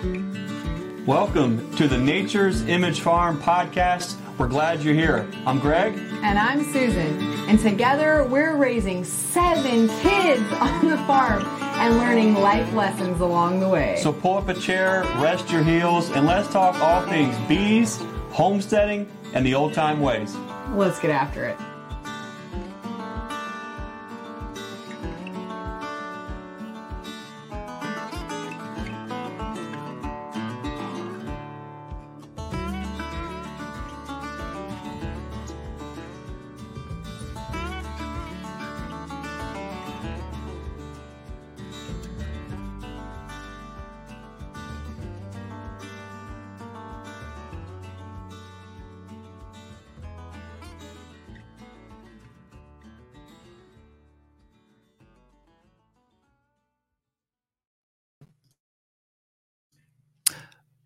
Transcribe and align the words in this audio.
Welcome 0.00 1.76
to 1.76 1.86
the 1.86 1.98
Nature's 1.98 2.62
Image 2.62 3.00
Farm 3.00 3.38
podcast. 3.38 4.16
We're 4.38 4.48
glad 4.48 4.80
you're 4.80 4.94
here. 4.94 5.28
I'm 5.44 5.58
Greg. 5.58 5.92
And 6.22 6.38
I'm 6.38 6.64
Susan. 6.72 7.20
And 7.50 7.60
together 7.60 8.24
we're 8.24 8.56
raising 8.56 9.04
seven 9.04 9.88
kids 10.00 10.52
on 10.52 10.88
the 10.88 10.96
farm 11.06 11.44
and 11.44 11.98
learning 11.98 12.32
life 12.32 12.72
lessons 12.72 13.20
along 13.20 13.60
the 13.60 13.68
way. 13.68 13.96
So 13.96 14.10
pull 14.10 14.38
up 14.38 14.48
a 14.48 14.54
chair, 14.54 15.02
rest 15.18 15.50
your 15.50 15.62
heels, 15.62 16.10
and 16.12 16.24
let's 16.24 16.50
talk 16.50 16.80
all 16.80 17.02
things 17.02 17.36
bees, 17.46 18.02
homesteading, 18.30 19.06
and 19.34 19.44
the 19.44 19.54
old 19.54 19.74
time 19.74 20.00
ways. 20.00 20.34
Let's 20.72 20.98
get 20.98 21.10
after 21.10 21.44
it. 21.44 21.58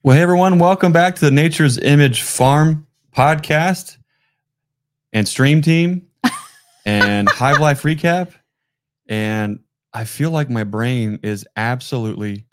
Well, 0.04 0.14
hey 0.14 0.22
everyone, 0.22 0.58
welcome 0.58 0.92
back 0.92 1.14
to 1.14 1.20
the 1.22 1.30
Nature's 1.30 1.78
Image 1.78 2.20
Farm 2.20 2.86
podcast 3.16 3.96
and 5.14 5.26
stream 5.26 5.62
team 5.62 6.08
and 6.84 7.26
Hive 7.26 7.58
Life 7.58 7.84
recap. 7.84 8.32
And 9.08 9.60
I 9.94 10.04
feel 10.04 10.30
like 10.30 10.50
my 10.50 10.64
brain 10.64 11.20
is 11.22 11.46
absolutely 11.56 12.44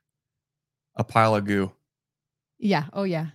a 0.96 1.04
pile 1.04 1.36
of 1.36 1.44
goo. 1.44 1.74
Yeah. 2.58 2.86
Oh 2.94 3.04
yeah. 3.04 3.28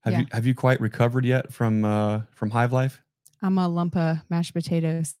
Have 0.00 0.12
Yeah. 0.12 0.18
you 0.22 0.26
have 0.32 0.44
you 0.44 0.56
quite 0.56 0.80
recovered 0.80 1.24
yet 1.24 1.52
from 1.52 1.84
uh 1.84 2.22
from 2.32 2.50
Hive 2.50 2.72
Life? 2.72 3.00
I'm 3.42 3.58
a 3.58 3.68
lump 3.68 3.96
of 3.96 4.18
mashed 4.28 4.54
potatoes. 4.54 5.14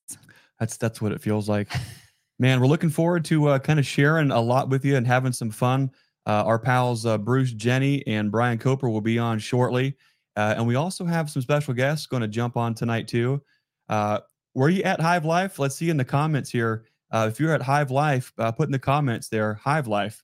That's 0.58 0.76
that's 0.78 1.00
what 1.00 1.12
it 1.12 1.20
feels 1.20 1.48
like. 1.48 1.68
Man, 2.40 2.60
we're 2.60 2.66
looking 2.66 2.90
forward 2.90 3.24
to 3.26 3.46
uh, 3.50 3.58
kind 3.60 3.78
of 3.78 3.86
sharing 3.86 4.32
a 4.32 4.40
lot 4.40 4.68
with 4.68 4.84
you 4.84 4.96
and 4.96 5.06
having 5.06 5.30
some 5.32 5.50
fun. 5.52 5.92
Uh, 6.26 6.44
our 6.44 6.58
pals 6.58 7.04
uh, 7.04 7.18
Bruce, 7.18 7.52
Jenne, 7.52 8.02
and 8.06 8.30
Brian 8.30 8.58
Koper 8.58 8.90
will 8.90 9.00
be 9.00 9.18
on 9.18 9.38
shortly, 9.38 9.96
uh, 10.36 10.54
and 10.56 10.66
we 10.66 10.76
also 10.76 11.04
have 11.04 11.28
some 11.28 11.42
special 11.42 11.74
guests 11.74 12.06
going 12.06 12.22
to 12.22 12.28
jump 12.28 12.56
on 12.56 12.74
tonight 12.74 13.08
too. 13.08 13.42
Uh, 13.88 14.20
were 14.54 14.68
you 14.68 14.82
at 14.82 15.00
Hive 15.00 15.24
Life? 15.24 15.58
Let's 15.58 15.76
see 15.76 15.90
in 15.90 15.96
the 15.96 16.04
comments 16.04 16.50
here. 16.50 16.84
Uh, 17.10 17.28
if 17.30 17.40
you're 17.40 17.52
at 17.52 17.62
Hive 17.62 17.90
Life, 17.90 18.32
uh, 18.38 18.52
put 18.52 18.68
in 18.68 18.72
the 18.72 18.78
comments 18.78 19.28
there 19.28 19.54
Hive 19.54 19.86
Life. 19.86 20.22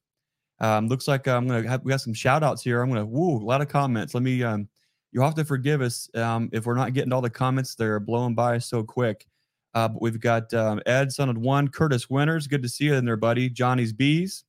Um, 0.60 0.88
looks 0.88 1.06
like 1.06 1.26
I'm 1.28 1.46
gonna 1.46 1.68
have 1.68 1.84
we 1.84 1.90
got 1.90 2.00
some 2.00 2.14
shout 2.14 2.42
outs 2.42 2.62
here. 2.62 2.80
I'm 2.80 2.88
gonna 2.88 3.04
woo 3.04 3.36
a 3.36 3.44
lot 3.44 3.60
of 3.60 3.68
comments. 3.68 4.14
Let 4.14 4.22
me 4.22 4.42
um, 4.42 4.68
you'll 5.12 5.24
have 5.24 5.34
to 5.34 5.44
forgive 5.44 5.80
us 5.80 6.08
um, 6.14 6.48
if 6.52 6.66
we're 6.66 6.74
not 6.74 6.94
getting 6.94 7.12
all 7.12 7.20
the 7.20 7.30
comments. 7.30 7.74
They're 7.74 8.00
blowing 8.00 8.34
by 8.34 8.58
so 8.58 8.82
quick. 8.82 9.26
But 9.74 10.02
we've 10.02 10.18
got 10.18 10.52
um, 10.54 10.80
Ed, 10.86 11.12
son 11.12 11.28
of 11.28 11.38
one, 11.38 11.68
Curtis 11.68 12.10
Winters. 12.10 12.48
Good 12.48 12.64
to 12.64 12.68
see 12.68 12.86
you 12.86 12.94
in 12.94 13.04
there, 13.04 13.16
buddy. 13.16 13.48
Johnny's 13.48 13.92
Bees, 13.92 14.42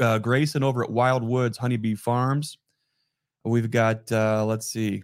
uh, 0.00 0.18
Grayson 0.18 0.62
over 0.62 0.82
at 0.84 0.90
Wild 0.90 1.22
Woods 1.22 1.58
Honeybee 1.58 1.94
Farms. 1.94 2.58
We've 3.44 3.70
got, 3.70 4.10
uh, 4.10 4.44
let's 4.46 4.66
see, 4.66 5.02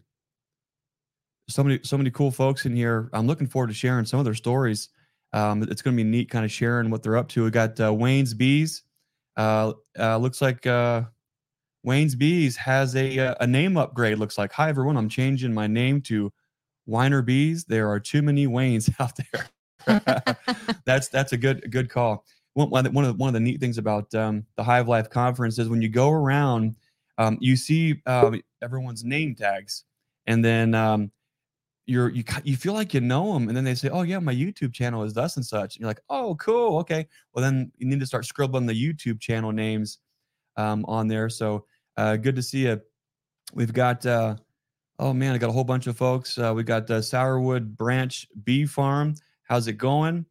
so 1.48 1.62
many, 1.62 1.80
so 1.82 1.98
many 1.98 2.10
cool 2.10 2.30
folks 2.30 2.64
in 2.64 2.74
here. 2.74 3.10
I'm 3.12 3.26
looking 3.26 3.46
forward 3.46 3.68
to 3.68 3.74
sharing 3.74 4.04
some 4.06 4.18
of 4.18 4.24
their 4.24 4.34
stories. 4.34 4.88
Um, 5.32 5.62
it's 5.64 5.82
going 5.82 5.96
to 5.96 6.02
be 6.02 6.08
neat, 6.08 6.30
kind 6.30 6.44
of 6.44 6.50
sharing 6.50 6.90
what 6.90 7.02
they're 7.02 7.16
up 7.16 7.28
to. 7.30 7.44
We 7.44 7.50
got 7.50 7.78
uh, 7.80 7.92
Wayne's 7.92 8.34
Bees. 8.34 8.82
Uh, 9.36 9.72
uh, 9.98 10.16
looks 10.16 10.40
like 10.40 10.66
uh, 10.66 11.04
Wayne's 11.82 12.14
Bees 12.14 12.56
has 12.56 12.96
a 12.96 13.18
uh, 13.18 13.34
a 13.40 13.46
name 13.46 13.76
upgrade. 13.76 14.18
Looks 14.18 14.38
like. 14.38 14.52
Hi 14.52 14.68
everyone, 14.68 14.96
I'm 14.96 15.08
changing 15.08 15.54
my 15.54 15.66
name 15.66 16.00
to 16.02 16.32
Weiner 16.86 17.22
Bees. 17.22 17.64
There 17.64 17.88
are 17.88 18.00
too 18.00 18.22
many 18.22 18.46
Waynes 18.46 18.92
out 19.00 19.16
there. 19.16 20.02
that's 20.84 21.08
that's 21.08 21.32
a 21.32 21.36
good 21.36 21.70
good 21.70 21.88
call. 21.88 22.24
One, 22.68 22.92
one 22.92 23.04
of 23.04 23.12
the, 23.12 23.14
one 23.16 23.28
of 23.28 23.34
the, 23.34 23.38
the 23.38 23.44
neat 23.44 23.60
things 23.60 23.78
about 23.78 24.12
um, 24.14 24.44
the 24.56 24.64
Hive 24.64 24.88
Life 24.88 25.10
conference 25.10 25.58
is 25.58 25.68
when 25.68 25.82
you 25.82 25.88
go 25.88 26.10
around, 26.10 26.76
um, 27.18 27.38
you 27.40 27.56
see 27.56 28.00
um, 28.06 28.40
everyone's 28.62 29.04
name 29.04 29.34
tags, 29.34 29.84
and 30.26 30.44
then 30.44 30.74
um, 30.74 31.10
you're 31.86 32.10
you 32.10 32.24
you 32.44 32.56
feel 32.56 32.72
like 32.74 32.94
you 32.94 33.00
know 33.00 33.32
them, 33.34 33.48
and 33.48 33.56
then 33.56 33.64
they 33.64 33.74
say, 33.74 33.88
"Oh 33.88 34.02
yeah, 34.02 34.18
my 34.18 34.34
YouTube 34.34 34.72
channel 34.72 35.02
is 35.02 35.12
thus 35.12 35.36
and 35.36 35.44
such." 35.44 35.76
And 35.76 35.80
you're 35.80 35.90
like, 35.90 36.02
"Oh 36.08 36.36
cool, 36.36 36.78
okay." 36.78 37.06
Well 37.32 37.42
then 37.42 37.72
you 37.76 37.86
need 37.86 38.00
to 38.00 38.06
start 38.06 38.24
scribbling 38.24 38.66
the 38.66 38.74
YouTube 38.74 39.20
channel 39.20 39.52
names 39.52 39.98
um, 40.56 40.84
on 40.86 41.08
there. 41.08 41.28
So 41.28 41.66
uh, 41.96 42.16
good 42.16 42.36
to 42.36 42.42
see 42.42 42.66
you. 42.66 42.80
We've 43.54 43.72
got. 43.72 44.04
Uh, 44.06 44.36
Oh 45.02 45.14
man, 45.14 45.32
I 45.34 45.38
got 45.38 45.48
a 45.48 45.52
whole 45.54 45.64
bunch 45.64 45.86
of 45.86 45.96
folks. 45.96 46.36
Uh, 46.36 46.52
we 46.54 46.62
got 46.62 46.90
uh, 46.90 46.98
Sourwood 46.98 47.74
Branch 47.74 48.28
Bee 48.44 48.66
Farm. 48.66 49.14
How's 49.44 49.66
it 49.66 49.78
going? 49.78 50.26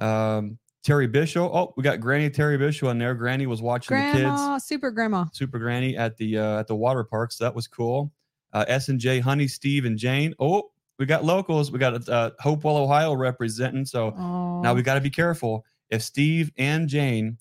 Um, 0.00 0.58
Terry 0.82 1.06
Bishop. 1.06 1.42
Oh, 1.42 1.74
we 1.76 1.82
got 1.82 2.00
Granny 2.00 2.30
Terry 2.30 2.56
Bishop 2.56 2.88
on 2.88 2.98
there. 2.98 3.14
Granny 3.14 3.46
was 3.46 3.60
watching 3.60 3.96
the 3.96 4.12
grandma, 4.12 4.54
kids, 4.54 4.64
super 4.64 4.90
grandma. 4.90 5.26
Super 5.32 5.58
Granny 5.58 5.96
at 5.96 6.16
the 6.16 6.38
uh, 6.38 6.60
at 6.60 6.66
the 6.66 6.74
water 6.76 7.04
park. 7.04 7.32
So 7.32 7.44
that 7.44 7.54
was 7.54 7.66
cool. 7.66 8.12
Uh, 8.52 8.64
S 8.66 8.88
and 8.88 8.98
J 8.98 9.20
Honey, 9.20 9.46
Steve 9.46 9.84
and 9.84 9.98
Jane. 9.98 10.34
Oh, 10.38 10.70
we 10.98 11.06
got 11.06 11.24
locals. 11.24 11.70
We 11.70 11.78
got 11.78 12.08
uh, 12.08 12.30
Hopewell, 12.40 12.76
Ohio 12.78 13.14
representing. 13.14 13.84
So 13.84 14.14
Oh, 14.16 14.60
now 14.62 14.74
we 14.74 14.82
got 14.82 14.94
to 14.94 15.00
be 15.00 15.10
careful. 15.10 15.64
If 15.90 16.02
Steve 16.02 16.50
and 16.56 16.88
Jane 16.88 17.38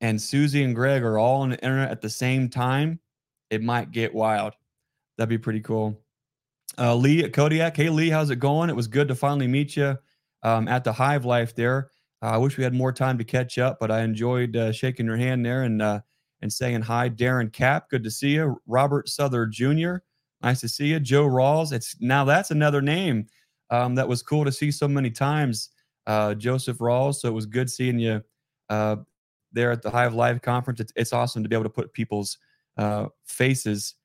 and 0.00 0.20
Susie 0.20 0.64
and 0.64 0.74
Greg 0.74 1.02
are 1.02 1.18
all 1.18 1.42
on 1.42 1.50
the 1.50 1.62
internet 1.62 1.90
at 1.90 2.00
the 2.00 2.10
same 2.10 2.48
time, 2.48 2.98
it 3.50 3.62
might 3.62 3.90
get 3.92 4.12
wild. 4.14 4.54
That'd 5.16 5.28
be 5.28 5.38
pretty 5.38 5.60
cool. 5.60 6.00
Uh, 6.76 6.94
Lee 6.96 7.22
at 7.22 7.32
Kodiak. 7.32 7.76
Hey, 7.76 7.88
Lee, 7.88 8.10
how's 8.10 8.30
it 8.30 8.36
going? 8.40 8.68
It 8.68 8.74
was 8.76 8.88
good 8.88 9.06
to 9.08 9.14
finally 9.14 9.46
meet 9.46 9.76
you 9.76 9.96
um, 10.42 10.66
at 10.66 10.82
the 10.82 10.92
Hive 10.92 11.24
Life 11.24 11.54
there. 11.54 11.90
Uh, 12.24 12.28
I 12.28 12.36
wish 12.38 12.56
we 12.56 12.64
had 12.64 12.72
more 12.72 12.92
time 12.92 13.18
to 13.18 13.24
catch 13.24 13.58
up, 13.58 13.76
but 13.78 13.90
I 13.90 14.00
enjoyed 14.00 14.56
uh, 14.56 14.72
shaking 14.72 15.04
your 15.04 15.18
hand 15.18 15.44
there 15.44 15.64
and 15.64 15.82
uh, 15.82 16.00
and 16.40 16.50
saying 16.50 16.80
hi. 16.80 17.10
Darren 17.10 17.52
Cap, 17.52 17.90
good 17.90 18.02
to 18.02 18.10
see 18.10 18.30
you. 18.30 18.58
Robert 18.66 19.10
Souther 19.10 19.44
Jr., 19.46 19.96
nice 20.42 20.60
to 20.60 20.68
see 20.68 20.86
you. 20.86 21.00
Joe 21.00 21.26
Rawls. 21.26 21.72
It's 21.72 21.94
now 22.00 22.24
that's 22.24 22.50
another 22.50 22.80
name 22.80 23.26
um, 23.68 23.94
that 23.96 24.08
was 24.08 24.22
cool 24.22 24.42
to 24.46 24.52
see 24.52 24.70
so 24.70 24.88
many 24.88 25.10
times. 25.10 25.68
Uh, 26.06 26.32
Joseph 26.34 26.78
Rawls. 26.78 27.16
So 27.16 27.28
it 27.28 27.32
was 27.32 27.44
good 27.44 27.70
seeing 27.70 27.98
you 27.98 28.22
uh, 28.70 28.96
there 29.52 29.70
at 29.70 29.82
the 29.82 29.90
Hive 29.90 30.14
Life 30.14 30.40
conference. 30.40 30.80
It's, 30.80 30.92
it's 30.96 31.12
awesome 31.12 31.42
to 31.42 31.48
be 31.48 31.54
able 31.56 31.64
to 31.64 31.70
put 31.70 31.92
people's 31.92 32.38
uh, 32.78 33.06
faces 33.26 33.96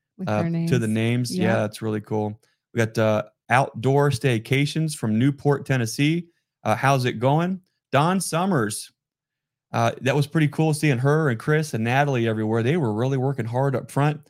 to 0.68 0.78
the 0.78 0.86
names. 0.88 1.30
names. 1.30 1.36
Yeah, 1.38 1.44
Yep. 1.44 1.56
that's 1.56 1.82
really 1.82 2.00
cool. 2.02 2.38
We 2.74 2.78
got 2.84 2.98
uh, 2.98 3.22
outdoor 3.48 4.10
staycations 4.10 4.94
from 4.94 5.18
Newport, 5.18 5.64
Tennessee. 5.64 6.28
Uh, 6.64 6.74
how's 6.76 7.06
it 7.06 7.14
going? 7.18 7.60
Don 7.92 8.20
Summers. 8.20 8.92
Uh, 9.72 9.92
that 10.00 10.16
was 10.16 10.26
pretty 10.26 10.48
cool 10.48 10.74
seeing 10.74 10.98
her 10.98 11.28
and 11.28 11.38
Chris 11.38 11.74
and 11.74 11.86
Natalee 11.86 12.26
everywhere. 12.26 12.62
They 12.62 12.76
were 12.76 12.92
really 12.92 13.18
working 13.18 13.46
hard 13.46 13.76
up 13.76 13.90
front, 13.90 14.20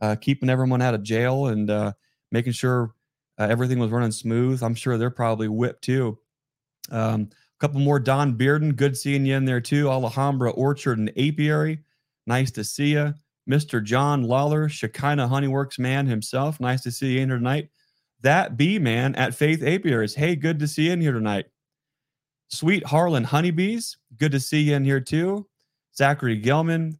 uh, 0.00 0.16
keeping 0.16 0.50
everyone 0.50 0.82
out 0.82 0.94
of 0.94 1.04
jail 1.04 1.46
and 1.46 1.70
uh, 1.70 1.92
making 2.32 2.52
sure 2.52 2.94
uh, 3.38 3.46
everything 3.48 3.78
was 3.78 3.90
running 3.90 4.10
smooth. 4.10 4.62
I'm 4.62 4.74
sure 4.74 4.98
they're 4.98 5.10
probably 5.10 5.48
whipped 5.48 5.82
too. 5.82 6.18
Um, 6.90 7.28
a 7.32 7.60
couple 7.60 7.80
more. 7.80 8.00
Don 8.00 8.36
Bearden, 8.36 8.74
good 8.74 8.96
seeing 8.96 9.24
you 9.24 9.36
in 9.36 9.44
there 9.44 9.60
too. 9.60 9.88
Alhambra 9.88 10.50
Orchard 10.50 10.98
and 10.98 11.10
Apiary, 11.10 11.78
nice 12.26 12.50
to 12.52 12.64
see 12.64 12.92
you. 12.92 13.14
Mr. 13.48 13.82
John 13.82 14.24
Lawler, 14.24 14.68
Shekinah 14.68 15.28
Honeyworks 15.28 15.78
man 15.78 16.06
himself, 16.06 16.60
nice 16.60 16.82
to 16.82 16.90
see 16.90 17.14
you 17.14 17.22
in 17.22 17.30
here 17.30 17.38
tonight. 17.38 17.70
That 18.20 18.56
bee 18.56 18.78
man 18.78 19.14
at 19.14 19.34
Faith 19.34 19.62
Apiaries, 19.62 20.14
hey, 20.14 20.36
good 20.36 20.58
to 20.58 20.68
see 20.68 20.86
you 20.86 20.92
in 20.92 21.00
here 21.00 21.12
tonight. 21.12 21.46
Sweet 22.48 22.84
Harlan 22.86 23.24
Honeybees, 23.24 23.96
good 24.16 24.32
to 24.32 24.40
see 24.40 24.60
you 24.60 24.74
in 24.74 24.84
here 24.84 25.00
too. 25.00 25.46
Zachary 25.94 26.40
Gelman, 26.40 26.98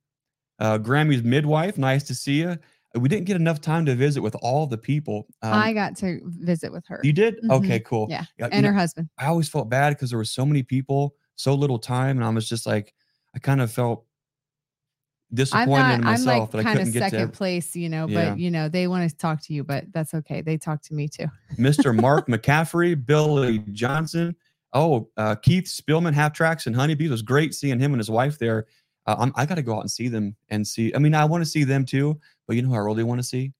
uh, 0.58 0.78
Grammy's 0.78 1.22
midwife, 1.22 1.78
nice 1.78 2.04
to 2.04 2.14
see 2.14 2.40
you. 2.40 2.56
We 2.94 3.08
didn't 3.08 3.26
get 3.26 3.36
enough 3.36 3.60
time 3.60 3.86
to 3.86 3.94
visit 3.94 4.22
with 4.22 4.34
all 4.42 4.66
the 4.66 4.78
people. 4.78 5.26
Um, 5.42 5.52
I 5.52 5.72
got 5.72 5.96
to 5.98 6.20
visit 6.24 6.72
with 6.72 6.86
her 6.88 7.00
you 7.02 7.12
did? 7.12 7.42
Mhm. 7.42 7.50
Okay, 7.52 7.80
cool. 7.80 8.08
Yeah, 8.10 8.24
you 8.38 8.46
and 8.46 8.62
know, 8.62 8.68
her 8.68 8.74
husband. 8.74 9.08
I 9.18 9.26
always 9.26 9.48
felt 9.48 9.68
bad 9.68 9.90
because 9.90 10.10
there 10.10 10.18
were 10.18 10.24
so 10.24 10.44
many 10.44 10.62
people, 10.62 11.14
so 11.36 11.54
little 11.54 11.78
time, 11.78 12.16
and 12.16 12.24
I 12.24 12.28
was 12.30 12.48
just 12.48 12.66
like, 12.66 12.94
I 13.34 13.38
kind 13.38 13.60
of 13.60 13.70
felt 13.70 14.04
I'm 15.30 15.36
disappointed 15.36 15.82
not. 15.82 15.94
in 15.94 16.00
I'm 16.00 16.04
myself 16.04 16.26
like 16.26 16.50
that 16.50 16.58
I 16.58 16.62
kind 16.62 16.78
of 16.78 16.86
couldn't 16.86 17.00
get 17.00 17.10
second 17.10 17.32
place, 17.32 17.76
you 17.76 17.88
know. 17.88 18.06
Yeah. 18.08 18.30
But 18.30 18.38
you 18.38 18.50
know, 18.50 18.68
they 18.68 18.88
want 18.88 19.08
to 19.08 19.16
talk 19.16 19.42
to 19.42 19.54
you, 19.54 19.64
but 19.64 19.84
that's 19.92 20.14
okay. 20.14 20.40
They 20.40 20.56
talk 20.56 20.82
to 20.82 20.94
me 20.94 21.08
too. 21.08 21.26
Mr. 21.56 21.98
Mark 21.98 22.26
McCaffrey, 22.28 22.94
Billy 23.06 23.58
Johnson. 23.72 24.34
Oh, 24.72 25.08
uh, 25.16 25.34
Keith 25.36 25.64
Spillman, 25.64 26.12
Half 26.12 26.34
Tracks 26.34 26.66
and 26.66 26.76
Honeybees. 26.76 27.10
Was 27.10 27.22
great 27.22 27.54
seeing 27.54 27.78
him 27.80 27.92
and 27.92 28.00
his 28.00 28.10
wife 28.10 28.38
there. 28.38 28.66
Uh, 29.06 29.16
I'm, 29.18 29.32
I 29.36 29.46
got 29.46 29.54
to 29.54 29.62
go 29.62 29.74
out 29.76 29.80
and 29.80 29.90
see 29.90 30.08
them 30.08 30.36
and 30.50 30.66
see. 30.66 30.94
I 30.94 30.98
mean, 30.98 31.14
I 31.14 31.24
want 31.24 31.42
to 31.42 31.48
see 31.48 31.64
them 31.64 31.84
too, 31.86 32.20
but 32.46 32.56
you 32.56 32.62
know 32.62 32.68
who 32.68 32.74
I 32.74 32.78
really 32.78 33.04
want 33.04 33.18
to 33.20 33.26
see? 33.26 33.52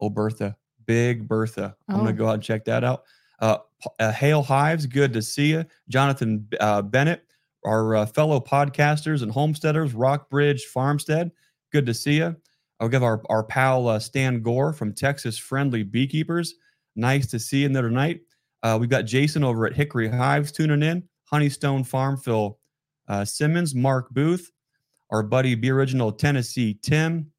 Oh, 0.00 0.08
Bertha, 0.10 0.56
big 0.86 1.28
Bertha. 1.28 1.76
I'm 1.88 1.96
Oh. 1.96 1.98
gonna 1.98 2.12
go 2.12 2.28
out 2.28 2.34
and 2.34 2.42
check 2.42 2.64
that 2.66 2.84
out. 2.84 3.04
Uh, 3.40 3.58
uh 3.98 4.12
Hale 4.12 4.42
Hives, 4.42 4.86
good 4.86 5.12
to 5.12 5.20
see 5.22 5.50
you. 5.50 5.64
Jonathan 5.88 6.48
uh, 6.60 6.80
Bennett, 6.82 7.24
our 7.64 7.96
uh, 7.96 8.06
fellow 8.06 8.40
podcasters 8.40 9.22
and 9.22 9.30
homesteaders, 9.30 9.92
Rockbridge 9.94 10.64
Farmstead, 10.64 11.30
good 11.72 11.84
to 11.86 11.92
see 11.94 12.16
you. 12.18 12.34
I'll 12.80 12.88
give 12.88 13.02
our 13.02 13.22
our 13.28 13.42
pal 13.42 13.88
uh, 13.88 13.98
Stan 13.98 14.42
Gore 14.42 14.72
from 14.72 14.92
Texas 14.94 15.36
Friendly 15.38 15.82
Beekeepers. 15.82 16.54
Nice 16.94 17.26
to 17.28 17.38
see 17.38 17.60
you 17.60 17.66
in 17.66 17.72
there 17.72 17.82
tonight. 17.82 18.20
Uh, 18.62 18.76
we've 18.80 18.90
got 18.90 19.02
Jason 19.02 19.44
over 19.44 19.66
at 19.66 19.74
Hickory 19.74 20.08
Hives 20.08 20.52
tuning 20.52 20.82
in. 20.82 21.02
Honeystone 21.32 21.86
Farm, 21.86 22.16
Phil 22.16 22.58
uh, 23.08 23.24
Simmons, 23.24 23.74
Mark 23.74 24.10
Booth, 24.10 24.50
our 25.10 25.22
buddy 25.22 25.54
Be 25.54 25.70
Original 25.70 26.12
Tennessee 26.12 26.78
Tim, 26.82 27.32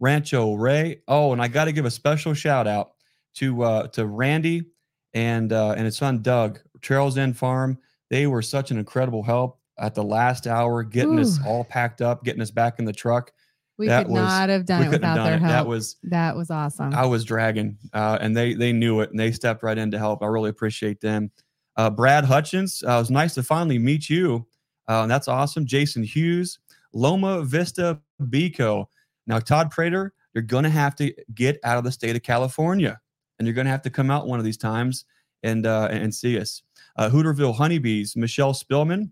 Rancho 0.00 0.54
Ray. 0.54 1.02
Oh, 1.08 1.32
and 1.32 1.42
I 1.42 1.48
got 1.48 1.64
to 1.66 1.72
give 1.72 1.84
a 1.84 1.90
special 1.90 2.34
shout 2.34 2.66
out 2.66 2.92
to 3.34 3.62
uh, 3.62 3.88
to 3.88 4.06
Randy 4.06 4.64
and 5.12 5.52
uh, 5.52 5.72
and 5.72 5.84
his 5.84 5.96
son 5.96 6.22
Doug, 6.22 6.60
Trails 6.80 7.18
End 7.18 7.36
Farm. 7.36 7.78
They 8.10 8.26
were 8.26 8.42
such 8.42 8.70
an 8.70 8.78
incredible 8.78 9.22
help 9.22 9.58
at 9.78 9.94
the 9.94 10.04
last 10.04 10.46
hour, 10.46 10.82
getting 10.82 11.18
us 11.18 11.38
all 11.44 11.64
packed 11.64 12.00
up, 12.00 12.24
getting 12.24 12.42
us 12.42 12.50
back 12.50 12.78
in 12.78 12.84
the 12.84 12.92
truck. 12.92 13.32
We 13.76 13.88
That 13.88 14.04
could 14.04 14.12
was- 14.12 14.22
not 14.22 14.48
have 14.50 14.66
done 14.66 14.84
it 14.84 14.90
without 14.90 15.16
done 15.16 15.24
their 15.26 15.34
it. 15.34 15.40
help. 15.40 15.50
That 15.52 15.66
was 15.66 15.96
that 16.04 16.36
was 16.36 16.50
awesome. 16.50 16.94
I 16.94 17.04
was 17.06 17.24
dragging, 17.24 17.76
uh, 17.92 18.18
and 18.20 18.36
they 18.36 18.54
they 18.54 18.72
knew 18.72 19.00
it, 19.00 19.10
and 19.10 19.18
they 19.18 19.32
stepped 19.32 19.62
right 19.62 19.76
in 19.76 19.90
to 19.90 19.98
help. 19.98 20.22
I 20.22 20.26
really 20.26 20.50
appreciate 20.50 21.00
them. 21.00 21.30
Uh, 21.76 21.90
Brad 21.90 22.24
Hutchins, 22.24 22.84
uh, 22.86 22.92
it 22.92 22.98
was 22.98 23.10
nice 23.10 23.34
to 23.34 23.42
finally 23.42 23.78
meet 23.80 24.08
you. 24.08 24.46
Uh, 24.86 25.06
that's 25.08 25.26
awesome. 25.26 25.66
Jason 25.66 26.04
Hughes, 26.04 26.60
Loma 26.92 27.42
Vista 27.42 27.98
Beco. 28.22 28.86
Now, 29.26 29.40
Todd 29.40 29.70
Prater, 29.72 30.12
you're 30.34 30.42
going 30.42 30.62
to 30.64 30.70
have 30.70 30.94
to 30.96 31.12
get 31.34 31.58
out 31.64 31.78
of 31.78 31.82
the 31.84 31.90
state 31.90 32.14
of 32.14 32.22
California, 32.22 33.00
and 33.38 33.48
you're 33.48 33.54
going 33.54 33.64
to 33.64 33.70
have 33.72 33.82
to 33.82 33.90
come 33.90 34.08
out 34.10 34.28
one 34.28 34.38
of 34.38 34.44
these 34.44 34.58
times 34.58 35.04
and 35.42 35.66
uh, 35.66 35.88
and 35.90 36.14
see 36.14 36.38
us. 36.38 36.62
Uh, 36.96 37.08
Hooterville 37.10 37.56
Honeybees, 37.56 38.14
Michelle 38.14 38.52
Spillman. 38.52 39.10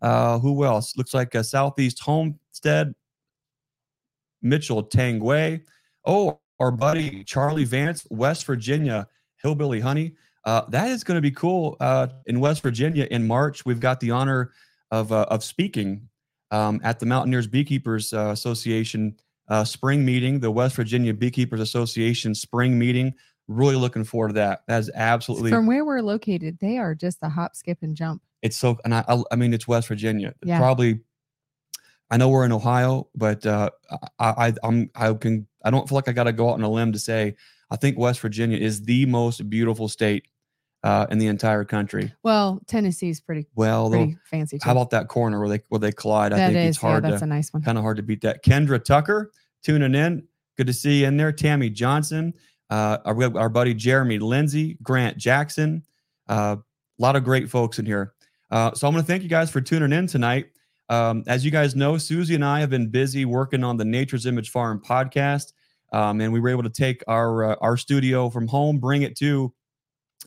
Uh, 0.00 0.38
who 0.38 0.64
else? 0.64 0.96
Looks 0.96 1.12
like 1.12 1.34
uh, 1.34 1.42
Southeast 1.42 2.00
Homestead, 2.00 2.94
Mitchell 4.42 4.82
Tangway. 4.82 5.62
Oh, 6.04 6.40
our 6.58 6.70
buddy 6.70 7.24
Charlie 7.24 7.64
Vance, 7.64 8.06
West 8.10 8.44
Virginia 8.46 9.06
Hillbilly 9.42 9.80
Honey. 9.80 10.14
Uh, 10.44 10.62
that 10.68 10.90
is 10.90 11.04
going 11.04 11.16
to 11.16 11.22
be 11.22 11.30
cool. 11.30 11.76
Uh, 11.80 12.08
in 12.26 12.40
West 12.40 12.62
Virginia 12.62 13.06
in 13.10 13.26
March, 13.26 13.64
we've 13.64 13.80
got 13.80 14.00
the 14.00 14.10
honor 14.10 14.52
of 14.90 15.12
uh, 15.12 15.26
of 15.30 15.44
speaking 15.44 16.08
um, 16.50 16.80
at 16.82 16.98
the 16.98 17.06
Mountaineers 17.06 17.46
Beekeepers 17.46 18.12
uh, 18.12 18.30
Association 18.32 19.16
uh, 19.48 19.64
spring 19.64 20.04
meeting, 20.04 20.40
the 20.40 20.50
West 20.50 20.76
Virginia 20.76 21.12
Beekeepers 21.12 21.60
Association 21.60 22.34
spring 22.34 22.78
meeting. 22.78 23.14
Really 23.48 23.76
looking 23.76 24.04
forward 24.04 24.28
to 24.28 24.34
that. 24.34 24.62
That 24.68 24.78
is 24.78 24.90
absolutely 24.94 25.50
From 25.50 25.66
where 25.66 25.84
we're 25.84 26.02
located, 26.02 26.58
they 26.60 26.78
are 26.78 26.94
just 26.94 27.18
a 27.22 27.28
hop, 27.28 27.56
skip, 27.56 27.78
and 27.82 27.96
jump. 27.96 28.22
it's 28.42 28.56
so 28.56 28.78
and 28.84 28.94
I, 28.94 29.04
I 29.08 29.22
I 29.32 29.36
mean 29.36 29.52
it's 29.52 29.66
West 29.68 29.88
Virginia. 29.88 30.34
Yeah. 30.44 30.58
Probably 30.58 31.00
I 32.10 32.16
know 32.16 32.28
we're 32.28 32.44
in 32.44 32.52
Ohio, 32.52 33.08
but 33.14 33.44
uh 33.46 33.70
I, 34.18 34.48
I 34.48 34.54
I'm 34.62 34.90
I 34.94 35.12
can 35.14 35.46
I 35.64 35.70
don't 35.70 35.88
feel 35.88 35.96
like 35.96 36.08
I 36.08 36.12
gotta 36.12 36.32
go 36.32 36.48
out 36.50 36.54
on 36.54 36.62
a 36.62 36.70
limb 36.70 36.92
to 36.92 36.98
say 36.98 37.36
I 37.70 37.76
think 37.76 37.98
West 37.98 38.20
Virginia 38.20 38.58
is 38.58 38.82
the 38.82 39.06
most 39.06 39.48
beautiful 39.48 39.88
state 39.88 40.26
uh 40.82 41.06
in 41.10 41.18
the 41.18 41.26
entire 41.26 41.64
country. 41.64 42.12
Well, 42.22 42.60
Tennessee's 42.66 43.20
pretty 43.20 43.46
Well 43.54 43.90
pretty 43.90 44.16
fancy 44.24 44.58
too. 44.58 44.64
how 44.64 44.72
about 44.72 44.90
that 44.90 45.08
corner 45.08 45.38
where 45.38 45.48
they 45.48 45.60
where 45.68 45.78
they 45.78 45.92
collide? 45.92 46.32
I 46.32 46.38
think 46.46 46.56
is, 46.58 46.68
it's 46.70 46.78
hard 46.78 47.04
yeah, 47.04 47.10
that's 47.10 47.20
to 47.20 47.26
a 47.26 47.28
nice 47.28 47.52
one. 47.52 47.62
kind 47.62 47.78
of 47.78 47.84
hard 47.84 47.96
to 47.98 48.02
beat 48.02 48.22
that. 48.22 48.44
Kendra 48.44 48.82
Tucker 48.82 49.30
tuning 49.62 49.94
in. 49.94 50.26
Good 50.56 50.66
to 50.66 50.72
see 50.72 51.00
you 51.00 51.06
in 51.06 51.16
there. 51.16 51.32
Tammy 51.32 51.70
Johnson, 51.70 52.34
uh, 52.68 52.98
our, 53.06 53.38
our 53.38 53.48
buddy 53.48 53.72
Jeremy 53.72 54.18
Lindsay, 54.18 54.76
Grant 54.82 55.16
Jackson. 55.16 55.82
Uh, 56.28 56.56
a 56.58 57.02
lot 57.02 57.16
of 57.16 57.24
great 57.24 57.48
folks 57.48 57.78
in 57.78 57.86
here. 57.86 58.12
Uh, 58.50 58.72
so 58.74 58.86
I'm 58.86 58.92
going 58.92 59.02
to 59.02 59.06
thank 59.06 59.22
you 59.22 59.28
guys 59.28 59.50
for 59.50 59.62
tuning 59.62 59.92
in 59.92 60.06
tonight. 60.06 60.48
Um, 60.90 61.22
as 61.28 61.44
you 61.44 61.52
guys 61.52 61.76
know, 61.76 61.96
Susie 61.98 62.34
and 62.34 62.44
I 62.44 62.58
have 62.58 62.68
been 62.68 62.88
busy 62.88 63.24
working 63.24 63.62
on 63.62 63.76
the 63.76 63.84
Nature's 63.84 64.26
Image 64.26 64.50
Farm 64.50 64.82
podcast, 64.84 65.52
um, 65.92 66.20
and 66.20 66.32
we 66.32 66.40
were 66.40 66.48
able 66.48 66.64
to 66.64 66.68
take 66.68 67.04
our 67.06 67.52
uh, 67.52 67.56
our 67.60 67.76
studio 67.76 68.28
from 68.28 68.48
home, 68.48 68.78
bring 68.78 69.02
it 69.02 69.16
to 69.18 69.54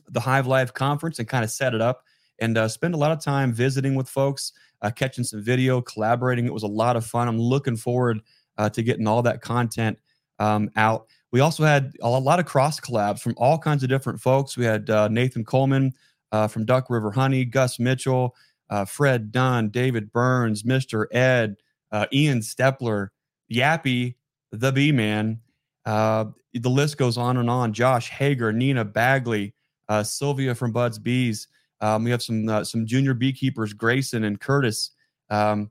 the 0.08 0.20
Hive 0.20 0.46
Life 0.46 0.72
conference, 0.72 1.18
and 1.18 1.28
kind 1.28 1.44
of 1.44 1.50
set 1.50 1.74
it 1.74 1.82
up, 1.82 2.02
and 2.40 2.56
uh, 2.56 2.66
spend 2.66 2.94
a 2.94 2.96
lot 2.96 3.12
of 3.12 3.20
time 3.20 3.52
visiting 3.52 3.94
with 3.94 4.08
folks, 4.08 4.52
uh, 4.80 4.90
catching 4.90 5.22
some 5.22 5.42
video, 5.42 5.82
collaborating. 5.82 6.46
It 6.46 6.52
was 6.54 6.62
a 6.62 6.66
lot 6.68 6.96
of 6.96 7.04
fun. 7.04 7.28
I'm 7.28 7.38
looking 7.38 7.76
forward 7.76 8.20
uh, 8.56 8.70
to 8.70 8.82
getting 8.82 9.06
all 9.06 9.20
that 9.20 9.42
content 9.42 9.98
um, 10.38 10.70
out. 10.76 11.06
We 11.30 11.40
also 11.40 11.64
had 11.64 11.92
a 12.00 12.08
lot 12.08 12.38
of 12.38 12.46
cross 12.46 12.80
collabs 12.80 13.20
from 13.20 13.34
all 13.36 13.58
kinds 13.58 13.82
of 13.82 13.90
different 13.90 14.18
folks. 14.18 14.56
We 14.56 14.64
had 14.64 14.88
uh, 14.88 15.08
Nathan 15.08 15.44
Coleman 15.44 15.92
uh, 16.32 16.48
from 16.48 16.64
Duck 16.64 16.88
River 16.88 17.10
Honey, 17.10 17.44
Gus 17.44 17.78
Mitchell, 17.78 18.34
uh, 18.70 18.84
Fred 18.84 19.32
Dunn, 19.32 19.68
David 19.68 20.12
Burns, 20.12 20.62
Mr. 20.62 21.06
Ed, 21.12 21.56
uh, 21.92 22.06
Ian 22.12 22.40
Steppler, 22.40 23.08
Yappy, 23.52 24.16
the 24.50 24.72
Bee 24.72 24.92
Man. 24.92 25.40
Uh, 25.84 26.26
the 26.52 26.70
list 26.70 26.96
goes 26.96 27.18
on 27.18 27.36
and 27.36 27.50
on. 27.50 27.72
Josh 27.72 28.10
Hager, 28.10 28.52
Nina 28.52 28.84
Bagley, 28.84 29.54
uh, 29.88 30.02
Sylvia 30.02 30.54
from 30.54 30.72
Bud's 30.72 30.98
Bees. 30.98 31.48
Um, 31.80 32.04
we 32.04 32.10
have 32.10 32.22
some 32.22 32.48
uh, 32.48 32.64
some 32.64 32.86
junior 32.86 33.14
beekeepers, 33.14 33.72
Grayson 33.72 34.24
and 34.24 34.40
Curtis. 34.40 34.92
Um, 35.30 35.70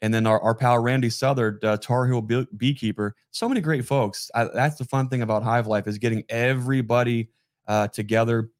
and 0.00 0.12
then 0.12 0.26
our, 0.26 0.40
our 0.40 0.54
pal 0.54 0.78
Randy 0.80 1.10
Southard, 1.10 1.64
uh, 1.64 1.76
Tar 1.76 2.06
Heel 2.06 2.22
bee- 2.22 2.48
beekeeper. 2.56 3.14
So 3.30 3.48
many 3.48 3.60
great 3.60 3.84
folks. 3.84 4.30
I, 4.34 4.44
that's 4.44 4.76
the 4.76 4.84
fun 4.84 5.08
thing 5.08 5.22
about 5.22 5.42
Hive 5.42 5.66
Life 5.66 5.86
is 5.86 5.98
getting 5.98 6.24
everybody 6.28 7.28
together, 7.92 8.50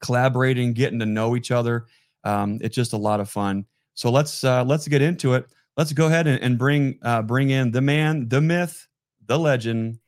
collaborating, 0.00 0.72
getting 0.72 0.98
to 1.00 1.06
know 1.06 1.36
each 1.36 1.50
other. 1.50 1.86
Um, 2.24 2.58
it's 2.60 2.74
just 2.74 2.92
a 2.92 2.96
lot 2.96 3.20
of 3.20 3.30
fun. 3.30 3.64
So 3.94 4.10
let's 4.10 4.44
uh, 4.44 4.64
let's 4.64 4.88
get 4.88 5.02
into 5.02 5.34
it. 5.34 5.46
Let's 5.76 5.92
go 5.92 6.06
ahead 6.06 6.26
and, 6.26 6.42
and 6.42 6.58
bring 6.58 6.98
uh, 7.02 7.22
bring 7.22 7.50
in 7.50 7.70
the 7.70 7.80
man, 7.80 8.28
the 8.28 8.40
myth, 8.40 8.86
the 9.26 9.38
legend, 9.38 9.98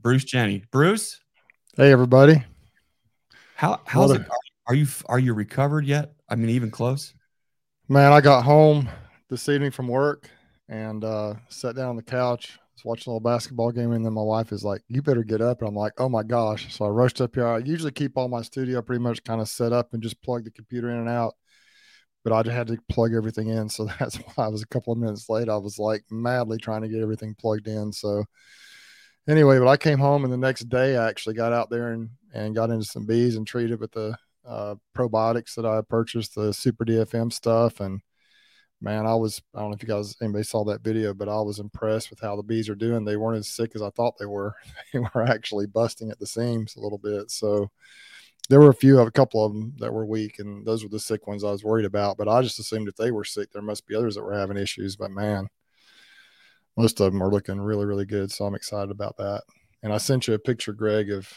Bruce 0.00 0.24
Jenne. 0.24 0.64
Bruce, 0.70 1.20
Hey 1.76 1.92
everybody. 1.92 2.42
how 3.54 3.80
how's 3.86 4.12
it? 4.12 4.22
Are, 4.22 4.38
are 4.68 4.74
you 4.74 4.86
are 5.06 5.18
you 5.18 5.34
recovered 5.34 5.84
yet? 5.84 6.14
I 6.28 6.34
mean, 6.36 6.50
even 6.50 6.70
close. 6.70 7.14
Man, 7.88 8.12
I 8.12 8.20
got 8.20 8.42
home 8.42 8.88
this 9.28 9.48
evening 9.48 9.70
from 9.70 9.88
work 9.88 10.28
and 10.68 11.04
uh 11.04 11.34
sat 11.48 11.76
down 11.76 11.90
on 11.90 11.96
the 11.96 12.02
couch, 12.02 12.58
was 12.76 12.84
watching 12.84 13.10
a 13.10 13.14
little 13.14 13.20
basketball 13.20 13.72
game, 13.72 13.92
and 13.92 14.04
then 14.04 14.12
my 14.12 14.22
wife 14.22 14.52
is 14.52 14.64
like, 14.64 14.82
You 14.88 15.02
better 15.02 15.24
get 15.24 15.40
up. 15.40 15.60
And 15.60 15.68
I'm 15.68 15.74
like, 15.74 15.94
Oh 15.98 16.08
my 16.08 16.22
gosh. 16.22 16.74
So 16.74 16.84
I 16.84 16.88
rushed 16.88 17.20
up 17.20 17.34
here. 17.34 17.46
I 17.46 17.58
usually 17.58 17.92
keep 17.92 18.16
all 18.16 18.28
my 18.28 18.42
studio 18.42 18.82
pretty 18.82 19.02
much 19.02 19.24
kind 19.24 19.40
of 19.40 19.48
set 19.48 19.72
up 19.72 19.92
and 19.92 20.02
just 20.02 20.22
plug 20.22 20.44
the 20.44 20.50
computer 20.50 20.90
in 20.90 20.98
and 20.98 21.08
out. 21.08 21.34
But 22.24 22.32
I 22.32 22.42
just 22.42 22.56
had 22.56 22.66
to 22.68 22.78
plug 22.88 23.14
everything 23.14 23.48
in. 23.48 23.68
So 23.68 23.88
that's 23.98 24.16
why 24.16 24.44
I 24.44 24.48
was 24.48 24.62
a 24.62 24.68
couple 24.68 24.92
of 24.92 24.98
minutes 24.98 25.28
late. 25.28 25.48
I 25.48 25.56
was 25.56 25.78
like 25.78 26.04
madly 26.10 26.58
trying 26.58 26.82
to 26.82 26.88
get 26.88 27.02
everything 27.02 27.34
plugged 27.34 27.68
in. 27.68 27.92
So 27.92 28.24
anyway, 29.28 29.58
but 29.58 29.68
I 29.68 29.76
came 29.76 29.98
home 29.98 30.24
and 30.24 30.32
the 30.32 30.38
next 30.38 30.68
day 30.68 30.96
I 30.96 31.08
actually 31.08 31.34
got 31.34 31.52
out 31.52 31.70
there 31.70 31.92
and, 31.92 32.10
and 32.34 32.54
got 32.54 32.70
into 32.70 32.84
some 32.84 33.06
bees 33.06 33.36
and 33.36 33.46
treated 33.46 33.80
with 33.80 33.92
the 33.92 34.16
uh, 34.46 34.76
probiotics 34.96 35.54
that 35.54 35.66
I 35.66 35.80
purchased, 35.80 36.34
the 36.34 36.52
Super 36.52 36.84
DFM 36.84 37.32
stuff, 37.32 37.80
and 37.80 38.00
man, 38.80 39.06
I 39.06 39.14
was 39.14 39.40
I 39.54 39.60
don't 39.60 39.70
know 39.70 39.74
if 39.74 39.82
you 39.82 39.88
guys 39.88 40.16
anybody 40.20 40.44
saw 40.44 40.64
that 40.64 40.82
video, 40.82 41.14
but 41.14 41.28
I 41.28 41.40
was 41.40 41.58
impressed 41.58 42.10
with 42.10 42.20
how 42.20 42.36
the 42.36 42.42
bees 42.42 42.68
are 42.68 42.74
doing. 42.74 43.04
They 43.04 43.16
weren't 43.16 43.38
as 43.38 43.48
sick 43.48 43.72
as 43.74 43.82
I 43.82 43.90
thought 43.90 44.18
they 44.18 44.26
were. 44.26 44.54
They 44.92 45.00
were 45.00 45.24
actually 45.24 45.66
busting 45.66 46.10
at 46.10 46.18
the 46.18 46.26
seams 46.26 46.76
a 46.76 46.80
little 46.80 46.98
bit. 46.98 47.30
So 47.30 47.70
there 48.48 48.60
were 48.60 48.70
a 48.70 48.74
few 48.74 48.98
of 48.98 49.08
a 49.08 49.12
couple 49.12 49.44
of 49.44 49.52
them 49.52 49.74
that 49.78 49.92
were 49.92 50.06
weak, 50.06 50.38
and 50.38 50.64
those 50.64 50.82
were 50.82 50.88
the 50.88 51.00
sick 51.00 51.26
ones 51.26 51.42
I 51.42 51.50
was 51.50 51.64
worried 51.64 51.84
about. 51.84 52.16
But 52.16 52.28
I 52.28 52.42
just 52.42 52.58
assumed 52.58 52.88
if 52.88 52.96
they 52.96 53.10
were 53.10 53.24
sick, 53.24 53.50
there 53.52 53.62
must 53.62 53.86
be 53.86 53.94
others 53.94 54.14
that 54.14 54.22
were 54.22 54.38
having 54.38 54.56
issues. 54.56 54.96
But 54.96 55.10
man, 55.10 55.48
most 56.76 57.00
of 57.00 57.12
them 57.12 57.22
are 57.22 57.30
looking 57.30 57.60
really, 57.60 57.84
really 57.84 58.06
good. 58.06 58.30
So 58.30 58.44
I'm 58.44 58.54
excited 58.54 58.90
about 58.90 59.16
that. 59.16 59.42
And 59.82 59.92
I 59.92 59.98
sent 59.98 60.26
you 60.26 60.34
a 60.34 60.38
picture, 60.38 60.72
Greg, 60.72 61.10
of 61.10 61.32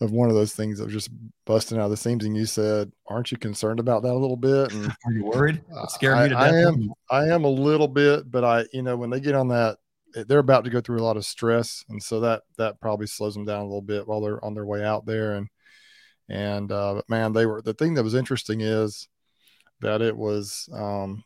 of 0.00 0.10
one 0.10 0.28
of 0.28 0.34
those 0.34 0.54
things 0.54 0.78
that 0.78 0.84
was 0.84 0.92
just 0.92 1.10
busting 1.46 1.78
out 1.78 1.84
of 1.84 1.90
the 1.90 1.96
seams. 1.96 2.24
And 2.24 2.36
you 2.36 2.46
said, 2.46 2.92
"Aren't 3.06 3.30
you 3.32 3.38
concerned 3.38 3.80
about 3.80 4.02
that 4.02 4.12
a 4.12 4.18
little 4.18 4.36
bit?" 4.36 4.72
And 4.72 4.86
Are 5.06 5.12
you 5.12 5.24
worried? 5.24 5.62
It 5.68 5.90
scared 5.90 6.16
I- 6.18 6.22
me 6.24 6.28
to 6.30 6.34
death. 6.34 6.52
I 6.52 6.56
am. 6.58 6.92
I 7.10 7.24
am 7.28 7.44
a 7.44 7.48
little 7.48 7.88
bit, 7.88 8.30
but 8.30 8.44
I, 8.44 8.64
you 8.72 8.82
know, 8.82 8.96
when 8.96 9.10
they 9.10 9.20
get 9.20 9.34
on 9.34 9.48
that, 9.48 9.78
they're 10.26 10.38
about 10.38 10.64
to 10.64 10.70
go 10.70 10.80
through 10.80 11.00
a 11.00 11.04
lot 11.04 11.16
of 11.16 11.24
stress, 11.24 11.84
and 11.88 12.02
so 12.02 12.20
that 12.20 12.42
that 12.58 12.80
probably 12.80 13.06
slows 13.06 13.34
them 13.34 13.44
down 13.44 13.60
a 13.60 13.66
little 13.66 13.82
bit 13.82 14.06
while 14.06 14.20
they're 14.20 14.44
on 14.44 14.54
their 14.54 14.66
way 14.66 14.84
out 14.84 15.06
there. 15.06 15.34
And 15.34 15.48
and 16.28 16.72
uh, 16.72 16.94
but 16.94 17.08
man, 17.08 17.32
they 17.32 17.46
were 17.46 17.62
the 17.62 17.74
thing 17.74 17.94
that 17.94 18.04
was 18.04 18.14
interesting 18.14 18.60
is 18.60 19.08
that 19.80 20.02
it 20.02 20.16
was. 20.16 20.68
um 20.72 21.24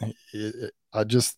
it, 0.00 0.14
it, 0.32 0.74
I 0.92 1.04
just 1.04 1.36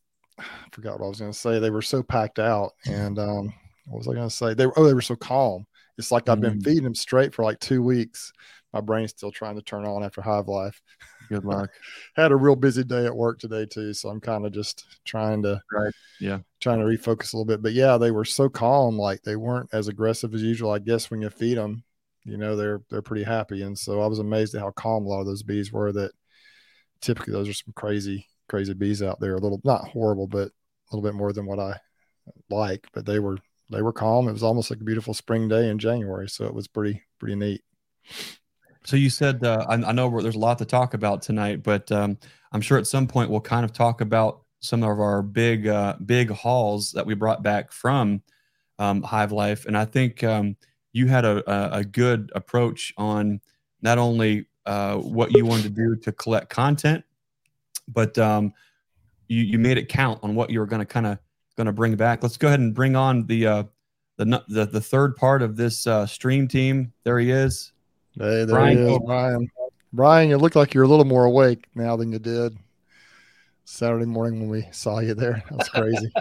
forgot 0.72 0.98
what 0.98 1.06
I 1.06 1.08
was 1.08 1.20
going 1.20 1.32
to 1.32 1.38
say. 1.38 1.58
They 1.58 1.70
were 1.70 1.82
so 1.82 2.02
packed 2.02 2.38
out, 2.38 2.72
and 2.86 3.18
um, 3.18 3.52
what 3.86 3.98
was 3.98 4.08
I 4.08 4.14
going 4.14 4.28
to 4.28 4.34
say? 4.34 4.54
They 4.54 4.66
were 4.66 4.72
oh, 4.76 4.84
they 4.84 4.94
were 4.94 5.00
so 5.00 5.16
calm. 5.16 5.66
It's 5.98 6.10
like 6.12 6.28
I've 6.28 6.40
been 6.40 6.58
Mm. 6.60 6.64
feeding 6.64 6.84
them 6.84 6.94
straight 6.94 7.34
for 7.34 7.42
like 7.44 7.58
two 7.60 7.82
weeks. 7.82 8.32
My 8.72 8.80
brain's 8.80 9.10
still 9.10 9.30
trying 9.32 9.56
to 9.56 9.62
turn 9.62 9.86
on 9.86 10.04
after 10.04 10.20
Hive 10.22 10.46
Life. 10.48 10.80
Good 11.28 11.44
luck. 11.44 11.70
Had 12.16 12.32
a 12.32 12.36
real 12.36 12.54
busy 12.56 12.84
day 12.84 13.04
at 13.06 13.14
work 13.16 13.38
today 13.38 13.66
too, 13.66 13.92
so 13.94 14.08
I'm 14.08 14.20
kind 14.20 14.46
of 14.46 14.52
just 14.52 14.84
trying 15.04 15.42
to 15.42 15.60
Right. 15.72 15.92
Yeah. 16.20 16.40
trying 16.60 16.78
to 16.78 16.84
refocus 16.84 17.32
a 17.32 17.36
little 17.36 17.44
bit. 17.46 17.62
But 17.62 17.72
yeah, 17.72 17.98
they 17.98 18.10
were 18.10 18.24
so 18.24 18.48
calm, 18.48 18.96
like 18.98 19.22
they 19.22 19.36
weren't 19.36 19.70
as 19.72 19.88
aggressive 19.88 20.34
as 20.34 20.42
usual. 20.42 20.70
I 20.70 20.78
guess 20.78 21.10
when 21.10 21.20
you 21.22 21.30
feed 21.30 21.56
them, 21.58 21.82
you 22.24 22.36
know, 22.36 22.56
they're 22.56 22.82
they're 22.90 23.02
pretty 23.02 23.24
happy, 23.24 23.62
and 23.62 23.78
so 23.78 24.00
I 24.02 24.06
was 24.06 24.18
amazed 24.18 24.54
at 24.54 24.60
how 24.60 24.70
calm 24.72 25.06
a 25.06 25.08
lot 25.08 25.20
of 25.20 25.26
those 25.26 25.42
bees 25.42 25.72
were. 25.72 25.92
That 25.92 26.12
typically 27.00 27.32
those 27.32 27.48
are 27.48 27.54
some 27.54 27.72
crazy 27.74 28.26
crazy 28.48 28.74
bees 28.74 29.02
out 29.02 29.18
there. 29.20 29.34
A 29.36 29.40
little 29.40 29.60
not 29.64 29.88
horrible, 29.88 30.26
but 30.26 30.48
a 30.48 30.96
little 30.96 31.02
bit 31.08 31.16
more 31.16 31.32
than 31.32 31.46
what 31.46 31.58
I 31.58 31.78
like. 32.50 32.86
But 32.92 33.06
they 33.06 33.18
were 33.18 33.38
they 33.70 33.82
were 33.82 33.92
calm. 33.92 34.28
It 34.28 34.32
was 34.32 34.42
almost 34.42 34.70
like 34.70 34.80
a 34.80 34.84
beautiful 34.84 35.14
spring 35.14 35.48
day 35.48 35.68
in 35.68 35.78
January, 35.78 36.28
so 36.28 36.44
it 36.46 36.54
was 36.54 36.68
pretty 36.68 37.02
pretty 37.18 37.34
neat. 37.34 37.62
So 38.84 38.96
you 38.96 39.10
said 39.10 39.44
uh, 39.44 39.66
I, 39.68 39.74
I 39.74 39.92
know 39.92 40.20
there's 40.20 40.34
a 40.34 40.38
lot 40.38 40.58
to 40.58 40.64
talk 40.64 40.94
about 40.94 41.22
tonight, 41.22 41.62
but 41.62 41.90
um, 41.92 42.18
I'm 42.52 42.60
sure 42.60 42.78
at 42.78 42.86
some 42.86 43.06
point 43.06 43.30
we'll 43.30 43.40
kind 43.40 43.64
of 43.64 43.72
talk 43.72 44.00
about 44.00 44.42
some 44.60 44.82
of 44.82 44.98
our 45.00 45.22
big 45.22 45.66
uh, 45.66 45.96
big 46.04 46.30
hauls 46.30 46.92
that 46.92 47.06
we 47.06 47.14
brought 47.14 47.42
back 47.42 47.70
from 47.72 48.22
um, 48.78 49.02
Hive 49.02 49.32
Life, 49.32 49.66
and 49.66 49.76
I 49.76 49.84
think 49.84 50.24
um, 50.24 50.56
you 50.92 51.06
had 51.06 51.24
a, 51.24 51.76
a, 51.76 51.84
good 51.84 52.32
approach 52.34 52.92
on 52.96 53.40
not 53.82 53.98
only 53.98 54.46
uh, 54.66 54.96
what 54.96 55.36
you 55.36 55.44
wanted 55.44 55.64
to 55.64 55.70
do 55.70 55.96
to 55.96 56.12
collect 56.12 56.48
content, 56.48 57.04
but 57.86 58.16
um, 58.18 58.52
you 59.28 59.42
you 59.42 59.58
made 59.58 59.78
it 59.78 59.88
count 59.88 60.20
on 60.22 60.34
what 60.34 60.50
you 60.50 60.60
were 60.60 60.66
going 60.66 60.80
to 60.80 60.86
kind 60.86 61.06
of 61.06 61.18
going 61.58 61.66
to 61.66 61.72
bring 61.72 61.96
back. 61.96 62.22
Let's 62.22 62.38
go 62.38 62.46
ahead 62.46 62.60
and 62.60 62.72
bring 62.72 62.96
on 62.96 63.26
the 63.26 63.46
uh, 63.46 63.62
the, 64.16 64.42
the 64.48 64.64
the 64.64 64.80
third 64.80 65.16
part 65.16 65.42
of 65.42 65.56
this 65.56 65.86
uh, 65.86 66.06
stream 66.06 66.48
team. 66.48 66.94
There 67.04 67.18
he 67.18 67.30
is. 67.30 67.72
Hey, 68.16 68.44
there 68.44 68.56
Brian 68.56 68.78
he 68.78 68.94
is, 68.94 68.98
Brian. 69.04 69.50
Brian, 69.92 70.30
you 70.30 70.38
look 70.38 70.54
like 70.54 70.72
you're 70.72 70.84
a 70.84 70.88
little 70.88 71.04
more 71.04 71.24
awake 71.24 71.66
now 71.74 71.96
than 71.96 72.12
you 72.12 72.18
did 72.18 72.56
Saturday 73.64 74.06
morning 74.06 74.40
when 74.40 74.48
we 74.48 74.66
saw 74.72 75.00
you 75.00 75.14
there. 75.14 75.42
That's 75.50 75.68
crazy. 75.68 76.10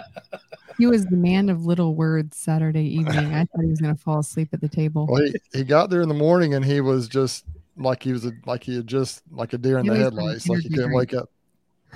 He 0.78 0.86
was 0.86 1.04
the 1.06 1.16
man 1.16 1.48
of 1.48 1.66
little 1.66 1.96
words 1.96 2.36
Saturday 2.36 2.84
evening. 2.84 3.34
I 3.34 3.46
thought 3.46 3.62
he 3.62 3.66
was 3.68 3.80
going 3.80 3.96
to 3.96 4.00
fall 4.00 4.20
asleep 4.20 4.50
at 4.52 4.60
the 4.60 4.68
table. 4.68 5.08
well, 5.10 5.24
he, 5.24 5.34
he 5.52 5.64
got 5.64 5.90
there 5.90 6.02
in 6.02 6.08
the 6.08 6.14
morning 6.14 6.54
and 6.54 6.64
he 6.64 6.80
was 6.80 7.08
just 7.08 7.46
like 7.76 8.00
he 8.00 8.12
was 8.12 8.24
a, 8.24 8.32
like 8.46 8.62
he 8.62 8.76
had 8.76 8.86
just 8.86 9.22
like 9.32 9.54
a 9.54 9.58
deer 9.58 9.78
in 9.78 9.84
He 9.86 9.90
the 9.90 9.96
headlights, 9.96 10.46
like 10.46 10.60
he 10.60 10.66
energy 10.66 10.76
couldn't 10.76 10.92
wake 10.92 11.14
up. 11.14 11.30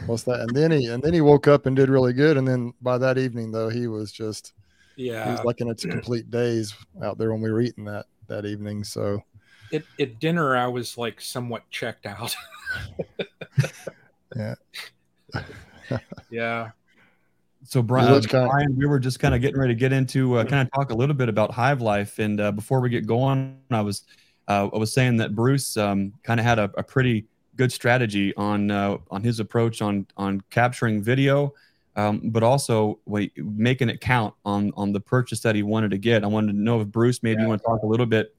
What's 0.07 0.23
that? 0.25 0.41
And 0.41 0.51
then 0.57 0.71
he 0.71 0.87
and 0.87 1.03
then 1.03 1.13
he 1.15 1.21
woke 1.21 1.47
up 1.49 1.67
and 1.67 1.77
did 1.77 1.89
really 1.89 2.13
good. 2.13 2.37
And 2.37 2.47
then 2.47 2.73
by 2.81 2.99
that 2.99 3.19
evening, 3.19 3.53
though, 3.53 3.69
he 3.69 3.87
was 3.87 4.11
just 4.13 4.53
yeah, 4.97 5.25
he 5.25 5.31
Yeah. 5.31 5.37
was 5.37 5.45
like 5.45 5.61
in 5.61 5.71
a 5.71 5.75
complete 5.75 6.31
daze 6.31 6.75
out 7.03 7.19
there 7.19 7.33
when 7.33 7.41
we 7.41 7.51
were 7.51 7.61
eating 7.61 7.85
that 7.85 8.07
that 8.29 8.45
evening. 8.47 8.85
So 8.85 9.23
At, 9.73 9.83
at 10.01 10.19
dinner, 10.19 10.57
I 10.57 10.67
was 10.67 10.97
like 10.99 11.21
somewhat 11.21 11.63
checked 11.71 12.07
out. 12.07 12.35
Yeah. 14.37 14.55
yeah. 16.31 16.71
So 17.65 17.83
Brian, 17.83 18.13
let's 18.13 18.27
Brian, 18.27 18.77
we 18.77 18.87
were 18.87 18.99
just 18.99 19.21
kind 19.21 19.35
of 19.35 19.41
getting 19.41 19.59
ready 19.61 19.75
to 19.75 19.79
get 19.79 19.93
into 19.93 20.37
uh, 20.37 20.45
kind 20.45 20.67
of 20.67 20.73
talk 20.73 20.91
a 20.91 20.95
little 20.95 21.15
bit 21.15 21.29
about 21.29 21.53
Hive 21.53 21.81
Life, 21.81 22.19
and 22.19 22.41
uh, 22.41 22.51
before 22.51 22.81
we 22.81 22.89
get 22.89 23.07
going, 23.07 23.57
I 23.71 23.83
was 23.83 24.05
uh, 24.49 24.69
I 24.73 24.79
was 24.79 24.93
saying 24.93 25.19
that 25.19 25.35
Bruce 25.37 25.77
um, 25.77 26.13
kind 26.25 26.41
of 26.41 26.47
had 26.47 26.59
a, 26.59 26.65
a 26.77 26.83
pretty 26.83 27.27
good 27.57 27.73
strategy 27.73 28.35
on 28.37 28.71
uh, 28.71 28.99
on 29.11 29.23
his 29.23 29.41
approach 29.41 29.83
on 29.83 30.07
on 30.17 30.43
capturing 30.51 31.03
video, 31.03 31.55
um, 31.97 32.21
but 32.25 32.43
also 32.43 32.99
wait, 33.07 33.33
making 33.37 33.89
it 33.89 34.01
count 34.01 34.35
on 34.45 34.73
on 34.77 34.93
the 34.93 35.01
purchase 35.01 35.41
that 35.41 35.55
he 35.55 35.63
wanted 35.63 35.91
to 35.91 35.99
get. 35.99 36.25
I 36.25 36.27
wanted 36.27 36.53
to 36.53 36.59
know 36.59 36.81
if 36.81 36.89
Bruce 36.89 37.23
maybe 37.23 37.43
you 37.43 37.49
want 37.49 37.63
to 37.63 37.67
talk 37.67 37.83
a 37.83 37.87
little 37.87 38.07
bit 38.07 38.35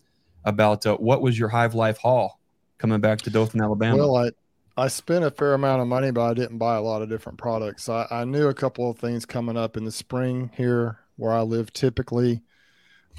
about 0.46 0.86
uh, 0.86 0.98
what 0.98 1.22
was 1.22 1.38
your 1.38 1.50
Hive 1.50 1.76
Life 1.76 1.98
haul 1.98 2.40
coming 2.78 3.00
back 3.00 3.22
to 3.22 3.30
Dothan, 3.30 3.62
Alabama. 3.62 3.98
Well, 3.98 4.18
I 4.18 4.32
I 4.76 4.88
spent 4.88 5.24
a 5.24 5.32
fair 5.32 5.54
amount 5.54 5.82
of 5.82 5.88
money, 5.88 6.12
but 6.12 6.24
I 6.24 6.34
didn't 6.34 6.58
buy 6.58 6.76
a 6.76 6.82
lot 6.82 7.02
of 7.02 7.10
different 7.10 7.38
products. 7.38 7.90
I, 7.90 8.08
I 8.10 8.26
knew 8.26 8.48
a 8.48 8.54
couple 8.54 8.90
of 8.90 8.98
things 8.98 9.26
coming 9.26 9.56
up 9.56 9.78
in 9.78 9.86
the 9.86 9.92
spring 9.92 10.52
here 10.56 11.00
where 11.18 11.32
I 11.32 11.42
live 11.42 11.72
typically. 11.74 12.42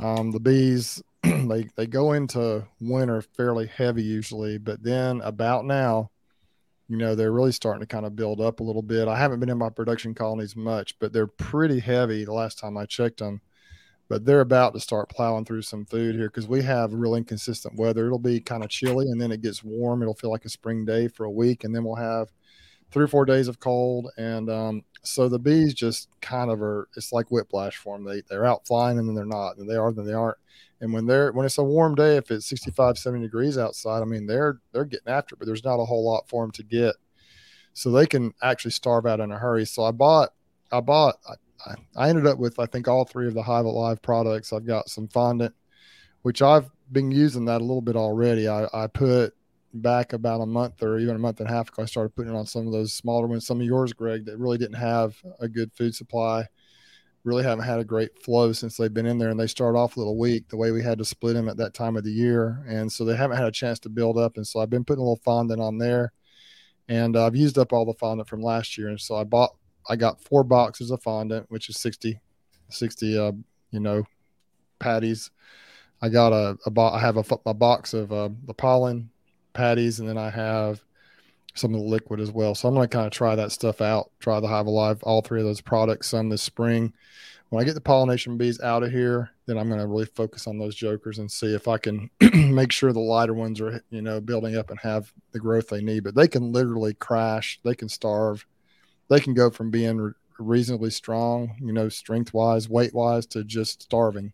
Um, 0.00 0.32
the 0.32 0.40
bees 0.40 1.00
they 1.48 1.68
they 1.76 1.86
go 1.86 2.12
into 2.12 2.66
winter 2.80 3.22
fairly 3.22 3.66
heavy 3.66 4.02
usually, 4.02 4.58
but 4.58 4.82
then 4.82 5.20
about 5.22 5.64
now, 5.64 6.10
you 6.88 6.98
know, 6.98 7.14
they're 7.14 7.32
really 7.32 7.52
starting 7.52 7.80
to 7.80 7.86
kind 7.86 8.04
of 8.04 8.16
build 8.16 8.40
up 8.40 8.60
a 8.60 8.62
little 8.62 8.82
bit. 8.82 9.08
I 9.08 9.16
haven't 9.16 9.40
been 9.40 9.48
in 9.48 9.58
my 9.58 9.70
production 9.70 10.14
colonies 10.14 10.54
much, 10.54 10.98
but 10.98 11.12
they're 11.12 11.26
pretty 11.26 11.80
heavy 11.80 12.24
the 12.24 12.32
last 12.32 12.58
time 12.58 12.76
I 12.76 12.84
checked 12.84 13.18
them. 13.18 13.40
But 14.06 14.26
they're 14.26 14.42
about 14.42 14.74
to 14.74 14.80
start 14.80 15.08
plowing 15.08 15.46
through 15.46 15.62
some 15.62 15.86
food 15.86 16.14
here 16.14 16.28
because 16.28 16.46
we 16.46 16.62
have 16.62 16.92
real 16.92 17.14
inconsistent 17.14 17.76
weather. 17.76 18.04
It'll 18.04 18.18
be 18.18 18.38
kind 18.38 18.62
of 18.62 18.68
chilly 18.68 19.06
and 19.06 19.18
then 19.18 19.32
it 19.32 19.40
gets 19.40 19.64
warm. 19.64 20.02
It'll 20.02 20.14
feel 20.14 20.30
like 20.30 20.44
a 20.44 20.50
spring 20.50 20.84
day 20.84 21.08
for 21.08 21.24
a 21.24 21.30
week, 21.30 21.64
and 21.64 21.74
then 21.74 21.84
we'll 21.84 21.94
have 21.94 22.28
three 22.90 23.04
or 23.04 23.08
four 23.08 23.24
days 23.24 23.48
of 23.48 23.60
cold. 23.60 24.10
And 24.18 24.50
um, 24.50 24.82
so 25.02 25.28
the 25.28 25.38
bees 25.38 25.72
just 25.72 26.08
kind 26.20 26.50
of 26.50 26.60
are. 26.62 26.88
It's 26.96 27.12
like 27.12 27.30
whiplash 27.30 27.78
for 27.78 27.96
them. 27.96 28.04
They 28.06 28.20
they're 28.28 28.44
out 28.44 28.66
flying 28.66 28.98
and 28.98 29.08
then 29.08 29.14
they're 29.14 29.24
not, 29.24 29.56
and 29.56 29.68
they 29.68 29.76
are 29.76 29.90
then 29.90 30.04
they 30.04 30.12
aren't. 30.12 30.38
And 30.84 30.92
when 30.92 31.06
they're 31.06 31.32
when 31.32 31.46
it's 31.46 31.56
a 31.56 31.64
warm 31.64 31.94
day, 31.94 32.18
if 32.18 32.30
it's 32.30 32.46
65, 32.46 32.98
70 32.98 33.22
degrees 33.22 33.56
outside, 33.56 34.02
I 34.02 34.04
mean 34.04 34.26
they're 34.26 34.60
they're 34.72 34.84
getting 34.84 35.08
after 35.08 35.34
it, 35.34 35.38
but 35.38 35.46
there's 35.46 35.64
not 35.64 35.80
a 35.80 35.84
whole 35.86 36.04
lot 36.04 36.28
for 36.28 36.44
them 36.44 36.50
to 36.52 36.62
get. 36.62 36.94
So 37.72 37.90
they 37.90 38.04
can 38.04 38.34
actually 38.42 38.72
starve 38.72 39.06
out 39.06 39.18
in 39.18 39.32
a 39.32 39.38
hurry. 39.38 39.64
So 39.64 39.82
I 39.82 39.92
bought 39.92 40.34
I 40.70 40.80
bought 40.80 41.16
I, 41.66 41.76
I, 41.96 42.10
ended 42.10 42.26
up 42.26 42.38
with 42.38 42.58
I 42.58 42.66
think 42.66 42.86
all 42.86 43.06
three 43.06 43.26
of 43.26 43.32
the 43.32 43.42
Hive 43.42 43.64
Alive 43.64 44.02
products. 44.02 44.52
I've 44.52 44.66
got 44.66 44.90
some 44.90 45.08
fondant, 45.08 45.54
which 46.20 46.42
I've 46.42 46.70
been 46.92 47.10
using 47.10 47.46
that 47.46 47.62
a 47.62 47.64
little 47.64 47.80
bit 47.80 47.96
already. 47.96 48.46
I, 48.46 48.66
I 48.74 48.86
put 48.86 49.32
back 49.72 50.12
about 50.12 50.42
a 50.42 50.46
month 50.46 50.82
or 50.82 50.98
even 50.98 51.16
a 51.16 51.18
month 51.18 51.40
and 51.40 51.48
a 51.48 51.52
half 51.52 51.70
ago. 51.70 51.82
I 51.82 51.86
started 51.86 52.14
putting 52.14 52.34
it 52.34 52.36
on 52.36 52.44
some 52.44 52.66
of 52.66 52.74
those 52.74 52.92
smaller 52.92 53.26
ones, 53.26 53.46
some 53.46 53.58
of 53.58 53.66
yours, 53.66 53.94
Greg, 53.94 54.26
that 54.26 54.36
really 54.36 54.58
didn't 54.58 54.76
have 54.76 55.16
a 55.40 55.48
good 55.48 55.72
food 55.72 55.94
supply. 55.94 56.46
Really 57.24 57.42
haven't 57.42 57.64
had 57.64 57.80
a 57.80 57.84
great 57.84 58.22
flow 58.22 58.52
since 58.52 58.76
they've 58.76 58.92
been 58.92 59.06
in 59.06 59.18
there, 59.18 59.30
and 59.30 59.40
they 59.40 59.46
start 59.46 59.76
off 59.76 59.96
a 59.96 59.98
little 59.98 60.18
weak 60.18 60.48
the 60.48 60.58
way 60.58 60.70
we 60.70 60.82
had 60.82 60.98
to 60.98 61.04
split 61.04 61.34
them 61.34 61.48
at 61.48 61.56
that 61.56 61.72
time 61.72 61.96
of 61.96 62.04
the 62.04 62.12
year, 62.12 62.62
and 62.68 62.92
so 62.92 63.04
they 63.04 63.16
haven't 63.16 63.38
had 63.38 63.46
a 63.46 63.52
chance 63.52 63.78
to 63.80 63.88
build 63.88 64.18
up. 64.18 64.36
And 64.36 64.46
so 64.46 64.60
I've 64.60 64.70
been 64.70 64.84
putting 64.84 65.00
a 65.00 65.04
little 65.04 65.22
fondant 65.24 65.60
on 65.60 65.78
there, 65.78 66.12
and 66.88 67.16
uh, 67.16 67.26
I've 67.26 67.36
used 67.36 67.56
up 67.56 67.72
all 67.72 67.86
the 67.86 67.94
fondant 67.94 68.28
from 68.28 68.42
last 68.42 68.76
year, 68.76 68.88
and 68.88 69.00
so 69.00 69.16
I 69.16 69.24
bought 69.24 69.56
I 69.88 69.96
got 69.96 70.20
four 70.20 70.44
boxes 70.44 70.90
of 70.90 71.02
fondant, 71.02 71.46
which 71.50 71.68
is 71.68 71.78
60, 71.78 72.18
60, 72.70 73.18
uh, 73.18 73.32
you 73.70 73.80
know, 73.80 74.04
patties. 74.78 75.30
I 76.00 76.08
got 76.08 76.32
a, 76.32 76.58
a 76.66 76.70
bo- 76.70 76.90
I 76.90 77.00
have 77.00 77.16
a, 77.16 77.24
a 77.46 77.54
box 77.54 77.94
of 77.94 78.12
uh, 78.12 78.30
the 78.46 78.54
pollen 78.54 79.10
patties, 79.52 80.00
and 80.00 80.08
then 80.08 80.18
I 80.18 80.30
have 80.30 80.82
some 81.54 81.74
of 81.74 81.80
the 81.80 81.86
liquid 81.86 82.20
as 82.20 82.30
well. 82.30 82.54
So 82.54 82.68
I'm 82.68 82.74
going 82.74 82.88
to 82.88 82.94
kind 82.94 83.06
of 83.06 83.12
try 83.12 83.34
that 83.36 83.52
stuff 83.52 83.80
out, 83.80 84.10
try 84.20 84.40
the 84.40 84.48
Hive 84.48 84.66
Alive, 84.66 85.02
all 85.02 85.22
three 85.22 85.40
of 85.40 85.46
those 85.46 85.60
products, 85.60 86.08
some 86.08 86.28
this 86.28 86.42
spring. 86.42 86.92
When 87.50 87.62
I 87.62 87.64
get 87.64 87.74
the 87.74 87.80
pollination 87.80 88.36
bees 88.36 88.60
out 88.60 88.82
of 88.82 88.90
here, 88.90 89.30
then 89.46 89.58
I'm 89.58 89.68
going 89.68 89.80
to 89.80 89.86
really 89.86 90.06
focus 90.06 90.46
on 90.46 90.58
those 90.58 90.74
jokers 90.74 91.18
and 91.18 91.30
see 91.30 91.54
if 91.54 91.68
I 91.68 91.78
can 91.78 92.10
make 92.34 92.72
sure 92.72 92.92
the 92.92 92.98
lighter 92.98 93.34
ones 93.34 93.60
are, 93.60 93.80
you 93.90 94.02
know, 94.02 94.20
building 94.20 94.56
up 94.56 94.70
and 94.70 94.80
have 94.80 95.12
the 95.32 95.38
growth 95.38 95.68
they 95.68 95.80
need. 95.80 96.02
But 96.02 96.16
they 96.16 96.26
can 96.26 96.52
literally 96.52 96.94
crash, 96.94 97.60
they 97.62 97.74
can 97.74 97.88
starve, 97.88 98.44
they 99.08 99.20
can 99.20 99.34
go 99.34 99.50
from 99.50 99.70
being 99.70 99.98
re- 99.98 100.12
reasonably 100.38 100.90
strong, 100.90 101.54
you 101.60 101.72
know, 101.72 101.88
strength 101.88 102.34
wise, 102.34 102.68
weight 102.68 102.94
wise, 102.94 103.26
to 103.26 103.44
just 103.44 103.82
starving 103.82 104.32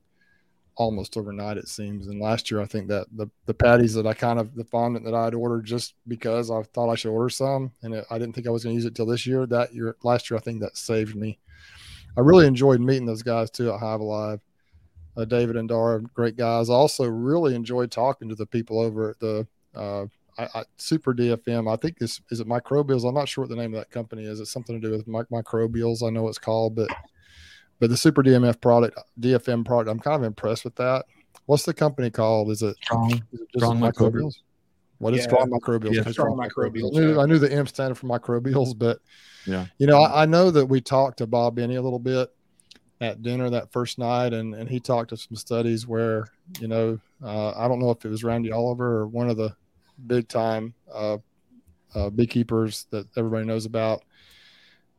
almost 0.81 1.19
overnight 1.19 1.59
it 1.59 1.69
seems. 1.69 2.07
And 2.07 2.19
last 2.19 2.51
year, 2.51 2.63
I 2.63 2.65
think 2.65 2.89
that 2.89 3.07
the 3.13 3.29
the 3.45 3.53
patties 3.53 3.93
that 3.95 4.07
I 4.07 4.15
kind 4.15 4.41
of 4.41 4.55
the 4.55 4.65
fondant 4.65 5.05
that 5.05 5.15
I'd 5.15 5.35
ordered 5.35 5.67
just 5.67 5.95
because 6.09 6.51
I 6.51 6.63
thought 6.63 6.91
I 6.91 6.95
should 6.95 7.13
order 7.13 7.29
some, 7.29 7.73
and 7.83 7.93
it, 7.93 8.07
I 8.11 8.19
didn't 8.19 8.35
think 8.35 8.47
I 8.47 8.51
was 8.51 8.65
going 8.65 8.75
to 8.75 8.79
use 8.79 8.87
it 8.87 8.95
till 8.95 9.05
this 9.05 9.27
year. 9.27 9.45
That 9.45 9.75
year, 9.75 9.95
last 10.03 10.31
year, 10.31 10.39
I 10.39 10.41
think 10.41 10.61
that 10.63 10.79
saved 10.79 11.15
me. 11.15 11.39
I 12.17 12.23
really 12.23 12.47
enjoyed 12.47 12.81
meeting 12.81 13.05
those 13.05 13.23
guys 13.23 13.51
too 13.51 13.71
at 13.71 13.79
Hive 13.79 14.01
Alive. 14.01 14.41
Uh, 15.17 15.27
David 15.27 15.57
and 15.57 15.69
Dara, 15.69 16.01
great 16.01 16.37
guys. 16.37 16.71
I 16.71 16.75
also 16.75 17.05
really 17.05 17.55
enjoyed 17.55 17.91
talking 17.91 18.31
to 18.31 18.35
the 18.35 18.47
people 18.47 18.81
over 18.81 19.11
at 19.11 19.21
the 19.21 19.47
uh, 19.75 20.07
I, 20.39 20.61
I, 20.61 20.65
Super 20.79 21.13
DFM. 21.13 21.71
I 21.71 21.77
think 21.77 21.99
this 21.99 22.23
is 22.31 22.41
it 22.41 22.49
Microbials. 22.49 23.07
I'm 23.07 23.15
not 23.15 23.29
sure 23.29 23.43
what 23.43 23.51
the 23.51 23.57
name 23.57 23.75
of 23.75 23.81
that 23.81 23.91
company 23.91 24.25
is. 24.25 24.41
It's 24.41 24.53
something 24.53 24.81
to 24.81 24.89
do 24.89 24.97
with 24.97 25.07
mic- 25.07 25.29
microbials. 25.29 26.03
I 26.03 26.11
know 26.11 26.27
it's 26.29 26.39
called, 26.39 26.75
but 26.75 26.89
but 27.81 27.91
the 27.91 27.97
Super 27.97 28.23
DMF 28.23 28.61
product, 28.61 28.99
DFM 29.19 29.65
product, 29.65 29.91
I'm 29.91 29.99
kind 29.99 30.17
of 30.17 30.23
impressed 30.25 30.65
with 30.65 30.77
that. 30.77 31.05
What's 31.47 31.65
the 31.65 31.75
company 31.75 32.11
called? 32.11 32.51
Is 32.51 32.63
it, 32.63 32.77
Strong. 32.83 33.13
is 33.33 33.41
it 33.41 33.49
just 33.53 33.65
Strong 33.65 33.81
microbials? 33.81 34.37
What 34.99 35.15
is 35.15 35.21
Yeah. 35.21 35.25
strong 35.29 35.51
microbials? 35.51 35.95
Yeah, 35.95 36.01
Okay, 36.03 36.13
Strong 36.13 36.37
Microbials, 36.37 36.95
I 36.95 37.01
knew. 37.01 37.21
I 37.21 37.27
knew 37.27 37.39
the 37.39 37.51
M 37.51 37.67
standard 37.67 37.95
for 37.97 38.07
microbials, 38.07 38.79
but 38.79 38.99
Yeah. 39.47 39.67
you 39.79 39.87
know, 39.87 39.97
I, 39.97 40.23
I 40.23 40.27
know 40.27 40.51
that 40.51 40.67
we 40.67 40.81
talked 40.83 41.19
to 41.19 41.27
Bob 41.27 41.55
Binnie 41.57 41.77
a 41.77 41.83
little 41.83 41.99
bit 41.99 42.29
at 43.01 43.23
dinner 43.23 43.49
that 43.49 43.73
first 43.73 43.99
night, 43.99 44.35
and 44.35 44.55
and 44.55 44.69
he 44.69 44.79
talked 44.79 45.09
to 45.09 45.17
some 45.17 45.37
studies 45.37 45.87
where 45.87 46.27
you 46.61 46.69
know, 46.69 46.99
uh, 47.25 47.53
I 47.57 47.67
don't 47.67 47.79
know 47.79 47.91
if 47.91 48.05
it 48.05 48.09
was 48.11 48.23
Randy 48.25 48.53
Oliver 48.53 48.99
or 48.99 49.07
one 49.07 49.31
of 49.31 49.39
the 49.39 49.57
big 50.07 50.29
time 50.29 50.75
uh, 50.93 51.17
uh, 51.95 52.11
beekeepers 52.11 52.87
that 52.91 53.07
everybody 53.17 53.47
knows 53.47 53.65
about, 53.65 54.03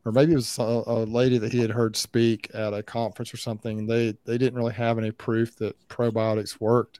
or 0.05 0.11
maybe 0.11 0.33
it 0.33 0.35
was 0.35 0.57
a, 0.57 0.83
a 0.87 1.05
lady 1.05 1.37
that 1.37 1.51
he 1.51 1.59
had 1.59 1.69
heard 1.69 1.95
speak 1.95 2.49
at 2.53 2.73
a 2.73 2.83
conference 2.83 3.33
or 3.33 3.37
something. 3.37 3.85
They 3.85 4.17
they 4.25 4.37
didn't 4.37 4.57
really 4.57 4.73
have 4.73 4.97
any 4.97 5.11
proof 5.11 5.55
that 5.57 5.75
probiotics 5.87 6.59
worked, 6.59 6.99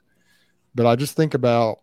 but 0.74 0.86
I 0.86 0.96
just 0.96 1.16
think 1.16 1.34
about 1.34 1.80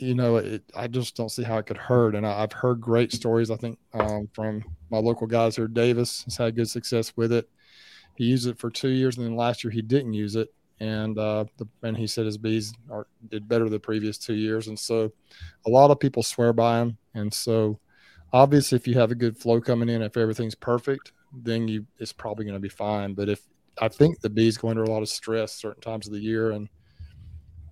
you 0.00 0.14
know, 0.14 0.36
it, 0.36 0.62
I 0.74 0.86
just 0.86 1.14
don't 1.14 1.28
see 1.28 1.42
how 1.42 1.58
it 1.58 1.66
could 1.66 1.76
hurt. 1.76 2.14
And 2.14 2.26
I, 2.26 2.40
have 2.40 2.52
heard 2.52 2.80
great 2.80 3.12
stories. 3.12 3.50
I 3.50 3.56
think 3.56 3.78
um, 3.92 4.28
from 4.32 4.64
my 4.90 4.98
local 4.98 5.26
guys 5.26 5.56
here, 5.56 5.68
Davis 5.68 6.24
has 6.24 6.36
had 6.36 6.56
good 6.56 6.68
success 6.68 7.12
with 7.16 7.32
it. 7.32 7.48
He 8.16 8.24
used 8.24 8.48
it 8.48 8.58
for 8.58 8.70
two 8.70 8.88
years, 8.88 9.16
and 9.16 9.26
then 9.26 9.36
last 9.36 9.62
year 9.62 9.70
he 9.70 9.82
didn't 9.82 10.12
use 10.12 10.36
it, 10.36 10.52
and 10.80 11.18
uh, 11.18 11.44
the, 11.56 11.66
and 11.82 11.96
he 11.96 12.06
said 12.06 12.26
his 12.26 12.38
bees 12.38 12.72
are, 12.90 13.06
did 13.28 13.48
better 13.48 13.68
the 13.68 13.78
previous 13.78 14.18
two 14.18 14.34
years. 14.34 14.68
And 14.68 14.78
so, 14.78 15.12
a 15.66 15.70
lot 15.70 15.90
of 15.90 16.00
people 16.00 16.22
swear 16.22 16.52
by 16.52 16.80
him. 16.80 16.98
And 17.14 17.32
so, 17.32 17.78
obviously, 18.32 18.76
if 18.76 18.86
you 18.86 18.94
have 18.94 19.10
a 19.10 19.16
good 19.16 19.36
flow 19.36 19.60
coming 19.60 19.88
in, 19.88 20.02
if 20.02 20.16
everything's 20.16 20.54
perfect, 20.54 21.12
then 21.32 21.68
you 21.68 21.86
it's 21.98 22.12
probably 22.12 22.44
going 22.44 22.54
to 22.54 22.60
be 22.60 22.68
fine. 22.68 23.14
But 23.14 23.28
if 23.28 23.42
I 23.80 23.88
think 23.88 24.20
the 24.20 24.30
bees 24.30 24.58
go 24.58 24.68
under 24.68 24.84
a 24.84 24.90
lot 24.90 25.02
of 25.02 25.08
stress 25.08 25.52
certain 25.52 25.82
times 25.82 26.06
of 26.06 26.12
the 26.12 26.20
year, 26.20 26.50
and 26.50 26.68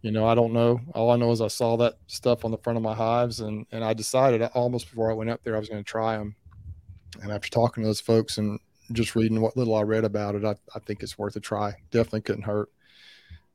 you 0.03 0.13
know, 0.13 0.27
I 0.27 0.35
don't 0.35 0.53
know. 0.53 0.81
All 0.95 1.11
I 1.11 1.17
know 1.17 1.33
is 1.33 1.41
I 1.41 1.49
saw 1.49 1.77
that 1.79 1.95
stuff 2.07 2.45
on 2.45 2.51
the 2.51 2.59
front 2.59 2.77
of 2.77 2.83
my 2.83 2.95
hives, 2.95 3.41
and 3.41 3.67
and 3.73 3.85
I 3.85 3.95
decided 3.95 4.43
almost 4.55 4.89
before 4.91 5.11
I 5.11 5.15
went 5.15 5.31
up 5.31 5.43
there 5.43 5.57
I 5.57 5.61
was 5.61 5.69
going 5.69 5.83
to 5.83 5.91
try 5.91 6.17
them. 6.17 6.37
And 7.23 7.33
after 7.33 7.49
talking 7.49 7.83
to 7.83 7.89
those 7.89 8.01
folks 8.01 8.39
and 8.39 8.61
just 8.93 9.15
reading 9.15 9.41
what 9.41 9.57
little 9.57 9.75
I 9.75 9.83
read 9.83 10.05
about 10.05 10.35
it, 10.35 10.45
I, 10.45 10.55
I 10.75 10.79
think 10.81 11.03
it's 11.03 11.19
worth 11.19 11.37
a 11.37 11.41
try. 11.41 11.75
Definitely 11.91 12.23
couldn't 12.23 12.43
hurt. 12.43 12.71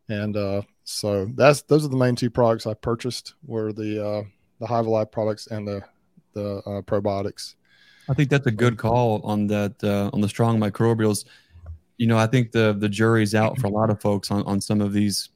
And 0.10 0.36
uh, 0.36 0.64
so 0.84 1.26
that's 1.36 1.62
those 1.64 1.86
are 1.86 1.90
the 1.90 1.98
main 1.98 2.16
two 2.16 2.30
products 2.30 2.68
I 2.68 2.74
purchased 2.74 3.36
were 3.46 3.72
the 3.72 4.06
uh, 4.06 4.24
the 4.60 4.68
Hive 4.68 4.86
Alive 4.86 5.12
products 5.12 5.48
and 5.48 5.68
the 5.68 5.84
the 6.34 6.58
uh, 6.58 6.82
probiotics. 6.82 7.56
I 8.10 8.14
think 8.14 8.30
that's 8.30 8.48
a 8.48 8.52
good 8.52 8.78
call 8.78 9.22
on 9.24 9.48
that 9.48 9.82
uh, 9.84 10.10
on 10.14 10.22
the 10.22 10.30
strong 10.30 10.60
microbials. 10.60 11.26
You 11.98 12.08
know, 12.08 12.18
I 12.18 12.28
think 12.28 12.52
the 12.52 12.74
the 12.78 12.90
jury's 12.90 13.34
out 13.34 13.58
for 13.60 13.68
a 13.68 13.70
lot 13.70 13.90
of 13.90 14.02
folks 14.02 14.32
on 14.32 14.44
on 14.44 14.60
some 14.60 14.82
of 14.82 14.94
these 14.94 15.30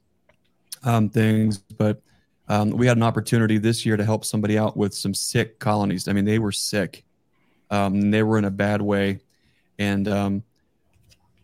um, 0.84 1.08
things, 1.08 1.58
but 1.58 2.02
um, 2.48 2.70
we 2.70 2.86
had 2.86 2.96
an 2.96 3.02
opportunity 3.02 3.58
this 3.58 3.84
year 3.84 3.96
to 3.96 4.04
help 4.04 4.24
somebody 4.24 4.58
out 4.58 4.76
with 4.76 4.94
some 4.94 5.14
sick 5.14 5.58
colonies. 5.58 6.08
I 6.08 6.12
mean, 6.12 6.24
they 6.24 6.38
were 6.38 6.52
sick, 6.52 7.04
um, 7.70 8.10
they 8.10 8.22
were 8.22 8.38
in 8.38 8.44
a 8.44 8.50
bad 8.50 8.80
way, 8.80 9.20
and 9.78 10.08
um, 10.08 10.42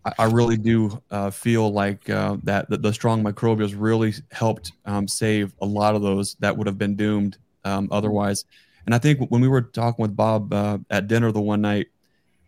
I, 0.04 0.12
I, 0.20 0.24
really 0.26 0.56
do 0.56 1.02
uh, 1.10 1.30
feel 1.30 1.70
like 1.72 2.08
uh, 2.08 2.38
that, 2.44 2.70
that, 2.70 2.82
the 2.82 2.92
strong 2.92 3.22
microbials 3.22 3.74
really 3.76 4.14
helped 4.32 4.72
um, 4.86 5.06
save 5.06 5.52
a 5.60 5.66
lot 5.66 5.94
of 5.94 6.02
those 6.02 6.36
that 6.36 6.56
would 6.56 6.66
have 6.66 6.78
been 6.78 6.96
doomed 6.96 7.36
um, 7.64 7.88
otherwise. 7.90 8.44
And 8.86 8.94
I 8.94 8.98
think 8.98 9.30
when 9.30 9.40
we 9.40 9.48
were 9.48 9.62
talking 9.62 10.02
with 10.02 10.14
Bob 10.14 10.52
uh, 10.52 10.78
at 10.90 11.06
dinner 11.08 11.32
the 11.32 11.40
one 11.40 11.60
night, 11.60 11.88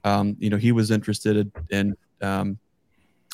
um, 0.04 0.36
you 0.38 0.50
know, 0.50 0.56
he 0.56 0.72
was 0.72 0.90
interested 0.90 1.50
in. 1.70 1.96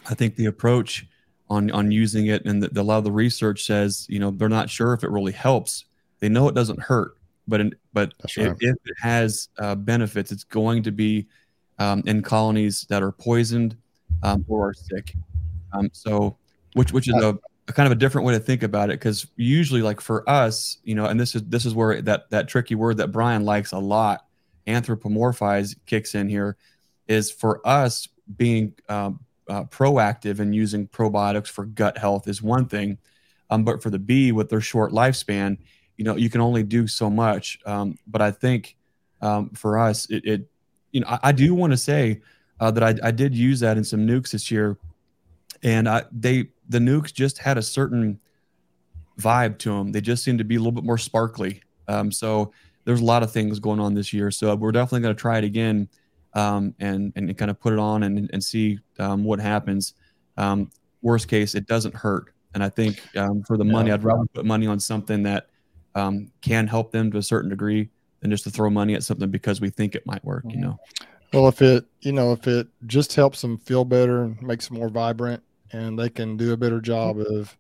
I 0.09 0.15
think 0.15 0.37
the 0.37 0.47
approach 0.47 1.07
on 1.51 1.71
on 1.71 1.91
using 1.91 2.27
it, 2.27 2.45
and 2.45 2.63
the, 2.63 2.69
the, 2.69 2.81
a 2.81 2.83
lot 2.83 2.99
of 2.99 3.05
the 3.05 3.13
research 3.13 3.65
says 3.65 4.07
you 4.09 4.19
know 4.19 4.31
they're 4.31 4.49
not 4.49 4.71
sure 4.71 4.95
if 4.95 5.05
it 5.05 5.11
really 5.11 5.33
helps. 5.33 5.85
They 6.21 6.29
know 6.29 6.49
it 6.49 6.55
doesn't 6.55 6.81
hurt, 6.81 7.17
but 7.47 7.61
in, 7.61 7.75
but 7.93 8.15
right. 8.37 8.47
if, 8.47 8.57
if, 8.61 8.77
it 8.85 8.97
has 9.01 9.49
uh, 9.59 9.75
benefits, 9.75 10.33
it's 10.33 10.45
going 10.45 10.83
to 10.85 10.93
be 10.93 11.27
um, 11.79 12.03
in 12.07 12.23
colonies 12.23 12.87
that 12.89 13.03
are 13.03 13.13
poisoned 13.13 13.77
um, 14.23 14.45
or 14.49 14.69
are 14.69 14.75
sick. 14.75 15.15
Um, 15.73 15.91
so, 15.93 16.37
which 16.75 16.93
which 16.93 17.09
is 17.09 17.15
a, 17.15 17.39
a, 17.69 17.73
kind 17.73 17.87
of 17.87 17.93
a 17.93 17.97
different 17.97 18.27
way 18.27 18.35
to 18.35 18.41
think 18.41 18.63
about 18.63 18.91
it 18.91 18.95
because 18.95 19.27
usually, 19.37 19.83
like 19.83 20.01
for 20.01 20.29
us, 20.29 20.79
you 20.85 20.95
know, 20.95 21.07
and 21.07 21.19
this 21.19 21.35
is 21.35 21.43
this 21.45 21.65
is 21.65 21.75
where 21.75 22.01
that 22.03 22.31
that 22.31 22.49
tricky 22.49 22.75
word 22.75 22.97
that 22.99 23.09
Brian 23.09 23.45
likes 23.45 23.73
a 23.73 23.79
lot, 23.79 24.27
anthropomorphize 24.67 25.77
kicks 25.87 26.15
in 26.15 26.29
here, 26.29 26.57
is 27.09 27.31
for 27.31 27.67
us 27.67 28.09
being 28.37 28.75
um, 28.89 29.21
uh, 29.49 29.65
proactive 29.65 30.39
and 30.39 30.55
using 30.55 30.89
probiotics 30.89 31.49
for 31.49 31.65
gut 31.65 31.99
health 31.99 32.29
is 32.29 32.43
one 32.43 32.67
thing, 32.67 32.99
um, 33.51 33.65
but 33.65 33.83
for 33.83 33.91
the 33.91 33.99
bee 33.99 34.33
with 34.33 34.49
their 34.49 34.61
short 34.61 34.93
lifespan, 34.93 35.59
you 35.97 36.05
know, 36.05 36.17
you 36.17 36.31
can 36.31 36.41
only 36.41 36.63
do 36.63 36.87
so 36.87 37.11
much. 37.11 37.59
Um, 37.67 37.99
but 38.07 38.23
I 38.23 38.31
think 38.31 38.77
um, 39.21 39.51
for 39.51 39.79
us, 39.79 40.09
it, 40.11 40.25
it, 40.25 40.51
you 40.91 41.01
know, 41.01 41.07
I, 41.09 41.19
I 41.25 41.33
do 41.33 41.55
want 41.55 41.73
to 41.73 41.77
say 41.77 42.23
uh, 42.61 42.71
that 42.71 42.83
I, 42.83 43.09
I, 43.09 43.11
did 43.11 43.35
use 43.35 43.61
that 43.61 43.77
in 43.77 43.85
some 43.85 44.07
nucs 44.07 44.31
this 44.31 44.51
year, 44.51 44.77
and 45.63 45.89
I, 45.89 46.05
they 46.13 46.49
the 46.69 46.79
nucs 46.79 47.13
just 47.13 47.39
had 47.39 47.59
a 47.59 47.63
certain 47.63 48.19
vibe 49.21 49.59
to 49.59 49.71
them. 49.71 49.93
They 49.93 50.01
just 50.01 50.25
seemed 50.25 50.39
to 50.39 50.45
be 50.45 50.57
a 50.57 50.59
little 50.59 50.73
bit 50.73 50.85
more 50.85 50.99
sparkly. 50.99 51.63
Um, 51.89 52.11
so 52.11 52.53
there's 52.85 53.01
a 53.01 53.05
lot 53.05 53.23
of 53.23 53.31
things 53.31 53.61
going 53.61 53.81
on 53.81 53.95
this 53.95 54.13
year. 54.13 54.31
So 54.31 54.55
we're 54.57 54.73
definitely 54.73 55.03
going 55.03 55.15
to 55.15 55.21
try 55.21 55.39
it 55.39 55.45
again 55.45 55.89
um, 56.35 56.75
and 56.81 57.13
and 57.17 57.37
kind 57.37 57.51
of 57.51 57.61
put 57.61 57.73
it 57.73 57.79
on 57.79 58.03
and 58.03 58.31
and 58.33 58.43
see 58.43 58.79
um, 58.99 59.25
what 59.25 59.41
happens. 59.41 59.95
Um, 60.37 60.71
worst 61.03 61.29
case, 61.29 61.55
it 61.55 61.67
doesn't 61.67 61.95
hurt, 61.95 62.33
and 62.55 62.63
I 62.63 62.69
think 62.69 63.03
um, 63.17 63.43
for 63.43 63.57
the 63.57 63.65
money, 63.65 63.89
yeah. 63.89 63.95
I'd 63.95 64.05
rather 64.05 64.25
put 64.33 64.45
money 64.45 64.67
on 64.67 64.81
something 64.81 65.23
that 65.25 65.49
um, 65.95 66.31
can 66.41 66.67
help 66.67 66.91
them 66.91 67.11
to 67.13 67.19
a 67.19 67.23
certain 67.23 67.51
degree 67.51 67.91
than 68.21 68.31
just 68.31 68.45
to 68.45 68.51
throw 68.51 68.71
money 68.71 68.95
at 68.95 69.03
something 69.03 69.31
because 69.31 69.61
we 69.61 69.69
think 69.69 69.95
it 69.95 70.07
might 70.07 70.25
work. 70.25 70.45
You 70.49 70.59
know. 70.59 70.79
Well, 71.33 71.49
if 71.49 71.63
it 71.63 71.85
you 72.01 72.13
know 72.13 72.33
if 72.33 72.47
it 72.47 72.69
just 72.87 73.15
helps 73.15 73.43
them 73.43 73.59
feel 73.59 73.85
better 73.85 74.25
and 74.25 74.41
makes 74.43 74.69
them 74.69 74.79
more 74.79 74.89
vibrant, 74.89 75.43
and 75.73 75.99
they 75.99 76.09
can 76.09 76.37
do 76.37 76.53
a 76.53 76.57
better 76.57 76.81
job 76.81 77.19
of, 77.19 77.57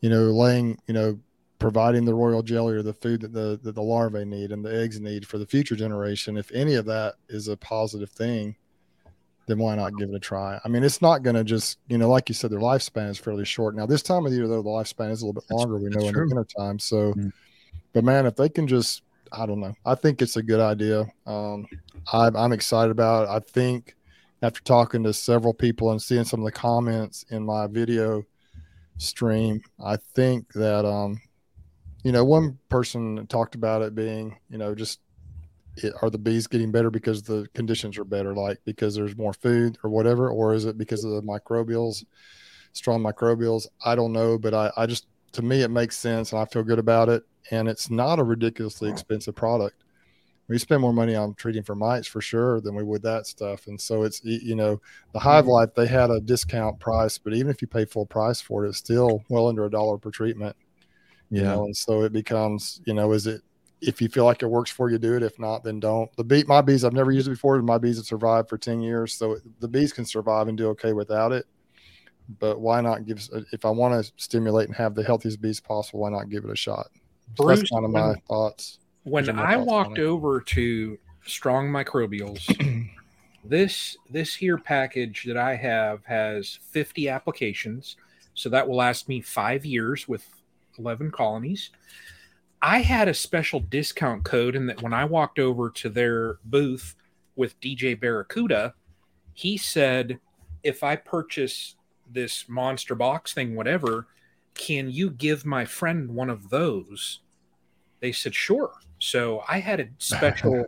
you 0.00 0.10
know, 0.10 0.24
laying 0.24 0.78
you 0.86 0.94
know 0.94 1.18
providing 1.58 2.04
the 2.04 2.14
royal 2.14 2.42
jelly 2.42 2.74
or 2.74 2.82
the 2.82 2.92
food 2.92 3.20
that 3.22 3.32
the, 3.32 3.58
that 3.62 3.74
the 3.74 3.82
larvae 3.82 4.24
need 4.24 4.52
and 4.52 4.64
the 4.64 4.74
eggs 4.74 5.00
need 5.00 5.26
for 5.26 5.38
the 5.38 5.46
future 5.46 5.76
generation, 5.76 6.36
if 6.36 6.50
any 6.52 6.74
of 6.74 6.84
that 6.86 7.14
is 7.28 7.48
a 7.48 7.56
positive 7.56 8.10
thing, 8.10 8.54
then 9.46 9.58
why 9.58 9.74
not 9.74 9.96
give 9.96 10.10
it 10.10 10.14
a 10.14 10.20
try? 10.20 10.60
I 10.64 10.68
mean, 10.68 10.82
it's 10.82 11.00
not 11.00 11.22
going 11.22 11.36
to 11.36 11.44
just, 11.44 11.78
you 11.88 11.98
know, 11.98 12.08
like 12.08 12.28
you 12.28 12.34
said, 12.34 12.50
their 12.50 12.58
lifespan 12.58 13.08
is 13.08 13.18
fairly 13.18 13.44
short. 13.44 13.74
Now, 13.76 13.86
this 13.86 14.02
time 14.02 14.26
of 14.26 14.32
year, 14.32 14.48
though, 14.48 14.62
the 14.62 14.68
lifespan 14.68 15.10
is 15.10 15.22
a 15.22 15.26
little 15.26 15.40
bit 15.40 15.50
longer. 15.50 15.78
we 15.78 15.88
know 15.88 16.06
in 16.06 16.12
true. 16.12 16.28
the 16.28 16.34
winter 16.34 16.48
time. 16.56 16.78
So, 16.78 17.12
mm-hmm. 17.12 17.28
but 17.92 18.04
man, 18.04 18.26
if 18.26 18.36
they 18.36 18.48
can 18.48 18.66
just, 18.66 19.02
I 19.32 19.46
don't 19.46 19.60
know, 19.60 19.74
I 19.84 19.94
think 19.94 20.20
it's 20.20 20.36
a 20.36 20.42
good 20.42 20.60
idea. 20.60 21.06
Um, 21.26 21.66
I'm, 22.12 22.36
I'm 22.36 22.52
excited 22.52 22.90
about 22.90 23.24
it. 23.24 23.30
I 23.30 23.38
think 23.38 23.95
after 24.42 24.62
talking 24.62 25.02
to 25.04 25.12
several 25.12 25.54
people 25.54 25.90
and 25.90 26.00
seeing 26.00 26.24
some 26.24 26.40
of 26.40 26.46
the 26.46 26.52
comments 26.52 27.24
in 27.30 27.44
my 27.44 27.66
video 27.66 28.22
stream, 28.98 29.62
I 29.84 29.96
think 29.96 30.52
that 30.52 30.84
um, 30.84 31.20
you 32.06 32.12
know, 32.12 32.24
one 32.24 32.58
person 32.68 33.26
talked 33.26 33.54
about 33.56 33.82
it 33.82 33.94
being, 33.94 34.38
you 34.48 34.58
know, 34.58 34.74
just 34.74 35.00
it, 35.78 35.92
are 36.02 36.10
the 36.10 36.18
bees 36.18 36.46
getting 36.46 36.70
better 36.70 36.90
because 36.90 37.22
the 37.22 37.48
conditions 37.52 37.98
are 37.98 38.04
better, 38.04 38.34
like 38.34 38.58
because 38.64 38.94
there's 38.94 39.16
more 39.16 39.32
food 39.32 39.76
or 39.82 39.90
whatever, 39.90 40.30
or 40.30 40.54
is 40.54 40.66
it 40.66 40.78
because 40.78 41.04
of 41.04 41.10
the 41.10 41.22
microbials, 41.22 42.04
strong 42.72 43.02
microbials? 43.02 43.66
I 43.84 43.94
don't 43.94 44.12
know, 44.12 44.38
but 44.38 44.54
I, 44.54 44.70
I 44.76 44.86
just 44.86 45.06
to 45.32 45.42
me 45.42 45.62
it 45.62 45.68
makes 45.68 45.98
sense 45.98 46.32
and 46.32 46.40
I 46.40 46.44
feel 46.44 46.62
good 46.62 46.78
about 46.78 47.08
it, 47.08 47.24
and 47.50 47.68
it's 47.68 47.90
not 47.90 48.18
a 48.18 48.24
ridiculously 48.24 48.88
expensive 48.88 49.34
product. 49.34 49.82
We 50.48 50.58
spend 50.58 50.80
more 50.80 50.92
money 50.92 51.16
on 51.16 51.34
treating 51.34 51.64
for 51.64 51.74
mites 51.74 52.06
for 52.06 52.20
sure 52.20 52.60
than 52.60 52.74
we 52.74 52.84
would 52.84 53.02
that 53.02 53.26
stuff, 53.26 53.66
and 53.66 53.80
so 53.80 54.02
it's 54.02 54.22
you 54.24 54.54
know 54.54 54.80
the 55.12 55.18
Hive 55.18 55.44
mm-hmm. 55.44 55.52
Life 55.52 55.74
they 55.74 55.86
had 55.86 56.10
a 56.10 56.20
discount 56.20 56.78
price, 56.78 57.18
but 57.18 57.34
even 57.34 57.50
if 57.50 57.60
you 57.60 57.68
pay 57.68 57.84
full 57.84 58.06
price 58.06 58.40
for 58.40 58.64
it, 58.64 58.68
it's 58.68 58.78
still 58.78 59.24
well 59.28 59.48
under 59.48 59.64
a 59.64 59.70
dollar 59.70 59.98
per 59.98 60.10
treatment 60.10 60.56
you 61.28 61.42
yeah. 61.42 61.48
know 61.48 61.64
and 61.64 61.76
so 61.76 62.02
it 62.02 62.12
becomes 62.12 62.80
you 62.84 62.94
know 62.94 63.10
is 63.10 63.26
it 63.26 63.42
if 63.80 64.00
you 64.00 64.08
feel 64.08 64.24
like 64.24 64.42
it 64.42 64.46
works 64.46 64.70
for 64.70 64.90
you 64.90 64.98
do 64.98 65.16
it. 65.16 65.22
If 65.22 65.38
not 65.38 65.62
then 65.62 65.80
don't. 65.80 66.14
The 66.16 66.24
beat 66.24 66.48
my 66.48 66.60
bees 66.60 66.84
i've 66.84 66.92
never 66.92 67.12
used 67.12 67.28
it 67.28 67.32
before 67.32 67.60
my 67.62 67.78
bees 67.78 67.96
have 67.96 68.06
survived 68.06 68.48
for 68.48 68.58
10 68.58 68.80
years 68.80 69.12
so 69.12 69.36
the 69.60 69.68
bees 69.68 69.92
can 69.92 70.04
survive 70.04 70.48
and 70.48 70.56
do 70.56 70.68
okay 70.70 70.92
without 70.92 71.32
it. 71.32 71.46
But 72.38 72.60
why 72.60 72.80
not 72.80 73.04
give 73.04 73.28
if 73.52 73.64
i 73.64 73.70
want 73.70 74.02
to 74.02 74.12
stimulate 74.16 74.68
and 74.68 74.76
have 74.76 74.94
the 74.94 75.04
healthiest 75.04 75.40
bees 75.40 75.60
possible 75.60 76.00
why 76.00 76.10
not 76.10 76.30
give 76.30 76.44
it 76.44 76.50
a 76.50 76.56
shot? 76.56 76.88
So 77.36 77.46
that's 77.46 77.70
kind 77.70 77.84
of 77.84 77.90
my 77.90 78.14
thoughts 78.28 78.78
when 79.06 79.38
i 79.38 79.56
walked 79.56 79.98
over 79.98 80.40
to 80.40 80.98
strong 81.24 81.68
microbials 81.68 82.44
this 83.44 83.96
this 84.10 84.34
here 84.34 84.58
package 84.58 85.24
that 85.24 85.36
i 85.36 85.54
have 85.56 86.04
has 86.04 86.58
50 86.70 87.08
applications 87.08 87.96
so 88.36 88.50
that 88.50 88.68
will 88.68 88.76
last 88.76 89.08
me 89.08 89.20
five 89.22 89.64
years 89.64 90.06
with 90.06 90.28
11 90.78 91.10
colonies. 91.10 91.70
I 92.62 92.80
had 92.80 93.08
a 93.08 93.14
special 93.14 93.60
discount 93.60 94.24
code, 94.24 94.54
and 94.54 94.68
that 94.68 94.82
when 94.82 94.92
I 94.92 95.04
walked 95.04 95.38
over 95.38 95.70
to 95.70 95.88
their 95.88 96.38
booth 96.44 96.94
with 97.34 97.60
DJ 97.60 97.98
Barracuda, 97.98 98.74
he 99.32 99.56
said, 99.56 100.20
if 100.62 100.82
I 100.84 100.96
purchase 100.96 101.76
this 102.10 102.48
monster 102.48 102.94
box 102.94 103.32
thing, 103.32 103.54
whatever, 103.54 104.06
can 104.54 104.90
you 104.90 105.10
give 105.10 105.44
my 105.44 105.64
friend 105.64 106.14
one 106.14 106.30
of 106.30 106.50
those? 106.50 107.20
They 108.00 108.12
said, 108.12 108.34
sure. 108.34 108.72
So 108.98 109.42
I 109.48 109.58
had 109.58 109.80
a 109.80 109.88
special, 109.98 110.66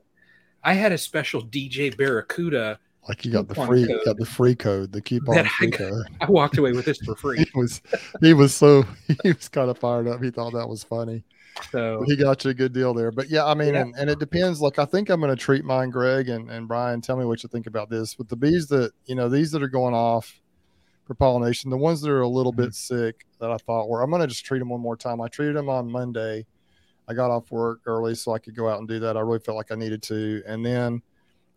I 0.62 0.74
had 0.74 0.92
a 0.92 0.98
special 0.98 1.42
DJ 1.42 1.96
Barracuda 1.96 2.78
like 3.08 3.24
you 3.24 3.32
got 3.32 3.48
the 3.48 3.54
free, 3.54 3.86
code. 3.86 4.00
got 4.04 4.16
the 4.18 4.26
free 4.26 4.54
code, 4.54 4.92
the 4.92 5.00
coupon 5.00 5.42
free 5.46 5.68
I, 5.68 5.70
code. 5.70 6.02
I 6.20 6.26
walked 6.26 6.58
away 6.58 6.72
with 6.72 6.84
this 6.84 6.98
for 6.98 7.14
free. 7.16 7.38
he 7.38 7.58
was, 7.58 7.80
he 8.20 8.34
was 8.34 8.54
so, 8.54 8.84
he 9.22 9.32
was 9.32 9.48
kind 9.48 9.70
of 9.70 9.78
fired 9.78 10.06
up. 10.06 10.22
He 10.22 10.30
thought 10.30 10.52
that 10.52 10.68
was 10.68 10.84
funny. 10.84 11.24
So 11.72 12.04
he 12.06 12.16
got 12.16 12.44
you 12.44 12.50
a 12.50 12.54
good 12.54 12.72
deal 12.72 12.92
there. 12.92 13.10
But 13.10 13.30
yeah, 13.30 13.46
I 13.46 13.54
mean, 13.54 13.74
yeah. 13.74 13.80
And, 13.80 13.94
and 13.96 14.10
it 14.10 14.18
depends. 14.18 14.60
Look, 14.60 14.78
I 14.78 14.84
think 14.84 15.08
I'm 15.08 15.20
going 15.20 15.34
to 15.34 15.42
treat 15.42 15.64
mine, 15.64 15.90
Greg 15.90 16.28
and, 16.28 16.50
and 16.50 16.68
Brian. 16.68 17.00
Tell 17.00 17.16
me 17.16 17.24
what 17.24 17.42
you 17.42 17.48
think 17.48 17.66
about 17.66 17.88
this. 17.88 18.18
With 18.18 18.28
the 18.28 18.36
bees 18.36 18.68
that, 18.68 18.92
you 19.06 19.14
know, 19.14 19.28
these 19.28 19.50
that 19.52 19.62
are 19.62 19.68
going 19.68 19.94
off 19.94 20.40
for 21.06 21.14
pollination, 21.14 21.70
the 21.70 21.78
ones 21.78 22.02
that 22.02 22.10
are 22.10 22.20
a 22.20 22.28
little 22.28 22.52
mm-hmm. 22.52 22.64
bit 22.64 22.74
sick 22.74 23.26
that 23.40 23.50
I 23.50 23.56
thought 23.56 23.88
were, 23.88 24.02
I'm 24.02 24.10
going 24.10 24.20
to 24.20 24.28
just 24.28 24.44
treat 24.44 24.58
them 24.58 24.68
one 24.68 24.80
more 24.80 24.96
time. 24.96 25.20
I 25.20 25.28
treated 25.28 25.56
them 25.56 25.70
on 25.70 25.90
Monday 25.90 26.46
I 27.08 27.14
got 27.14 27.30
off 27.30 27.50
work 27.50 27.80
early 27.86 28.14
so 28.14 28.32
I 28.32 28.38
could 28.38 28.54
go 28.54 28.68
out 28.68 28.78
and 28.78 28.86
do 28.86 29.00
that. 29.00 29.16
I 29.16 29.20
really 29.20 29.38
felt 29.38 29.56
like 29.56 29.72
I 29.72 29.76
needed 29.76 30.02
to. 30.04 30.42
And 30.46 30.64
then 30.64 31.00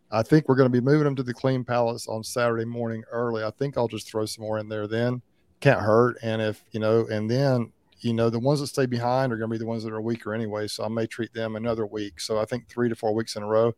I 0.10 0.24
think 0.24 0.48
we're 0.48 0.56
going 0.56 0.72
to 0.72 0.82
be 0.82 0.84
moving 0.84 1.04
them 1.04 1.16
to 1.18 1.24
the 1.24 1.34
Clean 1.34 1.64
Palace 1.64 2.08
on 2.08 2.24
Saturday 2.24 2.66
morning 2.66 3.04
early. 3.12 3.44
I 3.44 3.52
think 3.52 3.78
I'll 3.78 3.88
just 3.88 4.10
throw 4.10 4.26
some 4.26 4.46
more 4.46 4.60
in 4.60 4.70
there 4.70 4.88
then. 4.88 5.22
Can't 5.60 5.82
hurt. 5.82 6.18
And 6.24 6.42
if, 6.42 6.64
you 6.72 6.80
know, 6.80 7.06
and 7.12 7.30
then, 7.30 7.72
you 8.00 8.14
know, 8.14 8.30
the 8.30 8.40
ones 8.40 8.62
that 8.62 8.68
stay 8.68 8.86
behind 8.86 9.34
are 9.34 9.38
going 9.38 9.50
to 9.50 9.54
be 9.54 9.60
the 9.60 9.66
ones 9.66 9.84
that 9.84 9.94
are 9.94 10.02
weaker 10.02 10.34
anyway. 10.34 10.68
So 10.68 10.86
I 10.86 10.88
may 10.88 11.06
treat 11.06 11.34
them 11.34 11.58
another 11.58 11.86
week. 11.86 12.22
So 12.22 12.40
I 12.40 12.46
think 12.46 12.68
three 12.68 12.88
to 12.88 12.96
four 12.96 13.14
weeks 13.14 13.36
in 13.36 13.44
a 13.44 13.48
row. 13.48 13.74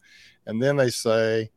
And 0.45 0.61
then 0.61 0.77
they 0.77 0.91
say, 0.91 1.49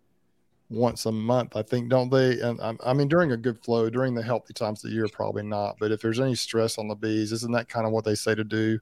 once 0.69 1.07
a 1.07 1.13
month, 1.13 1.57
I 1.57 1.63
think, 1.63 1.91
don't 1.91 2.11
they? 2.11 2.41
And 2.41 2.61
I, 2.61 2.75
I 2.85 2.93
mean, 2.93 3.07
during 3.07 3.33
a 3.33 3.37
good 3.37 3.63
flow, 3.63 3.89
during 3.89 4.15
the 4.15 4.23
healthy 4.23 4.53
times 4.53 4.83
of 4.83 4.91
the 4.91 4.97
year, 4.97 5.07
probably 5.13 5.45
not. 5.45 5.77
But 5.79 5.93
if 5.93 6.01
there's 6.01 6.19
any 6.19 6.35
stress 6.35 6.77
on 6.79 6.89
the 6.89 6.97
bees, 6.97 7.31
isn't 7.33 7.53
that 7.53 7.69
kind 7.69 7.87
of 7.87 7.93
what 7.93 8.05
they 8.05 8.17
say 8.17 8.35
to 8.35 8.43
do 8.43 8.81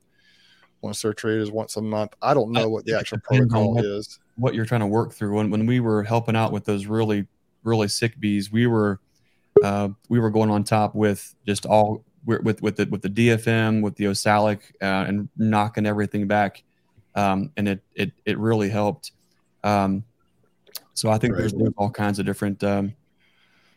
once 0.83 1.03
they're 1.03 1.15
treated 1.15 1.43
as 1.43 1.51
once 1.51 1.77
a 1.77 1.83
month? 1.83 2.15
I 2.23 2.35
don't 2.35 2.53
know 2.53 2.69
what 2.69 2.85
the 2.85 2.99
actual 2.99 3.19
protocol 3.21 3.75
what, 3.75 3.85
is. 3.85 4.19
What 4.37 4.55
you're 4.55 4.67
trying 4.67 4.81
to 4.81 4.87
work 4.87 5.13
through. 5.13 5.35
When 5.35 5.51
when 5.51 5.67
we 5.67 5.81
were 5.81 6.03
helping 6.03 6.37
out 6.37 6.53
with 6.53 6.65
those 6.65 6.87
really 6.87 7.27
really 7.63 7.89
sick 7.89 8.19
bees, 8.21 8.53
we 8.53 8.67
were 8.67 9.01
uh, 9.63 9.89
we 10.09 10.19
were 10.19 10.31
going 10.31 10.51
on 10.51 10.65
top 10.65 10.95
with 10.95 11.35
just 11.47 11.67
all 11.67 12.05
with 12.25 12.63
with 12.63 12.77
the 12.77 12.87
with 12.87 13.03
the 13.03 13.11
DFM 13.11 13.83
with 13.83 13.97
the 13.97 14.09
Oxalic 14.09 14.75
uh, 14.83 15.05
and 15.07 15.29
knocking 15.37 15.87
everything 15.87 16.27
back, 16.27 16.63
um, 17.15 17.51
and 17.57 17.69
it 17.69 17.83
it 17.95 18.13
it 18.25 18.39
really 18.39 18.69
helped. 18.69 19.13
Um, 19.63 20.05
so 20.95 21.11
I 21.11 21.19
think 21.19 21.35
right. 21.35 21.41
there's, 21.41 21.55
all 21.77 21.91
kinds 21.91 22.19
of 22.19 22.27
different 22.27 22.63
um, 22.63 22.95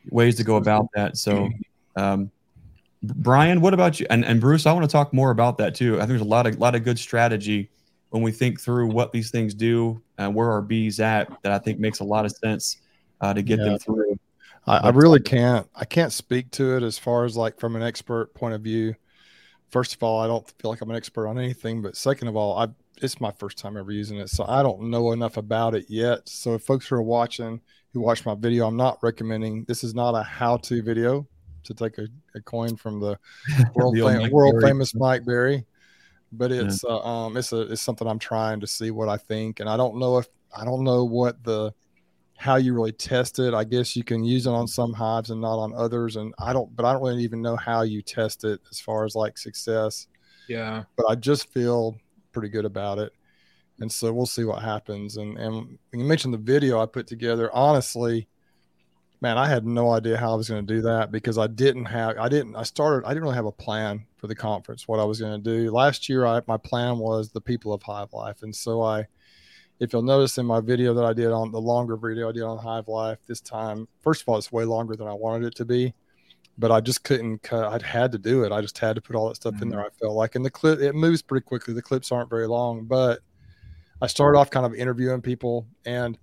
ways 0.09 0.35
to 0.35 0.43
go 0.43 0.57
about 0.57 0.87
that. 0.93 1.17
So, 1.17 1.49
um, 1.95 2.31
Brian, 3.03 3.61
what 3.61 3.73
about 3.73 3.99
you? 3.99 4.07
And, 4.09 4.25
and 4.25 4.41
Bruce, 4.41 4.65
I 4.65 4.73
want 4.73 4.85
to 4.85 4.91
talk 4.91 5.13
more 5.13 5.31
about 5.31 5.57
that 5.59 5.75
too. 5.75 5.95
I 5.95 5.99
think 5.99 6.09
there's 6.09 6.21
a 6.21 6.25
lot 6.25 6.47
of 6.47 6.57
lot 6.57 6.75
of 6.75 6.83
good 6.83 6.97
strategy 6.97 7.69
when 8.09 8.23
we 8.23 8.31
think 8.31 8.59
through 8.59 8.87
what 8.87 9.11
these 9.11 9.29
things 9.29 9.53
do 9.53 10.01
and 10.17 10.33
where 10.33 10.49
our 10.51 10.61
bees 10.61 10.99
at. 10.99 11.29
That 11.43 11.51
I 11.51 11.59
think 11.59 11.79
makes 11.79 11.99
a 11.99 12.03
lot 12.03 12.25
of 12.25 12.31
sense 12.31 12.77
uh, 13.21 13.33
to 13.33 13.41
get 13.41 13.59
yeah. 13.59 13.65
them 13.65 13.79
through. 13.79 14.19
I, 14.65 14.77
I 14.77 14.89
really 14.89 15.19
can't. 15.19 15.67
I 15.75 15.85
can't 15.85 16.11
speak 16.11 16.51
to 16.51 16.75
it 16.75 16.83
as 16.83 16.97
far 16.97 17.25
as 17.25 17.37
like 17.37 17.59
from 17.59 17.75
an 17.75 17.83
expert 17.83 18.33
point 18.33 18.55
of 18.55 18.61
view. 18.61 18.95
First 19.69 19.93
of 19.93 20.01
all, 20.01 20.19
I 20.19 20.27
don't 20.27 20.47
feel 20.59 20.71
like 20.71 20.81
I'm 20.81 20.89
an 20.89 20.95
expert 20.95 21.27
on 21.27 21.37
anything. 21.37 21.81
But 21.81 21.95
second 21.95 22.27
of 22.29 22.35
all, 22.35 22.57
I 22.57 22.67
it's 22.99 23.21
my 23.21 23.31
first 23.31 23.59
time 23.59 23.77
ever 23.77 23.91
using 23.91 24.17
it, 24.17 24.29
so 24.29 24.43
I 24.47 24.63
don't 24.63 24.89
know 24.89 25.11
enough 25.11 25.37
about 25.37 25.75
it 25.75 25.85
yet. 25.87 26.27
So 26.27 26.55
if 26.55 26.63
folks 26.63 26.87
who 26.87 26.95
are 26.95 27.01
watching 27.03 27.61
who 27.93 28.01
watch 28.01 28.25
my 28.25 28.33
video, 28.33 28.67
I'm 28.67 28.75
not 28.75 28.97
recommending. 29.03 29.65
This 29.65 29.83
is 29.83 29.93
not 29.93 30.15
a 30.15 30.23
how-to 30.23 30.81
video 30.81 31.27
to 31.67 31.73
take 31.73 31.97
a, 31.97 32.07
a 32.35 32.41
coin 32.41 32.75
from 32.75 32.99
the 32.99 33.17
world 33.75 33.95
the 33.95 34.01
fam- 34.01 34.31
world 34.31 34.61
famous 34.61 34.95
Mike 34.95 35.25
Berry, 35.25 35.65
but 36.31 36.51
it's 36.51 36.83
yeah. 36.87 36.95
uh, 36.95 36.99
um 36.99 37.37
it's 37.37 37.53
a 37.53 37.61
it's 37.71 37.81
something 37.81 38.07
I'm 38.07 38.19
trying 38.19 38.59
to 38.59 38.67
see 38.67 38.91
what 38.91 39.09
I 39.09 39.17
think, 39.17 39.59
and 39.59 39.69
I 39.69 39.77
don't 39.77 39.97
know 39.97 40.17
if 40.17 40.27
I 40.55 40.65
don't 40.65 40.83
know 40.83 41.05
what 41.05 41.43
the 41.43 41.73
how 42.37 42.55
you 42.55 42.73
really 42.73 42.91
test 42.91 43.39
it. 43.39 43.53
I 43.53 43.63
guess 43.63 43.95
you 43.95 44.03
can 44.03 44.23
use 44.23 44.45
it 44.45 44.51
on 44.51 44.67
some 44.67 44.93
hives 44.93 45.31
and 45.31 45.41
not 45.41 45.57
on 45.57 45.73
others, 45.73 46.15
and 46.15 46.33
I 46.39 46.53
don't. 46.53 46.73
But 46.75 46.85
I 46.85 46.93
don't 46.93 47.03
really 47.03 47.23
even 47.23 47.41
know 47.41 47.55
how 47.55 47.81
you 47.81 48.01
test 48.01 48.43
it 48.43 48.61
as 48.71 48.79
far 48.79 49.05
as 49.05 49.15
like 49.15 49.37
success. 49.37 50.07
Yeah. 50.47 50.83
But 50.95 51.07
I 51.09 51.15
just 51.15 51.51
feel 51.51 51.97
pretty 52.31 52.49
good 52.49 52.65
about 52.65 52.99
it. 52.99 53.11
And 53.79 53.91
so 53.91 54.11
we'll 54.11 54.25
see 54.25 54.43
what 54.43 54.61
happens. 54.61 55.17
And 55.17 55.37
and 55.37 55.77
you 55.93 56.05
mentioned 56.05 56.33
the 56.33 56.39
video 56.39 56.79
I 56.79 56.85
put 56.85 57.07
together. 57.07 57.49
Honestly, 57.53 58.27
man, 59.21 59.37
I 59.37 59.47
had 59.47 59.65
no 59.65 59.91
idea 59.91 60.17
how 60.17 60.33
I 60.33 60.35
was 60.35 60.49
going 60.49 60.65
to 60.65 60.73
do 60.73 60.81
that 60.81 61.11
because 61.11 61.37
I 61.37 61.47
didn't 61.47 61.85
have 61.85 62.17
I 62.17 62.29
didn't 62.29 62.55
I 62.55 62.63
started 62.63 63.05
I 63.05 63.09
didn't 63.09 63.23
really 63.23 63.35
have 63.35 63.45
a 63.45 63.51
plan 63.51 64.05
for 64.17 64.27
the 64.27 64.35
conference 64.35 64.87
what 64.87 64.99
I 64.99 65.03
was 65.03 65.19
going 65.19 65.41
to 65.41 65.57
do. 65.63 65.71
Last 65.71 66.09
year 66.09 66.25
I 66.25 66.41
my 66.47 66.57
plan 66.57 66.97
was 66.97 67.31
the 67.31 67.41
people 67.41 67.73
of 67.73 67.83
Hive 67.83 68.13
Life. 68.13 68.43
And 68.43 68.55
so 68.55 68.81
I 68.81 69.05
if 69.79 69.93
you'll 69.93 70.01
notice 70.01 70.37
in 70.37 70.45
my 70.45 70.59
video 70.59 70.93
that 70.95 71.05
I 71.05 71.13
did 71.13 71.31
on 71.31 71.51
the 71.51 71.61
longer 71.61 71.97
video 71.97 72.29
I 72.29 72.31
did 72.31 72.43
on 72.43 72.57
Hive 72.57 72.87
Life 72.87 73.19
this 73.27 73.41
time, 73.41 73.87
first 74.01 74.21
of 74.21 74.29
all, 74.29 74.37
it's 74.37 74.51
way 74.51 74.65
longer 74.65 74.95
than 74.95 75.07
I 75.07 75.13
wanted 75.13 75.47
it 75.47 75.55
to 75.55 75.65
be 75.65 75.93
but 76.57 76.71
I 76.71 76.81
just 76.81 77.03
couldn't 77.03 77.43
cut. 77.43 77.71
I'd 77.71 77.83
had 77.83 78.11
to 78.13 78.17
do 78.17 78.43
it. 78.43 78.51
I 78.51 78.61
just 78.61 78.77
had 78.77 78.95
to 78.95 79.01
put 79.01 79.15
all 79.15 79.27
that 79.29 79.35
stuff 79.35 79.55
mm-hmm. 79.55 79.63
in 79.63 79.69
there. 79.69 79.81
I 79.81 79.89
felt 80.01 80.15
like, 80.15 80.35
and 80.35 80.43
the 80.43 80.49
clip 80.49 80.79
it 80.79 80.95
moves 80.95 81.21
pretty 81.21 81.43
quickly. 81.43 81.73
The 81.73 81.81
clips 81.81 82.11
aren't 82.11 82.29
very 82.29 82.47
long, 82.47 82.85
but 82.85 83.19
I 84.01 84.07
started 84.07 84.39
off 84.39 84.49
kind 84.49 84.65
of 84.65 84.73
interviewing 84.73 85.21
people. 85.21 85.67
And 85.85 86.17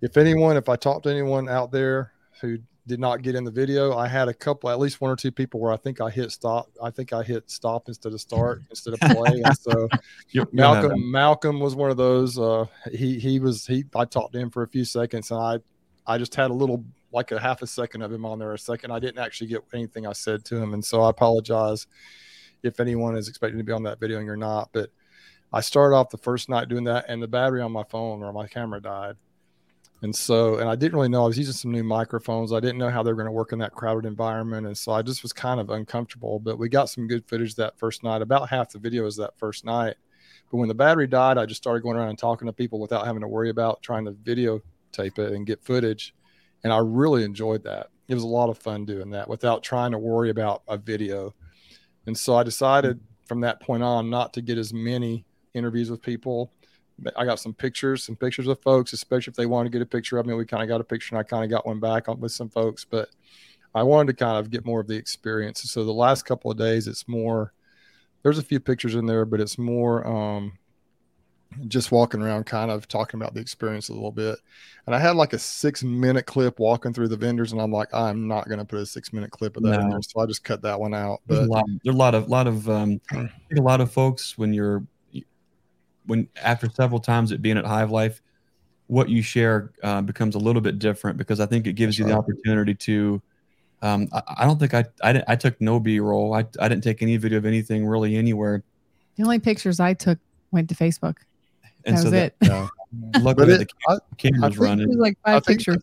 if 0.00 0.16
anyone, 0.16 0.56
if 0.56 0.68
I 0.68 0.76
talked 0.76 1.04
to 1.04 1.10
anyone 1.10 1.48
out 1.48 1.70
there 1.70 2.13
who 2.40 2.58
did 2.86 3.00
not 3.00 3.22
get 3.22 3.34
in 3.34 3.44
the 3.44 3.50
video, 3.50 3.96
I 3.96 4.06
had 4.06 4.28
a 4.28 4.34
couple, 4.34 4.68
at 4.68 4.78
least 4.78 5.00
one 5.00 5.10
or 5.10 5.16
two 5.16 5.32
people 5.32 5.58
where 5.58 5.72
I 5.72 5.76
think 5.76 6.00
I 6.00 6.10
hit 6.10 6.30
stop. 6.32 6.68
I 6.82 6.90
think 6.90 7.12
I 7.12 7.22
hit 7.22 7.50
stop 7.50 7.88
instead 7.88 8.12
of 8.12 8.20
start 8.20 8.62
instead 8.70 8.94
of 8.94 9.00
play. 9.00 9.42
and 9.44 9.56
so 9.56 9.88
Malcolm, 10.52 11.10
Malcolm 11.10 11.60
was 11.60 11.74
one 11.74 11.90
of 11.90 11.96
those. 11.96 12.38
Uh, 12.38 12.66
he 12.92 13.18
he 13.18 13.40
was 13.40 13.66
he. 13.66 13.84
I 13.94 14.04
talked 14.04 14.32
to 14.34 14.38
him 14.38 14.50
for 14.50 14.62
a 14.62 14.68
few 14.68 14.84
seconds, 14.84 15.30
and 15.30 15.40
I 15.40 15.58
I 16.06 16.18
just 16.18 16.34
had 16.34 16.50
a 16.50 16.54
little 16.54 16.84
like 17.14 17.30
a 17.30 17.40
half 17.40 17.62
a 17.62 17.66
second 17.66 18.02
of 18.02 18.12
him 18.12 18.26
on 18.26 18.38
there 18.38 18.52
a 18.52 18.58
second. 18.58 18.90
I 18.90 18.98
didn't 18.98 19.18
actually 19.18 19.46
get 19.46 19.62
anything 19.72 20.06
I 20.06 20.12
said 20.12 20.44
to 20.46 20.56
him. 20.56 20.74
And 20.74 20.84
so 20.84 21.02
I 21.02 21.10
apologize 21.10 21.86
if 22.64 22.80
anyone 22.80 23.16
is 23.16 23.28
expecting 23.28 23.58
to 23.58 23.64
be 23.64 23.72
on 23.72 23.84
that 23.84 24.00
video 24.00 24.18
and 24.18 24.26
you're 24.26 24.36
not. 24.36 24.70
But 24.72 24.90
I 25.52 25.60
started 25.60 25.94
off 25.94 26.10
the 26.10 26.18
first 26.18 26.48
night 26.48 26.68
doing 26.68 26.84
that 26.84 27.06
and 27.08 27.22
the 27.22 27.28
battery 27.28 27.62
on 27.62 27.70
my 27.70 27.84
phone 27.84 28.22
or 28.22 28.32
my 28.32 28.48
camera 28.48 28.80
died. 28.80 29.16
And 30.04 30.14
so, 30.14 30.58
and 30.58 30.68
I 30.68 30.76
didn't 30.76 30.94
really 30.94 31.08
know 31.08 31.24
I 31.24 31.26
was 31.26 31.38
using 31.38 31.54
some 31.54 31.72
new 31.72 31.82
microphones. 31.82 32.52
I 32.52 32.60
didn't 32.60 32.78
know 32.78 32.90
how 32.90 33.02
they 33.02 33.10
were 33.10 33.16
going 33.16 33.26
to 33.26 33.32
work 33.32 33.52
in 33.52 33.58
that 33.58 33.72
crowded 33.72 34.06
environment. 34.06 34.66
And 34.66 34.76
so 34.76 34.92
I 34.92 35.02
just 35.02 35.22
was 35.22 35.32
kind 35.32 35.58
of 35.58 35.70
uncomfortable. 35.70 36.38
But 36.38 36.58
we 36.58 36.68
got 36.68 36.90
some 36.90 37.08
good 37.08 37.26
footage 37.26 37.56
that 37.56 37.78
first 37.78 38.04
night. 38.04 38.22
About 38.22 38.48
half 38.48 38.70
the 38.70 38.78
video 38.78 39.06
is 39.06 39.16
that 39.16 39.36
first 39.38 39.64
night. 39.64 39.96
But 40.50 40.58
when 40.58 40.68
the 40.68 40.74
battery 40.74 41.06
died, 41.06 41.38
I 41.38 41.46
just 41.46 41.62
started 41.62 41.82
going 41.82 41.96
around 41.96 42.10
and 42.10 42.18
talking 42.18 42.46
to 42.46 42.52
people 42.52 42.78
without 42.78 43.06
having 43.06 43.22
to 43.22 43.28
worry 43.28 43.50
about 43.50 43.82
trying 43.82 44.04
to 44.04 44.12
videotape 44.12 45.18
it 45.18 45.32
and 45.32 45.46
get 45.46 45.64
footage 45.64 46.14
and 46.64 46.72
I 46.72 46.78
really 46.78 47.22
enjoyed 47.22 47.62
that. 47.64 47.90
It 48.08 48.14
was 48.14 48.24
a 48.24 48.28
lot 48.28 48.48
of 48.48 48.58
fun 48.58 48.86
doing 48.86 49.10
that 49.10 49.28
without 49.28 49.62
trying 49.62 49.92
to 49.92 49.98
worry 49.98 50.30
about 50.30 50.62
a 50.66 50.78
video. 50.78 51.34
And 52.06 52.16
so 52.16 52.34
I 52.34 52.42
decided 52.42 53.00
from 53.26 53.42
that 53.42 53.60
point 53.60 53.82
on 53.82 54.10
not 54.10 54.32
to 54.34 54.42
get 54.42 54.58
as 54.58 54.72
many 54.72 55.24
interviews 55.52 55.90
with 55.90 56.02
people. 56.02 56.50
I 57.16 57.24
got 57.24 57.40
some 57.40 57.54
pictures, 57.54 58.04
some 58.04 58.16
pictures 58.16 58.46
of 58.46 58.60
folks, 58.60 58.92
especially 58.92 59.32
if 59.32 59.36
they 59.36 59.46
wanted 59.46 59.72
to 59.72 59.78
get 59.78 59.82
a 59.82 59.88
picture 59.88 60.18
of 60.18 60.26
me. 60.26 60.34
We 60.34 60.46
kind 60.46 60.62
of 60.62 60.68
got 60.68 60.80
a 60.80 60.84
picture 60.84 61.14
and 61.14 61.20
I 61.20 61.24
kind 61.24 61.44
of 61.44 61.50
got 61.50 61.66
one 61.66 61.80
back 61.80 62.08
with 62.08 62.32
some 62.32 62.48
folks, 62.48 62.84
but 62.84 63.08
I 63.74 63.82
wanted 63.82 64.16
to 64.16 64.24
kind 64.24 64.38
of 64.38 64.50
get 64.50 64.64
more 64.64 64.80
of 64.80 64.86
the 64.86 64.96
experience. 64.96 65.62
So 65.62 65.84
the 65.84 65.92
last 65.92 66.24
couple 66.24 66.50
of 66.50 66.56
days, 66.56 66.86
it's 66.86 67.08
more, 67.08 67.52
there's 68.22 68.38
a 68.38 68.42
few 68.42 68.60
pictures 68.60 68.94
in 68.94 69.06
there, 69.06 69.24
but 69.24 69.40
it's 69.40 69.58
more 69.58 70.06
um, 70.06 70.52
just 71.68 71.92
walking 71.92 72.22
around 72.22 72.46
kind 72.46 72.70
of 72.70 72.86
talking 72.88 73.20
about 73.20 73.34
the 73.34 73.40
experience 73.40 73.88
a 73.88 73.92
little 73.92 74.10
bit 74.10 74.38
and 74.86 74.94
i 74.94 74.98
had 74.98 75.14
like 75.14 75.32
a 75.32 75.38
six 75.38 75.82
minute 75.82 76.26
clip 76.26 76.58
walking 76.58 76.92
through 76.92 77.08
the 77.08 77.16
vendors 77.16 77.52
and 77.52 77.60
i'm 77.60 77.70
like 77.70 77.92
i'm 77.94 78.26
not 78.26 78.48
going 78.48 78.58
to 78.58 78.64
put 78.64 78.80
a 78.80 78.86
six 78.86 79.12
minute 79.12 79.30
clip 79.30 79.56
of 79.56 79.62
that 79.62 79.78
no. 79.78 79.80
in 79.80 79.90
there 79.90 80.02
so 80.02 80.20
i 80.20 80.26
just 80.26 80.44
cut 80.44 80.62
that 80.62 80.78
one 80.78 80.94
out 80.94 81.20
but 81.26 81.36
there's 81.36 81.46
a 81.46 81.50
lot, 81.50 81.64
there's 81.84 81.94
a 81.94 81.98
lot 81.98 82.14
of 82.14 82.28
lot 82.28 82.46
of 82.46 82.68
um 82.68 83.00
a 83.12 83.60
lot 83.60 83.80
of 83.80 83.92
folks 83.92 84.36
when 84.36 84.52
you're 84.52 84.84
when 86.06 86.28
after 86.42 86.68
several 86.68 87.00
times 87.00 87.32
at 87.32 87.42
being 87.42 87.58
at 87.58 87.64
hive 87.64 87.90
life 87.90 88.22
what 88.86 89.08
you 89.08 89.22
share 89.22 89.72
uh, 89.82 90.02
becomes 90.02 90.34
a 90.34 90.38
little 90.38 90.60
bit 90.60 90.78
different 90.78 91.16
because 91.16 91.40
i 91.40 91.46
think 91.46 91.66
it 91.66 91.72
gives 91.74 91.96
That's 91.96 91.98
you 92.00 92.04
right. 92.04 92.12
the 92.12 92.18
opportunity 92.18 92.74
to 92.74 93.22
um, 93.82 94.08
I, 94.14 94.22
I, 94.38 94.44
don't 94.46 94.58
think 94.58 94.72
I, 94.72 94.84
I, 95.02 95.22
I 95.28 95.36
took 95.36 95.60
no 95.60 95.78
b-roll 95.78 96.34
I, 96.34 96.46
I 96.60 96.68
didn't 96.68 96.84
take 96.84 97.02
any 97.02 97.16
video 97.16 97.38
of 97.38 97.46
anything 97.46 97.86
really 97.86 98.16
anywhere 98.16 98.62
the 99.16 99.24
only 99.24 99.38
pictures 99.38 99.80
i 99.80 99.94
took 99.94 100.18
went 100.50 100.68
to 100.68 100.74
facebook 100.74 101.16
and 101.84 101.96
that 101.96 102.00
so 102.00 102.04
was 102.04 102.12
that, 102.12 102.34
it. 102.40 102.50
Uh, 102.50 102.68
luckily 103.20 103.54
it, 103.54 103.58
the 103.58 103.66
cam- 103.66 103.98
I, 104.00 104.14
camera's 104.16 104.58
running. 104.58 104.96
like 104.96 105.18
five 105.24 105.36
I 105.36 105.40
think, 105.40 105.58
pictures. 105.58 105.82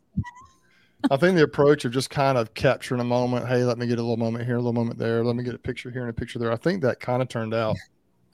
I 1.10 1.18
think 1.18 1.36
the 1.36 1.44
approach 1.44 1.86
of 1.86 1.92
just 1.92 2.10
kind 2.10 2.38
of 2.38 2.54
capturing 2.54 3.02
a 3.02 3.06
moment. 3.06 3.48
Hey, 3.48 3.64
let 3.64 3.78
me 3.78 3.88
get 3.88 3.98
a 3.98 4.02
little 4.02 4.18
moment 4.18 4.46
here, 4.46 4.56
a 4.56 4.60
little 4.60 4.74
moment 4.74 5.00
there. 5.00 5.24
Let 5.24 5.36
me 5.36 5.44
get 5.44 5.56
a 5.56 5.60
picture 5.60 5.90
here 5.90 6.02
and 6.02 6.10
a 6.10 6.14
picture 6.14 6.38
there. 6.38 6.52
I 6.52 6.58
think 6.58 6.82
that 6.84 7.00
kind 7.00 7.22
of 7.22 7.28
turned 7.28 7.54
out. 7.54 7.76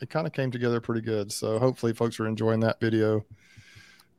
It 0.02 0.10
kind 0.10 0.28
of 0.28 0.34
came 0.34 0.52
together 0.52 0.80
pretty 0.80 1.02
good. 1.02 1.32
So 1.32 1.60
hopefully, 1.60 1.94
folks 1.94 2.20
are 2.20 2.28
enjoying 2.28 2.60
that 2.62 2.80
video. 2.80 3.26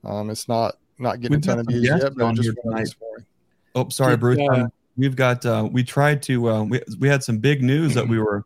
Um, 0.04 0.30
it's 0.30 0.48
not 0.48 0.76
not 0.98 1.20
getting 1.20 1.36
We've 1.36 1.44
a 1.44 1.46
ton 1.46 1.58
of 1.60 1.66
views 1.66 1.84
yet, 1.84 2.14
but 2.16 2.34
just 2.34 2.96
Oh, 3.74 3.88
sorry, 3.90 4.16
Bruce. 4.16 4.40
Uh, 4.50 4.66
we've 4.96 5.14
got 5.14 5.44
uh, 5.46 5.68
we 5.70 5.84
tried 5.84 6.22
to 6.24 6.50
uh, 6.50 6.62
we 6.64 6.80
we 6.98 7.08
had 7.08 7.22
some 7.22 7.38
big 7.38 7.62
news 7.62 7.94
that 7.94 8.06
we 8.06 8.18
were 8.18 8.44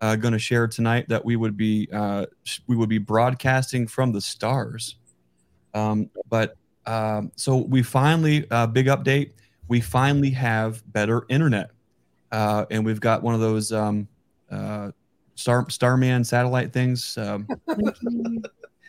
uh, 0.00 0.16
going 0.16 0.32
to 0.32 0.38
share 0.38 0.66
tonight 0.66 1.08
that 1.08 1.24
we 1.24 1.36
would 1.36 1.56
be 1.56 1.88
uh, 1.92 2.26
we 2.66 2.76
would 2.76 2.88
be 2.88 2.98
broadcasting 2.98 3.86
from 3.86 4.12
the 4.12 4.20
stars. 4.20 4.96
Um, 5.74 6.10
but 6.28 6.56
um, 6.86 7.30
so 7.36 7.56
we 7.56 7.82
finally 7.82 8.46
uh, 8.50 8.66
big 8.66 8.86
update. 8.86 9.30
We 9.68 9.80
finally 9.80 10.30
have 10.30 10.82
better 10.92 11.24
internet, 11.28 11.70
uh, 12.32 12.66
and 12.70 12.84
we've 12.84 13.00
got 13.00 13.22
one 13.22 13.34
of 13.34 13.40
those 13.40 13.70
um, 13.72 14.08
uh, 14.50 14.90
Star 15.34 15.68
Starman 15.70 16.24
satellite 16.24 16.72
things. 16.72 17.16
Um, 17.18 17.46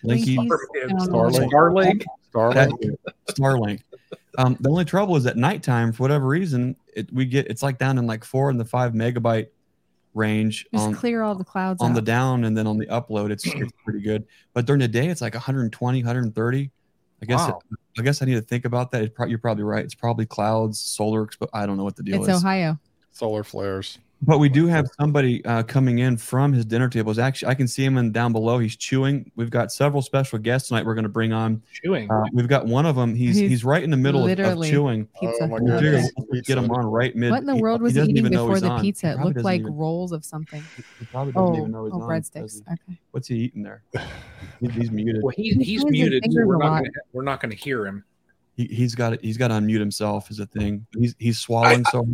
Linky, 0.04 0.36
Starlink. 0.38 1.46
Starlink. 1.54 2.04
Starlink. 2.34 2.98
Starlink. 3.30 3.80
Um, 4.38 4.58
the 4.60 4.70
only 4.70 4.86
trouble 4.86 5.16
is 5.16 5.26
at 5.26 5.38
nighttime, 5.38 5.94
for 5.94 6.04
whatever 6.04 6.28
reason, 6.28 6.76
it, 6.96 7.12
we 7.14 7.26
get 7.26 7.48
it's 7.48 7.64
like 7.64 7.78
down 7.78 7.98
in 7.98 8.06
like 8.08 8.24
four 8.24 8.50
and 8.50 8.60
the 8.60 8.66
five 8.66 8.94
megabyte 8.94 9.48
range 10.16 10.68
Just 10.72 10.86
on 10.86 10.94
clear 10.94 11.24
all 11.24 11.34
the 11.34 11.44
clouds 11.44 11.82
on 11.82 11.94
the 11.96 12.02
down 12.02 12.44
and 12.44 12.56
then 12.56 12.68
on 12.68 12.78
the 12.78 12.86
upload 12.86 13.32
it's 13.32 13.48
it's 13.48 13.72
pretty 13.84 14.00
good 14.00 14.28
but 14.54 14.68
during 14.68 14.80
the 14.80 14.88
day 14.88 15.08
it's 15.08 15.22
like 15.22 15.34
120 15.34 16.04
130 16.04 16.72
i 17.24 17.26
guess 17.26 17.40
Wow. 17.40 17.60
i 17.98 18.04
guess 18.04 18.22
i 18.22 18.26
need 18.26 18.36
to 18.36 18.42
think 18.44 18.66
about 18.66 18.92
that 18.92 19.02
it 19.02 19.16
pro- 19.16 19.26
you're 19.26 19.40
probably 19.40 19.64
right 19.64 19.84
it's 19.84 19.96
probably 19.96 20.28
clouds 20.28 20.80
solar 20.80 21.26
expo- 21.26 21.50
i 21.52 21.66
don't 21.66 21.78
know 21.78 21.84
what 21.84 21.96
the 21.96 22.04
deal 22.04 22.18
It's 22.20 22.30
is 22.30 22.36
It's 22.36 22.44
Ohio. 22.46 22.78
Solar 23.12 23.44
flares. 23.44 23.98
But 24.26 24.40
we 24.40 24.50
do 24.50 24.68
have 24.68 24.88
somebody 25.00 25.44
uh, 25.46 25.64
coming 25.64 26.00
in 26.00 26.18
from 26.18 26.54
his 26.54 26.66
dinner 26.66 26.90
table. 26.90 27.12
It's 27.12 27.20
actually 27.20 27.50
I 27.50 27.54
can 27.56 27.68
see 27.68 27.84
him 27.84 27.98
in 27.98 28.12
down 28.12 28.32
below. 28.32 28.60
He's 28.60 28.76
chewing. 28.76 29.32
We've 29.36 29.50
got 29.50 29.72
several 29.72 30.02
special 30.02 30.40
guests 30.40 30.68
tonight. 30.70 30.86
We're 30.86 30.96
going 30.96 31.04
to 31.04 31.10
bring 31.10 31.34
on. 31.34 31.62
Chewing. 31.84 32.10
Uh, 32.12 32.24
we've 32.34 32.48
got 32.48 32.66
one 32.66 32.86
of 32.86 32.96
them. 32.96 33.14
He's 33.16 33.36
he's, 33.38 33.50
He's 33.50 33.64
right 33.66 33.84
in 33.84 33.90
the 33.92 33.98
middle 33.98 34.22
of, 34.26 34.32
of 34.32 34.38
literally- 34.38 34.70
chewing. 34.70 35.08
Pizza. 35.20 35.44
Oh 35.44 35.48
my 35.48 35.60
We 35.60 35.70
figured 35.80 36.46
get 36.46 36.58
him 36.58 36.72
on 36.72 36.86
right 36.86 37.16
mid. 37.16 37.32
What 37.32 37.42
in 37.42 37.46
the 37.46 37.56
he- 37.56 37.62
world 37.62 37.82
was 37.82 37.94
he, 37.94 38.00
doesn't 38.00 38.18
eating 38.18 38.32
before 38.32 38.60
the 38.60 38.70
on. 38.70 38.82
pizza? 38.82 39.08
He 39.08 39.14
It 39.14 39.26
looked 39.26 39.38
like 39.44 39.62
even- 39.62 39.76
rolls 39.76 40.12
of 40.12 40.24
something. 40.26 40.64
He 41.00 41.06
probably 41.06 41.34
doesn't 41.34 41.56
Oh, 41.56 41.58
even 41.58 41.72
know 41.72 41.86
he's 41.86 41.94
oh 41.94 42.02
on. 42.02 42.10
breadsticks. 42.10 42.62
Okay. 42.62 43.00
What's 43.12 43.28
he 43.28 43.36
eating 43.36 43.64
there? 43.64 43.84
He- 44.60 44.68
he's 44.70 44.92
muted. 44.92 45.22
Well, 45.24 45.34
he's 45.36 45.56
He 45.56 45.64
he's 45.64 45.86
muted, 45.86 46.24
so 46.32 46.46
we're 46.46 46.58
not 46.58 46.78
gonna, 46.80 46.90
we're 47.12 47.24
not 47.24 47.42
going 47.42 47.52
to 47.52 47.58
hear 47.58 47.86
him. 47.86 48.04
He, 48.56 48.66
he's 48.66 48.94
got 48.94 49.20
he's 49.24 49.36
got 49.38 49.48
to 49.48 49.56
unmute 49.56 49.80
himself 49.80 50.30
is 50.30 50.40
a 50.40 50.46
thing. 50.46 50.86
He's 50.98 51.16
he's 51.18 51.40
swallowing 51.40 51.84
so. 51.86 52.08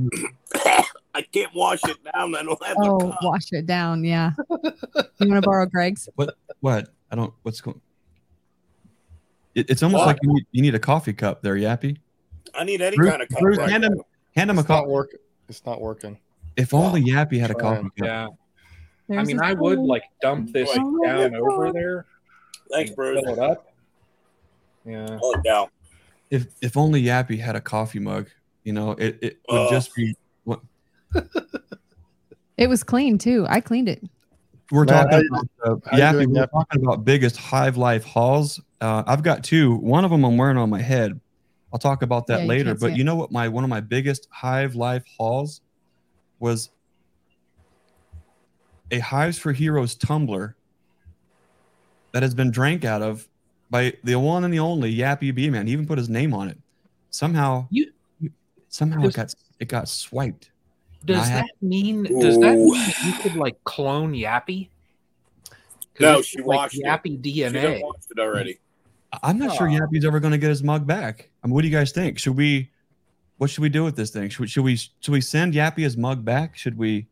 I 1.19 1.23
can't 1.33 1.53
wash 1.53 1.81
it 1.83 1.97
down. 2.15 2.33
I 2.33 2.43
don't 2.43 2.63
have 2.65 2.77
Oh, 2.79 2.97
the 2.99 3.17
wash 3.23 3.51
it 3.51 3.65
down. 3.65 4.05
Yeah. 4.05 4.31
you 4.49 4.57
want 5.29 5.33
to 5.33 5.41
borrow 5.41 5.65
Greg's? 5.65 6.07
What? 6.15 6.35
What? 6.61 6.87
I 7.11 7.15
don't. 7.17 7.33
What's 7.43 7.59
going? 7.59 7.81
It, 9.55 9.69
it's 9.69 9.83
almost 9.83 9.99
What? 9.99 10.07
like 10.07 10.17
you 10.23 10.33
need, 10.33 10.45
you 10.51 10.61
need 10.61 10.75
a 10.75 10.79
coffee 10.79 11.11
cup 11.13 11.41
there, 11.41 11.55
Yappy. 11.55 11.97
I 12.55 12.63
need 12.63 12.81
any 12.81 12.95
Bruce- 12.95 13.09
kind 13.09 13.21
of 13.21 13.27
cup. 13.29 13.39
Bruce, 13.41 13.57
right 13.57 13.69
hand 13.69 13.83
him- 13.83 14.01
Hand 14.35 14.49
him 14.51 14.57
a 14.57 14.61
It's 14.61 14.69
not 14.69 14.81
coffee. 14.81 14.91
working. 14.91 15.19
It's 15.49 15.65
not 15.65 15.81
working. 15.81 16.17
If 16.55 16.73
only 16.73 17.01
Yappy 17.03 17.39
had 17.39 17.51
a 17.51 17.55
coffee 17.55 17.89
cup. 17.97 18.05
Yeah. 19.09 19.17
I 19.17 19.23
mean, 19.23 19.41
I 19.41 19.53
would 19.53 19.79
like 19.79 20.03
dump 20.21 20.53
this 20.53 20.69
Oh, 20.73 21.03
down 21.03 21.31
my 21.31 21.37
over 21.39 21.73
there. 21.73 22.05
Thanks, 22.71 22.91
Bruce. 22.91 23.21
Fill 23.25 23.33
it 23.33 23.39
up. 23.39 23.73
Yeah. 24.85 25.17
Oh, 25.21 25.35
down. 25.43 25.67
If 26.29 26.47
if 26.61 26.77
only 26.77 27.01
Yappy 27.03 27.39
had 27.39 27.55
a 27.55 27.61
coffee 27.61 27.99
mug, 27.99 28.29
you 28.63 28.71
know, 28.71 28.91
it, 28.91 29.17
it 29.21 29.39
would 29.49 29.59
Oh. 29.67 29.69
just 29.71 29.93
be. 29.95 30.15
What 31.11 31.27
It 32.57 32.67
was 32.67 32.83
clean 32.83 33.17
too. 33.17 33.45
I 33.49 33.61
cleaned 33.61 33.87
it. 33.89 34.03
we're 34.71 34.83
Matt, 34.85 35.09
talking 35.09 35.21
you- 35.21 35.27
about. 35.63 35.83
Uh, 35.85 35.89
how 35.89 35.97
you 35.97 36.03
Yappy, 36.03 36.11
doing, 36.11 36.29
we're 36.33 36.45
Yappy? 36.45 36.51
talking 36.51 36.83
about 36.83 37.05
biggest 37.05 37.37
Hive 37.37 37.77
Life 37.77 38.03
hauls. 38.03 38.59
Uh, 38.81 39.03
I've 39.07 39.23
got 39.23 39.43
two. 39.43 39.75
One 39.75 40.03
of 40.05 40.11
them 40.11 40.23
I'm 40.25 40.37
wearing 40.37 40.57
on 40.57 40.69
my 40.69 40.81
head. 40.81 41.19
I'll 41.71 41.79
talk 41.79 42.01
about 42.01 42.27
that 42.27 42.41
Yeah, 42.41 42.45
later. 42.47 42.69
can't 42.71 42.79
But 42.79 42.97
you 42.97 43.03
know 43.03 43.15
what? 43.15 43.31
My 43.31 43.47
one 43.47 43.63
of 43.63 43.69
my 43.69 43.79
biggest 43.79 44.27
Hive 44.31 44.75
Life 44.75 45.03
hauls 45.17 45.61
was 46.39 46.69
a 48.91 48.99
Hives 48.99 49.37
for 49.37 49.51
Heroes 49.53 49.95
tumbler 49.95 50.55
that 52.11 52.23
has 52.23 52.33
been 52.33 52.49
drank 52.51 52.83
out 52.85 53.01
of 53.01 53.27
by 53.69 53.93
the 54.03 54.15
one 54.15 54.43
and 54.43 54.53
the 54.53 54.59
only 54.59 54.93
Yappy 54.95 55.33
Beeman. 55.33 55.67
He 55.67 55.73
even 55.73 55.85
put 55.85 55.97
his 55.99 56.09
name 56.09 56.33
on 56.33 56.49
it. 56.49 56.57
Somehow, 57.11 57.67
You- 57.69 57.91
somehow 58.67 59.01
Does- 59.01 59.13
it 59.13 59.15
got 59.15 59.35
it 59.59 59.67
got 59.67 59.87
swiped. 59.87 60.48
Does 61.05 61.17
I 61.17 61.25
have- 61.25 61.45
that 61.45 61.65
mean? 61.65 62.03
Does 62.03 62.39
that 62.39 62.55
mean 62.55 62.93
you 63.05 63.13
could 63.21 63.35
like 63.35 63.63
clone 63.63 64.13
Yappy? 64.13 64.69
'Cause 65.95 66.01
No, 66.01 66.21
she 66.21 66.37
like 66.39 66.45
watched 66.47 66.75
it. 66.77 66.85
Yappy 66.85 67.23
She 67.23 67.41
DNA. 67.43 67.61
done 67.61 67.81
watched 67.81 68.07
it 68.11 68.19
already. 68.19 68.59
I- 69.13 69.19
I'm 69.23 69.37
not 69.39 69.55
sure 69.55 69.67
Aw. 69.67 69.71
Yappy's 69.79 70.05
ever 70.05 70.19
going 70.19 70.31
to 70.31 70.37
get 70.37 70.49
his 70.49 70.63
mug 70.63 70.85
back. 70.85 71.29
I 71.43 71.47
mean, 71.47 71.53
what 71.53 71.61
do 71.61 71.67
you 71.67 71.75
guys 71.75 71.91
think? 71.91 72.19
Should 72.19 72.35
we? 72.37 72.69
What 73.37 73.49
should 73.49 73.61
we 73.61 73.69
do 73.69 73.83
with 73.83 73.95
this 73.95 74.09
thing? 74.11 74.29
Should 74.29 74.41
we? 74.41 74.47
Should 74.47 74.63
we? 74.65 74.75
Should 74.75 75.11
we 75.11 75.21
send 75.21 75.53
Yappy 75.53 75.79
his 75.79 75.95
mug 75.97 76.23
back? 76.25 76.57
Should 76.57 76.77
we 76.77 77.07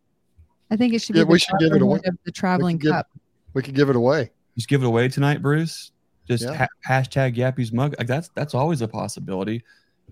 I 0.69 0.75
think 0.75 0.93
it 0.93 0.99
should 1.01 1.15
Yeah, 1.15 1.23
be 1.23 1.29
we 1.29 1.35
the 1.35 1.39
should 1.39 1.59
give 1.59 1.71
it 1.73 1.81
away. 1.81 1.99
the 2.25 2.31
traveling 2.31 2.77
give- 2.77 2.91
cup. 2.91 3.07
We 3.53 3.61
could 3.63 3.73
give 3.75 3.89
it 3.89 3.95
away. 3.95 4.31
just 4.57 4.67
give 4.67 4.83
it 4.83 4.85
away 4.85 5.07
tonight, 5.07 5.41
Bruce? 5.41 5.91
Just 6.27 6.43
Yeah. 6.43 6.53
ha- 6.53 6.67
hashtag 6.85 7.35
Yappy's 7.37 7.71
mug. 7.71 7.95
Like 7.97 8.07
that's 8.07 8.29
that's 8.35 8.53
always 8.53 8.81
a 8.81 8.87
possibility. 8.87 9.63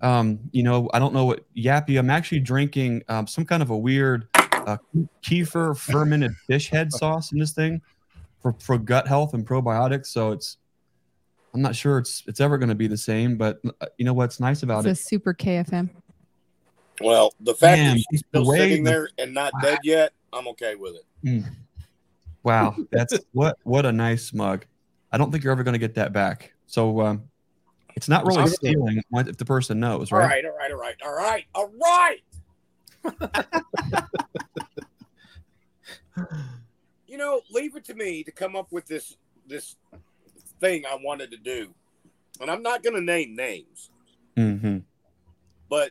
Um, 0.02 0.40
you 0.52 0.62
know, 0.62 0.90
I 0.92 0.98
don't 0.98 1.14
know 1.14 1.24
what 1.24 1.44
Yappy. 1.54 1.98
I'm 1.98 2.10
actually 2.10 2.40
drinking 2.40 3.02
um, 3.08 3.26
some 3.26 3.44
kind 3.44 3.62
of 3.62 3.70
a 3.70 3.76
weird 3.76 4.28
uh, 4.34 4.76
kefir 5.24 5.76
fermented 5.78 6.32
fish 6.46 6.68
head 6.68 6.92
sauce 6.92 7.32
in 7.32 7.38
this 7.38 7.52
thing 7.52 7.80
for 8.42 8.54
for 8.60 8.76
gut 8.78 9.08
health 9.08 9.34
and 9.34 9.46
probiotics. 9.46 10.06
So 10.06 10.32
it's. 10.32 10.58
I'm 11.54 11.62
not 11.62 11.74
sure 11.74 11.96
it's 11.96 12.22
it's 12.26 12.40
ever 12.40 12.58
going 12.58 12.68
to 12.68 12.74
be 12.74 12.86
the 12.86 12.98
same, 12.98 13.38
but 13.38 13.60
uh, 13.80 13.86
you 13.96 14.04
know 14.04 14.12
what's 14.12 14.38
nice 14.40 14.62
about 14.62 14.80
It's 14.84 15.00
it? 15.00 15.02
a 15.02 15.04
super 15.08 15.32
KFM. 15.32 15.88
Well, 17.00 17.32
the 17.40 17.54
fact 17.54 17.78
Man, 17.78 17.96
that 17.96 18.04
she's 18.10 18.22
the 18.32 18.40
still 18.40 18.46
way 18.50 18.58
sitting 18.58 18.84
the- 18.84 18.90
there 18.90 19.08
and 19.16 19.32
not 19.32 19.54
dead 19.62 19.78
yet, 19.82 20.12
I'm 20.34 20.46
okay 20.48 20.74
with 20.74 20.96
it. 21.22 21.44
Wow, 22.42 22.76
that's 22.90 23.18
what 23.32 23.56
what 23.64 23.86
a 23.86 23.92
nice 23.92 24.34
mug. 24.34 24.66
I 25.10 25.16
don't 25.16 25.32
think 25.32 25.42
you're 25.44 25.52
ever 25.52 25.62
going 25.62 25.72
to 25.72 25.78
get 25.78 25.94
that 25.94 26.12
back. 26.12 26.52
So 26.66 27.00
um, 27.00 27.22
it's 27.96 28.08
not 28.08 28.24
really 28.26 28.46
stealing 28.48 29.02
if 29.12 29.36
the 29.38 29.44
person 29.44 29.80
knows, 29.80 30.12
right? 30.12 30.22
All 30.22 30.28
right? 30.28 30.44
right, 30.44 30.70
all 30.72 30.78
right, 30.78 30.96
all 31.04 31.14
right, 31.14 31.44
all 31.54 31.70
right, 31.72 32.20
all 33.04 33.22
right. 33.22 34.04
you 37.06 37.16
know, 37.18 37.40
leave 37.50 37.76
it 37.76 37.84
to 37.86 37.94
me 37.94 38.22
to 38.24 38.30
come 38.32 38.54
up 38.56 38.70
with 38.70 38.86
this 38.86 39.16
this 39.46 39.76
thing 40.60 40.84
I 40.84 40.98
wanted 41.02 41.30
to 41.30 41.36
do, 41.36 41.74
and 42.40 42.50
I'm 42.50 42.62
not 42.62 42.82
going 42.82 42.94
to 42.94 43.02
name 43.02 43.34
names, 43.36 43.90
Mm-hmm. 44.36 44.78
but 45.70 45.90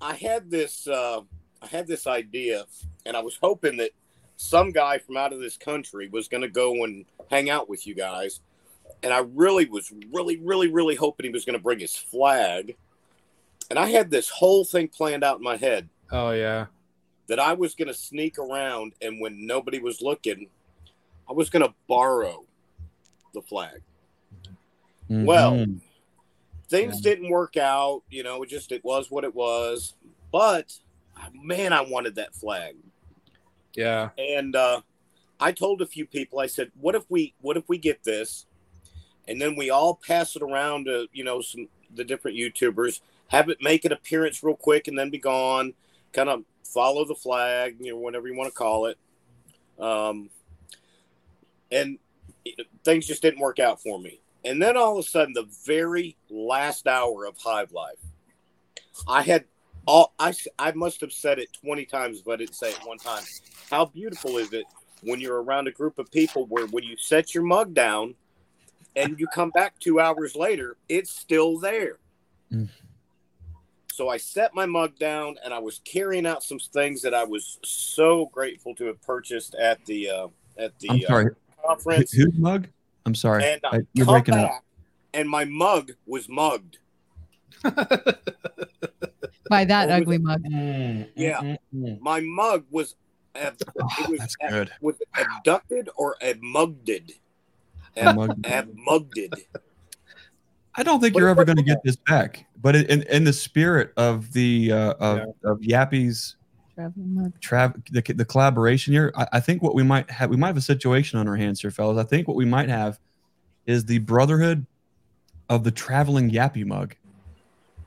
I 0.00 0.14
had 0.14 0.50
this 0.50 0.86
uh, 0.86 1.20
I 1.60 1.66
had 1.66 1.86
this 1.86 2.06
idea, 2.06 2.64
and 3.04 3.16
I 3.16 3.20
was 3.20 3.36
hoping 3.40 3.76
that 3.76 3.90
some 4.36 4.70
guy 4.72 4.98
from 4.98 5.16
out 5.18 5.32
of 5.32 5.40
this 5.40 5.56
country 5.56 6.08
was 6.08 6.28
going 6.28 6.40
to 6.40 6.48
go 6.48 6.84
and 6.84 7.04
hang 7.30 7.50
out 7.50 7.68
with 7.68 7.86
you 7.86 7.94
guys, 7.94 8.40
and 9.02 9.12
I 9.12 9.18
really 9.34 9.66
was 9.66 9.92
really 10.12 10.38
really 10.38 10.68
really 10.70 10.94
hoping 10.94 11.26
he 11.26 11.32
was 11.32 11.44
going 11.44 11.58
to 11.58 11.62
bring 11.62 11.78
his 11.80 11.96
flag, 11.96 12.76
and 13.70 13.78
I 13.78 13.88
had 13.88 14.10
this 14.10 14.28
whole 14.28 14.64
thing 14.64 14.88
planned 14.88 15.24
out 15.24 15.38
in 15.38 15.42
my 15.42 15.56
head 15.56 15.88
Oh 16.10 16.30
yeah. 16.32 16.66
that 17.28 17.38
I 17.40 17.52
was 17.54 17.74
going 17.74 17.88
to 17.88 17.94
sneak 17.94 18.38
around, 18.38 18.92
and 19.00 19.20
when 19.20 19.46
nobody 19.46 19.78
was 19.78 20.00
looking, 20.02 20.48
I 21.28 21.32
was 21.32 21.48
going 21.50 21.64
to 21.64 21.74
borrow 21.88 22.44
the 23.34 23.42
flag. 23.42 23.80
Well, 25.08 25.52
Mhm. 25.52 25.80
things 26.68 27.00
didn't 27.02 27.28
work 27.30 27.56
out 27.58 28.02
you 28.08 28.22
know 28.22 28.42
it 28.42 28.48
just 28.48 28.72
it 28.72 28.82
was 28.82 29.10
what 29.10 29.24
it 29.24 29.34
was 29.34 29.94
but 30.32 30.78
man 31.34 31.70
i 31.70 31.82
wanted 31.82 32.14
that 32.14 32.34
flag 32.34 32.76
Yeah. 33.74 34.08
and 34.16 34.56
uh 34.56 34.80
i 35.38 35.52
told 35.52 35.82
a 35.82 35.86
few 35.86 36.06
people 36.06 36.40
i 36.40 36.46
said 36.46 36.72
what 36.80 36.94
if 36.94 37.04
we 37.10 37.34
what 37.42 37.58
if 37.58 37.68
we 37.68 37.76
get 37.76 38.04
this 38.04 38.46
and 39.28 39.40
then 39.40 39.56
we 39.56 39.70
all 39.70 39.98
pass 40.06 40.36
it 40.36 40.42
around 40.42 40.84
to 40.86 41.06
you 41.12 41.24
know 41.24 41.40
some 41.40 41.68
the 41.94 42.04
different 42.04 42.36
youtubers 42.36 43.00
have 43.28 43.48
it 43.48 43.58
make 43.60 43.84
an 43.84 43.92
appearance 43.92 44.42
real 44.42 44.56
quick 44.56 44.88
and 44.88 44.98
then 44.98 45.10
be 45.10 45.18
gone 45.18 45.74
kind 46.12 46.28
of 46.28 46.44
follow 46.64 47.04
the 47.04 47.14
flag 47.14 47.76
you 47.80 47.92
know 47.92 47.98
whatever 47.98 48.26
you 48.28 48.36
want 48.36 48.48
to 48.48 48.56
call 48.58 48.86
it 48.86 48.98
um 49.78 50.30
and 51.70 51.98
it- 52.44 52.66
things 52.84 53.06
just 53.06 53.22
didn't 53.22 53.40
work 53.40 53.58
out 53.58 53.80
for 53.82 53.98
me 53.98 54.20
and 54.44 54.60
then 54.60 54.76
all 54.76 54.98
of 54.98 55.04
a 55.04 55.08
sudden, 55.08 55.34
the 55.34 55.48
very 55.64 56.16
last 56.28 56.88
hour 56.88 57.24
of 57.26 57.36
Hive 57.38 57.70
Life, 57.70 57.98
I 59.06 59.22
had 59.22 59.44
all 59.86 60.14
I 60.18 60.34
I 60.58 60.72
must 60.72 61.00
have 61.00 61.12
said 61.12 61.38
it 61.38 61.48
twenty 61.52 61.84
times 61.84 62.22
but 62.22 62.32
I 62.32 62.36
didn't 62.38 62.56
say 62.56 62.70
it 62.70 62.80
one 62.84 62.98
time. 62.98 63.22
How 63.70 63.84
beautiful 63.84 64.38
is 64.38 64.52
it 64.52 64.64
when 65.02 65.20
you're 65.20 65.42
around 65.42 65.68
a 65.68 65.72
group 65.72 65.98
of 65.98 66.10
people 66.10 66.46
where 66.46 66.66
when 66.66 66.84
you 66.84 66.96
set 66.96 67.34
your 67.34 67.44
mug 67.44 67.74
down 67.74 68.14
and 68.96 69.18
you 69.18 69.26
come 69.34 69.50
back 69.50 69.78
two 69.78 70.00
hours 70.00 70.34
later, 70.36 70.76
it's 70.88 71.10
still 71.10 71.58
there. 71.58 71.98
Mm. 72.52 72.68
So 73.92 74.08
I 74.08 74.16
set 74.16 74.54
my 74.54 74.66
mug 74.66 74.98
down 74.98 75.36
and 75.44 75.52
I 75.52 75.58
was 75.58 75.80
carrying 75.84 76.26
out 76.26 76.42
some 76.42 76.58
things 76.58 77.02
that 77.02 77.14
I 77.14 77.24
was 77.24 77.58
so 77.62 78.26
grateful 78.26 78.74
to 78.76 78.86
have 78.86 79.00
purchased 79.02 79.54
at 79.54 79.84
the 79.86 80.10
uh, 80.10 80.28
at 80.58 80.78
the 80.78 80.90
I'm 80.90 81.00
sorry. 81.02 81.26
uh, 81.26 81.66
conference. 81.68 82.12
Whose 82.12 82.36
mug? 82.38 82.68
I'm 83.06 83.14
sorry. 83.14 83.44
And 83.44 83.60
I 83.64 83.76
I- 83.76 83.80
you're 83.92 84.06
come 84.06 84.14
breaking 84.14 84.34
up. 84.34 84.50
and 85.12 85.28
my 85.28 85.44
mug 85.44 85.92
was 86.06 86.28
mugged. 86.28 86.78
By 87.62 87.74
that 89.66 89.88
What 89.88 89.98
was 89.98 90.02
ugly 90.02 90.18
mug. 90.18 90.42
Yeah. 91.14 91.56
Mm-mm-mm. 91.74 92.00
My 92.00 92.20
mug 92.20 92.64
was 92.70 92.94
ab- 93.34 93.56
Oh, 93.80 93.88
it 94.00 94.08
was 94.08 94.18
that's 94.20 94.36
ab- 94.40 94.50
good. 94.50 94.72
was 94.80 94.96
it 95.00 95.08
abducted 95.14 95.88
or 95.96 96.16
abmugged. 96.22 97.12
A 97.96 98.08
Ab- 98.08 98.16
mug. 98.16 98.46
abmugged. 98.46 99.34
I 100.74 100.82
don't 100.82 101.00
think 101.00 101.14
But 101.14 101.20
you're 101.20 101.28
ever 101.28 101.44
going 101.44 101.58
to 101.58 101.62
get 101.62 101.82
this 101.84 101.96
back. 101.96 102.46
But 102.60 102.76
in 102.76 103.02
in 103.02 103.24
the 103.24 103.32
spirit 103.32 103.92
of 103.96 104.32
the 104.32 104.72
uh, 104.72 104.94
of, 104.94 105.34
of 105.44 105.60
Yappy's 105.60 106.36
Traveling 106.74 107.14
mug. 107.14 107.32
trav 107.40 107.74
the, 107.90 108.14
the 108.14 108.24
collaboration 108.24 108.94
here, 108.94 109.12
I, 109.16 109.26
I 109.34 109.40
think 109.40 109.62
what 109.62 109.74
we 109.74 109.82
might 109.82 110.10
have 110.10 110.30
we 110.30 110.36
might 110.36 110.48
have 110.48 110.56
a 110.56 110.62
situation 110.62 111.18
on 111.18 111.28
our 111.28 111.36
hands 111.36 111.60
here, 111.60 111.70
fellas. 111.70 111.98
I 111.98 112.08
think 112.08 112.26
what 112.26 112.36
we 112.36 112.46
might 112.46 112.70
have 112.70 112.98
is 113.66 113.84
the 113.84 113.98
brotherhood 113.98 114.64
of 115.50 115.64
the 115.64 115.70
traveling 115.70 116.30
Yappy 116.30 116.64
mug. 116.64 116.94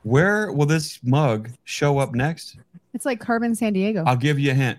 Where 0.04 0.52
will 0.52 0.66
this 0.66 1.00
mug 1.02 1.50
show 1.64 1.98
up 1.98 2.14
next? 2.14 2.58
It's 2.94 3.04
like 3.04 3.18
Carmen 3.18 3.52
Sandiego. 3.52 4.04
I'll 4.06 4.16
give 4.16 4.38
you 4.38 4.52
a 4.52 4.54
hint. 4.54 4.78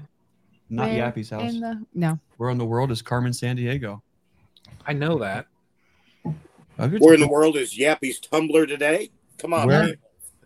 Not 0.70 0.90
Where 0.90 1.12
Yappy's 1.12 1.30
house. 1.30 1.54
In 1.54 1.60
the, 1.60 1.86
no. 1.94 2.18
Where 2.38 2.50
in 2.50 2.58
the 2.58 2.66
world 2.66 2.92
is 2.92 3.02
Carmen 3.02 3.34
Sandiego? 3.34 4.02
I 4.88 4.94
know 4.94 5.20
that. 5.20 5.46
Good 6.80 7.02
Where 7.02 7.14
in 7.14 7.20
the 7.20 7.28
world 7.28 7.58
is 7.58 7.78
Yappy's 7.78 8.20
tumbler 8.20 8.66
today? 8.66 9.10
Come 9.38 9.54
on, 9.54 9.68
Where? 9.68 9.84
man. 9.84 9.96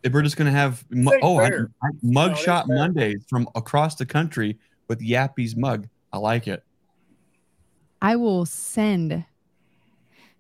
If 0.03 0.13
we're 0.13 0.23
just 0.23 0.35
gonna 0.37 0.49
have 0.51 0.83
mu- 0.89 1.11
oh 1.21 1.37
I, 1.37 1.49
fair. 1.49 1.69
I, 1.83 1.87
No, 2.01 2.09
it 2.09 2.13
mug 2.29 2.37
shot. 2.37 2.67
Mondays 2.67 3.23
from 3.29 3.47
across 3.53 3.95
the 3.95 4.05
country 4.05 4.57
with 4.87 4.99
Yappy's 4.99 5.55
mug. 5.55 5.87
I 6.11 6.17
like 6.17 6.47
it. 6.47 6.63
I 8.01 8.15
will 8.15 8.45
send 8.47 9.23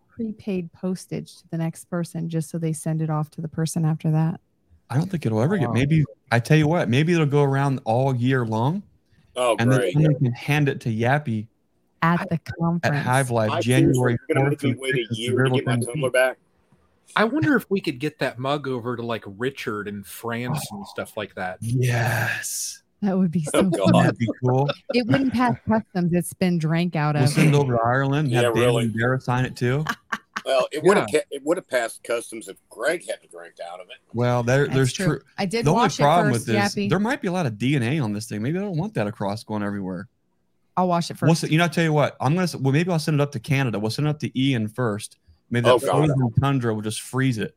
prepaid 0.09 0.73
postage 0.73 1.37
to 1.37 1.43
the 1.51 1.57
next 1.57 1.85
person 1.85 2.27
just 2.27 2.49
so 2.49 2.57
they 2.57 2.73
send 2.73 3.01
it 3.03 3.09
off 3.11 3.29
to 3.31 3.41
the 3.41 3.47
person 3.47 3.85
after 3.85 4.09
that. 4.11 4.39
I 4.89 4.95
don't 4.97 5.09
think 5.11 5.25
it'll 5.27 5.41
ever 5.41 5.57
get. 5.57 5.71
Maybe 5.71 6.03
I 6.31 6.39
tell 6.39 6.57
you 6.57 6.67
what. 6.67 6.89
Maybe 6.89 7.13
it'll 7.13 7.25
go 7.27 7.43
around 7.43 7.81
all 7.85 8.15
year 8.15 8.45
long, 8.45 8.81
Oh, 9.35 9.55
and 9.59 9.71
then 9.71 9.77
great. 9.79 9.93
someone 9.93 10.15
can 10.15 10.31
hand 10.33 10.69
it 10.69 10.81
to 10.81 10.89
Yappy 10.89 11.47
At 12.01 12.27
the 12.29 12.35
at 12.35 12.45
conference. 12.59 12.97
Hive 13.05 13.29
Life 13.29 13.51
I 13.51 13.61
January 13.61 13.93
seriously, 13.93 14.17
you're 14.29 14.35
gonna 14.35 14.49
fourth. 14.51 14.63
make 14.63 14.75
me 14.75 14.79
wait 14.81 14.95
a 15.11 15.13
year 15.15 15.43
to 15.43 15.49
get 15.51 15.65
my 15.65 15.79
tumbler 15.79 16.09
back. 16.09 16.37
I 17.15 17.25
wonder 17.25 17.55
if 17.57 17.69
we 17.69 17.81
could 17.81 17.99
get 17.99 18.19
that 18.19 18.39
mug 18.39 18.67
over 18.67 18.95
to 18.95 19.03
like 19.03 19.23
Richard 19.27 19.87
in 19.87 20.03
France 20.03 20.65
and 20.71 20.81
oh, 20.81 20.87
stuff 20.89 21.17
like 21.17 21.35
that. 21.35 21.57
Yes, 21.61 22.81
That 23.01 23.17
would 23.17 23.31
be 23.31 23.45
oh, 23.53 23.61
so 23.63 23.71
Oh, 23.81 23.91
fun. 23.91 24.03
That'd 24.03 24.17
be 24.17 24.29
cool. 24.43 24.69
It 24.93 25.05
wouldn't 25.07 25.33
pass 25.33 25.57
customs. 25.67 26.13
It's 26.13 26.33
been 26.33 26.57
drank 26.57 26.95
out 26.95 27.15
We'll 27.15 27.25
of. 27.25 27.29
send 27.29 27.53
it 27.53 27.57
over 27.57 27.75
to 27.75 27.81
Ireland. 27.83 28.29
Yeah, 28.31 28.43
Have 28.43 28.53
Dan 28.55 28.63
really. 28.63 28.83
and 28.85 28.97
Dara 28.97 29.19
sign 29.19 29.45
it 29.45 29.55
too. 29.55 29.83
Well, 30.43 30.67
it 30.71 30.81
would 30.81 30.97
have 30.97 31.07
it 31.13 31.43
would 31.45 31.57
have 31.57 31.67
passed 31.67 32.01
customs 32.03 32.47
if 32.47 32.57
Greg 32.67 33.07
had 33.07 33.21
to 33.21 33.27
drink 33.27 33.53
out 33.71 33.79
of 33.79 33.85
it. 33.89 33.97
Well, 34.11 34.41
there, 34.41 34.67
there's 34.67 34.91
true. 34.91 35.05
true. 35.05 35.21
I 35.37 35.45
did 35.45 35.65
The 35.65 35.69
only 35.69 35.81
wash 35.83 35.99
it 35.99 36.01
problem 36.01 36.33
first, 36.33 36.47
with 36.47 36.55
this, 36.55 36.73
Yappy. 36.75 36.89
there 36.89 36.97
might 36.97 37.21
be 37.21 37.27
a 37.27 37.31
lot 37.31 37.45
of 37.45 37.53
DNA 37.59 38.03
on 38.03 38.11
this 38.13 38.25
thing. 38.25 38.41
Maybe 38.41 38.57
I 38.57 38.61
don't 38.63 38.75
want 38.75 38.95
that 38.95 39.05
across 39.05 39.43
going 39.43 39.61
everywhere. 39.61 40.07
I'll 40.77 40.87
wash 40.87 41.09
it 41.11 41.21
We'll 41.21 41.33
first. 41.35 41.49
you 41.51 41.57
know, 41.57 41.65
I 41.65 41.67
tell 41.67 41.83
you 41.83 41.93
what, 41.93 42.15
I'm 42.21 42.33
gonna. 42.33 42.43
s- 42.43 42.55
Well, 42.55 42.73
maybe 42.73 42.91
I'll 42.91 42.99
send 42.99 43.19
it 43.19 43.21
up 43.21 43.31
to 43.33 43.39
Canada. 43.39 43.77
We'll 43.79 43.91
send 43.91 44.07
it 44.07 44.11
up 44.11 44.19
to 44.19 44.39
Ian 44.39 44.67
first. 44.67 45.17
Maybe 45.49 45.69
Oh, 45.69 45.77
that 45.77 45.85
God. 45.85 45.97
frozen 46.07 46.33
tundra 46.39 46.73
will 46.73 46.81
just 46.81 47.01
freeze 47.01 47.37
it, 47.37 47.55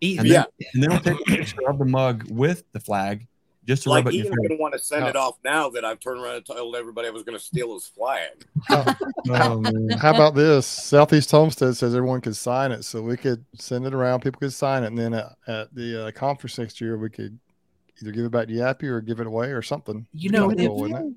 Eat- 0.00 0.18
and 0.18 0.26
Yeah. 0.28 0.44
then, 0.58 0.68
and 0.74 0.82
then 0.82 0.92
I'll 0.92 1.00
take 1.00 1.20
a 1.20 1.24
picture 1.24 1.68
of 1.68 1.78
the 1.78 1.84
mug 1.84 2.24
with 2.28 2.64
the 2.72 2.80
flag, 2.80 3.28
just 3.64 3.84
to 3.84 3.90
Like 3.90 4.06
rub 4.06 4.12
it 4.12 4.16
in 4.18 4.24
Ian's 4.24 4.26
your 4.26 4.36
going 4.36 4.48
face. 4.48 4.56
to 4.58 4.60
want 4.62 4.72
to 4.74 4.78
send 4.80 5.04
Oh. 5.04 5.08
it 5.08 5.14
off 5.16 5.38
now 5.44 5.68
that 5.70 5.84
I've 5.84 6.00
turned 6.00 6.20
around 6.20 6.34
and 6.36 6.44
told 6.46 6.74
everybody 6.74 7.06
I 7.06 7.10
was 7.12 7.22
going 7.22 7.38
to 7.38 7.44
steal 7.44 7.74
his 7.74 7.86
flag. 7.86 8.30
Oh, 9.30 9.60
man. 9.60 9.90
How 9.98 10.14
about 10.14 10.34
this? 10.34 10.66
Southeast 10.66 11.30
Homestead 11.30 11.76
says 11.76 11.94
everyone 11.94 12.22
could 12.22 12.34
sign 12.36 12.72
it, 12.72 12.82
so 12.84 13.02
we 13.02 13.16
could 13.16 13.44
send 13.58 13.84
it 13.86 13.92
around. 13.92 14.20
People 14.20 14.40
could 14.40 14.52
sign 14.54 14.84
it, 14.84 14.86
and 14.86 14.96
then 14.98 15.12
at, 15.12 15.36
at 15.46 15.74
the 15.74 16.06
uh, 16.06 16.10
conference 16.12 16.56
next 16.58 16.80
year, 16.80 16.96
we 16.96 17.10
could 17.10 17.38
either 18.00 18.10
give 18.10 18.24
it 18.24 18.30
back 18.30 18.46
to 18.48 18.54
Yappy 18.54 18.84
or 18.84 19.00
give 19.02 19.20
it 19.20 19.26
away 19.26 19.48
or 19.50 19.60
something. 19.60 20.06
You 20.12 20.30
know, 20.30 20.46
Pretty 20.46 20.62
if- 20.64 20.68
cool, 20.70 20.80
wouldn't 20.80 21.10
it? 21.10 21.14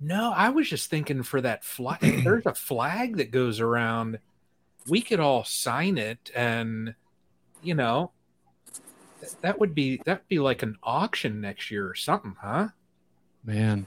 No, 0.00 0.32
I 0.34 0.50
was 0.50 0.68
just 0.68 0.90
thinking 0.90 1.22
for 1.22 1.40
that 1.40 1.64
flag. 1.64 2.00
there's 2.24 2.46
a 2.46 2.54
flag 2.54 3.16
that 3.16 3.30
goes 3.30 3.60
around. 3.60 4.18
We 4.88 5.02
could 5.02 5.20
all 5.20 5.44
sign 5.44 5.98
it, 5.98 6.30
and 6.34 6.94
you 7.62 7.74
know, 7.74 8.12
th- 9.20 9.32
that 9.42 9.58
would 9.60 9.74
be 9.74 10.00
that'd 10.04 10.28
be 10.28 10.38
like 10.38 10.62
an 10.62 10.76
auction 10.82 11.40
next 11.40 11.70
year 11.70 11.88
or 11.88 11.94
something, 11.94 12.36
huh? 12.40 12.68
man. 13.44 13.86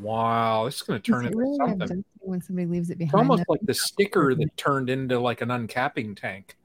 Wow, 0.00 0.64
this 0.64 0.76
is 0.76 0.82
going 0.82 1.00
to 1.02 1.10
turn 1.12 1.24
it 1.26 1.28
into 1.28 1.38
really 1.38 1.56
something. 1.58 2.02
when 2.20 2.40
somebody 2.40 2.66
leaves 2.66 2.88
it 2.88 2.96
behind, 2.96 3.08
It's 3.08 3.12
behind? 3.12 3.30
almost 3.30 3.44
though? 3.46 3.52
like 3.52 3.60
the 3.62 3.74
sticker 3.74 4.34
that 4.34 4.56
turned 4.56 4.88
into 4.88 5.18
like 5.20 5.42
an 5.42 5.50
uncapping 5.50 6.16
tank. 6.18 6.56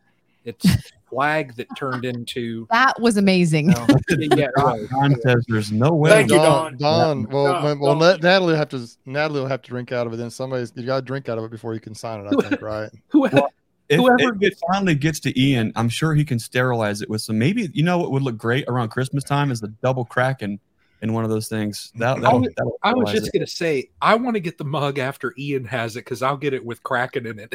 It's 0.45 0.65
flag 1.09 1.55
that 1.55 1.67
turned 1.77 2.05
into. 2.05 2.67
that 2.71 2.99
was 2.99 3.17
amazing. 3.17 3.67
No, 3.67 3.87
yeah, 4.35 4.47
right. 4.57 4.87
Don 4.89 5.15
says 5.21 5.45
there's 5.47 5.71
no 5.71 5.93
way. 5.93 6.09
Thank 6.09 6.31
you, 6.31 6.37
Don, 6.37 6.77
Don. 6.77 7.23
Don, 7.23 7.31
well, 7.33 7.61
Don, 7.61 7.79
well, 7.79 7.99
Don. 7.99 8.19
Nat- 8.21 8.21
Natalee 8.21 8.45
will 8.47 8.55
have 8.55 8.69
to 8.69 8.77
Natalee 9.07 9.33
will 9.33 9.47
have 9.47 9.61
to 9.61 9.69
drink 9.69 9.91
out 9.91 10.07
of 10.07 10.13
it. 10.13 10.17
Then 10.17 10.29
somebody's 10.29 10.71
you 10.75 10.83
got 10.85 10.97
to 10.97 11.01
drink 11.01 11.29
out 11.29 11.37
of 11.37 11.43
it 11.43 11.51
before 11.51 11.73
you 11.73 11.79
can 11.79 11.95
sign 11.95 12.25
it. 12.25 12.27
I 12.33 12.49
think, 12.49 12.61
right? 12.61 12.89
Whoever, 13.09 13.41
If, 13.89 13.99
Whoever 13.99 14.35
if 14.35 14.41
it 14.53 14.59
finally 14.71 14.95
gets 14.95 15.19
to 15.21 15.39
Ian, 15.39 15.71
I'm 15.75 15.89
sure 15.89 16.13
he 16.13 16.25
can 16.25 16.39
sterilize 16.39 17.01
it 17.01 17.09
with 17.09 17.21
some. 17.21 17.37
Maybe 17.39 17.69
you 17.73 17.83
know 17.83 17.97
what 17.97 18.11
would 18.11 18.23
look 18.23 18.37
great 18.37 18.65
around 18.67 18.89
Christmas 18.89 19.23
time 19.23 19.51
is 19.51 19.61
the 19.61 19.69
double 19.81 20.05
Kraken 20.05 20.59
in 21.01 21.13
one 21.13 21.23
of 21.23 21.29
those 21.29 21.47
things. 21.47 21.91
That, 21.95 22.19
that'll, 22.21 22.41
was- 22.41 22.49
I 22.83 22.93
was 22.93 23.09
sterilize 23.09 23.13
just 23.19 23.31
going 23.31 23.45
to 23.45 23.51
say, 23.51 23.89
I 24.01 24.15
want 24.15 24.33
to 24.35 24.39
get 24.39 24.57
the 24.57 24.65
mug 24.65 24.97
after 24.99 25.33
Ian 25.37 25.63
has 25.65 25.95
it 25.95 25.99
because 26.05 26.21
I'll 26.23 26.37
get 26.37 26.53
it 26.53 26.65
with 26.65 26.81
Kraken 26.83 27.27
in 27.27 27.39
it. 27.39 27.53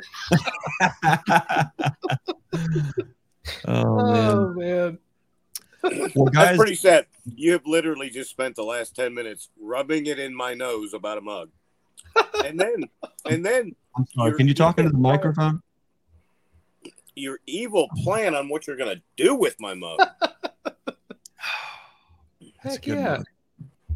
it. 3.44 3.56
oh 3.66 4.02
man. 4.12 4.28
Oh, 4.30 4.52
man. 4.54 4.98
Well, 6.14 6.28
That's 6.32 6.56
pretty 6.56 6.76
sad. 6.76 7.06
You 7.24 7.52
have 7.52 7.66
literally 7.66 8.08
just 8.08 8.30
spent 8.30 8.54
the 8.54 8.62
last 8.62 8.94
10 8.94 9.12
minutes 9.14 9.48
rubbing 9.60 10.06
it 10.06 10.18
in 10.20 10.32
my 10.34 10.54
nose 10.54 10.94
about 10.94 11.18
a 11.18 11.20
mug. 11.20 11.50
and 12.44 12.58
then, 12.60 12.84
and 13.28 13.44
then 13.44 13.74
I'm 13.96 14.06
sorry. 14.14 14.28
you're- 14.30 14.38
Can 14.38 14.46
you 14.48 14.54
talk 14.54 14.78
into 14.78 14.90
the 14.92 14.98
microphone? 14.98 15.62
your 17.14 17.40
evil 17.46 17.88
plan 18.04 18.34
on 18.34 18.48
what 18.48 18.66
you're 18.66 18.76
going 18.76 18.94
to 18.96 19.02
do 19.16 19.34
with 19.34 19.54
my 19.60 19.74
mug. 19.74 19.98
That's 22.62 22.76
Heck 22.76 22.82
good 22.82 22.96
yeah. 22.98 23.16
one. 23.18 23.24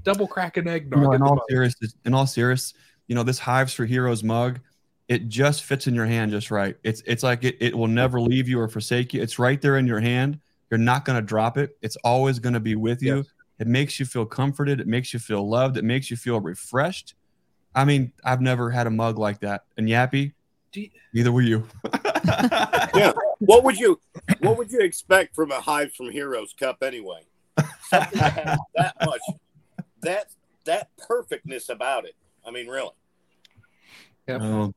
Double 0.02 0.26
Kraken 0.26 0.68
eggnog. 0.68 1.00
No, 1.02 1.08
in 1.12 1.16
in 1.16 1.22
all 1.22 1.36
mug. 1.36 1.44
seriousness, 1.48 1.94
in 2.04 2.12
all 2.14 2.26
serious, 2.26 2.74
you 3.08 3.14
know, 3.14 3.22
this 3.22 3.38
Hives 3.38 3.72
for 3.72 3.86
Heroes 3.86 4.22
mug, 4.22 4.60
it 5.08 5.28
just 5.28 5.64
fits 5.64 5.86
in 5.86 5.94
your 5.94 6.06
hand 6.06 6.32
just 6.32 6.50
right. 6.50 6.76
It's 6.82 7.02
it's 7.06 7.22
like 7.22 7.44
it, 7.44 7.56
it 7.60 7.76
will 7.76 7.86
never 7.88 8.20
leave 8.20 8.48
you 8.48 8.58
or 8.60 8.68
forsake 8.68 9.14
you. 9.14 9.22
It's 9.22 9.38
right 9.38 9.60
there 9.60 9.76
in 9.78 9.86
your 9.86 10.00
hand. 10.00 10.40
You're 10.70 10.78
not 10.78 11.04
going 11.04 11.16
to 11.20 11.24
drop 11.24 11.58
it. 11.58 11.76
It's 11.82 11.96
always 12.04 12.38
going 12.40 12.54
to 12.54 12.60
be 12.60 12.74
with 12.74 13.02
you. 13.02 13.18
Yes. 13.18 13.26
It 13.60 13.66
makes 13.68 14.00
you 14.00 14.06
feel 14.06 14.26
comforted. 14.26 14.80
It 14.80 14.86
makes 14.88 15.12
you 15.14 15.20
feel 15.20 15.48
loved. 15.48 15.76
It 15.76 15.84
makes 15.84 16.10
you 16.10 16.16
feel 16.16 16.40
refreshed. 16.40 17.14
I 17.74 17.84
mean, 17.84 18.12
I've 18.24 18.40
never 18.40 18.70
had 18.70 18.86
a 18.86 18.90
mug 18.90 19.16
like 19.18 19.40
that. 19.40 19.64
And 19.76 19.88
Yappy, 19.88 20.32
Do 20.72 20.80
you- 20.80 20.90
neither 21.12 21.32
were 21.32 21.42
you. 21.42 21.66
Yeah. 22.94 23.12
What 23.38 23.62
would 23.62 23.76
you 23.78 24.00
what 24.40 24.56
would 24.58 24.70
you 24.72 24.80
expect 24.80 25.36
from 25.36 25.52
a 25.52 25.60
Hives 25.60 25.94
from 25.94 26.10
Heroes 26.10 26.54
cup 26.58 26.82
anyway? 26.82 27.20
Something 27.90 28.18
that 28.18 28.32
has 28.32 28.58
that 28.74 28.94
much 29.04 29.20
that 30.00 30.26
that 30.64 30.88
perfectness 30.96 31.68
about 31.68 32.04
it. 32.06 32.16
I 32.44 32.50
mean, 32.50 32.66
really. 32.66 32.90
Yep. 34.26 34.40
Um, 34.40 34.74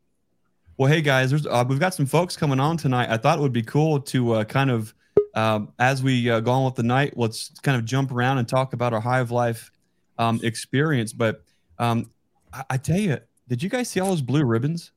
well, 0.80 0.90
hey 0.90 1.02
guys, 1.02 1.30
there's 1.30 1.46
uh, 1.46 1.66
we've 1.68 1.78
got 1.78 1.94
some 1.94 2.06
folks 2.06 2.38
coming 2.38 2.58
on 2.58 2.78
tonight. 2.78 3.10
I 3.10 3.18
thought 3.18 3.38
it 3.38 3.42
would 3.42 3.52
be 3.52 3.62
cool 3.62 4.00
to 4.00 4.32
uh, 4.32 4.44
kind 4.46 4.72
of 4.72 4.94
um, 5.36 5.74
as 5.78 6.02
we 6.02 6.30
uh, 6.30 6.40
go 6.40 6.52
on 6.52 6.64
with 6.64 6.76
the 6.76 6.84
night, 6.84 7.18
let's 7.18 7.50
kind 7.60 7.78
of 7.78 7.84
jump 7.84 8.14
around 8.14 8.38
and 8.38 8.48
talk 8.48 8.72
about 8.72 8.94
our 8.94 9.02
Hive 9.02 9.30
Life 9.30 9.72
um, 10.18 10.40
experience. 10.42 11.12
But 11.12 11.44
um, 11.80 12.10
I, 12.54 12.64
I 12.70 12.78
tell 12.78 12.98
you, 12.98 13.20
did 13.50 13.62
you 13.62 13.68
guys 13.68 13.90
see 13.90 14.00
all 14.00 14.08
those 14.08 14.22
blue 14.22 14.46
ribbons? 14.46 14.92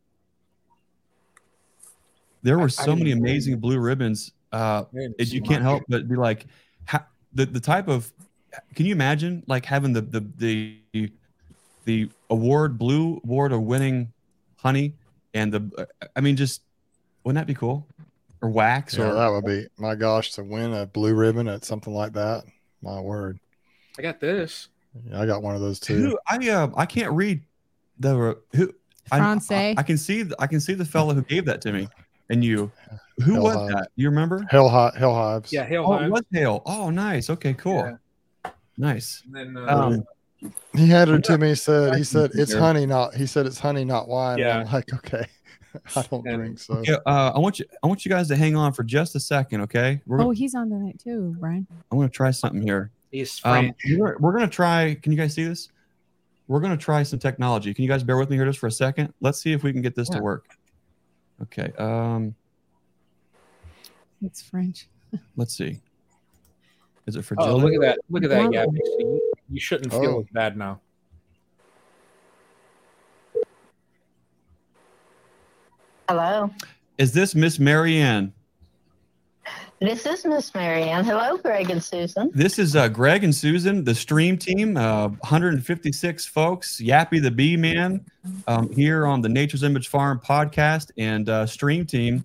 There 2.45 2.61
were 2.61 2.69
so 2.69 2.95
many 2.95 3.11
amazing 3.11 3.59
blue 3.59 3.81
ribbons. 3.81 4.31
Uh, 4.53 4.85
I 4.89 4.97
didn't 4.97 5.17
it, 5.19 5.29
see 5.29 5.35
you 5.35 5.43
can't 5.43 5.63
help 5.65 5.83
but 5.89 6.09
be 6.09 6.15
like, 6.15 6.47
ha, 6.87 7.05
the 7.35 7.45
the 7.45 7.61
type 7.61 7.89
of. 7.89 8.13
Can 8.77 8.87
you 8.87 8.93
imagine 8.93 9.43
like 9.49 9.65
having 9.65 9.93
the 9.93 10.03
the 10.03 10.79
the 10.93 11.13
the 11.87 12.09
award 12.31 12.79
blue 12.79 13.21
award 13.25 13.51
of 13.51 13.63
winning 13.63 14.13
honey 14.59 14.95
and 15.35 15.53
the 15.53 15.89
I 16.17 16.21
mean 16.21 16.37
just 16.37 16.63
wouldn't 17.25 17.41
that 17.41 17.47
be 17.47 17.55
cool 17.55 17.87
or 18.41 18.49
wax 18.51 18.97
Yeah, 18.97 19.05
or 19.11 19.15
that 19.15 19.29
would 19.29 19.45
be 19.45 19.67
my 19.79 19.95
gosh 19.95 20.33
to 20.33 20.43
win 20.45 20.73
a 20.75 20.87
blue 20.87 21.15
ribbon 21.15 21.49
at 21.49 21.65
something 21.65 21.93
like 21.95 22.13
that. 22.15 22.45
My 22.83 23.01
word, 23.01 23.39
I 23.99 24.03
got 24.03 24.19
this. 24.21 24.69
yeah, 25.09 25.21
I 25.21 25.27
got 25.27 25.43
one 25.43 25.55
of 25.55 25.61
those 25.61 25.79
too. 25.81 25.95
who 25.95 26.19
I 26.29 26.49
uh 26.49 26.69
I 26.77 26.87
can't 26.87 27.13
read 27.13 27.43
the 27.99 28.37
who 28.55 28.73
I, 29.11 29.21
I, 29.51 29.75
I 29.77 29.83
can 29.83 29.99
see 29.99 30.23
the, 30.23 30.35
I 30.41 30.47
can 30.47 30.61
see 30.61 30.75
the 30.75 30.85
fellow 30.85 31.13
who 31.15 31.23
gave 31.23 31.45
that 31.47 31.61
to 31.63 31.73
me 31.73 31.89
and 32.31 32.43
you 32.45 32.71
who 33.23 33.35
Hell 33.35 33.43
was 33.43 33.57
Hive. 33.57 33.69
that 33.69 33.89
you 33.97 34.09
remember 34.09 34.47
Hell 34.51 34.69
hi- 34.69 34.93
hell 34.97 35.15
hives. 35.15 35.53
Yeah, 35.53 35.65
Hail 35.65 35.85
oh 35.87 35.99
it 35.99 36.09
was 36.11 36.23
Hale 36.33 36.63
oh 36.67 36.91
nice 36.91 37.29
okay 37.31 37.53
cool 37.55 37.99
Yeah. 38.45 38.51
nice 38.79 39.23
And 39.27 39.55
then, 39.57 39.69
uh, 39.69 39.77
um 39.77 40.05
He 40.75 40.89
handed 40.89 41.17
it 41.17 41.25
to 41.25 41.39
me. 41.39 41.49
He 41.51 41.55
said, 41.55 41.95
he 41.97 42.05
said, 42.05 42.31
it's 42.35 42.53
honey, 42.53 42.87
not, 42.87 43.15
he 43.15 43.27
said, 43.27 43.47
it's 43.47 43.59
honey, 43.59 43.85
not 43.85 44.09
wine. 44.09 44.41
And 44.41 44.49
I'm 44.51 44.67
Yeah. 44.67 44.73
like, 44.73 44.93
okay, 44.95 45.27
I 45.97 46.03
don't 46.11 46.27
And- 46.27 46.37
drink. 46.39 46.59
So 46.59 46.83
yeah, 46.85 46.97
uh, 47.07 47.33
I 47.35 47.39
want 47.39 47.59
you 47.59 47.65
I 47.83 47.87
want 47.87 48.05
you 48.05 48.09
guys 48.11 48.29
to 48.29 48.37
hang 48.37 48.57
on 48.57 48.73
for 48.73 48.83
just 48.83 49.15
a 49.15 49.21
second 49.21 49.61
okay 49.63 50.01
we're 50.07 50.19
Oh, 50.21 50.25
gonna, 50.25 50.35
he's 50.35 50.55
on 50.55 50.69
tonight 50.71 50.99
too, 51.03 51.37
Brian. 51.39 51.67
I'm 51.91 51.99
gonna 51.99 52.09
try 52.11 52.31
something 52.31 52.61
here 52.63 52.91
he's 53.11 53.41
Um, 53.45 53.53
French. 53.53 53.77
we're, 53.99 54.17
we're 54.19 54.33
gonna 54.33 54.49
try. 54.49 54.95
Can 55.03 55.13
you 55.13 55.19
guys 55.19 55.35
see 55.35 55.45
this? 55.45 55.69
We're 56.49 56.61
gonna 56.61 56.77
try 56.77 57.03
some 57.05 57.19
technology. 57.19 57.73
Can 57.73 57.85
you 57.85 57.89
guys 57.91 58.03
bear 58.03 58.17
with 58.19 58.29
me 58.31 58.37
here 58.37 58.45
just 58.47 58.59
for 58.59 58.67
a 58.67 58.71
second? 58.73 59.13
Let's 59.21 59.41
see 59.41 59.53
if 59.53 59.63
we 59.63 59.73
can 59.73 59.81
get 59.83 59.95
this 59.95 60.09
Yeah. 60.11 60.17
to 60.19 60.23
work. 60.23 60.47
Okay. 61.43 61.73
Um. 61.79 62.35
It's 64.25 64.43
French. 64.43 64.89
Let's 65.37 65.55
see. 65.55 65.81
Is 67.07 67.17
it 67.17 67.23
for 67.25 67.35
Oh, 67.39 67.47
Jill? 67.47 67.61
look 67.61 67.75
at 67.75 67.81
that! 67.81 67.99
Look 68.11 68.23
at 68.25 68.31
that! 68.31 68.53
Yeah, 68.53 68.65
you, 69.53 69.57
you 69.57 69.61
shouldn't 69.61 69.93
feel 69.93 70.17
Oh. 70.19 70.27
bad 70.33 70.57
now. 70.57 70.81
Hello. 76.09 76.51
Is 76.99 77.13
this 77.13 77.35
Miss 77.35 77.59
Marianne? 77.59 78.33
This 79.81 80.07
is 80.07 80.25
Miss 80.25 80.55
Marianne. 80.55 81.05
Hello, 81.05 81.37
Greg 81.39 81.71
and 81.71 81.83
Susan. 81.83 82.31
This 82.35 82.59
is 82.61 82.77
uh, 82.77 82.87
Greg 82.87 83.25
and 83.25 83.35
Susan, 83.35 83.83
the 83.83 83.95
stream 83.95 84.39
team, 84.39 84.77
uh, 84.77 85.09
156 85.09 86.27
folks, 86.27 86.81
Yappy 86.81 87.21
the 87.21 87.31
Bee 87.33 87.57
Man, 87.57 88.05
um, 88.47 88.71
here 88.73 89.07
on 89.07 89.21
the 89.23 89.29
Nature's 89.29 89.65
Image 89.65 89.89
Farm 89.89 90.21
podcast 90.25 90.93
and 90.99 91.29
uh, 91.29 91.47
stream 91.47 91.85
team. 91.85 92.25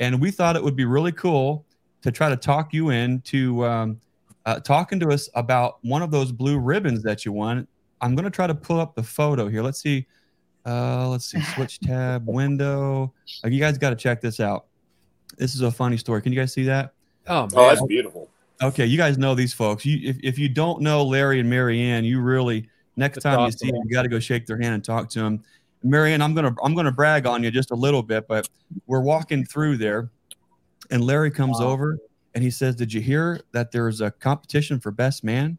And 0.00 0.20
we 0.20 0.32
thought 0.32 0.56
it 0.56 0.64
would 0.64 0.74
be 0.74 0.84
really 0.84 1.12
cool 1.12 1.64
to 2.02 2.10
try 2.10 2.28
to 2.28 2.36
talk 2.36 2.74
you 2.74 2.90
into 2.90 3.64
um, 3.64 4.00
uh, 4.46 4.60
talking 4.60 4.98
to 5.00 5.10
us 5.10 5.28
about 5.34 5.78
one 5.84 6.02
of 6.02 6.10
those 6.10 6.32
blue 6.32 6.58
ribbons 6.58 7.02
that 7.02 7.24
you 7.24 7.32
won. 7.32 7.66
I'm 8.00 8.14
going 8.14 8.24
to 8.24 8.30
try 8.30 8.46
to 8.46 8.54
pull 8.54 8.80
up 8.80 8.94
the 8.94 9.02
photo 9.02 9.48
here. 9.48 9.62
Let's 9.62 9.80
see. 9.80 10.06
Uh, 10.64 11.08
let's 11.08 11.26
see. 11.26 11.40
Switch 11.40 11.80
tab, 11.84 12.26
window. 12.26 13.12
Uh, 13.44 13.48
you 13.48 13.60
guys 13.60 13.76
got 13.76 13.90
to 13.90 13.96
check 13.96 14.20
this 14.20 14.40
out. 14.40 14.66
This 15.36 15.54
is 15.54 15.60
a 15.60 15.70
funny 15.70 15.96
story. 15.96 16.22
Can 16.22 16.32
you 16.32 16.38
guys 16.38 16.52
see 16.52 16.64
that? 16.64 16.94
Oh, 17.26 17.42
man. 17.42 17.50
Oh, 17.56 17.68
that's 17.68 17.82
beautiful. 17.82 18.30
Okay, 18.62 18.86
you 18.86 18.96
guys 18.96 19.18
know 19.18 19.34
these 19.34 19.52
folks. 19.52 19.84
You, 19.84 20.08
if, 20.08 20.16
if 20.22 20.38
you 20.38 20.48
don't 20.48 20.80
know 20.80 21.04
Larry 21.04 21.40
and 21.40 21.50
Marianne, 21.50 22.04
you 22.04 22.20
really 22.20 22.68
next 22.96 23.20
time 23.20 23.44
you 23.44 23.52
see 23.52 23.70
them, 23.70 23.82
you 23.84 23.90
got 23.92 24.02
to 24.02 24.08
go 24.08 24.18
shake 24.18 24.46
their 24.46 24.56
hand 24.56 24.74
and 24.74 24.84
talk 24.84 25.10
to 25.10 25.20
them. 25.20 25.42
Marianne, 25.82 26.22
I'm 26.22 26.34
gonna 26.34 26.54
I'm 26.62 26.74
gonna 26.74 26.90
brag 26.90 27.26
on 27.26 27.42
you 27.44 27.50
just 27.50 27.70
a 27.70 27.74
little 27.74 28.02
bit, 28.02 28.26
but 28.26 28.48
we're 28.86 29.02
walking 29.02 29.44
through 29.44 29.76
there, 29.76 30.10
and 30.90 31.04
Larry 31.04 31.30
comes 31.30 31.60
Wow. 31.60 31.66
over 31.68 31.98
and 32.36 32.44
he 32.44 32.50
says, 32.50 32.76
"Did 32.76 32.92
you 32.92 33.00
hear 33.00 33.40
that 33.52 33.72
there's 33.72 34.02
a 34.02 34.10
competition 34.10 34.78
for 34.78 34.90
best 34.90 35.24
man?" 35.24 35.56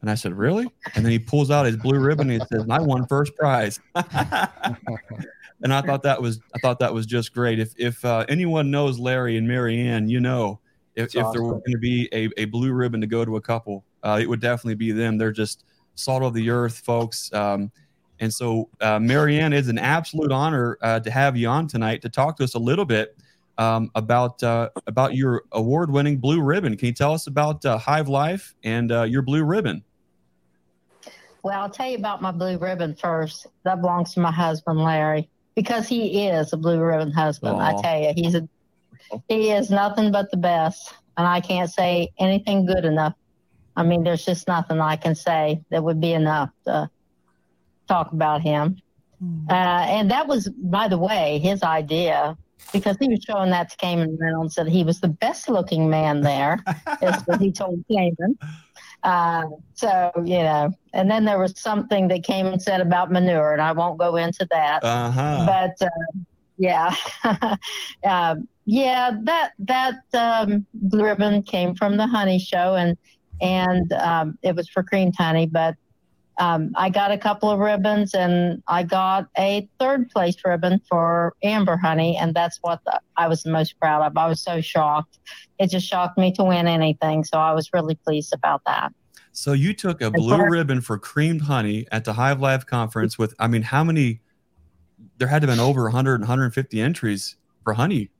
And 0.00 0.08
I 0.08 0.14
said, 0.14 0.32
"Really?" 0.38 0.70
And 0.94 1.04
then 1.04 1.10
he 1.10 1.18
pulls 1.18 1.50
out 1.50 1.66
his 1.66 1.76
blue 1.76 1.98
ribbon 1.98 2.30
and 2.30 2.40
he 2.40 2.46
says, 2.46 2.62
"And 2.62 2.72
I 2.72 2.80
won 2.80 3.06
first 3.08 3.34
prize." 3.34 3.80
and 3.96 5.74
I 5.74 5.82
thought 5.82 6.04
that 6.04 6.22
was 6.22 6.38
I 6.54 6.60
thought 6.60 6.78
that 6.78 6.94
was 6.94 7.06
just 7.06 7.34
great. 7.34 7.58
If 7.58 7.74
if 7.76 8.04
uh, 8.04 8.24
anyone 8.28 8.70
knows 8.70 9.00
Larry 9.00 9.36
and 9.36 9.48
Marianne, 9.48 10.08
you 10.08 10.20
know 10.20 10.60
if, 10.94 11.06
if 11.06 11.12
That's 11.14 11.32
there 11.32 11.42
were 11.42 11.54
going 11.54 11.72
to 11.72 11.78
be 11.78 12.08
a, 12.12 12.28
a 12.36 12.44
blue 12.44 12.72
ribbon 12.72 13.00
to 13.00 13.08
go 13.08 13.24
to 13.24 13.34
a 13.34 13.40
couple, 13.40 13.84
uh, 14.04 14.20
it 14.22 14.28
would 14.28 14.40
definitely 14.40 14.76
be 14.76 14.92
them. 14.92 15.18
They're 15.18 15.32
just 15.32 15.64
salt 15.96 16.22
of 16.22 16.34
the 16.34 16.50
earth 16.50 16.78
folks. 16.84 17.32
Um, 17.32 17.72
and 18.20 18.32
so, 18.32 18.68
uh, 18.80 19.00
Marianne, 19.00 19.52
it's 19.52 19.66
an 19.66 19.78
absolute 19.78 20.30
honor 20.30 20.78
uh, 20.82 21.00
to 21.00 21.10
have 21.10 21.36
you 21.36 21.48
on 21.48 21.66
tonight 21.66 22.00
to 22.02 22.08
talk 22.08 22.36
to 22.36 22.44
us 22.44 22.54
a 22.54 22.60
little 22.60 22.84
bit 22.84 23.16
um, 23.58 23.90
about 23.94 24.42
uh, 24.42 24.70
about 24.86 25.14
your 25.14 25.44
award-winning 25.52 26.18
blue 26.18 26.40
ribbon. 26.40 26.76
Can 26.76 26.86
you 26.86 26.92
tell 26.94 27.12
us 27.12 27.26
about 27.26 27.64
uh, 27.64 27.78
Hive 27.78 28.08
Life 28.08 28.54
and 28.64 28.90
uh, 28.90 29.02
your 29.02 29.22
blue 29.22 29.44
ribbon? 29.44 29.82
Well, 31.42 31.60
I'll 31.60 31.70
tell 31.70 31.90
you 31.90 31.96
about 31.96 32.22
my 32.22 32.30
blue 32.30 32.56
ribbon 32.58 32.94
first. 32.94 33.46
That 33.64 33.80
belongs 33.80 34.14
to 34.14 34.20
my 34.20 34.30
husband, 34.30 34.78
Larry, 34.78 35.28
because 35.54 35.88
he 35.88 36.26
is 36.28 36.52
a 36.52 36.56
blue 36.56 36.80
ribbon 36.80 37.12
husband. 37.12 37.56
Aw. 37.56 37.78
I 37.78 37.82
tell 37.82 38.00
you, 38.00 38.12
he's 38.14 38.34
a 38.34 38.48
he 39.28 39.50
is 39.50 39.70
nothing 39.70 40.12
but 40.12 40.30
the 40.30 40.36
best, 40.36 40.94
and 41.16 41.26
I 41.26 41.40
can't 41.40 41.70
say 41.70 42.10
anything 42.18 42.66
good 42.66 42.84
enough. 42.84 43.14
I 43.76 43.82
mean, 43.82 44.04
there's 44.04 44.24
just 44.24 44.48
nothing 44.48 44.80
I 44.80 44.96
can 44.96 45.14
say 45.14 45.62
that 45.70 45.82
would 45.82 46.00
be 46.00 46.12
enough 46.12 46.50
to 46.64 46.90
talk 47.88 48.12
about 48.12 48.42
him. 48.42 48.78
Uh, 49.48 49.52
and 49.52 50.10
that 50.10 50.26
was, 50.26 50.48
by 50.48 50.88
the 50.88 50.98
way, 50.98 51.38
his 51.38 51.62
idea 51.62 52.36
because 52.72 52.96
he 52.98 53.08
was 53.08 53.22
showing 53.22 53.50
that 53.50 53.70
to 53.70 53.76
Kamon 53.76 54.16
Reynolds 54.18 54.54
that 54.54 54.68
he 54.68 54.84
was 54.84 55.00
the 55.00 55.08
best 55.08 55.48
looking 55.48 55.90
man 55.90 56.20
there. 56.20 56.62
is 57.02 57.16
what 57.26 57.40
he 57.40 57.52
told 57.52 57.84
Kamon. 57.90 58.36
Uh, 59.02 59.46
so, 59.74 60.12
you 60.24 60.38
know, 60.38 60.70
and 60.92 61.10
then 61.10 61.24
there 61.24 61.38
was 61.38 61.58
something 61.58 62.08
that 62.08 62.22
Kamon 62.22 62.60
said 62.60 62.80
about 62.80 63.10
manure, 63.10 63.52
and 63.52 63.60
I 63.60 63.72
won't 63.72 63.98
go 63.98 64.16
into 64.16 64.46
that. 64.50 64.84
Uh 64.84 65.10
huh. 65.10 65.46
But 65.46 65.86
uh, 65.86 66.20
yeah, 66.58 66.94
um, 68.04 68.48
yeah, 68.64 69.10
that 69.24 69.52
that 69.58 70.02
um, 70.14 70.66
blue 70.74 71.04
ribbon 71.04 71.42
came 71.42 71.74
from 71.74 71.96
the 71.96 72.06
honey 72.06 72.38
show, 72.38 72.76
and 72.76 72.96
and 73.40 73.92
um, 73.94 74.38
it 74.42 74.54
was 74.54 74.68
for 74.68 74.82
Cream 74.84 75.12
honey. 75.16 75.46
But 75.46 75.74
um, 76.38 76.72
I 76.74 76.88
got 76.88 77.10
a 77.10 77.18
couple 77.18 77.50
of 77.50 77.58
ribbons, 77.58 78.14
and 78.14 78.62
I 78.66 78.82
got 78.82 79.28
a 79.36 79.68
third 79.78 80.08
place 80.10 80.36
ribbon 80.44 80.80
for 80.88 81.34
amber 81.42 81.76
honey, 81.76 82.16
and 82.16 82.34
that's 82.34 82.58
what 82.62 82.80
the, 82.84 83.00
I 83.16 83.28
was 83.28 83.42
the 83.42 83.50
most 83.50 83.78
proud 83.78 84.02
of. 84.02 84.16
I 84.16 84.26
was 84.26 84.42
so 84.42 84.60
shocked; 84.60 85.18
it 85.58 85.70
just 85.70 85.86
shocked 85.86 86.18
me 86.18 86.32
to 86.32 86.44
win 86.44 86.66
anything. 86.66 87.24
So 87.24 87.38
I 87.38 87.52
was 87.52 87.70
really 87.72 87.94
pleased 87.96 88.32
about 88.32 88.62
that. 88.66 88.92
So 89.32 89.52
you 89.52 89.72
took 89.72 90.00
a 90.00 90.10
blue 90.10 90.36
far- 90.36 90.50
ribbon 90.50 90.80
for 90.80 90.98
creamed 90.98 91.42
honey 91.42 91.86
at 91.90 92.04
the 92.04 92.14
Hive 92.14 92.40
Life 92.40 92.66
conference 92.66 93.18
with, 93.18 93.34
I 93.38 93.48
mean, 93.48 93.62
how 93.62 93.82
many? 93.82 94.20
There 95.18 95.28
had 95.28 95.42
to 95.42 95.48
have 95.48 95.56
been 95.56 95.64
over 95.64 95.84
100, 95.84 96.20
150 96.20 96.80
entries 96.80 97.36
for 97.64 97.74
honey. 97.74 98.10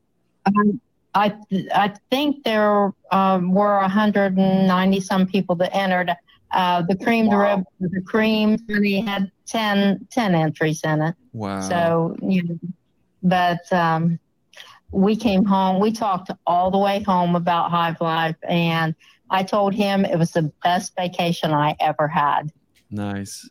Um, 0.47 0.81
I 1.15 1.35
I 1.75 1.95
think 2.11 2.45
there 2.45 2.93
um, 3.11 3.53
were 3.53 3.79
190 3.81 5.01
some 5.01 5.27
people 5.27 5.55
that 5.57 5.75
entered. 5.75 6.15
Uh, 6.53 6.83
the 6.89 6.97
cream 6.97 7.27
Wow. 7.29 7.57
rib, 7.57 7.65
the 7.81 8.01
cream 8.03 8.59
honey 8.71 9.01
had 9.01 9.31
10, 9.47 10.07
10 10.11 10.35
entries 10.35 10.83
in 10.85 11.01
it. 11.03 11.15
Wow. 11.33 11.61
So 11.61 12.17
you 12.23 12.43
know, 12.43 12.59
but 13.23 13.73
um, 13.73 14.19
we 14.91 15.17
came 15.17 15.45
home. 15.45 15.81
We 15.81 15.93
talked 15.93 16.31
all 16.47 16.71
the 16.71 16.79
way 16.79 17.03
home 17.03 17.37
about 17.37 17.71
Hive 17.71 18.01
Life, 18.01 18.37
and 18.47 18.95
I 19.31 19.43
told 19.43 19.73
him 19.75 20.05
it 20.05 20.19
was 20.19 20.33
the 20.33 20.53
best 20.63 20.93
vacation 20.99 21.53
I 21.53 21.75
ever 21.81 22.07
had. 22.09 22.51
nice. 22.91 23.49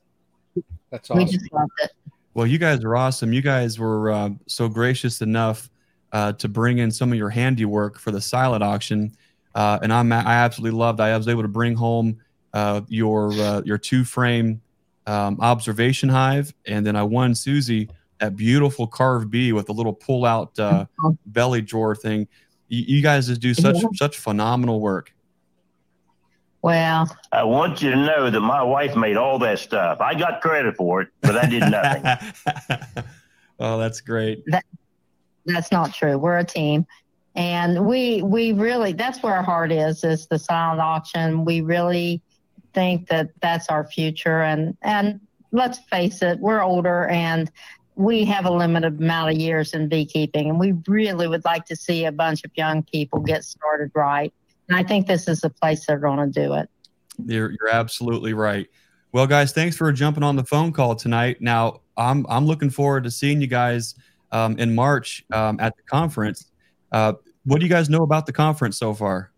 That's 0.92 1.10
awesome. 1.10 1.26
We 1.26 1.32
just 1.32 1.52
loved 1.54 1.72
it. 1.84 1.92
Well, 2.34 2.46
you 2.46 2.58
guys 2.58 2.84
are 2.84 2.96
awesome. 2.96 3.34
You 3.34 3.42
guys 3.42 3.80
were 3.80 4.12
uh, 4.12 4.30
so 4.48 4.68
gracious 4.70 5.22
enough 5.22 5.70
uh, 6.12 6.34
to 6.34 6.48
bring 6.48 6.78
in 6.78 6.92
some 6.92 7.12
of 7.12 7.18
your 7.18 7.30
handiwork 7.30 7.98
for 7.98 8.12
the 8.12 8.22
silent 8.22 8.62
auction, 8.64 9.12
uh, 9.56 9.80
and 9.82 9.92
I'm 9.92 10.12
I 10.12 10.20
absolutely 10.36 10.78
loved. 10.78 11.00
I 11.00 11.18
was 11.18 11.28
able 11.28 11.42
to 11.42 11.48
bring 11.48 11.76
home 11.76 12.18
uh, 12.54 12.82
your 12.88 13.32
uh, 13.32 13.62
your 13.66 13.78
two 13.78 14.04
frame 14.04 14.62
um, 15.08 15.38
observation 15.40 16.10
hive, 16.10 16.54
and 16.66 16.86
then 16.86 16.96
I 16.96 17.04
won 17.04 17.34
Susie 17.36 17.90
that 18.20 18.36
beautiful 18.36 18.86
carved 18.86 19.32
bee 19.32 19.52
with 19.52 19.70
a 19.70 19.72
little 19.72 19.94
pull 19.94 20.26
out 20.26 20.58
uh, 20.60 20.86
belly 21.26 21.62
drawer 21.62 21.96
thing. 21.96 22.28
You, 22.68 22.84
you 22.98 23.02
guys 23.02 23.28
just 23.28 23.42
do 23.42 23.54
such 23.54 23.78
Yeah. 23.78 23.88
such 23.96 24.18
phenomenal 24.18 24.80
work. 24.80 25.14
Well, 26.62 27.10
I 27.32 27.44
want 27.44 27.82
you 27.82 27.90
to 27.90 27.96
know 27.96 28.30
that 28.30 28.40
my 28.42 28.62
wife 28.62 28.96
made 28.96 29.18
all 29.18 29.40
that 29.40 29.58
stuff. 29.58 30.00
I 30.00 30.14
got 30.14 30.42
credit 30.42 30.76
for 30.78 31.02
it, 31.02 31.08
but 31.22 31.36
I 31.36 31.48
did 31.48 31.62
nothing. 31.72 33.04
oh, 33.60 33.80
that's 33.80 34.00
great. 34.00 34.44
That, 34.46 34.64
that's 35.48 35.72
not 35.72 35.92
true. 35.92 36.20
We're 36.20 36.38
a 36.38 36.44
team. 36.46 36.86
And 37.34 37.88
we 37.88 38.22
we 38.22 38.52
really 38.52 38.92
that's 38.94 39.24
where 39.24 39.34
our 39.34 39.42
heart 39.42 39.72
is 39.72 40.04
is 40.04 40.28
the 40.28 40.38
silent 40.38 40.82
auction. 40.82 41.46
We 41.46 41.62
really 41.62 42.22
think 42.74 43.08
that 43.10 43.30
that's 43.42 43.68
our 43.70 43.86
future 43.86 44.42
and 44.42 44.78
and 44.82 45.20
let's 45.52 45.80
face 45.80 46.22
it, 46.22 46.40
we're 46.40 46.62
older 46.62 47.08
and 47.08 47.52
we 47.96 48.24
have 48.26 48.46
a 48.46 48.52
limited 48.52 49.00
amount 49.00 49.32
of 49.32 49.38
years 49.38 49.74
in 49.74 49.90
beekeeping 49.90 50.50
and 50.50 50.60
we 50.60 50.74
really 50.88 51.28
would 51.28 51.44
like 51.44 51.66
to 51.66 51.76
see 51.76 52.06
a 52.06 52.12
bunch 52.12 52.44
of 52.44 52.52
young 52.56 52.84
people 52.84 53.20
get 53.20 53.44
started 53.44 53.92
right. 53.94 54.34
And 54.70 54.78
I 54.78 54.84
think 54.84 55.08
this 55.08 55.28
is 55.28 55.42
the 55.42 55.50
place 55.50 55.86
they're 55.86 56.00
going 56.00 56.20
to 56.20 56.28
do 56.28 56.54
it. 56.54 56.70
You're 57.26 57.52
you're 57.52 57.70
absolutely 57.72 58.34
right. 58.34 58.68
Well, 59.12 59.28
guys, 59.28 59.52
thanks 59.52 59.76
for 59.76 59.92
jumping 59.92 60.24
on 60.24 60.38
the 60.38 60.46
phone 60.46 60.72
call 60.72 60.96
tonight. 60.96 61.42
Now, 61.42 61.82
I'm 61.98 62.26
I'm 62.30 62.46
looking 62.46 62.70
forward 62.70 63.04
to 63.04 63.12
seeing 63.12 63.42
you 63.42 63.48
guys 63.48 63.96
um, 64.32 64.58
in 64.58 64.74
March 64.74 65.26
um, 65.34 65.60
at 65.60 65.76
the 65.76 65.84
conference. 65.84 66.46
Uh, 66.92 67.14
what 67.44 67.60
do 67.60 67.66
you 67.66 67.70
guys 67.70 67.90
know 67.90 68.04
about 68.04 68.26
the 68.26 68.34
conference 68.34 68.78
so 68.78 68.94
far? 68.94 69.32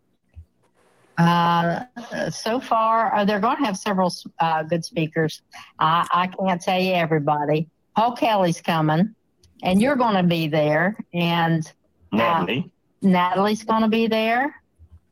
Uh, 1.17 1.83
so 2.31 2.59
far, 2.59 3.13
uh, 3.13 3.25
they're 3.25 3.39
going 3.39 3.57
to 3.57 3.63
have 3.63 3.77
several 3.77 4.13
uh, 4.39 4.63
good 4.63 4.83
speakers. 4.83 5.41
I, 5.79 6.07
I 6.11 6.27
can't 6.27 6.61
tell 6.61 6.79
you 6.79 6.93
everybody. 6.93 7.69
Paul 7.95 8.15
Kelly's 8.15 8.61
coming, 8.61 9.13
and 9.61 9.81
you're 9.81 9.95
going 9.95 10.15
to 10.15 10.23
be 10.23 10.47
there, 10.47 10.97
and 11.13 11.71
Natalee, 12.11 12.71
Natalee's 13.03 13.63
going 13.63 13.83
to 13.83 13.87
be 13.87 14.07
there, 14.07 14.55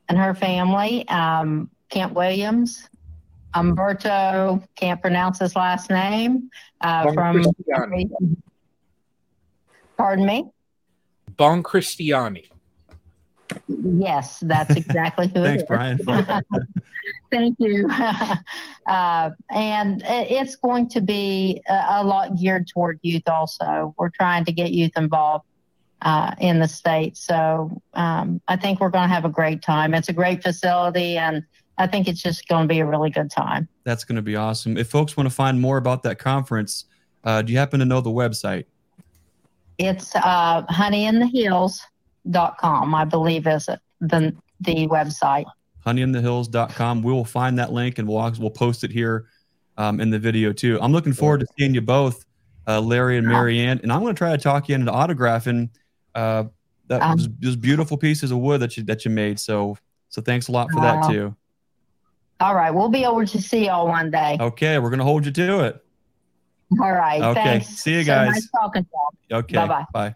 and 0.09 0.17
her 0.17 0.33
family. 0.33 1.07
Um, 1.07 1.69
Kent 1.89 2.13
Williams, 2.13 2.89
Humberto, 3.53 4.65
can't 4.75 5.01
pronounce 5.01 5.39
his 5.39 5.55
last 5.55 5.89
name. 5.89 6.49
Uh, 6.79 7.05
Bon 7.05 7.13
from 7.13 7.43
Cristiani. 7.43 8.09
pardon 9.97 10.25
me. 10.25 10.49
Bon 11.37 11.61
Cristiani. 11.61 12.50
Yes, 13.67 14.39
that's 14.39 14.75
exactly 14.75 15.27
who 15.27 15.43
Thanks, 15.43 15.63
it 15.63 15.63
is. 15.63 16.05
Brian. 16.05 16.43
Thank 17.31 17.57
you. 17.59 17.89
uh, 18.87 19.31
and 19.51 20.03
it's 20.05 20.55
going 20.55 20.89
to 20.89 21.01
be 21.01 21.61
a, 21.67 21.85
a 21.89 22.03
lot 22.03 22.37
geared 22.37 22.67
toward 22.67 22.99
youth 23.01 23.27
also. 23.27 23.95
We're 23.97 24.09
trying 24.09 24.45
to 24.45 24.51
get 24.51 24.71
youth 24.71 24.91
involved 24.97 25.45
uh, 26.01 26.33
in 26.39 26.59
the 26.59 26.67
state. 26.67 27.17
So 27.17 27.81
um, 27.93 28.41
I 28.47 28.55
think 28.55 28.79
we're 28.79 28.89
going 28.89 29.07
to 29.07 29.13
have 29.13 29.25
a 29.25 29.29
great 29.29 29.61
time. 29.61 29.93
It's 29.93 30.09
a 30.09 30.13
great 30.13 30.43
facility, 30.43 31.17
and 31.17 31.43
I 31.77 31.87
think 31.87 32.07
it's 32.07 32.21
just 32.21 32.47
going 32.47 32.67
to 32.67 32.67
be 32.67 32.79
a 32.79 32.85
really 32.85 33.09
good 33.09 33.31
time. 33.31 33.67
That's 33.83 34.03
going 34.03 34.17
to 34.17 34.21
be 34.21 34.35
awesome. 34.35 34.77
If 34.77 34.89
folks 34.89 35.15
want 35.15 35.29
to 35.29 35.35
find 35.35 35.59
more 35.59 35.77
about 35.77 36.03
that 36.03 36.19
conference, 36.19 36.85
uh, 37.23 37.41
do 37.41 37.53
you 37.53 37.59
happen 37.59 37.79
to 37.79 37.85
know 37.85 38.01
the 38.01 38.09
website? 38.09 38.65
It's 39.77 40.15
uh, 40.15 40.63
honeyinthehills.com, 42.27 42.95
I 42.95 43.05
believe, 43.05 43.47
is 43.47 43.67
it, 43.67 43.79
the, 43.99 44.35
the 44.59 44.87
website. 44.87 45.45
honeyinthehills.com. 45.85 47.01
We 47.01 47.11
will 47.11 47.25
find 47.25 47.57
that 47.59 47.71
link 47.71 47.99
and 47.99 48.07
we'll 48.07 48.31
we'll 48.39 48.49
post 48.51 48.83
it 48.83 48.91
here 48.91 49.25
um, 49.77 49.99
in 49.99 50.09
the 50.09 50.19
video 50.19 50.53
too. 50.53 50.79
I'm 50.81 50.91
looking 50.91 51.13
forward 51.13 51.39
to 51.41 51.47
seeing 51.57 51.73
you 51.73 51.81
both, 51.81 52.25
uh, 52.67 52.79
Larry 52.81 53.17
and 53.17 53.27
Marianne, 53.27 53.79
and 53.83 53.91
I'm 53.91 54.01
going 54.01 54.13
to 54.13 54.17
try 54.17 54.31
to 54.31 54.37
talk 54.37 54.69
you 54.69 54.75
into 54.75 54.91
autographing 54.91 55.69
uh, 56.15 56.45
that 56.87 57.01
Um, 57.01 57.17
those, 57.39 57.55
beautiful 57.55 57.97
pieces 57.97 58.31
of 58.31 58.37
wood 58.39 58.59
that 58.61 58.77
you 58.77 58.83
that 58.83 59.05
you 59.05 59.11
made. 59.11 59.39
So 59.39 59.77
so 60.09 60.21
thanks 60.21 60.47
a 60.49 60.51
lot 60.51 60.71
for 60.71 60.81
that 60.81 61.09
too. 61.09 61.35
All 62.41 62.55
right, 62.55 62.71
we'll 62.71 62.89
be 62.89 63.05
over 63.05 63.23
to 63.25 63.41
see 63.41 63.67
y'all 63.67 63.87
one 63.87 64.09
day. 64.11 64.35
Okay, 64.39 64.79
we're 64.79 64.89
going 64.89 64.97
to 64.99 65.05
hold 65.05 65.25
you 65.25 65.31
to 65.31 65.59
it. 65.65 65.83
All 66.81 66.91
right, 66.91 67.21
Okay, 67.21 67.43
thanks. 67.43 67.67
see 67.67 67.93
you 67.93 68.03
So 68.03 68.07
guys. 68.07 68.31
nice 68.31 68.49
talking 68.49 68.83
to 68.83 68.89
y'all. 69.29 69.39
Okay, 69.39 69.55
Bye-bye. 69.55 69.85
bye. 69.93 70.15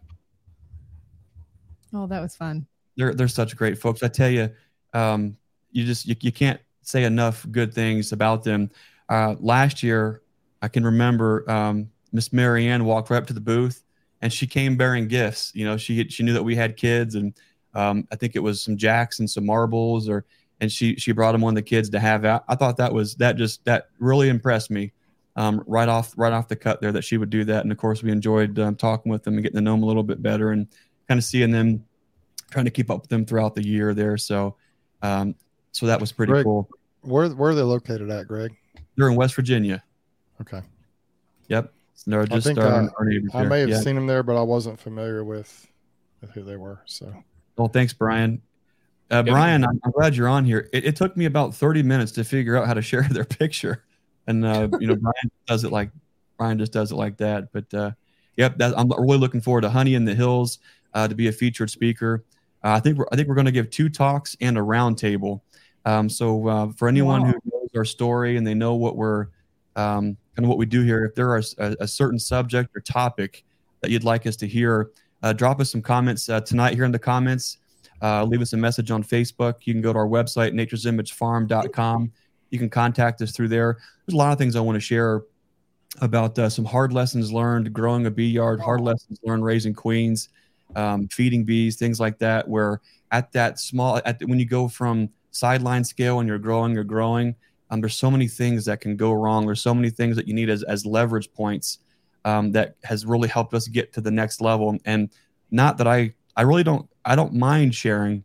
Oh, 1.96 2.08
that 2.08 2.20
was 2.22 2.36
fun. 2.36 2.68
they're 2.98 3.14
they're 3.14 3.28
such 3.30 3.56
great 3.56 3.78
folks. 3.78 4.04
I 4.04 4.10
tell 4.10 4.30
you, 4.30 4.50
um, 4.94 5.38
you 5.72 5.86
just 5.86 6.06
you, 6.06 6.16
you 6.20 6.32
can't 6.32 6.60
say 6.82 7.04
enough 7.06 7.46
good 7.52 7.74
things 7.74 8.12
about 8.12 8.44
them. 8.44 8.70
Uh, 9.10 9.36
last 9.40 9.82
year, 9.82 10.22
I 10.62 10.68
can 10.68 10.84
remember 10.84 11.50
um, 11.50 11.90
Miss 12.12 12.34
Marianne 12.34 12.84
walked 12.86 13.10
right 13.10 13.18
up 13.18 13.28
to 13.28 13.34
the 13.34 13.42
booth, 13.42 13.84
and 14.22 14.32
she 14.32 14.46
came 14.46 14.76
bearing 14.76 15.08
gifts. 15.08 15.52
You 15.56 15.66
know, 15.66 15.78
she 15.78 16.08
she 16.10 16.22
knew 16.24 16.34
that 16.34 16.44
we 16.44 16.56
had 16.56 16.76
kids, 16.76 17.16
and 17.16 17.34
um, 17.74 18.08
I 18.12 18.16
think 18.18 18.36
it 18.36 18.40
was 18.40 18.62
some 18.62 18.76
jacks 18.78 19.20
and 19.20 19.30
some 19.30 19.46
marbles, 19.46 20.10
or 20.10 20.26
and 20.60 20.72
she 20.72 20.96
she 20.98 21.14
brought 21.14 21.32
them 21.32 21.44
of 21.44 21.56
the 21.56 21.62
kids 21.62 21.90
to 21.92 22.00
have 22.00 22.26
out. 22.26 22.44
I 22.50 22.56
thought 22.56 22.78
that 22.78 22.94
was 22.94 23.16
that 23.16 23.38
just 23.38 23.64
that 23.66 23.90
really 24.00 24.28
impressed 24.30 24.70
me. 24.70 24.92
Um, 25.38 25.62
right 25.68 25.90
off 25.90 26.14
right 26.16 26.32
off 26.32 26.48
the 26.48 26.56
cut 26.56 26.80
there 26.80 26.94
that 26.94 27.04
she 27.04 27.18
would 27.18 27.30
do 27.30 27.44
that, 27.46 27.64
and 27.64 27.72
of 27.72 27.78
course 27.78 28.02
we 28.02 28.10
enjoyed 28.10 28.58
um, 28.58 28.76
talking 28.78 29.12
with 29.12 29.24
them 29.24 29.34
and 29.34 29.44
getting 29.44 29.58
to 29.58 29.62
know 29.62 29.74
them 29.74 29.84
a 29.84 29.86
little 29.86 30.02
bit 30.04 30.22
better, 30.22 30.52
and 30.52 30.68
kind 31.08 31.18
of 31.18 31.24
seeing 31.24 31.52
them 31.52 31.86
trying 32.52 32.66
to 32.66 32.72
keep 32.72 32.90
up 32.90 33.02
with 33.02 33.10
them 33.10 33.26
throughout 33.26 33.56
the 33.56 33.66
year 33.66 33.94
there. 33.94 34.18
So, 34.18 34.56
um, 35.02 35.36
so 35.72 35.86
that 35.88 36.00
was 36.00 36.12
pretty 36.12 36.32
Greg, 36.32 36.46
cool. 36.46 36.70
Where 37.02 37.30
where 37.30 37.52
are 37.52 37.56
they 37.56 37.62
located 37.62 38.10
at, 38.10 38.28
Greg? 38.28 38.56
They're 38.96 39.10
in 39.10 39.16
West 39.16 39.36
Virginia. 39.36 39.84
Okay. 40.42 40.62
Yep. 41.48 41.74
So 41.96 42.12
they're 42.12 42.22
I 42.22 42.26
just 42.26 42.48
think 42.48 42.60
our, 42.60 42.66
I, 42.66 42.88
our 42.98 43.10
I 43.34 43.40
there. 43.42 43.50
may 43.50 43.60
have 43.62 43.70
Yeah. 43.70 43.80
seen 43.80 43.96
them 43.96 44.08
there, 44.08 44.24
but 44.24 44.38
I 44.38 44.42
wasn't 44.42 44.80
familiar 44.80 45.24
with 45.24 45.68
with 46.22 46.32
who 46.32 46.44
they 46.44 46.56
were. 46.56 46.82
So 46.86 47.14
Well, 47.58 47.68
thanks, 47.68 47.94
Brian. 47.94 48.42
Uh, 49.12 49.22
Brian, 49.22 49.64
I'm, 49.64 49.80
I'm 49.84 49.92
glad 49.92 50.16
you're 50.16 50.28
on 50.28 50.46
here. 50.46 50.68
It, 50.74 50.86
it 50.86 50.96
took 50.96 51.16
me 51.16 51.26
about 51.26 51.54
30 51.54 51.84
minutes 51.84 52.12
to 52.14 52.24
figure 52.24 52.58
out 52.58 52.66
how 52.66 52.74
to 52.74 52.82
share 52.82 53.04
their 53.04 53.26
picture, 53.26 53.84
and 54.28 54.44
uh, 54.44 54.68
you 54.80 54.88
know, 54.88 54.96
Brian 54.96 55.32
does 55.48 55.64
it 55.64 55.72
like 55.72 55.92
Brian 56.38 56.58
just 56.58 56.72
does 56.72 56.92
it 56.92 56.96
like 56.96 57.18
that. 57.18 57.52
But 57.52 57.72
uh, 57.74 57.92
yep, 58.36 58.58
that, 58.58 58.74
I'm 58.78 58.90
really 58.90 59.20
looking 59.20 59.42
forward 59.42 59.62
to 59.62 59.70
Honey 59.70 59.94
in 59.94 60.06
the 60.06 60.16
Hills 60.16 60.60
uh, 60.96 61.08
to 61.08 61.14
be 61.14 61.28
a 61.28 61.32
featured 61.32 61.70
speaker. 61.70 62.24
Uh, 62.64 62.70
I 62.70 62.80
think 62.80 62.98
we're 62.98 63.06
I 63.12 63.16
think 63.16 63.28
we're 63.28 63.36
going 63.36 63.46
to 63.46 63.52
give 63.52 63.70
two 63.70 63.90
talks 63.90 64.36
and 64.42 64.58
a 64.58 64.62
roundtable. 64.62 65.42
Um, 65.86 66.10
so 66.10 66.48
uh, 66.48 66.72
for 66.72 66.88
anyone 66.88 67.24
who 67.26 67.34
knows 67.46 67.70
our 67.76 67.86
story 67.86 68.38
and 68.38 68.48
they 68.48 68.56
know 68.56 68.74
what 68.74 68.96
we're 68.96 69.28
um, 69.76 70.18
kind 70.36 70.46
of 70.46 70.48
what 70.48 70.58
we 70.58 70.66
do 70.66 70.82
here, 70.82 71.06
if 71.06 71.14
there 71.14 71.30
are 71.30 71.44
a, 71.60 71.76
a 71.82 71.88
certain 71.88 72.18
subject 72.18 72.76
or 72.76 72.82
topic 72.82 73.44
that 73.82 73.92
you'd 73.92 74.04
like 74.04 74.26
us 74.26 74.36
to 74.38 74.48
hear, 74.48 74.90
uh, 75.22 75.32
drop 75.32 75.60
us 75.60 75.72
some 75.72 75.82
comments 75.82 76.28
uh, 76.30 76.42
tonight 76.42 76.74
here 76.74 76.86
in 76.86 76.92
the 76.92 76.98
comments. 76.98 77.58
Uh, 78.02 78.24
leave 78.24 78.42
us 78.42 78.54
a 78.54 78.58
message 78.58 78.90
on 78.90 79.04
Facebook. 79.04 79.56
You 79.64 79.74
can 79.74 79.82
go 79.82 79.94
to 79.94 80.00
our 80.00 80.08
website, 80.08 80.54
naturesimagefarm.com. 80.54 82.12
You 82.50 82.60
can 82.60 82.70
contact 82.70 83.22
us 83.22 83.32
through 83.32 83.50
there. 83.50 83.78
There's 84.06 84.14
a 84.14 84.18
lot 84.18 84.32
of 84.32 84.38
things 84.38 84.56
I 84.56 84.60
want 84.62 84.76
to 84.76 84.80
share 84.80 85.24
about 86.02 86.38
uh, 86.38 86.50
some 86.50 86.66
hard 86.66 86.94
lessons 86.94 87.32
learned 87.32 87.72
growing 87.74 88.06
a 88.06 88.12
bee 88.12 88.28
yard, 88.28 88.60
hard 88.60 88.82
lessons 88.82 89.20
learned 89.24 89.46
raising 89.46 89.74
queens, 89.74 90.30
um, 90.76 91.08
feeding 91.08 91.44
bees, 91.44 91.76
things 91.76 92.00
like 92.00 92.18
that. 92.20 92.48
Where 92.48 92.82
at 93.12 93.32
that 93.34 93.60
small, 93.60 94.02
at 94.06 94.20
the, 94.20 94.26
when 94.26 94.40
you 94.40 94.46
go 94.46 94.68
from 94.68 95.10
sideline 95.32 95.84
scale 95.84 96.20
and 96.20 96.28
you're 96.28 96.40
growing, 96.40 96.74
you're 96.74 96.84
growing. 96.84 97.36
Um, 97.70 97.82
there's 97.82 97.96
so 97.96 98.12
many 98.12 98.28
things 98.28 98.66
that 98.66 98.82
can 98.82 98.96
go 98.96 99.12
wrong. 99.12 99.46
There's 99.46 99.62
so 99.62 99.74
many 99.74 99.90
things 99.90 100.16
that 100.16 100.28
you 100.28 100.34
need 100.34 100.50
as, 100.50 100.64
as 100.64 100.86
leverage 100.86 101.32
points 101.34 101.80
um, 102.24 102.52
that 102.52 102.76
has 102.84 103.06
really 103.06 103.28
helped 103.28 103.54
us 103.54 103.68
get 103.68 103.94
to 103.94 104.02
the 104.02 104.12
next 104.12 104.42
level. 104.42 104.78
And 104.86 105.10
not 105.52 105.78
that 105.78 105.88
I, 105.88 106.14
I 106.36 106.44
really 106.44 106.64
don't, 106.64 106.88
I 107.06 107.16
don't 107.16 107.34
mind 107.34 107.74
sharing 107.74 108.24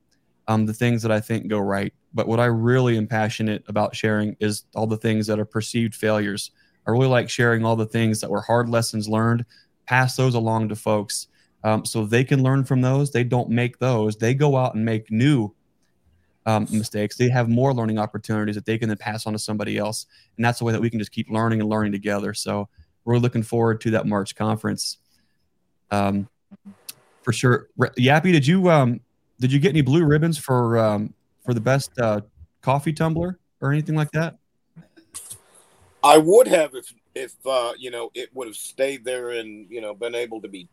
um, 0.48 0.66
the 0.66 0.74
things 0.74 1.02
that 1.02 1.12
I 1.12 1.20
think 1.20 1.48
go 1.48 1.58
right. 1.58 1.92
But 2.12 2.26
what 2.26 2.40
I 2.40 2.46
really 2.46 2.96
am 2.96 3.06
passionate 3.06 3.64
about 3.68 3.94
sharing 3.94 4.36
is 4.40 4.64
all 4.74 4.86
the 4.86 4.96
things 4.96 5.26
that 5.28 5.38
are 5.38 5.44
perceived 5.44 5.94
failures. 5.94 6.50
I 6.86 6.90
really 6.90 7.06
like 7.06 7.30
sharing 7.30 7.64
all 7.64 7.76
the 7.76 7.86
things 7.86 8.20
that 8.20 8.30
were 8.30 8.40
hard 8.40 8.68
lessons 8.68 9.08
learned, 9.08 9.44
pass 9.86 10.16
those 10.16 10.34
along 10.34 10.70
to 10.70 10.76
folks 10.76 11.28
um, 11.64 11.84
so 11.84 12.04
they 12.04 12.24
can 12.24 12.42
learn 12.42 12.64
from 12.64 12.80
those. 12.80 13.10
They 13.10 13.24
don't 13.24 13.50
make 13.50 13.78
those, 13.78 14.16
they 14.16 14.34
go 14.34 14.56
out 14.56 14.74
and 14.74 14.84
make 14.84 15.10
new 15.10 15.54
um, 16.46 16.66
mistakes. 16.70 17.16
They 17.16 17.28
have 17.28 17.48
more 17.48 17.74
learning 17.74 17.98
opportunities 17.98 18.54
that 18.54 18.64
they 18.64 18.78
can 18.78 18.88
then 18.88 18.98
pass 18.98 19.26
on 19.26 19.32
to 19.32 19.38
somebody 19.38 19.76
else. 19.76 20.06
And 20.36 20.44
that's 20.44 20.58
the 20.58 20.64
way 20.64 20.72
that 20.72 20.80
we 20.80 20.90
can 20.90 20.98
just 20.98 21.12
keep 21.12 21.30
learning 21.30 21.60
and 21.60 21.68
learning 21.68 21.92
together. 21.92 22.34
So 22.34 22.68
we're 23.04 23.18
looking 23.18 23.42
forward 23.42 23.80
to 23.82 23.90
that 23.92 24.06
March 24.06 24.34
conference. 24.34 24.98
Um, 25.90 26.28
for 27.22 27.32
sure. 27.32 27.68
Re- 27.76 27.90
Yappy, 27.98 28.32
did 28.32 28.46
you 28.46 28.70
um, 28.70 29.00
did 29.38 29.52
you 29.52 29.58
get 29.58 29.70
any 29.70 29.82
blue 29.82 30.04
ribbons 30.04 30.38
for 30.38 30.78
um, 30.78 31.14
for 31.44 31.54
the 31.54 31.60
best 31.60 31.90
uh, 31.98 32.20
coffee 32.62 32.92
tumbler 32.92 33.38
or 33.60 33.72
anything 33.72 33.94
like 33.94 34.10
that? 34.12 34.36
I 36.02 36.18
would 36.18 36.46
have 36.46 36.74
if 36.74 36.92
if 37.14 37.34
uh, 37.44 37.72
you 37.78 37.90
know 37.90 38.10
it 38.14 38.30
would 38.34 38.46
have 38.46 38.56
stayed 38.56 39.04
there 39.04 39.30
and 39.30 39.68
you 39.70 39.80
know 39.80 39.94
been 39.94 40.14
able 40.14 40.40
to 40.40 40.48
be 40.48 40.68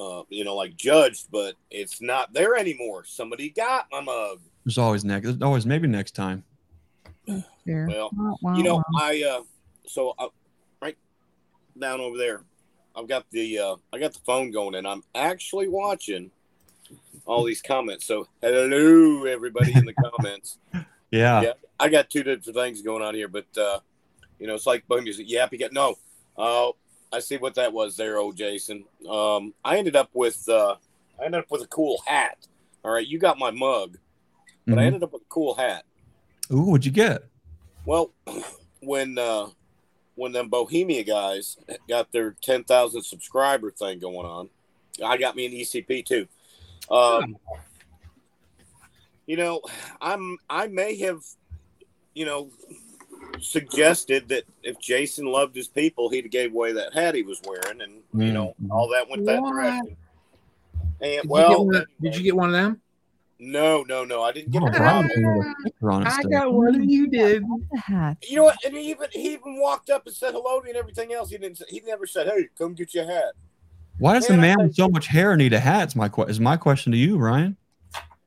uh, 0.00 0.22
you 0.28 0.44
know 0.44 0.56
like 0.56 0.76
judged, 0.76 1.26
but 1.30 1.54
it's 1.70 2.00
not 2.00 2.32
there 2.32 2.56
anymore. 2.56 3.04
Somebody 3.04 3.50
got 3.50 3.86
my 3.92 4.00
mug. 4.00 4.40
There's 4.64 4.78
always 4.78 5.04
next. 5.04 5.26
There's 5.26 5.42
always 5.42 5.66
maybe 5.66 5.86
next 5.86 6.12
time. 6.12 6.44
Here. 7.64 7.86
Well, 7.88 8.10
Wah, 8.16 8.34
wah, 8.40 8.56
you 8.56 8.62
know 8.62 8.76
wah. 8.76 9.00
I 9.00 9.22
uh, 9.22 9.42
so 9.86 10.14
uh, 10.18 10.28
right 10.80 10.96
down 11.78 12.00
over 12.00 12.16
there, 12.16 12.42
I've 12.96 13.06
got 13.08 13.26
the 13.30 13.58
uh, 13.58 13.76
I 13.92 13.98
got 13.98 14.14
the 14.14 14.20
phone 14.20 14.50
going 14.50 14.74
and 14.74 14.86
I'm 14.86 15.04
actually 15.14 15.68
watching 15.68 16.30
all 17.26 17.44
these 17.44 17.62
comments. 17.62 18.06
So 18.06 18.26
hello 18.40 19.24
everybody 19.24 19.76
in 19.76 19.84
the 19.84 19.92
comments. 20.18 20.58
Yeah. 21.10 21.42
yeah, 21.42 21.52
I 21.78 21.88
got 21.88 22.08
two 22.08 22.22
different 22.22 22.56
things 22.56 22.82
going 22.82 23.02
on 23.02 23.14
here, 23.14 23.28
but 23.28 23.46
uh, 23.58 23.80
you 24.38 24.46
know, 24.46 24.54
it's 24.54 24.66
like 24.66 24.86
boom 24.88 25.04
music. 25.04 25.26
Yep, 25.28 25.52
you 25.52 25.58
got 25.58 25.72
no. 25.72 25.96
Oh, 26.36 26.76
I 27.12 27.18
see 27.18 27.36
what 27.36 27.54
that 27.56 27.72
was 27.72 27.96
there, 27.96 28.18
old 28.18 28.36
Jason. 28.36 28.84
Um, 29.08 29.52
I 29.64 29.78
ended 29.78 29.96
up 29.96 30.10
with 30.14 30.48
uh, 30.48 30.76
I 31.20 31.24
ended 31.24 31.40
up 31.40 31.50
with 31.50 31.62
a 31.62 31.66
cool 31.66 32.02
hat. 32.06 32.46
All 32.84 32.92
right, 32.92 33.06
you 33.06 33.18
got 33.18 33.38
my 33.38 33.50
mug, 33.50 33.98
but 34.66 34.78
I 34.78 34.82
Mhm. 34.82 34.86
ended 34.86 35.02
up 35.02 35.12
with 35.12 35.22
a 35.22 35.28
cool 35.28 35.54
hat. 35.54 35.84
Ooh, 36.52 36.62
what'd 36.62 36.84
you 36.86 36.92
get? 36.92 37.24
Well, 37.84 38.12
when 38.80 39.18
uh, 39.18 39.48
when 40.14 40.32
them 40.32 40.48
Bohemia 40.48 41.02
guys 41.02 41.58
got 41.88 42.12
their 42.12 42.36
ten 42.42 42.64
thousand 42.64 43.02
subscriber 43.02 43.70
thing 43.70 43.98
going 43.98 44.26
on, 44.26 44.48
I 45.04 45.16
got 45.16 45.34
me 45.36 45.46
an 45.46 45.52
ECP 45.52 46.04
too. 46.06 46.28
Um, 46.90 47.36
you 49.26 49.36
know, 49.36 49.60
I'm 50.00 50.38
I 50.48 50.68
may 50.68 50.96
have, 51.00 51.22
you 52.14 52.24
know, 52.24 52.50
suggested 53.42 54.28
that 54.28 54.44
if 54.62 54.78
Jason 54.78 55.26
loved 55.26 55.54
his 55.56 55.68
people, 55.68 56.08
he'd 56.10 56.24
have 56.24 56.30
gave 56.30 56.52
away 56.52 56.72
that 56.72 56.94
hat 56.94 57.14
he 57.14 57.22
was 57.22 57.40
wearing, 57.46 57.80
and 57.80 58.02
you 58.14 58.30
mm. 58.30 58.32
know, 58.32 58.54
all 58.70 58.88
that 58.88 59.08
went 59.08 59.24
that 59.26 59.42
What? 59.42 59.52
direction. 59.54 59.96
And 61.02 61.22
Did, 61.22 61.30
well, 61.30 61.64
you 61.64 61.72
get 61.72 61.86
did 62.02 62.16
you 62.16 62.22
get 62.22 62.36
one 62.36 62.48
of 62.48 62.52
them? 62.54 62.80
no, 63.38 63.82
no, 63.84 64.04
no, 64.04 64.22
I 64.22 64.32
didn't 64.32 64.52
get 64.52 64.62
Oh, 64.62 64.66
a 64.66 64.70
Brian 64.70 64.82
problem. 64.82 65.08
came 65.08 65.36
with 65.38 65.46
a 65.46 65.62
picture 65.64 65.90
on 65.90 66.06
it 66.06 66.10
still. 66.12 66.52
one, 66.52 66.74
and 66.74 66.90
you 66.90 67.06
did. 67.08 67.42
The 67.72 67.78
hat. 67.78 68.18
You 68.22 68.36
know 68.36 68.44
what? 68.44 68.56
And 68.64 68.76
he 68.76 68.90
even 68.90 69.08
he 69.12 69.32
even 69.32 69.58
walked 69.58 69.88
up 69.90 70.06
and 70.06 70.14
said 70.14 70.32
hello 70.32 70.60
to 70.60 70.64
me 70.64 70.70
and 70.70 70.78
everything 70.78 71.12
else. 71.12 71.30
He 71.30 71.38
didn't. 71.38 71.58
say- 71.58 71.64
He 71.68 71.80
never 71.86 72.06
said, 72.06 72.26
"Hey, 72.26 72.48
come 72.58 72.74
get 72.74 72.94
your 72.94 73.06
hat." 73.06 73.32
Why 73.98 74.14
does 74.14 74.28
a 74.28 74.32
Man, 74.32 74.38
I 74.38 74.42
man 74.42 74.66
with 74.66 74.74
so 74.76 74.88
much 74.88 75.06
hair 75.06 75.36
need 75.36 75.52
a 75.52 75.60
hat? 75.60 75.88
Is 75.88 75.96
my 75.96 76.10
is 76.28 76.40
my 76.40 76.56
question 76.56 76.92
to 76.92 76.98
you, 76.98 77.16
Ryan. 77.18 77.56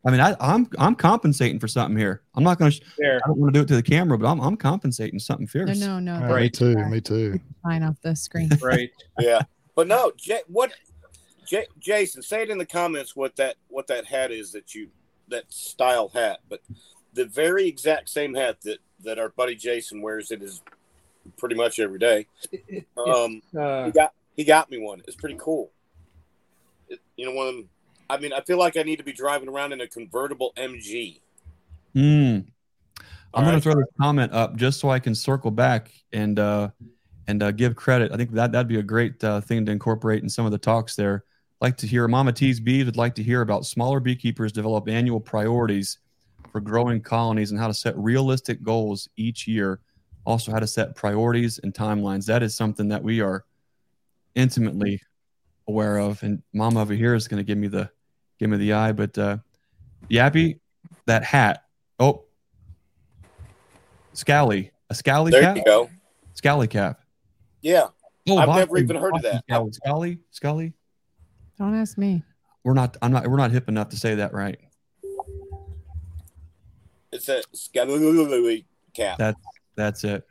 I 0.05 0.11
mean, 0.11 0.19
I, 0.19 0.35
I'm 0.39 0.67
I'm 0.77 0.95
compensating 0.95 1.59
for 1.59 1.67
something 1.67 1.97
here. 1.97 2.21
I'm 2.35 2.43
not 2.43 2.59
going 2.59 2.71
to. 2.71 2.81
There. 2.97 3.21
I 3.23 3.27
don't 3.27 3.37
want 3.37 3.53
to 3.53 3.59
do 3.59 3.63
it 3.63 3.67
to 3.69 3.75
the 3.75 3.83
camera, 3.83 4.17
but 4.17 4.27
I'm 4.27 4.39
I'm 4.41 4.57
compensating 4.57 5.17
something 5.19 5.47
fierce. 5.47 5.79
no, 5.79 5.99
no. 5.99 6.13
Yeah, 6.19 6.27
that 6.27 6.41
me 6.41 6.49
too. 6.49 6.75
Me 6.89 6.99
too. 7.01 7.39
Fine 7.63 7.83
off 7.83 7.95
the 8.01 8.15
screen. 8.15 8.49
Right. 8.61 8.89
Yeah, 9.19 9.41
but 9.75 9.87
no, 9.87 10.11
J- 10.17 10.41
what? 10.47 10.73
J- 11.45 11.67
Jason, 11.79 12.21
say 12.21 12.41
it 12.43 12.49
in 12.49 12.57
the 12.57 12.65
comments 12.65 13.15
what 13.15 13.35
that 13.37 13.55
what 13.69 13.87
that 13.87 14.05
hat 14.05 14.31
is 14.31 14.51
that 14.53 14.75
you 14.75 14.89
that 15.29 15.51
style 15.53 16.09
hat. 16.09 16.39
But 16.49 16.61
the 17.13 17.25
very 17.25 17.67
exact 17.67 18.09
same 18.09 18.33
hat 18.33 18.57
that 18.63 18.79
that 19.05 19.19
our 19.19 19.29
buddy 19.29 19.55
Jason 19.55 20.01
wears 20.01 20.31
it 20.31 20.41
is 20.43 20.61
pretty 21.37 21.55
much 21.55 21.79
every 21.79 21.99
day. 21.99 22.27
It- 22.51 22.63
it- 22.67 22.87
Um, 22.97 23.41
uh, 23.57 23.85
he 23.85 23.91
got 23.91 24.13
he 24.35 24.43
got 24.43 24.69
me 24.69 24.79
one. 24.79 25.01
It's 25.07 25.15
pretty 25.15 25.37
cool. 25.39 25.71
It, 26.89 26.99
you 27.15 27.25
know, 27.25 27.31
one 27.31 27.47
of 27.47 27.55
them. 27.55 27.69
I 28.09 28.17
mean, 28.17 28.33
I 28.33 28.41
feel 28.41 28.57
like 28.57 28.77
I 28.77 28.83
need 28.83 28.97
to 28.97 29.03
be 29.03 29.13
driving 29.13 29.49
around 29.49 29.73
in 29.73 29.81
a 29.81 29.87
convertible 29.87 30.53
MG. 30.57 31.19
Hmm. 31.93 32.39
I'm 33.33 33.43
going 33.45 33.55
to 33.55 33.61
throw 33.61 33.73
this 33.73 33.85
comment 33.99 34.31
up 34.31 34.55
just 34.55 34.79
so 34.79 34.89
I 34.89 34.99
can 34.99 35.15
circle 35.15 35.49
back 35.49 35.91
and 36.11 36.37
uh, 36.37 36.69
and 37.27 37.41
uh, 37.41 37.51
give 37.51 37.75
credit. 37.75 38.11
I 38.11 38.17
think 38.17 38.31
that 38.33 38.51
that'd 38.51 38.67
be 38.67 38.79
a 38.79 38.83
great 38.83 39.23
uh, 39.23 39.41
thing 39.41 39.65
to 39.65 39.71
incorporate 39.71 40.21
in 40.21 40.29
some 40.29 40.45
of 40.45 40.51
the 40.51 40.57
talks 40.57 40.95
there. 40.95 41.23
Like 41.59 41.77
to 41.77 41.87
hear 41.87 42.07
Mama 42.07 42.33
T's 42.33 42.59
Bees 42.59 42.85
would 42.85 42.97
like 42.97 43.15
to 43.15 43.23
hear 43.23 43.41
about 43.41 43.65
smaller 43.65 43.99
beekeepers 43.99 44.51
develop 44.51 44.87
annual 44.87 45.19
priorities 45.19 45.97
for 46.51 46.59
growing 46.59 47.01
colonies 47.01 47.51
and 47.51 47.59
how 47.59 47.67
to 47.67 47.73
set 47.73 47.97
realistic 47.97 48.61
goals 48.61 49.09
each 49.15 49.47
year. 49.47 49.79
Also, 50.25 50.51
how 50.51 50.59
to 50.59 50.67
set 50.67 50.95
priorities 50.95 51.59
and 51.63 51.73
timelines. 51.73 52.25
That 52.25 52.43
is 52.43 52.55
something 52.55 52.87
that 52.89 53.03
we 53.03 53.19
are 53.19 53.45
intimately 54.35 55.01
aware 55.67 55.97
of. 55.99 56.21
And 56.23 56.41
Mom 56.53 56.77
over 56.77 56.93
here 56.93 57.13
is 57.15 57.27
going 57.27 57.37
to 57.39 57.43
give 57.43 57.57
me 57.57 57.67
the 57.67 57.89
give 58.39 58.49
me 58.49 58.57
the 58.57 58.73
eye. 58.73 58.91
But 58.91 59.17
uh, 59.17 59.37
Yappy, 60.09 60.59
that 61.05 61.23
hat. 61.23 61.63
Oh, 61.99 62.23
Scally, 64.13 64.71
a 64.89 64.95
Scally 64.95 65.31
There 65.31 65.41
cap. 65.41 65.57
you 65.57 65.63
go. 65.63 65.89
Scally 66.33 66.67
cap. 66.67 66.99
Yeah. 67.61 67.87
Oh, 68.29 68.37
I've 68.37 68.47
Boston- 68.47 68.59
never 68.61 68.77
even 68.77 68.95
heard 68.95 69.15
of 69.15 69.21
that. 69.23 69.43
Scally, 69.49 69.71
Scally, 69.73 70.19
Scully. 70.31 70.73
Don't 71.57 71.75
ask 71.75 71.97
me. 71.97 72.23
We're 72.63 72.73
not. 72.73 72.95
I'm 73.01 73.11
not. 73.11 73.27
We're 73.27 73.37
not 73.37 73.51
hip 73.51 73.67
enough 73.69 73.89
to 73.89 73.97
say 73.97 74.15
that 74.15 74.33
right. 74.33 74.57
It's 77.11 77.29
a 77.29 77.41
scally 77.53 78.65
cap. 78.93 79.17
That's 79.17 79.39
that's 79.75 80.03
it. 80.03 80.25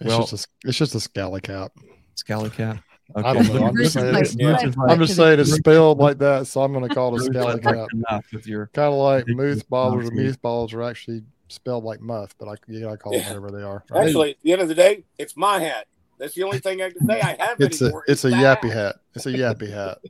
It's 0.00 0.08
Well- 0.08 0.26
just 0.26 0.46
a, 0.46 0.68
it's 0.68 0.78
just 0.78 0.94
a 0.94 1.00
scally 1.00 1.40
cap. 1.40 1.72
Scally 2.14 2.50
cap. 2.50 2.82
I 3.14 3.32
don't 3.34 3.54
know. 3.54 3.66
I'm 3.66 3.76
just 3.76 3.94
saying, 3.94 4.12
like, 4.12 4.24
it's, 4.24 4.34
Bruce 4.34 4.52
"What?" 4.54 4.64
is 4.68 4.76
like- 4.76 4.90
I'm 4.90 4.98
just 4.98 5.16
saying 5.16 5.40
it's 5.40 5.52
spelled 5.52 5.98
like 5.98 6.18
that, 6.18 6.46
so 6.46 6.62
I'm 6.62 6.72
going 6.72 6.88
to 6.88 6.94
call 6.94 7.14
it 7.14 7.20
a 7.20 7.24
scally 7.24 7.54
Like 7.54 7.62
cap. 7.62 7.88
enough 7.92 8.26
with 8.32 8.46
your 8.46 8.66
Kind 8.74 8.92
of 8.92 8.98
like 8.98 9.26
Ridiculous 9.26 9.54
moose 9.56 9.62
balls 9.62 9.92
or 9.94 9.96
nonsense. 9.98 10.18
muse 10.18 10.36
balls 10.36 10.72
are 10.74 10.82
actually 10.82 11.22
spelled 11.48 11.84
like 11.84 12.00
muff, 12.00 12.34
but 12.38 12.48
I 12.48 12.54
you 12.66 12.80
gotta 12.80 12.96
call 12.96 13.12
them 13.12 13.22
whatever 13.22 13.50
they 13.52 13.62
are. 13.62 13.84
right? 13.90 14.06
Actually, 14.06 14.30
at 14.32 14.36
the 14.42 14.52
end 14.52 14.62
of 14.62 14.68
the 14.68 14.74
day, 14.74 15.04
it's 15.18 15.36
my 15.36 15.60
hat. 15.60 15.86
That's 16.18 16.34
the 16.34 16.42
only 16.42 16.58
thing 16.58 16.82
I 16.82 16.90
can 16.90 17.06
say 17.06 17.20
I 17.20 17.36
have 17.38 17.60
it's 17.60 17.80
a 17.80 17.84
anymore. 17.84 18.04
it's 18.08 18.24
a 18.24 18.28
is 18.28 18.34
yappy 18.34 18.62
that. 18.62 18.72
hat. 18.72 18.96
It's 19.14 19.26
a 19.26 19.30
yappy 19.32 19.70
hat. 19.70 19.98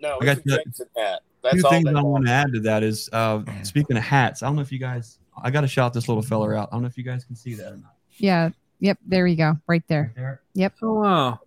No, 0.00 0.18
I 0.20 0.24
got 0.24 0.38
it's 0.38 0.40
a 0.40 0.42
the- 0.50 0.56
Jackson 0.64 0.86
hat. 0.96 1.20
two 1.20 1.48
That's 1.52 1.64
all 1.64 1.70
things 1.70 1.84
they 1.84 1.90
I 1.90 1.94
want. 1.94 2.06
want 2.06 2.26
to 2.26 2.32
add 2.32 2.52
to 2.54 2.60
that 2.60 2.82
is 2.82 3.08
uh, 3.12 3.42
speaking 3.62 3.96
of 3.96 4.02
hats. 4.02 4.42
I 4.42 4.46
don't 4.46 4.56
know 4.56 4.62
if 4.62 4.72
you 4.72 4.78
guys. 4.80 5.18
I 5.40 5.50
got 5.52 5.60
to 5.60 5.68
shout 5.68 5.92
this 5.92 6.08
little 6.08 6.22
feller 6.24 6.56
out. 6.56 6.70
I 6.72 6.74
don't 6.76 6.82
know 6.82 6.88
if 6.88 6.98
you 6.98 7.04
guys 7.04 7.24
can 7.24 7.36
see 7.36 7.54
that 7.54 7.72
or 7.72 7.76
not. 7.76 7.94
Yeah. 8.16 8.50
Yep. 8.80 8.98
There 9.06 9.26
you 9.28 9.36
go. 9.36 9.56
Right 9.68 9.82
there. 9.86 10.02
Right 10.02 10.14
there. 10.16 10.40
Yep. 10.54 10.74
Oh, 10.82 10.94
wow. 10.94 11.40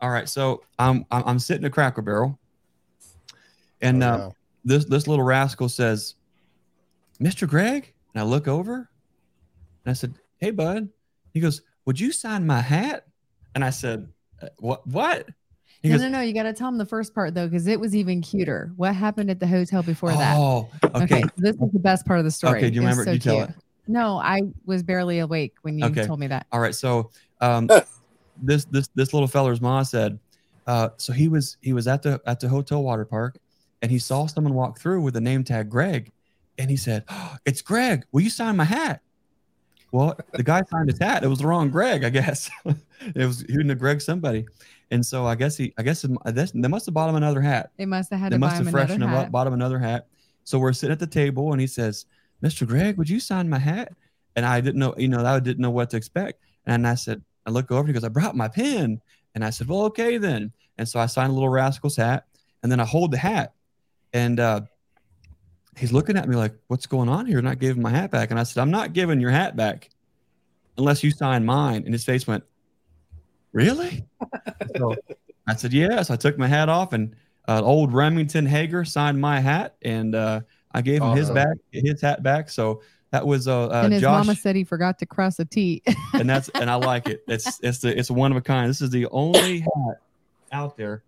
All 0.00 0.10
right, 0.10 0.28
so 0.28 0.62
I'm 0.78 1.06
I'm, 1.10 1.22
I'm 1.26 1.38
sitting 1.38 1.64
at 1.64 1.72
Cracker 1.72 2.02
Barrel, 2.02 2.38
and 3.80 4.02
Oh, 4.02 4.06
uh, 4.06 4.16
yeah. 4.18 4.30
this 4.64 4.84
this 4.84 5.06
little 5.06 5.24
rascal 5.24 5.68
says, 5.68 6.14
"Mr. 7.20 7.48
Greg," 7.48 7.92
and 8.14 8.20
I 8.20 8.24
look 8.24 8.46
over, 8.46 8.74
and 9.84 9.90
I 9.90 9.92
said, 9.94 10.14
"Hey, 10.38 10.50
bud." 10.50 10.88
He 11.32 11.40
goes, 11.40 11.62
"Would 11.86 11.98
you 11.98 12.12
sign 12.12 12.46
my 12.46 12.60
hat?" 12.60 13.06
And 13.54 13.64
I 13.64 13.70
said, 13.70 14.08
"Uh, 14.42 14.48
"What? 14.58 14.86
What?" 14.86 15.28
He 15.82 15.88
No, 15.88 15.94
goes, 15.96 16.02
no, 16.02 16.08
no. 16.08 16.20
You 16.20 16.32
got 16.34 16.44
to 16.44 16.52
tell 16.52 16.68
him 16.68 16.78
the 16.78 16.86
first 16.86 17.14
part 17.14 17.34
though, 17.34 17.46
because 17.46 17.66
it 17.66 17.78
was 17.80 17.94
even 17.96 18.20
cuter. 18.20 18.72
What 18.76 18.94
happened 18.94 19.30
at 19.30 19.40
the 19.40 19.46
hotel 19.46 19.82
before 19.82 20.12
that? 20.12 20.36
"Oh, 20.36 20.70
okay." 20.94 21.04
Okay. 21.04 21.22
This 21.38 21.54
is 21.56 21.72
the 21.72 21.78
best 21.78 22.04
part 22.06 22.18
of 22.18 22.24
the 22.26 22.30
story. 22.30 22.58
Okay, 22.58 22.68
do 22.70 22.76
you 22.76 22.82
It 22.82 22.84
was 22.86 22.98
remember- 22.98 23.12
you 23.14 23.18
tell 23.18 23.40
it. 23.42 23.50
No, 23.88 24.18
I 24.18 24.40
was 24.66 24.82
barely 24.82 25.20
awake 25.20 25.54
when 25.62 25.78
you 25.78 25.86
Okay. 25.86 26.04
told 26.04 26.18
me 26.18 26.26
that. 26.26 26.46
All 26.52 26.58
right, 26.60 26.74
so 26.74 27.10
um, 27.40 27.68
this 28.42 28.64
this 28.66 28.88
this 28.94 29.12
little 29.12 29.28
feller's 29.28 29.60
mom 29.60 29.84
said, 29.84 30.18
uh, 30.66 30.90
so 30.96 31.12
he 31.12 31.28
was 31.28 31.56
he 31.62 31.72
was 31.72 31.86
at 31.86 32.02
the 32.02 32.20
at 32.26 32.40
the 32.40 32.48
hotel 32.48 32.82
water 32.82 33.04
park, 33.04 33.38
and 33.82 33.90
he 33.90 33.98
saw 33.98 34.26
someone 34.26 34.54
walk 34.54 34.78
through 34.78 35.00
with 35.02 35.14
the 35.14 35.20
name 35.20 35.44
tag 35.44 35.70
Greg, 35.70 36.12
and 36.58 36.70
he 36.70 36.76
said, 36.76 37.04
oh, 37.08 37.36
"It's 37.44 37.62
Greg. 37.62 38.04
Will 38.12 38.22
you 38.22 38.30
sign 38.30 38.56
my 38.56 38.64
hat?" 38.64 39.00
Well, 39.92 40.18
the 40.32 40.42
guy 40.42 40.62
signed 40.68 40.90
his 40.90 40.98
hat. 40.98 41.22
It 41.22 41.28
was 41.28 41.38
the 41.38 41.46
wrong 41.46 41.70
Greg, 41.70 42.04
I 42.04 42.10
guess. 42.10 42.50
it 42.64 43.26
was 43.26 43.42
he 43.48 43.56
was 43.56 43.68
a 43.68 43.74
Greg 43.74 44.00
somebody, 44.00 44.46
and 44.90 45.04
so 45.04 45.26
I 45.26 45.34
guess 45.36 45.56
he 45.56 45.72
I 45.78 45.82
guess, 45.82 46.04
guess 46.34 46.50
they 46.52 46.68
must 46.68 46.86
have 46.86 46.94
bought 46.94 47.08
him 47.08 47.16
another 47.16 47.40
hat. 47.40 47.70
They 47.76 47.86
must 47.86 48.10
have 48.10 48.20
had 48.20 48.32
They 48.32 48.36
to 48.36 48.40
buy 48.40 48.48
must 48.48 48.60
him 48.60 48.66
have 48.66 48.74
another 48.74 48.86
freshened 48.86 49.04
him 49.04 49.10
hat. 49.10 49.26
up, 49.26 49.32
bought 49.32 49.46
him 49.46 49.54
another 49.54 49.78
hat. 49.78 50.06
So 50.44 50.58
we're 50.58 50.72
sitting 50.72 50.92
at 50.92 50.98
the 50.98 51.06
table, 51.06 51.52
and 51.52 51.60
he 51.60 51.66
says, 51.66 52.06
"Mr. 52.42 52.66
Greg, 52.66 52.98
would 52.98 53.08
you 53.08 53.20
sign 53.20 53.48
my 53.48 53.58
hat?" 53.58 53.92
And 54.34 54.44
I 54.44 54.60
didn't 54.60 54.78
know, 54.78 54.94
you 54.98 55.08
know, 55.08 55.24
I 55.24 55.40
didn't 55.40 55.62
know 55.62 55.70
what 55.70 55.90
to 55.90 55.96
expect. 55.96 56.40
And 56.66 56.86
I 56.86 56.94
said, 56.94 57.22
I 57.46 57.50
look 57.50 57.70
over, 57.70 57.80
and 57.80 57.88
he 57.88 57.94
goes, 57.94 58.04
"I 58.04 58.08
brought 58.08 58.36
my 58.36 58.48
pen." 58.48 59.00
And 59.34 59.44
I 59.44 59.50
said, 59.50 59.68
"Well, 59.68 59.82
okay 59.84 60.18
then." 60.18 60.52
And 60.78 60.88
so 60.88 61.00
I 61.00 61.06
signed 61.06 61.30
a 61.30 61.34
little 61.34 61.48
rascal's 61.48 61.96
hat, 61.96 62.26
and 62.62 62.70
then 62.70 62.80
I 62.80 62.84
hold 62.84 63.12
the 63.12 63.18
hat, 63.18 63.54
and 64.12 64.40
uh, 64.40 64.62
he's 65.76 65.92
looking 65.92 66.16
at 66.16 66.28
me 66.28 66.36
like, 66.36 66.54
"What's 66.66 66.86
going 66.86 67.08
on 67.08 67.26
here?" 67.26 67.40
Not 67.40 67.58
giving 67.58 67.82
my 67.82 67.90
hat 67.90 68.10
back. 68.10 68.30
And 68.30 68.40
I 68.40 68.42
said, 68.42 68.60
"I'm 68.60 68.70
not 68.70 68.92
giving 68.92 69.20
your 69.20 69.30
hat 69.30 69.56
back 69.56 69.88
unless 70.76 71.04
you 71.04 71.10
sign 71.10 71.44
mine." 71.44 71.84
And 71.84 71.94
his 71.94 72.04
face 72.04 72.26
went, 72.26 72.44
"Really?" 73.52 74.06
so 74.76 74.96
I 75.46 75.54
said, 75.54 75.72
"Yes." 75.72 76.10
I 76.10 76.16
took 76.16 76.36
my 76.36 76.48
hat 76.48 76.68
off, 76.68 76.92
and 76.92 77.14
uh, 77.46 77.62
old 77.62 77.92
Remington 77.92 78.46
Hager 78.46 78.84
signed 78.84 79.20
my 79.20 79.40
hat, 79.40 79.76
and 79.82 80.14
uh, 80.14 80.40
I 80.72 80.82
gave 80.82 81.02
him 81.02 81.16
his 81.16 81.30
back, 81.30 81.56
his 81.70 82.00
hat 82.00 82.22
back. 82.22 82.50
So 82.50 82.82
that 83.10 83.26
was 83.26 83.46
uh, 83.48 83.68
uh 83.68 83.82
and 83.84 83.92
his 83.92 84.02
Josh, 84.02 84.26
mama 84.26 84.34
said 84.34 84.56
he 84.56 84.64
forgot 84.64 84.98
to 84.98 85.06
cross 85.06 85.38
a 85.38 85.44
T. 85.44 85.82
and 86.14 86.28
that's 86.28 86.48
and 86.50 86.70
I 86.70 86.74
like 86.74 87.08
it. 87.08 87.22
It's 87.28 87.60
it's 87.62 87.78
the 87.78 87.96
it's 87.96 88.10
one 88.10 88.30
of 88.30 88.36
a 88.36 88.40
kind. 88.40 88.68
This 88.68 88.80
is 88.80 88.90
the 88.90 89.06
only 89.08 89.60
hat 89.60 90.00
out 90.52 90.76
there 90.76 91.02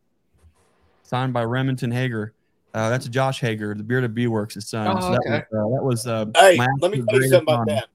signed 1.03 1.33
by 1.33 1.45
Remington 1.45 1.91
Hager. 1.91 2.35
Uh, 2.75 2.91
that's 2.91 3.09
Josh 3.09 3.41
Hager, 3.41 3.75
the 3.75 3.83
Bearded 3.83 4.15
Bee 4.15 4.27
Works' 4.27 4.69
son. 4.69 4.97
Oh, 4.97 5.01
so 5.01 5.11
that 5.11 5.21
okay. 5.27 5.45
was 5.51 5.55
uh, 5.55 5.69
that 5.75 5.83
was 5.83 6.07
uh, 6.07 6.27
Hey, 6.37 6.57
let 6.81 6.93
me 6.93 6.99
absolute 6.99 7.09
tell 7.09 7.23
you 7.23 7.29
something 7.29 7.55
about 7.55 7.67
that. 7.67 7.87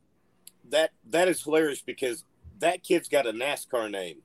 That 0.69 0.91
that 1.11 1.27
is 1.27 1.43
hilarious 1.43 1.81
because 1.81 2.25
that 2.59 2.83
kid's 2.83 3.07
got 3.07 3.27
a 3.27 3.31
NASCAR 3.31 3.89
name. 3.89 4.17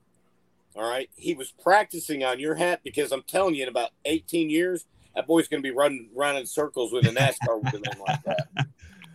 All 0.75 0.89
right, 0.89 1.09
he 1.15 1.33
was 1.33 1.51
practicing 1.51 2.23
on 2.23 2.39
your 2.39 2.55
hat 2.55 2.81
because 2.83 3.11
I'm 3.11 3.23
telling 3.23 3.55
you, 3.55 3.63
in 3.63 3.69
about 3.69 3.91
18 4.05 4.49
years, 4.49 4.85
that 5.15 5.27
boy's 5.27 5.47
going 5.47 5.61
to 5.61 5.67
be 5.67 5.75
running 5.75 6.09
running 6.15 6.45
circles 6.45 6.91
with 6.91 7.05
a 7.05 7.09
NASCAR 7.09 7.63
with 7.63 7.73
a 7.73 7.79
name 7.79 8.03
like 8.07 8.23
that. 8.23 8.47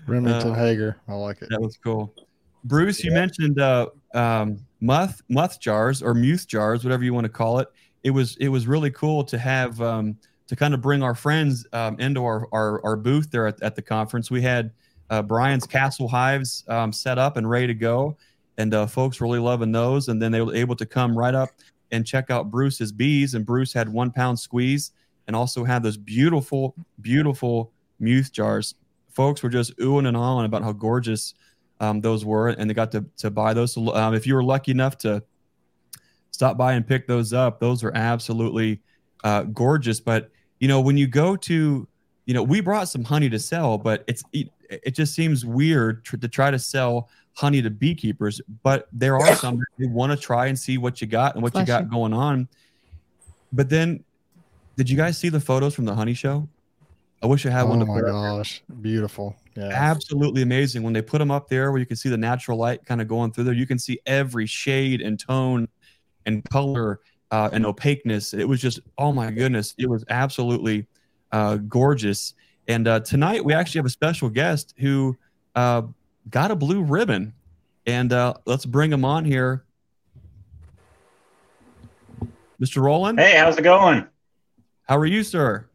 Remington 0.06 0.52
Uh, 0.52 0.54
Hager. 0.54 0.96
I 1.08 1.14
like 1.14 1.42
it. 1.42 1.48
That 1.50 1.60
was 1.60 1.76
cool. 1.76 2.14
Bruce, 2.64 3.04
you 3.04 3.12
mentioned 3.12 3.60
uh, 3.60 3.88
um, 4.14 4.58
muth 4.80 5.20
muth 5.28 5.60
jars 5.60 6.02
or 6.02 6.14
muth 6.14 6.46
jars, 6.46 6.84
whatever 6.84 7.04
you 7.04 7.12
want 7.12 7.24
to 7.24 7.32
call 7.32 7.58
it. 7.58 7.68
It 8.02 8.10
was 8.10 8.36
it 8.38 8.48
was 8.48 8.66
really 8.66 8.90
cool 8.90 9.24
to 9.24 9.38
have 9.38 9.80
um, 9.80 10.16
to 10.46 10.56
kind 10.56 10.74
of 10.74 10.80
bring 10.80 11.02
our 11.02 11.14
friends 11.14 11.66
um, 11.72 11.98
into 12.00 12.24
our, 12.24 12.48
our 12.52 12.84
our 12.84 12.96
booth 12.96 13.30
there 13.30 13.46
at, 13.46 13.62
at 13.62 13.74
the 13.76 13.82
conference. 13.82 14.30
We 14.30 14.42
had 14.42 14.70
uh, 15.10 15.22
Brian's 15.22 15.66
Castle 15.66 16.08
Hives 16.08 16.64
um, 16.68 16.92
set 16.92 17.18
up 17.18 17.36
and 17.36 17.48
ready 17.48 17.66
to 17.66 17.74
go, 17.74 18.16
and 18.56 18.72
uh, 18.72 18.86
folks 18.86 19.20
really 19.20 19.38
loving 19.38 19.72
those. 19.72 20.08
And 20.08 20.20
then 20.20 20.32
they 20.32 20.40
were 20.40 20.54
able 20.54 20.76
to 20.76 20.86
come 20.86 21.16
right 21.16 21.34
up 21.34 21.50
and 21.92 22.06
check 22.06 22.30
out 22.30 22.50
Bruce's 22.50 22.92
bees. 22.92 23.34
And 23.34 23.44
Bruce 23.44 23.72
had 23.72 23.88
one 23.88 24.10
pound 24.10 24.38
squeeze 24.38 24.92
and 25.26 25.36
also 25.36 25.64
had 25.64 25.82
those 25.82 25.96
beautiful, 25.96 26.74
beautiful 27.00 27.72
muth 28.00 28.32
jars. 28.32 28.74
Folks 29.14 29.42
were 29.42 29.48
just 29.48 29.76
oohing 29.78 30.06
and 30.06 30.16
ahhing 30.16 30.44
about 30.44 30.62
how 30.62 30.72
gorgeous 30.72 31.34
um, 31.80 32.00
those 32.00 32.24
were, 32.24 32.48
and 32.48 32.68
they 32.68 32.74
got 32.74 32.92
to 32.92 33.04
to 33.18 33.30
buy 33.30 33.54
those. 33.54 33.72
So, 33.72 33.94
um, 33.94 34.14
if 34.14 34.26
you 34.26 34.34
were 34.34 34.44
lucky 34.44 34.72
enough 34.72 34.98
to 34.98 35.22
stop 36.30 36.56
by 36.56 36.72
and 36.72 36.86
pick 36.86 37.06
those 37.06 37.32
up, 37.32 37.60
those 37.60 37.84
are 37.84 37.92
absolutely 37.94 38.80
uh, 39.22 39.42
gorgeous. 39.44 40.00
But 40.00 40.30
you 40.58 40.68
know, 40.68 40.80
when 40.80 40.96
you 40.96 41.06
go 41.06 41.36
to, 41.36 41.88
you 42.26 42.34
know, 42.34 42.42
we 42.42 42.60
brought 42.60 42.88
some 42.88 43.04
honey 43.04 43.28
to 43.30 43.38
sell, 43.38 43.78
but 43.78 44.04
it's 44.06 44.22
it, 44.32 44.50
it 44.70 44.94
just 44.94 45.14
seems 45.14 45.44
weird 45.44 46.04
tr- 46.04 46.16
to 46.16 46.28
try 46.28 46.50
to 46.50 46.58
sell 46.58 47.08
honey 47.34 47.62
to 47.62 47.70
beekeepers. 47.70 48.40
But 48.62 48.88
there 48.92 49.16
are 49.16 49.34
some 49.36 49.62
they 49.78 49.86
want 49.86 50.12
to 50.12 50.18
try 50.18 50.46
and 50.46 50.58
see 50.58 50.78
what 50.78 51.00
you 51.00 51.06
got 51.06 51.34
and 51.34 51.42
what 51.42 51.54
you 51.54 51.64
got 51.64 51.90
going 51.90 52.12
on. 52.12 52.48
But 53.52 53.68
then, 53.68 54.04
did 54.76 54.90
you 54.90 54.96
guys 54.96 55.18
see 55.18 55.28
the 55.28 55.40
photos 55.40 55.74
from 55.74 55.84
the 55.84 55.94
honey 55.94 56.14
show? 56.14 56.48
I 57.24 57.26
wish 57.26 57.46
I 57.46 57.50
had 57.50 57.62
Oh 57.62 57.68
one 57.68 57.78
to 57.78 57.86
my 57.86 57.94
put 57.94 58.04
there. 58.04 58.12
gosh, 58.12 58.62
beautiful. 58.82 59.34
Yeah. 59.56 59.70
absolutely 59.72 60.42
amazing. 60.42 60.82
When 60.82 60.92
they 60.92 61.00
put 61.00 61.20
them 61.20 61.30
up 61.30 61.48
there 61.48 61.70
where 61.70 61.80
you 61.80 61.86
can 61.86 61.96
see 61.96 62.10
the 62.10 62.18
natural 62.18 62.58
light 62.58 62.84
kind 62.84 63.00
of 63.00 63.08
going 63.08 63.32
through 63.32 63.44
there 63.44 63.54
you 63.54 63.66
can 63.66 63.78
see 63.78 63.98
every 64.04 64.44
shade 64.44 65.00
and 65.00 65.18
tone 65.18 65.66
and 66.26 66.44
color 66.50 67.00
uh, 67.30 67.48
and 67.50 67.64
opaqueness. 67.64 68.34
It 68.34 68.44
was 68.46 68.60
just 68.60 68.80
oh 68.98 69.10
my 69.10 69.30
goodness 69.30 69.74
it 69.78 69.88
was 69.88 70.04
absolutely 70.10 70.86
uh, 71.32 71.56
gorgeous. 71.56 72.34
And 72.68 72.86
uh, 72.86 73.00
tonight 73.00 73.42
we 73.42 73.54
actually 73.54 73.78
have 73.78 73.86
a 73.86 73.90
special 73.90 74.28
guest 74.28 74.74
who 74.76 75.16
uh, 75.54 75.80
got 76.28 76.50
a 76.50 76.56
blue 76.56 76.82
ribbon. 76.82 77.32
And 77.86 78.12
uh, 78.12 78.34
let's 78.44 78.66
bring 78.66 78.92
him 78.92 79.06
on 79.06 79.24
here. 79.24 79.64
Mr 82.60 82.82
roland? 82.82 83.18
Hey, 83.18 83.38
how's 83.38 83.56
it 83.56 83.62
going? 83.62 84.06
how 84.82 84.98
are 84.98 85.06
you 85.06 85.22
sir 85.22 85.66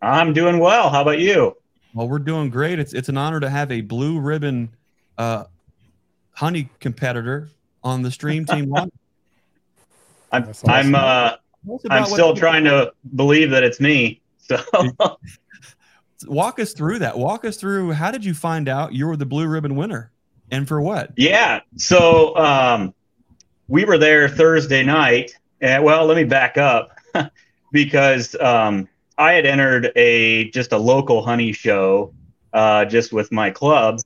I'm 0.00 0.32
doing 0.32 0.58
well. 0.58 0.90
How 0.90 1.02
about 1.02 1.18
you? 1.18 1.56
Well, 1.94 2.08
we're 2.08 2.18
doing 2.18 2.50
great. 2.50 2.78
It's 2.78 2.92
it's 2.92 3.08
an 3.08 3.16
honor 3.16 3.40
to 3.40 3.50
have 3.50 3.72
a 3.72 3.80
blue 3.80 4.20
ribbon 4.20 4.70
uh, 5.16 5.44
honey 6.32 6.68
competitor 6.80 7.48
on 7.82 8.02
the 8.02 8.10
stream 8.10 8.46
team. 8.46 8.72
I'm 10.32 10.44
That's 10.44 10.62
I'm 10.68 10.94
uh 10.94 11.36
Tell 11.66 11.74
us 11.74 11.82
I'm 11.90 12.04
still 12.06 12.34
trying 12.34 12.64
to 12.64 12.92
believe 13.16 13.50
that 13.50 13.62
it's 13.62 13.80
me. 13.80 14.20
So 14.38 14.58
walk 16.26 16.60
us 16.60 16.72
through 16.72 17.00
that. 17.00 17.18
Walk 17.18 17.44
us 17.44 17.56
through 17.56 17.92
how 17.92 18.10
did 18.10 18.24
you 18.24 18.32
find 18.32 18.68
out 18.68 18.92
you 18.94 19.06
were 19.06 19.16
the 19.16 19.26
blue 19.26 19.46
ribbon 19.46 19.74
winner, 19.76 20.12
and 20.50 20.68
for 20.68 20.80
what? 20.80 21.10
yeah. 21.16 21.60
So 21.76 22.36
um 22.36 22.94
we 23.66 23.84
were 23.84 23.98
there 23.98 24.28
Thursday 24.28 24.82
night. 24.82 25.32
And 25.60 25.82
well, 25.82 26.06
let 26.06 26.16
me 26.16 26.24
back 26.24 26.56
up 26.56 26.96
because 27.72 28.36
um 28.36 28.88
I 29.18 29.32
had 29.32 29.46
entered 29.46 29.90
a 29.96 30.48
just 30.50 30.72
a 30.72 30.78
local 30.78 31.24
honey 31.24 31.52
show 31.52 32.14
uh, 32.52 32.84
just 32.84 33.12
with 33.12 33.32
my 33.32 33.50
club, 33.50 33.98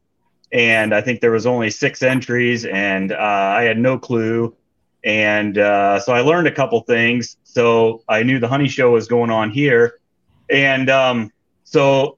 and 0.50 0.94
I 0.94 1.02
think 1.02 1.20
there 1.20 1.30
was 1.30 1.44
only 1.46 1.68
six 1.68 2.02
entries, 2.02 2.64
and 2.64 3.12
uh, 3.12 3.16
I 3.18 3.62
had 3.64 3.78
no 3.78 3.98
clue, 3.98 4.56
and 5.04 5.58
uh, 5.58 6.00
so 6.00 6.14
I 6.14 6.22
learned 6.22 6.46
a 6.46 6.50
couple 6.50 6.80
things. 6.80 7.36
So 7.44 8.02
I 8.08 8.22
knew 8.22 8.40
the 8.40 8.48
honey 8.48 8.68
show 8.68 8.92
was 8.92 9.06
going 9.06 9.30
on 9.30 9.50
here, 9.50 10.00
and 10.48 10.88
um, 10.88 11.30
so 11.64 12.16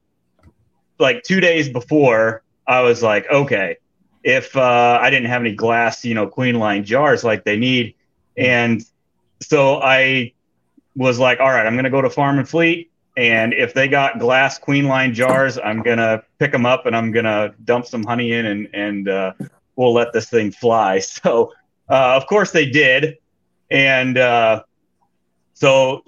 like 1.01 1.25
two 1.25 1.41
days 1.41 1.69
before, 1.69 2.45
I 2.69 2.83
was 2.83 3.03
like, 3.03 3.29
okay, 3.29 3.77
if 4.23 4.57
uh, 4.57 4.99
I 5.03 5.11
didn't 5.11 5.29
have 5.29 5.43
any 5.43 5.55
glass, 5.55 6.05
you 6.05 6.15
know, 6.15 6.29
Queenline 6.29 6.85
jars 6.85 7.25
like 7.25 7.43
they 7.43 7.57
need, 7.57 7.97
and 8.37 8.85
so 9.41 9.81
I 9.83 10.33
was 10.97 11.19
like, 11.19 11.41
all 11.41 11.51
right, 11.51 11.67
I'm 11.67 11.75
going 11.75 11.85
to 11.85 11.91
go 11.91 12.01
to 12.01 12.11
Farm 12.11 12.39
and 12.39 12.49
Fleet. 12.49 12.91
And 13.17 13.55
if 13.55 13.75
they 13.75 13.87
got 13.87 14.19
glass 14.19 14.59
Queenline 14.59 15.15
jars, 15.15 15.59
I'm 15.59 15.83
going 15.83 15.99
to 15.99 16.23
pick 16.39 16.51
them 16.51 16.67
up 16.67 16.87
and 16.87 16.97
I'm 16.97 17.13
going 17.13 17.27
to 17.27 17.55
dump 17.65 17.87
some 17.87 18.03
honey 18.05 18.33
in 18.33 18.47
and, 18.47 18.69
and 18.73 19.09
uh, 19.09 19.33
we'll 19.77 19.95
let 19.95 20.13
this 20.13 20.29
thing 20.29 20.51
fly. 20.51 21.01
So, 21.23 21.53
uh, 21.89 22.17
of 22.17 22.27
course, 22.27 22.51
they 22.51 22.67
did. 22.67 23.19
And 23.71 24.19
uh, 24.19 24.63
so 25.53 26.03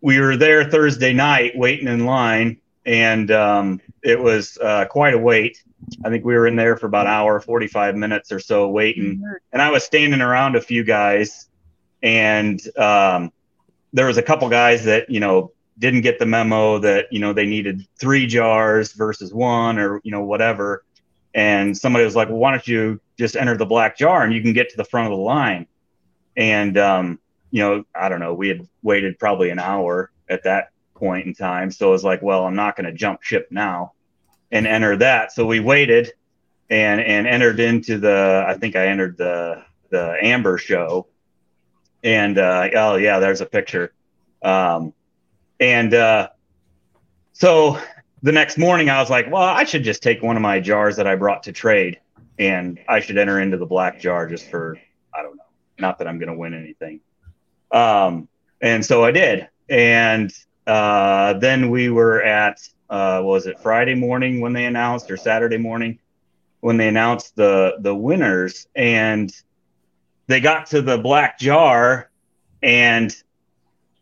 we 0.00 0.20
were 0.20 0.36
there 0.36 0.68
Thursday 0.68 1.12
night 1.12 1.56
waiting 1.56 1.88
in 1.88 2.04
line. 2.04 2.58
And 2.84 3.30
um, 3.30 3.80
it 4.02 4.20
was 4.20 4.58
uh, 4.58 4.84
quite 4.86 5.14
a 5.14 5.18
wait. 5.18 5.62
I 6.04 6.10
think 6.10 6.24
we 6.24 6.34
were 6.34 6.46
in 6.46 6.56
there 6.56 6.76
for 6.76 6.86
about 6.86 7.06
an 7.06 7.12
hour, 7.12 7.40
45 7.40 7.96
minutes 7.96 8.30
or 8.30 8.38
so 8.38 8.68
waiting. 8.68 9.22
And 9.52 9.62
I 9.62 9.70
was 9.70 9.84
standing 9.84 10.20
around 10.20 10.56
a 10.56 10.60
few 10.60 10.84
guys. 10.84 11.48
And 12.02 12.60
um, 12.76 13.32
there 13.92 14.06
was 14.06 14.16
a 14.16 14.22
couple 14.22 14.48
guys 14.48 14.84
that 14.84 15.10
you 15.10 15.20
know 15.20 15.52
didn't 15.78 16.02
get 16.02 16.18
the 16.18 16.26
memo 16.26 16.78
that 16.78 17.06
you 17.10 17.18
know 17.18 17.32
they 17.32 17.46
needed 17.46 17.86
three 17.98 18.26
jars 18.26 18.92
versus 18.92 19.32
one 19.32 19.78
or 19.78 20.00
you 20.04 20.10
know 20.10 20.22
whatever. 20.22 20.84
And 21.34 21.76
somebody 21.76 22.04
was 22.04 22.16
like 22.16 22.28
well 22.28 22.38
why 22.38 22.50
don't 22.50 22.66
you 22.66 23.00
just 23.18 23.36
enter 23.36 23.56
the 23.56 23.66
black 23.66 23.96
jar 23.96 24.22
and 24.22 24.32
you 24.34 24.42
can 24.42 24.52
get 24.52 24.70
to 24.70 24.76
the 24.76 24.84
front 24.84 25.12
of 25.12 25.16
the 25.16 25.22
line? 25.22 25.66
And 26.36 26.78
um, 26.78 27.18
you 27.50 27.62
know 27.62 27.84
i 27.94 28.08
don't 28.08 28.20
know 28.20 28.34
we 28.34 28.48
had 28.48 28.66
waited 28.82 29.18
probably 29.18 29.50
an 29.50 29.58
hour 29.58 30.10
at 30.28 30.42
that 30.44 30.70
point 30.94 31.26
in 31.26 31.34
time. 31.34 31.70
So 31.70 31.88
it 31.88 31.92
was 31.92 32.04
like 32.04 32.22
well 32.22 32.44
i'm 32.44 32.56
not 32.56 32.76
going 32.76 32.86
to 32.86 32.92
jump 32.92 33.22
ship 33.22 33.48
now 33.50 33.92
and 34.50 34.66
enter 34.66 34.96
that. 34.96 35.32
So 35.32 35.46
we 35.46 35.60
waited 35.60 36.12
and 36.70 37.00
and 37.00 37.26
entered 37.26 37.60
into 37.60 37.98
the 37.98 38.44
i 38.48 38.54
think 38.54 38.74
i 38.76 38.86
entered 38.86 39.16
the 39.18 39.62
the 39.90 40.16
amber 40.22 40.56
show 40.56 41.06
and 42.02 42.38
uh, 42.38 42.68
oh 42.74 42.96
yeah, 42.96 43.18
there's 43.18 43.40
a 43.40 43.46
picture. 43.46 43.92
Um, 44.42 44.92
and 45.60 45.94
uh, 45.94 46.28
so 47.32 47.78
the 48.22 48.32
next 48.32 48.58
morning, 48.58 48.90
I 48.90 49.00
was 49.00 49.10
like, 49.10 49.30
well, 49.30 49.42
I 49.42 49.64
should 49.64 49.84
just 49.84 50.02
take 50.02 50.22
one 50.22 50.36
of 50.36 50.42
my 50.42 50.60
jars 50.60 50.96
that 50.96 51.06
I 51.06 51.14
brought 51.14 51.44
to 51.44 51.52
trade, 51.52 52.00
and 52.38 52.78
I 52.88 53.00
should 53.00 53.18
enter 53.18 53.40
into 53.40 53.56
the 53.56 53.66
black 53.66 54.00
jar 54.00 54.26
just 54.26 54.50
for 54.50 54.78
I 55.14 55.22
don't 55.22 55.36
know, 55.36 55.42
not 55.78 55.98
that 55.98 56.08
I'm 56.08 56.18
going 56.18 56.30
to 56.30 56.36
win 56.36 56.54
anything. 56.54 57.00
Um, 57.70 58.28
and 58.60 58.84
so 58.84 59.04
I 59.04 59.10
did, 59.10 59.48
and 59.68 60.32
uh, 60.66 61.34
then 61.34 61.70
we 61.70 61.90
were 61.90 62.22
at 62.22 62.58
uh, 62.90 63.20
was 63.24 63.46
it 63.46 63.58
Friday 63.60 63.94
morning 63.94 64.40
when 64.40 64.52
they 64.52 64.66
announced 64.66 65.10
or 65.10 65.16
Saturday 65.16 65.56
morning 65.58 65.98
when 66.60 66.76
they 66.76 66.88
announced 66.88 67.34
the 67.36 67.76
the 67.80 67.94
winners 67.94 68.66
and 68.74 69.32
they 70.32 70.40
got 70.40 70.66
to 70.66 70.80
the 70.80 70.98
black 70.98 71.38
jar 71.38 72.10
and 72.62 73.14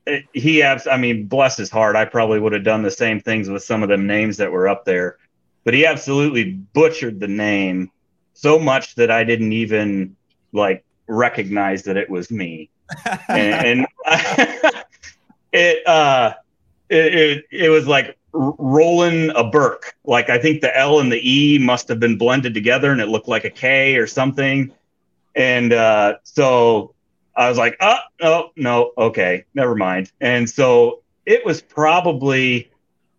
it, 0.07 0.25
he 0.33 0.63
abs 0.63 0.87
i 0.87 0.97
mean 0.97 1.27
bless 1.27 1.57
his 1.57 1.71
heart 1.71 1.97
i 1.97 2.05
probably 2.05 2.39
would 2.39 2.53
have 2.53 2.65
done 2.65 2.83
the 2.83 2.91
same 2.91 3.21
things 3.21 3.49
with 3.49 3.63
some 3.63 3.83
of 3.83 3.89
them 3.89 4.07
names 4.07 4.37
that 4.37 4.51
were 4.51 4.69
up 4.69 4.85
there 4.85 5.19
but 5.65 5.75
he 5.75 5.85
absolutely 5.85 6.53
butchered 6.53 7.21
the 7.21 7.29
name 7.29 7.91
so 8.35 8.59
much 8.59 8.95
that 8.95 9.11
i 9.11 9.25
didn't 9.25 9.53
even 9.53 10.15
like 10.53 10.85
recognize 11.09 11.83
that 11.83 11.97
it 11.97 12.09
was 12.09 12.31
me 12.31 12.71
and, 13.29 13.87
and 13.87 13.87
it 15.53 15.87
uh 15.87 16.33
it, 16.89 17.15
it, 17.15 17.45
it 17.51 17.69
was 17.69 17.87
like 17.87 18.19
rolling 18.33 19.31
a 19.31 19.45
Burke. 19.45 19.95
Like 20.05 20.29
I 20.29 20.39
think 20.39 20.61
the 20.61 20.77
L 20.77 21.01
and 21.01 21.11
the 21.11 21.21
E 21.23 21.59
must 21.59 21.89
have 21.89 22.01
been 22.01 22.19
blended 22.19 22.55
together 22.55 22.91
and 22.91 23.01
it 23.01 23.07
looked 23.07 23.29
like 23.29 23.45
a 23.45 23.51
K 23.51 23.97
or 23.97 24.07
something. 24.07 24.73
And 25.35 25.73
uh, 25.73 26.15
so 26.25 26.95
I 27.37 27.49
was 27.49 27.59
like, 27.59 27.77
oh, 27.81 27.99
no, 28.21 28.51
no, 28.57 28.93
okay, 28.99 29.45
never 29.55 29.75
mind. 29.75 30.13
And 30.21 30.49
so 30.49 31.03
it 31.27 31.45
was 31.45 31.61
probably, 31.63 32.71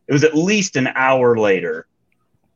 it 0.07 0.13
was 0.13 0.23
at 0.23 0.35
least 0.35 0.75
an 0.75 0.87
hour 0.87 1.37
later 1.37 1.87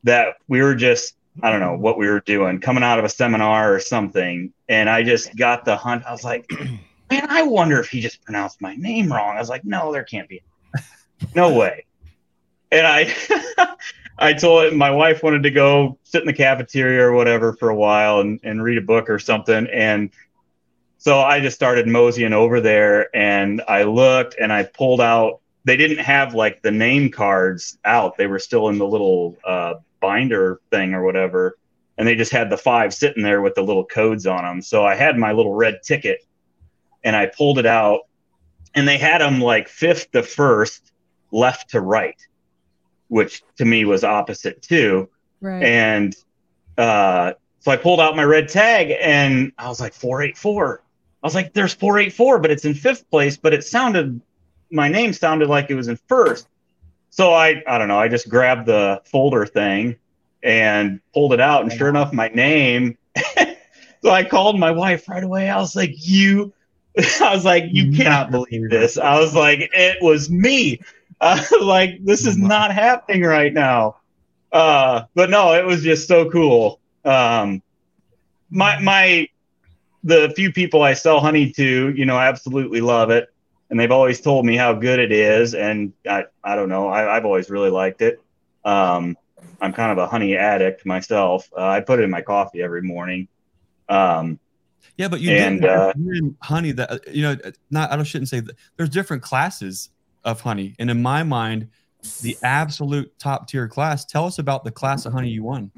that 0.03 0.35
we 0.47 0.61
were 0.61 0.75
just, 0.75 1.15
I 1.41 1.51
don't 1.51 1.59
know 1.59 1.75
what 1.75 1.97
we 1.97 2.07
were 2.07 2.21
doing, 2.21 2.59
coming 2.59 2.83
out 2.83 2.99
of 2.99 3.05
a 3.05 3.09
seminar 3.09 3.73
or 3.73 3.79
something. 3.79 4.53
And 4.69 4.89
I 4.89 5.03
just 5.03 5.35
got 5.35 5.65
the 5.65 5.75
hunt. 5.75 6.03
I 6.05 6.11
was 6.11 6.23
like, 6.23 6.49
man, 7.09 7.27
I 7.29 7.43
wonder 7.43 7.79
if 7.79 7.89
he 7.89 8.01
just 8.01 8.23
pronounced 8.23 8.61
my 8.61 8.75
name 8.75 9.11
wrong. 9.11 9.35
I 9.35 9.39
was 9.39 9.49
like, 9.49 9.65
no, 9.65 9.91
there 9.91 10.03
can't 10.03 10.29
be. 10.29 10.43
No 11.33 11.53
way. 11.53 11.85
And 12.71 12.85
I, 12.85 13.13
I 14.17 14.33
told 14.33 14.73
my 14.73 14.91
wife 14.91 15.23
wanted 15.23 15.43
to 15.43 15.51
go 15.51 15.97
sit 16.03 16.21
in 16.21 16.27
the 16.27 16.33
cafeteria 16.33 17.05
or 17.05 17.11
whatever 17.11 17.53
for 17.53 17.69
a 17.69 17.75
while 17.75 18.21
and, 18.21 18.39
and 18.43 18.63
read 18.63 18.77
a 18.77 18.81
book 18.81 19.09
or 19.09 19.19
something. 19.19 19.67
And 19.67 20.09
so 20.97 21.19
I 21.19 21.41
just 21.41 21.55
started 21.55 21.87
moseying 21.87 22.33
over 22.33 22.61
there 22.61 23.13
and 23.15 23.61
I 23.67 23.83
looked 23.83 24.35
and 24.39 24.53
I 24.53 24.63
pulled 24.63 25.01
out, 25.01 25.41
they 25.65 25.75
didn't 25.75 25.99
have 25.99 26.33
like 26.33 26.61
the 26.61 26.71
name 26.71 27.11
cards 27.11 27.77
out. 27.83 28.15
They 28.17 28.27
were 28.27 28.39
still 28.39 28.69
in 28.69 28.77
the 28.77 28.87
little 28.87 29.35
uh, 29.43 29.75
binder 29.99 30.61
thing 30.71 30.93
or 30.93 31.03
whatever. 31.03 31.57
And 31.97 32.07
they 32.07 32.15
just 32.15 32.31
had 32.31 32.49
the 32.49 32.57
five 32.57 32.93
sitting 32.93 33.23
there 33.23 33.41
with 33.41 33.55
the 33.55 33.63
little 33.63 33.85
codes 33.85 34.25
on 34.25 34.43
them. 34.43 34.61
So 34.61 34.85
I 34.85 34.95
had 34.95 35.17
my 35.17 35.33
little 35.33 35.53
red 35.53 35.81
ticket 35.83 36.25
and 37.03 37.15
I 37.15 37.25
pulled 37.25 37.59
it 37.59 37.65
out 37.65 38.01
and 38.73 38.87
they 38.87 38.97
had 38.97 39.19
them 39.19 39.41
like 39.41 39.67
fifth 39.67 40.11
to 40.11 40.23
first, 40.23 40.93
left 41.31 41.71
to 41.71 41.81
right 41.81 42.19
which 43.15 43.43
to 43.55 43.63
me 43.63 43.85
was 43.85 44.03
opposite 44.03 44.61
too. 44.61 45.07
Right. 45.39 45.63
And 45.63 46.13
uh, 46.77 47.31
so 47.61 47.71
I 47.71 47.77
pulled 47.77 48.01
out 48.01 48.13
my 48.17 48.25
red 48.25 48.49
tag 48.49 48.93
and 48.99 49.53
I 49.57 49.69
was 49.69 49.79
like 49.79 49.93
484. 49.93 50.81
I 51.23 51.25
was 51.25 51.33
like, 51.33 51.53
there's 51.53 51.73
484, 51.73 52.39
but 52.39 52.51
it's 52.51 52.65
in 52.65 52.73
fifth 52.73 53.09
place, 53.09 53.37
but 53.37 53.53
it 53.53 53.63
sounded 53.63 54.19
my 54.69 54.89
name 54.89 55.13
sounded 55.13 55.47
like 55.47 55.69
it 55.69 55.75
was 55.75 55.87
in 55.87 55.97
first. 56.09 56.49
So 57.09 57.33
I 57.33 57.63
I 57.65 57.77
don't 57.77 57.87
know, 57.87 57.97
I 57.97 58.09
just 58.09 58.27
grabbed 58.27 58.65
the 58.65 59.01
folder 59.05 59.45
thing 59.45 59.95
and 60.43 60.99
pulled 61.13 61.31
it 61.31 61.39
out, 61.39 61.63
and 61.63 61.71
sure 61.71 61.87
enough, 61.87 62.11
my 62.11 62.27
name. 62.27 62.97
so 64.01 64.09
I 64.09 64.25
called 64.25 64.59
my 64.59 64.71
wife 64.71 65.07
right 65.07 65.23
away. 65.23 65.49
I 65.49 65.57
was 65.57 65.73
like, 65.73 65.91
you 65.93 66.51
I 67.21 67.33
was 67.33 67.45
like, 67.45 67.63
you 67.69 67.93
cannot 67.93 68.29
believe 68.29 68.69
this. 68.69 68.97
I 68.97 69.17
was 69.17 69.33
like, 69.33 69.69
it 69.73 70.01
was 70.01 70.29
me. 70.29 70.81
Uh, 71.21 71.41
like 71.61 72.03
this 72.03 72.25
is 72.25 72.37
not 72.37 72.73
happening 72.73 73.23
right 73.23 73.53
now. 73.53 73.97
Uh, 74.51 75.03
but 75.15 75.29
no, 75.29 75.53
it 75.53 75.65
was 75.65 75.83
just 75.83 76.07
so 76.07 76.29
cool. 76.29 76.79
Um, 77.03 77.61
my 78.49 78.79
my 78.79 79.27
the 80.03 80.31
few 80.35 80.51
people 80.51 80.83
I 80.83 80.93
sell 80.93 81.19
honey 81.19 81.51
to, 81.53 81.93
you 81.95 82.05
know, 82.05 82.17
absolutely 82.17 82.79
love 82.79 83.09
it, 83.09 83.33
and 83.69 83.79
they've 83.79 83.91
always 83.91 84.21
told 84.21 84.45
me 84.45 84.55
how 84.55 84.73
good 84.73 84.99
it 84.99 85.11
is. 85.11 85.55
And 85.55 85.93
I 86.07 86.25
I 86.43 86.55
don't 86.55 86.69
know, 86.69 86.87
I, 86.89 87.15
have 87.15 87.25
always 87.25 87.49
really 87.49 87.71
liked 87.71 88.01
it. 88.01 88.21
Um, 88.63 89.17
I'm 89.61 89.73
kind 89.73 89.91
of 89.91 89.97
a 89.97 90.07
honey 90.07 90.37
addict 90.37 90.85
myself. 90.85 91.49
Uh, 91.55 91.67
I 91.67 91.81
put 91.81 91.99
it 91.99 92.03
in 92.03 92.09
my 92.09 92.21
coffee 92.21 92.61
every 92.61 92.81
morning. 92.81 93.27
Um, 93.89 94.39
yeah, 94.97 95.07
but 95.07 95.19
you 95.19 95.31
and, 95.31 95.61
did 95.61 95.69
uh, 95.69 95.93
honey 96.41 96.71
that 96.71 97.13
you 97.13 97.23
know, 97.23 97.35
not 97.69 97.91
I 97.91 98.01
shouldn't 98.03 98.29
say 98.29 98.39
that. 98.39 98.55
There's 98.77 98.89
different 98.89 99.23
classes 99.23 99.89
of 100.25 100.41
honey. 100.41 100.75
And 100.79 100.89
in 100.89 101.01
my 101.01 101.23
mind, 101.23 101.69
the 102.21 102.37
absolute 102.43 103.17
top 103.19 103.47
tier 103.47 103.67
class. 103.67 104.05
Tell 104.05 104.25
us 104.25 104.39
about 104.39 104.63
the 104.63 104.71
class 104.71 105.05
of 105.05 105.13
honey 105.13 105.29
you 105.29 105.43
won. 105.43 105.71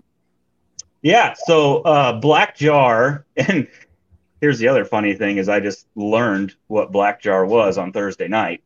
Yeah, 1.02 1.34
so 1.46 1.82
uh, 1.82 2.14
black 2.14 2.58
jar, 2.58 3.26
and 3.38 3.68
here's 4.42 4.60
the 4.60 4.68
other 4.68 4.86
funny 4.86 5.14
thing: 5.14 5.38
is 5.38 5.48
I 5.48 5.60
just 5.60 5.88
learned 5.96 6.56
what 6.68 6.92
black 6.92 7.22
jar 7.22 7.46
was 7.46 7.78
on 7.78 7.92
Thursday 7.92 8.28
night. 8.28 8.64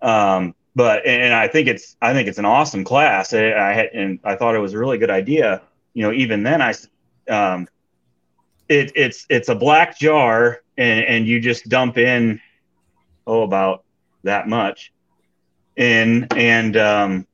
Um, 0.00 0.54
but 0.74 1.06
and 1.06 1.34
I 1.34 1.48
think 1.48 1.68
it's 1.68 1.96
I 2.02 2.12
think 2.12 2.28
it's 2.28 2.38
an 2.38 2.44
awesome 2.44 2.84
class. 2.84 3.32
I, 3.32 3.52
I 3.52 3.72
had 3.72 3.90
and 3.94 4.18
I 4.24 4.36
thought 4.36 4.54
it 4.54 4.58
was 4.60 4.74
a 4.74 4.78
really 4.78 4.98
good 4.98 5.10
idea. 5.10 5.62
You 5.94 6.02
know, 6.02 6.12
even 6.12 6.42
then 6.42 6.62
I, 6.62 6.74
um, 7.28 7.68
it 8.68 8.92
it's 8.94 9.26
it's 9.28 9.48
a 9.48 9.54
black 9.54 9.98
jar, 9.98 10.62
and 10.76 11.04
and 11.04 11.26
you 11.26 11.40
just 11.40 11.68
dump 11.68 11.98
in, 11.98 12.40
oh 13.26 13.42
about 13.42 13.84
that 14.24 14.48
much, 14.48 14.92
in 15.76 16.26
and 16.36 16.76
um, 16.76 17.26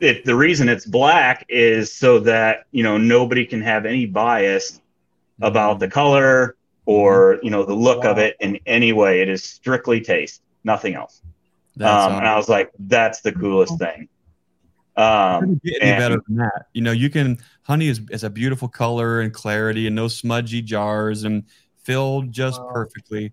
it, 0.00 0.24
the 0.24 0.34
reason 0.34 0.68
it's 0.68 0.86
black 0.86 1.44
is 1.48 1.92
so 1.92 2.18
that 2.20 2.66
you 2.70 2.82
know 2.82 2.98
nobody 2.98 3.44
can 3.44 3.60
have 3.62 3.86
any 3.86 4.06
bias 4.06 4.80
about 5.40 5.78
the 5.78 5.88
color 5.88 6.56
or 6.86 7.38
you 7.42 7.50
know 7.50 7.64
the 7.64 7.74
look 7.74 8.04
wow. 8.04 8.12
of 8.12 8.18
it 8.18 8.36
in 8.40 8.58
any 8.66 8.92
way. 8.92 9.20
It 9.20 9.28
is 9.28 9.42
strictly 9.44 10.00
taste, 10.00 10.42
nothing 10.64 10.94
else. 10.94 11.22
Um, 11.80 12.14
and 12.14 12.26
I 12.26 12.36
was 12.36 12.48
like, 12.48 12.72
that's 12.78 13.20
the 13.20 13.30
coolest 13.30 13.78
thing. 13.78 14.08
Um, 14.96 15.60
Get 15.64 15.80
any 15.80 15.92
and- 15.92 16.00
better 16.00 16.22
than 16.26 16.36
that? 16.38 16.66
You 16.72 16.82
know, 16.82 16.90
you 16.90 17.08
can 17.08 17.38
honey 17.62 17.86
is, 17.86 18.00
is 18.10 18.24
a 18.24 18.30
beautiful 18.30 18.66
color 18.66 19.20
and 19.20 19.32
clarity 19.32 19.86
and 19.86 19.94
no 19.94 20.08
smudgy 20.08 20.60
jars 20.60 21.22
and 21.22 21.44
filled 21.84 22.32
just 22.32 22.60
Wow. 22.60 22.70
perfectly. 22.72 23.32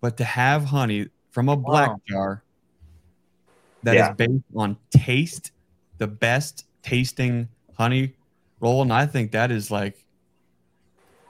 But 0.00 0.16
to 0.16 0.24
have 0.24 0.64
honey 0.64 1.08
from 1.30 1.48
a 1.48 1.56
black 1.56 1.90
Wow. 1.90 2.00
jar 2.08 2.42
that 3.82 3.94
is 3.94 4.00
Yeah. 4.00 4.12
based 4.12 4.44
on 4.56 4.76
taste, 4.90 5.52
the 5.98 6.06
best 6.06 6.64
tasting 6.82 7.48
honey, 7.76 8.14
roll. 8.60 8.82
And 8.82 8.92
I 8.92 9.06
think 9.06 9.32
that 9.32 9.50
is 9.50 9.70
like 9.70 10.04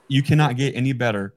you 0.07 0.23
cannot 0.23 0.57
get 0.57 0.75
any 0.75 0.93
better 0.93 1.33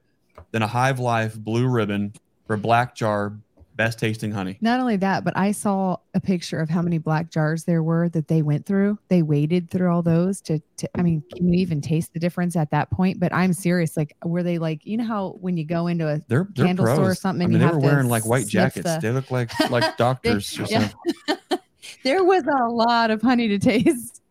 than 0.51 0.61
a 0.61 0.67
Hive 0.67 0.99
Life 0.99 1.37
blue 1.37 1.67
ribbon 1.67 2.13
for 2.47 2.57
black 2.57 2.95
jar 2.95 3.33
best 3.75 3.97
tasting 3.99 4.31
honey. 4.31 4.57
Not 4.61 4.79
only 4.79 4.97
that, 4.97 5.23
but 5.23 5.35
I 5.35 5.51
saw 5.51 5.97
a 6.13 6.19
picture 6.19 6.59
of 6.59 6.69
how 6.69 6.81
many 6.81 6.97
black 6.97 7.31
jars 7.31 7.63
there 7.63 7.81
were 7.83 8.09
that 8.09 8.27
they 8.27 8.41
went 8.41 8.65
through. 8.65 8.99
They 9.07 9.21
waded 9.21 9.69
through 9.69 9.91
all 9.91 10.01
those 10.01 10.41
to, 10.41 10.59
to 10.77 10.89
I 10.95 11.01
mean, 11.01 11.23
can 11.35 11.51
you 11.51 11.59
even 11.59 11.81
taste 11.81 12.13
the 12.13 12.19
difference 12.19 12.55
at 12.55 12.69
that 12.71 12.89
point? 12.91 13.19
But 13.19 13.33
I'm 13.33 13.53
serious. 13.53 13.97
Like, 13.97 14.15
were 14.23 14.43
they 14.43 14.57
like, 14.59 14.85
you 14.85 14.97
know 14.97 15.05
how 15.05 15.37
when 15.41 15.57
you 15.57 15.65
go 15.65 15.87
into 15.87 16.07
a 16.07 16.19
They're, 16.27 16.47
they're 16.55 16.65
candle 16.65 16.85
pros. 16.85 16.95
store 16.97 17.11
or 17.11 17.15
something 17.15 17.41
I 17.41 17.45
and 17.45 17.53
mean, 17.53 17.61
you 17.61 17.67
they 17.67 17.73
have 17.73 17.75
were 17.75 17.81
to 17.81 17.87
wearing 17.87 18.09
like 18.09 18.25
white 18.25 18.47
jackets. 18.47 18.83
the- 18.93 18.99
They 19.01 19.11
look 19.11 19.31
like 19.31 19.51
like 19.69 19.97
doctors 19.97 20.59
or 20.59 20.63
yeah. 20.65 20.89
something. 20.89 21.59
there 22.03 22.23
was 22.23 22.43
a 22.43 22.67
lot 22.67 23.11
of 23.11 23.21
honey 23.21 23.47
to 23.47 23.59
taste. 23.59 24.21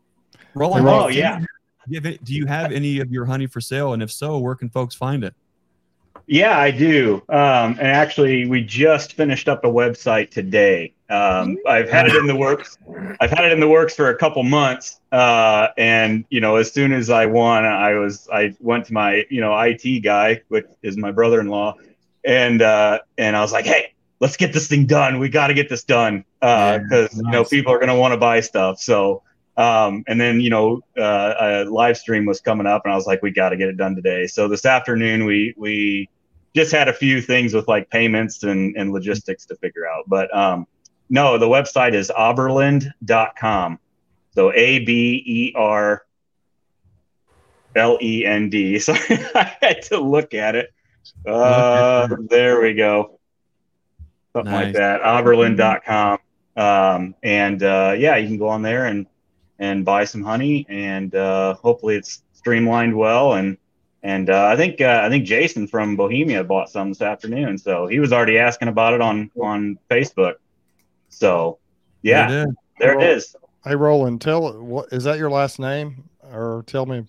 Roland, 0.55 0.86
Oh, 0.86 1.09
do 1.11 1.16
yeah. 1.16 1.38
Do 1.40 1.47
you, 1.88 1.97
have, 1.97 2.07
any- 2.07 2.18
do 2.18 2.34
you 2.34 2.47
have 2.47 2.70
any 2.72 3.01
of 3.01 3.11
your 3.11 3.24
honey 3.24 3.47
for 3.47 3.61
sale? 3.61 3.93
And 3.95 4.03
if 4.03 4.12
so, 4.12 4.38
where 4.38 4.55
can 4.55 4.68
folks 4.70 4.95
find 4.95 5.24
it? 5.24 5.34
Yeah, 6.27 6.59
I 6.59 6.70
do. 6.70 7.23
Um, 7.29 7.77
and 7.79 7.89
actually, 7.89 8.47
we 8.47 8.62
just 8.62 9.14
finished 9.14 9.49
up 9.49 9.64
a 9.64 9.68
website 9.68 10.31
today. 10.31 10.95
Um, 11.11 11.59
I've 11.66 11.91
had 11.91 12.07
it 12.07 12.14
in 12.14 12.27
the 12.27 12.37
works. 12.37 12.79
I've 13.20 13.31
had 13.31 13.45
it 13.45 13.53
in 13.53 13.61
the 13.61 13.68
works 13.68 13.95
for 13.95 14.09
a 14.09 14.16
couple 14.16 14.43
months. 14.43 15.01
Uh, 15.11 15.68
and 15.77 16.25
you 16.31 16.41
know, 16.41 16.57
as 16.57 16.73
soon 16.73 16.93
as 16.93 17.11
I 17.11 17.27
won, 17.27 17.64
I 17.64 17.95
was 17.95 18.29
I 18.33 18.55
went 18.61 18.87
to 18.87 18.95
my 18.95 19.27
you 19.29 19.41
know 19.41 19.59
IT 19.59 20.01
guy, 20.01 20.41
which 20.49 20.66
is 20.83 20.97
my 20.97 21.11
brother-in-law, 21.11 21.77
and 22.25 22.62
uh, 22.62 23.01
and 23.18 23.37
I 23.37 23.43
was 23.43 23.53
like, 23.53 23.66
hey, 23.66 23.93
let's 24.20 24.37
get 24.37 24.53
this 24.53 24.68
thing 24.68 24.87
done. 24.87 25.18
We 25.18 25.29
got 25.29 25.49
to 25.49 25.55
get 25.55 25.68
this 25.68 25.85
done 25.85 26.25
Yeah, 26.43 26.79
because 26.79 27.14
you 27.14 27.31
know 27.31 27.45
people 27.45 27.73
are 27.73 27.79
going 27.79 27.89
to 27.89 27.97
want 27.97 28.12
to 28.12 28.18
buy 28.18 28.41
stuff. 28.41 28.81
So. 28.81 29.23
Um, 29.57 30.05
and 30.07 30.20
then 30.20 30.40
you 30.40 30.50
know 30.50 30.80
uh, 30.96 31.34
a 31.38 31.64
live 31.64 31.98
stream 31.98 32.24
was 32.24 32.40
coming 32.40 32.66
up, 32.66 32.82
and 32.84 32.92
I 32.92 32.96
was 32.96 33.07
like, 33.07 33.22
we 33.22 33.30
got 33.30 33.50
to 33.50 33.57
get 33.57 33.68
it 33.68 33.76
done 33.76 33.94
today. 33.94 34.26
So 34.26 34.48
this 34.48 34.64
afternoon 34.64 35.24
we 35.24 35.55
we 35.57 36.09
just 36.55 36.72
had 36.72 36.88
a 36.88 36.92
few 36.92 37.20
things 37.20 37.55
with 37.55 37.68
like 37.68 37.88
payments 37.90 38.42
and, 38.42 38.76
and 38.76 38.92
logistics 38.92 39.46
to 39.46 39.57
figure 39.57 39.86
out. 39.86 40.05
But 40.07 40.34
um, 40.36 40.66
no, 41.09 41.38
the 41.38 41.46
website 41.46 41.94
is 41.94 42.11
aberlend.com. 42.16 43.78
So 44.34 44.53
A 44.53 44.78
B 44.80 45.22
E 45.26 45.53
R 45.57 46.05
L 47.74 47.98
E 48.00 48.24
N 48.24 48.50
D. 48.50 48.78
So 48.80 48.94
I 48.94 49.57
had 49.61 49.82
to 49.82 50.00
look 50.00 50.34
at 50.34 50.57
it. 50.57 50.72
Uh, 51.26 52.09
there 52.28 52.61
we 52.61 52.74
go. 52.74 53.18
Something 54.32 54.53
like 54.53 54.64
Nice. 54.68 54.74
that. 54.76 55.03
Aberlend.com. 55.03 56.18
Um, 56.55 57.14
and 57.22 57.62
uh, 57.62 57.94
yeah, 57.98 58.16
you 58.16 58.28
can 58.28 58.38
go 58.38 58.48
on 58.48 58.62
there 58.62 58.86
and 58.86 59.07
and 59.62 59.84
buy 59.84 60.04
some 60.04 60.24
honey, 60.24 60.66
and 60.68 61.14
uh, 61.14 61.54
hopefully 61.54 61.94
it's 61.94 62.24
streamlined 62.32 62.96
well. 62.96 63.34
And 63.34 63.56
and 64.02 64.28
uh, 64.28 64.46
I 64.46 64.56
think 64.56 64.80
uh, 64.80 65.02
I 65.04 65.08
think 65.08 65.24
Jason 65.24 65.68
from 65.68 65.94
Bohemia 65.96 66.42
bought 66.42 66.68
some 66.68 66.88
this 66.88 67.00
afternoon, 67.00 67.56
so 67.56 67.86
he 67.86 68.00
was 68.00 68.12
already 68.12 68.38
asking 68.38 68.66
about 68.66 68.92
it 68.92 69.00
on 69.00 69.30
on 69.40 69.78
Facebook. 69.88 70.34
So 71.10 71.58
yeah, 72.02 72.26
There 72.28 72.42
it 72.42 72.48
is. 72.48 72.54
there 72.80 72.98
it 72.98 73.16
is. 73.16 73.36
Hey, 73.64 73.76
Roland, 73.76 74.20
tell 74.20 74.52
what 74.60 74.92
is 74.92 75.04
that 75.04 75.18
your 75.18 75.30
last 75.30 75.60
name, 75.60 76.08
or 76.32 76.64
tell 76.66 76.84
me? 76.84 77.06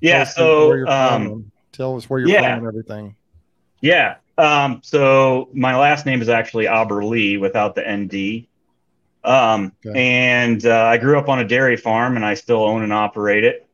Yeah, 0.00 0.24
tell 0.24 0.30
us 0.30 0.36
where 0.36 0.46
so 0.46 0.74
you're 0.74 0.90
um, 0.90 1.24
from 1.24 1.52
tell 1.72 1.96
us 1.96 2.08
where 2.08 2.20
you're 2.20 2.30
yeah. 2.30 2.56
from 2.56 2.66
and 2.66 2.68
everything. 2.68 3.16
Yeah. 3.82 4.16
Um, 4.38 4.80
so 4.82 5.50
my 5.52 5.76
last 5.76 6.06
name 6.06 6.22
is 6.22 6.30
actually 6.30 6.64
Aberle 6.64 7.38
without 7.38 7.74
the 7.74 7.82
ND. 7.82 8.46
Um, 9.24 9.72
Okay. 9.84 9.98
and 9.98 10.64
uh, 10.64 10.84
I 10.84 10.96
grew 10.98 11.18
up 11.18 11.28
on 11.28 11.38
a 11.40 11.44
dairy 11.46 11.76
farm 11.76 12.16
and 12.16 12.24
I 12.24 12.34
still 12.34 12.62
own 12.62 12.82
and 12.82 12.92
operate 12.92 13.44
it. 13.44 13.66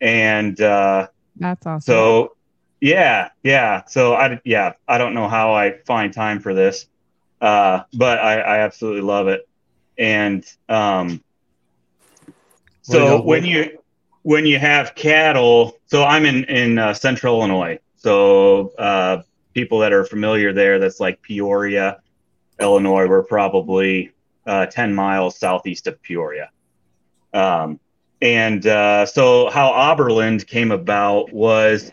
And 0.00 0.60
uh, 0.60 1.08
That's 1.36 1.66
awesome. 1.66 1.80
so, 1.80 2.36
yeah, 2.80 3.30
yeah. 3.42 3.84
So 3.86 4.14
I, 4.14 4.40
yeah, 4.44 4.72
I 4.88 4.98
don't 4.98 5.14
know 5.14 5.28
how 5.28 5.54
I 5.54 5.78
find 5.86 6.12
time 6.12 6.40
for 6.40 6.54
this, 6.54 6.86
uh, 7.40 7.82
but 7.94 8.18
I, 8.18 8.40
I 8.40 8.58
absolutely 8.58 9.02
love 9.02 9.28
it. 9.28 9.48
And 9.98 10.44
um, 10.68 11.22
so 12.82 13.06
y'all- 13.16 13.22
when 13.24 13.44
you 13.44 13.78
when 14.22 14.46
you 14.46 14.58
have 14.58 14.94
cattle, 14.94 15.76
so 15.86 16.04
I'm 16.04 16.24
in 16.24 16.44
in 16.44 16.78
uh, 16.78 16.94
Central 16.94 17.38
Illinois. 17.38 17.78
So 17.96 18.72
uh, 18.78 19.22
people 19.54 19.80
that 19.80 19.92
are 19.92 20.04
familiar 20.04 20.52
there, 20.52 20.78
that's 20.78 21.00
like 21.00 21.22
Peoria, 21.22 22.00
Illinois. 22.60 23.06
We're 23.06 23.22
probably 23.24 24.11
uh, 24.46 24.66
10 24.66 24.94
miles 24.94 25.38
southeast 25.38 25.86
of 25.86 26.00
Peoria. 26.02 26.50
Um, 27.32 27.80
and 28.20 28.66
uh, 28.66 29.06
so 29.06 29.50
how 29.50 29.72
Aberlend 29.72 30.46
came 30.46 30.70
about 30.70 31.32
was 31.32 31.90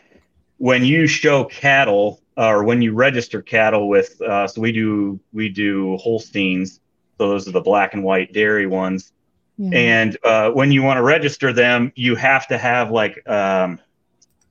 when 0.58 0.84
you 0.84 1.08
show 1.08 1.46
cattle 1.46 2.22
or 2.38 2.64
when 2.64 2.82
you 2.82 2.94
register 2.94 3.42
cattle 3.42 3.90
with, 3.90 4.22
uh, 4.22 4.48
so 4.48 4.62
we 4.62 4.72
do 4.72 5.20
we 5.34 5.50
do 5.50 5.98
Holsteins. 5.98 6.80
So 7.18 7.30
those 7.30 7.48
are 7.48 7.52
the 7.52 7.62
black 7.62 7.94
and 7.94 8.04
white 8.04 8.32
dairy 8.32 8.68
ones. 8.68 9.12
Yeah. 9.58 9.78
And 9.78 10.18
uh, 10.24 10.52
when 10.52 10.72
you 10.72 10.84
want 10.84 10.98
to 10.98 11.04
register 11.04 11.52
them, 11.52 11.92
you 11.96 12.16
have 12.16 12.48
to 12.48 12.58
have 12.58 12.92
like 12.92 13.28
um, 13.28 13.80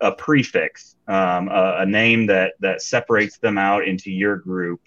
a 0.01 0.13
prefix, 0.13 0.97
um, 1.07 1.49
a, 1.49 1.79
a 1.79 1.87
name 1.87 2.27
that 2.27 2.55
that 2.61 2.83
separates 2.83 3.39
them 3.39 3.57
out 3.57 3.87
into 3.87 4.11
your 4.11 4.37
group, 4.37 4.81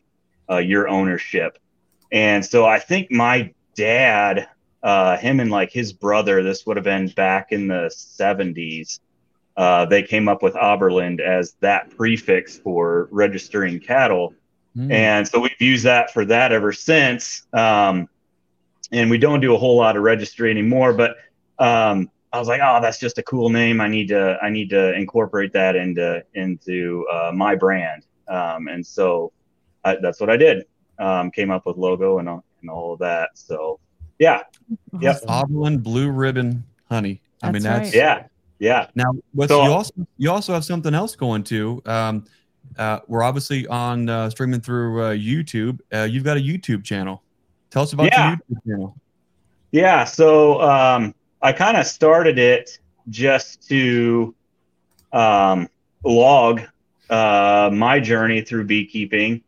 uh, 0.49 0.57
your 0.57 0.87
ownership. 0.87 1.57
And 2.11 2.45
so 2.45 2.65
I 2.65 2.79
think 2.79 3.11
my 3.11 3.53
dad, 3.75 4.47
uh, 4.83 5.17
him 5.17 5.39
and 5.39 5.51
like 5.51 5.71
his 5.71 5.93
brother, 5.93 6.43
this 6.43 6.65
would 6.65 6.77
have 6.77 6.83
been 6.83 7.07
back 7.09 7.51
in 7.51 7.67
the 7.67 7.89
70s. 7.93 8.99
Uh, 9.55 9.85
they 9.85 10.03
came 10.03 10.27
up 10.27 10.41
with 10.41 10.53
Aberlend 10.55 11.19
as 11.19 11.55
that 11.59 11.89
prefix 11.91 12.57
for 12.57 13.07
registering 13.11 13.79
cattle 13.79 14.33
Hmm. 14.75 14.91
and 14.91 15.27
so 15.27 15.39
we've 15.39 15.59
used 15.59 15.85
that 15.85 16.13
for 16.13 16.25
that 16.25 16.51
ever 16.51 16.71
since. 16.71 17.45
Um, 17.53 18.07
and 18.91 19.09
we 19.09 19.17
don't 19.17 19.39
do 19.39 19.53
a 19.55 19.57
whole 19.57 19.77
lot 19.77 19.95
of 19.95 20.03
registry 20.03 20.51
anymore, 20.51 20.93
but 20.93 21.17
um, 21.59 22.09
I 22.33 22.39
was 22.39 22.47
like, 22.47 22.61
oh, 22.63 22.79
that's 22.81 22.99
just 22.99 23.17
a 23.17 23.23
cool 23.23 23.49
name. 23.49 23.79
I 23.79 23.87
need 23.87 24.09
to 24.09 24.37
I 24.41 24.49
need 24.49 24.69
to 24.71 24.93
incorporate 24.93 25.53
that 25.53 25.75
into 25.75 26.23
into 26.33 27.05
uh, 27.11 27.31
my 27.33 27.55
brand. 27.55 28.05
Um, 28.27 28.67
and 28.67 28.85
so 28.85 29.31
I, 29.83 29.97
that's 30.01 30.19
what 30.19 30.29
I 30.29 30.37
did. 30.37 30.65
Um, 31.01 31.31
came 31.31 31.49
up 31.51 31.65
with 31.65 31.77
logo 31.77 32.19
and 32.19 32.29
all, 32.29 32.43
and 32.61 32.69
all 32.69 32.93
of 32.93 32.99
that. 32.99 33.31
So 33.33 33.79
yeah, 34.19 34.41
yep. 34.99 35.17
Awesome. 35.27 35.49
Aberlend 35.49 35.83
Blue 35.83 36.11
Ribbon 36.11 36.63
Honey. 36.89 37.21
I 37.41 37.51
mean, 37.51 37.63
That's 37.63 37.91
that's 37.91 37.95
right. 37.95 38.27
yeah, 38.59 38.79
yeah. 38.83 38.87
Now, 38.93 39.11
what's 39.33 39.49
So- 39.49 39.63
you 39.63 39.71
also 39.73 39.93
you 40.17 40.31
also 40.31 40.53
have 40.53 40.63
something 40.63 40.93
else 40.93 41.15
going 41.15 41.43
too. 41.43 41.81
Um, 41.87 42.25
uh, 42.77 42.99
we're 43.07 43.23
obviously 43.23 43.65
on 43.67 44.07
uh, 44.09 44.29
streaming 44.29 44.61
through 44.61 45.01
uh, 45.01 45.11
YouTube. 45.13 45.79
Uh, 45.91 46.03
you've 46.03 46.23
got 46.23 46.37
a 46.37 46.39
YouTube 46.39 46.83
channel. 46.83 47.23
Tell 47.71 47.81
us 47.83 47.93
about 47.93 48.05
Yeah. 48.11 48.29
your 48.29 48.37
YouTube 48.37 48.65
channel. 48.67 48.95
Yeah, 49.71 50.03
so 50.03 50.61
um, 50.61 51.15
I 51.41 51.51
kind 51.51 51.77
of 51.77 51.87
started 51.87 52.37
it 52.37 52.77
just 53.09 53.67
to 53.69 54.35
um, 55.13 55.67
log 56.03 56.61
uh, 57.09 57.69
my 57.73 57.99
journey 57.99 58.41
through 58.41 58.65
beekeeping. 58.65 59.41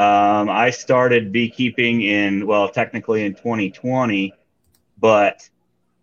Um, 0.00 0.48
I 0.48 0.70
started 0.70 1.30
beekeeping 1.30 2.00
in, 2.00 2.46
well, 2.46 2.70
technically 2.70 3.22
in 3.26 3.34
2020, 3.34 4.32
but 4.98 5.46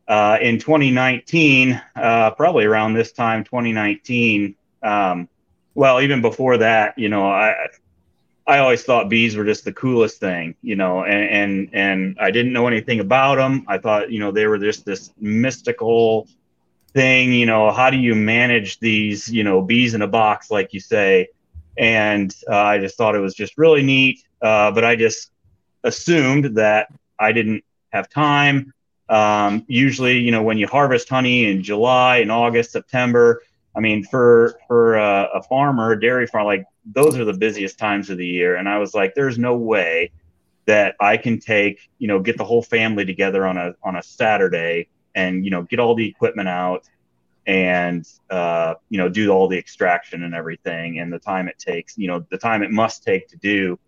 uh, 0.08 0.38
in 0.40 0.60
2019, 0.60 1.82
uh, 1.96 2.30
probably 2.32 2.66
around 2.66 2.94
this 2.94 3.12
time, 3.12 3.44
2019, 3.44 4.54
um, 4.84 5.28
well, 5.74 6.00
even 6.00 6.22
before 6.22 6.58
that, 6.58 6.96
you 7.00 7.10
know, 7.10 7.28
I, 7.28 7.56
I 8.46 8.60
always 8.60 8.84
thought 8.84 9.10
bees 9.10 9.36
were 9.36 9.46
just 9.46 9.66
the 9.66 9.74
coolest 9.74 10.20
thing, 10.20 10.54
you 10.62 10.76
know, 10.76 11.04
and 11.04 11.30
and 11.30 11.70
and 11.74 12.18
I 12.20 12.30
didn't 12.30 12.54
know 12.54 12.68
anything 12.68 13.00
about 13.00 13.38
them. 13.38 13.66
I 13.68 13.80
thought, 13.80 14.12
you 14.12 14.20
know, 14.20 14.30
they 14.32 14.46
were 14.46 14.60
just 14.60 14.86
this 14.86 15.12
mystical 15.20 16.28
thing, 16.94 17.34
you 17.34 17.48
know, 17.48 17.72
how 17.72 17.90
do 17.90 17.98
you 17.98 18.14
manage 18.14 18.78
these, 18.80 19.28
you 19.28 19.44
know, 19.44 19.64
bees 19.64 19.96
in 19.96 20.04
a 20.04 20.08
box 20.08 20.52
like 20.52 20.72
you 20.76 20.80
say? 20.80 21.30
And 21.78 22.34
uh, 22.50 22.56
I 22.56 22.78
just 22.80 22.98
thought 22.98 23.16
it 23.16 23.20
was 23.20 23.36
just 23.36 23.58
really 23.58 23.84
neat, 23.84 24.24
uh, 24.42 24.72
but 24.72 24.84
I 24.84 24.96
just 24.96 25.32
assumed 25.84 26.58
that 26.58 26.88
I 27.20 27.32
didn't 27.32 27.64
have 27.90 28.10
time. 28.10 28.74
Um, 29.10 29.64
usually, 29.68 30.18
you 30.18 30.32
know, 30.32 30.44
when 30.44 30.58
you 30.58 30.68
harvest 30.68 31.08
honey 31.08 31.46
in 31.46 31.64
July 31.64 32.18
and 32.18 32.32
August, 32.32 32.72
September, 32.72 33.42
I 33.76 33.80
mean, 33.80 34.04
for 34.04 34.60
for 34.68 34.98
uh, 34.98 35.28
a 35.34 35.44
farmer, 35.44 35.92
a 35.92 36.00
dairy 36.00 36.28
farm, 36.28 36.46
like 36.46 36.66
those 36.86 37.18
are 37.18 37.26
the 37.26 37.34
busiest 37.34 37.78
times 37.78 38.10
of 38.10 38.18
the 38.18 38.26
year. 38.26 38.56
And 38.56 38.68
I 38.68 38.80
was 38.80 38.94
like, 38.94 39.14
there's 39.14 39.38
no 39.38 39.56
way 39.56 40.12
that 40.66 40.96
I 41.00 41.16
can 41.16 41.40
take, 41.40 41.90
you 42.00 42.08
know, 42.08 42.20
get 42.20 42.38
the 42.38 42.44
whole 42.44 42.64
family 42.64 43.06
together 43.06 43.46
on 43.46 43.58
a 43.58 43.76
on 43.84 43.96
a 43.96 44.04
Saturday 44.04 44.90
and 45.18 45.44
you 45.44 45.52
know 45.52 45.64
get 45.64 45.80
all 45.80 45.96
the 45.96 46.08
equipment 46.08 46.48
out 46.48 46.88
and 47.48 48.06
uh, 48.30 48.76
you 48.90 48.98
know 48.98 49.10
do 49.10 49.30
all 49.30 49.48
the 49.48 49.58
extraction 49.58 50.24
and 50.24 50.36
everything 50.36 51.00
and 51.00 51.12
the 51.12 51.20
time 51.20 51.48
it 51.48 51.58
takes, 51.58 51.98
you 51.98 52.08
know, 52.08 52.26
the 52.30 52.38
time 52.38 52.62
it 52.62 52.72
must 52.72 53.04
take 53.04 53.28
to 53.30 53.38
do. 53.38 53.80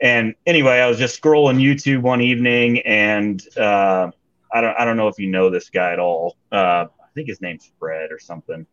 And 0.00 0.34
anyway, 0.46 0.78
I 0.78 0.88
was 0.88 0.96
just 0.96 1.20
scrolling 1.20 1.60
YouTube 1.60 2.00
one 2.00 2.22
evening 2.22 2.80
and 2.80 3.42
uh, 3.58 4.10
I 4.52 4.60
don't 4.60 4.74
I 4.78 4.84
don't 4.84 4.96
know 4.96 5.08
if 5.08 5.18
you 5.18 5.28
know 5.28 5.50
this 5.50 5.68
guy 5.68 5.92
at 5.92 5.98
all. 5.98 6.36
Uh, 6.50 6.86
I 7.00 7.06
think 7.14 7.28
his 7.28 7.40
name's 7.40 7.70
Fred 7.78 8.12
or 8.12 8.18
something. 8.18 8.66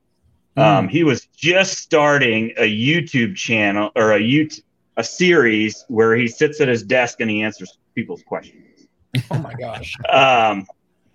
Um, 0.56 0.88
he 0.88 1.04
was 1.04 1.28
just 1.28 1.78
starting 1.78 2.52
a 2.58 2.64
YouTube 2.64 3.36
channel 3.36 3.92
or 3.96 4.14
a 4.14 4.20
YouTube 4.20 4.64
a 4.98 5.04
series 5.04 5.86
where 5.88 6.16
he 6.16 6.28
sits 6.28 6.60
at 6.60 6.68
his 6.68 6.84
desk 6.84 7.22
and 7.22 7.30
he 7.30 7.44
answers 7.44 7.78
people's 7.94 8.24
questions. 8.24 8.88
Oh 9.32 9.38
my 9.40 9.54
gosh. 9.54 9.96
Um, 10.10 10.66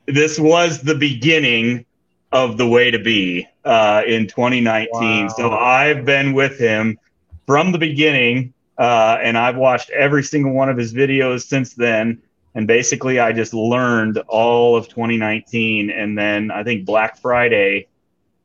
this 0.06 0.38
was 0.38 0.80
the 0.80 0.94
beginning 0.94 1.84
of 2.32 2.56
the 2.56 2.66
way 2.66 2.90
to 2.90 2.98
be 2.98 3.46
uh, 3.64 4.02
in 4.06 4.26
2019. 4.26 4.90
Wow. 4.92 5.28
So 5.28 5.50
I've 5.50 6.04
been 6.04 6.32
with 6.32 6.58
him 6.58 6.98
from 7.46 7.72
the 7.72 7.78
beginning, 7.78 8.54
uh, 8.78 9.18
and 9.22 9.36
I've 9.36 9.56
watched 9.56 9.90
every 9.90 10.22
single 10.22 10.52
one 10.52 10.68
of 10.68 10.76
his 10.76 10.94
videos 10.94 11.42
since 11.46 11.74
then. 11.74 12.22
And 12.54 12.66
basically, 12.66 13.18
I 13.18 13.32
just 13.32 13.54
learned 13.54 14.18
all 14.28 14.76
of 14.76 14.88
2019. 14.88 15.90
And 15.90 16.18
then 16.18 16.50
I 16.50 16.64
think 16.64 16.84
Black 16.84 17.18
Friday 17.18 17.88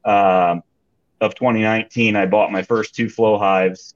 um, 0.06 0.64
of 1.20 1.36
2019, 1.36 2.16
I 2.16 2.26
bought 2.26 2.52
my 2.52 2.64
first 2.64 2.96
two 2.96 3.10
flow 3.10 3.38
hives 3.38 3.94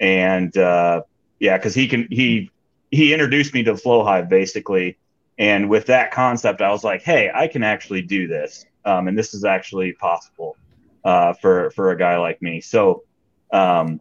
and 0.00 0.56
uh, 0.56 1.02
yeah, 1.38 1.56
because 1.56 1.74
he 1.74 1.88
can 1.88 2.08
he 2.10 2.50
he 2.90 3.12
introduced 3.12 3.54
me 3.54 3.62
to 3.64 3.72
the 3.72 3.78
flow 3.78 4.04
hive 4.04 4.28
basically, 4.28 4.98
and 5.38 5.68
with 5.68 5.86
that 5.86 6.10
concept, 6.10 6.60
I 6.60 6.70
was 6.70 6.84
like, 6.84 7.02
hey, 7.02 7.30
I 7.34 7.48
can 7.48 7.62
actually 7.62 8.02
do 8.02 8.26
this, 8.26 8.66
um, 8.84 9.08
and 9.08 9.18
this 9.18 9.34
is 9.34 9.44
actually 9.44 9.92
possible 9.92 10.56
uh, 11.04 11.32
for 11.34 11.70
for 11.70 11.90
a 11.90 11.96
guy 11.96 12.16
like 12.18 12.40
me. 12.42 12.60
So 12.60 13.04
um, 13.52 14.00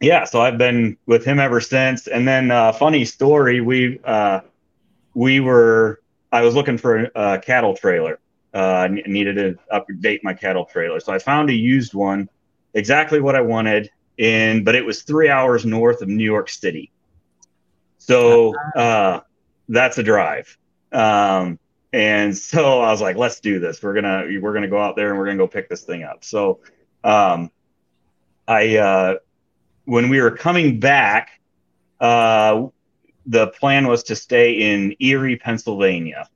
yeah, 0.00 0.24
so 0.24 0.40
I've 0.40 0.58
been 0.58 0.96
with 1.06 1.24
him 1.24 1.38
ever 1.38 1.60
since. 1.60 2.06
And 2.06 2.26
then 2.26 2.50
uh, 2.50 2.72
funny 2.72 3.04
story, 3.04 3.60
we 3.60 4.00
uh, 4.04 4.40
we 5.14 5.40
were 5.40 6.00
I 6.32 6.42
was 6.42 6.54
looking 6.54 6.78
for 6.78 7.10
a, 7.14 7.38
cattle 7.38 7.74
trailer. 7.74 8.18
Uh, 8.54 8.58
I 8.58 8.88
ne- 8.88 9.02
needed 9.06 9.34
to 9.36 9.56
update 9.72 10.20
my 10.22 10.34
cattle 10.34 10.64
trailer, 10.64 11.00
so 11.00 11.12
I 11.12 11.18
found 11.18 11.50
a 11.50 11.54
used 11.54 11.94
one, 11.94 12.28
exactly 12.74 13.20
what 13.20 13.34
I 13.34 13.40
wanted 13.40 13.90
in 14.18 14.64
but 14.64 14.74
it 14.74 14.84
was 14.84 15.02
three 15.02 15.28
hours 15.28 15.66
north 15.66 16.00
of 16.00 16.08
New 16.08 16.24
York 16.24 16.48
City. 16.48 16.90
So 17.98 18.54
uh, 18.76 19.20
that's 19.68 19.98
a 19.98 20.02
drive. 20.02 20.56
Um, 20.92 21.58
and 21.96 22.36
so 22.36 22.82
I 22.82 22.90
was 22.90 23.00
like, 23.00 23.16
let's 23.16 23.40
do 23.40 23.58
this. 23.58 23.82
We're 23.82 23.94
gonna 23.94 24.26
we're 24.40 24.52
gonna 24.52 24.68
go 24.68 24.78
out 24.78 24.96
there 24.96 25.08
and 25.08 25.18
we're 25.18 25.24
gonna 25.24 25.38
go 25.38 25.48
pick 25.48 25.70
this 25.70 25.82
thing 25.82 26.02
up. 26.02 26.24
So 26.24 26.60
um, 27.02 27.50
I 28.46 28.76
uh, 28.76 29.14
when 29.86 30.10
we 30.10 30.20
were 30.20 30.32
coming 30.32 30.78
back, 30.78 31.40
uh, 31.98 32.66
the 33.24 33.46
plan 33.48 33.86
was 33.86 34.02
to 34.04 34.14
stay 34.16 34.52
in 34.74 34.94
Erie, 35.00 35.36
Pennsylvania. 35.36 36.28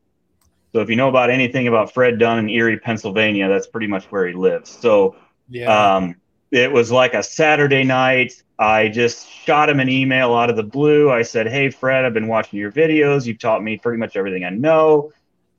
So 0.73 0.81
if 0.81 0.89
you 0.89 0.97
know 0.97 1.09
about 1.09 1.31
anything 1.31 1.69
about 1.69 1.93
Fred 1.93 2.19
Dunn 2.19 2.39
in 2.39 2.49
Erie, 2.49 2.79
Pennsylvania, 2.79 3.49
that's 3.49 3.67
pretty 3.67 3.87
much 3.89 4.05
where 4.07 4.27
he 4.27 4.35
lives. 4.35 4.71
So 4.71 5.17
Yeah. 5.49 5.97
um, 5.97 6.15
it 6.51 6.73
was 6.73 6.91
like 6.91 7.13
a 7.13 7.23
Saturday 7.23 7.85
night. 7.85 8.33
I 8.59 8.89
just 8.89 9.29
shot 9.29 9.69
him 9.69 9.81
an 9.81 9.89
email 9.89 10.33
out 10.35 10.49
of 10.49 10.57
the 10.57 10.63
blue. 10.63 11.11
I 11.11 11.23
said, 11.23 11.49
Hey, 11.49 11.71
Fred, 11.71 12.05
I've 12.05 12.15
been 12.15 12.29
watching 12.29 12.59
your 12.59 12.73
videos. 12.73 13.27
You've 13.27 13.39
taught 13.39 13.63
me 13.63 13.77
pretty 13.79 13.99
much 13.99 14.17
everything 14.17 14.45
I 14.45 14.51
know. 14.51 15.13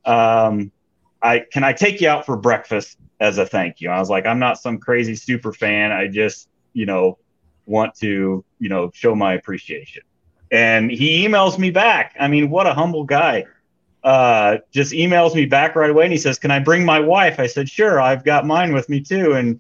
Um, 0.06 0.72
I 1.22 1.40
can 1.40 1.64
I 1.64 1.74
take 1.74 2.02
you 2.02 2.10
out 2.10 2.26
for 2.26 2.36
breakfast 2.36 2.98
as 3.20 3.38
a 3.38 3.46
thank 3.46 3.82
you? 3.82 3.90
I 3.90 4.00
was 4.00 4.10
like, 4.10 4.26
I'm 4.26 4.40
not 4.40 4.58
some 4.58 4.80
crazy 4.80 5.16
super 5.16 5.54
fan. 5.54 5.92
I 5.92 6.08
just, 6.08 6.50
you 6.74 6.86
know, 6.86 7.18
want 7.66 7.96
to, 7.96 8.44
you 8.60 8.70
know, 8.70 8.92
show 8.94 9.16
my 9.16 9.34
appreciation. 9.34 10.04
And 10.52 10.92
he 10.92 11.26
emails 11.26 11.58
me 11.58 11.70
back. 11.70 12.16
I 12.20 12.28
mean, 12.28 12.50
what 12.50 12.68
a 12.68 12.74
humble 12.74 13.04
guy. 13.04 13.46
Uh, 14.04 14.58
just 14.72 14.94
emails 14.94 15.36
me 15.36 15.46
back 15.46 15.76
right 15.76 15.90
away 15.90 16.06
and 16.06 16.12
he 16.12 16.18
says, 16.18 16.40
Can 16.40 16.50
I 16.50 16.60
bring 16.60 16.84
my 16.84 17.00
wife? 17.00 17.40
I 17.40 17.48
said, 17.48 17.70
Sure, 17.70 18.02
I've 18.02 18.24
got 18.24 18.46
mine 18.46 18.74
with 18.74 18.90
me 18.90 19.00
too. 19.00 19.34
And 19.34 19.60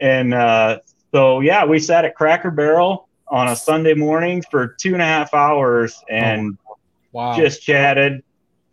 and 0.00 0.34
uh, 0.34 0.78
so 1.12 1.40
yeah, 1.40 1.64
we 1.64 1.78
sat 1.78 2.04
at 2.04 2.14
Cracker 2.14 2.50
Barrel 2.50 3.08
on 3.28 3.48
a 3.48 3.56
Sunday 3.56 3.94
morning 3.94 4.42
for 4.50 4.66
two 4.66 4.94
and 4.94 5.02
a 5.02 5.06
half 5.06 5.34
hours 5.34 6.02
and 6.08 6.58
wow. 7.12 7.36
just 7.36 7.62
chatted, 7.62 8.22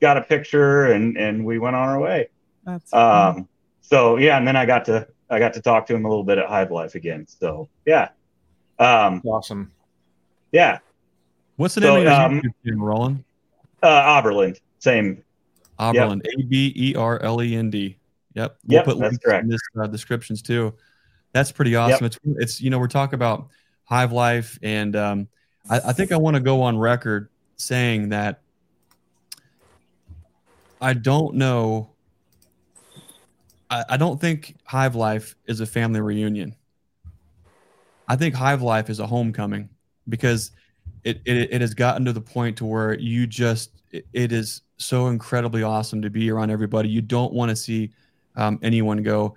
got 0.02 0.18
a 0.18 0.22
picture, 0.22 0.86
and 0.92 1.18
and 1.18 1.46
we 1.46 1.60
went 1.60 1.76
on 1.76 1.90
our 1.90 2.00
way. 2.00 2.30
That's 2.66 2.94
Um, 2.94 3.48
so 3.82 4.18
yeah, 4.18 4.38
and 4.38 4.48
then 4.48 4.56
I 4.56 4.66
got 4.66 4.86
to 4.86 5.08
I 5.30 5.40
got 5.40 5.54
to 5.54 5.62
talk 5.62 5.86
to 5.88 5.96
him 5.96 6.06
a 6.06 6.10
little 6.10 6.24
bit 6.24 6.38
at 6.38 6.48
Hive 6.48 6.72
Life 6.72 6.96
again. 6.96 7.26
So 7.28 7.70
yeah, 7.86 8.10
um, 8.80 9.22
awesome. 9.26 9.72
yeah, 10.52 10.80
What's 11.56 11.76
the 11.76 11.82
So, 11.82 11.96
name 11.96 12.08
of 12.08 12.14
your 12.14 12.14
um, 12.14 12.42
YouTube 12.42 12.82
Roland? 12.82 13.24
uh, 13.84 14.22
Aberlend, 14.22 14.60
same. 14.80 15.24
Aberlend, 15.80 16.26
A 16.26 16.44
B 16.44 16.74
E 16.76 16.96
R 16.96 17.22
L 17.22 17.42
E 17.42 17.56
N 17.56 17.70
D. 17.70 17.98
Yep. 18.34 18.58
Yep, 18.68 18.86
put 18.86 18.92
that's 18.98 19.00
links 19.12 19.18
correct. 19.24 19.44
in 19.44 19.50
this 19.50 19.62
uh, 19.80 19.88
descriptions 19.88 20.42
too. 20.42 20.74
That's 21.34 21.52
pretty 21.52 21.76
awesome. 21.76 22.06
It's 22.06 22.20
it's 22.38 22.62
you 22.62 22.70
know 22.70 22.80
we're 22.80 22.88
talking 22.88 23.16
about 23.16 23.48
Hive 23.86 24.12
Life, 24.12 24.58
and 24.62 24.96
um, 24.96 25.28
I, 25.70 25.80
I 25.88 25.94
think 25.94 26.12
I 26.12 26.18
want 26.18 26.36
to 26.36 26.40
go 26.40 26.62
on 26.62 26.78
record 26.78 27.30
saying 27.58 28.10
that 28.10 28.42
I 30.82 30.94
don't 30.94 31.36
know. 31.36 31.90
I, 33.70 33.86
I 33.90 33.98
don't 33.98 34.20
think 34.20 34.56
Hive 34.64 34.96
Life 34.96 35.36
is 35.46 35.60
a 35.60 35.66
family 35.66 36.02
reunion. 36.02 36.56
I 38.08 38.16
think 38.16 38.34
Hive 38.34 38.62
Life 38.62 38.90
is 38.90 39.00
a 39.00 39.08
homecoming 39.08 39.70
because 40.08 40.52
it, 41.04 41.22
it, 41.26 41.54
it 41.54 41.62
has 41.62 41.74
gotten 41.74 42.06
to 42.06 42.14
the 42.14 42.22
point 42.22 42.58
to 42.58 42.66
where 42.66 42.98
you 42.98 43.28
just 43.28 43.72
it, 43.92 44.06
it 44.14 44.32
is 44.32 44.62
so 44.78 45.08
incredibly 45.08 45.64
awesome 45.64 46.02
to 46.02 46.10
be 46.10 46.32
around 46.32 46.50
everybody. 46.50 46.90
You 46.90 47.02
don't 47.02 47.34
want 47.34 47.50
to 47.50 47.56
see 47.56 47.92
um, 48.36 48.60
anyone 48.64 49.04
go. 49.04 49.36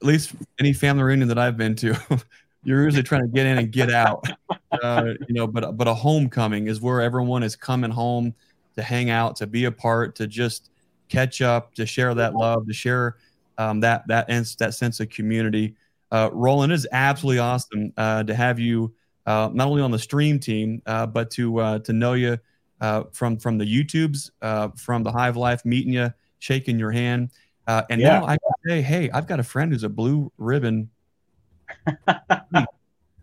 At 0.00 0.06
least 0.06 0.32
any 0.60 0.72
family 0.72 1.02
reunion 1.02 1.28
that 1.28 1.38
I've 1.38 1.56
been 1.56 1.74
to, 1.76 1.96
you're 2.64 2.84
usually 2.84 3.02
trying 3.02 3.22
to 3.22 3.28
get 3.28 3.46
in 3.46 3.58
and 3.58 3.70
get 3.70 3.90
out. 3.90 4.26
Uh, 4.82 5.14
you 5.28 5.34
know, 5.34 5.46
but 5.46 5.76
but 5.76 5.86
a 5.86 5.94
homecoming 5.94 6.66
is 6.66 6.80
where 6.80 7.00
everyone 7.00 7.44
is 7.44 7.54
coming 7.54 7.92
home 7.92 8.34
to 8.76 8.82
hang 8.82 9.10
out, 9.10 9.36
to 9.36 9.46
be 9.46 9.64
a 9.64 9.72
part, 9.72 10.16
to 10.16 10.26
just 10.26 10.70
catch 11.08 11.42
up, 11.42 11.74
to 11.74 11.86
share 11.86 12.14
that 12.14 12.34
love, 12.34 12.66
to 12.66 12.72
share 12.72 13.16
um, 13.58 13.80
that 13.80 14.06
that 14.08 14.26
that 14.58 14.74
sense 14.74 15.00
of 15.00 15.08
community. 15.08 15.74
Uh, 16.10 16.30
Roland 16.32 16.72
it 16.72 16.76
is 16.76 16.86
absolutely 16.92 17.38
awesome 17.40 17.92
uh, 17.96 18.22
to 18.24 18.34
have 18.34 18.58
you 18.58 18.94
uh, 19.26 19.50
not 19.52 19.68
only 19.68 19.82
on 19.82 19.90
the 19.90 19.98
stream 19.98 20.38
team, 20.38 20.82
uh, 20.86 21.06
but 21.06 21.30
to 21.32 21.58
uh, 21.58 21.78
to 21.80 21.92
know 21.92 22.12
you 22.14 22.38
uh, 22.80 23.04
from 23.12 23.36
from 23.38 23.58
the 23.58 23.64
YouTubes, 23.64 24.30
uh, 24.42 24.68
from 24.76 25.02
the 25.02 25.10
Hive 25.10 25.36
Life, 25.36 25.64
meeting 25.64 25.92
you, 25.92 26.12
shaking 26.38 26.78
your 26.78 26.90
hand, 26.90 27.30
uh, 27.66 27.82
and 27.90 28.00
Yeah. 28.00 28.20
now 28.20 28.24
I 28.26 28.36
can 28.36 28.52
say, 28.66 28.82
hey, 28.82 29.10
I've 29.10 29.26
got 29.26 29.40
a 29.40 29.44
friend 29.44 29.72
who's 29.72 29.84
a 29.84 29.88
blue 29.88 30.30
ribbon 30.38 30.90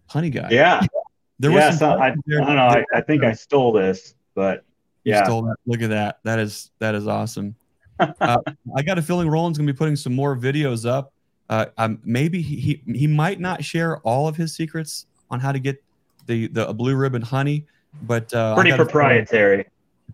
honey, 0.07 0.29
guy. 0.29 0.49
Yeah, 0.51 0.81
there 1.39 1.51
yeah. 1.51 1.69
was 1.69 1.79
So 1.79 1.91
I, 1.91 2.07
I 2.07 2.15
don't 2.29 2.55
know. 2.55 2.67
I, 2.67 2.83
I 2.93 3.01
think 3.01 3.23
I 3.23 3.33
stole 3.33 3.71
this, 3.71 4.15
but 4.35 4.63
You 5.03 5.13
yeah, 5.13 5.23
stole 5.23 5.43
that. 5.43 5.55
Look 5.65 5.81
at 5.81 5.89
that. 5.89 6.19
That 6.23 6.39
is 6.39 6.71
that 6.79 6.95
is 6.95 7.07
awesome. 7.07 7.55
uh, 7.99 8.37
I 8.75 8.81
got 8.83 8.97
a 8.97 9.01
feeling 9.01 9.29
Roland's 9.29 9.57
gonna 9.57 9.71
be 9.71 9.77
putting 9.77 9.95
some 9.95 10.13
more 10.13 10.35
videos 10.35 10.87
up. 10.89 11.13
Uh, 11.49 11.65
um, 11.77 11.99
maybe 12.05 12.41
he, 12.41 12.55
he 12.57 12.81
he 12.93 13.07
might 13.07 13.39
not 13.39 13.63
share 13.63 13.97
all 13.99 14.27
of 14.27 14.35
his 14.35 14.55
secrets 14.55 15.05
on 15.29 15.39
how 15.39 15.51
to 15.51 15.59
get 15.59 15.83
the 16.27 16.47
the 16.47 16.73
blue 16.73 16.95
ribbon 16.95 17.21
honey, 17.21 17.65
but 18.03 18.33
uh, 18.33 18.55
pretty 18.55 18.69
a 18.69 18.73
feeling- 18.73 18.87
proprietary. 18.87 19.65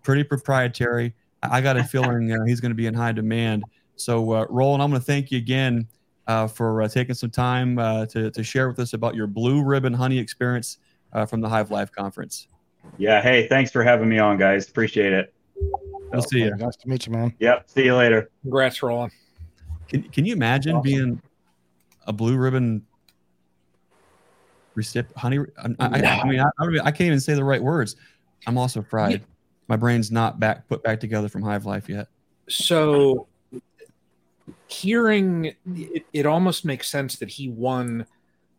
pretty 0.04 0.24
proprietary. 0.24 1.14
I 1.44 1.62
got 1.62 1.78
a 1.78 1.84
feeling 1.94 2.32
uh, 2.32 2.44
he's 2.46 2.60
going 2.60 2.72
to 2.72 2.76
be 2.76 2.88
in 2.88 2.94
high 2.94 3.12
demand. 3.12 3.64
So, 3.96 4.32
uh, 4.32 4.46
Roland, 4.50 4.82
I'm 4.82 4.90
going 4.90 5.02
to 5.02 5.06
thank 5.06 5.32
you 5.32 5.38
again 5.38 5.88
uh, 6.28 6.48
for 6.48 6.82
uh, 6.82 6.88
taking 6.88 7.16
some 7.16 7.30
time 7.30 7.78
uh, 7.80 8.06
to, 8.08 8.32
to 8.32 8.44
share 8.44 8.68
with 8.68 8.80
us 8.80 8.94
about 8.94 9.16
your 9.16 9.28
blue 9.28 9.64
ribbon 9.64 9.94
honey 9.94 10.18
experience 10.20 10.78
uh, 11.14 11.26
from 11.26 11.42
the 11.42 11.50
Hive 11.50 11.72
Life 11.72 11.92
Conference. 11.92 12.48
Yeah. 12.98 13.22
Hey, 13.22 13.48
thanks 13.48 13.72
for 13.72 13.84
having 13.84 14.10
me 14.10 14.20
on, 14.20 14.38
guys. 14.38 14.68
Appreciate 14.70 15.14
it. 15.14 15.34
We'll 16.12 16.22
see 16.22 16.40
you. 16.40 16.56
Nice 16.56 16.76
to 16.78 16.90
meet 16.90 17.06
you, 17.06 17.12
man. 17.14 17.34
Yep. 17.40 17.70
See 17.70 17.86
you 17.86 17.96
later. 17.96 18.30
Congrats, 18.42 18.82
Roland. 18.82 19.12
Can, 19.90 20.04
can 20.04 20.26
you 20.26 20.34
imagine 20.34 20.76
Awesome. 20.76 20.84
being 20.84 21.22
a 22.06 22.14
blue 22.14 22.38
ribbon 22.38 22.86
recipient? 24.76 25.18
Honey, 25.18 25.40
I, 25.58 25.76
I, 25.80 26.02
I 26.22 26.28
mean, 26.28 26.40
I, 26.40 26.46
I 26.46 26.64
don't 26.64 26.74
even- 26.76 26.86
I 26.88 26.92
can't 26.92 27.08
even 27.08 27.20
say 27.20 27.34
the 27.34 27.44
right 27.44 27.62
words. 27.62 27.96
I'm 28.46 28.58
also 28.58 28.82
fried. 28.82 29.24
My 29.68 29.76
brain's 29.76 30.12
not 30.12 30.40
back 30.40 30.68
put 30.70 30.82
back 30.84 31.00
together 31.00 31.28
from 31.28 31.42
Hive 31.42 31.66
Life 31.66 31.90
yet. 31.90 32.08
So 32.48 33.28
hearing 34.68 35.54
it, 35.76 36.06
it 36.14 36.26
almost 36.26 36.64
makes 36.64 36.88
sense 36.88 37.18
that 37.18 37.30
he 37.30 37.50
won 37.50 38.06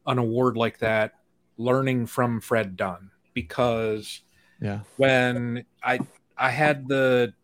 an 0.06 0.18
award 0.18 0.56
like 0.56 0.78
that 0.78 1.14
learning 1.56 2.06
from 2.06 2.40
Fred 2.40 2.76
Dunn 2.76 3.10
because 3.42 4.22
Yeah. 4.60 4.80
when 4.96 5.64
I 5.82 6.00
I 6.36 6.50
had 6.50 6.88
the 6.88 7.34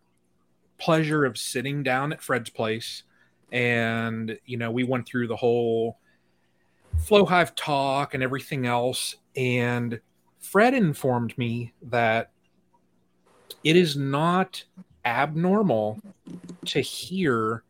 pleasure 0.79 1.25
of 1.25 1.39
sitting 1.39 1.83
down 1.85 2.13
at 2.13 2.21
Fred's 2.23 2.51
place 2.51 3.05
and 3.53 4.37
you 4.45 4.57
know 4.57 4.71
we 4.71 4.83
went 4.83 5.07
through 5.07 5.29
the 5.29 5.37
whole 5.37 5.99
flow 6.99 7.25
hive 7.25 7.55
talk 7.55 8.15
and 8.15 8.23
everything 8.23 8.67
else 8.67 9.17
and 9.37 10.01
Fred 10.41 10.75
informed 10.75 11.37
me 11.39 11.73
that 11.83 12.33
it 13.63 13.77
is 13.77 13.97
not 13.97 14.65
abnormal 15.05 16.01
to 16.67 16.81
hear 16.81 17.63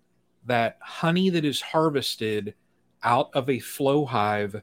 that 0.47 0.79
honey 0.81 1.31
that 1.31 1.45
is 1.45 1.61
harvested 1.61 2.55
out 3.03 3.29
of 3.35 3.49
a 3.51 3.59
flow 3.59 4.05
hive 4.07 4.63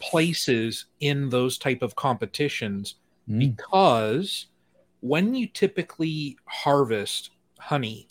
places 0.00 0.86
in 1.00 1.28
those 1.28 1.58
type 1.58 1.82
of 1.82 1.96
competitions 1.96 2.96
Mm. 3.28 3.38
because 3.40 4.46
when 5.00 5.34
you 5.34 5.46
typically 5.46 6.38
harvest 6.46 7.30
honey 7.58 8.08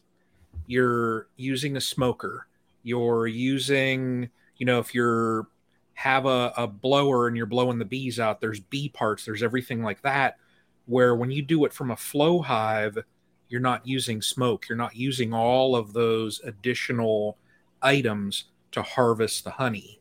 you're 0.67 1.27
using 1.37 1.77
a 1.77 1.81
smoker. 1.81 2.45
You're 2.83 3.25
using 3.27 4.29
you 4.57 4.65
know 4.65 4.79
if 4.79 4.93
you're 4.93 5.47
have 5.93 6.25
a, 6.25 6.53
a 6.55 6.67
blower 6.67 7.27
and 7.27 7.35
you're 7.35 7.47
blowing 7.47 7.79
the 7.79 7.85
bees 7.85 8.19
out 8.19 8.39
there's 8.39 8.59
bee 8.59 8.89
parts 8.89 9.25
there's 9.25 9.41
everything 9.41 9.81
like 9.81 10.01
that 10.03 10.37
where 10.85 11.15
when 11.15 11.31
you 11.31 11.41
do 11.41 11.65
it 11.65 11.73
from 11.73 11.89
a 11.89 11.95
flow 11.95 12.41
hive 12.41 12.97
you're 13.49 13.61
not 13.61 13.87
using 13.87 14.21
smoke. 14.21 14.67
You're 14.67 14.77
not 14.77 14.95
using 14.95 15.33
all 15.33 15.75
of 15.75 15.93
those 15.93 16.41
additional 16.43 17.37
items 17.81 18.45
to 18.73 18.81
harvest 18.81 19.45
the 19.45 19.51
honey 19.51 19.96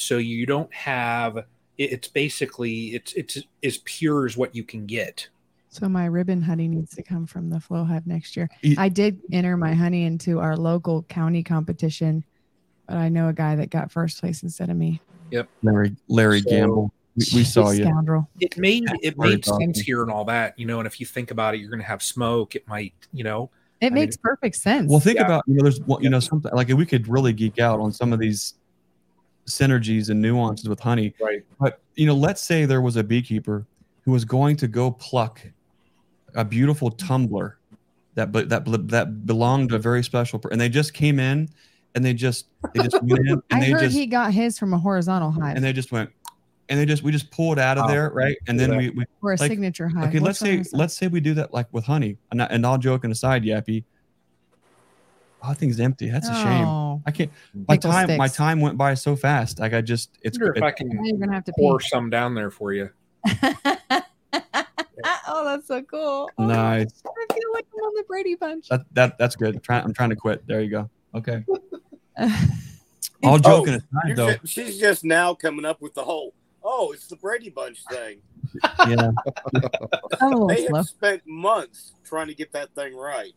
so 0.00 0.18
you 0.18 0.46
don't 0.46 0.72
have 0.72 1.44
it's 1.78 2.08
basically 2.08 2.88
it's 2.94 3.12
it's 3.14 3.38
as 3.62 3.78
pure 3.84 4.26
as 4.26 4.36
what 4.36 4.54
you 4.54 4.62
can 4.64 4.86
get 4.86 5.28
So 5.68 5.88
my 5.88 6.06
ribbon 6.06 6.42
honey 6.42 6.68
needs 6.68 6.94
to 6.96 7.02
come 7.02 7.26
from 7.26 7.50
the 7.50 7.60
flow 7.60 7.84
hive 7.84 8.06
next 8.06 8.36
year. 8.36 8.48
I 8.78 8.88
did 8.88 9.20
enter 9.32 9.56
my 9.56 9.72
honey 9.74 10.04
into 10.04 10.40
our 10.40 10.56
local 10.56 11.04
county 11.04 11.42
competition, 11.42 12.24
but 12.86 12.96
I 12.96 13.08
know 13.08 13.28
a 13.28 13.32
guy 13.32 13.54
that 13.56 13.70
got 13.70 13.92
first 13.92 14.20
place 14.20 14.42
instead 14.42 14.68
of 14.70 14.76
me. 14.76 15.00
Yep 15.30 15.48
larry 15.62 15.94
Larry 16.08 16.40
So- 16.40 16.50
Gamble. 16.50 16.92
We, 17.16 17.24
we 17.34 17.44
saw 17.44 17.70
you. 17.70 17.82
Scoundrel. 17.84 18.28
it 18.40 18.56
made 18.56 18.84
it 19.02 19.18
made 19.18 19.44
sense 19.44 19.80
here 19.80 20.00
and 20.02 20.10
all 20.12 20.24
that 20.26 20.56
you 20.58 20.64
know 20.64 20.78
and 20.78 20.86
if 20.86 21.00
you 21.00 21.06
think 21.06 21.30
about 21.32 21.54
it 21.54 21.58
you're 21.60 21.68
going 21.70 21.80
to 21.82 21.86
have 21.86 22.02
smoke 22.02 22.54
it 22.54 22.66
might 22.68 22.94
you 23.12 23.24
know 23.24 23.50
It 23.80 23.92
mean- 23.92 24.04
makes 24.04 24.16
perfect 24.16 24.56
sense. 24.56 24.88
Well, 24.90 25.00
think 25.00 25.16
Yeah. 25.18 25.24
about 25.26 25.42
you 25.46 25.54
know, 25.54 25.62
there's 25.64 25.80
one- 25.82 26.02
you 26.02 26.08
know 26.10 26.20
something 26.20 26.52
like 26.54 26.68
we 26.68 26.86
could 26.86 27.08
really 27.08 27.32
geek 27.32 27.58
out 27.58 27.80
on 27.80 27.92
some 27.92 28.12
of 28.12 28.18
these 28.20 28.54
synergies 29.50 30.10
and 30.10 30.20
nuances 30.20 30.68
with 30.68 30.80
honey. 30.80 31.14
right 31.20 31.42
But 31.58 31.82
you 31.94 32.06
know, 32.06 32.14
let's 32.14 32.40
say 32.42 32.64
there 32.64 32.80
was 32.80 32.96
a 32.96 33.04
beekeeper 33.04 33.66
who 34.04 34.12
was 34.12 34.24
going 34.24 34.56
to 34.56 34.68
go 34.68 34.90
pluck 34.90 35.40
a 36.34 36.44
beautiful 36.44 36.90
tumbler 36.90 37.58
that 38.14 38.32
that 38.32 38.64
that 38.88 39.26
belonged 39.26 39.70
to 39.70 39.76
a 39.76 39.78
very 39.78 40.02
special 40.02 40.38
person, 40.38 40.54
and 40.54 40.60
they 40.60 40.68
just 40.68 40.94
came 40.94 41.18
in 41.18 41.48
and 41.94 42.04
they 42.04 42.14
just 42.14 42.46
they 42.74 42.80
just 42.80 43.02
went 43.02 43.26
in 43.28 43.42
and 43.50 43.58
I 43.58 43.60
they 43.60 43.70
heard 43.72 43.80
just 43.80 43.96
he 43.96 44.06
got 44.06 44.32
his 44.32 44.58
from 44.58 44.72
a 44.72 44.78
horizontal 44.78 45.30
hive 45.30 45.56
and 45.56 45.64
they 45.64 45.72
just 45.72 45.92
went 45.92 46.10
and 46.68 46.78
they 46.78 46.86
just 46.86 47.02
we 47.02 47.10
just 47.12 47.30
pulled 47.30 47.58
out 47.58 47.78
of 47.78 47.84
Wow. 47.84 47.90
there 47.90 48.10
right 48.10 48.36
and 48.46 48.58
then 48.58 48.70
Yeah. 48.70 48.78
we, 48.78 48.90
we 48.90 49.04
or 49.22 49.32
a 49.32 49.36
like, 49.38 49.50
signature 49.50 49.88
hive. 49.88 50.04
okay 50.08 50.18
What's 50.20 50.26
let's 50.26 50.38
say 50.40 50.50
wrong 50.50 50.58
with 50.58 50.70
that? 50.70 50.76
let's 50.76 50.96
say 50.96 51.06
we 51.08 51.20
do 51.20 51.34
that 51.34 51.52
like 51.52 51.66
with 51.72 51.84
honey 51.84 52.18
and, 52.30 52.42
I, 52.42 52.46
and 52.46 52.64
all 52.64 52.78
joking 52.78 53.10
aside 53.10 53.42
yappy 53.44 53.84
oh, 55.42 55.52
thing's 55.54 55.80
empty 55.80 56.08
that's 56.10 56.28
a 56.28 56.34
shame 56.34 56.66
Oh, 56.66 57.02
I 57.06 57.10
can't 57.10 57.30
mm. 57.56 57.64
my 57.68 57.76
Pickle 57.76 57.90
time 57.92 58.16
my 58.16 58.26
sticks. 58.26 58.36
time 58.36 58.60
went 58.60 58.76
by 58.78 58.94
so 58.94 59.16
fast 59.16 59.58
like 59.58 59.72
I 59.74 59.80
just 59.80 60.18
it's 60.22 60.38
wonder 60.38 60.52
if 60.52 60.56
it- 60.58 60.62
i 60.64 60.70
can 60.70 60.88
now 60.88 61.00
you're 61.04 61.18
gonna 61.18 61.32
have 61.32 61.44
to 61.44 61.52
pee. 61.52 61.62
pour 61.62 61.80
some 61.80 62.10
down 62.10 62.34
there 62.34 62.50
for 62.50 62.72
you 62.72 62.90
oh, 65.26 65.44
that's 65.44 65.66
so 65.66 65.82
cool. 65.82 66.30
Oh, 66.38 66.46
nice 66.46 67.02
I 67.06 67.34
feel 67.34 67.52
like 67.52 67.66
I'm 67.74 67.80
on 67.80 67.94
the 67.96 68.04
Brady 68.08 68.34
Bunch. 68.34 68.68
that, 68.68 68.82
that 68.92 69.18
that's 69.18 69.36
good 69.36 69.54
I'm 69.56 69.60
trying 69.60 69.84
I'm 69.84 69.94
trying 69.94 70.10
to 70.10 70.16
quit 70.16 70.46
there 70.46 70.60
you 70.60 70.70
go 70.70 70.90
okay 71.14 71.44
all 73.22 73.34
oh, 73.34 73.38
joking 73.38 73.74
aside 73.74 73.86
You're 74.06 74.16
though 74.16 74.32
ju- 74.32 74.38
she's 74.46 74.78
just 74.78 75.04
now 75.04 75.34
coming 75.34 75.64
up 75.64 75.80
with 75.80 75.94
the 75.94 76.02
whole. 76.04 76.34
Oh, 76.62 76.92
it's 76.92 77.06
the 77.06 77.16
Brady 77.16 77.48
Bunch 77.48 77.82
thing. 77.90 78.18
yeah 78.88 79.10
Oh, 79.24 80.10
I'm 80.20 80.26
a 80.26 80.28
little 80.28 80.46
They 80.48 80.66
slow. 80.66 80.76
have 80.78 80.86
spent 80.86 81.22
months 81.26 81.94
trying 82.04 82.26
to 82.26 82.34
get 82.34 82.52
that 82.52 82.74
thing 82.74 82.94
right. 82.94 83.32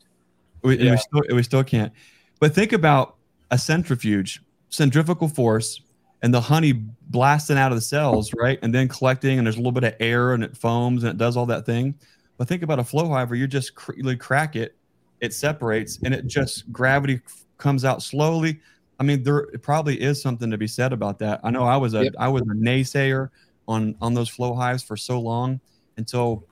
We, 0.63 0.77
Yeah. 0.79 0.91
we 0.91 0.97
still 0.97 1.21
we 1.35 1.43
still 1.43 1.63
can't. 1.63 1.91
But 2.39 2.53
think 2.55 2.73
about 2.73 3.15
a 3.51 3.57
centrifuge 3.57 4.41
centrifugal 4.69 5.27
force 5.27 5.81
and 6.23 6.33
the 6.33 6.41
honey 6.41 6.73
blasting 7.09 7.57
out 7.57 7.71
of 7.71 7.77
the 7.77 7.81
cells 7.81 8.31
right? 8.39 8.57
And 8.63 8.73
then 8.73 8.87
collecting 8.87 9.37
and 9.37 9.45
there's 9.45 9.55
a 9.55 9.59
little 9.59 9.71
bit 9.71 9.83
of 9.83 9.93
air 9.99 10.33
and 10.33 10.43
it 10.43 10.57
foams 10.57 11.03
and 11.03 11.11
it 11.11 11.17
does 11.17 11.37
all 11.37 11.45
that 11.47 11.65
thing. 11.65 11.95
But 12.37 12.47
think 12.47 12.63
about 12.63 12.79
a 12.79 12.83
flow 12.83 13.07
hive 13.09 13.29
where 13.29 13.37
you 13.37 13.45
just 13.47 13.75
cr- 13.75 13.93
you 13.95 14.17
crack 14.17 14.55
it 14.55 14.75
it 15.21 15.33
separates 15.33 15.99
and 16.03 16.13
it 16.13 16.27
just 16.27 16.69
gravity 16.71 17.21
f- 17.25 17.45
comes 17.57 17.85
out 17.85 18.01
slowly. 18.01 18.59
I 18.99 19.03
mean 19.03 19.23
there 19.23 19.39
it 19.53 19.61
probably 19.61 20.01
is 20.01 20.21
something 20.21 20.49
to 20.49 20.57
be 20.57 20.67
said 20.67 20.91
about 20.93 21.19
that. 21.19 21.39
I 21.43 21.51
know 21.51 21.63
i 21.63 21.77
was 21.77 21.93
a 21.93 21.99
I 22.19 22.25
Yep. 22.27 22.31
was 22.33 22.41
a 22.43 22.55
naysayer 22.55 23.29
on 23.67 23.95
on 24.01 24.13
those 24.13 24.29
flow 24.29 24.53
hives 24.55 24.81
for 24.83 24.97
so 24.97 25.19
long. 25.19 25.59
Until 25.97 26.45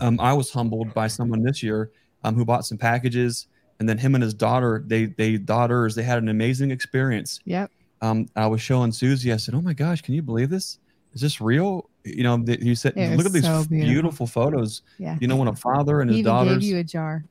um, 0.00 0.20
i 0.20 0.32
was 0.32 0.52
humbled 0.52 0.94
by 0.94 1.08
someone 1.08 1.42
this 1.42 1.62
year 1.62 1.90
um, 2.28 2.34
who 2.34 2.44
bought 2.44 2.64
some 2.66 2.78
packages 2.78 3.46
and 3.80 3.88
then 3.88 3.96
him 3.98 4.14
and 4.14 4.22
his 4.22 4.34
daughter 4.34 4.82
they 4.86 5.06
they 5.06 5.36
daughters 5.38 5.94
they 5.94 6.02
had 6.02 6.18
an 6.22 6.28
amazing 6.28 6.70
experience 6.70 7.40
Yep. 7.44 7.70
um, 8.02 8.26
I 8.36 8.46
was 8.46 8.60
showing 8.60 8.92
Susie. 8.92 9.32
I 9.32 9.36
said, 9.38 9.54
"Oh 9.54 9.60
my 9.62 9.72
gosh, 9.72 10.02
can 10.02 10.14
you 10.14 10.22
believe 10.22 10.50
this? 10.50 10.78
Is 11.14 11.20
this 11.20 11.40
real?" 11.40 11.88
You 12.04 12.22
know, 12.22 12.42
th- 12.42 12.60
you 12.60 12.74
said, 12.74 12.92
It 12.96 13.16
"Look 13.16 13.26
at 13.26 13.32
these 13.32 13.44
so 13.44 13.64
beautiful. 13.64 13.92
beautiful. 13.92 14.26
photos." 14.26 14.82
Yeah. 14.98 15.16
You 15.20 15.28
know, 15.28 15.36
when 15.36 15.48
a 15.48 15.54
father 15.56 16.00
and 16.00 16.10
his 16.10 16.18
even 16.20 16.30
daughters. 16.32 16.58
gave 16.58 16.70
you 16.70 16.78
a 16.78 16.84
jar. 16.84 17.24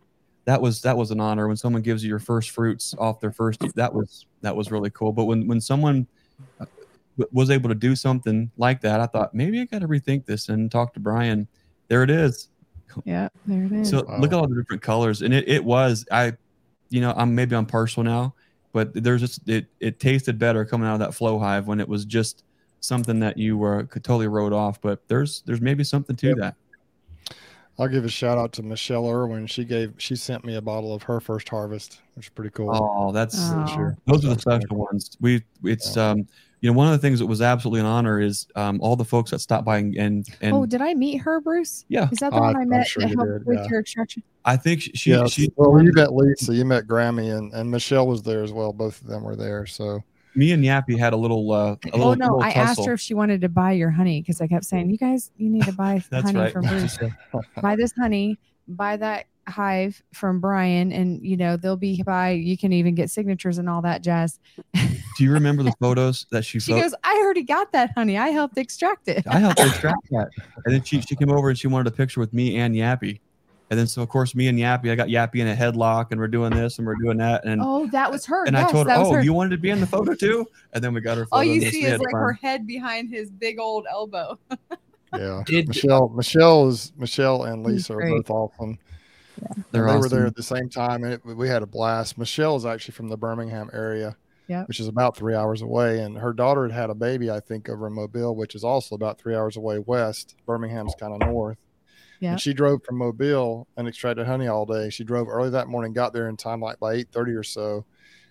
that 0.45 0.61
was 0.61 0.81
that 0.81 0.95
was 0.97 1.11
an 1.11 1.19
honor 1.19 1.47
when 1.47 1.57
someone 1.57 1.81
gives 1.81 2.03
you 2.03 2.09
your 2.09 2.19
first 2.19 2.51
fruits 2.51 2.95
off 2.97 3.19
their 3.19 3.31
first. 3.31 3.61
That 3.75 3.93
was 3.93 4.25
that 4.41 4.55
was 4.55 4.71
really 4.71 4.89
cool. 4.89 5.11
But 5.13 5.25
when 5.25 5.47
when 5.47 5.59
someone 5.61 6.07
uh, 6.61 6.65
was 7.31 7.49
able 7.49 7.67
to 7.69 7.75
do 7.75 7.95
something 7.95 8.51
like 8.57 8.79
that, 8.81 8.99
I 9.01 9.05
thought 9.07 9.33
maybe 9.33 9.59
I 9.61 9.65
got 9.65 9.79
to 9.81 9.87
rethink 9.87 10.25
this 10.25 10.47
and 10.49 10.71
talk 10.71 10.93
to 10.93 10.99
Brian. 10.99 11.47
There 11.89 12.03
it 12.03 12.09
is. 12.09 12.49
Yeah, 13.05 13.29
there 13.45 13.63
it 13.65 13.71
is. 13.71 13.89
So 13.89 13.99
look 14.19 14.31
at 14.31 14.37
all 14.39 14.47
the 14.47 14.55
different 14.55 14.81
colors, 14.81 15.21
and 15.21 15.33
it, 15.33 15.47
it 15.47 15.63
was 15.63 16.05
I, 16.11 16.33
you 16.89 17.01
know, 17.01 17.13
I'm 17.15 17.35
maybe 17.35 17.55
I'm 17.55 17.65
partial 17.65 18.03
now, 18.03 18.33
but 18.73 18.91
there's 18.93 19.21
just 19.21 19.47
it 19.47 19.67
it 19.79 19.99
tasted 19.99 20.39
better 20.39 20.65
coming 20.65 20.87
out 20.87 20.93
of 20.93 20.99
that 20.99 21.13
flow 21.13 21.37
hive 21.39 21.67
when 21.67 21.79
it 21.79 21.87
was 21.87 22.05
just 22.05 22.43
something 22.79 23.19
that 23.19 23.37
you 23.37 23.57
were 23.57 23.83
could 23.83 24.03
totally 24.03 24.27
wrote 24.27 24.53
off. 24.53 24.79
But 24.81 25.07
there's 25.07 25.41
there's 25.45 25.61
maybe 25.61 25.83
something 25.83 26.15
to 26.17 26.27
Yep. 26.27 26.37
that. 26.37 26.55
I'll 27.79 27.87
give 27.87 28.05
a 28.05 28.09
shout 28.09 28.39
out 28.39 28.53
to 28.53 28.63
Michelle 28.63 29.07
Irwin. 29.07 29.45
She 29.45 29.63
gave 29.63 29.93
she 29.97 30.15
sent 30.15 30.43
me 30.43 30.55
a 30.55 30.61
bottle 30.61 30.93
of 30.95 31.03
her 31.03 31.19
first 31.19 31.47
harvest, 31.49 32.01
which 32.15 32.25
is 32.25 32.29
pretty 32.29 32.49
cool. 32.49 32.71
Oh, 32.73 33.11
that's 33.11 33.35
Oh. 33.37 33.67
Sure. 33.67 33.97
those 34.05 34.25
are 34.25 34.33
the 34.33 34.39
special 34.39 34.67
cool. 34.69 34.85
ones. 34.91 35.15
We 35.21 35.43
it's 35.63 35.95
um 35.95 36.27
you 36.61 36.69
know 36.69 36.75
one 36.77 36.87
of 36.87 36.93
the 36.93 36.97
things 36.97 37.19
that 37.19 37.25
was 37.27 37.41
absolutely 37.41 37.79
an 37.81 37.85
honor 37.85 38.19
is 38.19 38.47
um 38.55 38.79
all 38.81 38.95
the 38.95 39.05
folks 39.05 39.31
that 39.31 39.39
stopped 39.39 39.65
by 39.65 39.77
and 39.77 39.95
and, 39.95 40.27
and 40.41 40.53
oh, 40.55 40.65
did 40.65 40.81
I 40.81 40.93
meet 40.93 41.17
her, 41.17 41.39
Bruce? 41.39 41.85
yeah, 41.87 42.09
Is 42.11 42.19
that 42.19 42.31
the 42.31 42.37
I- 42.37 42.41
one 42.41 42.55
I 42.55 42.61
I'm 42.61 42.69
met 42.69 42.87
sure 42.87 43.01
that 43.03 43.11
you 43.11 43.15
did, 43.17 43.45
with 43.45 43.59
yeah. 43.59 43.67
your 43.69 43.79
extraction? 43.81 44.23
I 44.45 44.55
think 44.57 44.81
she 44.81 44.91
she, 44.93 45.09
yes. 45.11 45.31
she 45.31 45.51
well, 45.55 45.83
you 45.83 45.91
met 45.93 46.13
Lisa, 46.13 46.53
you 46.55 46.65
met 46.65 46.87
Grammy, 46.87 47.37
and, 47.37 47.53
and 47.53 47.69
Michelle 47.69 48.07
was 48.07 48.23
there 48.23 48.43
as 48.43 48.53
well. 48.53 48.71
Both 48.73 49.01
of 49.01 49.07
them 49.07 49.23
were 49.23 49.35
there. 49.35 49.65
So 49.65 50.01
me 50.35 50.51
and 50.51 50.63
Yappy 50.63 50.97
had 50.97 51.13
a 51.13 51.17
little 51.17 51.51
uh 51.51 51.75
a 51.93 51.97
little, 51.97 52.07
Oh 52.09 52.13
no, 52.13 52.25
little 52.37 52.43
I 52.43 52.49
asked 52.51 52.85
her 52.85 52.93
if 52.93 53.01
she 53.01 53.13
wanted 53.13 53.41
to 53.41 53.49
buy 53.49 53.73
your 53.73 53.89
honey 53.91 54.21
because 54.21 54.39
I 54.39 54.47
kept 54.47 54.65
saying, 54.65 54.89
"You 54.89 54.97
guys, 54.97 55.31
you 55.37 55.49
need 55.49 55.63
to 55.65 55.73
buy 55.73 56.01
honey 56.11 56.39
right. 56.39 56.53
from 56.53 56.65
Bruce. 56.67 56.97
buy 57.61 57.75
this 57.75 57.91
honey, 57.91 58.37
buy 58.67 58.97
that 58.97 59.25
hive 59.47 60.01
from 60.13 60.39
Brian, 60.39 60.91
and 60.91 61.23
you 61.25 61.37
know 61.37 61.57
they'll 61.57 61.75
be 61.77 62.01
by. 62.03 62.31
You 62.31 62.57
can 62.57 62.73
even 62.73 62.95
get 62.95 63.09
signatures 63.09 63.57
and 63.57 63.69
all 63.69 63.81
that 63.83 64.03
jazz." 64.03 64.39
Do 64.73 65.23
you 65.23 65.31
remember 65.31 65.63
the 65.63 65.73
photos 65.79 66.25
that 66.31 66.45
she, 66.45 66.59
She 66.59 66.71
pho- 66.73 66.81
goes, 66.81 66.93
"I 67.03 67.15
already 67.23 67.43
got 67.43 67.71
that 67.71 67.91
honey. 67.95 68.17
I 68.17 68.29
helped 68.29 68.57
extract 68.57 69.07
it." 69.07 69.25
I 69.27 69.39
helped 69.39 69.59
extract 69.59 70.09
that. 70.11 70.29
And 70.65 70.73
then 70.75 70.83
she, 70.83 71.01
she 71.01 71.15
came 71.15 71.31
over 71.31 71.49
and 71.49 71.57
she 71.57 71.67
wanted 71.67 71.87
a 71.91 71.95
picture 71.95 72.19
with 72.19 72.33
me 72.33 72.57
and 72.57 72.75
Yappy. 72.75 73.19
And 73.69 73.77
then 73.77 73.85
so 73.87 74.01
of 74.01 74.07
course 74.07 74.33
me 74.33 74.47
and 74.47 74.57
Yappy, 74.57 74.89
I 74.91 74.95
got 74.95 75.09
Yappy 75.09 75.39
in 75.39 75.47
a 75.49 75.53
headlock 75.55 76.07
and 76.11 76.19
we're 76.21 76.29
doing 76.29 76.53
this 76.53 76.77
and 76.77 76.87
we're 76.87 76.95
doing 76.95 77.17
that. 77.17 77.43
And 77.43 77.59
oh, 77.61 77.85
that 77.87 78.09
was 78.09 78.25
her. 78.25 78.45
and 78.45 78.55
yes, 78.55 78.69
I 78.69 78.71
told 78.71 78.87
her, 78.87 78.93
Oh, 78.95 79.11
her. 79.11 79.21
you 79.21 79.33
wanted 79.33 79.49
to 79.49 79.57
be 79.57 79.71
in 79.71 79.81
the 79.81 79.85
photo 79.87 80.13
too? 80.13 80.45
And 80.71 80.81
then 80.81 80.93
we 80.93 81.01
got 81.01 81.17
her 81.17 81.25
photo. 81.25 81.35
all 81.35 81.43
you 81.43 81.59
see 81.69 81.81
we 81.81 81.87
is 81.87 81.99
like 81.99 82.11
fun. 82.11 82.21
her 82.21 82.31
head 82.31 82.65
behind 82.65 83.09
his 83.09 83.29
big 83.29 83.59
old 83.59 83.85
elbow. 83.91 84.39
yeah, 85.17 85.43
Did- 85.45 85.67
Michelle 85.67 86.07
Michelle 86.09 86.69
is 86.69 86.93
Michelle 86.97 87.43
and 87.43 87.65
Lisa 87.65 87.91
are 87.93 87.97
great. 87.97 88.25
both 88.25 88.29
awesome. 88.57 88.79
They're 89.71 89.85
they 89.85 89.97
were 89.97 90.09
there 90.09 90.25
at 90.25 90.35
the 90.35 90.43
same 90.43 90.69
time, 90.69 91.03
and 91.03 91.13
it, 91.13 91.25
we 91.25 91.47
had 91.47 91.63
a 91.63 91.67
blast. 91.67 92.17
Michelle 92.17 92.55
is 92.55 92.65
actually 92.65 92.93
from 92.93 93.09
the 93.09 93.17
Birmingham 93.17 93.69
area, 93.73 94.15
Yep. 94.47 94.67
which 94.67 94.79
is 94.79 94.87
about 94.87 95.17
three 95.17 95.35
hours 95.35 95.61
away, 95.61 95.99
and 95.99 96.17
her 96.17 96.33
daughter 96.33 96.63
had 96.63 96.71
had 96.71 96.89
a 96.89 96.95
baby, 96.95 97.29
I 97.29 97.39
think, 97.39 97.69
over 97.69 97.87
in 97.87 97.93
Mobile, 97.93 98.35
which 98.35 98.55
is 98.55 98.63
also 98.63 98.95
about 98.95 99.19
three 99.19 99.35
hours 99.35 99.57
away 99.57 99.79
west. 99.79 100.35
Birmingham's 100.45 100.95
kind 100.99 101.13
of 101.13 101.27
north. 101.27 101.57
Yep. 102.19 102.31
And 102.31 102.41
she 102.41 102.53
drove 102.53 102.83
from 102.83 102.97
Mobile 102.97 103.67
and 103.77 103.87
extracted 103.87 104.25
honey 104.25 104.47
all 104.47 104.65
day. 104.65 104.89
She 104.89 105.03
drove 105.03 105.27
early 105.27 105.49
that 105.51 105.67
morning, 105.67 105.93
got 105.93 106.13
there 106.13 106.29
in 106.29 106.37
time 106.37 106.61
like 106.61 106.79
by 106.79 106.93
eight 106.93 107.09
thirty 107.11 107.33
or 107.33 107.43
so. 107.43 107.85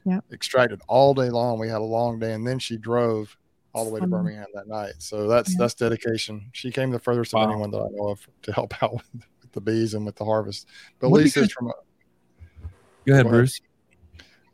Yep. 0.05 0.25
Extracted 0.33 0.81
all 0.89 1.15
day 1.15 1.31
long. 1.31 1.59
We 1.59 1.69
had 1.69 1.81
a 1.81 1.85
long 1.85 2.19
day, 2.19 2.33
and 2.33 2.47
then 2.47 2.59
she 2.59 2.77
drove 2.77 3.37
all 3.73 3.85
the 3.85 3.91
way 3.91 4.01
to 4.01 4.07
Birmingham 4.07 4.47
that 4.55 4.69
night. 4.69 4.95
So 4.99 5.29
that's 5.29 5.57
that's 5.57 5.75
dedication. 5.75 6.49
She 6.53 6.71
came 6.71 6.91
the 6.91 6.99
furthest 6.99 7.35
wow. 7.35 7.43
of 7.43 7.51
anyone 7.51 7.71
that 7.73 7.79
I 7.79 7.89
know 7.91 8.09
of 8.09 8.27
to 8.43 8.53
help 8.53 8.73
out 8.83 8.95
with, 8.95 9.05
with 9.13 9.36
the 9.57 9.61
bees 9.61 9.95
and 9.95 10.07
with 10.07 10.15
the 10.15 10.25
harvest. 10.25 10.69
But 11.01 11.11
what 11.11 11.23
Lisa's 11.23 11.51
from. 11.51 11.69
A, 11.69 11.73
go 13.05 13.15
ahead, 13.15 13.27
Bruce. 13.27 13.61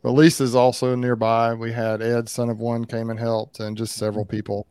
But 0.03 0.13
Lisa's 0.13 0.55
also 0.55 0.95
nearby. 0.95 1.55
We 1.55 1.71
had 1.71 2.01
Ed, 2.03 2.29
son 2.29 2.49
of 2.49 2.59
one, 2.59 2.85
came 2.85 3.11
and 3.11 3.19
helped, 3.19 3.61
and 3.61 3.77
just 3.77 3.97
several 3.97 4.25
people. 4.25 4.67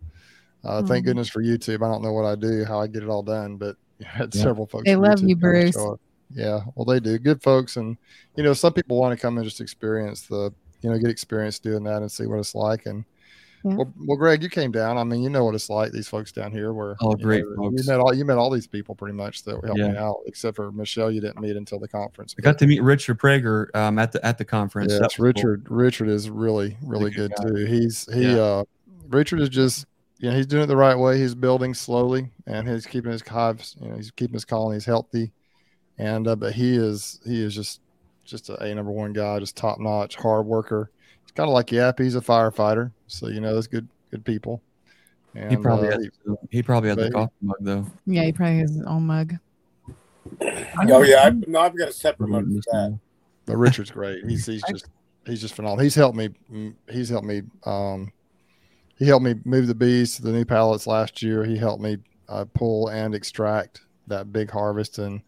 Uh, 0.64 0.84
Thank 0.84 1.06
goodness 1.06 1.30
for 1.30 1.42
YouTube. 1.42 1.78
I 1.78 1.92
don't 1.92 2.02
know 2.02 2.12
what 2.12 2.26
I 2.26 2.36
do, 2.36 2.66
how 2.66 2.80
I 2.80 2.88
get 2.88 3.04
it 3.04 3.10
all 3.10 3.24
done, 3.24 3.58
but 3.58 3.78
had 4.06 4.34
yeah. 4.34 4.42
several 4.42 4.68
folks. 4.68 4.86
They 4.86 4.96
love 4.96 5.20
YouTube 5.20 5.30
you, 5.30 5.36
Bruce. 5.36 5.78
Yeah, 6.34 6.62
well, 6.76 6.86
they 6.86 7.00
do. 7.00 7.18
Good 7.20 7.42
folks, 7.44 7.78
and 7.78 7.98
you 8.36 8.44
know, 8.44 8.54
some 8.54 8.74
people 8.74 8.98
want 8.98 9.18
to 9.18 9.22
come 9.22 9.38
and 9.38 9.46
just 9.46 9.60
experience 9.62 10.24
the, 10.24 10.54
you 10.82 10.90
know, 10.90 10.98
get 10.98 11.10
experience 11.10 11.60
doing 11.60 11.84
that 11.84 12.02
and 12.02 12.12
see 12.12 12.26
what 12.26 12.40
it's 12.40 12.56
like. 12.56 12.86
And 12.86 13.04
yeah. 13.64 13.76
well, 13.76 13.94
well, 13.98 14.18
Greg, 14.18 14.44
you 14.44 14.50
came 14.50 14.72
down. 14.72 14.98
I 14.98 15.04
mean, 15.04 15.22
you 15.22 15.30
know 15.30 15.46
what 15.46 15.56
it's 15.56 15.70
like. 15.70 15.92
These 15.92 16.08
folks 16.08 16.32
down 16.32 16.52
here, 16.52 16.74
where 16.74 16.96
oh, 17.02 17.14
great 17.14 17.44
know, 17.44 17.56
folks. 17.56 17.86
You 17.86 17.92
met 17.92 18.00
all 18.00 18.14
you 18.14 18.26
met 18.26 18.38
all 18.38 18.50
these 18.50 18.68
people 18.68 18.96
pretty 18.96 19.16
much 19.16 19.44
that 19.44 19.64
helped 19.64 19.80
yeah. 19.80 19.90
me 19.90 19.98
out, 19.98 20.18
except 20.26 20.56
for 20.56 20.72
Michelle. 20.72 21.12
You 21.12 21.22
didn't 21.22 21.40
meet 21.40 21.56
until 21.56 21.80
the 21.80 21.88
conference. 21.88 22.36
I 22.38 22.42
got 22.42 22.58
to 22.60 22.68
meet 22.68 22.82
Richard 22.82 23.20
Prager 23.20 23.74
um, 23.76 24.00
at 24.00 24.12
the 24.12 24.26
at 24.26 24.38
the 24.38 24.46
conference. 24.46 24.94
Yes, 25.00 25.20
Richard. 25.20 25.66
Cool. 25.66 25.78
Richard 25.78 26.10
is 26.10 26.30
really 26.30 26.78
really 26.82 27.12
good, 27.12 27.34
good 27.36 27.56
too. 27.56 27.66
He's 27.66 28.12
he. 28.14 28.34
Yeah. 28.34 28.38
uh 28.38 28.64
Richard 29.10 29.42
is 29.42 29.50
just 29.50 29.86
you 30.22 30.30
know, 30.30 30.36
he's 30.38 30.46
doing 30.46 30.64
it 30.64 30.68
the 30.68 30.78
right 30.78 30.96
way. 30.96 31.18
He's 31.18 31.34
building 31.34 31.74
slowly, 31.74 32.30
and 32.46 32.70
he's 32.70 32.86
keeping 32.86 33.12
his 33.12 33.28
hives. 33.28 33.76
You 33.82 33.90
know, 33.90 33.96
he's 33.96 34.12
keeping 34.12 34.36
his 34.36 34.46
colonies 34.46 34.86
healthy, 34.86 35.32
and 35.98 36.28
uh, 36.28 36.36
but 36.36 36.54
he 36.54 36.76
is 36.76 37.20
he 37.26 37.44
is 37.44 37.56
just 37.56 37.82
just 38.24 38.50
a, 38.50 38.64
a 38.64 38.76
number 38.76 38.92
one 38.92 39.14
guy, 39.14 39.40
just 39.40 39.58
top 39.58 39.80
notch, 39.80 40.16
hard 40.16 40.46
worker. 40.46 40.92
It's 41.24 41.32
kind 41.32 41.50
of 41.50 41.54
like 41.56 41.72
Yap. 41.72 41.98
He's 41.98 42.14
a 42.14 42.22
firefighter, 42.22 42.92
so 43.12 43.28
you 43.28 43.42
know, 43.42 43.54
that's 43.54 43.68
good 43.68 43.88
good 44.10 44.26
people. 44.26 44.62
And, 45.34 45.52
he 45.52 45.58
probably 45.58 45.88
uh, 45.88 45.92
has, 45.92 46.10
he, 46.26 46.58
he, 46.58 46.64
probably 46.64 46.90
has 46.90 46.98
the 46.98 47.12
coffee 47.12 47.32
mug 47.42 47.58
though. 47.62 47.86
Yeah, 48.06 48.24
he 48.24 48.34
probably 48.34 48.60
has 48.60 48.76
his 48.76 48.84
own 48.86 49.04
mug. 49.04 49.36
Oh 50.42 51.04
yeah, 51.04 51.24
I, 51.24 51.30
no, 51.48 51.62
I've 51.62 51.78
got 51.78 51.90
a 51.90 51.94
separate 51.94 52.28
mug 52.28 52.46
for 52.46 52.62
that. 52.72 53.00
But 53.46 53.58
Richard's 53.58 53.92
great. 53.92 54.26
He's 54.26 54.46
he's 54.46 54.64
just 54.70 54.88
he's 55.26 55.42
just 55.42 55.54
phenomenal. 55.54 55.84
He's 55.84 55.96
helped 55.96 56.18
me. 56.18 56.30
Mm, 56.52 56.76
he's 56.90 57.10
helped 57.10 57.26
me 57.26 57.44
um, 57.66 58.12
he 58.98 59.06
helped 59.08 59.26
me 59.26 59.36
move 59.46 59.68
the 59.68 59.76
bees 59.76 60.16
to 60.18 60.22
the 60.22 60.32
new 60.32 60.46
pallets 60.46 60.86
last 60.86 61.22
year. 61.22 61.44
He 61.44 61.58
helped 61.58 61.82
me 61.82 61.98
uh, 62.28 62.46
pull 62.54 62.90
and 62.90 63.16
extract 63.16 63.82
that 64.08 64.32
big 64.34 64.52
harvest, 64.52 65.00
and 65.00 65.22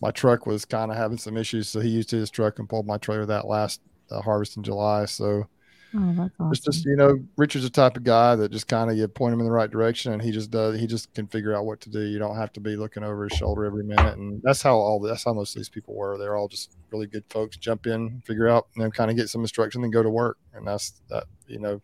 my 0.00 0.10
truck 0.10 0.46
was 0.46 0.64
kind 0.64 0.90
of 0.90 0.96
having 0.96 1.18
some 1.18 1.36
issues, 1.36 1.68
so 1.68 1.80
he 1.80 1.88
used 1.88 2.10
his 2.10 2.30
truck 2.30 2.58
and 2.58 2.68
pulled 2.68 2.86
my 2.86 2.98
trailer 2.98 3.26
that 3.26 3.46
last 3.46 3.80
uh, 4.10 4.20
harvest 4.20 4.56
in 4.56 4.62
July. 4.62 5.06
So 5.06 5.48
oh, 5.96 6.14
that's 6.16 6.34
awesome. 6.38 6.52
it's 6.52 6.60
just 6.60 6.84
you 6.84 6.96
know, 6.96 7.18
Richard's 7.36 7.64
the 7.64 7.70
type 7.70 7.96
of 7.96 8.04
guy 8.04 8.36
that 8.36 8.50
just 8.50 8.68
kind 8.68 8.90
of 8.90 8.96
you 8.96 9.08
point 9.08 9.34
him 9.34 9.40
in 9.40 9.46
the 9.46 9.52
right 9.52 9.70
direction, 9.70 10.12
and 10.12 10.22
he 10.22 10.30
just 10.30 10.50
does. 10.50 10.78
He 10.78 10.86
just 10.86 11.12
can 11.14 11.26
figure 11.26 11.54
out 11.54 11.64
what 11.64 11.80
to 11.82 11.90
do. 11.90 12.00
You 12.00 12.18
don't 12.18 12.36
have 12.36 12.52
to 12.54 12.60
be 12.60 12.76
looking 12.76 13.02
over 13.02 13.24
his 13.24 13.36
shoulder 13.36 13.64
every 13.64 13.84
minute, 13.84 14.16
and 14.16 14.40
that's 14.42 14.62
how 14.62 14.76
all 14.76 15.00
that's 15.00 15.24
how 15.24 15.32
most 15.32 15.54
of 15.54 15.60
these 15.60 15.68
people 15.68 15.94
were. 15.94 16.18
They're 16.18 16.36
all 16.36 16.48
just 16.48 16.76
really 16.90 17.06
good 17.06 17.24
folks. 17.30 17.56
Jump 17.56 17.86
in, 17.86 18.22
figure 18.26 18.48
out, 18.48 18.68
and 18.74 18.84
then 18.84 18.90
kind 18.90 19.10
of 19.10 19.16
get 19.16 19.28
some 19.28 19.42
instruction, 19.42 19.84
and 19.84 19.92
go 19.92 20.02
to 20.02 20.10
work. 20.10 20.38
And 20.54 20.66
that's 20.66 21.00
that. 21.08 21.24
You 21.46 21.60
know, 21.60 21.80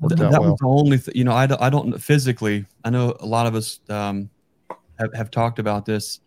that, 0.00 0.18
that 0.18 0.30
well. 0.30 0.50
was 0.50 0.58
the 0.60 0.66
only 0.66 0.98
th- 0.98 1.16
you 1.16 1.24
know 1.24 1.32
I, 1.32 1.48
I 1.60 1.70
don't 1.70 1.98
physically 1.98 2.66
i 2.84 2.90
know 2.90 3.16
a 3.20 3.26
lot 3.26 3.46
of 3.46 3.54
us 3.54 3.80
um, 3.88 4.30
have, 4.98 5.14
have 5.14 5.30
talked 5.30 5.58
about 5.58 5.84
this 5.84 6.20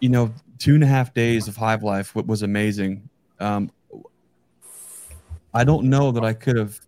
you 0.00 0.08
know 0.08 0.32
two 0.58 0.74
and 0.74 0.82
a 0.82 0.86
half 0.86 1.12
days 1.14 1.48
of 1.48 1.56
hive 1.56 1.82
life 1.82 2.14
was 2.14 2.42
amazing 2.42 3.08
um, 3.40 3.70
i 5.56 5.64
don't 5.64 5.84
know 5.84 6.12
that 6.12 6.24
i 6.24 6.32
could 6.32 6.56
have 6.56 6.78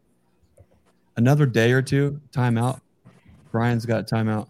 another 1.17 1.47
day 1.47 1.73
or 1.73 1.83
two 1.83 2.21
timeout 2.31 2.81
brian's 3.51 3.87
got 3.87 4.07
timeout 4.07 4.49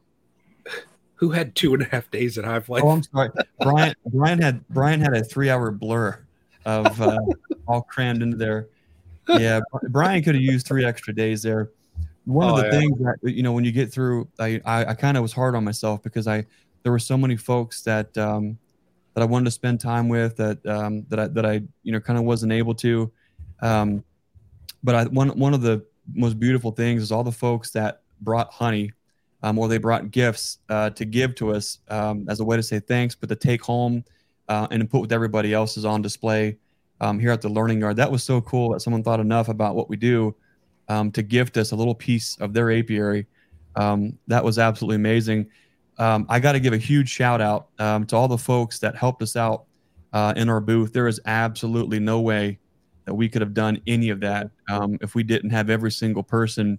who 1.15 1.31
had 1.31 1.55
two 1.57 1.74
and 1.74 1.82
a 1.82 1.86
half 1.86 2.09
days 2.11 2.39
at 2.39 2.45
Hive 2.45 2.69
Life? 2.69 2.82
oh 2.85 2.90
i'm 2.90 3.03
sorry 3.03 3.31
brian 3.61 3.95
brian 4.07 4.40
had 4.40 4.66
brian 4.69 5.01
had 5.01 5.15
a 5.15 5.24
three 5.24 5.51
hour 5.51 5.70
blur 5.70 6.19
of 6.65 7.01
uh, 7.01 7.19
all 7.66 7.82
crammed 7.82 8.23
into 8.23 8.36
there 8.36 8.69
yeah, 9.28 9.61
Brian 9.90 10.23
could 10.23 10.35
have 10.35 10.43
used 10.43 10.66
three 10.66 10.85
extra 10.85 11.15
days 11.15 11.43
there. 11.43 11.70
One 12.24 12.49
oh, 12.49 12.57
of 12.57 12.59
the 12.59 12.65
yeah. 12.65 12.78
things 12.78 12.99
that 12.99 13.16
you 13.23 13.43
know 13.43 13.53
when 13.53 13.65
you 13.65 13.73
get 13.73 13.93
through, 13.93 14.28
I 14.39 14.61
I, 14.65 14.86
I 14.86 14.95
kind 14.95 15.16
of 15.16 15.23
was 15.23 15.32
hard 15.32 15.55
on 15.55 15.65
myself 15.65 16.03
because 16.03 16.27
I 16.27 16.47
there 16.82 16.93
were 16.93 16.99
so 16.99 17.16
many 17.16 17.36
folks 17.36 17.82
that 17.82 18.16
um, 18.16 18.59
that 19.15 19.23
I 19.23 19.24
wanted 19.24 19.47
to 19.47 19.51
spend 19.51 19.81
time 19.81 20.09
with 20.09 20.36
that 20.36 20.65
um, 20.66 21.05
that 21.09 21.19
I 21.19 21.27
that 21.28 21.47
I 21.47 21.62
you 21.82 21.93
know 21.93 22.01
kind 22.01 22.19
of 22.19 22.24
wasn't 22.24 22.53
able 22.53 22.74
to. 22.77 23.11
Um, 23.61 24.05
but 24.83 24.95
I 24.95 25.05
one 25.05 25.29
one 25.31 25.55
of 25.55 25.63
the 25.63 25.85
most 26.15 26.39
beautiful 26.39 26.71
things 26.71 27.03
is 27.03 27.13
all 27.13 27.25
the 27.25 27.33
folks 27.33 27.71
that 27.73 28.03
brought 28.21 28.53
honey 28.53 28.93
um, 29.43 29.59
or 29.59 29.69
they 29.69 29.79
brought 29.79 30.11
gifts 30.11 30.59
uh, 30.69 30.91
to 30.91 31.05
give 31.05 31.35
to 31.37 31.53
us 31.53 31.79
um, 31.89 32.27
as 32.29 32.41
a 32.41 32.45
way 32.45 32.57
to 32.57 32.63
say 32.63 32.81
thanks, 32.81 33.15
but 33.15 33.29
to 33.29 33.37
take 33.37 33.63
home 33.63 34.05
uh, 34.49 34.67
and 34.71 34.91
put 34.91 35.01
with 35.01 35.13
everybody 35.13 35.53
else 35.53 35.77
is 35.77 35.85
on 35.85 36.03
display 36.03 36.57
um, 37.01 37.19
here 37.19 37.31
at 37.31 37.41
the 37.41 37.49
Learning 37.49 37.81
Yard. 37.81 37.97
That 37.97 38.11
was 38.11 38.25
so 38.25 38.41
cool 38.41 38.73
that 38.73 38.81
someone 38.81 39.03
thought 39.03 39.21
enough 39.21 39.49
about 39.49 39.77
what 39.77 39.89
we 39.89 39.97
do 39.97 40.35
um, 40.89 41.13
to 41.13 41.23
gift 41.23 41.57
us 41.57 41.71
a 41.71 41.77
little 41.77 41.95
piece 41.95 42.37
of 42.39 42.53
their 42.53 42.73
apiary. 42.73 43.27
Um, 43.77 44.19
that 44.27 44.43
was 44.43 44.59
absolutely 44.59 44.97
amazing. 44.97 45.49
Um, 45.99 46.27
I 46.29 46.41
got 46.41 46.53
to 46.53 46.61
give 46.61 46.73
a 46.73 46.79
huge 46.79 47.09
shout 47.09 47.41
out 47.41 47.69
to 47.79 48.17
all 48.17 48.29
the 48.29 48.39
folks 48.39 48.79
that 48.81 48.97
helped 48.97 49.23
us 49.23 49.37
out 49.37 49.65
uh, 50.13 50.33
in 50.37 50.49
our 50.49 50.61
booth. 50.61 50.93
There 50.93 51.09
is 51.09 51.21
absolutely 51.27 52.01
no 52.01 52.21
way 52.21 52.59
that 53.09 53.14
we 53.14 53.26
could 53.26 53.40
have 53.40 53.55
done 53.55 53.80
any 53.86 54.10
of 54.10 54.20
that 54.20 54.51
um, 54.68 54.98
if 55.01 55.14
we 55.14 55.22
didn't 55.22 55.48
have 55.48 55.70
every 55.70 55.90
single 55.90 56.22
person 56.22 56.78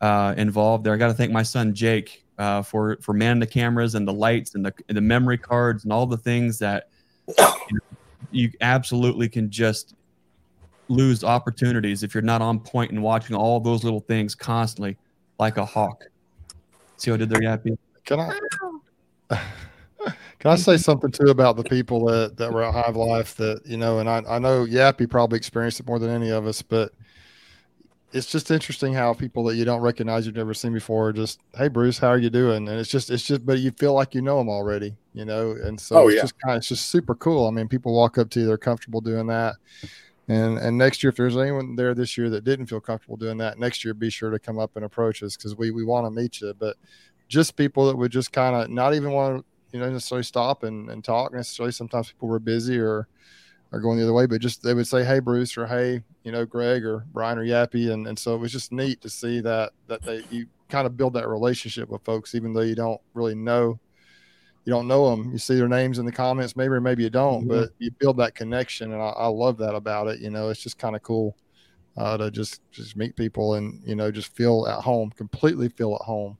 uh, 0.00 0.32
involved 0.38 0.84
there. 0.84 0.94
I 0.94 0.96
got 0.96 1.08
to 1.08 1.14
thank 1.14 1.30
my 1.30 1.42
son 1.42 1.74
Jake 1.74 2.24
uh, 2.38 2.62
for 2.62 2.96
for 3.02 3.12
manning 3.12 3.40
the 3.40 3.46
cameras 3.46 3.94
and 3.94 4.08
the 4.08 4.12
lights 4.12 4.54
and 4.54 4.64
the 4.64 4.72
and 4.88 4.96
the 4.96 5.02
memory 5.02 5.36
cards 5.36 5.84
and 5.84 5.92
all 5.92 6.06
the 6.06 6.16
things 6.16 6.58
that 6.60 6.88
you 7.28 7.34
know, 7.38 7.80
you 8.30 8.50
absolutely 8.62 9.28
can 9.28 9.50
just 9.50 9.94
lose 10.88 11.22
opportunities 11.22 12.02
if 12.02 12.14
you're 12.14 12.22
not 12.22 12.40
on 12.40 12.58
point 12.58 12.90
and 12.90 13.02
watching 13.02 13.36
all 13.36 13.60
those 13.60 13.84
little 13.84 14.00
things 14.00 14.34
constantly 14.34 14.96
like 15.38 15.58
a 15.58 15.64
hawk. 15.64 16.04
See 16.96 17.10
what 17.10 17.20
I 17.20 17.26
did 17.26 17.28
there, 17.28 17.40
Yappy? 17.42 17.76
Can 18.06 18.20
I 19.30 19.42
can 20.38 20.50
I 20.50 20.56
say 20.56 20.76
something 20.76 21.10
too 21.10 21.30
about 21.30 21.56
the 21.56 21.64
people 21.64 22.04
that, 22.06 22.36
that 22.36 22.52
were 22.52 22.62
at 22.62 22.74
Hive 22.74 22.96
Life 22.96 23.36
that, 23.36 23.64
you 23.64 23.76
know, 23.76 23.98
and 23.98 24.08
I, 24.08 24.22
I 24.28 24.38
know 24.38 24.64
Yappy 24.64 25.08
probably 25.08 25.36
experienced 25.36 25.80
it 25.80 25.86
more 25.86 25.98
than 25.98 26.10
any 26.10 26.30
of 26.30 26.46
us, 26.46 26.62
but 26.62 26.92
it's 28.12 28.26
just 28.26 28.50
interesting 28.50 28.94
how 28.94 29.12
people 29.12 29.44
that 29.44 29.56
you 29.56 29.64
don't 29.64 29.80
recognize 29.80 30.26
you've 30.26 30.36
never 30.36 30.54
seen 30.54 30.72
before 30.72 31.12
just 31.12 31.40
hey 31.56 31.68
bruce 31.68 31.98
how 31.98 32.08
are 32.08 32.18
you 32.18 32.30
doing? 32.30 32.68
And 32.68 32.80
it's 32.80 32.90
just 32.90 33.10
it's 33.10 33.24
just 33.24 33.44
but 33.44 33.58
you 33.58 33.72
feel 33.72 33.92
like 33.92 34.14
you 34.14 34.22
know 34.22 34.38
them 34.38 34.48
already 34.48 34.96
you 35.12 35.24
know? 35.24 35.52
And 35.52 35.80
so 35.80 35.96
oh, 35.96 36.08
it's 36.08 36.16
yeah. 36.16 36.22
just 36.22 36.40
kind 36.40 36.54
of 36.54 36.58
it's 36.58 36.68
just 36.68 36.88
super 36.88 37.14
cool. 37.14 37.46
I 37.46 37.50
mean 37.50 37.68
people 37.68 37.94
walk 37.94 38.18
up 38.18 38.30
to 38.30 38.40
you 38.40 38.46
they're 38.46 38.58
comfortable 38.58 39.00
doing 39.00 39.26
that. 39.26 39.56
And 40.28 40.58
and 40.58 40.78
next 40.78 41.02
year 41.02 41.10
if 41.10 41.16
there's 41.16 41.36
anyone 41.36 41.76
there 41.76 41.94
this 41.94 42.16
year 42.16 42.30
that 42.30 42.44
didn't 42.44 42.66
feel 42.66 42.80
comfortable 42.80 43.16
doing 43.16 43.38
that 43.38 43.58
next 43.58 43.84
year 43.84 43.92
be 43.92 44.10
sure 44.10 44.30
to 44.30 44.38
come 44.38 44.58
up 44.58 44.76
and 44.76 44.84
approach 44.84 45.22
us 45.22 45.36
because 45.36 45.56
we 45.56 45.70
we 45.70 45.84
want 45.84 46.06
to 46.06 46.10
meet 46.10 46.40
you. 46.40 46.54
But 46.54 46.76
just 47.28 47.56
people 47.56 47.86
that 47.88 47.96
would 47.96 48.12
just 48.12 48.32
kind 48.32 48.54
of 48.54 48.70
not 48.70 48.94
even 48.94 49.10
want 49.10 49.38
to 49.38 49.44
you 49.72 49.80
know 49.80 49.90
necessarily 49.90 50.24
stop 50.24 50.62
and, 50.62 50.90
and 50.90 51.04
talk 51.04 51.32
necessarily 51.32 51.72
sometimes 51.72 52.08
people 52.08 52.28
were 52.28 52.38
busy 52.38 52.78
or 52.78 53.08
are 53.72 53.80
going 53.80 53.98
the 53.98 54.04
other 54.04 54.12
way, 54.12 54.26
but 54.26 54.40
just 54.40 54.62
they 54.62 54.74
would 54.74 54.86
say, 54.86 55.04
"Hey, 55.04 55.18
Bruce," 55.18 55.56
or 55.56 55.66
"Hey, 55.66 56.02
you 56.22 56.32
know, 56.32 56.46
Greg," 56.46 56.84
or 56.84 57.04
Brian 57.12 57.38
or 57.38 57.44
Yappy, 57.44 57.92
and 57.92 58.06
and 58.06 58.18
so 58.18 58.34
it 58.34 58.38
was 58.38 58.52
just 58.52 58.72
neat 58.72 59.00
to 59.00 59.10
see 59.10 59.40
that 59.40 59.72
that 59.88 60.02
they 60.02 60.22
you 60.30 60.46
kind 60.68 60.86
of 60.86 60.96
build 60.96 61.14
that 61.14 61.28
relationship 61.28 61.88
with 61.88 62.02
folks, 62.04 62.34
even 62.34 62.52
though 62.52 62.62
you 62.62 62.74
don't 62.74 63.00
really 63.14 63.34
know 63.34 63.78
you 64.66 64.72
don't 64.72 64.88
know 64.88 65.10
them. 65.10 65.30
You 65.30 65.38
see 65.38 65.54
their 65.54 65.68
names 65.68 65.98
in 66.00 66.04
the 66.04 66.12
comments, 66.12 66.56
maybe 66.56 66.74
or 66.74 66.80
maybe 66.80 67.04
you 67.04 67.10
don't, 67.10 67.42
mm-hmm. 67.42 67.60
but 67.60 67.70
you 67.78 67.90
build 67.92 68.16
that 68.18 68.34
connection, 68.34 68.92
and 68.92 69.00
I, 69.00 69.10
I 69.10 69.26
love 69.28 69.56
that 69.58 69.76
about 69.76 70.08
it. 70.08 70.18
You 70.18 70.30
know, 70.30 70.50
it's 70.50 70.60
just 70.62 70.76
kind 70.76 70.96
of 70.96 71.02
cool 71.02 71.36
uh, 71.96 72.16
to 72.16 72.30
just 72.32 72.60
just 72.72 72.96
meet 72.96 73.16
people 73.16 73.54
and 73.54 73.80
you 73.86 73.94
know 73.94 74.10
just 74.10 74.34
feel 74.34 74.66
at 74.66 74.82
home, 74.82 75.10
completely 75.10 75.68
feel 75.68 75.94
at 75.94 76.04
home. 76.04 76.36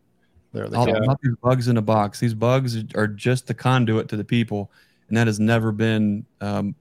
There, 0.56 0.74
all 0.74 0.86
not 0.86 1.20
these 1.20 1.36
bugs 1.42 1.68
in 1.68 1.76
a 1.76 1.82
box. 1.82 2.18
These 2.18 2.32
bugs 2.32 2.82
are 2.94 3.06
just 3.06 3.46
the 3.46 3.52
conduit 3.52 4.08
to 4.08 4.16
the 4.16 4.24
people, 4.24 4.70
and 5.08 5.16
that 5.16 5.26
has 5.26 5.38
never 5.38 5.70
been 5.70 6.24
um, 6.40 6.74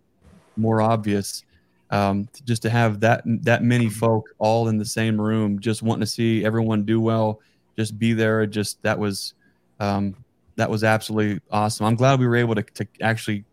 more 0.56 0.82
obvious. 0.82 1.44
Um, 1.92 2.30
just 2.46 2.62
to 2.62 2.70
have 2.70 3.02
that 3.02 3.22
that 3.26 3.64
many 3.64 3.90
folk 3.90 4.30
all 4.38 4.70
in 4.70 4.78
the 4.78 4.86
same 4.86 5.20
room, 5.20 5.60
just 5.60 5.84
wanting 5.84 6.00
to 6.02 6.08
see 6.08 6.46
everyone 6.46 6.86
do 6.86 7.02
well, 7.02 7.42
just 7.78 8.00
be 8.00 8.14
there. 8.14 8.46
Just 8.46 8.82
that 8.84 8.98
was 8.98 9.34
um, 9.82 10.16
that 10.56 10.70
was 10.70 10.86
absolutely 10.86 11.42
awesome. 11.52 11.86
I'm 11.86 11.96
glad 11.96 12.18
we 12.20 12.28
were 12.28 12.38
able 12.38 12.56
to, 12.56 12.64
to 12.64 12.88
actually 13.02 13.44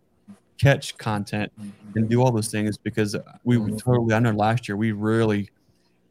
catch 0.57 0.97
content 0.99 1.51
and 1.97 2.09
do 2.09 2.23
all 2.23 2.31
those 2.31 2.49
things 2.49 2.79
because 2.79 3.17
we 3.43 3.57
totally. 3.73 4.15
I 4.15 4.21
know 4.21 4.31
last 4.31 4.69
year 4.69 4.77
we 4.77 4.93
really 4.93 5.51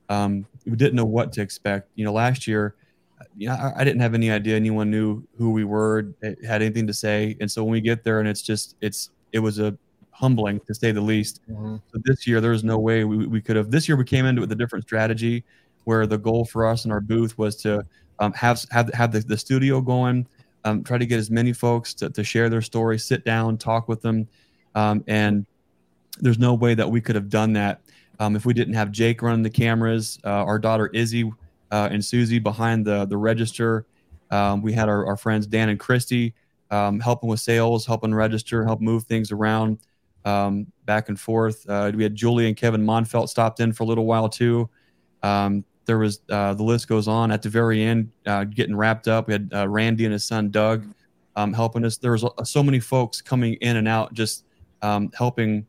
um, 0.09 0.45
we 0.65 0.75
didn't 0.75 0.95
know 0.95 1.05
what 1.05 1.31
to 1.33 1.41
expect. 1.41 1.89
You 1.95 2.03
know, 2.03 2.11
last 2.11 2.45
year, 2.45 2.75
you 3.37 3.47
know, 3.47 3.55
I, 3.55 3.81
I, 3.81 3.83
didn't 3.83 4.01
have 4.01 4.13
any 4.13 4.31
idea 4.31 4.55
anyone 4.55 4.91
knew 4.91 5.23
who 5.37 5.51
we 5.51 5.63
were, 5.63 6.13
had 6.45 6.61
anything 6.61 6.87
to 6.87 6.93
say, 6.93 7.37
and 7.39 7.49
so 7.49 7.63
when 7.63 7.71
we 7.71 7.81
get 7.81 8.03
there 8.03 8.19
and 8.19 8.27
it's 8.27 8.41
just 8.41 8.75
it's 8.81 9.09
it 9.31 9.39
was 9.39 9.59
a 9.59 9.77
humbling 10.11 10.59
to 10.67 10.73
say 10.73 10.91
the 10.91 11.01
least. 11.01 11.41
Mm-hmm. 11.49 11.77
So 11.91 12.01
this 12.03 12.27
year, 12.27 12.41
there 12.41 12.51
was 12.51 12.63
no 12.63 12.77
way 12.77 13.03
we, 13.03 13.25
we 13.25 13.41
could 13.41 13.55
have. 13.55 13.71
This 13.71 13.87
year, 13.87 13.95
we 13.95 14.03
came 14.03 14.25
into 14.25 14.39
it 14.39 14.43
with 14.43 14.51
a 14.51 14.55
different 14.55 14.85
strategy. 14.85 15.43
where 15.85 16.05
the 16.05 16.17
goal 16.17 16.45
for 16.45 16.65
us 16.65 16.85
in 16.85 16.91
our 16.91 17.01
booth 17.01 17.37
was 17.37 17.55
to 17.57 17.85
um, 18.19 18.33
have 18.33 18.63
have 18.71 18.93
have 18.93 19.11
the, 19.11 19.19
the 19.19 19.37
studio 19.37 19.81
going, 19.81 20.27
um, 20.65 20.83
try 20.83 20.97
to 20.97 21.05
get 21.05 21.19
as 21.19 21.31
many 21.31 21.53
folks 21.53 21.93
to, 21.95 22.09
to 22.09 22.23
share 22.23 22.49
their 22.49 22.61
story, 22.61 22.99
sit 22.99 23.25
down, 23.25 23.57
talk 23.57 23.87
with 23.87 24.01
them, 24.01 24.27
um, 24.75 25.03
and 25.07 25.45
there's 26.19 26.39
no 26.39 26.53
way 26.53 26.73
that 26.75 26.89
we 26.89 27.01
could 27.01 27.15
have 27.15 27.29
done 27.29 27.53
that 27.53 27.81
um, 28.21 28.35
if 28.35 28.45
we 28.45 28.53
didn't 28.53 28.75
have 28.75 28.91
Jake 28.91 29.23
running 29.23 29.41
the 29.41 29.49
cameras, 29.49 30.19
uh, 30.23 30.29
our 30.29 30.59
daughter 30.59 30.87
Izzy 30.93 31.31
uh, 31.71 31.89
and 31.91 32.03
Susie 32.03 32.39
behind 32.39 32.85
the 32.85 33.05
the 33.05 33.17
register. 33.17 33.85
Um, 34.29 34.61
we 34.61 34.71
had 34.71 34.87
our, 34.87 35.05
our 35.05 35.17
friends 35.17 35.45
Dan 35.47 35.69
and 35.69 35.79
Christy 35.79 36.33
um, 36.71 36.99
helping 36.99 37.29
with 37.29 37.39
sales, 37.39 37.85
helping 37.85 38.13
register, 38.13 38.63
help 38.63 38.79
move 38.79 39.03
things 39.03 39.31
around 39.31 39.79
um, 40.23 40.71
back 40.85 41.09
and 41.09 41.19
forth. 41.19 41.69
Uh, 41.69 41.91
we 41.93 42.03
had 42.03 42.15
Julie 42.15 42.47
and 42.47 42.55
Kevin 42.55 42.83
Monfelt 42.83 43.29
stopped 43.29 43.59
in 43.59 43.73
for 43.73 43.83
a 43.83 43.85
little 43.85 44.05
while 44.05 44.29
too. 44.29 44.69
Um, 45.21 45.65
there 45.85 45.97
was 45.97 46.21
uh, 46.29 46.53
the 46.53 46.63
list 46.63 46.87
goes 46.87 47.07
on. 47.07 47.31
At 47.31 47.41
the 47.41 47.49
very 47.49 47.83
end, 47.83 48.11
uh, 48.25 48.45
getting 48.45 48.75
wrapped 48.75 49.07
up, 49.07 49.27
we 49.27 49.33
had 49.33 49.51
uh, 49.53 49.67
Randy 49.67 50.05
and 50.05 50.13
his 50.13 50.23
son 50.23 50.49
Doug 50.49 50.85
um, 51.35 51.51
helping 51.51 51.83
us. 51.83 51.97
There 51.97 52.13
was 52.13 52.23
so 52.43 52.63
many 52.63 52.79
folks 52.79 53.21
coming 53.21 53.55
in 53.55 53.77
and 53.77 53.87
out, 53.87 54.13
just 54.13 54.45
um, 54.81 55.11
helping 55.13 55.65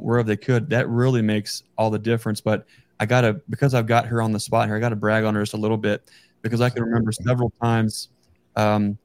wherever 0.00 0.26
they 0.26 0.36
could. 0.36 0.68
That 0.70 0.88
really 0.88 1.22
makes 1.22 1.62
all 1.76 1.88
the 1.90 1.98
difference. 1.98 2.40
But 2.40 2.66
I 3.00 3.06
gotta 3.06 3.40
because 3.48 3.74
I've 3.74 3.86
got 3.86 4.06
her 4.06 4.20
on 4.20 4.32
the 4.32 4.40
spot 4.40 4.66
here. 4.66 4.76
I 4.76 4.80
gotta 4.80 4.96
brag 4.96 5.24
on 5.24 5.34
her 5.34 5.42
just 5.42 5.54
a 5.54 5.58
little 5.58 5.76
bit 5.76 6.10
because 6.42 6.60
I 6.60 6.70
can 6.70 6.82
remember 6.82 7.12
several 7.12 7.52
times 7.62 8.08
um, 8.56 8.98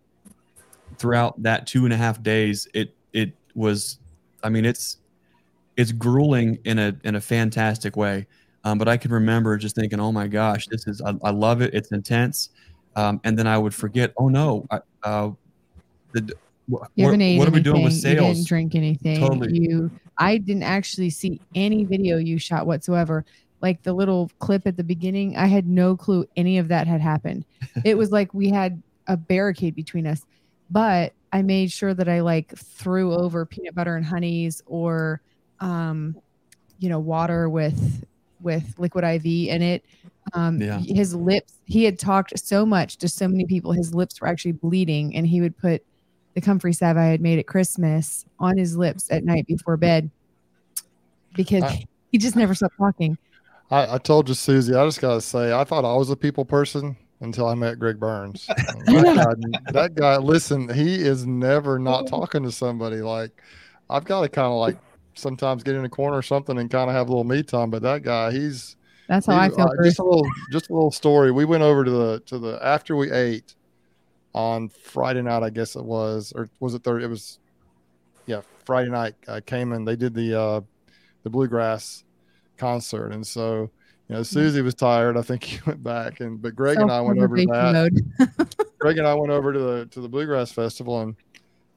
throughout 0.97 1.41
that 1.43 1.67
two 1.67 1.85
and 1.85 1.93
a 1.93 1.97
half 1.97 2.21
days. 2.23 2.67
It 2.73 2.95
it 3.13 3.33
was, 3.55 3.99
I 4.43 4.49
mean, 4.49 4.65
it's 4.65 4.97
it's 5.77 5.91
grueling 5.91 6.59
in 6.65 6.79
a 6.79 6.95
in 7.03 7.15
a 7.15 7.21
fantastic 7.21 7.95
way. 7.95 8.27
Um, 8.65 8.77
but 8.77 8.87
I 8.87 8.97
can 8.97 9.11
remember 9.11 9.57
just 9.57 9.75
thinking, 9.75 9.99
"Oh 9.99 10.11
my 10.11 10.27
gosh, 10.27 10.67
this 10.67 10.87
is 10.87 11.01
I, 11.01 11.13
I 11.23 11.31
love 11.31 11.61
it. 11.61 11.73
It's 11.73 11.91
intense." 11.91 12.49
Um, 12.95 13.19
and 13.23 13.37
then 13.37 13.47
I 13.47 13.57
would 13.57 13.73
forget, 13.75 14.13
"Oh 14.17 14.29
no, 14.29 14.65
I, 14.71 14.79
uh, 15.03 15.31
the 16.13 16.33
what, 16.67 16.89
You 16.95 17.05
haven't 17.05 17.21
ate 17.21 17.37
what 17.37 17.47
are 17.47 17.51
we 17.51 17.61
doing 17.61 17.83
with 17.83 17.93
You 17.93 18.15
didn't 18.15 18.47
drink 18.47 18.75
anything. 18.75 19.19
Totally. 19.19 19.57
You, 19.57 19.91
I 20.17 20.37
didn't 20.37 20.63
actually 20.63 21.09
see 21.09 21.41
any 21.55 21.83
video 21.83 22.17
you 22.17 22.37
shot 22.37 22.65
whatsoever. 22.65 23.25
Like 23.63 23.81
the 23.81 23.93
little 23.93 24.29
clip 24.39 24.67
at 24.67 24.75
the 24.75 24.83
beginning, 24.83 25.37
I 25.37 25.45
had 25.47 25.65
no 25.65 25.95
clue 25.95 26.25
any 26.35 26.57
of 26.57 26.67
that 26.67 26.85
had 26.85 26.99
happened. 26.99 27.45
it 27.85 27.97
was 27.97 28.11
like 28.11 28.33
we 28.33 28.49
had 28.49 28.83
a 29.07 29.15
barricade 29.15 29.73
between 29.73 30.05
us. 30.05 30.25
But 30.69 31.13
I 31.31 31.41
made 31.41 31.71
sure 31.71 31.93
that 31.93 32.09
I 32.09 32.19
like 32.19 32.53
threw 32.57 33.13
over 33.13 33.45
peanut 33.45 33.73
butter 33.73 33.95
and 33.95 34.05
honeys 34.05 34.61
or, 34.65 35.21
um, 35.61 36.15
you 36.79 36.89
know, 36.89 36.99
water 36.99 37.49
with 37.49 38.03
with 38.41 38.75
liquid 38.77 39.05
IV 39.05 39.25
in 39.25 39.61
it. 39.61 39.85
Um, 40.33 40.61
Yeah. 40.61 40.79
His 40.79 41.15
lips, 41.15 41.53
he 41.63 41.85
had 41.85 41.97
talked 41.97 42.37
so 42.37 42.65
much 42.65 42.97
to 42.97 43.07
so 43.07 43.29
many 43.29 43.45
people, 43.45 43.71
his 43.71 43.95
lips 43.95 44.19
were 44.19 44.27
actually 44.27 44.51
bleeding, 44.51 45.15
and 45.15 45.25
he 45.25 45.39
would 45.39 45.57
put 45.57 45.81
the 46.33 46.41
comfrey 46.41 46.73
salve 46.73 46.97
I 46.97 47.05
had 47.05 47.21
made 47.21 47.39
at 47.39 47.47
Christmas 47.47 48.25
on 48.39 48.57
his 48.57 48.75
lips 48.75 49.09
at 49.09 49.23
night 49.23 49.47
before 49.47 49.77
bed 49.77 50.09
because 51.35 51.63
I- 51.63 51.85
he 52.11 52.17
just 52.17 52.35
never 52.35 52.53
stopped 52.53 52.75
talking. 52.77 53.17
I, 53.73 53.95
I 53.95 53.97
told 53.97 54.29
you, 54.29 54.35
Susie. 54.35 54.75
I 54.75 54.85
just 54.85 55.01
gotta 55.01 55.19
say, 55.19 55.51
I 55.51 55.63
thought 55.63 55.83
I 55.83 55.95
was 55.95 56.11
a 56.11 56.15
people 56.15 56.45
person 56.45 56.95
until 57.21 57.47
I 57.47 57.55
met 57.55 57.79
Greg 57.79 57.99
Burns. 57.99 58.45
that, 58.47 59.39
guy, 59.65 59.71
that 59.71 59.95
guy, 59.95 60.17
listen, 60.17 60.69
he 60.71 60.95
is 60.95 61.25
never 61.25 61.79
not 61.79 62.05
talking 62.05 62.43
to 62.43 62.51
somebody. 62.51 62.97
Like, 62.97 63.31
I've 63.89 64.05
got 64.05 64.21
to 64.21 64.29
kind 64.29 64.47
of 64.47 64.59
like 64.59 64.77
sometimes 65.15 65.63
get 65.63 65.73
in 65.75 65.85
a 65.85 65.89
corner 65.89 66.17
or 66.17 66.21
something 66.21 66.59
and 66.59 66.69
kind 66.69 66.87
of 66.87 66.95
have 66.95 67.07
a 67.07 67.09
little 67.09 67.23
me 67.23 67.41
time. 67.41 67.71
But 67.71 67.81
that 67.81 68.03
guy, 68.03 68.31
he's 68.31 68.75
That's 69.07 69.25
how 69.25 69.33
he- 69.33 69.39
I 69.39 69.49
feel. 69.49 69.65
uh, 69.65 69.83
just 69.83 69.97
a 69.97 70.03
little, 70.03 70.27
just 70.51 70.69
a 70.69 70.73
little 70.73 70.91
story. 70.91 71.31
We 71.31 71.45
went 71.45 71.63
over 71.63 71.83
to 71.83 71.91
the 71.91 72.19
to 72.27 72.37
the 72.37 72.59
after 72.61 72.95
we 72.95 73.11
ate 73.11 73.55
on 74.35 74.69
Friday 74.69 75.23
night, 75.23 75.41
I 75.41 75.49
guess 75.49 75.75
it 75.75 75.83
was, 75.83 76.31
or 76.35 76.47
was 76.59 76.75
it 76.75 76.83
Thursday? 76.83 77.05
It 77.05 77.09
was, 77.09 77.39
yeah, 78.27 78.41
Friday 78.65 78.91
night. 78.91 79.15
I 79.27 79.41
came 79.41 79.73
and 79.73 79.87
they 79.87 79.95
did 79.95 80.13
the 80.13 80.39
uh, 80.39 80.61
the 81.23 81.31
bluegrass 81.31 82.02
concert, 82.63 83.11
and 83.11 83.25
so 83.27 83.69
you 84.07 84.15
know 84.15 84.19
hmm. 84.19 84.23
Susie 84.23 84.61
was 84.61 84.73
tired. 84.73 85.17
I 85.17 85.21
think 85.21 85.43
he 85.51 85.59
went 85.65 85.83
back, 85.83 86.21
and 86.21 86.41
but 86.41 86.55
Greg 86.55 86.79
and 86.79 86.91
I 86.91 87.01
went 87.01 87.19
over 87.19 87.35
to 87.35 87.45
that. 87.45 88.65
Greg 88.79 88.97
and 88.97 89.07
I 89.07 89.13
went 89.13 89.31
over 89.31 89.51
to 89.51 89.59
the 89.59 89.85
to 89.87 90.01
the 90.01 90.09
bluegrass 90.09 90.51
festival, 90.51 91.01
and 91.01 91.15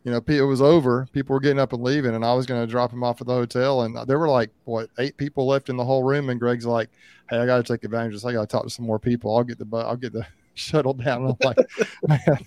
you 0.04 0.12
know 0.12 0.22
it 0.26 0.42
was 0.42 0.62
over. 0.62 1.08
People 1.12 1.34
were 1.34 1.40
getting 1.40 1.58
up 1.58 1.72
and 1.72 1.82
leaving, 1.82 2.14
and 2.14 2.24
I 2.24 2.34
was 2.34 2.46
going 2.46 2.60
to 2.60 2.70
drop 2.70 2.92
him 2.92 3.02
off 3.02 3.20
at 3.20 3.26
the 3.26 3.34
hotel, 3.34 3.82
and 3.82 3.96
there 4.06 4.18
were 4.18 4.28
like 4.28 4.50
what 4.64 4.90
eight 4.98 5.16
people 5.16 5.46
left 5.46 5.68
in 5.68 5.76
the 5.76 5.84
whole 5.84 6.04
room, 6.04 6.30
and 6.30 6.38
Greg's 6.38 6.66
like, 6.66 6.90
"Hey, 7.28 7.38
I 7.38 7.46
got 7.46 7.64
to 7.64 7.72
take 7.72 7.84
advantage 7.84 8.14
of 8.14 8.20
this. 8.20 8.24
I 8.24 8.32
got 8.32 8.42
to 8.42 8.46
talk 8.46 8.64
to 8.64 8.70
some 8.70 8.86
more 8.86 9.00
people. 9.00 9.36
I'll 9.36 9.44
get 9.44 9.58
the 9.58 9.76
I'll 9.76 9.96
get 9.96 10.12
the 10.12 10.26
shuttle 10.54 10.94
down." 10.94 11.26
And 11.26 11.30
I'm 11.30 11.36
like, 11.48 11.58
man, 12.06 12.38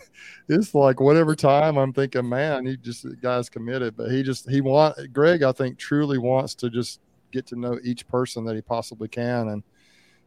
it's 0.48 0.74
like 0.74 1.02
whatever 1.02 1.36
time 1.36 1.78
I'm 1.78 1.92
thinking, 1.92 2.30
man, 2.30 2.66
he 2.66 2.78
just 2.78 3.04
the 3.04 3.18
guy's 3.18 3.50
committed, 3.50 3.98
but 3.98 4.10
he 4.10 4.24
just 4.24 4.50
he 4.50 4.62
want 4.62 4.96
Greg, 5.12 5.44
I 5.44 5.52
think, 5.52 5.78
truly 5.78 6.18
wants 6.18 6.56
to 6.56 6.70
just 6.70 7.02
get 7.32 7.46
to 7.48 7.56
know 7.60 7.80
each 7.84 8.08
person 8.08 8.46
that 8.46 8.56
he 8.56 8.62
possibly 8.62 9.08
can, 9.08 9.50
and 9.50 9.64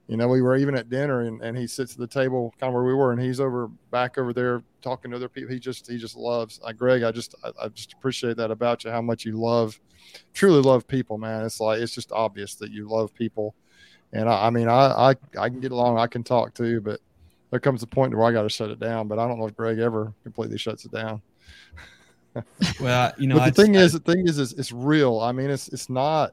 you 0.09 0.17
know, 0.17 0.27
we 0.27 0.43
were 0.43 0.57
even 0.57 0.75
at 0.75 0.91
dinner 0.91 1.21
and, 1.23 1.41
and 1.43 1.57
he 1.57 1.67
sits 1.67 1.93
at 1.93 1.99
the 1.99 2.09
table 2.09 2.53
kind 2.59 2.69
of 2.69 2.75
where 2.75 2.83
we 2.83 2.93
were 2.93 3.13
and 3.13 3.23
he's 3.23 3.39
over 3.39 3.69
back 3.93 4.19
over 4.19 4.33
there 4.33 4.61
talking 4.83 5.13
to 5.13 5.17
other 5.17 5.29
people. 5.29 5.51
He 5.53 5.61
just, 5.61 5.89
he 5.89 5.97
just 5.97 6.17
loves 6.17 6.61
uh, 6.65 6.73
Greg. 6.73 7.05
I 7.05 7.13
just, 7.13 7.37
I, 7.45 7.51
I 7.63 7.69
just 7.69 7.93
appreciate 7.93 8.37
that 8.39 8.51
about 8.51 8.83
you, 8.83 8.91
how 8.91 9.01
much 9.01 9.25
you 9.25 9.39
love, 9.39 9.79
truly 10.35 10.61
love 10.61 10.89
people, 10.89 11.19
man. 11.19 11.45
It's 11.45 11.61
like, 11.61 11.81
it's 11.81 11.95
just 11.95 12.11
obvious 12.11 12.57
that 12.57 12.73
you 12.73 12.89
love 12.89 13.15
people. 13.15 13.55
And 14.13 14.29
I, 14.29 14.49
I 14.49 14.51
mean, 14.51 14.69
I, 14.69 15.11
I, 15.13 15.15
I 15.39 15.49
can 15.49 15.61
get 15.61 15.71
along. 15.71 15.99
I 15.99 16.09
can 16.09 16.25
talk 16.25 16.53
too, 16.53 16.81
but 16.81 17.01
there 17.51 17.61
comes 17.61 17.85
a 17.85 17.87
point 17.87 18.13
where 18.13 18.27
I 18.27 18.33
got 18.33 18.43
to 18.43 18.49
shut 18.51 18.71
it 18.71 18.81
down, 18.81 19.07
but 19.07 19.21
I 19.21 19.29
don't 19.29 19.39
know 19.39 19.47
if 19.47 19.57
Greg 19.57 19.79
ever 19.79 20.13
completely 20.25 20.59
shuts 20.59 20.85
it 20.85 20.91
down. 20.91 21.23
Well, 22.81 23.13
you 23.19 23.27
know, 23.29 23.37
but 23.37 23.55
the 23.55 23.63
I'd- 23.63 23.63
thing 23.63 23.77
I- 23.77 23.81
is, 23.83 23.93
the 23.93 24.01
thing 24.01 24.27
is, 24.27 24.39
is 24.41 24.53
it's 24.55 24.73
real. 24.73 25.21
I 25.21 25.31
mean, 25.33 25.49
it's 25.49 25.69
it's 25.69 25.89
not 25.89 26.33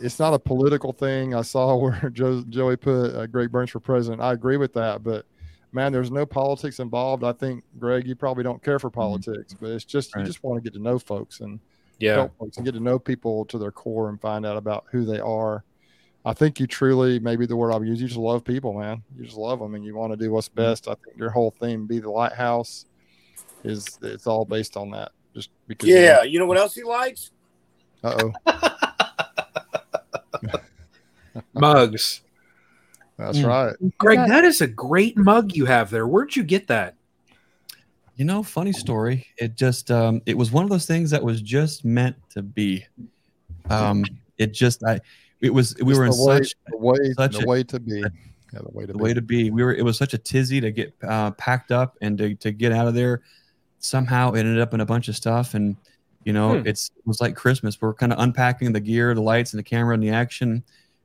it's 0.00 0.18
not 0.18 0.34
a 0.34 0.38
political 0.38 0.92
thing. 0.92 1.34
I 1.34 1.42
saw 1.42 1.76
where 1.82 2.10
Joe, 2.12 2.42
Joey 2.48 2.76
put 2.76 3.14
uh, 3.14 3.26
Greg 3.26 3.50
Burns 3.50 3.70
for 3.70 3.80
president. 3.80 4.22
I 4.22 4.32
agree 4.32 4.56
with 4.56 4.72
that, 4.74 5.02
but 5.02 5.26
man, 5.72 5.92
there's 5.92 6.10
no 6.10 6.26
politics 6.26 6.78
involved. 6.80 7.24
I 7.24 7.32
think 7.32 7.64
Greg, 7.78 8.06
you 8.06 8.14
probably 8.14 8.44
don't 8.44 8.62
care 8.62 8.78
for 8.78 8.90
politics, 8.90 9.54
but 9.58 9.70
it's 9.70 9.84
just 9.84 10.10
Mm-hmm. 10.10 10.18
Right. 10.18 10.26
you 10.26 10.32
just 10.32 10.44
want 10.44 10.62
to 10.62 10.70
get 10.70 10.76
to 10.76 10.82
know 10.82 10.98
folks 10.98 11.40
and 11.40 11.58
Yeah. 11.98 12.14
help 12.14 12.36
folks 12.38 12.56
and 12.58 12.66
get 12.66 12.72
to 12.74 12.80
know 12.80 12.98
people 12.98 13.44
to 13.46 13.58
their 13.58 13.72
core 13.72 14.08
and 14.10 14.20
find 14.20 14.44
out 14.44 14.56
about 14.56 14.84
who 14.90 15.04
they 15.04 15.18
are. 15.20 15.64
I 16.24 16.34
think 16.34 16.60
you 16.60 16.66
truly, 16.68 17.18
maybe 17.18 17.46
the 17.46 17.56
word 17.56 17.72
I 17.72 17.78
would 17.78 17.88
use, 17.88 18.00
you 18.00 18.06
just 18.06 18.18
love 18.20 18.44
people, 18.44 18.74
man. 18.78 19.02
You 19.16 19.24
just 19.24 19.36
love 19.36 19.58
them 19.58 19.74
and 19.74 19.84
you 19.84 19.94
want 19.96 20.12
to 20.12 20.16
do 20.16 20.30
what's 20.30 20.48
Mm-hmm. 20.48 20.56
best. 20.70 20.88
I 20.88 20.94
think 20.94 21.16
your 21.16 21.30
whole 21.30 21.50
theme, 21.50 21.86
be 21.86 21.98
the 21.98 22.10
lighthouse, 22.10 22.86
is 23.64 23.98
it's 24.02 24.26
all 24.26 24.44
based 24.44 24.76
on 24.76 24.90
that. 24.90 25.10
Just 25.34 25.50
because. 25.66 25.88
Yeah, 25.88 26.22
you 26.22 26.38
know 26.38 26.46
what 26.46 26.58
else 26.58 26.74
he 26.74 26.82
likes? 26.82 27.30
Uh 28.04 28.30
oh. 28.46 28.52
Mugs. 31.54 32.22
That's 33.18 33.38
Mm. 33.38 33.46
right. 33.46 33.76
Greg, 33.98 34.18
Yeah. 34.18 34.26
that 34.28 34.44
is 34.44 34.60
a 34.60 34.66
great 34.66 35.16
mug 35.16 35.54
you 35.54 35.66
have 35.66 35.90
there. 35.90 36.06
Where'd 36.06 36.34
you 36.34 36.42
get 36.42 36.66
that? 36.68 36.94
You 38.16 38.24
know, 38.24 38.42
funny 38.42 38.72
story. 38.72 39.26
It 39.38 39.56
just 39.56 39.90
um 39.90 40.22
it 40.26 40.36
was 40.36 40.50
one 40.50 40.64
of 40.64 40.70
those 40.70 40.86
things 40.86 41.10
that 41.10 41.22
was 41.22 41.40
just 41.40 41.84
meant 41.84 42.16
to 42.30 42.42
be. 42.42 42.84
Um 43.70 44.04
it 44.38 44.52
just 44.52 44.82
I 44.84 45.00
it 45.40 45.50
was 45.52 45.74
we 45.82 45.92
Just 45.94 45.98
were 45.98 46.04
in 46.06 46.10
way, 46.12 46.38
such 46.38 46.54
the 46.68 46.76
way, 46.76 46.96
such 47.16 47.36
the 47.38 47.44
a- 47.44 47.46
way 47.46 47.62
to 47.64 47.80
be. 47.80 47.98
Yeah, 48.52 48.60
the 48.62 48.70
way 48.70 48.84
to 48.86 48.92
the 48.92 48.98
be. 48.98 49.02
way 49.02 49.14
to 49.14 49.22
be. 49.22 49.50
We 49.50 49.62
were 49.64 49.74
it 49.74 49.84
was 49.84 49.96
such 49.96 50.12
a 50.14 50.18
tizzy 50.18 50.60
to 50.60 50.70
get 50.70 50.94
uh, 51.02 51.30
packed 51.32 51.72
up 51.72 51.96
and 52.02 52.18
to, 52.18 52.34
to 52.36 52.52
get 52.52 52.70
out 52.72 52.86
of 52.86 52.94
there. 52.94 53.22
Somehow 53.78 54.32
it 54.32 54.40
ended 54.40 54.60
up 54.60 54.74
in 54.74 54.80
a 54.80 54.86
bunch 54.86 55.08
of 55.08 55.16
stuff 55.16 55.54
and 55.54 55.76
you 56.24 56.32
know 56.32 56.58
Hmm. 56.60 56.66
it's 56.66 56.90
it 56.96 57.06
was 57.06 57.20
like 57.20 57.34
Christmas. 57.36 57.80
We're 57.80 57.94
kind 57.94 58.12
of 58.12 58.18
unpacking 58.18 58.72
the 58.72 58.80
gear, 58.80 59.14
the 59.14 59.22
lights 59.22 59.52
and 59.52 59.58
the 59.58 59.62
camera 59.64 59.94
and 59.94 60.02
the 60.02 60.10
action. 60.10 60.62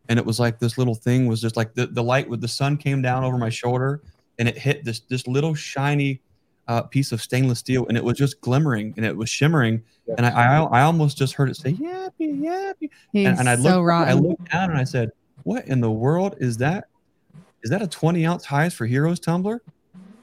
And 0.10 0.18
it 0.18 0.26
was 0.26 0.40
like 0.40 0.60
this 0.60 0.78
little 0.78 0.96
thing 0.96 1.28
was 1.28 1.42
just 1.42 1.58
like 1.58 1.74
the, 1.74 1.88
the 1.88 2.04
light 2.04 2.30
with 2.30 2.40
the 2.40 2.48
sun 2.48 2.78
came 2.78 3.02
down 3.02 3.24
over 3.26 3.38
my 3.38 3.50
shoulder 3.50 4.02
and 4.40 4.48
it 4.48 4.58
hit 4.58 4.86
this 4.86 5.02
this 5.02 5.28
little 5.28 5.54
shiny 5.54 6.22
uh, 6.70 6.82
piece 6.82 7.12
of 7.12 7.22
stainless 7.22 7.60
steel 7.60 7.86
and 7.88 7.98
it 7.98 8.04
was 8.04 8.18
just 8.18 8.40
glimmering 8.42 8.94
and 8.98 9.06
it 9.06 9.16
was 9.16 9.30
shimmering 9.30 9.82
and 10.18 10.26
I, 10.26 10.30
I 10.30 10.64
I 10.64 10.82
almost 10.84 11.18
just 11.18 11.34
heard 11.34 11.50
it 11.50 11.56
say 11.56 11.72
yappy 11.74 12.42
yappy 12.42 12.90
He's 13.14 13.26
and, 13.28 13.40
and 13.40 13.50
I 13.50 13.56
so 13.56 13.82
looked 13.82 13.90
I 13.92 14.14
looked 14.14 14.52
down 14.52 14.70
and 14.72 14.78
I 14.80 14.84
said 14.84 15.12
what 15.44 15.66
in 15.68 15.80
the 15.82 15.90
world 15.92 16.36
is 16.40 16.58
that 16.58 16.90
is 17.64 17.70
that 17.72 17.82
a 17.82 17.88
20 17.88 18.26
ounce 18.26 18.44
Hives 18.46 18.76
for 18.76 18.86
Heroes 18.86 19.20
tumbler 19.20 19.62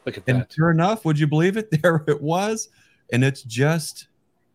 Look 0.07 0.19
at 0.19 0.25
and 0.27 0.41
that. 0.43 0.53
sure 0.53 0.71
enough 0.71 1.05
would 1.07 1.19
you 1.19 1.27
believe 1.27 1.57
it 1.57 1.71
there 1.83 2.05
it 2.07 2.21
was 2.23 2.69
and 3.13 3.25
it's 3.25 3.43
just 3.43 4.09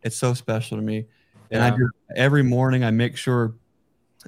it's 0.03 0.17
so 0.17 0.33
special 0.33 0.77
to 0.77 0.83
me 0.83 1.05
and 1.51 1.63
I 1.63 1.75
do 1.75 1.89
every 2.15 2.43
morning 2.43 2.83
I 2.83 2.91
make 2.91 3.17
sure 3.17 3.55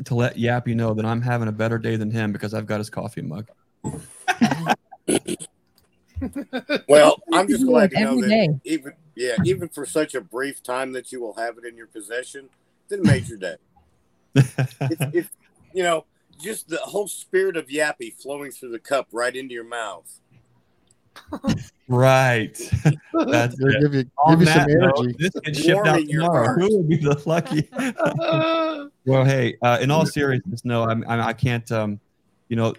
to 0.06 0.16
let 0.16 0.38
Yappy 0.38 0.76
know 0.76 0.94
that 0.94 1.06
I'm 1.06 1.22
having 1.22 1.48
a 1.48 1.52
better 1.52 1.78
day 1.78 1.96
than 1.96 2.10
him 2.10 2.32
because 2.32 2.54
I've 2.54 2.66
got 2.66 2.80
his 2.80 2.90
coffee 2.90 3.22
mug. 3.22 3.50
Well, 6.88 7.20
I'm 7.34 7.48
just 7.48 7.66
glad 7.66 7.92
it 7.92 7.96
to 7.96 8.02
know 8.04 8.12
every 8.12 8.22
that 8.22 8.30
day. 8.30 8.50
even 8.66 8.94
yeah, 9.16 9.38
even 9.44 9.68
for 9.70 9.88
such 9.88 10.14
a 10.14 10.22
brief 10.22 10.62
time 10.62 10.92
that 10.92 11.12
you 11.12 11.20
will 11.20 11.34
have 11.34 11.58
it 11.58 11.66
in 11.66 11.76
your 11.76 11.88
possession, 11.88 12.48
then 12.90 13.02
made 13.02 13.28
your 13.28 13.40
day. 13.40 13.56
if, 14.36 15.16
if 15.16 15.30
you 15.74 15.82
know, 15.82 16.06
just 16.40 16.70
the 16.70 16.78
whole 16.78 17.08
spirit 17.08 17.58
of 17.58 17.68
Yappy 17.68 18.14
flowing 18.14 18.52
through 18.52 18.70
the 18.70 18.80
cup 18.80 19.08
right 19.12 19.36
into 19.36 19.56
your 19.56 19.64
mouth. 19.64 20.20
Right. 21.88 22.58
That's 23.14 23.60
It'll 23.60 23.82
give 23.82 23.94
you 23.94 24.04
give 24.30 24.40
you 24.40 24.46
some 24.46 24.46
that 24.46 24.68
note, 24.70 25.00
energy. 25.00 25.16
this 25.20 25.32
can 25.44 25.54
shipped 25.54 25.86
out 25.88 26.06
your 26.06 26.24
tomorrow. 26.24 26.54
Who 26.56 26.78
will 26.78 26.84
be 26.84 26.98
the 26.98 27.22
lucky? 27.26 27.68
well, 29.06 29.26
hey, 29.26 29.58
uh, 29.62 29.78
in 29.82 29.92
all 29.92 30.06
seriousness, 30.06 30.64
no, 30.64 30.84
I'm, 30.84 31.04
I'm 31.08 31.20
I 31.22 31.34
can't. 31.34 31.70
Um, 31.72 32.00
you 32.48 32.56
know, 32.56 32.74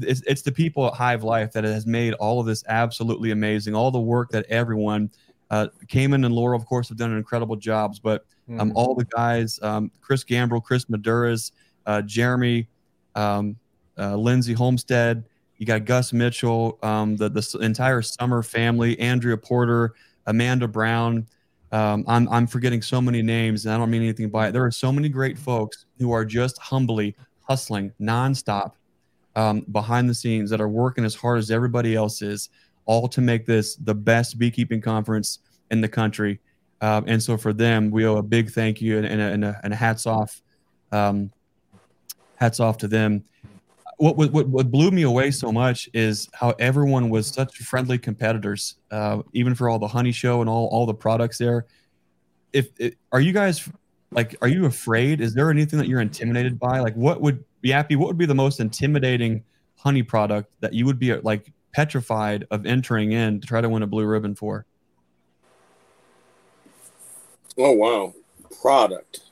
it's 0.00 0.22
it's 0.26 0.42
the 0.42 0.52
people 0.52 0.86
at 0.86 0.94
Hive 0.94 1.22
Life 1.24 1.52
that 1.52 1.64
has 1.64 1.86
made 1.86 2.14
all 2.14 2.40
of 2.40 2.46
this 2.46 2.64
absolutely 2.68 3.30
amazing. 3.30 3.74
All 3.74 3.90
the 3.90 4.00
work 4.00 4.30
that 4.30 4.46
everyone, 4.48 5.10
uh, 5.50 5.68
Kamon 5.88 6.24
and 6.26 6.34
Laura, 6.34 6.56
of 6.56 6.64
course, 6.66 6.88
have 6.88 6.98
done 6.98 7.10
an 7.12 7.18
incredible 7.18 7.56
jobs. 7.56 7.98
But 7.98 8.24
um, 8.58 8.70
Mhm. 8.70 8.72
all 8.74 8.94
the 8.94 9.04
guys, 9.04 9.60
um, 9.62 9.90
Chris 10.00 10.24
Gambrel, 10.24 10.60
Chris 10.60 10.86
Maduras, 10.86 11.52
uh, 11.86 12.02
Jeremy, 12.02 12.66
um, 13.14 13.56
uh, 13.98 14.16
Lindsay 14.16 14.54
Homestead. 14.54 15.24
You 15.60 15.66
got 15.66 15.84
Gus 15.84 16.14
Mitchell, 16.14 16.78
um, 16.82 17.16
the 17.16 17.28
the 17.28 17.58
entire 17.60 18.00
Summer 18.00 18.42
family, 18.42 18.98
Andrea 18.98 19.36
Porter, 19.36 19.92
Amanda 20.26 20.66
Brown. 20.66 21.26
Um, 21.70 22.02
I'm 22.08 22.26
I'm 22.30 22.46
forgetting 22.46 22.80
so 22.80 22.98
many 22.98 23.20
names, 23.20 23.66
and 23.66 23.74
I 23.74 23.76
don't 23.76 23.90
mean 23.90 24.00
anything 24.00 24.30
by 24.30 24.48
it. 24.48 24.52
There 24.52 24.64
are 24.64 24.70
so 24.70 24.90
many 24.90 25.10
great 25.10 25.36
folks 25.38 25.84
who 25.98 26.12
are 26.12 26.24
just 26.24 26.56
humbly 26.56 27.14
hustling 27.42 27.92
nonstop 28.00 28.72
um, 29.36 29.60
behind 29.70 30.08
the 30.08 30.14
scenes 30.14 30.48
that 30.48 30.62
are 30.62 30.68
working 30.68 31.04
as 31.04 31.14
hard 31.14 31.38
as 31.38 31.50
everybody 31.50 31.94
else 31.94 32.22
is, 32.22 32.48
all 32.86 33.06
to 33.08 33.20
make 33.20 33.44
this 33.44 33.76
the 33.76 33.94
best 33.94 34.38
beekeeping 34.38 34.80
conference 34.80 35.40
in 35.70 35.82
the 35.82 35.88
country. 35.88 36.40
Um, 36.80 37.04
and 37.06 37.22
so 37.22 37.36
for 37.36 37.52
them, 37.52 37.90
we 37.90 38.06
owe 38.06 38.16
a 38.16 38.22
big 38.22 38.50
thank 38.50 38.80
you 38.80 38.96
and, 38.96 39.04
and, 39.04 39.20
a, 39.20 39.24
and, 39.24 39.44
a, 39.44 39.60
and 39.62 39.72
a 39.74 39.76
hats 39.76 40.06
off, 40.06 40.40
um, 40.90 41.30
hats 42.36 42.60
off 42.60 42.78
to 42.78 42.88
them. 42.88 43.24
What, 44.00 44.16
what 44.16 44.48
what 44.48 44.70
blew 44.70 44.90
me 44.90 45.02
away 45.02 45.30
so 45.30 45.52
much 45.52 45.86
is 45.92 46.26
how 46.32 46.54
everyone 46.58 47.10
was 47.10 47.26
such 47.26 47.58
friendly 47.58 47.98
competitors, 47.98 48.76
uh, 48.90 49.20
even 49.34 49.54
for 49.54 49.68
all 49.68 49.78
the 49.78 49.88
honey 49.88 50.10
show 50.10 50.40
and 50.40 50.48
all 50.48 50.68
all 50.68 50.86
the 50.86 50.94
products 50.94 51.36
there. 51.36 51.66
If 52.54 52.70
it, 52.78 52.96
are 53.12 53.20
you 53.20 53.34
guys 53.34 53.68
like, 54.10 54.36
are 54.40 54.48
you 54.48 54.64
afraid? 54.64 55.20
Is 55.20 55.34
there 55.34 55.50
anything 55.50 55.78
that 55.78 55.86
you're 55.86 56.00
intimidated 56.00 56.58
by? 56.58 56.80
Like, 56.80 56.94
what 56.94 57.20
would 57.20 57.44
Yappy? 57.62 57.94
What 57.94 58.06
would 58.06 58.16
be 58.16 58.24
the 58.24 58.34
most 58.34 58.58
intimidating 58.58 59.44
honey 59.76 60.02
product 60.02 60.50
that 60.60 60.72
you 60.72 60.86
would 60.86 60.98
be 60.98 61.14
like 61.16 61.52
petrified 61.74 62.46
of 62.50 62.64
entering 62.64 63.12
in 63.12 63.38
to 63.38 63.46
try 63.46 63.60
to 63.60 63.68
win 63.68 63.82
a 63.82 63.86
blue 63.86 64.06
ribbon 64.06 64.34
for? 64.34 64.64
Oh 67.58 67.72
wow, 67.72 68.14
product. 68.62 69.29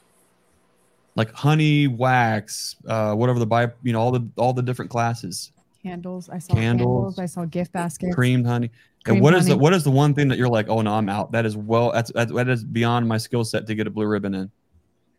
Like 1.18 1.32
honey, 1.34 1.88
wax, 1.88 2.76
uh, 2.86 3.12
whatever 3.12 3.40
the 3.40 3.46
buy, 3.46 3.72
you 3.82 3.92
know, 3.92 4.00
all 4.00 4.12
the 4.12 4.26
all 4.36 4.52
the 4.52 4.62
different 4.62 4.88
classes, 4.88 5.50
Candles. 5.82 6.28
I 6.28 6.38
saw 6.38 6.54
Candles. 6.54 7.16
candles. 7.16 7.18
I 7.18 7.26
saw 7.26 7.44
gift 7.44 7.72
baskets. 7.72 8.14
creamed 8.14 8.46
honey. 8.46 8.66
And 8.68 9.04
Creamed 9.04 9.22
what 9.24 9.34
is 9.34 9.46
the 9.46 9.56
what 9.58 9.74
is 9.74 9.82
the 9.82 9.90
one 9.90 10.14
thing 10.14 10.28
that 10.28 10.38
you're 10.38 10.48
like, 10.48 10.68
oh 10.68 10.80
no, 10.80 10.94
I'm 10.94 11.08
out. 11.08 11.32
That 11.32 11.44
is 11.44 11.56
well, 11.56 11.90
that's 11.90 12.12
that, 12.12 12.32
that 12.34 12.48
is 12.48 12.62
beyond 12.62 13.08
my 13.08 13.18
skill 13.18 13.42
set 13.44 13.66
to 13.66 13.74
get 13.74 13.88
a 13.88 13.90
blue 13.90 14.06
ribbon 14.06 14.32
in. 14.32 14.50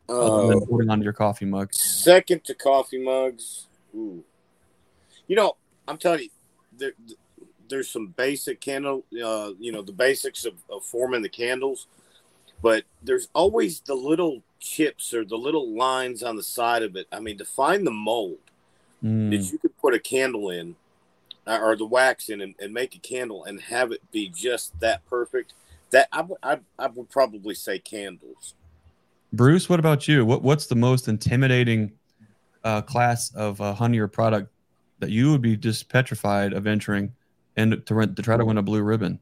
Other 0.08 0.54
Uh, 0.56 0.60
putting 0.70 0.90
on 0.90 1.02
your 1.02 1.12
coffee 1.12 1.44
mug. 1.46 1.74
second 1.74 2.46
to 2.46 2.56
coffee 2.56 3.04
mugs. 3.04 3.68
Ooh. 3.94 4.24
You 5.28 5.36
know, 5.36 5.58
I'm 5.86 5.98
telling 5.98 6.22
you, 6.22 6.30
there, 6.78 6.94
there's 7.68 7.90
some 7.90 8.08
basic 8.08 8.62
candle, 8.62 9.04
uh, 9.22 9.52
you 9.60 9.74
know, 9.74 9.82
the 9.82 9.92
basics 9.92 10.46
of, 10.46 10.54
of 10.70 10.84
forming 10.86 11.22
the 11.22 11.30
candles, 11.30 11.88
but 12.62 12.86
there's 13.04 13.28
always 13.34 13.82
the 13.82 13.96
little 13.96 14.42
chips 14.60 15.14
or 15.14 15.24
the 15.26 15.38
little 15.38 15.76
lines 15.76 16.22
on 16.24 16.36
the 16.36 16.44
side 16.44 16.84
of 16.84 16.96
it. 16.96 17.08
I 17.12 17.20
mean, 17.20 17.38
to 17.38 17.46
find 17.46 17.86
the 17.86 17.92
mold 17.92 18.38
Mm. 19.02 19.32
that 19.32 19.50
you 19.50 19.58
could 19.58 19.78
put 19.78 19.94
a 19.94 20.00
candle 20.00 20.50
in 20.50 20.76
uh, 21.48 21.58
or 21.62 21.78
the 21.78 21.86
wax 21.86 22.28
in 22.28 22.42
and, 22.42 22.54
and 22.60 22.74
make 22.74 22.94
a 22.96 23.00
candle 23.00 23.46
and 23.46 23.62
have 23.62 23.94
it 23.94 24.02
be 24.12 24.28
just 24.28 24.78
that 24.82 25.06
perfect. 25.06 25.54
That 25.92 26.10
I, 26.12 26.22
would- 26.22 26.38
I, 26.44 26.60
I 26.78 26.88
would 26.88 27.10
probably 27.10 27.56
say 27.56 27.80
candles. 27.80 28.56
Bruce, 29.32 29.70
what 29.70 29.80
about 29.80 30.08
you? 30.10 30.26
What 30.26 30.42
what's 30.44 30.66
the 30.66 30.76
most 30.76 31.08
intimidating 31.08 31.94
uh, 32.66 32.82
class 32.82 33.34
of 33.36 33.62
uh, 33.62 33.74
honey 33.74 34.00
or 34.00 34.10
product 34.10 34.52
that 35.00 35.12
you 35.12 35.32
would 35.32 35.42
be 35.42 35.56
just 35.56 35.88
petrified 35.88 36.52
of 36.52 36.68
entering 36.68 37.14
and 37.56 37.86
to 37.86 37.96
rent, 37.96 38.18
to 38.18 38.22
try 38.22 38.36
to 38.36 38.44
win 38.44 38.58
a 38.58 38.62
blue 38.62 38.82
ribbon? 38.82 39.18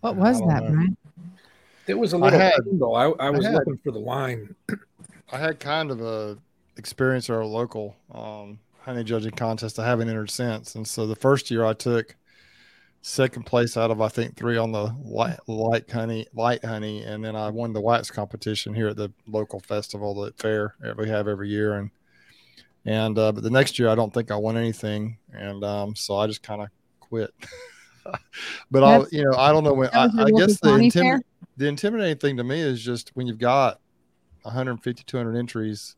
What 0.00 0.16
was 0.16 0.38
that, 0.40 0.62
know. 0.62 0.70
Brian? 0.70 0.96
It 1.86 1.94
was 1.98 2.12
a 2.12 2.18
little 2.18 2.38
had- 2.38 2.54
candle. 2.64 2.94
I, 2.94 3.04
I 3.18 3.30
was 3.30 3.44
had- 3.44 3.54
looking 3.54 3.78
for 3.78 3.90
the 3.92 3.98
line. 3.98 4.54
I 5.32 5.38
had 5.38 5.60
kind 5.60 5.90
of 5.90 6.00
a 6.00 6.38
experience 6.76 7.30
at 7.30 7.36
our 7.36 7.44
local 7.44 7.94
um, 8.12 8.58
honey 8.80 9.04
judging 9.04 9.32
contest. 9.32 9.78
I 9.78 9.86
haven't 9.86 10.08
entered 10.08 10.30
since, 10.30 10.74
and 10.74 10.86
so 10.86 11.06
the 11.06 11.16
first 11.16 11.50
year 11.50 11.64
I 11.64 11.72
took 11.72 12.16
second 13.02 13.44
place 13.46 13.76
out 13.76 13.90
of 13.90 14.00
I 14.02 14.08
think 14.08 14.36
three 14.36 14.56
on 14.58 14.72
the 14.72 14.94
light, 15.04 15.38
light 15.46 15.90
honey, 15.90 16.26
light 16.34 16.64
honey, 16.64 17.02
and 17.02 17.24
then 17.24 17.34
I 17.36 17.48
won 17.48 17.72
the 17.72 17.80
wax 17.80 18.10
competition 18.10 18.74
here 18.74 18.88
at 18.88 18.96
the 18.96 19.10
local 19.26 19.60
festival, 19.60 20.14
the 20.14 20.32
fair 20.36 20.74
that 20.80 20.96
we 20.96 21.08
have 21.08 21.28
every 21.28 21.48
year, 21.48 21.74
and 21.74 21.90
and 22.84 23.18
uh, 23.18 23.30
but 23.32 23.42
the 23.42 23.50
next 23.50 23.78
year 23.78 23.88
I 23.88 23.94
don't 23.94 24.12
think 24.12 24.30
I 24.30 24.36
won 24.36 24.56
anything, 24.56 25.16
and 25.32 25.62
um, 25.64 25.94
so 25.94 26.16
I 26.16 26.26
just 26.26 26.42
kind 26.42 26.62
of 26.62 26.68
quit. 26.98 27.32
but 28.70 28.82
I, 28.82 28.98
That's- 28.98 29.12
you 29.12 29.24
know, 29.24 29.36
I 29.36 29.52
don't 29.52 29.64
know 29.64 29.74
when. 29.74 29.90
I, 29.92 30.08
I 30.18 30.30
guess 30.30 30.58
the 30.60 30.70
county 30.70 30.90
intimi- 30.90 30.92
fair? 30.92 31.22
The 31.60 31.68
intimidating 31.68 32.16
thing 32.16 32.38
to 32.38 32.42
me 32.42 32.58
is 32.58 32.82
just 32.82 33.10
when 33.10 33.26
you've 33.26 33.38
got 33.38 33.80
150 34.42 35.04
200 35.04 35.36
entries 35.36 35.94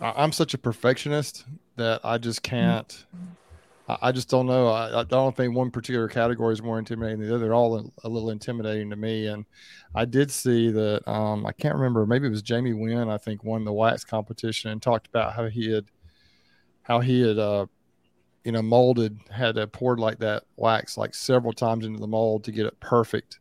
i'm 0.00 0.32
such 0.32 0.54
a 0.54 0.58
perfectionist 0.58 1.44
that 1.76 2.00
i 2.02 2.16
just 2.16 2.42
can't 2.42 3.04
i, 3.86 4.10
just 4.10 4.30
don't 4.30 4.46
know. 4.46 4.66
I, 4.68 5.00
I 5.00 5.04
don't 5.04 5.36
think 5.36 5.54
one 5.54 5.70
particular 5.70 6.08
category 6.08 6.54
is 6.54 6.62
more 6.62 6.78
intimidating 6.78 7.20
than 7.20 7.28
the 7.28 7.34
other. 7.36 7.44
They're 7.44 7.54
all 7.54 7.92
a, 8.02 8.08
little 8.08 8.30
intimidating 8.30 8.90
to 8.90 8.96
me. 8.96 9.26
And 9.26 9.44
i 9.94 10.06
did 10.06 10.30
see 10.30 10.70
that 10.70 11.06
um, 11.06 11.44
i 11.44 11.52
can't 11.52 11.74
remember 11.74 12.06
maybe 12.06 12.26
it 12.26 12.30
was 12.30 12.42
jamie 12.42 12.72
wynn 12.72 13.10
i 13.10 13.18
think 13.18 13.44
won 13.44 13.64
the 13.64 13.72
wax 13.72 14.04
competition 14.04 14.70
and 14.70 14.80
talked 14.80 15.06
about 15.06 15.34
how 15.34 15.48
he 15.48 15.70
had 15.70 15.84
how 16.82 17.00
he 17.00 17.20
had 17.20 17.38
uh, 17.38 17.66
you 18.44 18.52
know 18.52 18.62
molded 18.62 19.18
had 19.30 19.54
poured 19.72 20.00
like 20.00 20.18
that 20.18 20.44
wax 20.56 20.96
like 20.96 21.14
several 21.14 21.52
times 21.52 21.84
into 21.84 22.00
the 22.00 22.06
mold 22.06 22.42
to 22.44 22.52
get 22.52 22.64
it 22.64 22.80
perfect 22.80 23.38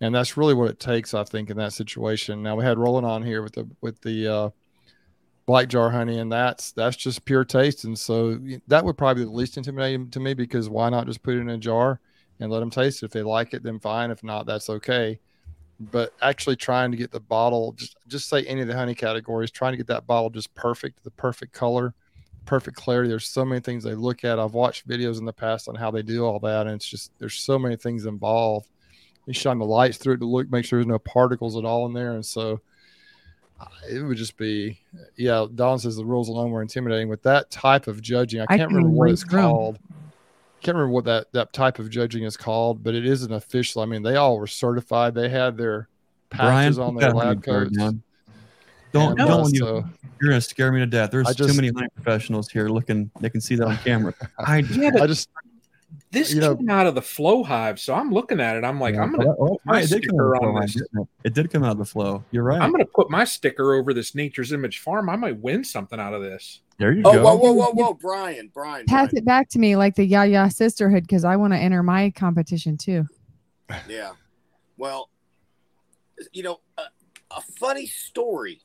and 0.00 0.14
that's 0.14 0.36
really 0.36 0.54
what 0.54 0.70
it 0.70 0.80
takes, 0.80 1.14
I 1.14 1.24
think, 1.24 1.50
in 1.50 1.56
that 1.58 1.72
situation. 1.72 2.42
Now 2.42 2.56
we 2.56 2.64
had 2.64 2.78
Roland 2.78 3.06
on 3.06 3.22
here 3.22 3.42
with 3.42 3.54
the 3.54 3.68
with 3.80 4.00
the 4.00 4.28
uh, 4.28 4.50
black 5.46 5.68
jar 5.68 5.90
honey, 5.90 6.18
and 6.18 6.30
that's 6.30 6.72
that's 6.72 6.96
just 6.96 7.24
pure 7.24 7.44
taste, 7.44 7.84
and 7.84 7.98
so 7.98 8.38
that 8.66 8.84
would 8.84 8.98
probably 8.98 9.24
be 9.24 9.30
the 9.30 9.36
least 9.36 9.56
intimidating 9.56 10.10
to 10.10 10.20
me 10.20 10.34
because 10.34 10.68
why 10.68 10.88
not 10.88 11.06
just 11.06 11.22
put 11.22 11.34
it 11.34 11.40
in 11.40 11.50
a 11.50 11.58
jar 11.58 12.00
and 12.40 12.50
let 12.50 12.60
them 12.60 12.70
taste 12.70 13.02
it? 13.02 13.06
If 13.06 13.12
they 13.12 13.22
like 13.22 13.54
it, 13.54 13.62
then 13.62 13.78
fine. 13.78 14.10
If 14.10 14.24
not, 14.24 14.46
that's 14.46 14.68
okay. 14.68 15.20
But 15.78 16.12
actually 16.22 16.56
trying 16.56 16.90
to 16.92 16.96
get 16.96 17.10
the 17.10 17.20
bottle, 17.20 17.72
just 17.72 17.96
just 18.08 18.28
say 18.28 18.44
any 18.44 18.62
of 18.62 18.68
the 18.68 18.76
honey 18.76 18.94
categories, 18.94 19.50
trying 19.50 19.72
to 19.72 19.78
get 19.78 19.88
that 19.88 20.06
bottle 20.06 20.30
just 20.30 20.54
perfect, 20.54 21.04
the 21.04 21.10
perfect 21.12 21.52
color, 21.52 21.94
perfect 22.46 22.76
clarity. 22.76 23.08
There's 23.08 23.26
so 23.26 23.44
many 23.44 23.60
things 23.60 23.84
they 23.84 23.94
look 23.94 24.24
at. 24.24 24.40
I've 24.40 24.54
watched 24.54 24.88
videos 24.88 25.18
in 25.18 25.24
the 25.24 25.32
past 25.32 25.68
on 25.68 25.76
how 25.76 25.92
they 25.92 26.02
do 26.02 26.24
all 26.24 26.40
that, 26.40 26.66
and 26.66 26.74
it's 26.74 26.88
just 26.88 27.12
there's 27.18 27.34
so 27.34 27.58
many 27.58 27.76
things 27.76 28.06
involved 28.06 28.68
you 29.26 29.32
shine 29.32 29.58
the 29.58 29.64
lights 29.64 29.98
through 29.98 30.14
it 30.14 30.18
to 30.18 30.26
look 30.26 30.50
make 30.50 30.64
sure 30.64 30.78
there's 30.78 30.86
no 30.86 30.98
particles 30.98 31.56
at 31.56 31.64
all 31.64 31.86
in 31.86 31.92
there 31.92 32.12
and 32.12 32.24
so 32.24 32.60
uh, 33.60 33.66
it 33.90 34.00
would 34.00 34.16
just 34.16 34.36
be 34.36 34.78
yeah 35.16 35.46
don 35.54 35.78
says 35.78 35.96
the 35.96 36.04
rules 36.04 36.28
alone 36.28 36.50
were 36.50 36.62
intimidating 36.62 37.08
with 37.08 37.22
that 37.22 37.50
type 37.50 37.86
of 37.86 38.02
judging 38.02 38.40
i 38.40 38.44
I 38.44 38.46
can't 38.58 38.68
can 38.68 38.76
remember 38.76 38.96
what 38.96 39.10
it's 39.10 39.24
through 39.24 39.38
'em. 39.38 39.44
called 39.44 39.78
can't 40.62 40.76
remember 40.76 40.94
what 40.94 41.04
that 41.04 41.32
that 41.32 41.52
type 41.52 41.78
of 41.78 41.90
judging 41.90 42.24
is 42.24 42.36
called 42.36 42.82
but 42.82 42.94
it 42.94 43.06
is 43.06 43.22
an 43.22 43.32
official 43.32 43.82
i 43.82 43.86
mean 43.86 44.02
they 44.02 44.16
all 44.16 44.38
were 44.38 44.46
certified 44.46 45.14
they 45.14 45.28
had 45.28 45.56
their 45.56 45.88
patches 46.30 46.78
on 46.78 46.94
their 46.94 47.08
that 47.08 47.16
honey 47.16 47.28
lab 47.28 47.42
coats 47.42 47.76
down. 47.76 48.02
Don't 48.92 49.18
And, 49.18 49.28
don't 49.28 49.44
uh, 49.44 49.48
you, 49.48 49.58
so 49.58 49.84
you're 50.20 50.30
gonna 50.30 50.40
scare 50.40 50.72
me 50.72 50.80
to 50.80 50.86
death. 50.86 51.10
There's 51.10 51.28
I 51.28 51.32
too 51.32 51.52
many 51.52 51.68
honey 51.68 51.88
professionals 51.94 52.48
here 52.48 52.68
looking. 52.68 53.10
They 53.20 53.30
can 53.30 53.40
see 53.40 53.56
that 53.56 53.66
on 53.66 53.76
camera. 53.78 54.14
I 54.38 54.58
Yeah, 54.58 54.90
but 54.92 55.02
i 55.02 55.06
just 55.06 55.28
this 56.14 56.32
you 56.32 56.40
know- 56.40 56.56
came 56.56 56.70
out 56.70 56.86
of 56.86 56.94
the 56.94 57.02
flow 57.02 57.42
hive, 57.42 57.78
so 57.78 57.94
I'm 57.94 58.10
looking 58.10 58.40
at 58.40 58.56
it. 58.56 58.64
I'm 58.64 58.80
like, 58.80 58.96
I'm 58.96 59.12
gonna 59.12 59.28
Oh, 59.38 59.58
my 59.64 59.80
it 59.82 59.88
did 59.90 60.06
come 60.08 60.18
out 60.20 60.22
sticker 60.22 60.34
of 60.34 60.40
the 60.40 60.46
on 60.46 60.52
flow. 60.54 60.60
this. 60.62 60.72
didn't 60.74 61.00
It 61.02 61.08
It 61.24 61.34
did 61.34 61.50
come 61.52 61.64
out 61.64 61.72
of 61.72 61.78
the 61.78 61.84
flow. 61.84 62.24
You're 62.30 62.44
right. 62.44 62.60
I'm 62.60 62.70
gonna 62.70 62.86
put 62.86 63.10
my 63.10 63.24
sticker 63.24 63.74
over 63.74 63.92
this 63.92 64.14
Nature's 64.14 64.52
Image 64.52 64.78
Farm. 64.78 65.10
I 65.10 65.16
might 65.16 65.38
win 65.40 65.64
something 65.64 66.00
out 66.00 66.14
of 66.14 66.22
this. 66.22 66.60
there 66.78 66.92
you 66.92 67.02
Oh, 67.04 67.12
go. 67.12 67.22
whoa, 67.22 67.34
whoa, 67.36 67.52
whoa, 67.52 67.70
whoa, 67.72 67.94
Brian, 67.94 68.50
Brian, 68.52 68.86
Pass 68.86 69.10
Brian. 69.10 69.16
it 69.18 69.24
back 69.24 69.48
to 69.50 69.58
me 69.58 69.76
like 69.76 69.94
the 69.94 70.04
Yaya 70.04 70.50
Sisterhood 70.50 71.02
because 71.04 71.24
I 71.24 71.36
want 71.36 71.52
to 71.52 71.58
enter 71.58 71.82
my 71.82 72.10
competition 72.10 72.76
too. 72.76 73.04
Yeah. 73.88 74.12
Well, 74.76 75.08
you 76.32 76.42
know, 76.42 76.60
a, 76.78 76.82
a 77.30 77.40
funny 77.58 77.86
story. 77.86 78.60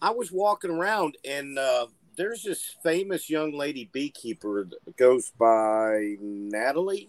I 0.00 0.10
was 0.10 0.30
walking 0.32 0.70
around 0.70 1.16
and 1.28 1.58
uh, 1.58 1.86
there's 2.18 2.42
this 2.42 2.76
famous 2.82 3.30
young 3.30 3.52
lady 3.52 3.88
beekeeper 3.92 4.64
that 4.64 4.96
goes 4.96 5.32
by 5.38 6.16
Natalee, 6.20 7.08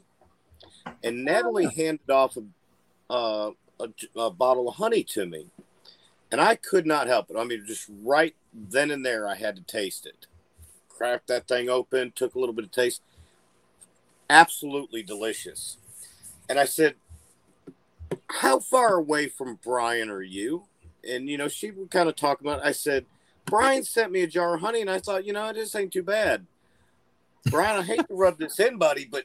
and 1.04 1.28
Natalee 1.28 1.74
handed 1.74 2.10
off 2.10 2.38
a, 2.38 3.12
uh, 3.12 3.52
a, 3.80 4.20
a 4.20 4.30
bottle 4.30 4.70
of 4.70 4.76
honey 4.76 5.04
to 5.06 5.26
me, 5.26 5.48
and 6.32 6.40
I 6.40 6.56
could 6.56 6.86
not 6.86 7.08
help 7.08 7.32
it. 7.32 7.38
I 7.38 7.44
mean, 7.44 7.66
just 7.66 7.90
right 8.04 8.36
then 8.54 8.92
and 8.92 9.04
there, 9.04 9.28
I 9.28 9.36
had 9.36 9.56
to 9.56 9.64
taste 9.64 10.06
it. 10.06 10.28
cracked 10.88 11.28
that 11.28 11.48
thing 11.48 11.70
open, 11.70 12.14
took 12.16 12.36
a 12.36 12.40
little 12.40 12.54
bit 12.56 12.66
of 12.66 12.72
taste. 12.72 13.02
Absolutely 14.30 15.02
delicious. 15.02 15.78
And 16.48 16.60
I 16.60 16.66
said, 16.66 16.96
How 18.28 18.60
far 18.60 18.96
away 18.96 19.28
from 19.28 19.60
Brian 19.64 20.12
are 20.12 20.22
you? 20.22 20.66
And, 21.04 21.28
you 21.28 21.38
know, 21.38 21.48
she 21.48 21.72
would 21.72 21.90
kind 21.90 22.10
of 22.10 22.16
talk 22.16 22.42
about 22.42 22.60
it. 22.60 22.66
I 22.66 22.74
said, 22.74 23.06
Brian 23.50 23.84
sent 23.84 24.12
me 24.12 24.22
a 24.24 24.28
jar 24.28 24.56
of 24.56 24.62
honey, 24.62 24.82
and 24.82 24.90
I 24.90 25.00
thought, 25.00 25.26
you 25.26 25.34
know, 25.34 25.52
this 25.54 25.76
ain't 25.76 25.92
too 25.94 26.04
bad. 26.04 26.46
Brian, 27.50 27.80
I 27.80 27.84
hate 27.84 28.08
to 28.08 28.14
rub 28.14 28.38
this 28.38 28.60
in, 28.60 28.78
buddy, 28.78 29.06
but 29.10 29.24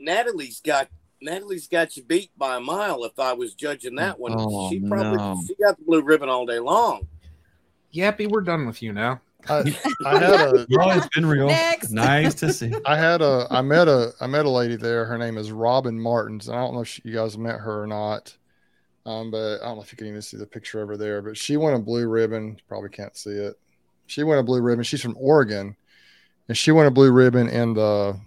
Natalee's 0.00 0.60
got 0.60 0.88
Natalee's 1.24 1.66
got 1.68 1.96
you 1.96 2.02
beat 2.02 2.30
by 2.36 2.56
a 2.56 2.60
mile. 2.60 3.04
If 3.04 3.18
I 3.18 3.32
was 3.32 3.54
judging 3.54 3.94
that 3.96 4.18
one, 4.18 4.34
Oh, 4.36 4.68
she 4.68 4.80
probably 4.80 5.16
no. 5.16 5.40
she 5.46 5.54
got 5.54 5.78
the 5.78 5.84
blue 5.84 6.02
ribbon 6.02 6.28
all 6.28 6.44
day 6.46 6.58
long. 6.58 7.06
Yappy, 7.94 8.28
we're 8.28 8.42
done 8.42 8.66
with 8.66 8.82
you 8.82 8.92
now. 8.92 9.20
I, 9.48 9.60
I 10.04 10.18
had 10.18 10.22
a 10.24 10.66
Well, 10.70 10.90
it's 10.98 11.08
been 11.14 11.24
real. 11.24 11.46
Next. 11.46 11.90
Nice 11.90 12.34
to 12.36 12.52
see. 12.52 12.74
I 12.84 12.96
had 12.96 13.22
a 13.22 13.46
I 13.50 13.62
met 13.62 13.88
a 13.88 14.12
I 14.20 14.26
met 14.26 14.44
a 14.44 14.50
lady 14.50 14.76
there. 14.76 15.04
Her 15.06 15.16
name 15.16 15.38
is 15.38 15.52
Robin 15.52 15.98
Martins. 15.98 16.48
I 16.48 16.56
don't 16.56 16.74
know 16.74 16.80
if 16.80 17.00
you 17.04 17.12
guys 17.14 17.38
met 17.38 17.60
her 17.60 17.82
or 17.82 17.86
not. 17.86 18.36
Um, 19.06 19.30
but 19.30 19.62
I 19.62 19.66
don't 19.66 19.76
know 19.76 19.82
if 19.82 19.92
you 19.92 19.96
can 19.96 20.08
even 20.08 20.20
see 20.20 20.36
the 20.36 20.46
picture 20.46 20.82
over 20.82 20.96
there. 20.96 21.22
But 21.22 21.38
she 21.38 21.56
won 21.56 21.74
a 21.74 21.78
blue 21.78 22.08
ribbon. 22.08 22.58
Probably 22.68 22.90
can't 22.90 23.16
see 23.16 23.30
it. 23.30 23.54
She 24.06 24.24
won 24.24 24.38
a 24.38 24.42
blue 24.42 24.60
ribbon. 24.60 24.84
She's 24.84 25.00
from 25.00 25.16
Oregon, 25.18 25.76
and 26.48 26.58
she 26.58 26.72
won 26.72 26.86
a 26.86 26.90
blue 26.90 27.12
ribbon 27.12 27.48
in 27.48 27.74
the 27.74 28.18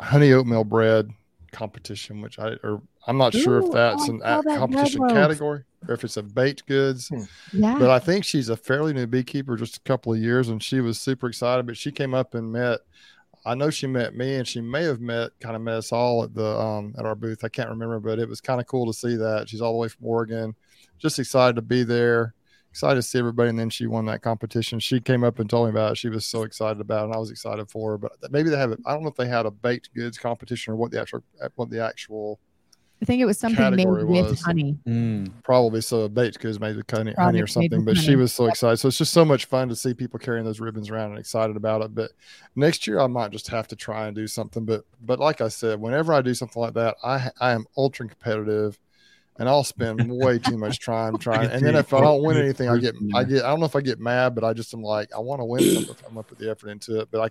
honey 0.00 0.32
oatmeal 0.32 0.64
bread 0.64 1.10
competition, 1.52 2.20
which 2.20 2.38
I 2.38 2.56
or 2.62 2.82
I'm 3.06 3.16
not 3.16 3.34
sure 3.34 3.60
if 3.60 3.72
that's 3.72 4.08
an 4.08 4.18
that 4.18 4.44
competition 4.44 5.08
category 5.08 5.64
or 5.88 5.94
if 5.94 6.04
it's 6.04 6.16
a 6.16 6.22
baked 6.22 6.66
goods. 6.66 7.10
Yeah. 7.52 7.78
But 7.78 7.90
I 7.90 7.98
think 7.98 8.24
she's 8.24 8.48
a 8.48 8.56
fairly 8.56 8.92
new 8.92 9.06
beekeeper, 9.06 9.56
just 9.56 9.76
a 9.78 9.80
couple 9.80 10.12
of 10.12 10.18
years, 10.18 10.48
and 10.48 10.62
she 10.62 10.80
was 10.80 11.00
super 11.00 11.28
excited. 11.28 11.66
But 11.66 11.76
she 11.76 11.90
came 11.90 12.14
up 12.14 12.34
and 12.34 12.52
met. 12.52 12.80
I 13.46 13.54
know 13.54 13.68
she 13.70 13.86
met 13.86 14.14
me, 14.14 14.36
and 14.36 14.48
she 14.48 14.60
may 14.60 14.84
have 14.84 15.00
met 15.00 15.30
kind 15.40 15.54
of 15.54 15.62
met 15.62 15.76
us 15.76 15.92
all 15.92 16.24
at 16.24 16.34
the 16.34 16.58
um 16.58 16.94
at 16.98 17.04
our 17.04 17.14
booth. 17.14 17.44
I 17.44 17.48
can't 17.48 17.68
remember, 17.68 18.00
but 18.00 18.18
it 18.18 18.28
was 18.28 18.40
kind 18.40 18.60
of 18.60 18.66
cool 18.66 18.86
to 18.86 18.92
see 18.92 19.16
that 19.16 19.48
she's 19.48 19.60
all 19.60 19.72
the 19.72 19.78
way 19.78 19.88
from 19.88 20.06
Oregon. 20.06 20.54
Just 20.98 21.18
excited 21.18 21.56
to 21.56 21.62
be 21.62 21.84
there, 21.84 22.34
excited 22.70 22.96
to 22.96 23.02
see 23.02 23.18
everybody. 23.18 23.50
And 23.50 23.58
then 23.58 23.70
she 23.70 23.86
won 23.86 24.06
that 24.06 24.22
competition. 24.22 24.80
She 24.80 25.00
came 25.00 25.24
up 25.24 25.38
and 25.40 25.50
told 25.50 25.66
me 25.66 25.70
about 25.70 25.92
it. 25.92 25.98
She 25.98 26.08
was 26.08 26.24
so 26.26 26.42
excited 26.42 26.80
about 26.80 27.02
it, 27.02 27.04
and 27.06 27.14
I 27.14 27.18
was 27.18 27.30
excited 27.30 27.70
for 27.70 27.92
her. 27.92 27.98
But 27.98 28.12
maybe 28.30 28.48
they 28.48 28.56
have 28.56 28.72
it. 28.72 28.80
I 28.86 28.94
don't 28.94 29.02
know 29.02 29.10
if 29.10 29.16
they 29.16 29.28
had 29.28 29.46
a 29.46 29.50
baked 29.50 29.92
goods 29.94 30.16
competition 30.16 30.72
or 30.72 30.76
what 30.76 30.90
the 30.90 31.00
actual 31.00 31.22
what 31.56 31.70
the 31.70 31.84
actual 31.84 32.40
I 33.04 33.06
think 33.06 33.20
it 33.20 33.26
was 33.26 33.38
something 33.38 33.62
made 33.62 33.84
category 33.84 34.02
with 34.02 34.40
honey. 34.40 34.78
Mm. 34.88 35.30
probably 35.42 35.82
so 35.82 36.08
baked 36.08 36.40
goods 36.40 36.58
made 36.58 36.74
with 36.74 36.90
honey, 36.90 37.12
honey 37.12 37.42
or 37.42 37.46
something. 37.46 37.84
with 37.84 37.84
But 37.84 37.96
she 37.98 38.16
was 38.16 38.32
so 38.32 38.46
excited. 38.46 38.78
So 38.78 38.88
it's 38.88 38.96
just 38.96 39.12
so 39.12 39.26
much 39.26 39.44
fun 39.44 39.68
to 39.68 39.76
see 39.76 39.92
people 39.92 40.18
carrying 40.18 40.46
those 40.46 40.58
ribbons 40.58 40.88
around 40.88 41.10
and 41.10 41.18
excited 41.18 41.54
about 41.54 41.82
it. 41.82 41.94
But 41.94 42.12
next 42.56 42.86
year 42.86 43.00
I 43.00 43.06
might 43.06 43.30
just 43.30 43.48
have 43.48 43.68
to 43.68 43.76
try 43.76 44.06
and 44.06 44.16
do 44.16 44.26
something. 44.26 44.64
But 44.64 44.86
but 45.02 45.20
like 45.20 45.42
I 45.42 45.48
said, 45.48 45.82
whenever 45.82 46.14
I 46.14 46.22
do 46.22 46.32
something 46.32 46.62
like 46.62 46.72
that, 46.74 46.96
I 47.04 47.28
I 47.38 47.52
am 47.52 47.66
ultra 47.76 48.08
competitive. 48.08 48.80
And 49.36 49.48
I'll 49.48 49.64
spend 49.64 50.00
way 50.24 50.38
too 50.38 50.56
much 50.56 50.80
time 50.82 51.18
trying. 51.18 51.50
And 51.50 51.62
then 51.62 51.74
if 51.74 51.92
I 51.92 52.00
don't 52.00 52.22
win 52.22 52.38
anything, 52.38 52.70
I 52.70 52.78
get 52.78 52.94
I 53.14 53.24
get 53.24 53.44
I 53.44 53.48
don't 53.48 53.60
know 53.60 53.66
if 53.66 53.76
I 53.76 53.82
get 53.82 54.00
mad, 54.00 54.34
but 54.34 54.44
I 54.44 54.54
just 54.54 54.72
am 54.72 54.82
like 54.82 55.12
I 55.14 55.18
want 55.18 55.42
to 55.42 55.44
win 55.44 55.60
something 55.60 55.90
if 55.90 56.06
I'm 56.06 56.14
gonna 56.14 56.22
put 56.22 56.38
the 56.38 56.50
effort 56.50 56.70
into 56.70 57.00
it. 57.00 57.08
But 57.10 57.20
I 57.20 57.28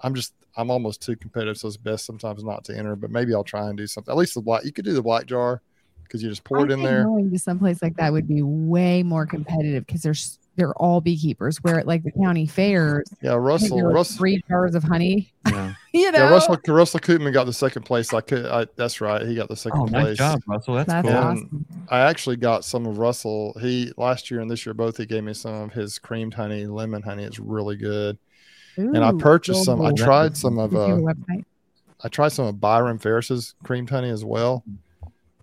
I'm 0.00 0.14
just 0.14 0.34
I'm 0.56 0.70
almost 0.70 1.02
too 1.02 1.16
competitive, 1.16 1.58
so 1.58 1.68
it's 1.68 1.76
best 1.76 2.04
sometimes 2.06 2.42
not 2.44 2.64
to 2.64 2.76
enter. 2.76 2.96
But 2.96 3.10
maybe 3.10 3.34
I'll 3.34 3.44
try 3.44 3.68
and 3.68 3.76
do 3.76 3.86
something. 3.86 4.10
At 4.12 4.16
least 4.18 4.34
the 4.34 4.40
black 4.40 4.64
you 4.64 4.72
could 4.72 4.84
do 4.84 4.92
the 4.92 5.02
black 5.02 5.26
jar 5.26 5.62
because 6.04 6.22
you 6.22 6.28
just 6.28 6.44
pour 6.44 6.60
I 6.60 6.64
it 6.64 6.70
in 6.70 6.82
there. 6.82 7.04
Going 7.04 7.30
to 7.30 7.38
someplace 7.38 7.82
like 7.82 7.96
that 7.96 8.12
would 8.12 8.28
be 8.28 8.42
way 8.42 9.02
more 9.02 9.26
competitive 9.26 9.86
because 9.86 10.02
there's 10.02 10.38
they're 10.56 10.74
all 10.74 11.02
beekeepers. 11.02 11.58
Where 11.58 11.78
at 11.78 11.86
like 11.86 12.02
the 12.02 12.12
county 12.12 12.46
fairs, 12.46 13.04
Yeah, 13.20 13.34
Russell 13.34 13.82
Russell 13.82 14.16
three 14.18 14.42
jars 14.48 14.74
of 14.74 14.82
honey. 14.84 15.32
Yeah. 15.46 15.74
You 15.92 16.12
know, 16.12 16.18
Yeah, 16.18 16.30
Russell 16.30 16.58
Russell 16.68 17.00
Koopman 17.00 17.32
got 17.32 17.44
the 17.44 17.52
second 17.52 17.82
place. 17.84 18.12
I 18.12 18.20
could. 18.20 18.44
I, 18.46 18.66
that's 18.76 19.00
right. 19.00 19.26
He 19.26 19.34
got 19.34 19.48
the 19.48 19.56
second 19.56 19.80
Oh, 19.80 19.86
place. 19.86 19.92
nice 20.04 20.16
job, 20.18 20.42
Russell. 20.46 20.74
That's, 20.74 20.88
That's 20.88 21.08
cool. 21.08 21.16
awesome. 21.16 21.66
I 21.88 22.00
actually 22.00 22.36
got 22.36 22.64
some 22.64 22.84
of 22.86 22.98
Russell. 22.98 23.56
He 23.60 23.92
last 23.96 24.30
year 24.30 24.40
and 24.40 24.50
this 24.50 24.66
year 24.66 24.74
both. 24.74 24.96
He 24.98 25.06
gave 25.06 25.24
me 25.24 25.32
some 25.34 25.54
of 25.54 25.72
his 25.72 25.98
creamed 25.98 26.34
honey, 26.34 26.66
lemon 26.66 27.02
honey. 27.02 27.24
It's 27.24 27.38
really 27.38 27.76
good. 27.76 28.18
And 28.76 28.98
I 29.04 29.12
purchased 29.12 29.64
some. 29.64 29.80
I 29.82 29.88
cool. 29.90 29.96
tried 29.98 30.36
some 30.36 30.58
of. 30.58 30.70
Did 30.70 30.88
you 30.88 31.06
have 31.06 31.16
Uh. 31.30 31.34
I 32.04 32.08
tried 32.08 32.28
some 32.28 32.44
of 32.46 32.60
Byron 32.60 32.98
Ferris's 32.98 33.54
creamed 33.64 33.88
honey 33.90 34.10
as 34.10 34.24
well. 34.24 34.62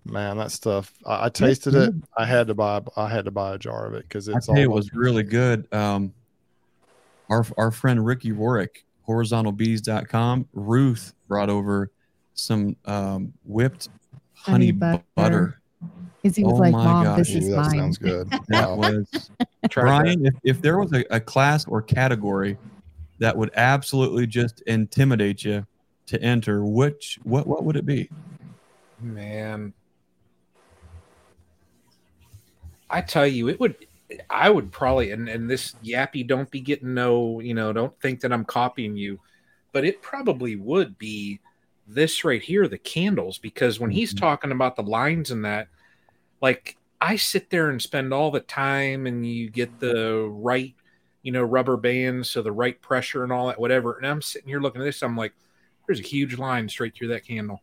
Man, 0.06 0.36
that 0.36 0.52
stuff. 0.52 0.92
I, 1.04 1.26
I 1.26 1.28
tasted 1.30 1.74
it. 1.74 1.94
I 2.16 2.24
had 2.26 2.46
to 2.48 2.54
buy. 2.54 2.80
I 2.96 3.08
had 3.08 3.24
to 3.24 3.30
buy 3.30 3.54
a 3.54 3.58
jar 3.58 3.86
of 3.86 3.94
it 3.94 4.02
because 4.02 4.28
it's 4.28 4.46
tell 4.46 4.54
it 4.56 4.66
almost- 4.66 4.92
was 4.92 4.94
really 4.94 5.22
good. 5.24 5.66
Um, 5.72 6.12
our 7.30 7.44
our 7.58 7.70
friend 7.70 8.04
Ricky 8.04 8.32
Warwick, 8.32 8.84
horizontalbees.com, 9.08 10.48
Ruth 10.52 11.14
brought 11.28 11.50
over 11.50 11.90
some 12.34 12.76
um, 12.84 13.32
whipped 13.44 13.88
honey, 14.34 14.66
Honey 14.66 14.72
butter. 14.72 15.02
butter. 15.14 15.60
Is 16.22 16.36
he 16.36 16.44
was 16.44 16.54
Oh 16.54 16.56
like, 16.56 16.72
my 16.72 16.84
Mom, 16.84 17.04
gosh. 17.04 17.18
this 17.18 17.30
is 17.34 17.48
that 17.50 17.56
mine. 17.56 17.70
sounds 17.70 17.98
good. 17.98 18.30
That 18.48 18.70
was 18.76 19.06
Tried 19.70 19.82
Brian. 19.84 20.24
If, 20.26 20.34
if 20.42 20.62
there 20.62 20.78
was 20.78 20.92
a, 20.94 21.04
a 21.10 21.20
class 21.20 21.66
or 21.66 21.82
category 21.82 22.56
that 23.18 23.36
would 23.36 23.50
absolutely 23.54 24.26
just 24.26 24.62
intimidate 24.66 25.44
you 25.44 25.66
to 26.06 26.20
enter, 26.22 26.64
which 26.64 27.18
what 27.22 27.46
what 27.46 27.64
would 27.64 27.76
it 27.76 27.86
be? 27.86 28.10
man. 29.00 29.72
I 32.90 33.00
tell 33.00 33.26
you, 33.26 33.48
it 33.48 33.58
would. 33.60 33.76
I 34.28 34.50
would 34.50 34.70
probably, 34.70 35.10
and 35.10 35.28
and 35.28 35.50
this 35.50 35.74
yappy, 35.82 36.26
don't 36.26 36.50
be 36.50 36.60
getting 36.60 36.94
no, 36.94 37.40
you 37.40 37.54
know, 37.54 37.72
don't 37.72 37.98
think 38.00 38.20
that 38.20 38.32
I'm 38.32 38.44
copying 38.44 38.96
you, 38.96 39.18
but 39.72 39.84
it 39.84 40.02
probably 40.02 40.56
would 40.56 40.98
be 40.98 41.40
this 41.86 42.24
right 42.24 42.42
here, 42.42 42.68
the 42.68 42.78
candles, 42.78 43.38
because 43.38 43.80
when 43.80 43.90
he's 43.90 44.14
Mhm. 44.14 44.18
talking 44.20 44.52
about 44.52 44.76
the 44.76 44.82
lines 44.82 45.30
and 45.30 45.44
that, 45.44 45.68
like 46.40 46.76
I 47.00 47.16
sit 47.16 47.50
there 47.50 47.70
and 47.70 47.80
spend 47.80 48.12
all 48.12 48.30
the 48.30 48.40
time, 48.40 49.06
and 49.06 49.26
you 49.26 49.50
get 49.50 49.80
the 49.80 50.28
right, 50.30 50.74
you 51.24 51.32
know, 51.32 51.42
rubber 51.42 51.76
bands, 51.76 52.30
so 52.30 52.42
the 52.42 52.52
right 52.52 52.80
pressure 52.80 53.24
and 53.24 53.32
all 53.32 53.48
that, 53.48 53.58
whatever. 53.58 53.96
And 53.96 54.06
I'm 54.06 54.22
sitting 54.22 54.48
here 54.48 54.60
looking 54.60 54.80
at 54.82 54.84
this, 54.84 55.02
I'm 55.02 55.16
like, 55.16 55.32
there's 55.86 55.98
a 55.98 56.04
huge 56.04 56.38
line 56.38 56.68
straight 56.68 56.94
through 56.94 57.08
that 57.08 57.26
candle. 57.26 57.60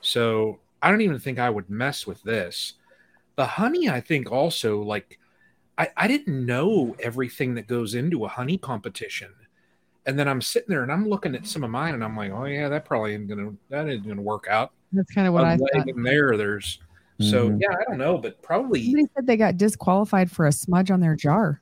So 0.00 0.58
I 0.82 0.90
don't 0.90 1.02
even 1.02 1.18
think 1.18 1.38
I 1.38 1.50
would 1.50 1.68
mess 1.70 2.06
with 2.06 2.22
this. 2.22 2.74
The 3.36 3.44
honey, 3.44 3.88
I 3.88 4.00
think 4.00 4.32
also 4.32 4.82
like 4.82 5.18
I, 5.78 5.90
I 5.96 6.08
didn't 6.08 6.44
know 6.44 6.96
everything 6.98 7.54
that 7.54 7.66
goes 7.66 7.94
into 7.94 8.24
a 8.24 8.28
honey 8.28 8.58
competition. 8.58 9.30
And 10.06 10.18
then 10.18 10.26
I'm 10.28 10.40
sitting 10.40 10.68
there 10.70 10.82
and 10.82 10.90
I'm 10.90 11.08
looking 11.08 11.34
at 11.34 11.46
some 11.46 11.62
of 11.62 11.70
mine 11.70 11.94
and 11.94 12.02
I'm 12.02 12.16
like, 12.16 12.32
oh 12.32 12.46
yeah, 12.46 12.68
that 12.70 12.84
probably 12.86 13.14
ain't 13.14 13.28
gonna 13.28 13.52
that 13.68 13.86
ain't 13.88 14.06
gonna 14.06 14.22
work 14.22 14.46
out. 14.48 14.72
That's 14.92 15.12
kind 15.12 15.26
of 15.28 15.34
what 15.34 15.44
I 15.44 15.56
One 15.56 15.60
leg 15.60 15.84
thought. 15.84 15.88
in 15.88 16.02
there, 16.02 16.36
there's 16.36 16.80
so 17.18 17.50
Mhm. 17.50 17.60
yeah, 17.60 17.76
I 17.78 17.84
don't 17.84 17.98
know, 17.98 18.16
but 18.16 18.40
probably 18.42 18.84
Somebody 18.84 19.08
said 19.14 19.26
they 19.26 19.36
got 19.36 19.58
disqualified 19.58 20.30
for 20.30 20.46
a 20.46 20.52
smudge 20.52 20.90
on 20.90 21.00
their 21.00 21.16
jar. 21.16 21.60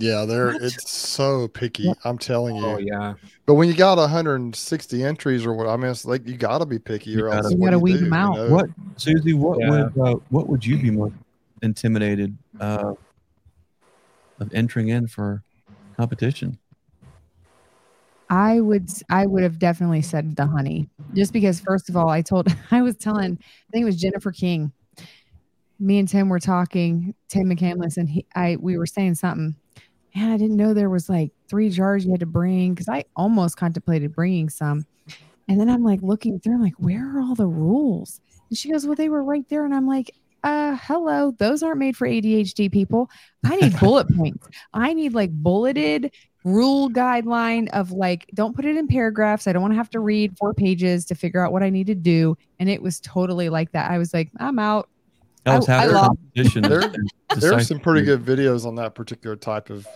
Yeah, 0.00 0.24
they're 0.24 0.52
What? 0.54 0.62
it's 0.62 0.90
so 0.90 1.46
picky. 1.48 1.92
I'm 2.04 2.16
telling 2.18 2.56
you. 2.56 2.64
oh 2.66 2.78
yeah. 2.78 3.14
But 3.46 3.54
when 3.54 3.68
you 3.68 3.74
got 3.74 3.98
160 3.98 5.04
entries 5.04 5.44
or 5.44 5.52
what, 5.52 5.66
I 5.68 5.76
mean, 5.76 5.90
it's 5.90 6.04
like 6.06 6.26
you 6.26 6.36
got 6.36 6.58
to 6.58 6.66
be 6.66 6.78
picky 6.78 7.10
You 7.10 7.26
or 7.26 7.28
gotta- 7.30 7.44
else 7.44 7.52
You 7.52 7.58
what 7.58 7.66
gotta 7.66 7.78
weed 7.78 7.92
do, 7.98 8.04
them 8.04 8.12
out. 8.14 8.36
know? 8.36 8.48
What 8.50 8.70
Susie? 8.96 9.34
What 9.34 9.58
Yeah. 9.60 9.70
would 9.70 9.98
uh, 9.98 10.16
what 10.30 10.48
would 10.48 10.64
you 10.64 10.78
be 10.78 10.90
more 10.90 11.12
intimidated 11.62 12.36
uh, 12.60 12.94
of 14.38 14.54
entering 14.54 14.88
in 14.88 15.06
for 15.06 15.42
competition? 15.96 16.58
I 18.30 18.60
would 18.60 18.84
s- 18.88 19.02
I 19.10 19.26
would 19.26 19.42
have 19.42 19.58
definitely 19.58 20.02
said 20.02 20.36
the 20.36 20.46
honey. 20.46 20.88
Just 21.14 21.32
because 21.32 21.60
first 21.60 21.88
of 21.90 21.96
all, 21.96 22.08
I 22.08 22.22
told 22.22 22.48
I 22.70 22.80
was 22.82 22.96
telling 22.96 23.38
I 23.40 23.70
think 23.72 23.82
it 23.82 23.86
was 23.86 23.96
Jennifer 23.96 24.30
King. 24.32 24.72
Me 25.78 25.98
and 25.98 26.06
Tim 26.06 26.28
were 26.28 26.38
talking, 26.38 27.14
Tim 27.28 27.48
McCandless, 27.48 27.96
and 27.96 28.08
he 28.08 28.24
I 28.34 28.56
we 28.60 28.78
were 28.78 28.86
saying 28.86 29.16
something. 29.16 29.56
Man, 30.14 30.30
I 30.30 30.36
didn't 30.36 30.56
know 30.56 30.74
there 30.74 30.90
was 30.90 31.08
like 31.08 31.30
three 31.48 31.70
jars 31.70 32.04
you 32.04 32.10
had 32.10 32.20
to 32.20 32.26
bring 32.26 32.74
because 32.74 32.88
I 32.88 33.04
almost 33.16 33.56
contemplated 33.56 34.14
bringing 34.14 34.48
some. 34.48 34.86
And 35.48 35.60
then 35.60 35.68
I'm 35.68 35.84
like 35.84 36.00
looking 36.02 36.38
through, 36.38 36.54
I'm 36.54 36.62
like, 36.62 36.74
where 36.78 37.16
are 37.16 37.20
all 37.20 37.34
the 37.34 37.46
rules? 37.46 38.20
And 38.48 38.58
she 38.58 38.70
goes, 38.70 38.86
Well, 38.86 38.96
they 38.96 39.08
were 39.08 39.22
right 39.22 39.48
there. 39.48 39.64
And 39.64 39.74
I'm 39.74 39.86
like, 39.86 40.14
uh, 40.42 40.76
hello, 40.82 41.32
those 41.38 41.62
aren't 41.62 41.78
made 41.78 41.96
for 41.96 42.06
ADHD 42.08 42.70
people. 42.70 43.10
I 43.44 43.56
need 43.56 43.76
bullet 43.80 44.08
points. 44.16 44.46
I 44.72 44.92
need 44.94 45.12
like 45.12 45.30
bulleted 45.32 46.12
rule 46.44 46.88
guideline 46.88 47.68
of 47.70 47.92
like, 47.92 48.26
don't 48.34 48.56
put 48.56 48.64
it 48.64 48.76
in 48.76 48.88
paragraphs. 48.88 49.46
I 49.46 49.52
don't 49.52 49.62
want 49.62 49.72
to 49.72 49.78
have 49.78 49.90
to 49.90 50.00
read 50.00 50.36
four 50.38 50.54
pages 50.54 51.04
to 51.06 51.14
figure 51.14 51.44
out 51.44 51.52
what 51.52 51.62
I 51.62 51.70
need 51.70 51.86
to 51.88 51.94
do. 51.94 52.36
And 52.58 52.68
it 52.68 52.82
was 52.82 53.00
totally 53.00 53.48
like 53.48 53.72
that. 53.72 53.90
I 53.90 53.98
was 53.98 54.14
like, 54.14 54.30
I'm 54.38 54.58
out. 54.58 54.88
That 55.44 55.56
was 55.56 55.68
I- 55.68 55.72
how 55.72 55.78
I 55.82 55.86
the 55.86 55.92
lost. 55.94 56.06
competition. 56.08 56.64
is- 56.64 56.70
There- 56.70 56.92
is 57.36 57.40
There's 57.42 57.68
some 57.68 57.80
pretty 57.80 58.02
good 58.04 58.24
videos 58.24 58.66
on 58.66 58.74
that 58.76 58.94
particular 58.94 59.36
type 59.36 59.70
of 59.70 59.86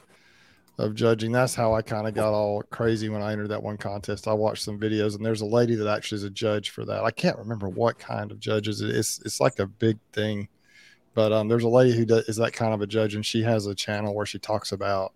of 0.77 0.93
judging. 0.97 1.31
That's 1.31 1.55
how 1.55 1.73
I 1.73 1.83
kind 1.83 2.09
of 2.09 2.15
got 2.15 2.33
all 2.33 2.61
crazy 2.62 3.09
when 3.09 3.23
I 3.23 3.31
entered 3.31 3.47
that 3.51 3.62
one 3.62 3.77
contest. 3.77 4.27
I 4.27 4.33
watched 4.33 4.65
some 4.65 4.77
videos, 4.77 5.15
and 5.15 5.25
there's 5.25 5.41
a 5.41 5.47
lady 5.47 5.77
that 5.77 5.87
actually 5.87 6.16
is 6.16 6.25
a 6.25 6.31
judge 6.31 6.71
for 6.71 6.85
that. 6.87 7.05
I 7.05 7.12
can't 7.12 7.39
remember 7.39 7.69
what 7.69 7.97
kind 7.97 8.33
of 8.33 8.41
judges 8.41 8.81
it 8.81 8.91
is. 8.91 9.21
It's 9.25 9.41
like 9.41 9.61
a 9.61 9.66
big 9.69 9.99
thing, 10.12 10.49
but 11.15 11.33
um, 11.33 11.47
there's 11.47 11.62
a 11.62 11.69
lady 11.69 11.97
who 11.97 12.05
does, 12.05 12.25
is 12.29 12.37
that 12.39 12.55
kind 12.55 12.75
of 12.75 12.81
a 12.81 12.89
judge, 12.89 13.15
and 13.15 13.25
she 13.25 13.45
has 13.45 13.66
a 13.66 13.75
channel 13.75 14.16
where 14.16 14.27
she 14.27 14.41
talks 14.41 14.73
about 14.73 15.12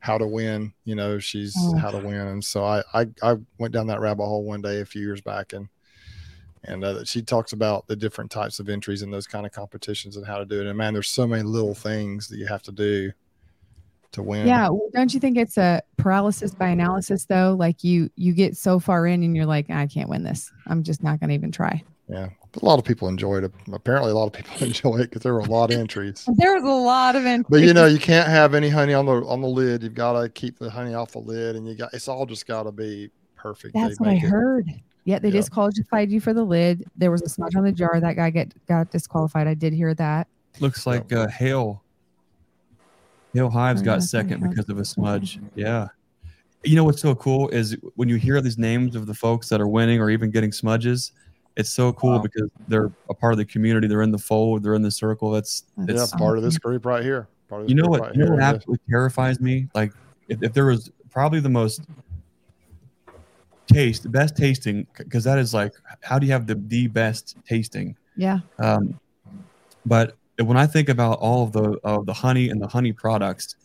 how 0.00 0.18
to 0.18 0.26
win. 0.26 0.72
You 0.84 0.96
know, 0.96 1.20
she's 1.20 1.54
Oh. 1.56 1.76
how 1.76 1.92
to 1.92 1.98
win, 1.98 2.16
and 2.26 2.44
so 2.44 2.64
I, 2.64 2.82
I 2.92 3.06
I 3.22 3.36
went 3.58 3.72
down 3.72 3.86
that 3.88 4.00
rabbit 4.00 4.24
hole 4.24 4.42
one 4.42 4.60
day 4.60 4.80
a 4.80 4.84
few 4.84 5.02
years 5.02 5.20
back, 5.20 5.52
and 5.52 5.68
and 6.64 6.84
uh, 6.84 7.04
she 7.04 7.22
talks 7.22 7.52
about 7.52 7.86
the 7.86 7.96
different 7.96 8.30
types 8.30 8.60
of 8.60 8.68
entries 8.68 9.02
in 9.02 9.10
those 9.10 9.26
kind 9.26 9.46
of 9.46 9.52
competitions 9.52 10.16
and 10.16 10.26
how 10.26 10.38
to 10.38 10.44
do 10.44 10.60
it. 10.60 10.66
And 10.66 10.76
man, 10.76 10.92
there's 10.92 11.08
so 11.08 11.26
many 11.26 11.42
little 11.42 11.74
things 11.74 12.28
that 12.28 12.36
you 12.36 12.46
have 12.46 12.62
to 12.64 12.72
do 12.72 13.12
to 14.12 14.22
win. 14.22 14.46
Yeah, 14.46 14.68
well, 14.68 14.88
don't 14.92 15.14
you 15.14 15.20
think 15.20 15.36
it's 15.38 15.56
a 15.56 15.80
paralysis 15.96 16.52
by 16.54 16.68
analysis 16.68 17.24
though? 17.26 17.54
Like 17.58 17.82
you 17.84 18.10
you 18.16 18.32
get 18.32 18.56
so 18.56 18.78
far 18.80 19.06
in 19.06 19.22
and 19.22 19.34
you're 19.36 19.46
like, 19.46 19.70
I 19.70 19.86
can't 19.86 20.08
win 20.08 20.22
this. 20.24 20.52
I'm 20.66 20.82
just 20.82 21.02
not 21.02 21.20
going 21.20 21.28
to 21.28 21.34
even 21.34 21.52
try. 21.52 21.82
yeah. 22.08 22.28
But 22.52 22.64
a 22.64 22.66
lot 22.66 22.80
of 22.80 22.84
people 22.84 23.06
enjoyed 23.06 23.44
it. 23.44 23.52
Apparently, 23.72 24.10
a 24.10 24.14
lot 24.14 24.26
of 24.26 24.32
people 24.32 24.54
enjoy 24.66 24.96
it 24.96 25.10
because 25.10 25.22
there 25.22 25.32
were 25.32 25.38
a 25.40 25.44
lot 25.44 25.72
of 25.72 25.78
entries. 25.78 26.28
There 26.36 26.52
was 26.54 26.64
a 26.64 26.66
lot 26.66 27.14
of 27.14 27.24
entries. 27.24 27.46
But 27.48 27.60
you 27.62 27.72
know, 27.72 27.86
you 27.86 28.00
can't 28.00 28.28
have 28.28 28.54
any 28.54 28.68
honey 28.68 28.92
on 28.92 29.06
the 29.06 29.24
on 29.24 29.40
the 29.40 29.46
lid. 29.48 29.84
You've 29.84 29.94
got 29.94 30.20
to 30.20 30.28
keep 30.28 30.58
the 30.58 30.68
honey 30.68 30.92
off 30.94 31.12
the 31.12 31.20
lid, 31.20 31.54
and 31.54 31.66
you 31.68 31.76
got 31.76 31.94
it's 31.94 32.08
all 32.08 32.26
just 32.26 32.46
got 32.48 32.64
to 32.64 32.72
be 32.72 33.10
perfect. 33.36 33.74
They 33.74 33.80
That's 33.80 34.00
what 34.00 34.08
I 34.08 34.14
it- 34.14 34.18
heard. 34.22 34.66
Yeah, 35.04 35.18
they 35.18 35.28
Yeah. 35.28 35.32
disqualified 35.34 36.10
you 36.10 36.20
for 36.20 36.32
the 36.34 36.44
lid. 36.44 36.84
There 36.96 37.10
was 37.10 37.22
a 37.22 37.28
smudge 37.28 37.56
on 37.56 37.64
the 37.64 37.72
jar. 37.72 38.00
That 38.00 38.16
guy 38.16 38.30
get 38.30 38.52
got 38.66 38.90
disqualified. 38.90 39.46
I 39.46 39.54
did 39.54 39.72
hear 39.72 39.94
that. 39.94 40.26
Looks 40.60 40.86
like 40.86 41.12
uh, 41.12 41.28
Hale. 41.28 41.82
Hale 43.34 43.48
Hives 43.50 43.82
Oh, 43.82 43.84
got 43.84 43.92
yeah, 43.94 43.98
second 44.00 44.40
mm-hmm. 44.40 44.50
because 44.50 44.68
of 44.68 44.78
a 44.78 44.84
smudge. 44.84 45.36
Mm-hmm. 45.38 45.60
Yeah. 45.60 45.88
You 46.64 46.76
know 46.76 46.84
what's 46.84 47.00
so 47.00 47.14
cool 47.14 47.48
is 47.50 47.76
when 47.96 48.08
you 48.08 48.16
hear 48.16 48.40
these 48.40 48.58
names 48.58 48.94
of 48.94 49.06
the 49.06 49.14
folks 49.14 49.48
that 49.48 49.60
are 49.60 49.68
winning 49.68 50.00
or 50.00 50.10
even 50.10 50.30
getting 50.30 50.52
smudges, 50.52 51.12
it's 51.56 51.70
so 51.70 51.92
cool 51.92 52.16
Wow. 52.16 52.18
because 52.22 52.50
they're 52.68 52.90
a 53.08 53.14
part 53.14 53.32
of 53.32 53.38
the 53.38 53.44
community. 53.44 53.86
They're 53.88 54.02
in 54.02 54.10
the 54.10 54.18
fold. 54.18 54.62
They're 54.62 54.74
in 54.74 54.82
the 54.82 54.90
circle. 54.90 55.30
That's 55.30 55.64
Yeah, 55.78 56.02
it's 56.02 56.10
part 56.12 56.36
of 56.36 56.44
this 56.44 56.58
group 56.58 56.84
right 56.84 57.02
here. 57.02 57.28
Part 57.48 57.62
of 57.62 57.66
this 57.68 57.74
you 57.74 57.82
know 57.82 57.88
what 57.88 58.00
right 58.02 58.12
you 58.14 58.18
know 58.20 58.26
here. 58.26 58.34
what 58.34 58.40
Yeah. 58.42 58.48
absolutely 58.50 58.84
terrifies 58.90 59.40
me 59.40 59.68
like 59.74 59.92
if, 60.28 60.42
if 60.42 60.52
there 60.52 60.66
was 60.66 60.90
probably 61.10 61.40
the 61.40 61.48
most 61.48 61.82
taste 63.72 64.02
the 64.02 64.08
best 64.08 64.36
tasting 64.36 64.86
because 64.98 65.24
that 65.24 65.38
is 65.38 65.52
like 65.54 65.72
how 66.02 66.18
do 66.18 66.26
you 66.26 66.32
have 66.32 66.46
the 66.46 66.56
the 66.66 66.86
best 66.88 67.36
tasting 67.48 67.96
Yeah. 68.16 68.38
um 68.58 68.98
but 69.86 70.16
when 70.42 70.56
i 70.56 70.66
think 70.66 70.88
about 70.88 71.18
all 71.18 71.44
of 71.44 71.52
the 71.52 71.78
of 71.84 72.06
the 72.06 72.12
honey 72.12 72.50
and 72.50 72.60
the 72.60 72.68
honey 72.68 72.92
products 72.92 73.56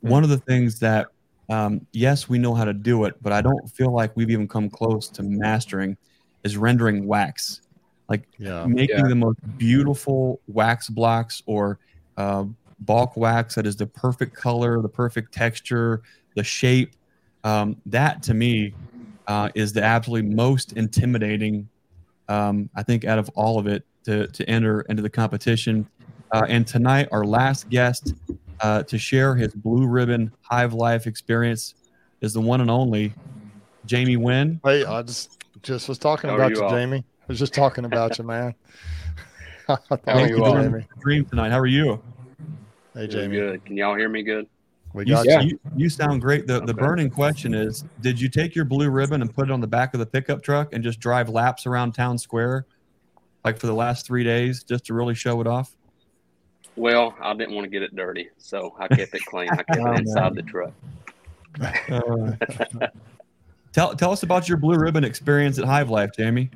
one 0.00 0.22
of 0.22 0.30
the 0.30 0.38
things 0.38 0.78
that 0.80 1.08
um, 1.50 1.86
yes 1.92 2.28
we 2.28 2.38
know 2.38 2.54
how 2.54 2.64
to 2.64 2.72
do 2.72 3.04
it 3.04 3.14
but 3.20 3.32
i 3.32 3.40
don't 3.42 3.66
feel 3.68 3.92
like 3.92 4.16
we've 4.16 4.30
even 4.30 4.48
come 4.48 4.70
close 4.70 5.10
to 5.10 5.22
mastering 5.22 5.96
is 6.42 6.56
rendering 6.56 7.06
wax 7.06 7.60
like 8.08 8.28
Yeah. 8.38 8.66
making 8.66 9.04
Yeah. 9.04 9.08
the 9.08 9.14
most 9.14 9.38
beautiful 9.56 10.40
wax 10.46 10.88
blocks 10.88 11.42
or 11.46 11.78
uh, 12.16 12.44
bulk 12.80 13.16
wax 13.16 13.54
that 13.54 13.66
is 13.66 13.76
the 13.76 13.86
perfect 13.86 14.36
color, 14.36 14.82
the 14.82 14.88
perfect 14.88 15.32
texture, 15.32 16.02
the 16.36 16.44
shape. 16.44 16.94
Um, 17.44 17.76
that 17.86 18.22
to 18.24 18.34
me 18.34 18.74
uh, 19.26 19.48
is 19.54 19.72
the 19.72 19.82
absolutely 19.82 20.34
most 20.34 20.72
intimidating. 20.72 21.68
Um, 22.28 22.70
I 22.74 22.82
think 22.82 23.04
out 23.04 23.18
of 23.18 23.28
all 23.30 23.58
of 23.58 23.66
it 23.66 23.84
to 24.04 24.26
to 24.28 24.48
enter 24.48 24.82
into 24.82 25.02
the 25.02 25.10
competition. 25.10 25.86
Uh, 26.32 26.46
and 26.48 26.66
tonight, 26.66 27.08
our 27.12 27.24
last 27.24 27.68
guest 27.68 28.14
uh, 28.60 28.82
to 28.84 28.98
share 28.98 29.34
his 29.34 29.54
blue 29.54 29.86
ribbon 29.86 30.32
hive 30.42 30.72
life 30.74 31.06
experience 31.06 31.74
is 32.20 32.32
the 32.32 32.40
one 32.40 32.60
and 32.60 32.70
only 32.70 33.14
Jamie 33.84 34.16
Wynn. 34.16 34.60
Hey, 34.64 34.84
I 34.84 35.02
just 35.02 35.38
just 35.62 35.88
was 35.88 35.98
talking 35.98 36.30
How 36.30 36.36
about 36.36 36.50
you 36.50 36.62
you. 36.62 36.68
Jamie. 36.68 36.98
I 36.98 37.24
was 37.28 37.38
just 37.38 37.54
talking 37.54 37.84
about 37.84 38.18
you, 38.18 38.24
man. 38.24 38.54
I 39.68 39.76
thought 39.76 40.00
How 40.06 40.12
are 40.12 40.16
it 40.18 40.20
Thank 40.20 40.30
you 40.30 40.44
all? 40.44 40.52
doing 40.52 40.64
Jamie. 40.64 40.86
the 40.94 41.00
dream 41.02 41.24
tonight. 41.26 41.50
How 41.50 41.58
are 41.58 41.66
you? 41.66 42.02
Hey, 42.94 43.06
Jamie. 43.06 43.36
good. 43.36 43.64
Can 43.64 43.76
y'all 43.76 43.94
hear 43.94 44.08
me 44.08 44.22
good? 44.22 44.46
We 44.94 45.06
You, 45.06 45.18
Yeah. 45.24 45.40
you. 45.40 45.48
you, 45.48 45.58
you 45.76 45.88
sound 45.90 46.22
great. 46.22 46.46
The 46.46 46.60
the 46.60 46.72
burning 46.72 47.10
question 47.10 47.52
is: 47.52 47.84
Did 48.00 48.18
you 48.20 48.28
take 48.28 48.54
your 48.54 48.64
blue 48.64 48.88
ribbon 48.88 49.20
and 49.22 49.34
put 49.34 49.48
it 49.48 49.52
on 49.52 49.60
the 49.60 49.66
back 49.66 49.92
of 49.92 50.00
the 50.00 50.06
pickup 50.06 50.42
truck 50.42 50.72
and 50.72 50.82
just 50.84 51.00
drive 51.00 51.28
laps 51.28 51.66
around 51.66 51.92
town 51.92 52.16
square, 52.16 52.64
like 53.44 53.58
for 53.58 53.66
the 53.66 53.74
last 53.74 54.06
three 54.06 54.22
days, 54.22 54.62
just 54.62 54.86
to 54.86 54.94
really 54.94 55.14
show 55.14 55.40
it 55.40 55.48
off? 55.48 55.76
Well, 56.76 57.14
I 57.20 57.34
didn't 57.34 57.54
want 57.56 57.64
to 57.64 57.70
get 57.70 57.82
it 57.82 57.94
dirty, 57.94 58.30
so 58.38 58.74
I 58.78 58.86
kept 58.88 59.14
it 59.14 59.24
clean. 59.26 59.50
I 59.50 59.56
kept 59.56 59.68
Oh, 59.80 59.92
it 59.92 59.98
inside 59.98 60.34
the 60.36 60.42
truck. 60.42 60.72
Tell 63.72 63.96
tell 63.96 64.12
us 64.12 64.22
about 64.22 64.48
your 64.48 64.58
blue 64.58 64.76
ribbon 64.76 65.02
experience 65.02 65.58
at 65.58 65.64
Hive 65.64 65.90
Life, 65.90 66.10
Jamie. 66.16 66.50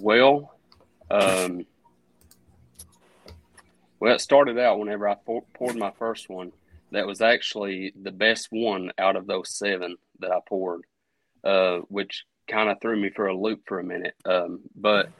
Well, 0.00 0.54
um, 1.10 1.66
well, 4.00 4.14
it 4.14 4.20
started 4.20 4.58
out 4.58 4.78
whenever 4.78 5.06
I 5.06 5.14
pour, 5.14 5.42
poured 5.54 5.76
my 5.76 5.90
first 5.98 6.30
one. 6.30 6.52
That 6.90 7.06
was 7.06 7.20
actually 7.20 7.92
the 8.00 8.12
best 8.12 8.48
one 8.50 8.92
out 8.98 9.16
of 9.16 9.26
those 9.26 9.50
seven 9.56 9.96
that 10.20 10.32
I 10.32 10.38
poured, 10.48 10.82
uh, 11.44 11.78
which 11.88 12.24
kind 12.50 12.70
of 12.70 12.80
threw 12.80 12.96
me 12.96 13.10
for 13.10 13.26
a 13.26 13.36
loop 13.36 13.62
for 13.66 13.78
a 13.78 13.84
minute. 13.84 14.14
Um, 14.24 14.60
but 14.74 15.10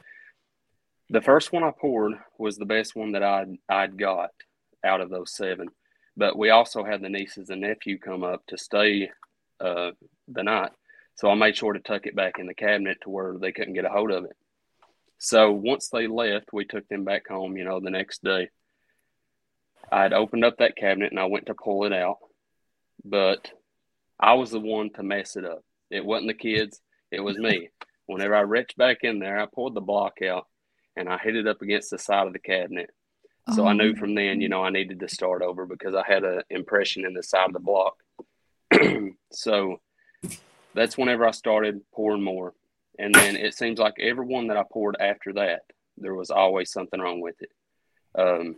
the 1.10 1.20
first 1.20 1.52
one 1.52 1.62
I 1.62 1.72
poured 1.78 2.14
was 2.38 2.56
the 2.56 2.64
best 2.64 2.96
one 2.96 3.12
that 3.12 3.22
I'd, 3.22 3.56
I'd 3.68 3.98
got 3.98 4.30
out 4.84 5.00
of 5.00 5.10
those 5.10 5.34
seven. 5.34 5.68
But 6.16 6.36
we 6.36 6.50
also 6.50 6.84
had 6.84 7.02
the 7.02 7.08
nieces 7.08 7.50
and 7.50 7.60
nephew 7.60 7.98
come 7.98 8.24
up 8.24 8.44
to 8.48 8.58
stay 8.58 9.10
uh, 9.60 9.90
the 10.26 10.42
night. 10.42 10.72
So 11.14 11.30
I 11.30 11.34
made 11.34 11.56
sure 11.56 11.72
to 11.72 11.80
tuck 11.80 12.06
it 12.06 12.16
back 12.16 12.38
in 12.38 12.46
the 12.46 12.54
cabinet 12.54 12.98
to 13.02 13.10
where 13.10 13.36
they 13.38 13.52
couldn't 13.52 13.74
get 13.74 13.84
a 13.84 13.88
hold 13.90 14.10
of 14.10 14.24
it. 14.24 14.36
So 15.18 15.50
once 15.50 15.88
they 15.88 16.06
left, 16.06 16.52
we 16.52 16.64
took 16.64 16.86
them 16.88 17.04
back 17.04 17.28
home, 17.28 17.56
you 17.56 17.64
know, 17.64 17.80
the 17.80 17.90
next 17.90 18.22
day. 18.22 18.50
I 19.90 20.02
had 20.02 20.12
opened 20.12 20.44
up 20.44 20.58
that 20.58 20.76
cabinet 20.76 21.10
and 21.10 21.20
I 21.20 21.26
went 21.26 21.46
to 21.46 21.54
pull 21.54 21.84
it 21.84 21.92
out, 21.92 22.18
but 23.04 23.50
I 24.20 24.34
was 24.34 24.50
the 24.50 24.60
one 24.60 24.90
to 24.94 25.02
mess 25.02 25.36
it 25.36 25.44
up. 25.44 25.64
It 25.90 26.04
wasn't 26.04 26.28
the 26.28 26.34
kids, 26.34 26.80
it 27.10 27.20
was 27.20 27.38
me. 27.38 27.70
Whenever 28.06 28.34
I 28.34 28.40
reached 28.40 28.76
back 28.76 28.98
in 29.02 29.18
there, 29.18 29.38
I 29.38 29.46
pulled 29.46 29.74
the 29.74 29.80
block 29.80 30.22
out 30.22 30.46
and 30.96 31.08
I 31.08 31.18
hit 31.18 31.36
it 31.36 31.46
up 31.46 31.62
against 31.62 31.90
the 31.90 31.98
side 31.98 32.26
of 32.26 32.32
the 32.32 32.38
cabinet. 32.38 32.90
So 33.54 33.66
I 33.66 33.72
knew 33.72 33.94
from 33.94 34.14
then, 34.14 34.42
you 34.42 34.50
know, 34.50 34.62
I 34.62 34.68
needed 34.68 35.00
to 35.00 35.08
start 35.08 35.40
over 35.40 35.64
because 35.64 35.94
I 35.94 36.02
had 36.06 36.22
an 36.22 36.42
impression 36.50 37.06
in 37.06 37.14
the 37.14 37.22
side 37.22 37.46
of 37.46 37.54
the 37.54 37.60
block. 37.60 37.96
so 39.32 39.80
that's 40.74 40.98
whenever 40.98 41.26
I 41.26 41.30
started 41.30 41.80
pouring 41.94 42.22
more. 42.22 42.52
And 42.98 43.14
then 43.14 43.36
it 43.36 43.54
seems 43.54 43.78
like 43.78 43.94
every 43.98 44.26
one 44.26 44.48
that 44.48 44.58
I 44.58 44.64
poured 44.70 44.96
after 45.00 45.32
that, 45.34 45.62
there 45.96 46.14
was 46.14 46.30
always 46.30 46.70
something 46.70 47.00
wrong 47.00 47.22
with 47.22 47.36
it. 47.40 47.50
Um, 48.18 48.56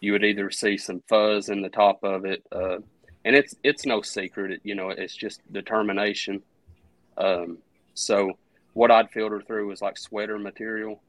you 0.00 0.12
would 0.12 0.24
either 0.24 0.50
see 0.50 0.76
some 0.76 1.02
fuzz 1.08 1.48
in 1.48 1.62
the 1.62 1.68
top 1.68 2.02
of 2.02 2.24
it, 2.24 2.42
uh, 2.52 2.78
and 3.24 3.34
it's 3.36 3.54
it's 3.62 3.84
no 3.84 4.00
secret, 4.02 4.60
you 4.64 4.74
know, 4.74 4.90
it's 4.90 5.14
just 5.14 5.40
determination. 5.52 6.42
Um, 7.16 7.58
so 7.94 8.38
what 8.74 8.90
I'd 8.90 9.10
filter 9.10 9.40
through 9.40 9.66
was 9.66 9.82
like 9.82 9.98
sweater 9.98 10.38
material. 10.38 11.02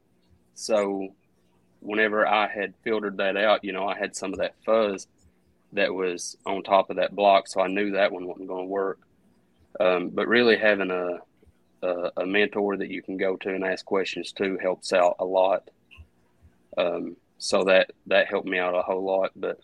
So 0.54 1.14
whenever 1.78 2.26
I 2.26 2.48
had 2.48 2.74
filtered 2.82 3.18
that 3.18 3.36
out, 3.36 3.64
you 3.64 3.72
know, 3.72 3.86
I 3.86 3.96
had 3.96 4.16
some 4.16 4.32
of 4.32 4.40
that 4.40 4.54
fuzz 4.66 5.06
that 5.72 5.94
was 5.94 6.36
on 6.44 6.62
top 6.62 6.90
of 6.90 6.96
that 6.96 7.14
block, 7.14 7.46
so 7.46 7.60
I 7.60 7.68
knew 7.68 7.92
that 7.92 8.10
one 8.10 8.26
wasn't 8.26 8.48
going 8.48 8.66
to 8.66 8.72
work. 8.72 8.98
Um, 9.78 10.10
but 10.10 10.26
really 10.26 10.56
having 10.56 10.90
a, 10.90 11.18
a 11.86 12.10
a 12.16 12.26
mentor 12.26 12.76
that 12.76 12.90
you 12.90 13.02
can 13.02 13.16
go 13.16 13.36
to 13.36 13.54
and 13.54 13.64
ask 13.64 13.84
questions 13.84 14.32
to 14.32 14.58
helps 14.58 14.92
out 14.92 15.14
a 15.20 15.24
lot. 15.24 15.70
Um, 16.76 17.16
so 17.40 17.64
that 17.64 17.90
that 18.06 18.28
helped 18.28 18.46
me 18.46 18.58
out 18.58 18.74
a 18.76 18.82
whole 18.82 19.02
lot. 19.02 19.32
But 19.34 19.58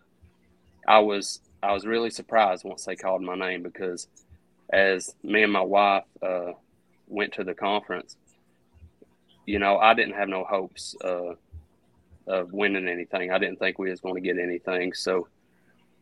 I 0.89 0.99
was 1.01 1.41
I 1.63 1.73
was 1.73 1.87
really 1.87 2.11
surprised 2.11 2.65
once 2.65 2.85
they 2.85 2.97
called 2.97 3.23
my 3.23 3.37
name 3.37 3.63
because 3.63 4.09
as 4.73 5.15
me 5.23 5.43
and 5.43 5.53
my 5.53 5.61
wife 5.61 6.05
uh, 6.23 6.53
went 7.07 7.35
to 7.35 7.45
the 7.45 7.55
conference, 7.55 8.17
you 9.45 9.59
know, 9.59 9.79
I 9.79 9.95
didn't 9.95 10.15
have 10.15 10.29
no 10.29 10.45
hopes 10.45 10.97
uh, 11.05 11.35
of 12.27 12.53
winning 12.53 12.89
anything. 12.89 13.31
I 13.31 13.39
didn't 13.39 13.59
think 13.59 13.79
we 13.79 13.91
was 13.91 14.01
going 14.01 14.17
to 14.17 14.21
get 14.21 14.39
anything. 14.39 14.93
So, 14.95 15.29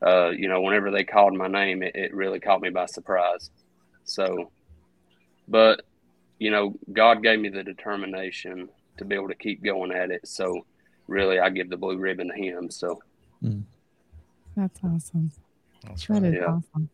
uh, 0.00 0.30
you 0.30 0.48
know, 0.48 0.62
whenever 0.62 0.90
they 0.90 1.04
called 1.04 1.34
my 1.34 1.48
name, 1.48 1.82
it, 1.82 1.96
it 1.96 2.14
really 2.14 2.40
caught 2.40 2.62
me 2.62 2.70
by 2.70 2.86
surprise. 2.86 3.50
So, 4.04 4.52
but 5.48 5.82
you 6.38 6.50
know, 6.50 6.76
God 6.92 7.22
gave 7.22 7.40
me 7.40 7.48
the 7.48 7.64
determination 7.64 8.68
to 8.98 9.04
be 9.04 9.16
able 9.16 9.28
to 9.28 9.34
keep 9.34 9.62
going 9.62 9.92
at 9.92 10.12
it. 10.12 10.26
So, 10.28 10.64
really, 11.06 11.38
I 11.40 11.50
give 11.50 11.70
the 11.70 11.76
blue 11.76 11.98
ribbon 11.98 12.28
to 12.28 12.34
Him. 12.34 12.70
So, 12.70 13.00
That's 14.56 14.80
awesome. 14.84 15.30
That's 15.86 16.06
That 16.06 16.12
right. 16.14 16.24
is 16.24 16.34
Yeah. 16.34 16.46
awesome. 16.46 16.88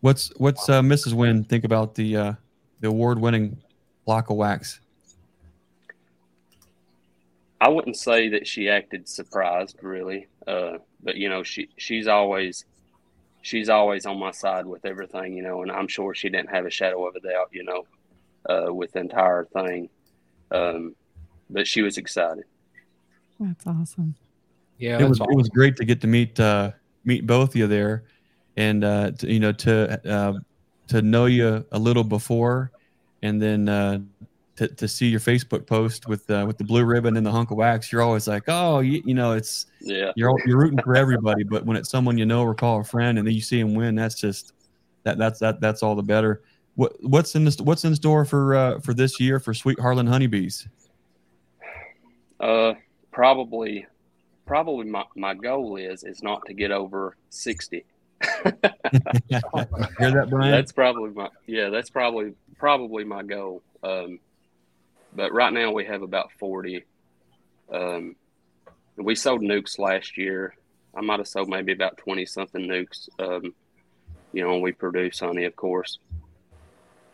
What's 0.00 0.32
what's 0.36 0.68
uh, 0.68 0.82
Mrs. 0.82 1.12
Wynn 1.14 1.44
think 1.44 1.64
about 1.64 1.94
the 1.94 2.16
uh, 2.16 2.32
the 2.80 2.88
award 2.88 3.20
winning 3.20 3.56
block 4.04 4.30
of 4.30 4.36
wax? 4.36 4.80
I 7.60 7.68
wouldn't 7.68 7.96
say 7.96 8.28
that 8.30 8.46
she 8.46 8.68
acted 8.68 9.08
surprised, 9.08 9.78
really. 9.82 10.26
Uh, 10.46 10.78
but 11.02 11.16
you 11.16 11.28
know, 11.28 11.44
she 11.44 11.68
she's 11.76 12.08
always 12.08 12.64
she's 13.42 13.68
always 13.68 14.04
on 14.06 14.18
my 14.18 14.32
side 14.32 14.66
with 14.66 14.84
everything, 14.84 15.34
you 15.34 15.42
know, 15.44 15.62
and 15.62 15.70
I'm 15.70 15.86
sure 15.88 16.14
she 16.14 16.28
didn't 16.28 16.50
have 16.50 16.66
a 16.66 16.70
shadow 16.70 17.06
of 17.06 17.14
a 17.14 17.20
doubt, 17.20 17.50
you 17.52 17.62
know, 17.64 17.84
uh, 18.48 18.74
with 18.74 18.92
the 18.92 19.00
entire 19.00 19.44
thing. 19.44 19.88
Um, 20.50 20.96
but 21.52 21.66
she 21.66 21.82
was 21.82 21.98
excited. 21.98 22.44
That's 23.40 23.66
awesome. 23.66 24.14
Yeah, 24.78 24.98
it 25.00 25.08
was 25.08 25.20
awesome. 25.20 25.32
it 25.32 25.36
was 25.36 25.48
great 25.48 25.76
to 25.76 25.84
get 25.84 26.00
to 26.00 26.06
meet 26.06 26.38
uh, 26.40 26.72
meet 27.04 27.26
both 27.26 27.50
of 27.50 27.56
you 27.56 27.66
there, 27.66 28.04
and 28.56 28.82
uh, 28.84 29.10
to, 29.12 29.32
you 29.32 29.40
know 29.40 29.52
to 29.52 30.00
uh, 30.10 30.34
to 30.88 31.02
know 31.02 31.26
you 31.26 31.64
a 31.72 31.78
little 31.78 32.04
before, 32.04 32.72
and 33.22 33.40
then 33.40 33.68
uh, 33.68 33.98
to, 34.56 34.68
to 34.68 34.88
see 34.88 35.06
your 35.06 35.20
Facebook 35.20 35.66
post 35.66 36.08
with 36.08 36.28
uh, 36.30 36.44
with 36.46 36.58
the 36.58 36.64
blue 36.64 36.84
ribbon 36.84 37.16
and 37.16 37.24
the 37.24 37.30
hunk 37.30 37.50
of 37.50 37.56
wax. 37.58 37.90
You're 37.92 38.02
always 38.02 38.26
like, 38.28 38.44
oh, 38.48 38.80
you, 38.80 39.02
you 39.04 39.14
know, 39.14 39.32
it's 39.32 39.66
Yeah. 39.80 40.12
you're 40.16 40.34
you're 40.46 40.58
rooting 40.58 40.80
for 40.82 40.96
everybody, 40.96 41.44
but 41.44 41.64
when 41.64 41.76
it's 41.76 41.90
someone 41.90 42.18
you 42.18 42.26
know 42.26 42.42
or 42.44 42.54
call 42.54 42.80
a 42.80 42.84
friend, 42.84 43.18
and 43.18 43.26
then 43.26 43.34
you 43.34 43.40
see 43.40 43.60
him 43.60 43.74
win, 43.74 43.94
that's 43.94 44.16
just 44.20 44.52
that 45.04 45.18
that's 45.18 45.38
that 45.40 45.60
that's 45.60 45.82
all 45.82 45.94
the 45.94 46.02
better. 46.02 46.42
What 46.74 46.92
what's 47.02 47.34
in 47.34 47.44
this 47.44 47.60
what's 47.60 47.84
in 47.84 47.94
store 47.94 48.24
for 48.24 48.54
uh, 48.54 48.80
for 48.80 48.94
this 48.94 49.20
year 49.20 49.38
for 49.38 49.54
Sweet 49.54 49.78
Harlan 49.78 50.06
Honeybees? 50.06 50.68
Uh, 52.42 52.74
probably, 53.12 53.86
probably 54.46 54.84
my, 54.84 55.04
my 55.14 55.32
goal 55.34 55.76
is 55.76 56.02
is 56.02 56.22
not 56.22 56.44
to 56.46 56.52
get 56.52 56.72
over 56.72 57.16
sixty. 57.30 57.84
Hear 58.44 58.52
that, 59.30 60.26
Brian? 60.28 60.50
That's 60.50 60.72
probably 60.72 61.10
my 61.10 61.28
yeah. 61.46 61.70
That's 61.70 61.90
probably 61.90 62.34
probably 62.58 63.04
my 63.04 63.22
goal. 63.22 63.62
Um, 63.82 64.18
but 65.14 65.32
right 65.32 65.52
now 65.52 65.70
we 65.72 65.84
have 65.84 66.02
about 66.02 66.32
forty. 66.38 66.84
Um, 67.72 68.16
we 68.96 69.14
sold 69.14 69.40
nucs 69.40 69.78
last 69.78 70.18
year. 70.18 70.54
I 70.94 71.00
might 71.00 71.20
have 71.20 71.28
sold 71.28 71.48
maybe 71.48 71.72
about 71.72 71.96
twenty 71.98 72.26
something 72.26 72.66
nucs. 72.66 73.08
Um, 73.18 73.54
you 74.32 74.42
know, 74.42 74.58
we 74.58 74.72
produce 74.72 75.20
honey, 75.20 75.44
of 75.44 75.54
course. 75.54 75.98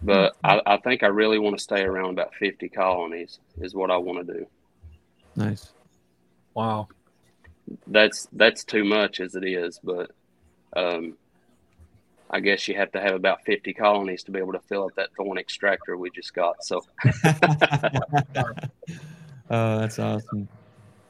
But 0.01 0.37
I, 0.45 0.61
I 0.65 0.77
think 0.79 1.03
I 1.03 1.09
really 1.09 1.39
want 1.39 1.57
to 1.57 1.63
stay 1.63 1.83
around 1.83 2.11
about 2.11 2.35
fifty 2.35 2.69
colonies 2.69 3.39
is 3.61 3.75
what 3.75 3.91
I 3.91 3.99
want 3.99 4.27
to 4.27 4.33
do. 4.33 4.47
Nice. 5.39 5.73
Wow. 6.55 6.89
that's 7.87 8.29
that's 8.33 8.65
too 8.65 8.85
much 8.85 9.21
as 9.21 9.35
it 9.35 9.45
is, 9.45 9.81
but 9.83 10.11
um, 10.77 11.17
I 12.31 12.41
guess 12.41 12.67
you 12.67 12.75
have 12.77 12.91
to 12.93 13.01
have 13.01 13.15
about 13.15 13.45
fifty 13.45 13.73
colonies 13.73 14.23
to 14.25 14.31
be 14.33 14.39
able 14.39 14.53
to 14.53 14.61
fill 14.61 14.85
up 14.85 14.95
that 14.97 15.11
thorn 15.17 15.39
extractor 15.39 15.97
we 15.97 16.11
just 16.11 16.35
got. 16.35 16.65
So 16.65 16.83
Oh, 19.51 19.79
that's 19.79 19.99
awesome. 19.99 20.49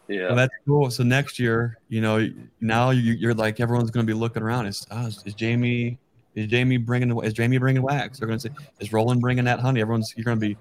yeah, 0.06 0.28
Well, 0.28 0.36
that's 0.36 0.54
cool. 0.66 0.90
So 0.90 1.02
next 1.02 1.38
year, 1.38 1.78
you 1.88 2.00
know, 2.00 2.30
now 2.60 2.90
you, 2.90 3.14
you're 3.14 3.34
like 3.34 3.58
everyone's 3.60 3.90
going 3.90 4.06
to 4.06 4.12
be 4.12 4.16
looking 4.18 4.42
around. 4.42 4.66
Is, 4.66 4.86
oh, 4.90 5.06
is 5.06 5.22
is 5.26 5.34
Jamie? 5.34 5.98
Is 6.34 6.46
Jamie 6.46 6.76
bringing? 6.76 7.16
Is 7.24 7.32
Jamie 7.32 7.58
bringing 7.58 7.82
wax? 7.82 8.18
They're 8.18 8.28
going 8.28 8.38
to 8.38 8.48
say, 8.48 8.54
is 8.78 8.92
Roland 8.92 9.20
bringing 9.20 9.44
that 9.44 9.58
honey? 9.58 9.80
Everyone's 9.80 10.14
you're 10.16 10.24
going 10.24 10.38
to 10.38 10.46
be 10.46 10.56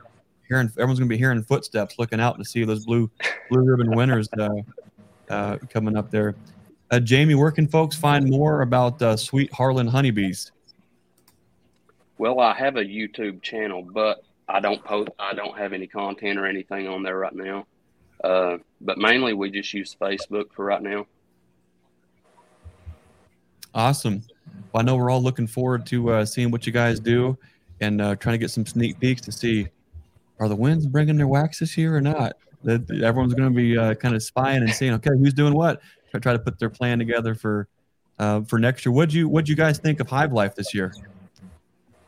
hearing. 0.48 0.68
Everyone's 0.68 1.00
going 1.00 1.10
to 1.10 1.14
be 1.14 1.18
hearing 1.18 1.42
footsteps, 1.44 2.00
looking 2.00 2.20
out 2.20 2.38
to 2.38 2.46
see 2.46 2.64
those 2.64 2.86
blue 2.86 3.10
blue 3.50 3.64
ribbon 3.64 3.96
winners 3.96 4.28
uh, 4.38 4.50
uh, 5.30 5.58
coming 5.70 5.96
up 5.98 6.12
there. 6.12 6.36
Uh, 6.90 7.00
Jamie, 7.00 7.36
where 7.36 7.52
can 7.52 7.68
folks 7.68 7.96
find 7.96 8.30
more 8.30 8.62
about 8.62 9.02
uh, 9.02 9.18
Sweet 9.18 9.52
Harlan 9.52 9.88
honeybees? 9.88 10.52
well, 12.18 12.40
I 12.40 12.54
have 12.56 12.78
a 12.78 12.84
YouTube 12.84 13.42
channel, 13.42 13.84
but 13.84 14.24
I 14.48 14.60
don't 14.60 14.84
post. 14.84 15.10
I 15.20 15.34
don't 15.34 15.58
have 15.58 15.74
any 15.74 15.88
content 15.88 16.40
or 16.40 16.46
anything 16.46 16.88
on 16.88 17.04
there 17.04 17.18
right 17.18 17.36
now. 17.36 17.66
Uh, 18.24 18.58
but 18.82 18.98
mainly 18.98 19.34
we 19.34 19.52
just 19.52 19.74
use 19.74 19.96
Facebook 20.00 20.52
for 20.54 20.66
right 20.66 20.82
now. 20.82 21.06
Awesome. 23.74 24.24
Well, 24.72 24.82
I 24.82 24.84
know 24.84 24.96
we're 24.96 25.12
all 25.12 25.22
looking 25.22 25.46
forward 25.46 25.86
to 25.88 26.10
uh, 26.12 26.26
seeing 26.26 26.50
what 26.50 26.66
you 26.66 26.74
guys 26.74 27.00
do 27.00 27.38
and 27.80 28.02
uh, 28.02 28.16
trying 28.16 28.34
to 28.34 28.40
get 28.40 28.50
some 28.50 28.66
sneak 28.66 29.00
peeks 29.00 29.22
to 29.22 29.32
see 29.32 29.68
are 30.40 30.48
the 30.48 30.56
Wynns 30.56 30.88
bringing 30.88 31.18
their 31.18 31.28
wax 31.28 31.60
this 31.60 31.78
year 31.78 31.96
or 31.96 32.02
not. 32.02 32.34
That 32.64 32.90
everyone's 32.90 33.34
going 33.34 33.54
to 33.54 33.56
be 33.56 33.78
uh, 33.78 33.94
kind 33.96 34.16
of 34.16 34.24
spying 34.24 34.64
and 34.64 34.74
seeing, 34.74 34.94
okay, 34.94 35.12
who's 35.12 35.34
doing 35.34 35.54
what. 35.54 35.82
Try, 36.12 36.20
try 36.20 36.34
to 36.34 36.40
put 36.40 36.60
their 36.60 36.70
plan 36.70 37.00
together 37.00 37.36
for 37.36 37.68
uh, 38.20 38.42
for 38.42 38.60
next 38.60 38.86
year. 38.86 38.92
What'd 38.92 39.14
you 39.14 39.30
What'd 39.30 39.48
you 39.50 39.56
guys 39.56 39.78
think 39.78 40.00
of 40.00 40.10
Hive 40.10 40.34
Life 40.34 40.56
this 40.56 40.74
year? 40.74 40.94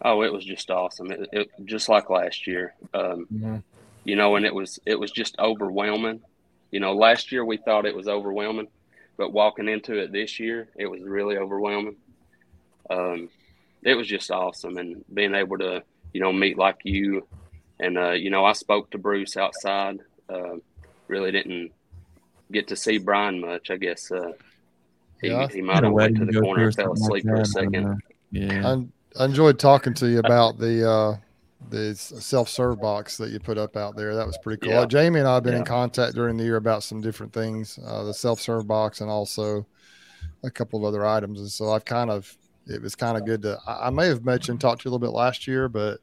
Oh, 0.04 0.22
it 0.24 0.32
was 0.32 0.46
just 0.46 0.72
awesome. 0.72 1.12
It, 1.12 1.30
it 1.32 1.50
just 1.66 1.90
like 1.90 2.10
last 2.10 2.48
year. 2.48 2.74
Um, 2.94 3.28
Mhm. 3.34 3.64
you 4.06 4.16
know, 4.16 4.36
and 4.38 4.46
it 4.46 4.54
was 4.56 4.80
it 4.86 5.00
was 5.00 5.12
just 5.12 5.38
overwhelming. 5.40 6.22
You 6.72 6.80
know, 6.80 6.94
last 6.94 7.32
year 7.32 7.44
we 7.46 7.58
thought 7.58 7.86
it 7.86 7.96
was 7.96 8.08
overwhelming, 8.08 8.68
but 9.18 9.34
walking 9.34 9.68
into 9.68 9.98
it 9.98 10.12
this 10.12 10.40
year, 10.40 10.70
it 10.78 10.88
was 10.88 11.02
really 11.02 11.38
overwhelming. 11.38 11.98
Um, 12.90 13.30
it 13.84 13.96
was 13.96 14.08
just 14.08 14.32
awesome, 14.32 14.78
and 14.78 15.04
being 15.14 15.36
able 15.36 15.58
to 15.60 15.84
you 16.14 16.22
know 16.22 16.34
meet 16.34 16.58
like 16.58 16.78
you, 16.84 17.28
and 17.80 17.98
uh, 17.98 18.12
you 18.12 18.30
know 18.30 18.46
I 18.46 18.54
spoke 18.54 18.90
to 18.92 18.98
Bruce 18.98 19.38
outside. 19.38 20.00
Uh, 20.30 20.58
really 21.08 21.32
didn't 21.32 21.72
get 22.52 22.68
to 22.68 22.76
see 22.76 22.98
Brian 22.98 23.40
much. 23.40 23.72
I 23.72 23.78
guess 23.78 24.12
uh, 24.12 24.34
he 25.22 25.30
Yeah. 25.30 25.48
he 25.48 25.62
might 25.62 25.84
have 25.84 25.94
went 25.94 26.18
to 26.18 26.26
the 26.26 26.40
corner 26.42 26.66
and 26.66 26.76
fell 26.76 26.94
asleep 26.94 27.24
for 27.26 27.36
a 27.36 27.46
second. 27.46 28.02
Yeah. 28.32 28.76
I, 29.18 29.22
I 29.22 29.26
enjoyed 29.26 29.60
talking 29.60 29.94
to 29.96 30.08
you 30.08 30.20
about 30.20 30.60
the 30.60 30.90
uh, 30.90 31.18
the 31.70 31.96
self 31.96 32.48
serve 32.50 32.80
box 32.80 33.18
that 33.18 33.32
you 33.32 33.40
put 33.40 33.58
up 33.58 33.76
out 33.76 33.96
there. 33.96 34.16
That 34.16 34.28
was 34.28 34.38
pretty 34.38 34.62
cool. 34.62 34.72
Yeah. 34.72 34.82
Uh, 34.82 34.86
Jamie 34.86 35.20
and 35.20 35.28
I 35.28 35.36
have 35.36 35.44
been 35.44 35.56
in 35.56 35.66
contact 35.66 36.16
during 36.16 36.38
the 36.38 36.44
year 36.44 36.56
about 36.56 36.84
some 36.84 37.02
different 37.02 37.34
things, 37.34 37.80
uh, 37.86 38.04
the 38.04 38.14
self 38.14 38.40
serve 38.40 38.68
box, 38.68 39.02
and 39.02 39.10
also 39.10 39.66
a 40.44 40.50
couple 40.50 40.80
of 40.80 40.86
other 40.86 41.06
items. 41.06 41.40
And 41.40 41.50
so 41.50 41.72
I've 41.72 41.86
kind 41.86 42.10
of 42.10 42.36
it 42.68 42.82
was 42.82 42.96
kind 42.96 43.18
of 43.18 43.26
good 43.26 43.42
to. 43.42 43.58
I, 43.68 43.88
I 43.88 43.90
may 43.90 44.08
have 44.08 44.24
mentioned 44.26 44.62
talked 44.62 44.82
to 44.84 44.86
you 44.90 44.92
a 44.92 44.94
little 44.94 45.08
bit 45.08 45.16
last 45.16 45.48
year, 45.48 45.68
but 45.68 46.00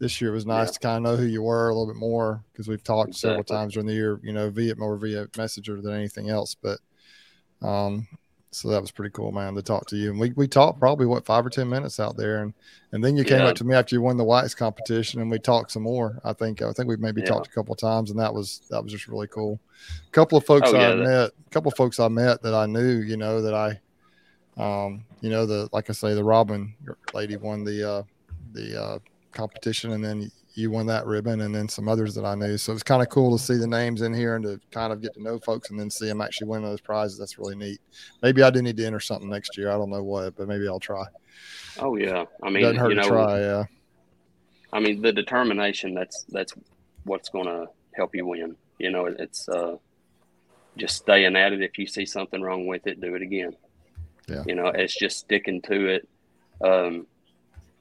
this 0.00 0.20
year 0.20 0.30
it 0.30 0.34
was 0.34 0.46
nice 0.46 0.68
Yeah. 0.68 0.72
to 0.72 0.78
kind 0.80 0.96
of 0.96 1.02
know 1.12 1.16
who 1.16 1.26
you 1.28 1.42
were 1.42 1.68
a 1.68 1.74
little 1.74 1.86
bit 1.86 1.96
more 2.00 2.42
because 2.52 2.66
we've 2.66 2.82
talked 2.82 3.14
several 3.14 3.44
times 3.44 3.74
during 3.74 3.86
the 3.86 3.94
year. 3.94 4.18
You 4.24 4.32
know, 4.32 4.50
via 4.50 4.74
more 4.74 4.96
via 4.96 5.28
messenger 5.36 5.80
than 5.80 5.94
anything 5.94 6.28
else, 6.30 6.54
but. 6.54 6.80
Um, 7.62 8.08
so 8.52 8.68
that 8.70 8.80
was 8.80 8.90
pretty 8.90 9.12
cool, 9.12 9.30
man, 9.30 9.54
to 9.54 9.62
talk 9.62 9.86
to 9.86 9.96
you. 9.96 10.10
And 10.10 10.18
we, 10.18 10.32
we 10.34 10.48
talked 10.48 10.80
probably 10.80 11.06
what 11.06 11.24
five 11.24 11.46
or 11.46 11.50
ten 11.50 11.68
minutes 11.68 12.00
out 12.00 12.16
there, 12.16 12.42
and 12.42 12.52
and 12.90 13.04
then 13.04 13.16
you 13.16 13.22
came 13.22 13.38
Yeah. 13.38 13.46
up 13.46 13.54
to 13.56 13.64
me 13.64 13.76
after 13.76 13.94
you 13.94 14.00
won 14.02 14.16
the 14.16 14.24
wax 14.24 14.56
competition, 14.56 15.20
and 15.20 15.30
we 15.30 15.38
talked 15.38 15.70
some 15.70 15.84
more. 15.84 16.20
I 16.24 16.32
think 16.32 16.60
I 16.60 16.72
think 16.72 16.88
we 16.88 16.96
maybe 16.96 17.20
Yeah. 17.20 17.28
talked 17.28 17.46
a 17.46 17.50
couple 17.50 17.72
of 17.72 17.78
times, 17.78 18.10
and 18.10 18.18
that 18.18 18.34
was 18.34 18.62
that 18.70 18.82
was 18.82 18.90
just 18.92 19.06
really 19.06 19.28
cool. 19.28 19.60
A 20.08 20.10
couple 20.10 20.36
of 20.36 20.44
folks 20.46 20.70
Oh, 20.72 20.76
yeah, 20.76 20.88
I 20.88 20.96
that- 20.96 20.98
met, 20.98 21.30
a 21.46 21.50
couple 21.50 21.70
of 21.70 21.76
folks 21.76 22.00
I 22.00 22.08
met 22.08 22.42
that 22.42 22.54
I 22.54 22.66
knew, 22.66 22.96
you 23.02 23.16
know, 23.16 23.40
that 23.40 23.54
I, 23.54 23.80
um, 24.60 25.04
you 25.20 25.30
know, 25.30 25.46
the 25.46 25.68
like 25.72 25.88
I 25.88 25.92
say, 25.92 26.14
the 26.14 26.24
Robin 26.24 26.74
lady 27.14 27.36
won 27.36 27.62
the 27.62 27.88
uh, 27.88 28.02
the 28.52 28.82
uh, 28.82 28.98
competition, 29.32 29.92
and 29.92 30.04
then 30.04 30.30
you 30.54 30.70
won 30.70 30.86
that 30.86 31.06
ribbon, 31.06 31.42
and 31.42 31.54
then 31.54 31.68
some 31.68 31.88
others 31.88 32.14
that 32.14 32.24
I 32.24 32.34
knew. 32.34 32.58
So 32.58 32.72
it's 32.72 32.82
kind 32.82 33.02
of 33.02 33.08
cool 33.08 33.36
to 33.36 33.42
see 33.42 33.56
the 33.56 33.66
names 33.66 34.02
in 34.02 34.12
here 34.12 34.36
and 34.36 34.44
to 34.44 34.60
kind 34.70 34.92
of 34.92 35.00
get 35.00 35.14
to 35.14 35.22
know 35.22 35.38
folks, 35.38 35.70
and 35.70 35.78
then 35.78 35.90
see 35.90 36.06
them 36.06 36.20
actually 36.20 36.48
win 36.48 36.62
those 36.62 36.80
prizes. 36.80 37.18
That's 37.18 37.38
really 37.38 37.56
neat. 37.56 37.80
Maybe 38.22 38.42
I 38.42 38.50
do 38.50 38.62
need 38.62 38.76
to 38.76 38.86
enter 38.86 39.00
something 39.00 39.28
next 39.28 39.56
year. 39.56 39.70
I 39.70 39.74
don't 39.74 39.90
know 39.90 40.02
what, 40.02 40.36
but 40.36 40.48
maybe 40.48 40.66
I'll 40.68 40.80
try. 40.80 41.04
Oh 41.78 41.96
yeah, 41.96 42.24
I 42.42 42.50
mean, 42.50 42.62
Doesn't 42.62 42.78
hurt 42.78 42.90
you 42.90 42.96
know, 42.96 43.02
to 43.02 43.08
try. 43.08 43.40
Yeah. 43.40 43.64
I 44.72 44.80
mean, 44.80 45.02
the 45.02 45.12
determination 45.12 45.94
that's 45.94 46.24
that's 46.28 46.54
what's 47.04 47.28
going 47.28 47.46
to 47.46 47.66
help 47.94 48.14
you 48.14 48.26
win. 48.26 48.56
You 48.78 48.90
know, 48.90 49.06
it's 49.06 49.48
uh, 49.48 49.76
just 50.76 50.96
staying 50.96 51.36
at 51.36 51.52
it. 51.52 51.62
If 51.62 51.78
you 51.78 51.86
see 51.86 52.06
something 52.06 52.40
wrong 52.40 52.66
with 52.66 52.86
it, 52.86 53.00
do 53.00 53.14
it 53.14 53.22
again. 53.22 53.56
Yeah. 54.28 54.44
You 54.46 54.54
know, 54.54 54.68
it's 54.68 54.96
just 54.96 55.18
sticking 55.18 55.60
to 55.62 55.86
it. 55.86 56.08
Um, 56.62 57.06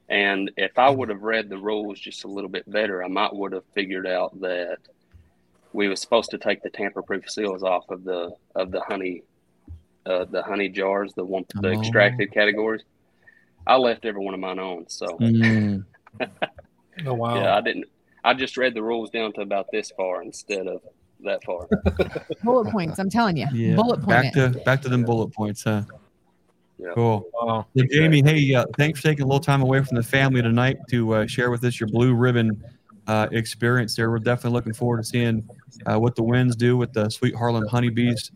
and 0.09 0.51
if 0.57 0.77
I 0.77 0.89
would 0.89 1.09
have 1.09 1.21
read 1.21 1.49
the 1.49 1.57
rules 1.57 1.99
just 1.99 2.23
a 2.23 2.27
little 2.27 2.49
bit 2.49 2.69
better, 2.69 3.03
I 3.03 3.07
might 3.07 3.35
would 3.35 3.53
have 3.53 3.63
figured 3.73 4.07
out 4.07 4.39
that 4.41 4.77
we 5.73 5.87
were 5.87 5.95
supposed 5.95 6.31
to 6.31 6.37
take 6.37 6.63
the 6.63 6.69
tamper-proof 6.71 7.29
seals 7.29 7.63
off 7.63 7.89
of 7.89 8.03
the 8.03 8.31
of 8.55 8.71
the 8.71 8.81
honey, 8.81 9.23
uh, 10.05 10.25
the 10.25 10.41
honey 10.41 10.69
jars, 10.69 11.13
the 11.15 11.23
one 11.23 11.45
the 11.61 11.69
Oh. 11.69 11.79
extracted 11.79 12.31
categories. 12.33 12.83
I 13.67 13.75
left 13.77 14.05
every 14.05 14.23
one 14.23 14.33
of 14.33 14.39
mine 14.39 14.59
on, 14.59 14.85
so. 14.89 15.05
Mm. 15.19 15.85
Oh 17.05 17.13
wow. 17.13 17.35
Yeah, 17.35 17.55
I 17.55 17.61
didn't. 17.61 17.85
I 18.25 18.33
just 18.33 18.57
read 18.57 18.73
the 18.73 18.83
rules 18.83 19.09
down 19.09 19.31
to 19.33 19.41
about 19.41 19.67
this 19.71 19.89
far 19.95 20.21
instead 20.21 20.67
of 20.67 20.81
that 21.23 21.41
far. 21.45 21.67
Bullet 22.43 22.69
points. 22.71 22.99
I'm 22.99 23.09
telling 23.09 23.37
you. 23.37 23.47
Yeah. 23.53 23.75
Bullet 23.75 23.99
point 23.99 24.09
back 24.09 24.25
it. 24.35 24.53
to 24.53 24.59
back 24.65 24.81
to 24.81 24.89
them 24.89 25.03
bullet 25.03 25.33
points, 25.33 25.63
huh? 25.63 25.83
Yeah. 26.79 26.91
Cool. 26.95 27.29
Wow. 27.33 27.67
Well, 27.73 27.85
Jamie, 27.91 28.21
hey, 28.23 28.53
uh, 28.55 28.65
thanks 28.77 29.01
for 29.01 29.07
taking 29.07 29.23
a 29.23 29.27
little 29.27 29.41
time 29.41 29.61
away 29.61 29.83
from 29.83 29.97
the 29.97 30.03
family 30.03 30.41
tonight 30.41 30.77
to 30.89 31.13
uh, 31.13 31.27
share 31.27 31.51
with 31.51 31.63
us 31.65 31.77
your 31.79 31.89
blue 31.89 32.13
ribbon 32.13 32.63
uh, 33.05 33.27
experience 33.31 33.95
there. 33.95 34.09
We're 34.09 34.19
definitely 34.19 34.55
looking 34.55 34.73
forward 34.73 34.97
to 34.97 35.03
seeing 35.03 35.47
uh, 35.85 35.99
what 35.99 36.15
the 36.15 36.23
Wynns 36.23 36.55
do 36.55 36.77
with 36.77 36.93
the 36.93 37.09
Sweet 37.09 37.35
Harlan 37.35 37.67
honeybees. 37.67 38.31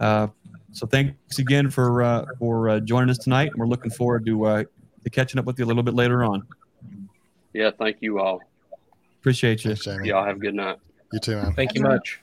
Uh, 0.00 0.26
so 0.72 0.86
thanks 0.88 1.38
again 1.38 1.70
for 1.70 2.02
uh, 2.02 2.24
for 2.40 2.68
uh, 2.68 2.80
joining 2.80 3.10
us 3.10 3.18
tonight. 3.18 3.50
and 3.52 3.56
We're 3.56 3.66
looking 3.66 3.92
forward 3.92 4.26
to 4.26 4.44
uh, 4.44 4.64
to 5.04 5.10
catching 5.10 5.38
up 5.38 5.44
with 5.44 5.58
you 5.58 5.64
a 5.64 5.68
little 5.68 5.84
bit 5.84 5.94
later 5.94 6.24
on. 6.24 6.42
Yeah, 7.52 7.70
thank 7.78 7.98
you 8.00 8.18
all. 8.18 8.40
Appreciate 9.20 9.64
you. 9.64 9.70
Thanks, 9.70 9.84
Jamie. 9.84 10.08
Y'all 10.08 10.24
have 10.24 10.36
a 10.36 10.40
good 10.40 10.54
night. 10.54 10.78
You 11.12 11.20
too, 11.20 11.36
man. 11.36 11.54
Thank 11.54 11.74
you 11.74 11.82
much. 11.82 12.20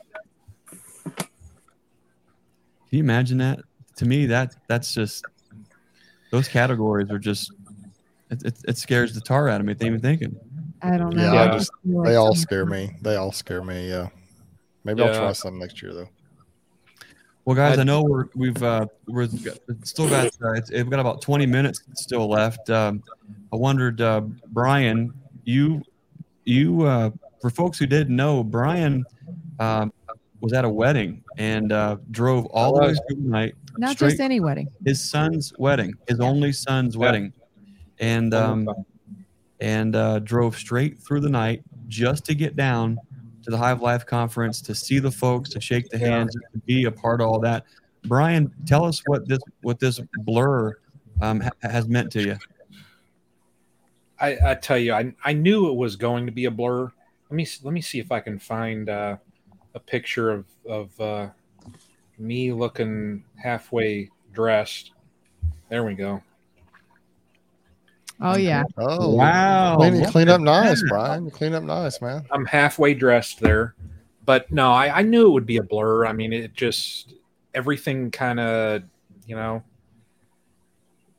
Can 1.15 1.27
you 2.89 2.99
imagine 2.99 3.38
that? 3.38 3.60
To 3.98 4.06
me, 4.06 4.26
that 4.26 4.56
that's 4.68 4.93
just 4.93 5.23
those 6.32 6.48
categories 6.48 7.12
are 7.12 7.20
just 7.20 7.53
it, 8.32 8.44
it, 8.44 8.58
it 8.68 8.78
scares 8.78 9.14
the 9.14 9.22
tar 9.22 9.49
out 9.49 9.60
of 9.60 9.68
me. 9.68 9.76
Even 9.80 9.99
thinking. 9.99 10.36
I 10.82 10.98
don't 10.98 11.16
know. 11.16 11.24
Yeah, 11.24 11.34
Yeah. 11.34 11.44
I 11.44 11.58
just 11.58 11.72
Like 11.86 12.08
they 12.08 12.16
all 12.16 12.34
scare 12.34 12.66
me. 12.66 12.95
They 13.02 13.16
all 13.16 13.32
scare 13.32 13.64
me. 13.64 13.90
Yeah. 13.90 14.10
Maybe 14.84 15.03
I'll 15.03 15.14
try 15.14 15.32
some 15.34 15.60
next 15.60 15.82
year 15.82 15.94
though. 15.94 16.10
Well, 17.45 17.56
guys, 17.56 17.80
I 17.80 17.84
know 17.84 18.03
we're 18.03 18.26
we've 18.36 18.62
uh, 18.62 18.86
we're 19.08 19.28
still 19.84 20.08
got 20.08 20.28
uh, 20.44 20.53
it's, 20.53 20.72
we've 20.72 20.90
got 20.90 20.99
about 20.99 21.22
20 21.22 21.45
minutes 21.45 21.82
still 21.95 22.28
left. 22.30 22.70
Um, 22.70 23.03
I 23.52 23.56
wondered, 23.56 23.99
uh, 23.99 24.22
Brian, 24.49 25.12
you 25.44 25.82
you 26.45 26.84
uh, 26.84 27.10
for 27.41 27.49
folks 27.49 27.80
who 27.80 27.88
didn't 27.88 28.16
know, 28.16 28.44
Brian 28.44 29.03
um, 29.60 29.91
was 30.40 30.53
at 30.53 30.66
a 30.66 30.70
wedding 30.70 31.24
and 31.38 31.72
uh, 31.72 31.98
drove 32.12 32.45
all 32.48 32.76
the 32.76 32.82
way 32.82 32.94
through 32.94 33.24
the 33.24 33.30
night. 33.30 33.56
Not 33.77 33.91
straight- 33.91 34.10
just 34.11 34.22
any 34.22 34.39
wedding. 34.39 34.68
his 34.85 35.02
son's 35.02 35.53
wedding, 35.57 35.93
his 36.07 36.19
only 36.19 36.52
son's 36.52 36.98
wedding, 36.98 37.34
and 37.99 38.34
um, 38.34 38.68
and 39.60 39.95
uh, 39.95 40.19
drove 40.19 40.56
straight 40.57 40.99
through 40.99 41.22
the 41.22 41.30
night 41.30 41.64
just 41.88 42.26
to 42.26 42.35
get 42.35 42.56
down 42.56 42.98
to 43.43 43.49
the 43.52 43.57
Hive 43.57 43.81
Life 43.81 44.06
conference 44.06 44.61
to 44.61 44.76
see 44.76 44.99
the 44.99 45.11
folks, 45.11 45.49
to 45.52 45.61
shake 45.61 45.89
the 45.89 45.98
hands, 45.98 46.34
to 46.53 46.57
be 46.65 46.85
a 46.85 46.91
part 46.91 47.22
of 47.22 47.27
all 47.27 47.39
that. 47.39 47.65
Brian, 48.06 48.52
tell 48.65 48.84
us 48.85 49.02
what 49.06 49.27
this 49.27 49.39
what 49.61 49.80
this 49.80 49.99
blur 50.19 50.77
um, 51.22 51.39
ha- 51.41 51.49
has 51.61 51.88
meant 51.88 52.11
to 52.14 52.22
you. 52.23 52.38
I, 54.19 54.52
I 54.52 54.56
tell 54.56 54.77
you, 54.77 54.93
I, 54.93 55.14
I 55.26 55.34
knew 55.34 55.69
it 55.69 55.73
was 55.76 55.95
going 55.95 56.26
to 56.27 56.31
be 56.31 56.45
a 56.45 56.52
blur. 56.52 56.84
Let 57.30 57.35
me 57.35 57.48
let 57.64 57.73
me 57.73 57.81
see 57.81 57.99
if 57.99 58.11
I 58.11 58.19
can 58.19 58.38
find 58.39 58.89
uh, 58.89 59.18
a 59.73 59.80
picture 59.80 60.30
of 60.31 60.45
of 60.68 60.99
uh, 61.02 61.27
me 62.22 62.53
looking 62.53 63.23
halfway 63.35 64.10
dressed. 64.34 64.91
There 65.69 65.84
we 65.84 65.95
go. 65.95 66.22
Oh 68.22 68.38
yeah. 68.38 68.64
Oh 68.77 69.15
Wow, 69.15 69.77
Clean, 69.77 69.95
you 69.95 70.02
look 70.02 70.11
clean 70.11 70.30
up 70.30 70.41
nice. 70.41 70.84
Brian. 70.88 71.26
You 71.26 71.31
clean 71.31 71.53
up 71.53 71.64
nice, 71.64 72.02
man. 72.02 72.26
I'm 72.31 72.45
halfway 72.45 72.93
dressed 72.93 73.39
there, 73.39 73.73
but 74.26 74.52
no, 74.52 74.72
I, 74.72 74.99
I 74.99 75.02
knew 75.02 75.27
it 75.27 75.31
would 75.31 75.48
be 75.48 75.57
a 75.57 75.64
blur. 75.64 76.06
I 76.06 76.14
mean, 76.14 76.31
it 76.31 76.53
just 76.53 77.14
everything 77.53 78.11
kind 78.11 78.39
of, 78.39 78.84
you 79.26 79.35
know, 79.35 79.64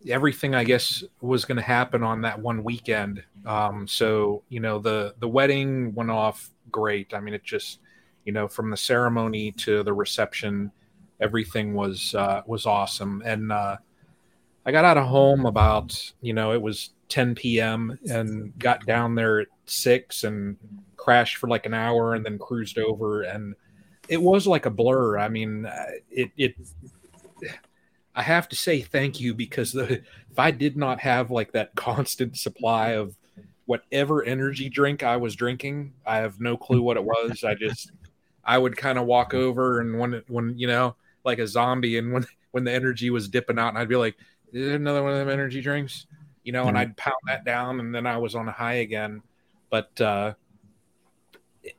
everything 0.08 0.54
I 0.54 0.62
guess 0.62 1.02
was 1.20 1.44
going 1.44 1.56
to 1.56 1.62
happen 1.62 2.04
on 2.04 2.22
that 2.22 2.38
one 2.38 2.62
weekend. 2.62 3.22
Um, 3.46 3.88
so 3.88 4.44
you 4.48 4.60
know, 4.60 4.78
the 4.78 5.14
the 5.18 5.28
wedding 5.28 5.94
went 5.94 6.10
off 6.10 6.52
great. 6.70 7.12
I 7.14 7.20
mean, 7.20 7.34
it 7.34 7.42
just, 7.42 7.80
you 8.24 8.32
know, 8.32 8.46
from 8.46 8.70
the 8.70 8.76
ceremony 8.76 9.50
to 9.52 9.82
the 9.82 9.92
reception, 9.92 10.70
everything 11.20 11.74
was 11.74 12.14
uh, 12.14 12.42
was 12.46 12.66
awesome. 12.66 13.22
And 13.24 13.52
uh, 13.52 13.76
I 14.64 14.72
got 14.72 14.84
out 14.84 14.98
of 14.98 15.06
home 15.06 15.46
about, 15.46 16.12
you 16.20 16.32
know, 16.34 16.52
it 16.52 16.62
was 16.62 16.90
10 17.08 17.34
p.m. 17.34 17.98
and 18.08 18.56
got 18.58 18.86
down 18.86 19.14
there 19.14 19.40
at 19.40 19.48
six 19.66 20.24
and 20.24 20.56
crashed 20.96 21.36
for 21.36 21.48
like 21.48 21.66
an 21.66 21.74
hour 21.74 22.14
and 22.14 22.24
then 22.24 22.38
cruised 22.38 22.78
over. 22.78 23.22
And 23.22 23.54
it 24.08 24.22
was 24.22 24.46
like 24.46 24.66
a 24.66 24.70
blur. 24.70 25.18
I 25.18 25.28
mean, 25.28 25.66
uh, 25.66 25.86
it, 26.10 26.30
it, 26.36 26.54
I 28.14 28.22
have 28.22 28.48
to 28.50 28.56
say 28.56 28.82
thank 28.82 29.20
you 29.20 29.34
because 29.34 29.72
the, 29.72 30.02
if 30.30 30.38
I 30.38 30.52
did 30.52 30.76
not 30.76 31.00
have 31.00 31.30
like 31.30 31.52
that 31.52 31.74
constant 31.76 32.36
supply 32.36 32.90
of 32.90 33.16
whatever 33.66 34.24
energy 34.24 34.68
drink 34.68 35.02
I 35.02 35.16
was 35.16 35.34
drinking, 35.34 35.94
I 36.06 36.18
have 36.18 36.40
no 36.40 36.56
clue 36.56 36.82
what 36.82 36.96
it 36.96 37.04
was. 37.04 37.42
I 37.42 37.54
just, 37.54 37.90
I 38.44 38.58
would 38.58 38.76
kind 38.76 38.98
of 38.98 39.06
walk 39.06 39.34
over 39.34 39.80
and 39.80 39.98
when, 39.98 40.22
when, 40.28 40.56
you 40.56 40.66
know, 40.68 40.94
like 41.24 41.38
a 41.38 41.46
zombie 41.46 41.98
and 41.98 42.12
when, 42.12 42.26
when 42.50 42.64
the 42.64 42.72
energy 42.72 43.10
was 43.10 43.28
dipping 43.28 43.58
out 43.58 43.68
and 43.68 43.78
I'd 43.78 43.88
be 43.88 43.96
like, 43.96 44.16
is 44.52 44.66
there 44.66 44.76
another 44.76 45.02
one 45.02 45.12
of 45.12 45.18
them 45.18 45.28
energy 45.28 45.60
drinks? 45.60 46.06
You 46.44 46.52
know, 46.52 46.66
and 46.66 46.76
I'd 46.76 46.96
pound 46.96 47.16
that 47.26 47.44
down 47.44 47.80
and 47.80 47.94
then 47.94 48.06
I 48.06 48.18
was 48.18 48.34
on 48.34 48.48
a 48.48 48.52
high 48.52 48.74
again. 48.74 49.22
But, 49.70 50.00
uh, 50.00 50.34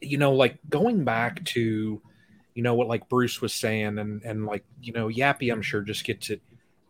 you 0.02 0.18
know, 0.18 0.34
like 0.34 0.58
going 0.70 1.04
back 1.04 1.44
to, 1.46 2.02
you 2.54 2.64
know, 2.64 2.74
what 2.74 2.88
like 2.88 3.10
Bruce 3.10 3.42
was 3.42 3.54
saying 3.54 3.98
and, 3.98 4.22
and 4.24 4.46
like, 4.46 4.64
you 4.82 4.94
know, 4.94 5.10
Yappy, 5.10 5.52
I'm 5.52 5.62
sure 5.62 5.82
just 5.82 6.06
gets 6.06 6.30
it 6.30 6.42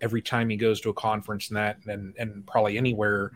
every 0.01 0.21
time 0.21 0.49
he 0.49 0.55
goes 0.55 0.79
to 0.81 0.89
a 0.89 0.93
conference 0.93 1.49
and 1.49 1.57
that, 1.57 1.77
and, 1.87 2.13
and 2.17 2.45
probably 2.45 2.77
anywhere. 2.77 3.31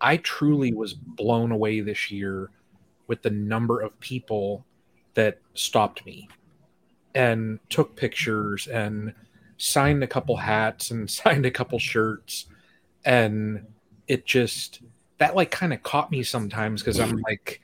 I 0.00 0.18
truly 0.18 0.72
was 0.72 0.94
blown 0.94 1.52
away 1.52 1.80
this 1.80 2.10
year 2.10 2.50
with 3.06 3.22
the 3.22 3.30
number 3.30 3.80
of 3.80 3.98
people 4.00 4.64
that 5.14 5.38
stopped 5.54 6.04
me 6.06 6.28
and 7.16 7.58
took 7.70 7.96
pictures 7.96 8.66
and 8.66 9.14
signed 9.56 10.02
a 10.04 10.06
couple 10.06 10.36
hats 10.36 10.90
and 10.90 11.10
signed 11.22 11.46
a 11.46 11.50
couple 11.50 11.78
shirts. 11.78 12.46
And 13.04 13.66
it 14.06 14.26
just 14.26 14.82
that 15.18 15.34
like 15.34 15.50
kind 15.50 15.72
of 15.72 15.82
caught 15.82 16.10
me 16.10 16.22
sometimes 16.22 16.82
because 16.82 17.00
i'm 17.00 17.16
like 17.22 17.62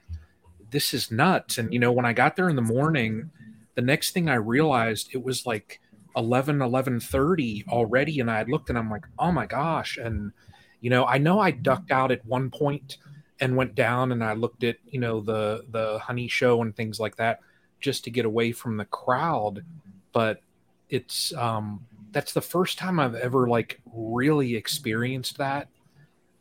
this 0.71 0.95
is 0.95 1.11
nuts. 1.11 1.59
And 1.59 1.73
you 1.73 1.79
know 1.79 1.93
when 1.93 2.07
i 2.07 2.13
got 2.13 2.35
there 2.35 2.49
in 2.49 2.57
the 2.57 2.63
morning 2.63 3.31
the 3.75 3.83
next 3.83 4.13
thing 4.13 4.29
i 4.29 4.35
realized 4.35 5.11
it 5.13 5.23
was 5.23 5.47
like 5.47 5.81
11 6.17 6.59
11:30 6.59 7.69
already. 7.69 8.21
And 8.21 8.31
i 8.31 8.39
had 8.39 8.49
looked 8.49 8.71
and 8.71 8.79
i'm 8.79 8.91
like 8.91 9.05
oh 9.19 9.31
my 9.31 9.47
gosh. 9.47 9.99
And 9.99 10.33
you 10.81 10.89
know 10.89 11.05
i 11.05 11.19
know 11.19 11.39
i 11.39 11.51
ducked 11.51 11.91
out 11.91 12.11
at 12.11 12.25
one 12.25 12.51
point 12.51 12.97
and 13.41 13.57
went 13.57 13.75
down 13.75 14.13
and 14.13 14.25
i 14.25 14.33
looked 14.33 14.65
at 14.65 14.77
you 14.89 14.99
know 14.99 15.21
the 15.21 15.65
the 15.71 15.99
honey 15.99 16.29
show 16.29 16.63
and 16.63 16.75
things 16.75 16.99
like 16.99 17.17
that 17.17 17.41
just 17.83 18.05
to 18.05 18.11
get 18.11 18.25
away 18.25 18.53
from 18.53 18.77
the 18.77 18.85
crowd 18.87 19.65
but 20.13 20.41
it's 20.89 21.35
um 21.35 21.85
that's 22.13 22.33
the 22.33 22.41
first 22.41 22.79
time 22.79 23.01
i've 23.01 23.15
ever 23.15 23.49
like 23.49 23.81
really 23.95 24.57
experienced 24.57 25.39
that. 25.39 25.69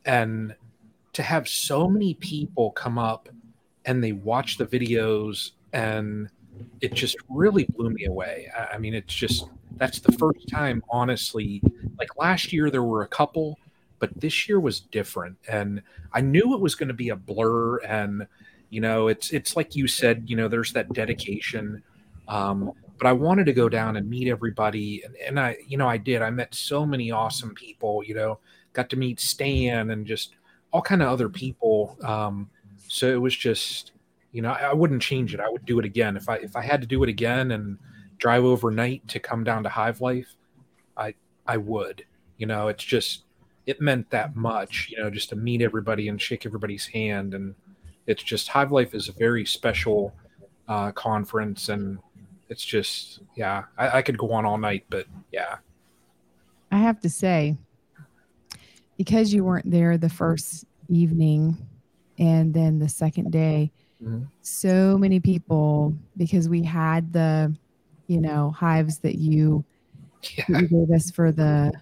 And 0.06 0.56
to 1.14 1.24
have 1.24 1.48
so 1.48 1.88
many 1.88 2.14
people 2.16 2.72
come 2.72 2.98
up 2.98 3.30
and 3.86 4.04
they 4.04 4.14
watch 4.14 4.58
the 4.58 4.66
videos 4.66 5.52
and 5.74 6.30
it 6.82 6.94
just 6.94 7.18
really 7.30 7.66
blew 7.66 7.90
me 7.90 8.06
away. 8.06 8.50
I 8.58 8.76
I 8.76 8.78
mean 8.78 8.94
it's 8.94 9.14
just 9.14 9.46
that's 9.78 10.00
the 10.00 10.12
first 10.14 10.48
time 10.50 10.84
honestly 10.90 11.62
like 11.98 12.18
last 12.18 12.52
year 12.54 12.70
there 12.70 12.84
were 12.84 13.04
a 13.04 13.08
couple 13.08 13.58
but 14.00 14.10
this 14.20 14.50
year 14.50 14.60
was 14.60 14.80
different. 14.80 15.38
And 15.48 15.82
i 16.14 16.22
knew 16.22 16.54
it 16.54 16.60
was 16.60 16.76
going 16.76 16.90
to 16.90 16.94
be 16.94 17.10
a 17.10 17.16
blur 17.16 17.78
and 17.78 18.28
you 18.72 18.82
know 18.82 19.08
it's 19.08 19.32
it's 19.32 19.56
like 19.56 19.76
you 19.76 19.88
said 19.88 20.24
you 20.26 20.36
know 20.36 20.48
there's 20.48 20.74
that 20.74 20.92
dedication. 20.94 21.84
Um, 22.28 22.72
but 22.98 23.08
i 23.08 23.14
wanted 23.14 23.48
to 23.48 23.54
go 23.54 23.68
down 23.68 23.98
and 23.98 24.08
meet 24.08 24.28
everybody 24.28 25.02
and, 25.04 25.16
and 25.18 25.40
i 25.40 25.58
you 25.68 25.76
know 25.78 25.88
i 25.88 25.98
did. 25.98 26.22
I 26.22 26.30
met 26.30 26.54
so 26.56 26.86
many 26.86 27.12
awesome 27.12 27.54
people 27.54 28.04
you 28.04 28.14
know 28.16 28.40
got 28.74 28.90
to 28.92 28.96
meet 28.96 29.20
stan 29.20 29.90
and 29.92 30.08
just 30.08 30.36
all 30.72 30.82
kind 30.82 31.02
of 31.02 31.10
other 31.10 31.28
people. 31.28 31.98
Um, 32.04 32.50
so 32.88 33.12
it 33.12 33.22
was 33.22 33.36
just 33.36 33.92
you 34.32 34.42
know 34.42 34.52
I, 34.52 34.70
I 34.70 34.74
wouldn't 34.74 35.02
change 35.02 35.34
it. 35.34 35.40
I 35.40 35.50
would 35.50 35.66
do 35.66 35.80
it 35.80 35.86
again. 35.86 36.16
If 36.16 36.30
i 36.30 36.36
if 36.38 36.56
i 36.56 36.62
had 36.62 36.82
to 36.82 36.88
do 36.88 37.04
it 37.04 37.10
again 37.10 37.52
and 37.52 37.78
drive 38.18 38.44
overnight 38.44 39.08
to 39.10 39.20
come 39.20 39.44
down 39.44 39.64
to 39.64 39.70
hive 39.70 40.00
life 40.02 40.36
i 40.98 41.14
i 41.46 41.58
would. 41.58 42.06
You 42.38 42.48
know 42.48 42.70
it's 42.70 42.84
just 42.84 43.24
it 43.66 43.82
meant 43.82 44.10
that 44.10 44.36
much 44.36 44.90
you 44.90 44.98
know 45.02 45.10
just 45.10 45.30
to 45.30 45.36
meet 45.36 45.62
everybody 45.62 46.08
and 46.08 46.22
shake 46.22 46.46
everybody's 46.46 46.88
hand 46.88 47.34
and 47.34 47.56
it's 48.08 48.24
just 48.24 48.48
hive 48.48 48.72
life 48.72 48.94
is 48.94 49.10
a 49.10 49.14
very 49.14 49.46
special 49.46 50.14
uh, 50.68 50.92
conference 50.92 51.70
and 51.70 52.00
it's 52.50 52.64
just 52.66 53.20
yeah 53.36 53.64
I, 53.78 53.98
I 53.98 54.02
could 54.02 54.18
go 54.18 54.32
on 54.32 54.46
all 54.46 54.58
night 54.58 54.86
but 54.90 55.06
yeah 55.32 55.58
I 56.74 56.78
have 56.78 57.02
to 57.02 57.10
say, 57.10 57.58
because 58.98 59.34
you 59.34 59.44
weren't 59.44 59.70
there 59.70 59.98
the 59.98 60.08
first 60.10 60.66
evening 60.88 61.58
and 62.18 62.54
then 62.54 62.80
the 62.80 62.88
second 62.88 63.32
day, 63.32 63.72
Mhm. 64.02 64.28
so 64.42 64.98
many 64.98 65.20
people, 65.20 65.94
because 66.16 66.48
we 66.48 66.64
had 66.64 67.12
the, 67.12 67.54
you 68.08 68.22
know, 68.22 68.52
hives 68.52 69.00
that 69.00 69.16
you, 69.16 69.66
that 70.48 70.62
you 70.62 70.68
gave 70.68 70.92
us 70.92 71.12
for 71.12 71.32
the 71.34 71.74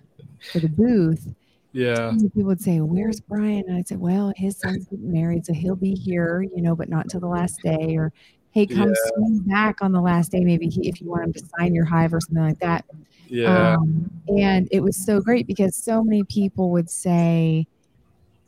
for 0.52 0.60
the 0.60 0.70
booth. 0.70 1.36
Yeah 1.74 2.16
people 2.34 2.46
would 2.46 2.62
say, 2.62 2.80
"Where's 2.82 3.20
Brian?" 3.22 3.64
And 3.68 3.78
I'd 3.78 3.88
say, 3.88 3.96
"Well, 3.98 4.34
his 4.38 4.60
son's 4.60 4.86
getting 4.88 5.12
married, 5.12 5.46
so 5.46 5.54
he'll 5.54 5.76
be 5.76 5.94
here, 5.96 6.42
you 6.56 6.62
know, 6.62 6.76
but 6.76 6.90
not 6.90 7.06
until 7.06 7.20
the 7.22 7.28
last 7.28 7.62
day." 7.64 7.96
Or, 7.98 8.12
"Hey, 8.52 8.68
come 8.68 8.94
Yeah. 8.94 8.96
swing 8.96 9.44
back 9.48 9.78
on 9.82 9.92
the 9.94 10.02
last 10.02 10.32
day, 10.32 10.42
maybe 10.44 10.68
he, 10.68 10.88
if 10.90 11.02
you 11.02 11.10
want 11.10 11.26
him 11.26 11.34
to 11.34 11.42
sign 11.60 11.74
your 11.76 11.86
hive 11.86 12.14
or 12.14 12.20
something 12.22 12.44
like 12.44 12.60
that." 12.60 12.86
yeah 13.28 13.76
Um, 13.78 14.12
and 14.30 14.68
it 14.72 14.82
was 14.82 14.98
so 14.98 15.22
great 15.22 15.48
because 15.48 15.76
so 15.78 16.04
many 16.04 16.24
people 16.26 16.72
would 16.72 16.90
say, 16.90 17.68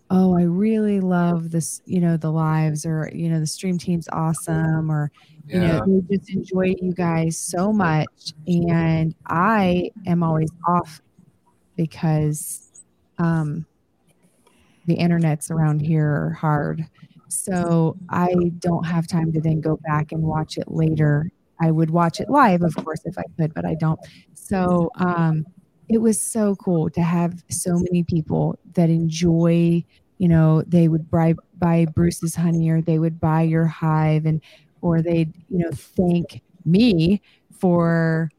Oh, 0.10 0.38
I 0.38 0.44
really 0.44 1.00
love 1.00 1.52
this, 1.52 1.82
you 1.86 2.02
know, 2.02 2.18
the 2.18 2.32
lives 2.32 2.86
or, 2.86 3.10
you 3.14 3.30
know, 3.30 3.40
the 3.40 3.48
stream 3.48 3.78
team's 3.78 4.10
awesome 4.12 4.92
or, 4.92 5.10
you 5.52 5.62
yeah 5.62 5.80
know, 5.80 5.80
they 5.86 6.18
just 6.18 6.30
enjoy 6.34 6.74
you 6.82 6.94
guys 6.94 7.38
so 7.40 7.72
much. 7.72 8.34
And 8.48 9.16
I 9.28 9.92
am 10.06 10.22
always 10.24 10.52
off 10.68 11.00
because 11.78 12.71
um, 13.22 13.66
the 14.88 14.98
internets 14.98 15.52
around 15.52 15.80
here 15.80 16.08
are 16.08 16.32
hard. 16.32 16.86
So 17.28 17.98
I 18.10 18.34
don't 18.60 18.84
have 18.86 19.08
time 19.08 19.32
to 19.34 19.42
then 19.42 19.62
go 19.62 19.80
back 19.86 20.12
and 20.12 20.22
watch 20.24 20.58
it 20.58 20.70
later. 20.70 21.32
I 21.62 21.72
would 21.72 21.92
watch 21.92 22.20
it 22.20 22.30
live, 22.30 22.62
of 22.64 22.76
course, 22.76 23.02
if 23.06 23.18
I 23.18 23.24
could, 23.38 23.54
but 23.54 23.66
I 23.66 23.76
don't. 23.76 24.00
So 24.34 24.92
um, 24.96 25.46
it 25.88 26.00
was 26.00 26.22
so 26.22 26.56
cool 26.56 26.90
to 26.90 27.02
have 27.02 27.44
so 27.50 27.76
many 27.76 28.04
people 28.04 28.58
that 28.74 28.90
enjoy, 28.90 29.86
you 30.18 30.28
know, 30.28 30.64
they 30.64 30.88
would 30.88 31.10
buy, 31.10 31.36
buy 31.58 31.86
Bruce's 31.86 32.36
honey 32.36 32.70
or 32.70 32.82
they 32.82 33.00
would 33.00 33.20
buy 33.20 33.44
your 33.44 33.66
hive 33.66 34.26
and, 34.26 34.42
or 34.82 35.02
they'd, 35.02 35.32
you 35.50 35.60
know, 35.60 35.72
thank 35.72 36.42
me 36.66 37.22
for 37.60 38.32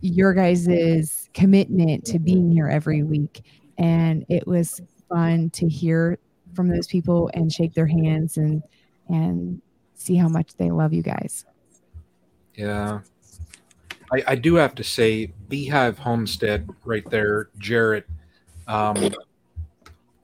your 0.00 0.32
guys' 0.32 1.28
commitment 1.34 2.04
to 2.06 2.18
being 2.18 2.50
here 2.50 2.68
every 2.68 3.02
week. 3.02 3.42
And 3.80 4.24
it 4.28 4.46
was 4.46 4.80
fun 5.08 5.50
to 5.50 5.66
hear 5.66 6.18
from 6.54 6.68
those 6.68 6.86
people 6.86 7.30
and 7.34 7.50
shake 7.50 7.74
their 7.74 7.86
hands 7.86 8.36
and 8.36 8.62
and 9.08 9.60
see 9.94 10.16
how 10.16 10.28
much 10.28 10.54
they 10.56 10.70
love 10.70 10.92
you 10.92 11.02
guys. 11.02 11.46
Yeah. 12.54 13.00
I, 14.12 14.22
I 14.26 14.34
do 14.34 14.54
have 14.56 14.74
to 14.74 14.84
say, 14.84 15.32
Beehive 15.48 15.98
Homestead 15.98 16.68
right 16.84 17.08
there, 17.10 17.48
Jarrett, 17.58 18.06
um, 18.66 19.10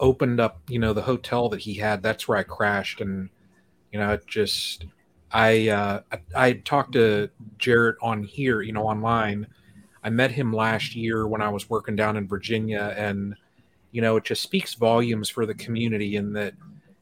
opened 0.01 0.39
up, 0.41 0.61
you 0.69 0.79
know, 0.79 0.93
the 0.93 1.03
hotel 1.03 1.49
that 1.49 1.61
he 1.61 1.75
had. 1.75 2.03
That's 2.03 2.29
where 2.29 2.37
I 2.39 2.43
crashed. 2.43 3.01
And, 3.01 3.29
you 3.93 3.99
know, 3.99 4.13
it 4.13 4.27
just, 4.27 4.87
I, 5.31 5.69
uh, 5.69 6.01
I, 6.13 6.19
I 6.35 6.53
talked 6.53 6.93
to 6.93 7.31
Jarrett 7.59 7.97
on 8.03 8.23
here, 8.23 8.61
you 8.61 8.73
know, 8.73 8.87
online. 8.87 9.47
I 10.05 10.11
met 10.11 10.31
him 10.31 10.53
last 10.53 10.95
year 10.95 11.27
when 11.27 11.41
I 11.41 11.49
was 11.49 11.71
working 11.71 11.97
down 11.97 12.17
in 12.17 12.29
Virginia. 12.29 12.95
And, 12.97 13.35
you 13.97 14.03
know, 14.03 14.17
it 14.17 14.25
just 14.25 14.43
speaks 14.43 14.75
volumes 14.75 15.31
for 15.31 15.47
the 15.47 15.55
community 15.55 16.17
in 16.17 16.35
that, 16.35 16.53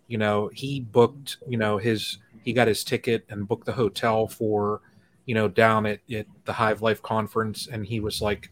you 0.06 0.16
know, 0.16 0.48
he 0.54 0.78
booked, 0.78 1.38
you 1.48 1.58
know, 1.58 1.76
his, 1.76 2.18
he 2.44 2.52
got 2.52 2.68
his 2.68 2.84
ticket 2.84 3.24
and 3.28 3.48
booked 3.48 3.66
the 3.66 3.72
hotel 3.72 4.28
for, 4.28 4.80
you 5.26 5.34
know, 5.34 5.48
down 5.48 5.86
at, 5.86 5.98
at 6.14 6.26
the 6.44 6.52
Hive 6.52 6.82
Life 6.82 7.02
conference. 7.02 7.66
And 7.66 7.84
he 7.84 7.98
was 7.98 8.22
like, 8.22 8.48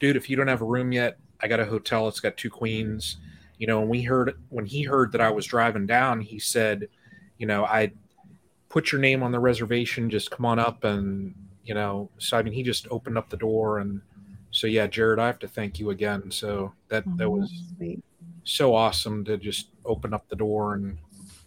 dude, 0.00 0.16
if 0.16 0.28
you 0.28 0.34
don't 0.34 0.48
have 0.48 0.60
a 0.60 0.64
room 0.64 0.90
yet, 0.90 1.18
I 1.40 1.46
got 1.46 1.60
a 1.60 1.64
hotel. 1.64 2.08
It's 2.08 2.18
got 2.18 2.36
two 2.36 2.50
queens. 2.50 3.18
You 3.58 3.68
know, 3.68 3.78
when 3.78 3.88
we 3.90 4.02
heard, 4.02 4.40
when 4.48 4.66
he 4.66 4.82
heard 4.82 5.12
that 5.12 5.20
I 5.20 5.30
was 5.30 5.46
driving 5.46 5.86
down, 5.86 6.20
he 6.20 6.40
said, 6.40 6.88
you 7.38 7.46
know, 7.46 7.64
I 7.64 7.92
put 8.70 8.90
your 8.90 9.00
name 9.00 9.22
on 9.22 9.30
the 9.30 9.38
reservation. 9.38 10.10
Just 10.10 10.32
come 10.32 10.46
on 10.46 10.58
up. 10.58 10.82
And, 10.82 11.32
you 11.62 11.74
know, 11.74 12.10
so 12.18 12.36
I 12.36 12.42
mean, 12.42 12.54
he 12.54 12.64
just 12.64 12.88
opened 12.90 13.16
up 13.16 13.30
the 13.30 13.36
door. 13.36 13.78
And 13.78 14.00
so, 14.54 14.68
yeah, 14.68 14.86
Jared, 14.86 15.18
I 15.18 15.26
have 15.26 15.40
to 15.40 15.48
thank 15.48 15.80
you 15.80 15.90
again. 15.90 16.30
So 16.30 16.72
that, 16.88 17.02
that 17.16 17.28
was 17.28 17.52
so 18.44 18.72
awesome 18.72 19.24
to 19.24 19.36
just 19.36 19.70
open 19.84 20.14
up 20.14 20.28
the 20.28 20.36
door 20.36 20.74
and 20.74 20.96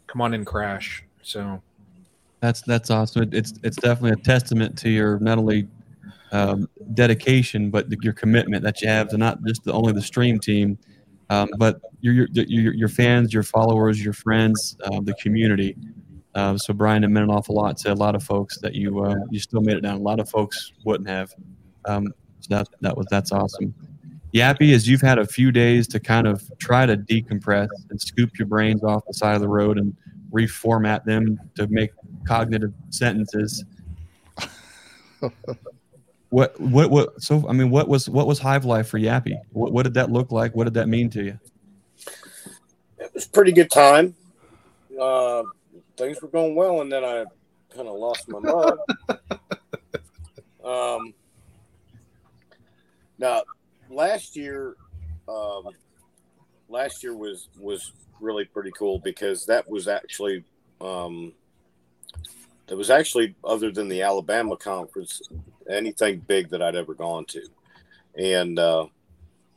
come 0.07 0.19
on 0.19 0.33
and 0.33 0.45
crash. 0.45 1.05
So, 1.21 1.61
That's 2.41 2.61
that's 2.61 2.91
awesome. 2.91 3.23
It, 3.23 3.33
it's 3.33 3.53
it's 3.63 3.77
definitely 3.77 4.11
a 4.11 4.23
testament 4.23 4.77
to 4.79 4.89
your 4.89 5.19
not 5.19 5.37
only 5.37 5.67
um, 6.31 6.69
dedication 6.93 7.71
but 7.71 7.89
the, 7.89 7.97
your 8.01 8.13
commitment 8.13 8.61
that 8.63 8.81
you 8.81 8.89
have 8.89 9.07
to 9.09 9.17
not 9.17 9.39
just 9.45 9.63
the, 9.63 9.71
only 9.71 9.93
the 9.93 10.01
stream 10.01 10.37
team, 10.39 10.77
um, 11.29 11.49
but 11.57 11.79
your, 12.01 12.13
your 12.13 12.45
your 12.47 12.73
your 12.73 12.89
fans, 12.89 13.33
your 13.33 13.43
followers, 13.43 14.03
your 14.03 14.13
friends, 14.13 14.77
uh, 14.83 14.99
the 15.01 15.13
community. 15.15 15.75
Uh, 16.35 16.57
so 16.57 16.73
Brian, 16.73 17.03
it 17.03 17.07
meant 17.07 17.23
an 17.23 17.31
awful 17.31 17.55
lot 17.55 17.77
to 17.77 17.91
a 17.91 17.95
lot 17.95 18.15
of 18.15 18.23
folks 18.23 18.59
that 18.59 18.75
you 18.75 19.03
uh, 19.03 19.15
you 19.31 19.39
still 19.39 19.61
made 19.61 19.77
it 19.77 19.81
down. 19.81 19.95
A 19.95 20.03
lot 20.03 20.19
of 20.19 20.29
folks 20.29 20.73
wouldn't 20.85 21.09
have. 21.09 21.33
Um, 21.85 22.13
so 22.39 22.55
that 22.55 22.67
that 22.81 22.97
was 22.97 23.07
that's 23.09 23.31
awesome. 23.31 23.73
Yappy, 24.33 24.73
as 24.73 24.87
you've 24.87 25.01
had 25.01 25.17
a 25.19 25.25
few 25.25 25.51
days 25.51 25.87
to 25.87 25.99
kind 25.99 26.27
of 26.27 26.43
try 26.59 26.85
to 26.85 26.97
decompress 26.97 27.69
and 27.89 27.99
scoop 27.99 28.37
your 28.37 28.47
brains 28.47 28.83
off 28.83 29.05
the 29.07 29.13
side 29.13 29.35
of 29.35 29.41
the 29.41 29.47
road 29.47 29.77
and 29.77 29.95
reformat 30.31 31.05
them 31.05 31.39
to 31.55 31.67
make 31.67 31.91
cognitive 32.25 32.73
sentences. 32.89 33.63
what 36.29 36.59
what 36.59 36.91
what 36.91 37.21
so 37.21 37.47
I 37.47 37.53
mean 37.53 37.69
what 37.69 37.87
was 37.87 38.09
what 38.09 38.27
was 38.27 38.37
Hive 38.39 38.65
Life 38.65 38.89
for 38.89 38.99
Yappy? 38.99 39.37
What, 39.51 39.71
what 39.71 39.83
did 39.83 39.93
that 39.93 40.11
look 40.11 40.31
like? 40.31 40.55
What 40.55 40.65
did 40.65 40.73
that 40.75 40.87
mean 40.87 41.09
to 41.11 41.23
you? 41.23 41.39
It 42.99 43.13
was 43.13 43.25
a 43.25 43.29
pretty 43.29 43.53
good 43.53 43.71
time. 43.71 44.15
Uh, 44.99 45.43
things 45.95 46.21
were 46.21 46.27
going 46.27 46.55
well, 46.55 46.81
and 46.81 46.91
then 46.91 47.03
I 47.03 47.25
kind 47.73 47.87
of 47.87 47.95
lost 47.95 48.27
my 48.27 48.39
mind. 48.39 48.79
um, 50.63 51.13
now, 53.17 53.43
last 53.89 54.35
year, 54.35 54.75
um, 55.27 55.69
last 56.69 57.03
year 57.03 57.15
was 57.15 57.49
was 57.59 57.91
really 58.19 58.45
pretty 58.45 58.71
cool 58.77 58.99
because 58.99 59.45
that 59.45 59.69
was 59.69 59.87
actually 59.87 60.43
um, 60.81 61.33
that 62.67 62.77
was 62.77 62.89
actually 62.89 63.35
other 63.43 63.71
than 63.71 63.87
the 63.87 64.01
Alabama 64.01 64.57
conference, 64.57 65.21
anything 65.69 66.19
big 66.19 66.49
that 66.49 66.61
I'd 66.61 66.75
ever 66.75 66.93
gone 66.93 67.25
to, 67.25 67.41
and 68.17 68.59
uh, 68.59 68.85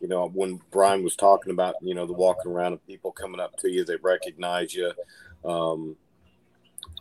you 0.00 0.08
know 0.08 0.28
when 0.28 0.60
Brian 0.70 1.04
was 1.04 1.16
talking 1.16 1.52
about 1.52 1.74
you 1.82 1.94
know 1.94 2.06
the 2.06 2.12
walking 2.12 2.52
around 2.52 2.72
and 2.72 2.86
people 2.86 3.12
coming 3.12 3.40
up 3.40 3.56
to 3.58 3.70
you, 3.70 3.84
they 3.84 3.96
recognize 3.96 4.74
you. 4.74 4.92
Um, 5.44 5.96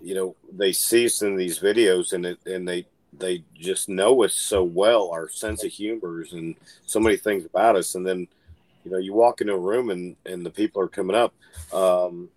you 0.01 0.15
know 0.15 0.35
they 0.51 0.71
see 0.71 1.05
us 1.05 1.21
in 1.21 1.35
these 1.35 1.59
videos 1.59 2.13
and 2.13 2.25
it 2.25 2.39
and 2.45 2.67
they 2.67 2.85
they 3.13 3.43
just 3.55 3.89
know 3.89 4.23
us 4.23 4.33
so 4.33 4.63
well 4.63 5.09
our 5.11 5.29
sense 5.29 5.63
of 5.63 5.71
humors 5.71 6.33
and 6.33 6.55
so 6.85 6.99
many 6.99 7.17
things 7.17 7.45
about 7.45 7.75
us. 7.75 7.95
And 7.95 8.05
then 8.05 8.27
you 8.83 8.91
know 8.91 8.97
you 8.97 9.13
walk 9.13 9.41
into 9.41 9.53
a 9.53 9.59
room 9.59 9.89
and 9.89 10.15
and 10.25 10.45
the 10.45 10.49
people 10.49 10.81
are 10.81 10.87
coming 10.87 11.15
up. 11.15 11.33
Um 11.73 12.29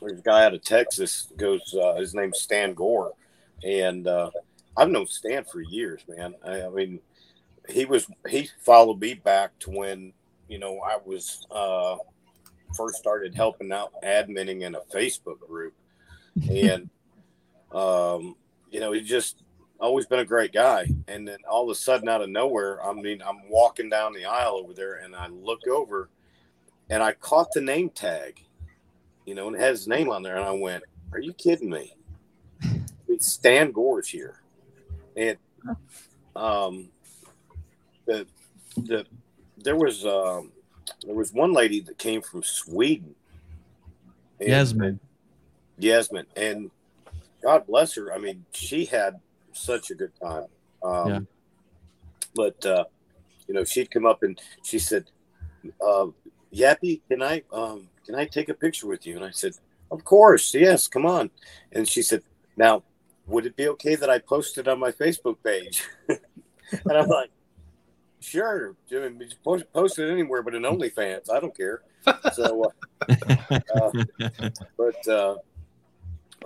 there's 0.00 0.20
a 0.20 0.22
guy 0.22 0.44
out 0.44 0.54
of 0.54 0.62
texas 0.62 1.32
goes 1.36 1.74
uh, 1.74 1.94
his 1.96 2.14
name's 2.14 2.40
stan 2.40 2.74
gore. 2.74 3.12
And 3.64 4.06
uh 4.06 4.30
i've 4.76 4.90
known 4.90 5.06
stan 5.06 5.44
for 5.44 5.60
years 5.60 6.02
man. 6.08 6.34
I, 6.44 6.62
I 6.62 6.68
mean 6.68 7.00
he 7.68 7.84
was 7.84 8.06
he 8.28 8.48
followed 8.60 9.00
me 9.00 9.14
back 9.14 9.58
to 9.60 9.70
when 9.70 10.12
you 10.48 10.58
know 10.58 10.80
i 10.80 10.96
was 11.04 11.46
uh 11.50 11.96
first 12.74 12.98
started 12.98 13.34
helping 13.34 13.72
out 13.72 13.92
adminning 14.04 14.62
in 14.62 14.74
a 14.74 14.80
facebook 14.92 15.40
group. 15.40 15.74
And 16.48 16.88
um, 17.72 18.36
you 18.70 18.80
know, 18.80 18.92
he's 18.92 19.08
just 19.08 19.42
always 19.80 20.06
been 20.06 20.18
a 20.18 20.24
great 20.24 20.52
guy. 20.52 20.88
And 21.06 21.26
then 21.26 21.38
all 21.48 21.64
of 21.64 21.70
a 21.70 21.74
sudden, 21.74 22.08
out 22.08 22.22
of 22.22 22.28
nowhere, 22.28 22.84
I 22.84 22.92
mean, 22.92 23.22
I'm 23.26 23.48
walking 23.48 23.88
down 23.88 24.12
the 24.12 24.24
aisle 24.24 24.60
over 24.62 24.72
there, 24.72 24.96
and 24.96 25.14
I 25.14 25.28
look 25.28 25.66
over, 25.66 26.08
and 26.90 27.02
I 27.02 27.12
caught 27.12 27.52
the 27.52 27.60
name 27.60 27.90
tag, 27.90 28.42
you 29.24 29.34
know, 29.34 29.46
and 29.46 29.56
it 29.56 29.60
has 29.60 29.80
his 29.80 29.88
name 29.88 30.10
on 30.10 30.22
there, 30.22 30.36
and 30.36 30.44
I 30.44 30.52
went, 30.52 30.84
"Are 31.12 31.20
you 31.20 31.32
kidding 31.32 31.70
me?" 31.70 31.94
It's 33.08 33.32
Stan 33.32 33.72
Gore's 33.72 34.08
here, 34.08 34.42
and 35.16 35.38
um, 36.36 36.88
the 38.06 38.26
the 38.76 39.06
there 39.56 39.76
was 39.76 40.06
um 40.06 40.52
there 41.04 41.14
was 41.14 41.32
one 41.32 41.52
lady 41.52 41.80
that 41.80 41.98
came 41.98 42.22
from 42.22 42.42
Sweden. 42.42 43.14
And- 44.40 44.48
Yasmin. 44.48 45.00
Yasmin, 45.78 46.26
and 46.36 46.70
God 47.42 47.66
bless 47.66 47.94
her. 47.94 48.12
I 48.12 48.18
mean, 48.18 48.44
she 48.52 48.84
had 48.84 49.20
such 49.52 49.90
a 49.90 49.94
good 49.94 50.12
time. 50.20 50.46
Um, 50.82 51.08
Yeah. 51.08 51.20
But 52.34 52.64
uh, 52.66 52.84
you 53.46 53.54
know, 53.54 53.64
she'd 53.64 53.90
come 53.90 54.06
up 54.06 54.22
and 54.22 54.40
she 54.62 54.78
said, 54.78 55.04
uh, 55.84 56.06
"Yappy, 56.54 57.00
can 57.08 57.22
I 57.22 57.42
um, 57.52 57.88
can 58.06 58.14
I 58.14 58.26
take 58.26 58.48
a 58.48 58.54
picture 58.54 58.86
with 58.86 59.06
you?" 59.06 59.16
And 59.16 59.24
I 59.24 59.30
said, 59.30 59.54
"Of 59.90 60.04
course, 60.04 60.54
yes, 60.54 60.86
come 60.86 61.06
on." 61.06 61.30
And 61.72 61.88
she 61.88 62.02
said, 62.02 62.22
"Now, 62.56 62.84
would 63.26 63.46
it 63.46 63.56
be 63.56 63.68
okay 63.68 63.96
that 63.96 64.10
I 64.10 64.18
post 64.18 64.58
it 64.58 64.68
on 64.68 64.78
my 64.78 64.92
Facebook 64.92 65.36
page?" 65.42 65.82
and 66.08 66.18
I'm 66.86 67.08
like, 67.08 67.30
"Sure, 68.20 68.76
just 68.88 69.42
post, 69.42 69.64
post 69.72 69.98
it 69.98 70.10
anywhere, 70.10 70.42
but 70.42 70.54
in 70.54 70.62
OnlyFans, 70.62 71.32
I 71.32 71.40
don't 71.40 71.56
care." 71.56 71.82
So, 72.34 72.70
uh, 73.08 73.10
uh, 73.74 73.90
but 74.76 75.08
uh, 75.08 75.36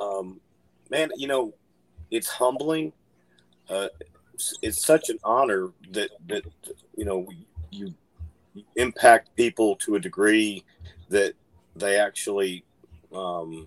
um, 0.01 0.41
man, 0.91 1.11
you 1.17 1.29
know, 1.29 1.53
it's 2.13 2.29
humbling. 2.29 2.93
Uh, 3.69 3.89
it's, 4.35 4.57
it's 4.63 4.85
such 4.85 5.09
an 5.09 5.19
honor 5.25 5.71
that 5.91 6.11
that 6.29 6.45
you 6.97 7.05
know 7.05 7.27
you, 7.71 7.95
impact 8.77 9.35
people 9.35 9.75
to 9.77 9.97
a 9.97 10.01
degree 10.01 10.63
that 11.09 11.35
they 11.75 11.97
actually 11.97 12.65
um, 13.15 13.67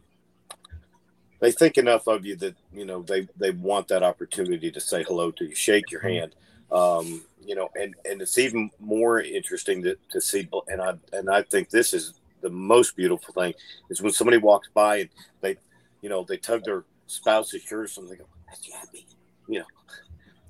they 1.39 1.51
think 1.51 1.77
enough 1.77 2.07
of 2.07 2.25
you 2.25 2.35
that 2.37 2.55
you 2.73 2.85
know 2.85 3.01
they 3.01 3.27
they 3.37 3.51
want 3.51 3.87
that 3.89 4.03
opportunity 4.03 4.71
to 4.71 4.79
say 4.79 5.03
hello 5.03 5.31
to 5.31 5.45
you, 5.45 5.55
shake 5.55 5.91
your 5.91 6.01
hand. 6.01 6.35
Um, 6.71 7.23
you 7.45 7.55
know, 7.55 7.69
and 7.79 7.95
and 8.09 8.21
it's 8.21 8.37
even 8.37 8.69
more 8.79 9.21
interesting 9.21 9.83
to, 9.83 9.97
to 10.11 10.21
see. 10.21 10.47
And 10.67 10.81
I 10.81 10.93
and 11.13 11.29
I 11.29 11.41
think 11.43 11.69
this 11.69 11.93
is 11.93 12.13
the 12.41 12.49
most 12.49 12.95
beautiful 12.95 13.33
thing 13.33 13.53
is 13.89 14.01
when 14.01 14.11
somebody 14.11 14.37
walks 14.37 14.69
by 14.73 14.97
and 14.97 15.09
they, 15.41 15.57
you 16.01 16.09
know, 16.09 16.23
they 16.23 16.37
tug 16.37 16.63
their 16.63 16.83
spouse's 17.07 17.63
shirt 17.63 17.97
and 17.97 18.09
they 18.09 18.15
go, 18.15 18.25
"That's 18.55 18.67
Yappy," 18.67 19.05
you 19.47 19.59
know. 19.59 19.65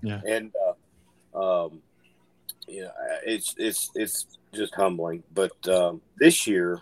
Yeah. 0.02 0.22
And 0.28 0.54
uh, 1.36 1.66
um, 1.66 1.82
yeah, 2.68 2.90
it's 3.26 3.56
it's 3.58 3.92
it's 3.96 4.38
just 4.54 4.76
humbling. 4.76 5.24
But 5.34 5.68
um, 5.68 6.02
this 6.18 6.48
year, 6.48 6.82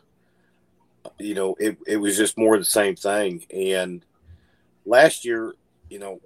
you 1.19 1.35
know, 1.35 1.55
it 1.59 1.77
it 1.87 1.97
was 1.97 2.17
just 2.17 2.37
more 2.37 2.57
the 2.57 2.65
same 2.65 2.95
thing. 2.95 3.45
And 3.53 4.05
last 4.85 5.25
year, 5.25 5.53
you 5.89 5.99
know, 5.99 6.19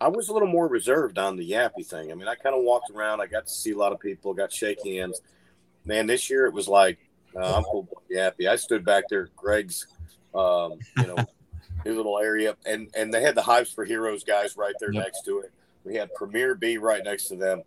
I 0.00 0.08
was 0.08 0.28
a 0.28 0.32
little 0.32 0.48
more 0.48 0.68
reserved 0.68 1.18
on 1.18 1.36
the 1.36 1.50
yappy 1.50 1.86
thing. 1.86 2.10
I 2.10 2.14
mean, 2.14 2.28
I 2.28 2.34
kind 2.34 2.54
of 2.54 2.62
walked 2.62 2.90
around. 2.90 3.20
I 3.20 3.26
got 3.26 3.46
to 3.46 3.52
see 3.52 3.72
a 3.72 3.78
lot 3.78 3.92
of 3.92 4.00
people. 4.00 4.34
Got 4.34 4.52
shake 4.52 4.84
hands. 4.84 5.20
Man, 5.84 6.06
this 6.06 6.28
year 6.28 6.46
it 6.46 6.52
was 6.52 6.68
like 6.68 6.98
uh, 7.34 7.56
I'm 7.56 7.64
full 7.64 7.88
yappy. 8.10 8.48
I 8.48 8.56
stood 8.56 8.84
back 8.84 9.04
there, 9.08 9.28
Greg's, 9.36 9.86
um, 10.34 10.78
you 10.96 11.06
know, 11.06 11.16
his 11.86 11.96
little 11.96 12.18
area, 12.18 12.56
and 12.66 12.88
and 12.94 13.12
they 13.12 13.22
had 13.22 13.34
the 13.34 13.42
Hives 13.42 13.72
for 13.72 13.84
Heroes 13.84 14.24
guys 14.24 14.56
right 14.56 14.74
there 14.80 14.92
Yep. 14.92 15.02
next 15.04 15.22
to 15.24 15.38
it. 15.40 15.52
We 15.84 15.94
had 15.94 16.12
Premier 16.14 16.54
Bee 16.54 16.78
right 16.78 17.02
next 17.04 17.28
to 17.28 17.36
them, 17.36 17.62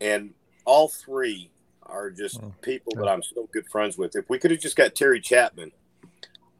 and 0.00 0.32
all 0.64 0.88
three 0.88 1.50
are 1.82 2.10
just 2.10 2.40
Oh, 2.42 2.54
people 2.62 2.92
that 2.96 3.08
I'm 3.08 3.22
so 3.22 3.48
good 3.52 3.66
friends 3.68 3.98
with. 3.98 4.16
If 4.16 4.28
we 4.30 4.38
could 4.38 4.50
have 4.50 4.60
just 4.60 4.76
got 4.76 4.94
Terry 4.94 5.20
Chapman 5.20 5.72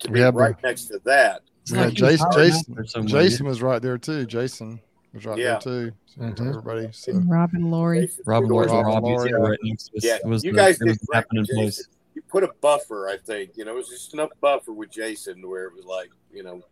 to 0.01 0.09
be 0.09 0.15
We 0.15 0.21
had- 0.21 0.35
right 0.35 0.55
next 0.63 0.85
to 0.87 1.01
that, 1.05 1.43
Yeah, 1.67 1.85
like 1.85 1.95
Jason, 1.95 2.27
Jason, 2.35 3.07
Jason 3.07 3.47
was 3.47 3.63
right 3.63 3.81
there 3.81 3.97
too. 3.97 4.27
Jason 4.27 4.81
was 5.15 5.25
right 5.25 5.39
Yeah. 5.39 5.53
there 5.53 5.61
too. 5.61 5.93
So, 6.07 6.21
Mhm. 6.21 6.49
Everybody. 6.49 6.89
So 6.93 7.13
Robin 7.27 7.71
Laurie, 7.71 8.11
Robin 8.27 8.49
Fedor- 8.49 8.55
Lawrence 8.55 8.73
Robin 8.73 8.87
Robbie's 8.87 9.33
Laurie. 9.33 9.33
right 9.51 9.59
next 9.63 9.89
to 9.89 9.97
us. 9.97 10.05
Yeah, 10.05 10.19
was 10.27 10.45
you 10.45 10.53
the- 10.53 10.57
guys 10.59 10.79
did 10.79 10.99
happening 11.13 11.47
place. 11.47 11.89
You 12.15 12.23
put 12.23 12.45
a 12.45 12.53
buffer, 12.61 13.09
I 13.09 13.17
think. 13.17 13.57
You 13.57 13.65
know, 13.65 13.73
it 13.73 13.77
was 13.79 13.89
just 13.89 14.13
enough 14.15 14.31
buffer 14.41 14.73
with 14.73 14.91
Jason 14.91 15.41
to 15.41 15.49
where 15.49 15.65
it 15.65 15.75
was 15.75 15.85
like, 15.87 16.11
you 16.33 16.43
know, 16.43 16.63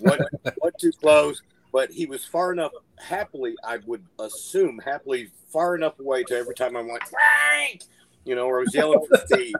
what 0.00 0.20
what 0.58 0.78
too 0.78 0.92
close, 0.92 1.42
but 1.72 1.90
he 1.90 2.06
was 2.06 2.24
far 2.24 2.52
enough. 2.52 2.72
Happily, 2.98 3.54
I 3.64 3.78
would 3.86 4.04
assume 4.18 4.80
happily 4.84 5.30
far 5.48 5.74
enough 5.74 5.98
away 5.98 6.22
to 6.24 6.36
every 6.36 6.54
time 6.54 6.76
I 6.76 6.82
went 6.82 7.02
Frank, 7.02 7.82
you 8.24 8.34
know, 8.34 8.46
or 8.46 8.58
I 8.58 8.64
was 8.64 8.74
yelling 8.74 9.00
for 9.08 9.16
Steve. 9.26 9.54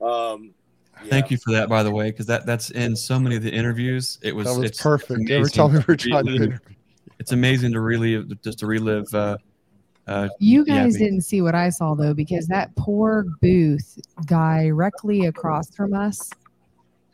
Um, 0.00 0.54
yeah. 1.02 1.10
Thank 1.10 1.30
you 1.30 1.36
for 1.38 1.52
that, 1.52 1.68
by 1.68 1.82
the 1.82 1.90
way, 1.90 2.10
because 2.10 2.26
that 2.26 2.44
that's 2.46 2.70
in 2.70 2.96
so 2.96 3.18
many 3.20 3.36
of 3.36 3.42
the 3.42 3.52
interviews. 3.52 4.18
It 4.22 4.34
was 4.34 4.46
that 4.46 4.58
was 4.58 4.70
it's 4.70 4.82
perfect. 4.82 5.30
Every 5.30 5.36
amazing 5.36 5.52
time 5.52 5.72
we 5.72 5.78
were 5.86 5.96
to 5.96 6.08
trying 6.10 6.24
to 6.26 6.32
relive- 6.32 6.42
interview. 6.50 6.74
It's 7.20 7.32
amazing 7.32 7.72
to 7.72 7.80
relive, 7.80 8.42
just 8.42 8.60
to 8.60 8.66
relive. 8.66 9.12
Uh, 9.12 9.38
uh, 10.06 10.28
You 10.38 10.64
guys 10.64 10.94
Yappy. 10.94 10.98
didn't 11.00 11.20
see 11.22 11.42
what 11.42 11.54
I 11.54 11.68
saw 11.68 11.94
though, 11.94 12.14
because 12.14 12.46
that 12.46 12.74
poor 12.76 13.26
booth 13.42 13.98
directly 14.26 15.26
across 15.26 15.74
from 15.74 15.94
us, 15.94 16.30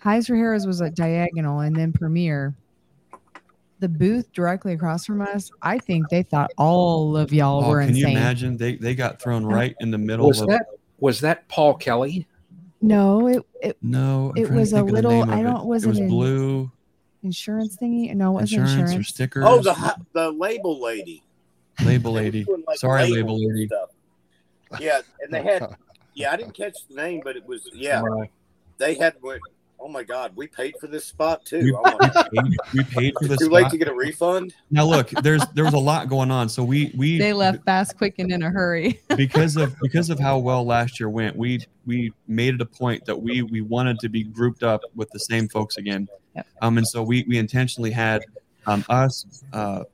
Hives 0.05 0.27
for 0.27 0.37
Heroes 0.37 0.67
was 0.67 0.83
at 0.83 0.95
diagonal, 0.95 1.61
and 1.61 1.75
then 1.75 1.91
Premier. 1.91 2.55
The 3.81 3.89
booth 3.89 4.31
directly 4.33 4.75
across 4.75 5.07
from 5.07 5.23
us, 5.23 5.51
I 5.63 5.79
think 5.79 6.11
they 6.11 6.23
thought 6.23 6.51
all 6.59 7.17
of 7.17 7.33
y'all 7.33 7.65
oh, 7.65 7.71
were 7.71 7.81
can 7.81 7.89
insane. 7.89 8.03
Can 8.05 8.13
you 8.13 8.19
imagine? 8.19 8.57
They 8.59 8.77
they 8.77 8.95
got 8.95 9.21
thrown 9.21 9.45
right 9.47 9.75
in 9.81 9.91
the 9.91 9.99
middle 9.99 10.27
Was 10.29 10.43
of. 10.43 10.49
that 10.49 10.67
was 11.01 11.21
that 11.21 11.49
Paul 11.49 11.75
Kelly? 11.75 12.27
No, 12.83 13.27
it, 13.29 13.43
it 13.63 13.79
no, 13.83 14.33
I'm 14.37 14.43
it 14.45 14.51
was 14.51 14.73
a 14.75 14.77
think 14.77 14.91
of 14.91 14.95
the 14.95 15.09
little- 15.09 15.31
I 15.31 15.43
don't- 15.43 15.67
was 15.67 15.85
it 15.85 15.89
was 15.89 15.99
it 15.99 16.03
in- 16.03 16.09
blue 16.09 16.71
insurance 17.23 17.77
thingy. 17.81 18.15
No, 18.15 18.31
it 18.31 18.43
wasn't 18.43 18.61
insurance, 18.61 18.73
insurance. 18.73 18.95
or 18.95 19.03
stickers. 19.11 19.45
Oh, 19.47 19.61
the 19.63 19.97
the 20.13 20.31
label 20.31 20.81
lady. 20.83 21.23
label 21.83 22.13
lady. 22.13 22.47
like, 22.67 22.79
Sorry, 22.79 23.05
labels 23.11 23.41
label 23.41 23.55
lady. 23.55 23.67
stuff. 23.67 23.91
Yeah, 24.81 25.01
and 25.21 25.33
they 25.33 25.43
had. 25.43 25.77
Yeah, 26.17 26.31
I 26.33 26.37
didn't 26.37 26.55
catch 26.55 26.77
the 26.89 26.95
name, 26.95 27.23
but 27.25 27.37
it 27.37 27.45
was 27.45 27.69
yeah. 27.75 28.01
Right. 28.01 28.31
They 28.79 28.95
had. 28.95 29.15
Oh 29.79 29.89
my 29.89 30.03
God, 30.03 30.33
we 30.35 30.47
paid 30.47 30.75
for 30.81 30.87
this 30.87 31.05
spot 31.05 31.45
too. 31.45 31.77
Oh 31.79 31.83
my, 31.83 32.25
we 32.33 32.41
paid, 32.41 32.57
we 32.73 32.85
paid 32.85 33.15
for 33.21 33.29
this. 33.29 33.39
too 33.39 33.51
late 33.51 33.63
spot. 33.63 33.73
to 33.73 33.79
get 33.79 33.89
a 33.89 33.95
refund. 33.95 34.55
Now 34.71 34.87
look, 34.87 35.11
there's 35.23 35.45
there 35.55 35.65
was 35.65 35.75
a 35.75 35.79
lot 35.79 36.09
going 36.09 36.31
on, 36.31 36.49
so 36.49 36.65
we 36.65 36.93
we 36.97 37.19
They 37.19 37.33
left 37.33 37.65
fast, 37.65 37.97
quick, 37.97 38.19
and 38.19 38.33
in 38.33 38.43
a 38.43 38.51
hurry. 38.51 39.01
because 39.17 39.57
of 39.57 39.75
because 39.83 40.11
of 40.11 40.19
how 40.19 40.39
well 40.39 40.65
last 40.65 40.99
year 40.99 41.11
went, 41.11 41.37
we 41.37 41.61
we 41.87 42.13
made 42.29 42.55
it 42.55 42.61
a 42.61 42.67
point 42.67 43.05
that 43.05 43.21
we 43.21 43.43
we 43.43 43.61
wanted 43.61 43.99
to 44.01 44.09
be 44.09 44.23
grouped 44.23 44.63
up 44.63 44.81
with 44.95 45.11
the 45.11 45.21
same 45.21 45.49
folks 45.49 45.77
again. 45.77 46.09
Yep. 46.35 46.47
Um, 46.63 46.79
and 46.79 46.89
so 46.89 47.03
we 47.03 47.25
we 47.29 47.37
intentionally 47.39 47.91
had 47.91 48.25
um, 48.67 48.85
us, 48.89 49.45
uh, 49.53 49.85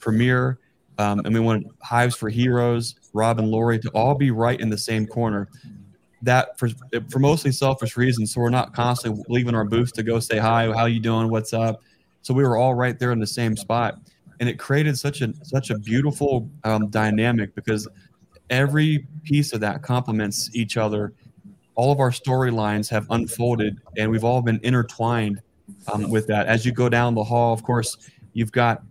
Premier, 0.00 0.58
um, 0.98 1.20
and 1.20 1.32
we 1.32 1.40
wanted 1.40 1.68
Hives 1.82 2.16
for 2.16 2.28
Heroes, 2.28 2.96
Rob 3.12 3.38
and 3.38 3.48
Lori 3.48 3.78
to 3.78 3.88
all 3.90 4.14
be 4.14 4.30
right 4.30 4.60
in 4.60 4.68
the 4.68 4.78
same 4.78 5.06
corner. 5.06 5.48
That 6.22 6.58
for 6.58 6.68
for 7.10 7.18
mostly 7.18 7.52
selfish 7.52 7.96
reasons, 7.96 8.34
so 8.34 8.40
we're 8.40 8.50
not 8.50 8.74
constantly 8.74 9.22
leaving 9.28 9.54
our 9.54 9.64
booths 9.64 9.92
to 9.92 10.02
go 10.02 10.18
say 10.18 10.38
hi, 10.38 10.72
how 10.72 10.86
you 10.86 10.98
doing, 10.98 11.28
what's 11.28 11.52
up. 11.52 11.80
So 12.22 12.34
we 12.34 12.42
were 12.42 12.56
all 12.56 12.74
right 12.74 12.98
there 12.98 13.12
in 13.12 13.20
the 13.20 13.26
same 13.26 13.56
spot, 13.56 13.98
and 14.40 14.48
it 14.48 14.58
created 14.58 14.98
such 14.98 15.20
a 15.22 15.32
such 15.44 15.70
a 15.70 15.78
beautiful 15.78 16.50
um, 16.64 16.88
dynamic 16.88 17.54
because 17.54 17.86
every 18.50 19.06
piece 19.22 19.52
of 19.52 19.60
that 19.60 19.82
complements 19.82 20.50
each 20.54 20.76
other. 20.76 21.12
All 21.74 21.92
of 21.92 22.00
our 22.00 22.10
storylines 22.10 22.88
have 22.90 23.06
unfolded, 23.10 23.78
and 23.96 24.10
we've 24.10 24.24
all 24.24 24.42
been 24.42 24.58
intertwined 24.64 25.40
um, 25.92 26.10
with 26.10 26.26
that. 26.26 26.46
As 26.46 26.66
you 26.66 26.72
go 26.72 26.88
down 26.88 27.14
the 27.14 27.22
hall, 27.22 27.52
of 27.52 27.62
course, 27.62 27.96
you've 28.32 28.50
got 28.50 28.82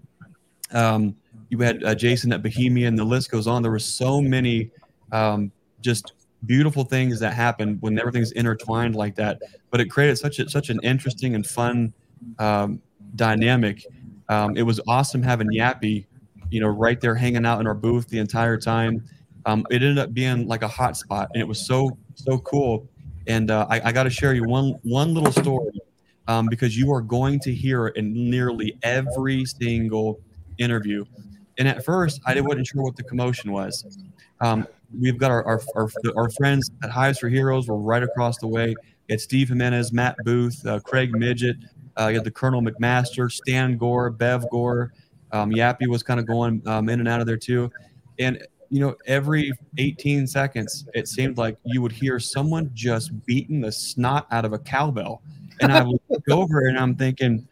um, 0.71 1.15
you 1.49 1.59
had 1.59 1.83
uh, 1.83 1.95
Jason 1.95 2.31
at 2.31 2.43
Bohemian. 2.43 2.95
The 2.95 3.03
list 3.03 3.31
goes 3.31 3.47
on. 3.47 3.61
There 3.61 3.71
were 3.71 3.79
so 3.79 4.21
many 4.21 4.71
um, 5.11 5.51
just 5.81 6.13
beautiful 6.45 6.83
things 6.83 7.19
that 7.19 7.33
happen 7.33 7.77
when 7.79 7.99
everything's 7.99 8.31
intertwined 8.33 8.95
like 8.95 9.15
that. 9.15 9.41
But 9.71 9.81
it 9.81 9.89
created 9.89 10.17
such 10.17 10.39
a, 10.39 10.49
such 10.49 10.69
an 10.69 10.79
interesting 10.83 11.35
and 11.35 11.45
fun 11.45 11.93
um, 12.39 12.81
dynamic. 13.15 13.85
Um, 14.29 14.55
it 14.55 14.63
was 14.63 14.79
awesome 14.87 15.23
having 15.23 15.47
Yappy, 15.49 16.05
you 16.49 16.59
know, 16.59 16.67
right 16.67 16.99
there 16.99 17.15
hanging 17.15 17.45
out 17.45 17.59
in 17.59 17.67
our 17.67 17.73
booth 17.73 18.07
the 18.07 18.19
entire 18.19 18.57
time. 18.57 19.03
Um, 19.45 19.65
it 19.69 19.75
ended 19.75 19.97
up 19.97 20.13
being 20.13 20.47
like 20.47 20.61
a 20.61 20.67
hot 20.67 20.97
spot, 20.97 21.29
and 21.33 21.41
it 21.41 21.47
was 21.47 21.65
so 21.65 21.97
so 22.15 22.37
cool. 22.39 22.87
And 23.27 23.49
uh, 23.51 23.65
I, 23.69 23.81
I 23.85 23.91
got 23.91 24.03
to 24.03 24.09
share 24.09 24.33
you 24.33 24.43
one 24.43 24.77
one 24.83 25.13
little 25.13 25.31
story 25.31 25.71
um, 26.27 26.47
because 26.47 26.77
you 26.77 26.91
are 26.91 27.01
going 27.01 27.39
to 27.41 27.53
hear 27.53 27.87
it 27.87 27.95
in 27.95 28.29
nearly 28.29 28.77
every 28.83 29.45
single 29.45 30.19
interview. 30.57 31.05
And 31.57 31.67
at 31.67 31.83
first, 31.83 32.21
I 32.25 32.39
wasn't 32.41 32.67
sure 32.67 32.83
what 32.83 32.95
the 32.95 33.03
commotion 33.03 33.51
was. 33.51 33.97
Um, 34.41 34.67
we've 34.97 35.17
got 35.17 35.31
our, 35.31 35.45
our, 35.45 35.61
our, 35.75 35.89
our 36.15 36.29
friends 36.31 36.71
at 36.83 36.89
Hives 36.89 37.19
for 37.19 37.29
Heroes 37.29 37.67
We're 37.67 37.75
right 37.75 38.03
across 38.03 38.37
the 38.37 38.47
way. 38.47 38.75
Had 39.09 39.21
Steve 39.21 39.49
Jimenez, 39.49 39.93
Matt 39.93 40.17
Booth, 40.23 40.65
uh, 40.65 40.79
Craig 40.81 41.13
Midget. 41.13 41.57
Uh, 41.99 42.07
you 42.07 42.15
had 42.15 42.23
the 42.23 42.31
Colonel 42.31 42.61
McMaster, 42.61 43.31
Stan 43.31 43.77
Gore, 43.77 44.09
Bev 44.09 44.49
Gore. 44.49 44.93
Um, 45.31 45.51
Yappy 45.51 45.87
was 45.87 46.03
kind 46.03 46.19
of 46.19 46.25
going 46.25 46.61
um, 46.67 46.89
in 46.89 46.99
and 46.99 47.07
out 47.07 47.21
of 47.21 47.27
there 47.27 47.37
too. 47.37 47.71
And, 48.19 48.45
you 48.69 48.79
know, 48.79 48.95
every 49.05 49.53
18 49.77 50.27
seconds, 50.27 50.87
it 50.93 51.07
seemed 51.07 51.37
like 51.37 51.57
you 51.63 51.81
would 51.81 51.91
hear 51.91 52.19
someone 52.19 52.69
just 52.73 53.25
beating 53.25 53.61
the 53.61 53.71
snot 53.71 54.27
out 54.31 54.45
of 54.45 54.53
a 54.53 54.59
cowbell. 54.59 55.21
And 55.59 55.71
I 55.71 55.83
would 55.83 55.99
look 56.09 56.29
over 56.29 56.67
and 56.67 56.77
I'm 56.77 56.95
thinking, 56.95 57.47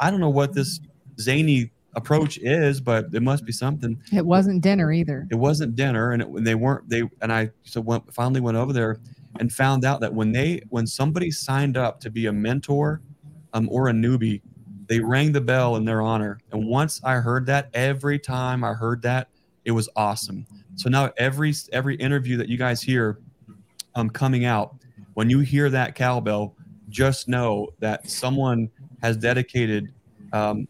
I 0.00 0.10
don't 0.10 0.20
know 0.20 0.30
what 0.30 0.52
this 0.52 0.80
zany 1.18 1.70
approach 1.94 2.38
is, 2.38 2.80
but 2.80 3.06
it 3.12 3.22
must 3.22 3.44
be 3.44 3.52
something. 3.52 4.00
It 4.12 4.24
wasn't 4.24 4.62
dinner 4.62 4.92
either. 4.92 5.26
it 5.30 5.34
wasn't 5.34 5.74
dinner 5.76 6.12
and 6.12 6.22
it, 6.22 6.44
they 6.44 6.54
weren't 6.54 6.88
they 6.88 7.02
and 7.20 7.32
i 7.32 7.50
so 7.64 7.80
went, 7.80 8.12
finally 8.12 8.40
went 8.40 8.56
over 8.56 8.72
there 8.72 8.98
and 9.38 9.52
found 9.52 9.84
out 9.84 10.00
that 10.00 10.12
when 10.14 10.32
they 10.32 10.62
when 10.70 10.86
somebody 10.86 11.30
signed 11.30 11.76
up 11.76 12.00
to 12.00 12.10
be 12.10 12.26
a 12.26 12.32
mentor 12.32 13.00
um, 13.52 13.68
or 13.70 13.88
a 13.88 13.92
newbie 13.92 14.40
they 14.86 14.98
rang 15.00 15.30
the 15.30 15.40
bell 15.40 15.76
in 15.76 15.84
their 15.84 16.02
honor. 16.02 16.38
And 16.52 16.66
once 16.66 17.00
i 17.04 17.14
heard 17.14 17.46
that 17.46 17.70
every 17.74 18.18
time 18.18 18.62
i 18.64 18.72
heard 18.72 19.02
that 19.02 19.28
it 19.64 19.72
was 19.72 19.88
awesome. 19.94 20.46
So 20.76 20.88
now 20.88 21.12
every 21.16 21.52
every 21.72 21.96
interview 21.96 22.36
that 22.38 22.48
you 22.48 22.56
guys 22.56 22.80
hear 22.82 23.18
um, 23.94 24.08
coming 24.10 24.44
out 24.44 24.76
when 25.14 25.28
you 25.28 25.40
hear 25.40 25.68
that 25.70 25.94
cowbell 25.94 26.56
just 26.88 27.28
know 27.28 27.68
that 27.80 28.08
someone 28.08 28.70
has 29.02 29.16
dedicated 29.16 29.92
um, 30.32 30.66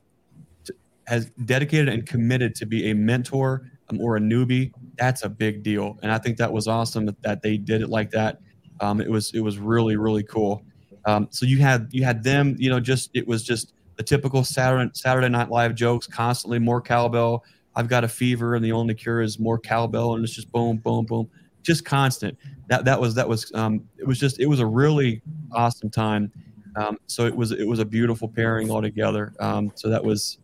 has 1.11 1.29
dedicated 1.45 1.89
and 1.89 2.07
committed 2.07 2.55
to 2.55 2.65
be 2.65 2.93
a 2.93 2.95
mentor 2.95 3.69
um, 3.91 4.01
or 4.01 4.17
a 4.17 4.21
newbie, 4.21 4.73
that's 4.97 5.25
a 5.25 5.29
big 5.29 5.65
deal. 5.65 5.99
And 6.03 6.13
I 6.13 6.19
think 6.19 6.37
that 6.37 6.53
was 6.53 6.69
awesome 6.69 7.05
that, 7.07 7.21
that 7.23 7.43
they 7.43 7.57
did 7.57 7.83
it 7.83 7.89
like 7.89 8.13
that. 8.13 8.39
Um, 8.79 9.01
it 9.01 9.11
was 9.11 9.33
it 9.35 9.41
was 9.41 9.59
really 9.59 9.97
really 9.97 10.23
cool. 10.23 10.65
Um, 11.07 11.27
so 11.33 11.47
you 11.47 11.59
had 11.59 11.89
you 11.91 12.05
had 12.05 12.23
them, 12.23 12.55
you 12.61 12.71
know, 12.71 12.79
just 12.79 13.11
it 13.13 13.27
was 13.27 13.43
just 13.43 13.75
the 13.97 14.05
typical 14.05 14.45
Saturday 14.45 14.89
Saturday 14.95 15.29
Night 15.29 15.51
Live 15.51 15.75
jokes, 15.75 16.07
constantly 16.07 16.61
more 16.61 16.81
cowbell. 16.81 17.45
I've 17.75 17.89
got 17.89 18.05
a 18.05 18.09
fever, 18.09 18.55
and 18.55 18.65
the 18.65 18.73
only 18.73 18.95
cure 18.95 19.21
is 19.21 19.41
more 19.41 19.59
cowbell, 19.59 20.15
and 20.15 20.25
it's 20.25 20.35
just 20.35 20.53
boom, 20.53 20.77
boom, 20.77 21.07
boom, 21.07 21.29
just 21.63 21.85
constant. 21.85 22.39
That 22.69 22.85
that 22.85 23.01
was 23.01 23.17
that 23.17 23.29
was 23.29 23.51
um, 23.57 23.83
it 23.99 24.07
was 24.07 24.21
just 24.21 24.39
it 24.39 24.47
was 24.47 24.61
a 24.61 24.67
really 24.67 25.23
awesome 25.51 25.91
time. 25.91 26.31
Um, 26.77 26.99
so 27.09 27.27
it 27.27 27.35
was 27.35 27.51
it 27.51 27.67
was 27.67 27.81
a 27.81 27.85
beautiful 27.85 28.29
pairing 28.29 28.71
altogether. 28.71 29.35
Um, 29.41 29.73
so 29.75 29.89
that 29.89 30.05
was 30.05 30.39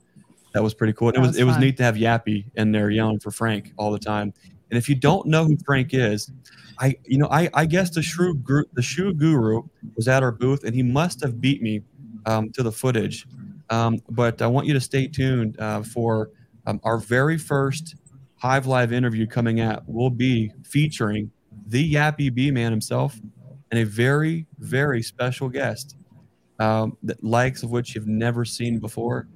that 0.56 0.62
was 0.62 0.72
pretty 0.72 0.94
cool. 0.94 1.10
It 1.10 1.18
was, 1.18 1.28
was 1.28 1.36
it 1.36 1.44
was 1.44 1.58
neat 1.58 1.76
to 1.76 1.82
have 1.82 1.96
Yappy 1.96 2.46
in 2.54 2.72
there 2.72 2.88
yelling 2.88 3.20
for 3.20 3.30
Frank 3.30 3.74
all 3.76 3.92
the 3.92 3.98
time. 3.98 4.32
And 4.70 4.78
if 4.78 4.88
you 4.88 4.94
don't 4.94 5.26
know 5.26 5.44
who 5.44 5.58
Frank 5.66 5.92
is, 5.92 6.30
I 6.78 6.96
you 7.04 7.18
know 7.18 7.28
I 7.30 7.50
I 7.52 7.66
guess 7.66 7.90
the 7.90 8.00
shoe 8.00 8.34
guru, 8.36 8.64
the 8.72 8.80
shoe 8.80 9.12
guru 9.12 9.64
was 9.96 10.08
at 10.08 10.22
our 10.22 10.32
booth 10.32 10.64
and 10.64 10.74
he 10.74 10.82
must 10.82 11.20
have 11.20 11.42
beat 11.42 11.60
me 11.60 11.82
um, 12.24 12.50
to 12.52 12.62
the 12.62 12.72
footage. 12.72 13.26
Um, 13.68 13.98
but 14.08 14.40
I 14.40 14.46
want 14.46 14.66
you 14.66 14.72
to 14.72 14.80
stay 14.80 15.06
tuned 15.08 15.60
uh, 15.60 15.82
for 15.82 16.30
um, 16.66 16.80
our 16.84 16.96
very 16.96 17.36
first 17.36 17.96
Hive 18.36 18.66
Life 18.66 18.92
interview 18.92 19.26
coming 19.26 19.60
out. 19.60 19.82
Will 19.86 20.08
be 20.08 20.50
featuring 20.64 21.30
the 21.66 21.92
Yappy 21.92 22.32
Beeman 22.32 22.70
himself 22.70 23.20
and 23.70 23.78
a 23.78 23.84
very 23.84 24.46
very 24.58 25.02
special 25.02 25.50
guest, 25.50 25.96
um, 26.60 26.96
that 27.02 27.22
likes 27.22 27.62
of 27.62 27.70
which 27.70 27.94
you've 27.94 28.06
never 28.06 28.46
seen 28.46 28.78
before. 28.78 29.28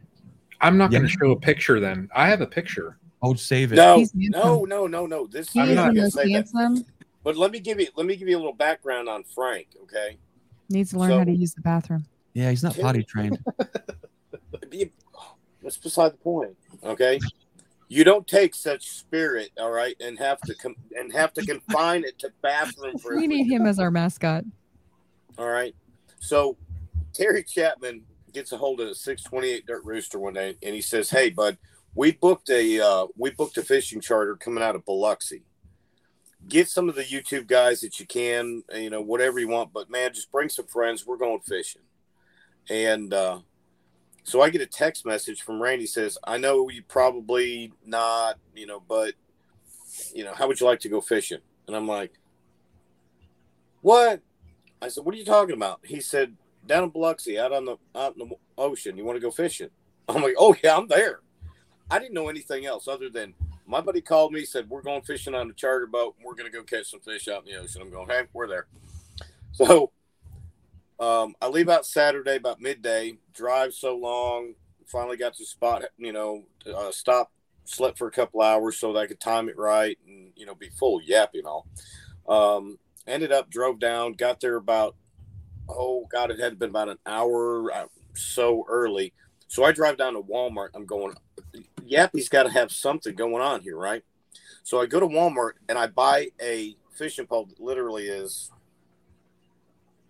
I'm 0.61 0.77
not 0.78 0.91
going 0.91 1.03
to 1.03 1.09
show 1.09 1.31
a 1.31 1.37
picture 1.41 1.81
then. 1.81 2.09
I 2.15 2.28
have 2.28 2.41
a 2.41 2.47
picture. 2.47 2.99
I'll 3.23 3.35
save 3.35 3.73
it. 3.73 3.77
No, 3.77 4.05
no, 4.15 4.65
no, 4.65 4.87
no, 4.87 5.07
no. 5.07 5.27
This 5.27 5.51
He 5.53 5.61
I'm 5.61 5.69
is 5.70 5.77
not 5.77 5.89
the 5.89 5.95
gonna 5.95 6.03
most 6.03 6.15
say 6.15 6.24
that. 6.24 6.31
handsome. 6.32 6.85
But 7.23 7.37
let 7.37 7.51
me 7.51 7.61
give 7.61 7.78
you 7.78 7.89
let 7.97 8.07
me 8.07 8.16
give 8.16 8.28
you 8.28 8.37
a 8.37 8.39
little 8.41 8.55
background 8.55 9.09
on 9.09 9.24
Frank. 9.24 9.66
Okay, 9.82 10.16
Needs 10.70 10.91
to 10.93 10.99
learn 10.99 11.11
So- 11.11 11.19
how 11.19 11.24
to 11.24 11.32
use 11.32 11.53
the 11.53 11.61
bathroom. 11.61 12.07
Yeah, 12.32 12.49
he's 12.51 12.62
not 12.62 12.78
potty 12.78 13.03
trained. 13.03 13.39
Be- 14.70 14.93
that's 15.62 15.77
beside 15.77 16.12
the 16.12 16.16
point. 16.19 16.57
Okay, 16.85 17.19
You 17.89 18.05
don't 18.05 18.27
take 18.27 18.55
such 18.55 18.89
spirit, 18.89 19.51
all 19.59 19.70
right, 19.73 19.97
and 20.01 20.19
have 20.19 20.41
to 20.43 20.55
com- 20.55 20.77
and 20.97 21.12
have 21.12 21.32
to 21.35 21.45
confine 21.45 22.05
it 22.05 22.19
to 22.20 22.32
bathroom 22.41 22.97
for. 22.99 23.16
We 23.16 23.27
need 23.27 23.51
him 23.51 23.66
as 23.66 23.78
our 23.78 23.91
mascot. 23.91 24.45
All 25.39 25.49
right. 25.49 25.74
So 26.20 26.57
Terry 27.12 27.43
Chapman 27.43 28.03
gets 28.32 28.52
a 28.52 28.57
hold 28.59 28.81
of 28.81 28.89
a 28.89 28.94
628 28.94 29.66
Dirt 29.66 29.85
Rooster 29.85 30.19
one 30.19 30.35
day, 30.35 30.57
and 30.62 30.74
he 30.74 30.81
says, 30.81 31.11
"Hey, 31.11 31.31
bud, 31.31 31.59
we 31.94 32.12
booked 32.12 32.51
a 32.51 32.81
uh, 32.81 33.07
we 33.16 33.31
booked 33.31 33.59
a 33.59 33.62
fishing 33.62 34.01
charter 34.01 34.36
coming 34.36 34.62
out 34.62 34.77
of 34.77 34.85
Biloxi. 34.85 35.43
Get 36.48 36.69
some 36.69 36.89
of 36.89 36.94
the 36.94 37.05
YouTube 37.05 37.47
guys 37.47 37.81
that 37.81 38.01
you 38.01 38.07
can, 38.07 38.62
you 38.74 38.90
know, 38.90 39.02
whatever 39.02 39.39
you 39.39 39.48
want, 39.48 39.73
but 39.73 39.90
man, 39.90 40.15
just 40.15 40.32
bring 40.32 40.48
some 40.48 40.66
friends. 40.66 41.07
We're 41.07 41.16
going 41.16 41.40
fishing." 41.40 41.82
And 42.69 43.12
uh, 43.12 43.40
so 44.23 44.40
I 44.40 44.51
get 44.51 44.61
a 44.61 44.66
text 44.66 45.05
message 45.05 45.43
from 45.43 45.61
Randy 45.61 45.86
says, 45.86 46.19
"I 46.24 46.39
know 46.39 46.69
you 46.69 46.82
probably 46.82 47.73
not, 47.85 48.39
you 48.55 48.66
know, 48.66 48.81
but 48.81 49.15
you 50.15 50.24
know, 50.24 50.35
how 50.35 50.47
would 50.47 50.61
you 50.61 50.66
like 50.66 50.81
to 50.81 50.89
go 50.89 51.01
fishing?" 51.01 51.40
And 51.66 51.77
I'm 51.77 51.89
like, 51.89 52.12
"What?" 53.81 54.20
I 54.82 54.89
said, 54.89 55.05
"What 55.05 55.15
are 55.15 55.19
you 55.19 55.24
talking 55.24 55.57
about?" 55.57 55.81
He 55.85 56.01
said, 56.01 56.36
"Down 56.71 56.85
in 56.85 56.91
Biloxi, 56.91 57.39
out 57.39 57.53
on 57.53 57.65
the 57.65 57.77
out 57.95 58.17
in 58.17 58.29
the 58.29 58.35
ocean. 58.57 58.97
You 58.97 59.05
want 59.05 59.17
to 59.17 59.21
go 59.21 59.31
fishing?" 59.31 59.71
I'm 60.09 60.23
like, 60.23 60.37
"Oh 60.39 60.55
yeah, 60.63 60.77
I'm 60.77 60.89
there." 60.89 61.21
I 61.91 61.99
didn't 61.99 62.15
know 62.15 62.29
anything 62.29 62.67
else 62.67 62.87
other 62.87 63.11
than 63.11 63.35
my 63.71 63.81
buddy 63.81 64.01
called 64.01 64.33
me, 64.33 64.45
said, 64.45 64.69
We're 64.69 64.83
going 64.83 65.03
fishing 65.03 65.35
on 65.35 65.49
a 65.49 65.53
charter 65.53 65.87
boat 65.87 66.17
and 66.17 66.27
we're 66.27 66.35
going 66.35 66.51
to 66.51 66.57
go 66.57 66.65
catch 66.65 66.91
some 66.91 67.01
fish 67.01 67.29
out 67.29 67.47
in 67.47 67.53
the 67.53 67.61
ocean. 67.61 67.81
I'm 67.81 67.91
going, 67.91 68.09
Hey, 68.09 68.25
we're 68.33 68.49
there. 68.49 68.67
So 69.53 69.93
um, 70.99 71.35
I 71.41 71.49
leave 71.49 71.69
out 71.69 71.87
Saturday 71.87 72.37
about 72.37 72.61
midday, 72.61 73.19
drive 73.33 73.73
so 73.73 73.97
long, 73.97 74.55
finally 74.87 75.17
got 75.17 75.35
to 75.35 75.47
spot, 75.47 75.85
you 75.99 76.13
know, 76.13 76.43
uh, 76.67 76.91
stop, 76.91 77.33
slept 77.65 77.97
for 77.97 78.09
a 78.09 78.13
couple 78.13 78.43
hours 78.43 78.79
so 78.79 78.93
that 78.93 78.99
I 78.99 79.07
could 79.07 79.21
time 79.21 79.49
it 79.49 79.57
right 79.57 79.97
and, 80.07 80.33
you 80.35 80.47
know, 80.47 80.55
be 80.55 80.69
full 80.71 81.01
yap, 81.01 81.31
you 81.35 81.43
know. 81.43 81.65
Um, 82.29 82.79
ended 83.07 83.33
up, 83.33 83.51
drove 83.51 83.79
down, 83.79 84.15
got 84.15 84.41
there 84.41 84.57
about, 84.57 84.97
oh, 85.77 86.07
God, 86.11 86.31
it 86.31 86.39
had 86.39 86.59
been 86.59 86.71
about 86.71 86.89
an 86.89 86.99
hour 87.07 87.73
uh, 87.73 87.87
so 88.15 88.65
early. 88.69 89.13
So 89.49 89.65
I 89.65 89.73
drive 89.73 89.97
down 89.97 90.15
to 90.15 90.23
Walmart. 90.23 90.69
I'm 90.75 90.87
going, 90.87 91.15
Yappy's 91.85 92.29
got 92.29 92.45
to 92.45 92.51
have 92.51 92.71
something 92.71 93.15
going 93.15 93.43
on 93.43 93.63
here, 93.63 93.77
right? 93.77 94.03
So 94.63 94.81
I 94.81 94.87
go 94.87 95.01
to 95.01 95.07
Walmart 95.07 95.53
and 95.69 95.77
I 95.77 95.89
buy 95.89 96.29
a 96.41 96.77
fishing 96.95 97.27
pole 97.27 97.47
that 97.47 97.61
literally 97.61 98.07
is 98.07 98.51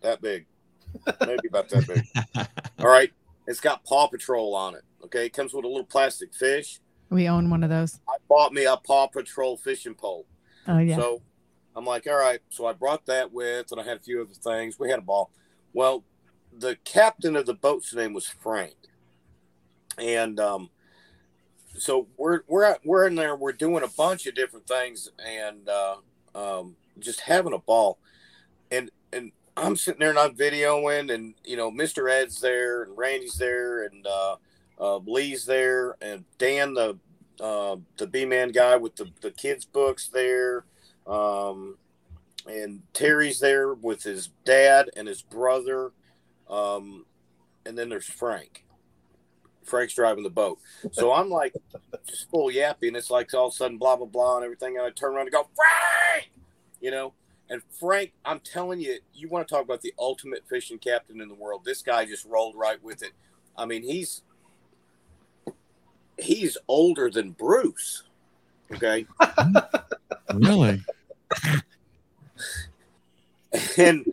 that 0.03 0.21
big, 0.21 0.47
maybe 1.21 1.49
about 1.49 1.69
that 1.71 1.87
big. 1.87 2.47
All 2.79 2.89
right. 2.89 3.13
It's 3.47 3.61
got 3.61 3.85
Paw 3.85 4.09
Patrol 4.09 4.55
on 4.55 4.75
it. 4.75 4.83
Okay. 5.05 5.27
It 5.27 5.33
comes 5.33 5.55
with 5.55 5.65
a 5.65 5.69
little 5.69 5.85
plastic 5.85 6.35
fish. 6.35 6.81
We 7.09 7.29
own 7.29 7.51
one 7.51 7.65
of 7.65 7.71
those. 7.71 7.99
I 8.09 8.17
bought 8.29 8.53
me 8.53 8.65
a 8.65 8.77
Paw 8.77 9.09
Patrol 9.09 9.57
fishing 9.57 9.95
pole. 9.95 10.27
Oh 10.69 10.79
yeah. 10.79 10.97
So 10.97 11.23
I'm 11.75 11.85
like, 11.85 12.07
all 12.07 12.17
right. 12.17 12.41
So 12.51 12.67
I 12.67 12.73
brought 12.73 13.07
that 13.07 13.33
with, 13.33 13.73
and 13.73 13.81
I 13.81 13.85
had 13.85 13.97
a 13.97 14.01
few 14.01 14.21
other 14.21 14.35
things. 14.35 14.79
We 14.79 14.91
had 14.91 14.99
a 14.99 15.03
ball. 15.03 15.31
Well, 15.73 16.05
the 16.53 16.77
captain 16.85 17.37
of 17.37 17.47
the 17.47 17.55
boat's 17.55 17.95
name 17.95 18.13
was 18.13 18.27
Frank, 18.27 18.75
and 19.99 20.39
um, 20.41 20.71
so 21.79 22.09
we're 22.17 22.41
we're 22.49 22.77
we're 22.85 23.07
in 23.07 23.15
there. 23.15 23.37
We're 23.37 23.53
doing 23.53 23.85
a 23.85 23.89
bunch 23.89 24.27
of 24.27 24.35
different 24.35 24.67
things, 24.67 25.11
and 25.25 25.69
uh, 25.69 25.97
um, 26.35 26.77
just 26.99 27.21
having 27.21 27.53
a 27.53 27.59
ball. 27.59 27.99
And 28.71 28.91
and 29.13 29.33
I'm 29.57 29.77
sitting 29.77 30.01
there 30.01 30.11
and 30.11 30.19
I'm 30.19 30.35
videoing, 30.35 31.13
and 31.13 31.35
you 31.45 31.57
know, 31.57 31.71
Mr. 31.71 32.11
Ed's 32.11 32.41
there, 32.41 32.83
and 32.83 32.97
Randy's 32.97 33.35
there, 33.35 33.85
and 33.85 34.07
uh, 34.07 34.37
uh, 34.79 34.99
Lee's 34.99 35.45
there, 35.45 35.97
and 36.01 36.25
Dan, 36.39 36.75
the 36.75 36.99
uh, 37.41 37.77
the 37.97 38.07
B 38.07 38.25
man 38.25 38.51
guy 38.51 38.77
with 38.77 38.97
the 38.97 39.11
the 39.21 39.31
kids 39.31 39.65
books 39.65 40.09
there, 40.09 40.65
um, 41.07 41.77
and 42.47 42.83
Terry's 42.93 43.41
there 43.41 43.75
with 43.75 44.03
his 44.03 44.31
dad 44.45 44.91
and 44.97 45.07
his 45.07 45.23
brother, 45.23 45.93
um, 46.49 47.05
and 47.67 47.77
then 47.77 47.89
there's 47.89 48.07
Frank. 48.07 48.65
Frank's 49.65 49.95
driving 49.95 50.25
the 50.25 50.31
boat, 50.31 50.59
so 50.91 51.13
I'm 51.13 51.31
like 51.31 51.55
just 52.09 52.29
full 52.31 52.51
yappy, 52.51 52.89
and 52.89 52.97
it's 52.97 53.11
like 53.11 53.33
all 53.35 53.49
of 53.49 53.53
a 53.53 53.57
sudden 53.57 53.79
blah 53.79 53.95
blah 53.95 54.07
blah 54.07 54.37
and 54.37 54.45
everything, 54.45 54.77
and 54.77 54.85
I 54.85 54.91
turn 54.91 55.15
around 55.15 55.27
and 55.27 55.33
go 55.33 55.49
Frank, 55.55 56.33
you 56.81 56.91
know. 56.91 57.13
And 57.51 57.63
Frank, 57.79 58.13
I'm 58.25 58.41
telling 58.41 58.81
you, 58.81 58.99
you 59.13 59.29
want 59.29 59.47
to 59.47 59.53
talk 59.53 59.65
about 59.65 59.83
the 59.83 59.93
ultimate 59.99 60.45
fishing 60.49 60.79
captain 60.79 61.21
in 61.21 61.29
the 61.29 61.35
world. 61.35 61.65
This 61.65 61.83
guy 61.83 62.05
just 62.05 62.25
rolled 62.25 62.55
right 62.57 62.83
with 62.83 63.03
it. 63.03 63.13
I 63.57 63.67
mean, 63.67 63.83
he's 63.83 64.23
he's 66.19 66.57
older 66.69 67.11
than 67.11 67.31
Bruce. 67.33 68.05
Okay. 68.73 69.07
really? 70.35 70.83
and 73.79 74.07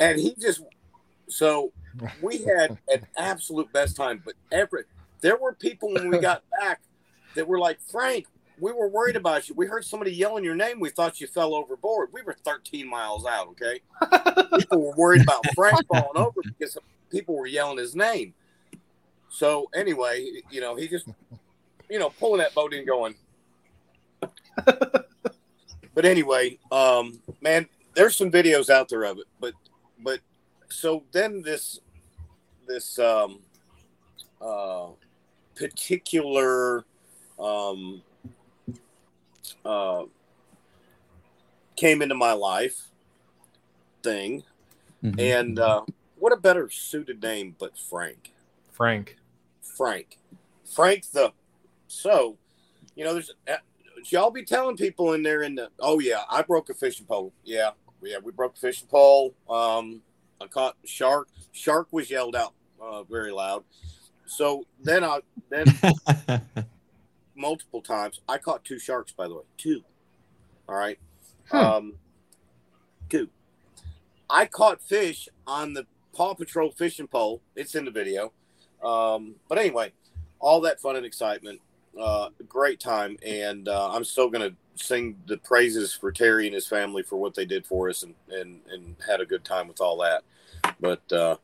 and 0.00 0.18
he 0.18 0.34
just 0.34 0.62
so 1.28 1.72
we 2.20 2.38
had 2.38 2.78
an 2.88 3.06
absolute 3.16 3.72
best 3.72 3.96
time. 3.96 4.22
But 4.24 4.34
every 4.52 4.84
there 5.20 5.36
were 5.36 5.54
people 5.54 5.92
when 5.92 6.08
we 6.08 6.18
got 6.18 6.42
back 6.60 6.80
that 7.34 7.46
were 7.46 7.58
like, 7.58 7.78
Frank, 7.90 8.26
we 8.58 8.72
were 8.72 8.88
worried 8.88 9.16
about 9.16 9.48
you. 9.48 9.54
We 9.54 9.66
heard 9.66 9.84
somebody 9.84 10.12
yelling 10.12 10.44
your 10.44 10.54
name. 10.54 10.80
We 10.80 10.90
thought 10.90 11.20
you 11.20 11.26
fell 11.26 11.54
overboard. 11.54 12.10
We 12.12 12.22
were 12.22 12.36
13 12.44 12.88
miles 12.88 13.26
out. 13.26 13.48
Okay. 13.48 13.80
people 14.58 14.82
were 14.82 14.94
worried 14.96 15.22
about 15.22 15.44
Frank 15.54 15.86
falling 15.88 16.16
over 16.16 16.40
because 16.42 16.78
people 17.10 17.36
were 17.36 17.46
yelling 17.46 17.78
his 17.78 17.94
name. 17.94 18.34
So 19.28 19.68
anyway, 19.74 20.26
you 20.50 20.60
know, 20.60 20.76
he 20.76 20.88
just, 20.88 21.08
you 21.90 21.98
know, 21.98 22.10
pulling 22.10 22.38
that 22.38 22.54
boat 22.54 22.72
in 22.72 22.86
going. 22.86 23.14
But 25.96 26.04
anyway, 26.04 26.58
um, 26.70 27.18
man, 27.40 27.66
there's 27.94 28.14
some 28.14 28.30
videos 28.30 28.68
out 28.68 28.90
there 28.90 29.04
of 29.04 29.16
it. 29.18 29.24
But, 29.40 29.54
but 30.04 30.20
so 30.68 31.02
then 31.10 31.40
this, 31.40 31.80
this, 32.68 32.98
um, 32.98 33.40
uh, 34.42 34.88
particular, 35.54 36.84
um, 37.40 38.02
uh, 39.64 40.02
came 41.76 42.02
into 42.02 42.14
my 42.14 42.32
life 42.32 42.88
thing. 44.02 44.42
Mm-hmm. 45.02 45.18
And 45.18 45.58
uh, 45.58 45.80
what 46.18 46.34
a 46.34 46.36
better 46.36 46.68
suited 46.68 47.22
name 47.22 47.56
but 47.58 47.78
Frank. 47.78 48.32
Frank. 48.70 49.16
Frank. 49.62 50.18
Frank 50.66 51.10
the. 51.12 51.32
So, 51.88 52.36
you 52.94 53.04
know, 53.04 53.14
there's. 53.14 53.30
Y'all 54.12 54.30
be 54.30 54.44
telling 54.44 54.76
people 54.76 55.12
in 55.14 55.22
there 55.22 55.42
in 55.42 55.54
the. 55.54 55.70
Oh, 55.80 55.98
yeah, 55.98 56.22
I 56.30 56.42
broke 56.42 56.70
a 56.70 56.74
fishing 56.74 57.06
pole. 57.06 57.32
Yeah. 57.44 57.70
Yeah, 58.02 58.18
we 58.22 58.30
broke 58.30 58.56
a 58.56 58.60
fishing 58.60 58.88
pole. 58.88 59.34
Um, 59.48 60.02
I 60.40 60.46
caught 60.46 60.76
shark. 60.84 61.28
Shark 61.52 61.88
was 61.90 62.10
yelled 62.10 62.36
out 62.36 62.52
uh, 62.80 63.02
very 63.04 63.32
loud. 63.32 63.64
So 64.26 64.64
then 64.82 65.02
I 65.02 65.20
then 65.48 65.66
multiple 67.34 67.80
times. 67.80 68.20
I 68.28 68.38
caught 68.38 68.64
two 68.64 68.78
sharks, 68.78 69.12
by 69.12 69.28
the 69.28 69.34
way, 69.34 69.42
two. 69.56 69.82
All 70.68 70.74
right, 70.76 70.98
Hmm. 71.50 71.56
um, 71.56 71.92
two. 73.08 73.28
I 74.28 74.46
caught 74.46 74.82
fish 74.82 75.28
on 75.46 75.74
the 75.74 75.86
Paw 76.12 76.34
Patrol 76.34 76.70
fishing 76.72 77.06
pole. 77.06 77.40
It's 77.54 77.74
in 77.74 77.84
the 77.84 77.90
video. 77.90 78.32
Um, 78.82 79.36
but 79.48 79.58
anyway, 79.58 79.92
all 80.38 80.60
that 80.62 80.80
fun 80.80 80.96
and 80.96 81.06
excitement, 81.06 81.60
uh, 81.98 82.28
great 82.48 82.80
time, 82.80 83.16
and 83.24 83.68
uh, 83.68 83.90
I'm 83.90 84.04
still 84.04 84.28
gonna 84.28 84.52
sing 84.74 85.16
the 85.26 85.38
praises 85.38 85.92
for 85.94 86.12
Terry 86.12 86.46
and 86.46 86.54
his 86.54 86.66
family 86.66 87.02
for 87.02 87.16
what 87.16 87.34
they 87.34 87.44
did 87.46 87.66
for 87.66 87.88
us, 87.88 88.02
and 88.02 88.14
and 88.30 88.60
and 88.70 88.96
had 89.06 89.20
a 89.20 89.26
good 89.26 89.44
time 89.44 89.68
with 89.68 89.80
all 89.80 89.98
that. 89.98 90.22
But 90.80 91.12
uh, 91.12 91.36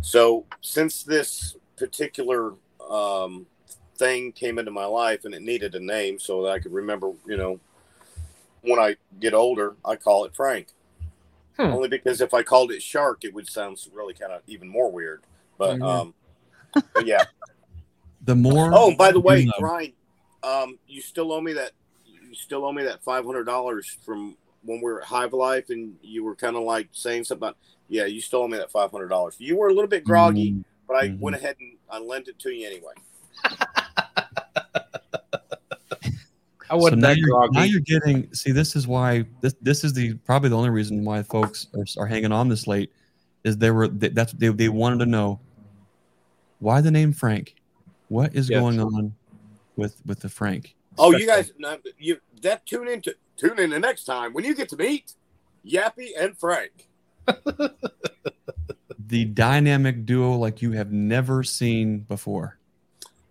so 0.00 0.46
since 0.60 1.02
this 1.02 1.56
particular 1.76 2.54
um, 2.88 3.46
thing 3.96 4.32
came 4.32 4.58
into 4.58 4.70
my 4.70 4.84
life 4.86 5.24
and 5.24 5.34
it 5.34 5.42
needed 5.42 5.74
a 5.74 5.80
name 5.80 6.18
so 6.18 6.42
that 6.42 6.50
I 6.50 6.58
could 6.58 6.72
remember, 6.72 7.12
you 7.26 7.36
know, 7.36 7.60
when 8.62 8.78
I 8.78 8.96
get 9.20 9.34
older, 9.34 9.76
I 9.84 9.96
call 9.96 10.24
it 10.24 10.34
Frank. 10.34 10.68
Hmm. 11.56 11.72
Only 11.74 11.88
because 11.88 12.20
if 12.20 12.32
I 12.32 12.42
called 12.42 12.72
it 12.72 12.82
Shark, 12.82 13.24
it 13.24 13.34
would 13.34 13.48
sound 13.48 13.78
really 13.92 14.14
kind 14.14 14.32
of 14.32 14.42
even 14.46 14.68
more 14.68 14.90
weird. 14.90 15.22
But 15.58 15.78
Mhm. 15.78 15.82
um, 15.82 16.14
but 16.94 17.06
yeah. 17.06 17.24
The 18.24 18.34
more. 18.36 18.70
Oh, 18.72 18.94
by 18.96 19.10
the 19.12 19.18
you 19.18 19.22
way, 19.22 19.44
know- 19.46 19.52
Brian, 19.58 19.92
um, 20.42 20.78
you 20.86 21.00
still 21.00 21.32
owe 21.32 21.40
me 21.40 21.52
that. 21.54 21.72
You 22.06 22.34
still 22.34 22.64
owe 22.64 22.72
me 22.72 22.84
that 22.84 23.02
five 23.02 23.24
hundred 23.24 23.44
dollars 23.44 23.96
from 24.04 24.36
when 24.62 24.78
we 24.78 24.84
were 24.84 25.00
at 25.00 25.06
Hive 25.06 25.32
Life, 25.32 25.70
and 25.70 25.96
you 26.02 26.22
were 26.24 26.34
kind 26.36 26.56
of 26.56 26.62
like 26.62 26.88
saying 26.92 27.24
something 27.24 27.48
about. 27.48 27.56
Yeah, 27.88 28.04
you 28.04 28.20
still 28.20 28.42
owe 28.42 28.48
me 28.48 28.56
that 28.58 28.70
five 28.70 28.90
hundred 28.90 29.08
dollars. 29.08 29.36
You 29.38 29.56
were 29.56 29.68
a 29.68 29.72
little 29.74 29.88
bit 29.88 30.04
groggy, 30.04 30.52
Mhm. 30.52 30.64
but 30.86 30.96
I 30.96 31.08
Mhm. 31.08 31.18
went 31.18 31.36
ahead 31.36 31.56
and 31.60 31.72
I 31.90 31.98
lent 31.98 32.28
it 32.28 32.38
to 32.40 32.50
you 32.50 32.66
anyway. 32.66 32.92
I 36.70 36.76
wasn't 36.76 37.02
now 37.02 37.08
that 37.08 37.18
you're, 37.18 37.50
now 37.50 37.62
you're 37.64 37.80
getting. 37.80 38.32
See, 38.32 38.52
this 38.52 38.76
is 38.76 38.86
why 38.86 39.24
this 39.40 39.54
this 39.60 39.82
is 39.82 39.92
the 39.92 40.14
probably 40.14 40.50
the 40.50 40.56
only 40.56 40.70
reason 40.70 41.04
why 41.04 41.22
folks 41.24 41.66
are, 41.74 41.84
are 42.02 42.06
hanging 42.06 42.30
on 42.30 42.48
this 42.48 42.68
late, 42.68 42.92
is 43.42 43.56
they 43.58 43.72
were 43.72 43.88
they, 43.88 44.08
that's 44.10 44.32
they 44.34 44.48
they 44.50 44.68
wanted 44.68 45.00
to 45.00 45.06
know 45.06 45.40
why 46.60 46.80
the 46.80 46.90
name 46.92 47.12
Frank, 47.12 47.56
what 48.10 48.34
is 48.34 48.50
Yes. 48.50 48.60
going 48.60 48.80
on 48.80 49.14
with 49.76 50.02
with 50.04 50.20
the 50.20 50.28
Frank, 50.28 50.74
Oh, 50.98 51.12
you 51.12 51.26
guys, 51.26 51.52
no, 51.58 51.78
you 51.96 52.18
that 52.42 52.66
tune 52.66 52.88
into 52.88 53.14
tune 53.36 53.58
in 53.58 53.70
the 53.70 53.78
next 53.78 54.04
time 54.04 54.32
when 54.32 54.44
you 54.44 54.54
get 54.54 54.68
to 54.70 54.76
meet 54.76 55.14
Yappy 55.64 56.10
and 56.18 56.36
Frank. 56.38 56.88
The 59.06 59.24
dynamic 59.24 60.06
duo 60.06 60.36
like 60.36 60.62
you 60.62 60.70
have 60.70 60.92
never 60.92 61.42
seen 61.42 61.98
before. 62.00 62.58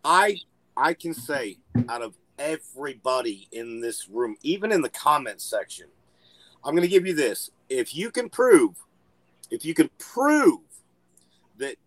I 0.03 0.35
I 0.75 0.93
can 0.93 1.13
say 1.13 1.59
out 1.87 2.01
of 2.01 2.17
everybody 2.37 3.47
in 3.53 3.79
this 3.79 4.09
room, 4.09 4.35
even 4.41 4.73
in 4.73 4.81
the 4.81 4.89
comments 4.89 5.45
section, 5.45 5.87
I'm 6.65 6.73
going 6.73 6.81
to 6.81 6.89
give 6.89 7.07
you 7.07 7.13
this. 7.13 7.49
If 7.69 7.95
you 7.95 8.11
can 8.11 8.29
prove, 8.29 8.75
if 9.51 9.63
you 9.63 9.73
can 9.73 9.89
prove 9.99 10.59
that 11.57 11.77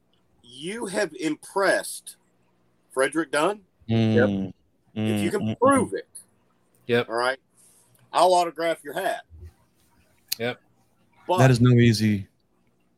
you 0.43 0.87
have 0.87 1.13
impressed 1.21 2.17
Frederick 2.93 3.31
Dunn, 3.31 3.61
Mm, 3.91 4.53
if 4.95 5.21
you 5.23 5.31
mm, 5.31 5.31
can 5.33 5.41
mm, 5.41 5.59
prove 5.59 5.93
it, 5.95 6.07
Yep. 6.87 7.09
all 7.09 7.15
right, 7.17 7.39
I'll 8.13 8.33
autograph 8.35 8.85
your 8.85 8.95
hat. 8.95 9.23
Yep. 10.39 10.61
But 11.27 11.39
That 11.39 11.51
is 11.51 11.61
no 11.61 11.71
easy, 11.71 12.29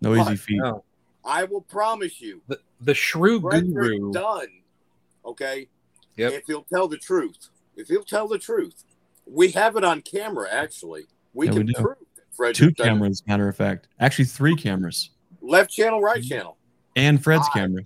no 0.01 0.15
easy 0.15 0.37
feat. 0.37 0.59
No. 0.63 0.85
I 1.25 1.45
will 1.45 1.63
promise 1.63 2.21
you, 2.21 2.43
The, 2.49 2.61
the 2.81 2.95
shrew 2.95 3.41
Frederick 3.41 3.73
guru. 3.99 4.13
Dunn, 4.13 4.47
okay, 5.25 5.69
Yep. 6.17 6.33
if 6.33 6.47
he'll 6.47 6.65
tell 6.65 6.87
the 6.89 6.99
truth, 6.99 7.49
if 7.77 7.89
he'll 7.89 8.05
tell 8.05 8.29
the 8.29 8.39
truth, 8.39 8.85
we 9.27 9.51
have 9.53 9.77
it 9.77 9.85
on 9.85 10.03
camera. 10.03 10.49
Actually, 10.51 11.07
we 11.33 11.47
Yeah, 11.47 11.53
can 11.55 11.67
do. 11.67 11.73
prove 11.75 11.97
that 12.17 12.25
Frederick 12.37 12.57
Two 12.57 12.71
Dunn- 12.73 12.87
cameras, 12.87 13.23
matter 13.27 13.49
of 13.49 13.57
fact. 13.57 13.89
Actually, 14.01 14.27
three 14.27 14.55
cameras. 14.57 15.11
left 15.41 15.71
channel, 15.71 16.01
right 16.01 16.21
Mm-hmm. 16.21 16.29
channel. 16.29 16.57
And 16.97 17.23
Fred's 17.23 17.47
I- 17.51 17.59
camera. 17.59 17.83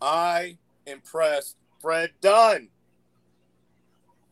I 0.00 0.58
impressed 0.86 1.56
Fred 1.80 2.10
Dunn. 2.20 2.68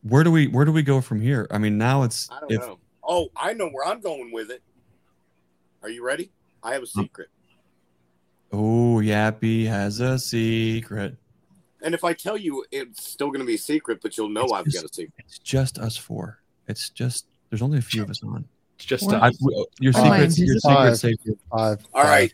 Where 0.03 0.23
do 0.23 0.31
we 0.31 0.47
where 0.47 0.65
do 0.65 0.71
we 0.71 0.83
go 0.83 0.99
from 1.01 1.21
here? 1.21 1.47
I 1.51 1.57
mean, 1.57 1.77
now 1.77 2.03
it's 2.03 2.29
I 2.31 2.39
don't 2.41 2.51
if 2.51 2.59
know. 2.61 2.79
Oh, 3.03 3.27
I 3.35 3.53
know 3.53 3.69
where 3.69 3.85
I'm 3.87 4.01
going 4.01 4.31
with 4.31 4.51
it. 4.51 4.61
Are 5.81 5.89
you 5.89 6.05
ready? 6.05 6.31
I 6.61 6.73
have 6.73 6.83
a 6.83 6.87
secret. 6.87 7.29
oh 8.51 8.99
Yappy 9.03 9.65
has 9.67 9.99
a 9.99 10.17
secret. 10.19 11.15
And 11.81 11.93
if 11.93 12.03
I 12.05 12.13
tell 12.13 12.37
you, 12.37 12.63
it's 12.71 13.05
still 13.05 13.27
going 13.27 13.41
to 13.41 13.45
be 13.45 13.55
a 13.55 13.57
secret, 13.57 13.99
but 14.01 14.17
you'll 14.17 14.29
know 14.29 14.43
It's 14.43 14.53
I've 14.53 14.65
just- 14.65 14.75
got 14.83 14.91
a 14.91 14.93
secret. 14.93 15.25
It's 15.27 15.39
just 15.39 15.77
us 15.79 15.97
four. 15.97 16.39
It's 16.67 16.89
just 16.89 17.25
there's 17.49 17.61
only 17.61 17.77
a 17.77 17.81
few 17.81 18.03
of 18.03 18.09
us 18.09 18.23
on. 18.23 18.45
It's 18.77 18.85
just 18.85 19.05
What? 19.05 19.15
I, 19.15 19.31
your 19.79 19.91
secrets, 19.93 20.37
your 20.39 20.55
just- 20.55 20.65
secret's 20.65 20.65
Five. 20.65 20.97
safe. 20.97 21.17
Five. 21.51 21.85
All 21.93 22.03
right. 22.03 22.31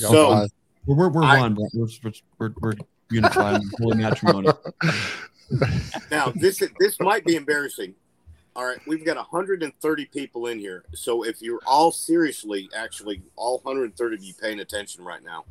Go 0.00 0.08
So. 0.08 0.46
We're 0.86 0.96
we're, 0.96 1.08
we're 1.10 1.22
I- 1.24 1.38
one, 1.40 1.54
bro. 1.54 1.66
We're 1.74 1.86
we're 2.04 2.12
we're, 2.38 2.54
we're 2.60 2.72
unified 3.10 3.62
in 3.62 3.70
holy 3.80 3.96
matrimony. 3.98 4.48
now 6.10 6.32
this 6.36 6.62
is, 6.62 6.70
this 6.78 6.98
might 7.00 7.24
be 7.24 7.36
embarrassing. 7.36 7.94
All 8.56 8.64
right, 8.64 8.78
we've 8.86 9.04
got 9.04 9.16
130 9.16 10.04
people 10.06 10.46
in 10.46 10.58
here. 10.58 10.84
So 10.92 11.24
if 11.24 11.40
you're 11.40 11.60
all 11.66 11.92
seriously, 11.92 12.68
actually, 12.76 13.22
all 13.36 13.60
130 13.62 14.16
of 14.16 14.22
you 14.24 14.34
paying 14.34 14.60
attention 14.60 15.04
right 15.04 15.22
now, 15.22 15.44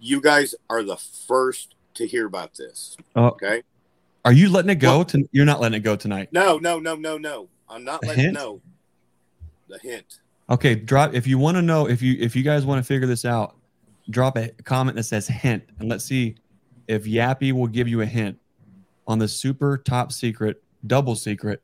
you 0.00 0.20
guys 0.20 0.54
are 0.68 0.82
the 0.82 0.96
first 0.96 1.74
to 1.94 2.06
hear 2.06 2.26
about 2.26 2.54
this. 2.54 2.96
Oh. 3.14 3.26
Okay. 3.28 3.62
Are 4.24 4.32
you 4.32 4.50
letting 4.50 4.70
it 4.70 4.76
go? 4.76 5.04
To, 5.04 5.28
you're 5.30 5.44
not 5.44 5.60
letting 5.60 5.76
it 5.76 5.84
go 5.84 5.94
tonight. 5.94 6.30
No, 6.32 6.58
no, 6.58 6.80
no, 6.80 6.96
no, 6.96 7.16
no. 7.16 7.48
I'm 7.68 7.84
not 7.84 8.02
A 8.02 8.08
letting 8.08 8.24
hint? 8.24 8.34
know. 8.34 8.60
The 9.68 9.78
hint. 9.78 10.18
Okay, 10.50 10.74
drop 10.74 11.14
if 11.14 11.26
you 11.26 11.38
want 11.38 11.56
to 11.56 11.62
know 11.62 11.88
if 11.88 12.02
you 12.02 12.16
if 12.20 12.36
you 12.36 12.42
guys 12.42 12.64
want 12.64 12.78
to 12.78 12.86
figure 12.86 13.06
this 13.06 13.24
out, 13.24 13.56
drop 14.10 14.36
a 14.36 14.48
comment 14.64 14.96
that 14.96 15.02
says 15.04 15.26
hint 15.28 15.64
and 15.78 15.88
let's 15.88 16.04
see 16.04 16.36
if 16.88 17.04
Yappy 17.04 17.52
will 17.52 17.66
give 17.66 17.88
you 17.88 18.00
a 18.02 18.06
hint 18.06 18.38
on 19.06 19.18
the 19.18 19.28
super 19.28 19.78
top 19.78 20.12
secret, 20.12 20.62
double 20.86 21.14
secret 21.16 21.60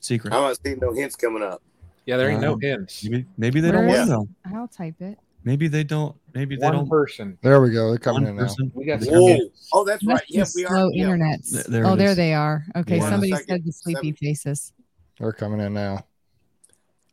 secret. 0.00 0.32
I'm 0.32 0.42
not 0.42 0.58
seeing 0.64 0.78
no 0.80 0.92
hints 0.92 1.16
coming 1.16 1.42
up. 1.42 1.62
Yeah, 2.06 2.16
there 2.16 2.30
ain't 2.30 2.40
no 2.40 2.52
Um, 2.52 2.60
hints. 2.60 3.02
Maybe 3.04 3.26
maybe 3.36 3.60
they 3.60 3.72
don't 3.72 3.86
Where 3.86 3.98
want 3.98 4.08
to 4.10 4.14
know. 4.52 4.58
I'll 4.58 4.68
type 4.68 4.94
it. 5.00 5.18
Maybe 5.42 5.68
they 5.68 5.84
don't. 5.84 6.14
Maybe 6.34 6.56
they 6.56 6.64
One 6.64 6.74
don't. 6.74 6.88
person. 6.88 7.38
There 7.42 7.60
we 7.60 7.70
go. 7.70 7.90
They're 7.90 7.98
coming 7.98 8.22
One 8.22 8.30
in 8.30 8.36
now. 8.36 8.42
person. 8.42 8.70
We 8.74 8.84
got 8.84 9.00
They're 9.00 9.10
some 9.12 9.20
Whoa. 9.22 9.26
hints. 9.28 9.68
Oh, 9.72 9.84
that's 9.84 10.04
right. 10.04 10.14
Must 10.14 10.26
be 10.28 10.34
Yeah, 10.34 10.40
we 10.54 10.66
slow 10.76 10.86
are. 10.86 10.90
Yeah. 10.92 11.02
internet. 11.04 11.44
Th- 11.44 11.64
there 11.66 11.86
oh, 11.86 11.92
it 11.94 11.96
there 11.96 12.10
is. 12.10 12.16
they 12.16 12.34
are. 12.34 12.64
Okay, 12.76 12.98
One 12.98 13.10
somebody 13.10 13.32
second. 13.32 13.46
said 13.48 13.64
the 13.64 13.72
sleepy 13.72 13.98
Seven. 14.08 14.14
faces. 14.14 14.72
They're 15.18 15.32
coming 15.32 15.60
in 15.60 15.72
now. 15.72 16.04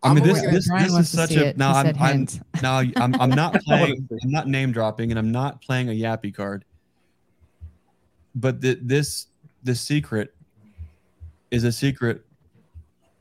I 0.04 0.14
mean, 0.14 0.24
this 0.24 0.42
this 0.42 0.70
this 0.70 0.94
is 0.94 1.10
such 1.10 1.32
a 1.32 1.48
it. 1.48 1.58
no. 1.58 1.70
I'm 1.70 1.88
I'm 1.88 1.96
hint. 1.96 2.42
no. 2.62 2.70
I'm 2.98 3.16
I'm 3.20 3.30
not 3.42 3.62
playing. 3.62 4.08
I'm 4.24 4.32
not 4.32 4.48
name 4.48 4.72
dropping, 4.72 5.12
and 5.12 5.20
I'm 5.20 5.32
not 5.32 5.62
playing 5.62 5.90
a 5.90 5.94
Yappy 5.94 6.34
card. 6.34 6.66
But 8.36 8.62
the, 8.62 8.78
this 8.82 9.28
the 9.64 9.76
secret 9.76 10.34
is 11.52 11.64
a 11.64 11.72
secret 11.72 12.26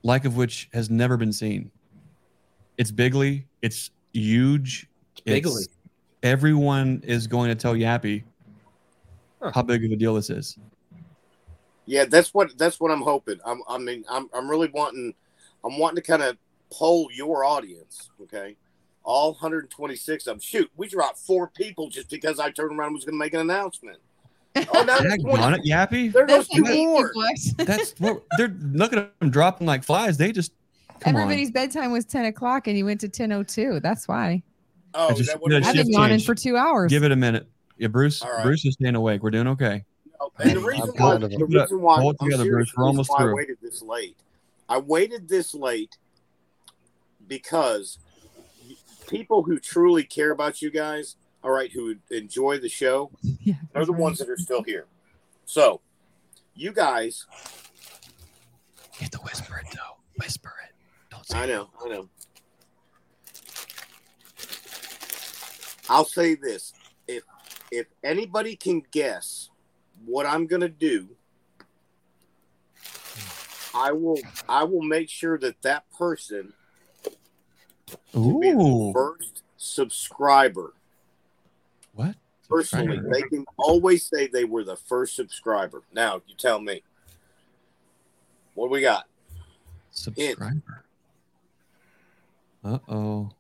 like 0.03 0.25
of 0.25 0.37
which 0.37 0.69
has 0.73 0.91
never 0.91 1.17
been 1.17 1.33
seen. 1.33 1.71
It's 2.79 2.91
bigly. 2.91 3.47
It's 3.61 3.91
huge. 4.13 4.89
Bigly. 5.25 5.69
everyone 6.25 7.01
is 7.05 7.29
going 7.29 7.49
to 7.49 7.55
tell 7.55 7.75
Yappy 7.75 8.25
Huh. 9.43 9.51
how 9.55 9.63
big 9.63 9.85
of 9.85 9.91
a 9.91 9.97
deal 9.97 10.15
this 10.15 10.31
is. 10.31 10.57
Yeah, 11.87 12.05
that's 12.05 12.33
what 12.33 12.57
that's 12.57 12.79
what 12.79 12.93
I'm 12.93 13.01
hoping. 13.01 13.41
I'm, 13.45 13.61
I 13.69 13.77
mean, 13.77 14.05
I'm 14.09 14.31
I'm 14.33 14.49
really 14.49 14.71
wanting, 14.73 15.15
I'm 15.65 15.79
wanting 15.79 15.97
to 15.97 16.03
kind 16.03 16.23
of 16.23 16.37
poll 16.73 17.09
your 17.13 17.45
audience. 17.45 18.11
Okay, 18.21 18.57
all 19.05 19.33
126 19.33 20.27
of 20.27 20.33
them. 20.33 20.41
Shoot, 20.41 20.71
we 20.77 20.89
dropped 20.89 21.19
four 21.19 21.49
people 21.49 21.89
just 21.89 22.11
because 22.11 22.39
I 22.41 22.51
turned 22.51 22.79
around 22.79 22.89
and 22.89 22.97
was 22.97 23.05
going 23.05 23.15
to 23.15 23.19
make 23.19 23.35
an 23.35 23.41
announcement. 23.41 23.99
Oh, 24.57 24.85
now 24.85 24.99
there's 24.99 25.17
Dag 25.17 25.27
on 25.27 25.39
20. 25.39 25.59
it, 25.59 25.65
Yappy. 25.65 26.13
There 26.13 26.27
goes 26.27 26.47
That's 26.47 26.55
two 26.55 26.85
more. 26.85 27.13
That's 27.57 27.95
what 27.99 28.23
they're 28.37 28.55
look 28.73 28.93
at 28.93 29.19
them 29.21 29.31
dropping 29.31 29.67
like 29.67 29.83
flies. 29.83 30.19
They 30.19 30.31
just 30.31 30.53
come 31.01 31.17
Everybody's 31.17 31.51
bedtime 31.51 31.91
was 31.91 32.05
10 32.05 32.27
o'clock 32.27 32.69
and 32.69 32.77
you 32.77 32.85
went 32.85 33.01
to 33.01 33.09
10.02. 33.09 33.81
That's 33.81 34.07
why. 34.07 34.43
Oh, 34.95 35.09
I 35.09 35.15
just, 35.15 35.31
that 35.31 35.41
no, 35.43 35.57
I've 35.57 35.75
been 35.75 35.91
yawning 35.91 36.19
change. 36.19 36.27
for 36.27 36.35
two 36.35 36.57
hours. 36.57 36.91
Give 36.91 37.03
it 37.03 37.13
a 37.13 37.17
minute. 37.17 37.47
Yeah, 37.79 37.89
Bruce. 37.89 38.21
All 38.23 38.31
right. 38.31 38.45
Bruce 38.45 38.65
is 38.67 38.75
staying 38.75 38.95
awake. 38.95 39.23
We're 39.23 39.31
doing 39.31 39.49
okay. 39.49 39.85
Oh, 40.21 40.31
And 40.39 40.51
the 40.51 40.61
I'm 40.61 40.67
reason 40.67 40.93
why, 40.97 41.17
the 41.17 41.29
reason 41.29 41.81
why, 41.81 41.97
I'm 41.97 42.17
together, 42.19 42.45
Bruce. 42.45 42.45
We're 42.45 42.51
the 42.51 42.57
reason 42.57 42.83
almost 42.83 43.11
why 43.11 43.31
I 43.31 43.33
waited 43.33 43.57
this 43.63 43.83
late. 43.83 44.17
I 44.69 44.79
waited 44.79 45.29
this 45.29 45.55
late 45.55 45.97
because 47.33 47.97
people 49.09 49.43
who 49.43 49.59
truly 49.59 50.05
care 50.05 50.33
about 50.33 50.61
you 50.61 50.71
guys, 50.71 51.17
all 51.43 51.51
right, 51.51 51.73
who 51.73 51.97
enjoy 52.11 52.59
the 52.59 52.69
show, 52.69 53.11
Yeah, 53.41 53.55
are 53.75 53.87
the 53.87 53.93
right. 53.93 54.01
ones 54.03 54.19
that 54.19 54.29
are 54.29 54.37
still 54.37 54.63
here. 54.63 54.85
So, 55.47 55.81
you 56.55 56.73
guys, 56.73 57.25
You 58.95 59.01
have 59.01 59.11
to 59.13 59.19
whisper 59.21 59.59
it 59.59 59.67
though. 59.75 59.97
Whisper 60.21 60.53
it. 60.69 60.75
Don't 61.11 61.27
say 61.27 61.39
I 61.39 61.45
it. 61.45 61.49
know, 61.49 61.71
I 61.83 61.89
know. 61.89 62.09
I'll 65.89 66.05
say 66.05 66.35
this: 66.35 66.75
if 67.09 67.23
if 67.71 67.87
anybody 68.05 68.57
can 68.57 68.83
guess 68.91 69.49
what 70.05 70.27
I'm 70.27 70.47
gonna 70.47 70.69
do, 70.69 71.09
hmm. 72.85 73.77
I 73.77 73.93
will 73.93 74.21
I 74.51 74.65
will 74.65 74.83
make 74.83 75.09
sure 75.09 75.39
that 75.39 75.63
that 75.63 75.85
person 75.99 76.53
will 78.13 78.39
be 78.41 78.51
the 78.51 78.93
first 78.95 79.43
subscriber. 79.57 80.73
What? 81.95 82.15
Personally, 82.49 82.97
Subscriber. 82.97 83.15
they 83.15 83.23
can 83.29 83.45
always 83.57 84.07
say 84.07 84.27
they 84.27 84.45
were 84.45 84.65
the 84.65 84.77
first 84.77 85.17
subscriber. 85.17 85.83
Now, 85.93 86.21
you 86.27 86.35
tell 86.37 86.61
me. 86.61 86.83
What 88.55 88.67
do 88.69 88.73
we 88.73 88.81
got? 88.83 89.05
Subscriber. 89.91 90.85
Uh 92.65 92.79
oh. 92.89 93.31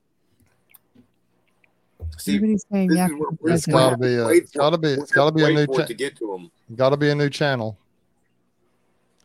See, 2.18 2.36
Everybody's 2.36 2.64
saying 2.70 2.88
this 2.88 2.98
yeah. 2.98 3.06
is 3.06 3.12
where 3.12 3.20
for 3.30 3.38
we're 3.40 3.52
It's 3.54 3.66
president. 3.66 3.74
gotta 3.90 3.96
be 3.98 4.14
a- 4.16 4.26
Wait 4.26 4.42
it's 4.42 4.52
for- 4.52 4.58
gotta 4.58 4.78
be- 4.78 4.88
it's 4.88 5.12
gotta 5.12 5.32
be 5.32 5.44
a 5.44 5.48
new 5.50 5.66
for 5.66 5.74
it 5.80 5.82
cha- 5.84 5.86
to 5.86 5.94
get 5.94 6.16
to 6.16 6.26
them. 6.26 6.50
Got 6.76 6.90
to 6.90 6.96
be 6.96 7.10
a 7.10 7.14
new 7.14 7.28
channel. 7.30 7.78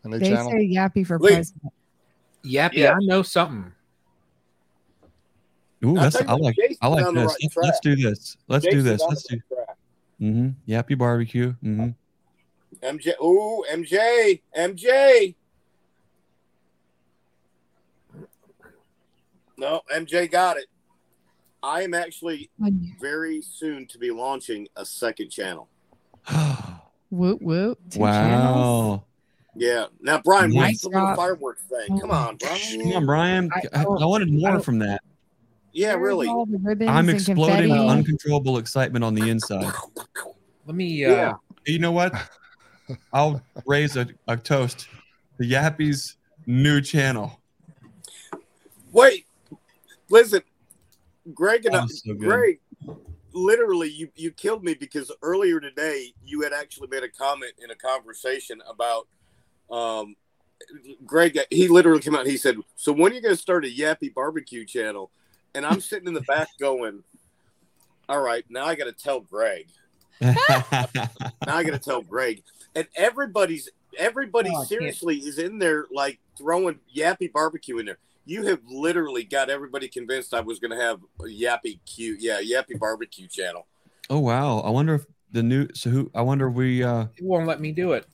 A 0.03 0.09
new 0.09 0.19
They 0.19 0.29
channel. 0.29 0.51
say 0.51 0.67
Yappy 0.69 1.05
for 1.07 1.17
Wait. 1.17 1.33
president. 1.35 1.73
Yappy, 2.43 2.73
Yeah. 2.73 2.93
I 2.93 2.97
know 3.01 3.21
something. 3.21 3.71
Ooh, 5.87 5.97
I'll 5.97 6.03
that's 6.03 6.17
tell 6.17 6.29
I 6.29 6.33
like 6.35 6.55
Jason's 6.55 6.77
I 6.81 6.87
like 6.87 7.05
this. 7.05 7.15
right 7.15 7.37
Let's, 7.41 7.57
let's 7.57 7.79
do 7.79 7.95
this. 7.95 8.37
Let's 8.47 8.65
do 8.67 8.81
this. 8.81 9.01
Let's 9.01 9.23
do 9.23 9.39
right 9.51 9.65
mm-hmm. 10.21 10.71
Yappy 10.71 10.97
barbecue. 10.97 11.53
Mm-hmm. 11.63 11.89
MJ. 12.85 13.13
Ooh, 13.23 13.63
MJ. 13.71 14.41
MJ. 14.57 15.35
No, 19.57 19.81
MJ 19.93 20.29
got 20.29 20.57
it. 20.57 20.67
I 21.63 21.81
am 21.81 21.93
actually 21.93 22.49
very 23.01 23.41
soon 23.41 23.87
to 23.87 23.97
be 23.97 24.11
launching 24.11 24.67
a 24.75 24.85
second 24.85 25.31
channel. 25.31 25.67
Whoop 27.09 27.41
whoop. 27.41 27.79
Two 27.89 27.99
channels. 27.99 28.99
wow. 28.99 29.03
Yeah. 29.55 29.85
Now, 30.01 30.21
Brian, 30.23 30.51
Nice 30.51 30.61
what's 30.61 30.81
the 30.83 30.89
little 30.89 31.15
fireworks 31.15 31.63
thing? 31.63 31.99
Come 31.99 32.11
on, 32.11 32.35
Brian. 32.35 32.81
Come 32.81 32.93
on, 32.93 33.05
Brian. 33.05 33.49
I- 33.55 33.79
I, 33.79 33.83
I 33.83 34.05
wanted 34.05 34.31
more 34.31 34.51
don't- 34.51 34.63
from 34.63 34.79
that. 34.79 35.01
Yeah, 35.77 35.93
Where's 35.93 36.07
really. 36.07 36.27
all 36.27 36.47
the 36.47 36.57
ribbons 36.57 36.89
I'm 36.89 37.07
exploding 37.07 37.69
with 37.69 37.79
uncontrollable 37.79 38.57
excitement 38.57 39.05
on 39.05 39.13
the 39.13 39.29
inside. 39.29 39.71
Let 40.65 40.75
me 40.75 41.05
uh 41.05 41.11
Yeah. 41.11 41.33
You 41.67 41.77
know 41.77 41.91
what? 41.91 42.15
I'll 43.13 43.43
raise 43.63 43.95
a, 43.95 44.07
a 44.27 44.35
toast 44.35 44.87
to 45.39 45.45
Yappy's 45.45 46.17
new 46.47 46.81
channel. 46.81 47.39
Wait, 48.91 49.27
listen, 50.09 50.41
Greg 51.35 51.67
and 51.67 51.75
I, 51.75 51.83
was 51.83 52.01
so. 52.03 52.15
Greg, 52.15 52.59
literally, 53.33 53.91
you 53.91 54.09
you 54.15 54.31
killed 54.31 54.63
me 54.63 54.73
because 54.73 55.11
earlier 55.21 55.59
today 55.59 56.11
you 56.25 56.41
had 56.41 56.53
actually 56.53 56.87
made 56.87 57.03
a 57.03 57.09
comment 57.09 57.53
in 57.63 57.69
a 57.69 57.75
conversation 57.75 58.63
about 58.67 59.07
um. 59.69 60.15
Greg, 61.05 61.37
he 61.51 61.67
literally 61.67 62.01
came 62.01 62.15
out. 62.15 62.21
and 62.21 62.31
He 62.31 62.37
said, 62.37 62.55
"So 62.75 62.91
when 62.91 63.11
are 63.11 63.15
you 63.15 63.21
going 63.21 63.35
to 63.35 63.39
start 63.39 63.63
a 63.63 63.67
Yappy 63.67 64.11
Barbecue 64.11 64.65
channel?" 64.65 65.11
And 65.57 65.65
I'm 65.65 65.81
sitting 65.81 66.07
in 66.07 66.13
the 66.13 66.21
back 66.21 66.47
going, 66.59 67.03
"All 68.07 68.21
right, 68.21 68.45
now 68.47 68.65
I 68.65 68.75
got 68.75 68.85
to 68.85 68.91
tell 68.91 69.19
Greg. 69.21 69.65
Now 70.21 70.35
I 71.47 71.63
got 71.63 71.71
to 71.73 71.79
tell 71.79 72.01
Greg." 72.03 72.43
And 72.75 72.87
everybody's 72.95 73.69
everybody 73.97 74.49
Oh, 74.51 74.53
I 74.53 74.57
can't- 74.59 74.67
seriously 74.69 75.17
is 75.17 75.39
in 75.39 75.57
there 75.57 75.85
like 75.91 76.19
throwing 76.37 76.79
Yappy 76.95 77.31
Barbecue 77.33 77.79
in 77.79 77.87
there. 77.87 77.97
You 78.25 78.45
have 78.45 78.59
literally 78.69 79.23
got 79.23 79.49
everybody 79.49 79.87
convinced 79.87 80.33
I 80.33 80.41
was 80.41 80.59
going 80.59 80.71
to 80.71 80.77
have 80.77 80.99
a 81.21 81.23
Yappy 81.23 81.79
Q, 81.85 82.17
yeah, 82.19 82.39
Yappy 82.41 82.77
Barbecue 82.77 83.27
channel. 83.27 83.65
oh 84.11 84.19
wow! 84.19 84.59
I 84.59 84.69
wonder 84.69 84.93
if 84.95 85.05
the 85.31 85.41
new. 85.41 85.67
So 85.73 85.89
who? 85.89 86.11
I 86.13 86.21
wonder 86.21 86.47
if 86.49 86.53
we. 86.53 86.83
uh 86.83 87.05
It 87.15 87.23
won't 87.23 87.47
let 87.47 87.59
me 87.59 87.71
do 87.71 87.93
it. 87.93 88.05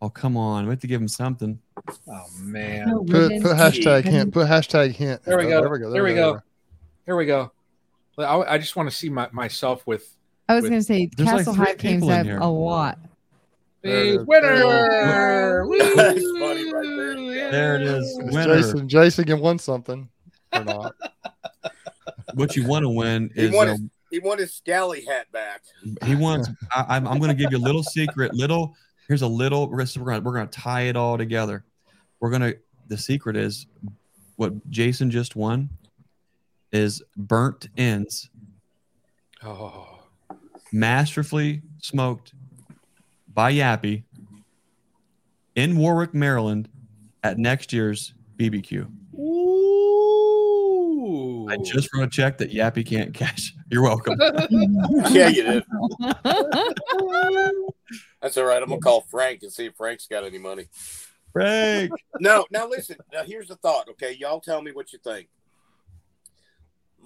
Oh 0.00 0.08
come 0.08 0.36
on! 0.38 0.64
We 0.64 0.70
have 0.70 0.80
to 0.80 0.86
give 0.86 1.00
him 1.00 1.08
something. 1.08 1.58
Oh 2.08 2.24
man. 2.40 2.88
No, 2.88 2.98
Put, 3.04 3.12
ribbon. 3.12 3.42
put 3.42 3.56
hashtag 3.56 4.04
hint. 4.04 4.32
Put 4.32 4.46
hashtag 4.48 4.92
hint. 4.92 5.22
There 5.24 5.36
we 5.36 5.44
Oh, 5.46 5.48
go. 5.50 5.60
There 5.60 5.70
we 5.70 5.78
go. 5.78 5.90
There 5.90 6.04
we 6.04 6.14
go. 6.14 6.40
Here 7.10 7.16
we 7.16 7.26
go. 7.26 7.50
I, 8.18 8.54
I 8.54 8.58
just 8.58 8.76
want 8.76 8.88
to 8.88 8.94
see 8.94 9.08
my, 9.08 9.28
myself 9.32 9.84
with. 9.84 10.16
I 10.48 10.54
was 10.54 10.62
with- 10.62 10.70
going 10.70 10.80
to 10.80 10.86
say 10.86 11.10
There's 11.16 11.26
like 11.26 11.38
Castle 11.38 11.54
three 11.54 11.64
Hive 11.66 11.78
came 11.78 12.08
up 12.08 12.24
a 12.24 12.46
lot. 12.46 13.00
Hey, 13.82 14.12
There- 14.12 14.24
winner! 14.24 15.66
That's 15.96 16.22
funny 16.38 16.72
right 16.72 16.86
there. 16.86 17.50
There 17.50 17.74
it 17.74 17.82
is. 17.82 18.16
Winner. 18.32 18.56
Jason. 18.58 18.88
Jason 18.88 19.24
can 19.24 19.40
win 19.40 19.58
something 19.58 20.08
or 20.52 20.64
not. 20.64 20.94
What 22.34 22.54
you 22.54 22.64
want 22.64 22.84
to 22.84 22.88
win 22.88 23.32
He 23.34 23.46
is 23.46 23.52
won 23.52 23.66
his, 23.66 23.80
he 24.12 24.20
won 24.20 24.38
his 24.38 24.54
scally 24.54 25.04
hat 25.04 25.26
back. 25.32 25.62
he 26.04 26.14
wants. 26.14 26.48
I, 26.72 26.84
I'm, 26.90 27.08
I'm 27.08 27.18
going 27.18 27.30
to 27.30 27.34
give 27.34 27.50
you 27.50 27.58
a 27.58 27.66
little 27.66 27.82
secret. 27.82 28.32
Little. 28.34 28.76
Here's 29.08 29.22
a 29.22 29.26
little. 29.26 29.68
We're 29.68 29.78
going 29.78 29.88
to 29.88 30.20
we're 30.20 30.34
going 30.34 30.46
to 30.46 30.60
tie 30.60 30.82
it 30.82 30.94
all 30.94 31.18
together. 31.18 31.64
We're 32.20 32.30
going 32.30 32.42
to. 32.42 32.56
The 32.86 32.96
secret 32.96 33.36
is 33.36 33.66
what 34.36 34.70
Jason 34.70 35.10
just 35.10 35.34
won 35.34 35.70
is 36.72 37.02
burnt 37.16 37.68
ends, 37.76 38.30
Oh, 39.42 40.00
masterfully 40.72 41.62
smoked 41.78 42.34
by 43.32 43.52
Yappy 43.52 44.02
in 45.54 45.76
Warwick, 45.78 46.12
Maryland, 46.14 46.68
at 47.22 47.38
next 47.38 47.72
year's 47.72 48.12
BBQ. 48.36 48.90
Ooh. 49.18 49.80
I 51.50 51.56
just 51.56 51.88
wrote 51.94 52.04
a 52.04 52.10
check 52.10 52.38
that 52.38 52.52
Yappy 52.52 52.86
can't 52.86 53.12
cash. 53.14 53.54
You're 53.70 53.82
welcome. 53.82 54.16
Yeah, 55.10 55.28
you 55.28 55.42
did. 55.44 55.64
That's 58.20 58.36
all 58.36 58.44
right. 58.44 58.62
I'm 58.62 58.68
gonna 58.68 58.80
call 58.80 59.00
Frank 59.10 59.42
and 59.42 59.52
see 59.52 59.66
if 59.66 59.74
Frank's 59.76 60.06
got 60.06 60.24
any 60.24 60.38
money. 60.38 60.66
Frank. 61.32 61.92
No, 62.20 62.46
now 62.50 62.68
listen. 62.68 62.96
Now 63.12 63.22
here's 63.24 63.48
the 63.48 63.56
thought. 63.56 63.88
Okay, 63.90 64.16
y'all 64.18 64.40
tell 64.40 64.60
me 64.62 64.72
what 64.72 64.92
you 64.92 64.98
think. 64.98 65.28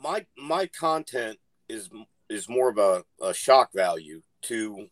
My 0.04 0.26
my 0.36 0.66
content 0.66 1.38
is 1.66 1.88
is 2.28 2.46
more 2.46 2.68
of 2.68 2.76
a, 2.76 3.04
a 3.22 3.32
shock 3.32 3.70
value 3.74 4.20
to 4.42 4.88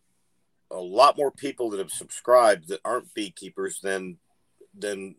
a 0.71 0.81
lot 0.81 1.19
more 1.19 1.31
people 1.31 1.69
that 1.71 1.79
have 1.79 1.91
subscribed 1.91 2.69
that 2.69 2.81
aren't 2.83 3.13
beekeepers 3.13 3.79
than 3.83 4.17
than 4.75 5.17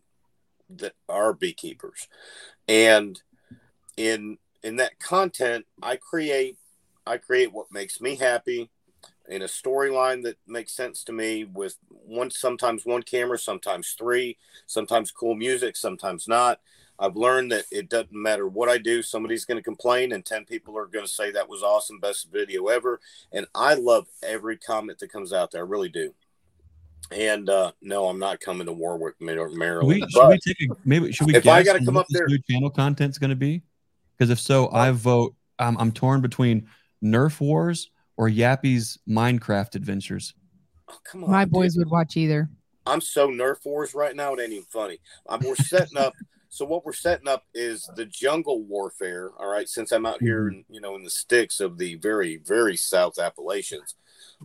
that 0.68 0.94
are 1.08 1.32
beekeepers, 1.32 2.08
and 2.66 3.22
in 3.96 4.38
in 4.64 4.76
that 4.76 4.98
content, 4.98 5.64
I 5.80 5.94
create 5.94 6.58
I 7.06 7.18
create 7.18 7.52
what 7.52 7.70
makes 7.70 8.00
me 8.00 8.16
happy 8.16 8.70
in 9.28 9.42
a 9.42 9.46
storyline 9.46 10.24
that 10.24 10.38
makes 10.44 10.72
sense 10.72 11.04
to 11.04 11.12
me 11.12 11.44
with 11.44 11.76
one 11.88 12.32
sometimes 12.32 12.84
one 12.84 13.02
camera 13.02 13.38
sometimes 13.38 13.94
three 13.96 14.38
sometimes 14.66 15.12
cool 15.12 15.34
music 15.34 15.76
sometimes 15.76 16.26
not 16.26 16.60
i've 16.98 17.16
learned 17.16 17.50
that 17.52 17.64
it 17.72 17.88
doesn't 17.88 18.12
matter 18.12 18.46
what 18.46 18.68
i 18.68 18.78
do 18.78 19.02
somebody's 19.02 19.44
going 19.44 19.56
to 19.56 19.62
complain 19.62 20.12
and 20.12 20.24
10 20.24 20.44
people 20.44 20.76
are 20.78 20.86
going 20.86 21.04
to 21.04 21.10
say 21.10 21.30
that 21.30 21.48
was 21.48 21.62
awesome 21.62 21.98
best 21.98 22.30
video 22.32 22.66
ever 22.68 23.00
and 23.32 23.46
i 23.54 23.74
love 23.74 24.06
every 24.22 24.56
comment 24.56 24.98
that 24.98 25.12
comes 25.12 25.32
out 25.32 25.50
there 25.50 25.62
i 25.64 25.68
really 25.68 25.88
do 25.88 26.14
and 27.10 27.50
uh 27.50 27.70
no 27.82 28.06
i'm 28.06 28.18
not 28.18 28.40
coming 28.40 28.66
to 28.66 28.72
warwick 28.72 29.14
Mar- 29.20 29.34
Should 29.48 29.58
maryland 29.58 29.88
we, 29.88 30.08
should 30.10 30.28
we 30.28 30.38
take 30.38 30.56
a 30.70 30.74
maybe 30.84 31.12
should 31.12 31.26
we 31.26 31.34
If 31.36 31.46
I 31.46 31.62
gotta 31.62 31.84
come 31.84 31.94
what 31.94 32.02
up 32.02 32.06
this 32.08 32.20
there- 32.20 32.28
new 32.28 32.38
channel 32.50 32.70
content's 32.70 33.18
going 33.18 33.30
to 33.30 33.36
be? 33.36 33.62
Because 34.16 34.30
if 34.30 34.38
so, 34.38 34.70
I 34.70 34.92
vote. 34.92 35.34
Um, 35.58 35.76
I'm 35.78 35.90
torn 35.90 36.20
between 36.20 36.68
Nerf 37.02 37.40
Wars 37.40 37.90
or 38.16 38.28
Yappy's 38.28 38.96
Minecraft 39.08 39.74
adventures. 39.74 40.34
oh, 40.88 40.96
come 41.04 41.24
on 41.24 41.30
My 41.32 41.44
dude. 41.44 41.52
boys 41.52 41.76
would 41.76 41.90
watch 41.90 42.16
either. 42.16 42.48
I'm 42.86 43.00
so 43.00 43.28
Nerf 43.28 43.64
Wars 43.64 43.92
right 43.92 44.14
now. 44.14 44.32
It 44.34 44.40
ain't 44.40 44.52
even 44.52 44.64
funny. 44.70 44.98
Um, 45.28 45.40
we're 45.44 45.56
setting 45.56 45.98
up. 45.98 46.12
So 46.54 46.64
what 46.64 46.84
we're 46.84 46.92
setting 46.92 47.26
up 47.26 47.46
is 47.52 47.90
the 47.96 48.06
jungle 48.06 48.62
warfare. 48.62 49.32
All 49.40 49.48
right, 49.48 49.68
since 49.68 49.90
I'm 49.90 50.06
out 50.06 50.22
here, 50.22 50.46
in, 50.46 50.64
you 50.68 50.80
know, 50.80 50.94
in 50.94 51.02
the 51.02 51.10
sticks 51.10 51.58
of 51.58 51.78
the 51.78 51.96
very, 51.96 52.36
very 52.36 52.76
South 52.76 53.18
Appalachians, 53.18 53.96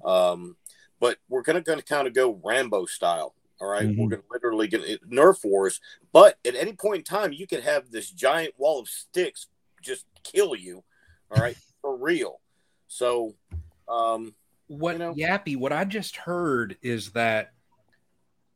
um, 0.03 0.57
but 0.99 1.19
we're 1.29 1.43
gonna 1.43 1.61
gonna 1.61 1.83
kind 1.83 2.07
of 2.07 2.15
go 2.15 2.41
Rambo 2.43 2.87
style. 2.87 3.35
All 3.61 3.67
right? 3.67 3.87
Mhm. 3.87 3.97
we're 3.97 4.09
gonna 4.09 4.23
literally 4.31 4.67
get 4.67 4.83
it- 4.85 5.07
Nerf 5.07 5.43
Wars. 5.45 5.79
But 6.11 6.39
at 6.43 6.55
any 6.55 6.73
point 6.73 6.97
in 6.99 7.03
time, 7.03 7.31
you 7.31 7.45
could 7.45 7.61
have 7.61 7.91
this 7.91 8.09
giant 8.09 8.55
wall 8.57 8.79
of 8.79 8.87
sticks 8.89 9.45
just 9.83 10.07
kill 10.23 10.55
you. 10.55 10.83
All 11.29 11.39
right, 11.39 11.57
for 11.81 11.95
real. 11.95 12.41
So, 12.87 13.35
um, 13.87 14.33
what 14.65 14.93
You 14.93 14.97
know? 14.97 15.13
Yappy? 15.13 15.55
What 15.55 15.73
I 15.73 15.85
just 15.85 16.15
heard 16.15 16.75
is 16.81 17.11
that 17.11 17.53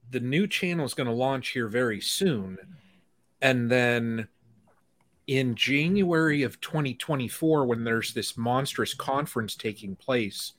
the 0.09 0.21
new 0.21 0.47
channel 0.47 0.85
is 0.87 0.95
going 0.95 1.07
to 1.07 1.13
launch 1.13 1.49
here 1.49 1.67
very 1.67 2.01
soon, 2.01 2.57
and 3.43 3.69
then 3.69 4.27
in 5.27 5.53
January 5.53 6.41
of 6.43 6.59
2024, 6.61 7.65
when 7.65 7.83
there's 7.83 8.13
this 8.13 8.35
monstrous 8.35 8.93
conference 8.93 9.55
taking 9.55 9.95
place, 9.95 10.53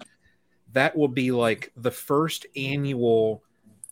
that 0.73 0.97
will 0.97 1.09
be 1.09 1.33
like 1.33 1.73
the 1.77 1.91
first 1.91 2.47
annual 2.57 3.43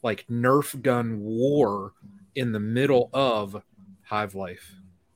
like 0.02 0.27
Nerf 0.28 0.81
gun 0.82 1.20
war 1.20 1.93
in 2.35 2.52
the 2.52 2.60
middle 2.60 3.10
of 3.12 3.60
Hive 4.02 4.35
Life. 4.35 4.73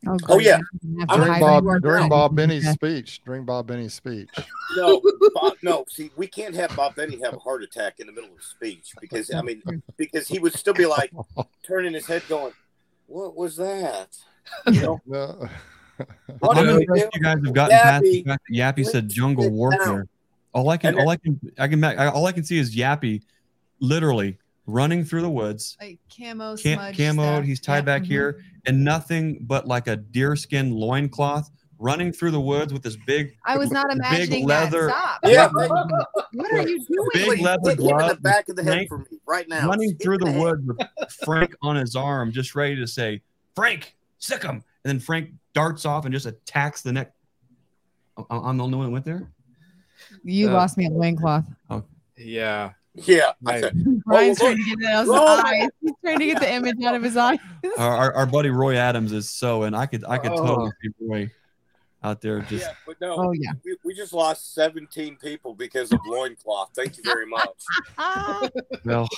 Oh, 0.07 0.17
Oh, 0.29 0.39
yeah. 0.39 0.61
great. 0.85 1.09
During 1.09 1.41
Bob, 1.41 1.65
during 1.83 2.09
Bob 2.09 2.37
Binnie's 2.37 2.69
speech. 2.71 3.21
During 3.25 3.45
Bob 3.45 3.67
Binnie's 3.67 3.95
speech. 3.95 4.29
no, 4.77 5.03
Bob, 5.35 5.55
no. 5.63 5.85
See, 5.89 6.11
we 6.17 6.29
can't 6.29 6.55
have 6.55 6.75
Bob 6.77 6.95
Binnie 6.95 7.21
have 7.23 7.35
a 7.35 7.39
heart 7.39 7.63
attack 7.65 7.99
in 7.99 8.07
the 8.07 8.13
middle 8.13 8.31
of 8.33 8.43
speech 8.43 8.93
because 9.01 9.33
I 9.35 9.43
mean, 9.43 9.63
because 9.97 10.29
he 10.29 10.39
would 10.39 10.55
still 10.55 10.75
be 10.75 10.87
like 10.87 11.11
turning 11.67 11.95
his 11.95 12.07
head, 12.07 12.23
going, 12.29 12.53
"What 13.07 13.37
was 13.37 13.57
that?" 13.57 14.17
You 14.73 14.81
know, 14.81 15.01
No. 15.07 15.49
What 16.41 16.59
I'm 16.59 16.67
do 16.67 16.75
we 16.77 16.81
impressed 16.83 17.05
do? 17.05 17.11
you 17.15 17.23
guys 17.23 17.39
have 17.45 17.55
gotten 17.55 17.79
past 17.79 18.03
the 18.03 18.23
Yappy, 18.23 18.27
fact 18.27 18.43
that 18.51 18.55
Yappy 18.55 18.85
said 18.85 19.09
jungle 19.09 19.45
sit 19.45 19.53
warfare. 19.53 19.87
down. 19.87 20.09
All 20.53 20.69
I 20.69 20.77
can, 20.77 20.95
all 20.99 21.09
I 21.09 21.17
can, 21.17 21.41
I 21.59 21.69
can, 21.69 21.83
I- 21.83 22.07
all 22.09 22.27
I 22.27 22.33
can 22.33 22.45
see 22.45 22.59
is 22.59 22.77
Yappy, 22.77 23.23
literally 23.81 24.37
running 24.67 25.05
through 25.05 25.23
the 25.23 25.31
woods, 25.31 25.77
Like 25.81 25.99
camo, 26.15 26.57
cam- 26.57 26.79
smudge 26.79 26.97
camoed. 26.97 27.15
stuff. 27.37 27.45
He's 27.45 27.61
tied 27.61 27.77
Yeah, 27.77 27.81
back 27.83 28.03
mhm. 28.03 28.07
here, 28.07 28.43
and 28.67 28.85
nothing 28.85 29.39
but 29.43 29.67
like 29.67 29.87
a 29.89 29.97
deerskin 29.97 30.71
loincloth, 30.73 31.51
running 31.79 32.13
through 32.13 32.31
the 32.31 32.41
woods 32.41 32.73
with 32.73 32.83
this 32.83 32.97
big, 33.07 33.37
I 33.45 33.59
was 33.59 33.71
not 33.71 33.89
big 33.89 33.99
imagining 33.99 34.47
leather, 34.47 34.87
that. 34.87 35.19
Stop. 35.21 35.21
Yeah. 35.25 35.49
What 36.33 36.53
are 36.53 36.67
you 36.69 36.79
doing? 36.87 37.09
big 37.13 37.41
leather 37.41 37.71
hit 37.71 37.81
him 37.81 38.01
in 38.01 38.09
the 38.09 38.19
back 38.21 38.49
of 38.49 38.57
the 38.57 38.63
head 38.65 38.73
Frank 38.73 38.89
for 38.89 38.99
me 38.99 39.19
right 39.27 39.49
now. 39.49 39.69
running 39.69 39.91
Hit 39.91 40.03
through 40.03 40.19
him 40.19 40.33
the 40.33 40.39
woods 40.41 40.63
with 40.67 40.79
Frank 41.25 41.55
on 41.63 41.77
his 41.77 41.95
arm, 41.97 42.33
just 42.33 42.55
ready 42.55 42.77
to 42.77 42.87
say, 42.87 43.23
"Frank, 43.55 43.97
sick 44.19 44.43
him!" 44.43 44.57
And 44.57 44.63
then 44.85 45.01
Frank 45.01 45.31
darts 45.53 45.85
off 45.85 46.05
and 46.05 46.13
just 46.15 46.27
attacks 46.27 46.83
the 46.83 46.93
neck. 46.93 47.13
I- 48.17 48.25
I'm 48.31 48.57
the 48.57 48.65
only 48.65 48.77
one 48.79 48.87
that 48.87 48.93
went 48.93 49.05
there. 49.05 49.29
You 50.25 50.49
Uh, 50.51 50.53
lost 50.55 50.77
me 50.79 50.87
at 50.87 50.93
loincloth. 50.93 51.45
Yeah. 52.17 52.73
Yeah, 52.99 53.33
I 53.47 53.51
Right. 53.53 53.61
said, 53.63 54.03
Brian's 54.07 54.39
trying 54.39 54.57
to 54.57 54.65
get 54.65 54.79
it 54.81 54.87
out 54.87 55.01
of 55.03 55.07
his 55.09 55.15
Oh, 55.15 55.43
eyes. 55.45 55.69
He's 55.83 55.93
trying 56.03 56.19
to 56.19 56.25
get 56.25 56.41
the 56.41 56.51
image 56.51 56.83
out 56.83 56.95
of 56.95 57.03
his 57.03 57.15
eyes. 57.15 57.39
Our, 57.77 57.95
our, 57.97 58.15
our 58.15 58.27
buddy 58.27 58.49
Roy 58.49 58.77
Adams 58.77 59.13
is 59.13 59.29
so, 59.29 59.65
and 59.65 59.77
I 59.77 59.85
could 59.85 60.03
I 60.09 60.17
could 60.17 60.31
totally 60.31 60.69
Oh. 60.69 60.73
see 60.83 60.89
Roy 61.07 61.31
out 62.07 62.21
there 62.21 62.41
just. 62.49 62.65
yeah, 62.65 62.73
but 62.87 63.01
no, 63.01 63.17
Oh 63.19 63.33
yeah. 63.33 63.53
we, 63.65 63.77
we 63.85 63.95
just 63.95 64.13
lost 64.13 64.55
17 64.55 65.17
people 65.17 65.55
because 65.55 65.93
of 65.93 65.99
loincloth. 66.07 66.71
Thank 66.75 66.97
you 66.97 67.03
very 67.05 67.27
much. 67.27 67.49
Well, 68.85 69.09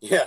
Yeah, 0.00 0.26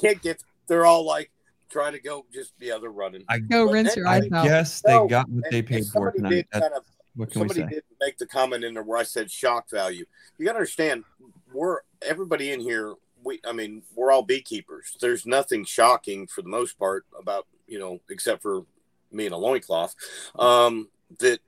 can't 0.00 0.20
get. 0.20 0.42
They're 0.66 0.84
all 0.86 1.04
like 1.06 1.30
trying 1.70 1.92
to 1.92 2.00
go. 2.00 2.26
Just 2.32 2.52
yeah, 2.60 2.78
they're 2.80 2.90
running. 2.90 3.24
I, 3.28 3.38
go 3.38 3.66
But 3.66 3.72
rinse 3.72 3.88
then- 3.94 3.98
your 3.98 4.08
I 4.08 4.16
eyes 4.16 4.32
out. 4.32 4.44
guess 4.44 4.80
they 4.82 4.92
No, 4.92 5.06
got 5.06 5.28
what 5.28 5.44
And- 5.44 5.52
they 5.52 5.62
paid 5.62 5.84
for 5.86 6.12
somebody 6.12 6.18
tonight. 6.18 6.30
did 6.30 6.46
That- 6.52 6.62
kind 6.62 6.74
of 6.74 6.84
what 7.16 7.30
can 7.30 7.42
we 7.42 7.48
somebody 7.48 7.60
say? 7.68 7.74
did 7.76 7.84
make 8.00 8.18
the 8.18 8.26
comment 8.26 8.64
in 8.64 8.74
there 8.74 8.82
where 8.82 8.98
I 8.98 9.04
said 9.04 9.30
shock 9.30 9.70
value. 9.70 10.04
You 10.36 10.44
got 10.44 10.52
to 10.52 10.58
understand, 10.58 11.04
we're 11.52 11.78
everybody 12.02 12.50
in 12.50 12.58
here. 12.60 12.94
We, 13.22 13.40
I 13.46 13.52
mean, 13.52 13.82
we're 13.94 14.10
all 14.10 14.22
beekeepers. 14.22 14.96
There's 15.00 15.24
nothing 15.24 15.64
shocking 15.64 16.26
for 16.26 16.42
the 16.42 16.48
most 16.48 16.76
part 16.78 17.06
about 17.18 17.46
you 17.66 17.78
know, 17.78 17.98
except 18.10 18.42
for 18.42 18.64
me 19.12 19.26
in 19.26 19.32
a 19.32 19.38
loincloth, 19.38 19.94
um, 20.38 20.88
that 21.18 21.40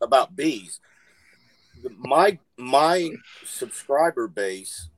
about 0.00 0.36
bees. 0.36 0.80
My 1.96 2.38
my 2.56 3.10
subscriber 3.44 4.28
base 4.28 4.88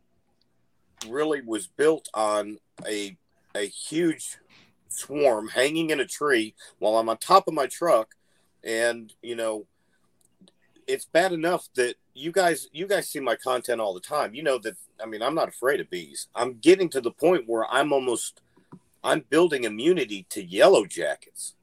really 1.09 1.41
was 1.43 1.67
built 1.67 2.09
on 2.15 2.59
a 2.87 3.17
a 3.55 3.67
huge 3.67 4.39
swarm 4.89 5.49
hanging 5.49 5.91
in 5.91 6.01
a 6.01 6.07
tree 6.07 6.55
while 6.79 6.97
I'm 6.97 7.09
on 7.09 7.19
top 7.19 7.49
of 7.49 7.55
my 7.55 7.67
truck, 7.67 8.15
and 8.65 9.13
you 9.23 9.37
know, 9.37 9.67
it's 10.87 11.05
bad 11.05 11.33
enough 11.33 11.69
that 11.75 11.97
you 12.15 12.33
guys 12.33 12.69
you 12.73 12.87
guys 12.87 13.09
see 13.09 13.21
my 13.21 13.37
content 13.37 13.81
all 13.81 13.95
the 13.95 14.01
time. 14.01 14.35
You 14.35 14.43
know 14.43 14.59
that 14.59 14.77
I 15.03 15.07
mean 15.07 15.23
I'm 15.23 15.35
not 15.35 15.49
afraid 15.49 15.81
of 15.81 15.91
bees. 15.91 16.29
I'm 16.35 16.59
getting 16.59 16.89
to 16.91 17.01
the 17.01 17.11
point 17.11 17.45
where 17.47 17.67
I'm 17.71 17.93
almost 17.93 18.41
I'm 19.03 19.25
building 19.31 19.65
immunity 19.65 20.27
to 20.31 20.45
yellow 20.45 20.85
jackets. 20.85 21.55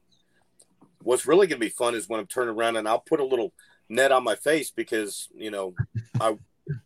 What's 1.08 1.26
really 1.26 1.46
going 1.46 1.58
to 1.58 1.66
be 1.66 1.70
fun 1.70 1.94
is 1.94 2.06
when 2.06 2.20
I'm 2.20 2.26
turning 2.26 2.54
around 2.54 2.76
and 2.76 2.86
I'll 2.86 2.98
put 2.98 3.18
a 3.18 3.24
little 3.24 3.54
net 3.88 4.12
on 4.12 4.22
my 4.22 4.34
face 4.34 4.70
because 4.70 5.30
you 5.34 5.50
know 5.50 5.74
I 6.20 6.36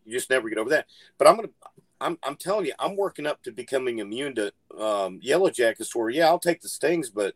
you 0.05 0.13
just 0.13 0.31
never 0.31 0.49
get 0.49 0.59
over 0.59 0.71
that. 0.71 0.87
But 1.19 1.27
I'm 1.27 1.35
gonna 1.35 1.49
I'm 2.01 2.19
I'm 2.23 2.37
telling 2.37 2.67
you 2.67 2.73
I'm 2.79 2.95
working 2.95 3.27
up 3.27 3.43
to 3.43 3.51
becoming 3.51 3.99
immune 3.99 4.37
to 4.37 4.53
um, 4.79 5.19
yellow 5.21 5.51
jackets. 5.51 5.93
Where 5.97 6.09
yeah 6.09 6.29
I'll 6.29 6.39
take 6.39 6.61
the 6.61 6.69
stings, 6.69 7.11
but 7.11 7.35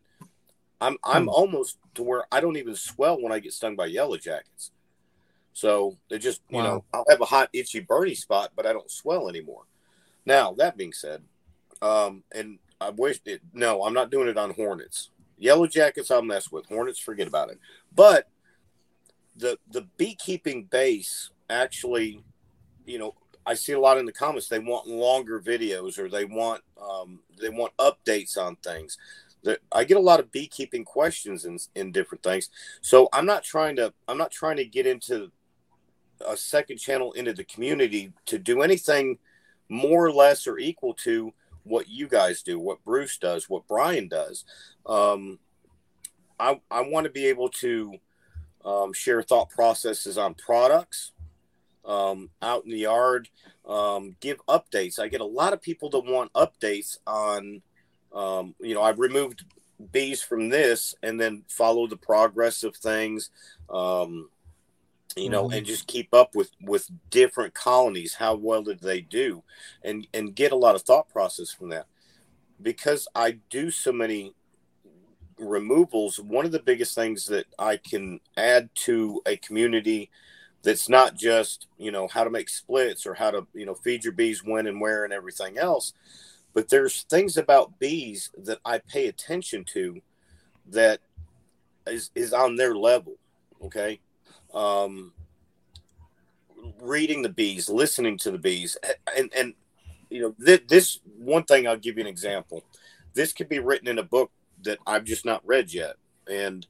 I'm 0.79 0.95
I'm 1.03 1.23
hmm. 1.23 1.29
almost 1.29 1.77
to 1.95 2.03
where 2.03 2.23
I 2.31 2.39
don't 2.39 2.55
even 2.55 2.77
swell 2.77 3.21
when 3.21 3.33
I 3.33 3.39
get 3.39 3.51
stung 3.51 3.75
by 3.75 3.87
yellow 3.87 4.15
jackets. 4.15 4.71
So 5.51 5.97
they 6.09 6.19
just 6.19 6.39
you 6.47 6.59
wow. 6.59 6.63
know 6.63 6.85
I'll 6.93 7.05
have 7.09 7.19
a 7.19 7.25
hot 7.25 7.49
itchy 7.51 7.81
burny 7.81 8.15
spot, 8.15 8.51
but 8.55 8.65
I 8.65 8.71
don't 8.71 8.89
swell 8.89 9.27
anymore. 9.27 9.63
Now 10.25 10.53
that 10.53 10.77
being 10.77 10.93
said, 10.93 11.21
um, 11.81 12.23
and 12.33 12.59
I 12.79 12.91
wish 12.91 13.19
it. 13.25 13.41
No, 13.51 13.83
I'm 13.83 13.93
not 13.93 14.09
doing 14.09 14.29
it 14.29 14.37
on 14.37 14.53
Hornets. 14.53 15.09
Yellow 15.37 15.67
Jackets, 15.67 16.11
I'll 16.11 16.21
mess 16.21 16.51
with. 16.51 16.65
Hornets, 16.65 16.99
forget 16.99 17.27
about 17.27 17.49
it. 17.49 17.59
But 17.93 18.27
the 19.35 19.57
the 19.69 19.87
beekeeping 19.97 20.65
base 20.65 21.29
actually, 21.49 22.23
you 22.85 22.99
know, 22.99 23.15
I 23.45 23.53
see 23.53 23.73
a 23.73 23.79
lot 23.79 23.97
in 23.97 24.05
the 24.05 24.11
comments. 24.11 24.49
They 24.49 24.59
want 24.59 24.87
longer 24.87 25.39
videos 25.39 25.97
or 25.97 26.09
they 26.09 26.25
want 26.25 26.61
um, 26.81 27.19
they 27.39 27.49
want 27.49 27.75
updates 27.77 28.37
on 28.37 28.55
things. 28.57 28.97
I 29.71 29.85
get 29.85 29.97
a 29.97 30.01
lot 30.01 30.19
of 30.19 30.31
beekeeping 30.31 30.83
questions 30.83 31.45
in 31.45 31.57
in 31.75 31.91
different 31.91 32.23
things. 32.23 32.49
So 32.81 33.07
I'm 33.13 33.25
not 33.25 33.43
trying 33.43 33.75
to 33.77 33.93
I'm 34.07 34.17
not 34.17 34.31
trying 34.31 34.57
to 34.57 34.65
get 34.65 34.85
into 34.85 35.31
a 36.25 36.35
second 36.35 36.77
channel 36.77 37.13
into 37.13 37.33
the 37.33 37.43
community 37.43 38.11
to 38.25 38.39
do 38.39 38.61
anything 38.61 39.19
more 39.69 40.05
or 40.05 40.11
less 40.11 40.47
or 40.47 40.57
equal 40.57 40.93
to 40.93 41.33
what 41.67 41.89
you 41.89 42.07
guys 42.07 42.41
do, 42.41 42.59
what 42.59 42.83
Bruce 42.83 43.17
does, 43.17 43.49
what 43.49 43.67
Brian 43.67 44.07
does. 44.07 44.45
Um, 44.85 45.39
I, 46.39 46.59
I 46.69 46.81
want 46.81 47.05
to 47.05 47.11
be 47.11 47.27
able 47.27 47.49
to 47.49 47.95
um, 48.63 48.93
share 48.93 49.21
thought 49.21 49.49
processes 49.49 50.17
on 50.17 50.33
products 50.33 51.11
um, 51.85 52.29
out 52.41 52.65
in 52.65 52.71
the 52.71 52.79
yard, 52.79 53.29
um, 53.65 54.15
give 54.19 54.45
updates. 54.47 54.99
I 54.99 55.07
get 55.07 55.21
a 55.21 55.25
lot 55.25 55.53
of 55.53 55.61
people 55.61 55.89
that 55.91 56.05
want 56.05 56.33
updates 56.33 56.97
on, 57.07 57.61
um, 58.13 58.55
you 58.59 58.75
know, 58.75 58.81
I've 58.81 58.99
removed 58.99 59.45
bees 59.91 60.21
from 60.21 60.49
this 60.49 60.95
and 61.01 61.19
then 61.19 61.43
follow 61.47 61.87
the 61.87 61.97
progress 61.97 62.63
of 62.63 62.75
things. 62.75 63.29
Um, 63.69 64.29
you 65.17 65.29
know, 65.29 65.45
mm-hmm. 65.45 65.57
and 65.57 65.65
just 65.65 65.87
keep 65.87 66.13
up 66.13 66.35
with 66.35 66.51
with 66.61 66.89
different 67.09 67.53
colonies. 67.53 68.15
How 68.15 68.35
well 68.35 68.63
did 68.63 68.79
they 68.79 69.01
do, 69.01 69.43
and 69.83 70.07
and 70.13 70.35
get 70.35 70.51
a 70.51 70.57
lot 70.57 70.75
of 70.75 70.83
thought 70.83 71.09
process 71.09 71.51
from 71.51 71.69
that. 71.69 71.87
Because 72.61 73.07
I 73.15 73.39
do 73.49 73.69
so 73.71 73.91
many 73.91 74.33
removals, 75.37 76.19
one 76.19 76.45
of 76.45 76.51
the 76.51 76.59
biggest 76.59 76.95
things 76.95 77.27
that 77.27 77.45
I 77.59 77.77
can 77.77 78.19
add 78.35 78.69
to 78.85 79.21
a 79.25 79.37
community 79.37 80.09
that's 80.63 80.89
not 80.89 81.15
just 81.15 81.67
you 81.77 81.91
know 81.91 82.07
how 82.07 82.23
to 82.23 82.29
make 82.29 82.49
splits 82.49 83.05
or 83.05 83.13
how 83.13 83.31
to 83.31 83.47
you 83.53 83.65
know 83.65 83.75
feed 83.75 84.03
your 84.03 84.13
bees 84.13 84.43
when 84.43 84.67
and 84.67 84.81
where 84.81 85.03
and 85.03 85.13
everything 85.13 85.57
else, 85.57 85.93
but 86.53 86.69
there's 86.69 87.03
things 87.03 87.37
about 87.37 87.79
bees 87.79 88.31
that 88.37 88.59
I 88.65 88.79
pay 88.79 89.07
attention 89.07 89.63
to 89.73 90.01
that 90.69 90.99
is 91.85 92.11
is 92.15 92.33
on 92.33 92.55
their 92.55 92.75
level. 92.75 93.15
Okay 93.63 93.99
um, 94.57 95.13
reading 96.81 97.21
the 97.21 97.29
bees, 97.29 97.69
listening 97.69 98.17
to 98.19 98.31
the 98.31 98.37
bees, 98.37 98.77
and 99.15 99.31
and 99.35 99.53
you 100.09 100.21
know 100.21 100.35
th- 100.43 100.67
this 100.67 100.99
one 101.17 101.43
thing. 101.43 101.67
I'll 101.67 101.77
give 101.77 101.97
you 101.97 102.01
an 102.01 102.07
example. 102.07 102.63
This 103.13 103.33
could 103.33 103.49
be 103.49 103.59
written 103.59 103.87
in 103.87 103.99
a 103.99 104.03
book 104.03 104.31
that 104.63 104.79
I've 104.87 105.05
just 105.05 105.25
not 105.25 105.45
read 105.45 105.73
yet, 105.73 105.95
and 106.29 106.65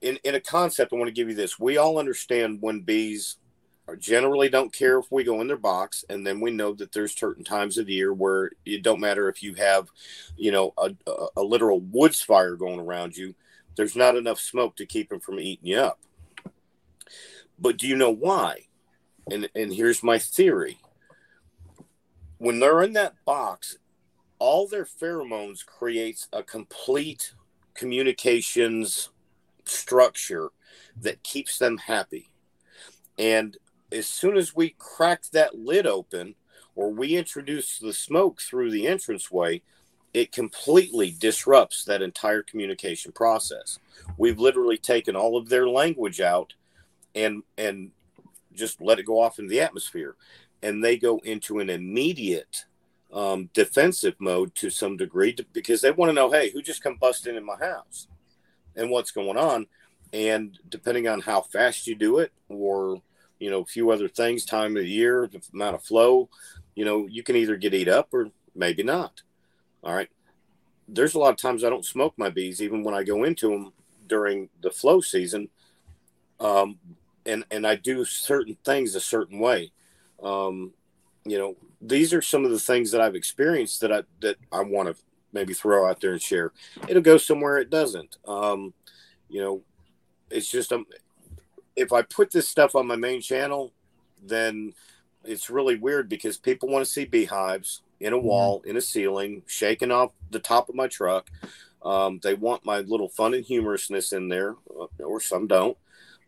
in 0.00 0.18
in 0.24 0.34
a 0.34 0.40
concept, 0.40 0.92
I 0.92 0.96
want 0.96 1.08
to 1.08 1.14
give 1.14 1.28
you 1.28 1.34
this. 1.34 1.58
We 1.58 1.78
all 1.78 1.98
understand 1.98 2.60
when 2.60 2.80
bees 2.80 3.36
generally 3.98 4.48
don't 4.48 4.72
care 4.72 4.98
if 4.98 5.12
we 5.12 5.22
go 5.22 5.42
in 5.42 5.46
their 5.46 5.58
box 5.58 6.06
and 6.08 6.26
then 6.26 6.40
we 6.40 6.50
know 6.50 6.72
that 6.72 6.90
there's 6.92 7.14
certain 7.14 7.44
times 7.44 7.76
of 7.76 7.84
the 7.84 7.92
year 7.92 8.14
where 8.14 8.50
it 8.64 8.82
don't 8.82 8.98
matter 8.98 9.28
if 9.28 9.42
you 9.42 9.52
have 9.52 9.90
you 10.38 10.50
know 10.50 10.72
a, 10.78 10.90
a, 11.06 11.26
a 11.36 11.42
literal 11.42 11.80
woods 11.80 12.22
fire 12.22 12.56
going 12.56 12.80
around 12.80 13.14
you 13.14 13.34
there's 13.76 13.94
not 13.94 14.16
enough 14.16 14.40
smoke 14.40 14.74
to 14.74 14.86
keep 14.86 15.10
them 15.10 15.20
from 15.20 15.38
eating 15.38 15.66
you 15.66 15.76
up 15.76 15.98
but 17.58 17.76
do 17.76 17.86
you 17.86 17.96
know 17.96 18.10
why? 18.10 18.66
And 19.30 19.48
and 19.54 19.72
here's 19.72 20.02
my 20.02 20.18
theory. 20.18 20.78
When 22.38 22.60
they're 22.60 22.82
in 22.82 22.92
that 22.94 23.14
box, 23.24 23.78
all 24.38 24.66
their 24.66 24.84
pheromones 24.84 25.64
creates 25.64 26.28
a 26.32 26.42
complete 26.42 27.32
communications 27.74 29.10
structure 29.64 30.50
that 31.00 31.22
keeps 31.22 31.58
them 31.58 31.78
happy. 31.78 32.30
And 33.18 33.56
as 33.90 34.06
soon 34.06 34.36
as 34.36 34.54
we 34.54 34.74
crack 34.78 35.22
that 35.32 35.58
lid 35.58 35.86
open 35.86 36.34
or 36.74 36.90
we 36.90 37.16
introduce 37.16 37.78
the 37.78 37.92
smoke 37.92 38.40
through 38.40 38.70
the 38.70 38.86
entranceway, 38.86 39.62
it 40.12 40.32
completely 40.32 41.14
disrupts 41.18 41.84
that 41.84 42.02
entire 42.02 42.42
communication 42.42 43.12
process. 43.12 43.78
We've 44.16 44.38
literally 44.38 44.78
taken 44.78 45.16
all 45.16 45.36
of 45.36 45.48
their 45.48 45.68
language 45.68 46.20
out 46.20 46.54
and 47.14 47.42
and 47.58 47.90
just 48.54 48.80
let 48.80 48.98
it 48.98 49.06
go 49.06 49.20
off 49.20 49.38
in 49.38 49.48
the 49.48 49.60
atmosphere. 49.60 50.16
And 50.62 50.82
they 50.82 50.96
go 50.96 51.18
into 51.24 51.58
an 51.58 51.68
immediate 51.68 52.64
um, 53.12 53.50
defensive 53.52 54.14
mode 54.18 54.54
to 54.56 54.70
some 54.70 54.96
degree 54.96 55.32
to, 55.34 55.44
because 55.52 55.80
they 55.80 55.90
want 55.90 56.10
to 56.10 56.14
know 56.14 56.30
hey 56.30 56.50
who 56.50 56.62
just 56.62 56.82
come 56.82 56.96
busting 56.96 57.36
in 57.36 57.44
my 57.44 57.56
house? 57.56 58.08
And 58.76 58.90
what's 58.90 59.12
going 59.12 59.36
on? 59.36 59.66
And 60.12 60.58
depending 60.68 61.08
on 61.08 61.20
how 61.20 61.42
fast 61.42 61.86
you 61.86 61.94
do 61.94 62.18
it 62.18 62.32
or 62.48 63.00
you 63.38 63.50
know 63.50 63.60
a 63.60 63.66
few 63.66 63.90
other 63.90 64.08
things 64.08 64.44
time 64.44 64.76
of 64.76 64.86
year 64.86 65.28
the 65.30 65.40
amount 65.52 65.74
of 65.74 65.82
flow 65.82 66.28
you 66.76 66.84
know 66.84 67.06
you 67.08 67.22
can 67.22 67.34
either 67.34 67.56
get 67.56 67.74
eat 67.74 67.88
up 67.88 68.08
or 68.12 68.30
maybe 68.54 68.82
not. 68.82 69.22
All 69.82 69.94
right? 69.94 70.08
There's 70.88 71.14
a 71.14 71.18
lot 71.18 71.30
of 71.30 71.36
times 71.36 71.64
i 71.64 71.70
don't 71.70 71.84
smoke 71.84 72.14
my 72.16 72.30
bees 72.30 72.62
even 72.62 72.82
when 72.82 72.94
i 72.94 73.02
go 73.02 73.24
into 73.24 73.48
them 73.48 73.72
during 74.06 74.48
the 74.60 74.70
flow 74.70 75.00
season. 75.00 75.48
Um, 76.40 76.78
and 77.26 77.44
and 77.50 77.66
I 77.66 77.76
do 77.76 78.04
certain 78.04 78.56
things 78.64 78.94
a 78.94 79.00
certain 79.00 79.38
way. 79.38 79.72
Um, 80.22 80.72
you 81.24 81.38
know, 81.38 81.56
these 81.80 82.12
are 82.12 82.22
some 82.22 82.44
of 82.44 82.50
the 82.50 82.58
things 82.58 82.90
that 82.90 83.00
I've 83.00 83.14
experienced 83.14 83.80
that 83.80 83.92
I 83.92 84.02
that 84.20 84.36
I 84.52 84.62
want 84.62 84.88
to 84.88 85.02
maybe 85.32 85.54
throw 85.54 85.88
out 85.88 86.00
there 86.00 86.12
and 86.12 86.22
share. 86.22 86.52
It'll 86.88 87.02
go 87.02 87.18
somewhere 87.18 87.58
it 87.58 87.70
doesn't. 87.70 88.18
Um, 88.26 88.72
you 89.28 89.40
know, 89.40 89.62
it's 90.30 90.50
just 90.50 90.72
um, 90.72 90.86
if 91.76 91.92
I 91.92 92.02
put 92.02 92.30
this 92.30 92.48
stuff 92.48 92.74
on 92.74 92.86
my 92.86 92.96
main 92.96 93.20
channel, 93.20 93.72
then 94.22 94.74
it's 95.24 95.50
really 95.50 95.76
weird 95.76 96.08
because 96.08 96.36
people 96.36 96.68
want 96.68 96.84
to 96.84 96.90
see 96.90 97.04
beehives 97.04 97.82
in 98.00 98.12
a 98.12 98.16
mm-hmm. 98.16 98.26
wall, 98.26 98.62
in 98.66 98.76
a 98.76 98.80
ceiling, 98.80 99.42
shaking 99.46 99.90
off 99.90 100.12
the 100.30 100.38
top 100.38 100.68
of 100.68 100.74
my 100.74 100.86
truck. 100.86 101.30
Um, 101.82 102.18
they 102.22 102.34
want 102.34 102.64
my 102.64 102.78
little 102.78 103.10
fun 103.10 103.34
and 103.34 103.44
humorousness 103.44 104.12
in 104.14 104.28
there, 104.28 104.56
uh, 104.78 104.86
or 105.02 105.20
some 105.20 105.46
don't 105.46 105.76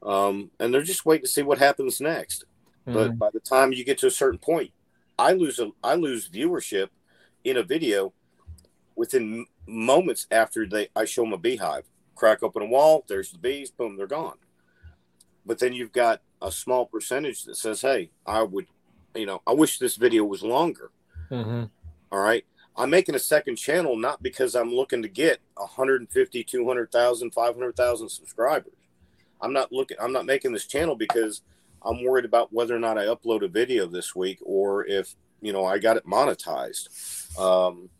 um, 0.02 0.50
and 0.60 0.72
they're 0.72 0.82
just 0.82 1.06
waiting 1.06 1.24
to 1.24 1.30
see 1.30 1.42
what 1.42 1.58
happens 1.58 2.00
next. 2.00 2.44
Mm-hmm. 2.86 2.94
But 2.94 3.18
by 3.18 3.30
the 3.32 3.40
time 3.40 3.72
you 3.72 3.84
get 3.84 3.98
to 3.98 4.06
a 4.06 4.10
certain 4.10 4.38
point, 4.38 4.72
I 5.18 5.32
lose 5.32 5.58
a 5.58 5.70
I 5.82 5.94
lose 5.94 6.28
viewership 6.28 6.88
in 7.44 7.56
a 7.56 7.62
video 7.62 8.12
within 8.94 9.46
moments 9.66 10.26
after 10.30 10.66
they 10.66 10.88
I 10.94 11.04
show 11.04 11.22
them 11.22 11.32
a 11.32 11.38
beehive. 11.38 11.84
Crack 12.14 12.42
open 12.42 12.62
a 12.62 12.66
wall, 12.66 13.04
there's 13.08 13.30
the 13.30 13.38
bees, 13.38 13.70
boom, 13.70 13.96
they're 13.96 14.06
gone. 14.06 14.38
But 15.44 15.58
then 15.58 15.72
you've 15.72 15.92
got 15.92 16.22
a 16.40 16.50
small 16.50 16.86
percentage 16.86 17.44
that 17.44 17.56
says, 17.56 17.80
"Hey, 17.80 18.10
I 18.26 18.42
would, 18.42 18.66
you 19.14 19.26
know, 19.26 19.42
I 19.46 19.52
wish 19.52 19.78
this 19.78 19.96
video 19.96 20.24
was 20.24 20.42
longer." 20.42 20.90
Mm-hmm. 21.30 21.64
All 22.12 22.20
right. 22.20 22.44
I'm 22.78 22.90
making 22.90 23.14
a 23.14 23.18
second 23.18 23.56
channel 23.56 23.96
not 23.96 24.22
because 24.22 24.54
I'm 24.54 24.72
looking 24.72 25.00
to 25.02 25.08
get 25.08 25.40
150, 25.54 26.44
200,000, 26.44 27.30
500,000 27.32 28.08
subscribers. 28.10 28.72
I'm 29.40 29.52
not 29.52 29.72
looking. 29.72 29.96
I'm 30.00 30.12
not 30.12 30.26
making 30.26 30.52
this 30.52 30.66
channel 30.66 30.96
because 30.96 31.42
I'm 31.82 32.04
worried 32.04 32.24
about 32.24 32.52
whether 32.52 32.74
or 32.74 32.80
not 32.80 32.98
I 32.98 33.06
upload 33.06 33.44
a 33.44 33.48
video 33.48 33.86
this 33.86 34.14
week 34.14 34.38
or 34.44 34.86
if 34.86 35.14
you 35.40 35.52
know 35.52 35.64
I 35.64 35.78
got 35.78 35.96
it 35.96 36.06
monetized. 36.06 37.38
Um, 37.38 37.90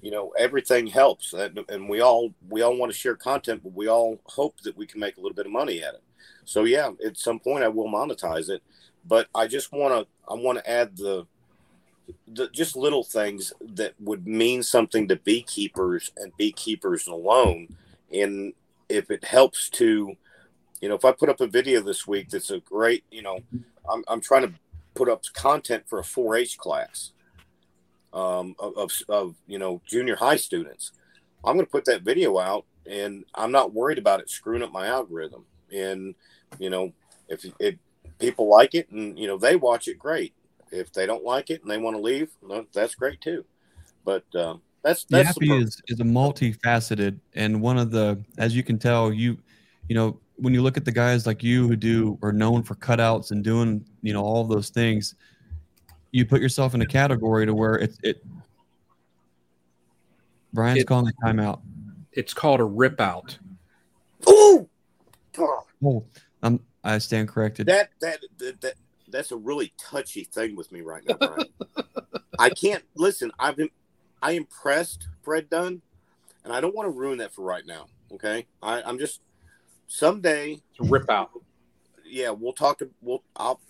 you 0.00 0.10
know, 0.10 0.34
everything 0.38 0.86
helps, 0.86 1.32
and, 1.32 1.60
and 1.70 1.88
we 1.88 2.00
all 2.00 2.34
we 2.50 2.60
all 2.60 2.76
want 2.76 2.92
to 2.92 2.98
share 2.98 3.16
content, 3.16 3.62
but 3.62 3.72
we 3.72 3.88
all 3.88 4.20
hope 4.26 4.60
that 4.60 4.76
we 4.76 4.86
can 4.86 5.00
make 5.00 5.16
a 5.16 5.20
little 5.20 5.34
bit 5.34 5.46
of 5.46 5.52
money 5.52 5.82
at 5.82 5.94
it. 5.94 6.02
So 6.44 6.64
yeah, 6.64 6.90
at 7.04 7.16
some 7.16 7.40
point 7.40 7.64
I 7.64 7.68
will 7.68 7.88
monetize 7.88 8.50
it, 8.50 8.62
but 9.06 9.28
I 9.34 9.46
just 9.46 9.72
want 9.72 9.94
to 9.94 10.06
I 10.30 10.34
want 10.34 10.58
to 10.58 10.70
add 10.70 10.96
the 10.96 11.26
the, 12.28 12.48
just 12.48 12.76
little 12.76 13.02
things 13.02 13.52
that 13.60 13.94
would 14.00 14.26
mean 14.26 14.62
something 14.62 15.08
to 15.08 15.16
beekeepers 15.16 16.12
and 16.16 16.36
beekeepers 16.36 17.06
alone. 17.06 17.76
And 18.12 18.52
if 18.88 19.10
it 19.10 19.24
helps 19.24 19.68
to, 19.70 20.16
you 20.84 20.90
know, 20.90 20.96
if 20.96 21.04
I 21.06 21.12
put 21.12 21.30
up 21.30 21.40
a 21.40 21.46
video 21.46 21.80
this 21.80 22.06
week 22.06 22.28
that's 22.28 22.50
a 22.50 22.60
great, 22.60 23.04
you 23.10 23.22
know, 23.22 23.38
I'm, 23.90 24.04
I'm 24.06 24.20
trying 24.20 24.42
to 24.42 24.52
put 24.92 25.08
up 25.08 25.22
content 25.32 25.84
for 25.88 25.98
a 25.98 26.04
4 26.04 26.36
H 26.36 26.58
class 26.58 27.12
um, 28.12 28.54
of, 28.58 28.76
of, 28.76 28.92
of, 29.08 29.34
you 29.46 29.58
know, 29.58 29.80
junior 29.86 30.16
high 30.16 30.36
students. 30.36 30.92
I'm 31.42 31.54
going 31.54 31.64
to 31.64 31.72
put 31.72 31.86
that 31.86 32.02
video 32.02 32.38
out 32.38 32.66
and 32.84 33.24
I'm 33.34 33.50
not 33.50 33.72
worried 33.72 33.96
about 33.96 34.20
it 34.20 34.28
screwing 34.28 34.62
up 34.62 34.72
my 34.72 34.86
algorithm. 34.86 35.46
And, 35.72 36.14
you 36.58 36.68
know, 36.68 36.92
if, 37.30 37.46
if 37.58 37.76
people 38.18 38.50
like 38.50 38.74
it 38.74 38.90
and, 38.90 39.18
you 39.18 39.26
know, 39.26 39.38
they 39.38 39.56
watch 39.56 39.88
it, 39.88 39.98
great 39.98 40.34
if 40.70 40.92
they 40.92 41.06
don't 41.06 41.24
like 41.24 41.48
it 41.48 41.62
and 41.62 41.70
they 41.70 41.78
want 41.78 41.96
to 41.96 42.02
leave, 42.02 42.28
that's 42.74 42.94
great 42.94 43.22
too. 43.22 43.46
But 44.04 44.24
uh, 44.34 44.56
that's 44.82 45.06
that's 45.06 45.38
Yappy 45.38 45.62
is 45.62 45.80
is 45.88 46.00
a 46.00 46.04
multifaceted 46.04 47.18
and 47.32 47.62
one 47.62 47.78
of 47.78 47.90
the 47.90 48.22
as 48.36 48.54
you 48.54 48.62
can 48.62 48.78
tell 48.78 49.10
you 49.10 49.38
you 49.88 49.94
know 49.94 50.20
when 50.36 50.52
you 50.52 50.62
look 50.62 50.76
at 50.76 50.84
the 50.84 50.92
guys 50.92 51.26
like 51.26 51.42
you 51.42 51.68
who 51.68 51.76
do 51.76 52.18
are 52.22 52.32
known 52.32 52.62
for 52.62 52.74
cutouts 52.74 53.30
and 53.30 53.44
doing 53.44 53.84
you 54.02 54.12
know 54.12 54.22
all 54.22 54.40
of 54.40 54.48
those 54.48 54.70
things, 54.70 55.14
you 56.10 56.26
put 56.26 56.40
yourself 56.40 56.74
in 56.74 56.82
a 56.82 56.86
category 56.86 57.46
to 57.46 57.54
where 57.54 57.76
it 57.76 57.96
it. 58.02 58.24
Brian's 60.52 60.82
it, 60.82 60.86
calling 60.86 61.08
a 61.08 61.26
timeout. 61.26 61.60
It's 62.12 62.32
called 62.32 62.60
a 62.60 62.64
rip 62.64 63.00
out. 63.00 63.36
Ooh! 64.28 64.68
Oh, 65.84 66.04
I'm 66.42 66.60
I 66.82 66.98
stand 66.98 67.28
corrected. 67.28 67.66
That 67.66 67.90
that 68.00 68.20
that, 68.38 68.60
that 68.60 68.74
that's 69.08 69.32
a 69.32 69.36
really 69.36 69.72
touchy 69.78 70.24
thing 70.24 70.56
with 70.56 70.70
me 70.72 70.80
right 70.80 71.02
now, 71.08 71.16
Brian. 71.16 71.48
I 72.38 72.50
can't 72.50 72.84
listen. 72.96 73.30
I've 73.38 73.56
been 73.56 73.70
I 74.22 74.32
impressed 74.32 75.08
Fred 75.22 75.48
Dunn, 75.50 75.82
and 76.44 76.52
I 76.52 76.60
don't 76.60 76.74
want 76.74 76.86
to 76.86 76.90
ruin 76.90 77.18
that 77.18 77.34
for 77.34 77.42
right 77.42 77.66
now. 77.66 77.86
Okay, 78.12 78.46
I, 78.62 78.82
I'm 78.82 78.98
just 78.98 79.20
someday 79.86 80.60
to 80.76 80.84
rip 80.84 81.10
out. 81.10 81.30
Yeah, 82.04 82.30
we'll 82.30 82.52
talk. 82.52 82.78
To, 82.78 82.90
we'll 83.00 83.22
I'll 83.36 83.60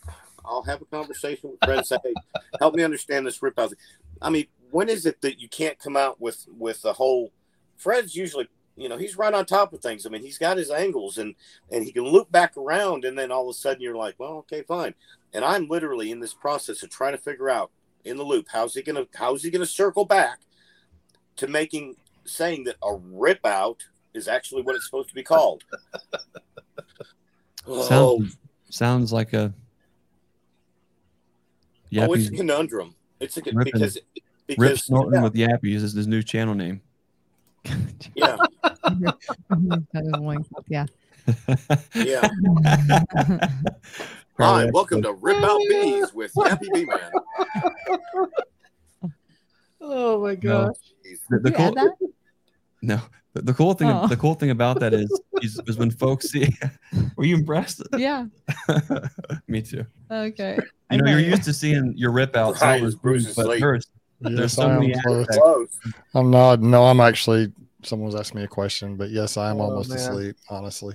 I'll 0.45 0.63
have 0.63 0.83
a 0.83 0.87
conversation 0.87 1.51
with 1.51 1.61
Fred. 1.65 1.79
And 1.79 1.87
say, 1.87 1.99
hey, 2.05 2.15
help 2.59 2.75
me 2.75 2.83
understand 2.83 3.27
this 3.27 3.43
rip 3.43 3.59
out. 3.59 3.73
I 4.21 4.31
mean, 4.31 4.47
when 4.71 4.89
is 4.89 5.07
it 5.07 5.21
that 5.23 5.41
you 5.41 5.49
can't 5.49 5.79
come 5.79 5.97
out 5.97 6.21
with 6.21 6.47
with 6.57 6.83
the 6.83 6.93
whole? 6.93 7.33
Fred's 7.77 8.15
usually 8.15 8.49
you 8.77 8.89
know 8.89 8.97
he's 8.97 9.17
right 9.17 9.35
on 9.35 9.47
top 9.47 9.73
of 9.73 9.81
things. 9.81 10.07
I 10.07 10.11
mean, 10.11 10.23
he's 10.23 10.39
got 10.39 10.57
his 10.57 10.71
angles 10.71 11.19
and 11.19 11.35
and 11.71 11.85
he 11.85 11.93
can 11.93 12.05
loop 12.05 12.31
back 12.31 12.57
around, 12.57 13.05
and 13.05 13.19
then 13.19 13.31
all 13.31 13.49
of 13.49 13.55
a 13.55 13.59
sudden 13.59 13.83
you're 13.83 13.97
like, 13.97 14.15
well, 14.19 14.39
okay, 14.39 14.63
fine. 14.63 14.95
And 15.33 15.45
I'm 15.45 15.69
literally 15.69 16.11
in 16.11 16.21
this 16.21 16.35
process 16.35 16.83
of 16.83 16.91
trying 16.91 17.13
to 17.13 17.19
figure 17.19 17.51
out 17.51 17.71
in 18.05 18.17
the 18.17 18.23
loop 18.23 18.47
how's 18.53 18.75
he 18.75 18.83
gonna 18.83 19.07
how's 19.15 19.43
he 19.43 19.51
gonna 19.51 19.67
circle 19.67 20.05
back 20.05 20.41
to 21.37 21.47
making 21.47 21.97
saying 22.25 22.65
that 22.65 22.77
a 22.83 22.95
rip 22.95 23.45
out 23.45 23.83
is 24.15 24.29
actually 24.29 24.63
what 24.63 24.77
it's 24.77 24.87
supposed 24.87 25.09
to 25.09 25.15
be 25.15 25.23
called. 25.23 25.65
oh. 27.67 27.83
Sounds, 27.83 28.37
sounds 28.71 29.13
like 29.13 29.33
a 29.33 29.53
Yappy. 31.93 32.09
Oh, 32.09 32.13
it's 32.15 32.29
a 32.29 32.33
conundrum. 32.33 32.95
It's 33.21 33.37
a 33.37 33.43
Ripping, 33.43 33.73
because 33.73 33.99
because 34.47 34.69
Rip 34.69 34.79
Snorton 34.79 35.15
yeah. 35.15 35.23
with 35.23 35.35
Yappies 35.35 35.83
is 35.83 35.93
his 35.93 36.07
new 36.07 36.23
channel 36.23 36.55
name. 36.55 36.81
Yeah. 38.15 38.37
yeah. 40.69 40.87
yeah. 41.95 42.29
Hi, 44.39 44.67
welcome 44.73 45.01
to 45.03 45.13
Rip 45.15 45.43
Out 45.43 45.61
Bees 45.69 46.13
with 46.13 46.33
Happy 46.35 46.69
Bee 46.75 46.85
Man. 46.85 47.11
Oh 49.81 50.21
my 50.21 50.35
gosh. 50.35 50.77
No, 51.31 51.39
the, 51.39 51.51
the 51.51 51.53
cool, 51.53 51.75
no, 52.83 53.01
the, 53.35 53.43
the, 53.43 53.55
cool 53.55 53.75
thing 53.75 53.91
oh. 53.91 54.07
the 54.07 54.17
cool 54.17 54.35
thing 54.35 54.51
about 54.51 54.81
that 54.81 54.95
is, 54.95 55.21
is, 55.43 55.61
is 55.67 55.77
when 55.77 55.91
folks 55.91 56.31
see 56.31 56.49
were 57.17 57.25
you 57.25 57.37
impressed? 57.37 57.83
Yeah. 57.97 58.27
Me 59.49 59.61
too. 59.61 59.85
Okay. 60.11 60.59
You 60.91 60.99
know, 60.99 61.11
you're 61.11 61.21
used 61.21 61.45
to 61.45 61.53
seeing 61.53 61.93
your 61.97 62.13
rip 62.13 62.37
out 62.37 62.59
Bruce, 62.59 62.95
Bruce 62.95 63.35
but 63.35 63.61
hers, 63.61 63.87
yes, 64.21 64.33
there's 64.37 64.53
so 64.53 64.69
many 64.69 64.95
I'm 66.15 66.31
not 66.31 66.61
no, 66.61 66.87
I'm 66.87 67.01
actually 67.01 67.53
someone 67.83 68.07
was 68.07 68.15
asking 68.15 68.41
me 68.41 68.45
a 68.45 68.49
question, 68.49 68.97
but 68.97 69.11
yes, 69.11 69.37
I 69.37 69.51
am 69.51 69.61
oh, 69.61 69.65
almost 69.65 69.91
man. 69.91 69.99
asleep. 69.99 70.37
Honestly, 70.49 70.95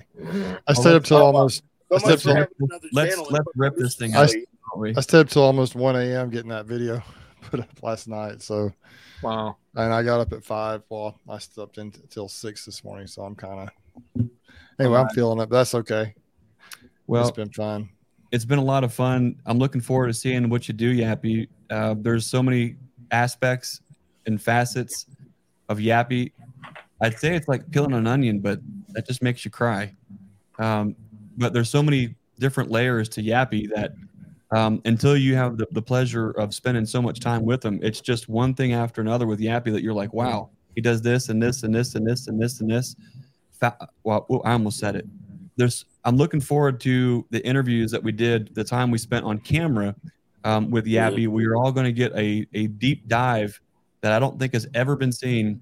I 0.66 0.72
stayed 0.72 0.94
up 0.94 1.04
till 1.04 1.22
almost. 1.22 1.62
I 1.92 1.98
stayed 1.98 2.18
till, 2.20 2.46
let's 2.92 3.16
let's 3.30 3.46
rip 3.56 3.76
this 3.76 3.96
thing. 3.96 4.16
I, 4.16 4.28
I 4.96 5.00
stayed 5.00 5.20
up 5.20 5.28
till 5.28 5.42
almost 5.42 5.74
one 5.74 5.96
a.m. 5.96 6.30
getting 6.30 6.50
that 6.50 6.66
video 6.66 7.02
put 7.42 7.60
up 7.60 7.82
last 7.82 8.08
night. 8.08 8.42
So, 8.42 8.72
wow. 9.22 9.56
And 9.74 9.94
I 9.94 10.02
got 10.02 10.20
up 10.20 10.32
at 10.32 10.44
five. 10.44 10.82
Well, 10.88 11.18
I 11.28 11.38
slept 11.38 11.78
until 11.78 12.28
six 12.28 12.64
this 12.64 12.82
morning, 12.82 13.06
so 13.06 13.22
I'm 13.22 13.34
kind 13.34 13.70
of 14.16 14.28
anyway. 14.78 14.98
I'm 14.98 15.08
feeling 15.10 15.40
it. 15.40 15.48
that's 15.48 15.74
okay. 15.74 16.14
Well, 17.06 17.22
it's 17.22 17.36
been 17.36 17.50
fun. 17.50 17.88
It's 18.32 18.44
been 18.44 18.58
a 18.58 18.64
lot 18.64 18.84
of 18.84 18.92
fun. 18.92 19.36
I'm 19.46 19.58
looking 19.58 19.80
forward 19.80 20.08
to 20.08 20.14
seeing 20.14 20.48
what 20.48 20.68
you 20.68 20.74
do, 20.74 20.94
Yappy. 20.94 21.48
Uh, 21.68 21.94
there's 21.98 22.26
so 22.26 22.42
many 22.42 22.76
aspects 23.10 23.80
and 24.26 24.40
facets 24.40 25.06
of 25.68 25.78
Yappy 25.78 26.32
I'd 27.00 27.18
say 27.18 27.34
it's 27.34 27.48
like 27.48 27.70
peeling 27.70 27.94
an 27.94 28.06
onion, 28.06 28.40
but 28.40 28.60
that 28.90 29.06
just 29.06 29.22
makes 29.22 29.44
you 29.44 29.50
cry. 29.50 29.94
Um, 30.58 30.94
but 31.38 31.52
there's 31.52 31.70
so 31.70 31.82
many 31.82 32.14
different 32.38 32.70
layers 32.70 33.08
to 33.10 33.22
Yappy 33.22 33.68
that 33.74 33.92
um, 34.52 34.80
until 34.84 35.16
you 35.16 35.36
have 35.36 35.56
the, 35.56 35.66
the 35.70 35.82
pleasure 35.82 36.30
of 36.32 36.54
spending 36.54 36.84
so 36.84 37.00
much 37.00 37.20
time 37.20 37.44
with 37.44 37.64
him, 37.64 37.78
it's 37.82 38.00
just 38.00 38.28
one 38.28 38.54
thing 38.54 38.72
after 38.72 39.00
another 39.00 39.26
with 39.26 39.40
Yappy 39.40 39.72
that 39.72 39.82
you're 39.82 39.94
like, 39.94 40.12
wow, 40.12 40.50
he 40.74 40.80
does 40.80 41.02
this 41.02 41.28
and 41.28 41.42
this 41.42 41.62
and 41.62 41.74
this 41.74 41.94
and 41.94 42.06
this 42.06 42.26
and 42.26 42.40
this 42.40 42.60
and 42.60 42.70
this. 42.70 42.96
Well, 44.02 44.42
I 44.44 44.52
almost 44.52 44.78
said 44.78 44.96
it. 44.96 45.06
There's, 45.56 45.84
I'm 46.04 46.16
looking 46.16 46.40
forward 46.40 46.80
to 46.80 47.26
the 47.30 47.44
interviews 47.46 47.90
that 47.90 48.02
we 48.02 48.12
did, 48.12 48.54
the 48.54 48.64
time 48.64 48.90
we 48.90 48.98
spent 48.98 49.24
on 49.24 49.38
camera 49.38 49.94
um, 50.44 50.70
with 50.70 50.86
Yappy. 50.86 51.28
We 51.28 51.44
are 51.46 51.54
all 51.56 51.70
going 51.70 51.84
to 51.84 51.92
get 51.92 52.12
a, 52.16 52.46
a 52.54 52.68
deep 52.68 53.06
dive 53.06 53.60
that 54.00 54.12
I 54.12 54.18
don't 54.18 54.38
think 54.38 54.54
has 54.54 54.66
ever 54.74 54.96
been 54.96 55.12
seen 55.12 55.60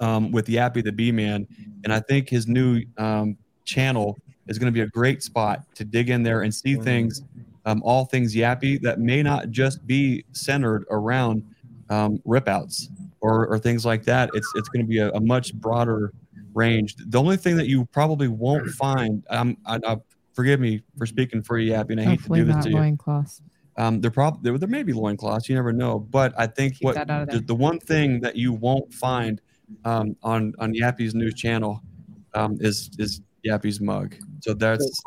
um, 0.00 0.32
with 0.32 0.46
Yappy 0.46 0.82
the 0.82 0.92
Bee 0.92 1.12
Man, 1.12 1.46
and 1.84 1.92
I 1.92 2.00
think 2.00 2.28
his 2.28 2.46
new 2.46 2.82
um, 2.96 3.36
channel 3.64 4.16
is 4.46 4.58
going 4.58 4.72
to 4.72 4.72
be 4.72 4.80
a 4.80 4.86
great 4.86 5.22
spot 5.22 5.62
to 5.74 5.84
dig 5.84 6.08
in 6.08 6.22
there 6.22 6.42
and 6.42 6.54
see 6.54 6.74
mm-hmm. 6.74 6.84
things, 6.84 7.22
um, 7.68 7.82
all 7.84 8.06
things 8.06 8.34
Yappy 8.34 8.80
that 8.80 8.98
may 8.98 9.22
not 9.22 9.50
just 9.50 9.86
be 9.86 10.24
centered 10.32 10.86
around 10.90 11.44
um, 11.90 12.18
ripouts 12.26 12.86
or, 13.20 13.46
or 13.46 13.58
things 13.58 13.84
like 13.84 14.04
that. 14.04 14.30
It's 14.32 14.50
it's 14.54 14.70
going 14.70 14.84
to 14.84 14.88
be 14.88 14.98
a, 14.98 15.10
a, 15.10 15.20
much 15.20 15.52
broader 15.54 16.12
range. 16.54 16.96
The 16.96 17.18
only 17.18 17.36
thing 17.36 17.56
that 17.56 17.66
you 17.66 17.84
probably 17.86 18.28
won't 18.28 18.66
find, 18.70 19.22
um, 19.28 19.58
I, 19.66 19.78
I, 19.86 19.96
forgive 20.32 20.60
me 20.60 20.82
for 20.96 21.04
speaking 21.04 21.42
for 21.42 21.58
you, 21.58 21.72
Yappy, 21.72 21.90
and 21.90 22.00
I 22.00 22.04
hate 22.04 22.22
to 22.22 22.28
do 22.30 22.44
this 22.44 22.64
to 22.64 22.70
you. 22.70 22.76
Um, 23.76 24.00
there 24.00 24.10
probably 24.10 24.40
there, 24.42 24.58
there 24.58 24.68
may 24.68 24.82
be 24.82 24.94
loincloths, 24.94 25.48
you 25.48 25.54
never 25.54 25.72
know. 25.72 25.98
But 25.98 26.32
I 26.38 26.46
think 26.46 26.78
Keep 26.78 26.84
what 26.84 27.06
the, 27.06 27.42
the, 27.46 27.54
one 27.54 27.78
thing 27.78 28.20
that 28.20 28.34
you 28.34 28.52
won't 28.54 28.92
find 28.94 29.42
um, 29.84 30.16
on 30.22 30.54
on 30.58 30.72
Yappy's 30.72 31.14
new 31.14 31.30
channel 31.30 31.82
um, 32.34 32.56
is 32.60 32.90
is 32.98 33.20
Yappy's 33.46 33.80
mug. 33.80 34.16
So 34.40 34.54
that's 34.54 35.02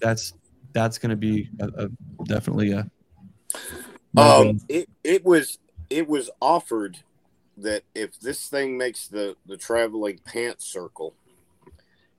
that's 0.00 0.34
that's 0.76 0.98
going 0.98 1.10
to 1.10 1.16
be 1.16 1.48
a, 1.58 1.68
a, 1.84 1.88
definitely 2.24 2.72
a. 2.72 2.90
Um, 4.16 4.60
it 4.68 4.88
it 5.02 5.24
was 5.24 5.58
it 5.88 6.06
was 6.06 6.30
offered 6.40 6.98
that 7.56 7.82
if 7.94 8.20
this 8.20 8.48
thing 8.48 8.76
makes 8.76 9.08
the 9.08 9.36
the 9.46 9.56
traveling 9.56 10.20
pants 10.24 10.66
circle, 10.66 11.14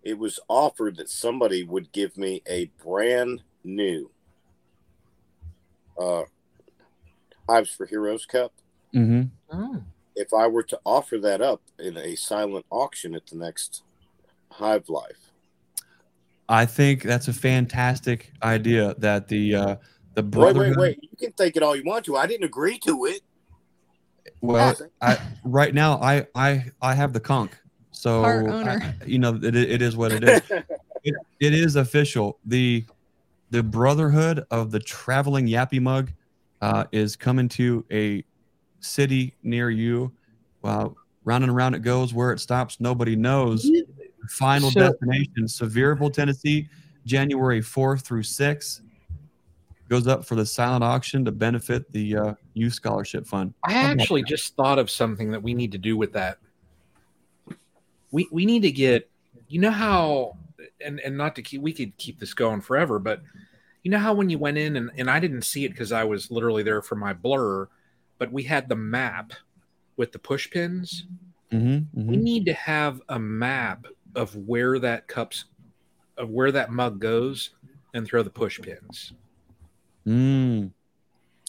it 0.02 0.18
was 0.18 0.40
offered 0.48 0.98
that 0.98 1.10
somebody 1.10 1.64
would 1.64 1.92
give 1.92 2.18
me 2.18 2.42
a 2.48 2.72
brand 2.84 3.44
new 3.64 4.10
uh 6.00 6.24
Hives 7.48 7.72
for 7.72 7.86
Heroes 7.86 8.26
cup. 8.26 8.54
Mm-hmm. 8.94 9.24
Oh 9.52 9.84
if 10.18 10.34
I 10.34 10.48
were 10.48 10.64
to 10.64 10.80
offer 10.84 11.20
that 11.20 11.42
up 11.42 11.62
in 11.78 11.96
a 11.96 12.16
silent 12.16 12.66
auction 12.72 13.14
at 13.14 13.28
the 13.28 13.38
next 13.38 13.84
Hive 14.54 14.90
Life. 14.90 15.27
I 16.50 16.66
think 16.66 17.04
that's 17.04 17.28
a 17.28 17.34
fantastic 17.34 18.32
idea. 18.42 18.96
That 19.00 19.28
the 19.28 19.56
uh, 19.56 19.76
the 20.14 20.24
brother. 20.24 20.62
Wait, 20.62 20.70
wait, 20.70 20.78
wait! 20.78 21.00
You 21.02 21.18
can 21.18 21.32
think 21.34 21.56
it 21.56 21.64
all 21.64 21.76
you 21.76 21.84
want 21.84 22.06
to. 22.06 22.16
I 22.16 22.28
didn't 22.28 22.46
agree 22.46 22.80
to 22.80 23.06
it. 23.06 23.22
Well, 24.42 24.76
I, 25.02 25.18
right 25.44 25.74
now 25.74 26.00
I 26.02 26.28
I 26.36 26.66
I 26.82 26.94
have 26.94 27.14
the 27.14 27.20
conch, 27.20 27.52
so 27.92 28.24
I, 28.24 28.94
you 29.06 29.20
know 29.20 29.36
it, 29.42 29.56
it 29.56 29.82
is 29.82 29.98
what 29.98 30.12
it 30.12 30.24
is. 30.24 30.42
it, 31.04 31.16
it 31.40 31.54
is 31.54 31.76
official. 31.76 32.40
The 32.46 32.86
the 33.50 33.64
Brotherhood 33.64 34.46
of 34.52 34.72
the 34.72 34.80
Traveling 34.80 35.48
Yappy 35.48 35.82
Mug 35.82 36.12
uh, 36.62 36.86
is 36.92 37.16
coming 37.16 37.50
to 37.50 37.86
a 37.92 38.24
city 38.80 39.36
near 39.44 39.70
you. 39.70 40.12
Uh, 40.64 40.90
round 41.24 41.44
and 41.44 41.52
around 41.52 41.74
it 41.74 41.82
goes. 41.82 42.14
Where 42.14 42.32
it 42.32 42.40
stops, 42.40 42.80
nobody 42.80 43.16
knows. 43.16 43.70
Final 44.30 44.72
So- 44.72 44.80
destination, 44.80 45.46
Sevierville, 45.46 46.12
Tennessee, 46.14 46.70
January 47.06 47.62
4th 47.62 48.02
through 48.02 48.24
6th. 48.24 48.82
Goes 49.90 50.06
up 50.06 50.26
for 50.26 50.36
the 50.36 50.46
silent 50.46 50.84
auction 50.84 51.24
to 51.24 51.32
benefit 51.32 51.90
the 51.94 52.18
uh, 52.18 52.34
Youth 52.54 52.74
Scholarship 52.74 53.26
Fund. 53.26 53.54
I 53.64 53.74
actually 53.74 54.22
just 54.24 54.54
thought 54.58 54.80
of 54.80 54.90
something 54.90 55.32
that 55.32 55.42
we 55.42 55.54
need 55.54 55.72
to 55.72 55.78
do 55.78 55.96
with 55.96 56.12
that. 56.12 56.40
We 58.12 58.28
we 58.32 58.46
need 58.46 58.64
to 58.64 58.72
get 58.72 59.10
you 59.48 59.62
know 59.62 59.72
how 59.72 60.36
and 60.84 61.00
and 61.00 61.18
not 61.18 61.36
to 61.38 61.42
keep 61.42 61.62
we 61.62 61.72
could 61.72 61.96
keep 61.98 62.20
this 62.20 62.34
going 62.34 62.60
forever, 62.60 63.00
but 63.00 63.22
you 63.84 63.92
know 63.92 63.98
how 63.98 64.14
when 64.14 64.30
you 64.30 64.38
went 64.38 64.58
in 64.58 64.76
and, 64.76 64.92
and 64.98 65.10
I 65.10 65.22
didn't 65.22 65.44
see 65.44 65.64
it 65.64 65.70
because 65.70 65.94
I 65.94 66.04
was 66.04 66.30
literally 66.32 66.64
there 66.64 66.82
for 66.82 66.96
my 66.96 67.14
blur, 67.14 67.70
but 68.18 68.30
we 68.30 68.44
had 68.44 68.68
the 68.68 68.76
map 68.76 69.32
with 69.96 70.12
the 70.12 70.20
push 70.20 70.50
pins. 70.50 71.06
Mm-hmm, 71.52 72.08
We 72.10 72.18
need 72.18 72.46
to 72.48 72.54
have 72.54 73.02
a 73.08 73.18
map 73.18 73.86
of 74.18 74.36
where 74.36 74.78
that 74.80 75.08
cups 75.08 75.46
of 76.18 76.30
where 76.30 76.52
that 76.52 76.72
mug 76.72 77.00
goes 77.00 77.52
and 77.94 78.06
throw 78.06 78.24
the 78.24 78.30
push 78.30 78.60
pins. 78.60 79.14
Mm. 80.06 80.72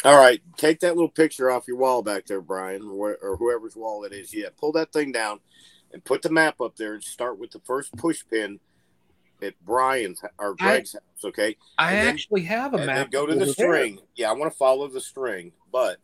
All 0.05 0.17
right, 0.17 0.41
take 0.57 0.81
that 0.81 0.95
little 0.95 1.09
picture 1.09 1.51
off 1.51 1.67
your 1.67 1.79
wall 1.79 2.03
back 2.03 2.27
there, 2.27 2.41
Brian, 2.41 2.83
or, 2.89 3.17
or 3.21 3.37
whoever's 3.37 3.75
wall 3.75 4.05
it 4.05 4.13
is. 4.13 4.33
Yeah, 4.33 4.49
pull 4.57 4.71
that 4.73 4.93
thing 4.93 5.11
down 5.11 5.41
and 5.93 6.05
put 6.05 6.23
the 6.23 6.31
map 6.31 6.61
up 6.61 6.77
there 6.77 6.95
and 6.95 7.03
start 7.03 7.39
with 7.39 7.51
the 7.51 7.61
first 7.61 7.97
push 7.97 8.23
pin 8.31 8.61
at 9.43 9.55
Brian's 9.65 10.21
or 10.39 10.55
I- 10.61 10.65
Greg's 10.65 10.93
house. 10.93 11.25
Okay, 11.25 11.57
I 11.79 11.95
then- 11.95 12.07
actually 12.09 12.43
have 12.43 12.75
a 12.75 12.77
then 12.77 12.87
map. 12.87 13.11
go 13.11 13.27
to 13.27 13.35
the 13.35 13.41
over 13.41 13.45
there. 13.47 13.55
string. 13.55 14.01
Yeah, 14.15 14.31
I 14.31 14.35
want 14.35 14.53
to 14.53 14.57
follow 14.59 14.87
the 14.87 15.01
string, 15.01 15.53
but 15.73 15.97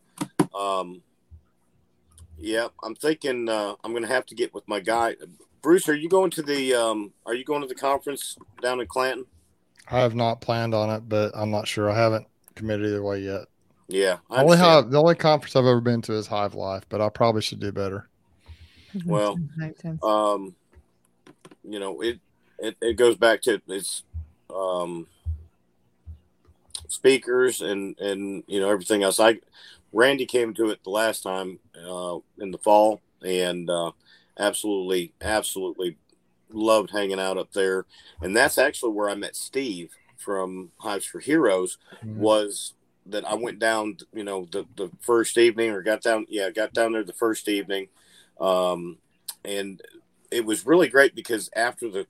um, 0.53 1.01
yeah, 2.37 2.67
I'm 2.83 2.95
thinking 2.95 3.47
uh, 3.47 3.75
I'm 3.83 3.93
gonna 3.93 4.07
have 4.07 4.25
to 4.27 4.35
get 4.35 4.53
with 4.53 4.67
my 4.67 4.79
guy. 4.79 5.15
Bruce, 5.65 5.89
are 5.89 5.95
you 5.95 6.07
going 6.07 6.29
to 6.29 6.43
the 6.43 6.75
um, 6.75 7.11
Are 7.25 7.33
you 7.33 7.43
going 7.43 7.61
to 7.61 7.67
the 7.67 7.73
conference 7.73 8.37
down 8.61 8.79
in 8.81 8.85
Clanton? 8.85 9.25
I 9.89 9.97
have 9.97 10.13
not 10.13 10.39
planned 10.39 10.75
on 10.75 10.91
it, 10.91 11.09
but 11.09 11.31
I'm 11.33 11.49
not 11.49 11.67
sure. 11.67 11.89
I 11.89 11.97
haven't 11.97 12.27
committed 12.53 12.85
either 12.85 13.01
way 13.01 13.21
yet. 13.21 13.45
Yeah, 13.87 14.17
I 14.29 14.35
The 14.35 14.41
only 14.43 14.57
understand. 14.57 14.85
hive, 14.85 14.91
the 14.91 14.99
only 14.99 15.15
conference 15.15 15.55
I've 15.55 15.65
ever 15.65 15.81
been 15.81 16.03
to 16.03 16.13
is 16.13 16.27
Hive 16.27 16.53
Life, 16.53 16.83
but 16.87 17.01
I 17.01 17.09
probably 17.09 17.41
should 17.41 17.59
do 17.59 17.71
better. 17.71 18.07
Well, 19.07 19.39
um, 20.03 20.53
you 21.63 21.79
know, 21.79 21.99
it, 21.99 22.19
it 22.59 22.77
it 22.79 22.93
goes 22.93 23.15
back 23.15 23.41
to 23.41 23.59
it's 23.67 24.03
um 24.55 25.07
speakers 26.89 27.61
and 27.61 27.97
and 27.99 28.43
you 28.45 28.59
know 28.59 28.69
everything 28.69 29.01
else. 29.01 29.19
I 29.19 29.39
Randy 29.91 30.27
came 30.27 30.53
to 30.53 30.69
it 30.69 30.83
the 30.83 30.91
last 30.91 31.23
time 31.23 31.57
uh, 31.75 32.19
in 32.39 32.51
the 32.51 32.59
fall 32.59 33.01
and 33.23 33.67
uh, 33.67 33.93
absolutely 34.37 35.13
absolutely 35.21 35.97
loved 36.49 36.91
hanging 36.91 37.19
out 37.19 37.37
up 37.37 37.51
there. 37.53 37.85
And 38.21 38.35
that's 38.35 38.57
actually 38.57 38.93
where 38.93 39.09
I 39.09 39.15
met 39.15 39.35
Steve 39.35 39.91
from 40.17 40.71
Hives 40.77 41.05
for 41.05 41.19
Heroes. 41.19 41.77
Was 42.03 42.73
that 43.07 43.27
I 43.27 43.35
went 43.35 43.59
down, 43.59 43.97
you 44.13 44.23
know, 44.23 44.47
the 44.51 44.65
the 44.75 44.89
first 44.99 45.37
evening 45.37 45.71
or 45.71 45.81
got 45.81 46.01
down, 46.01 46.25
yeah, 46.29 46.49
got 46.49 46.73
down 46.73 46.93
there 46.93 47.03
the 47.03 47.13
first 47.13 47.47
evening, 47.47 47.87
um, 48.39 48.97
and 49.43 49.81
it 50.31 50.45
was 50.45 50.65
really 50.65 50.87
great 50.87 51.15
because 51.15 51.49
after 51.55 51.89
the 51.89 52.07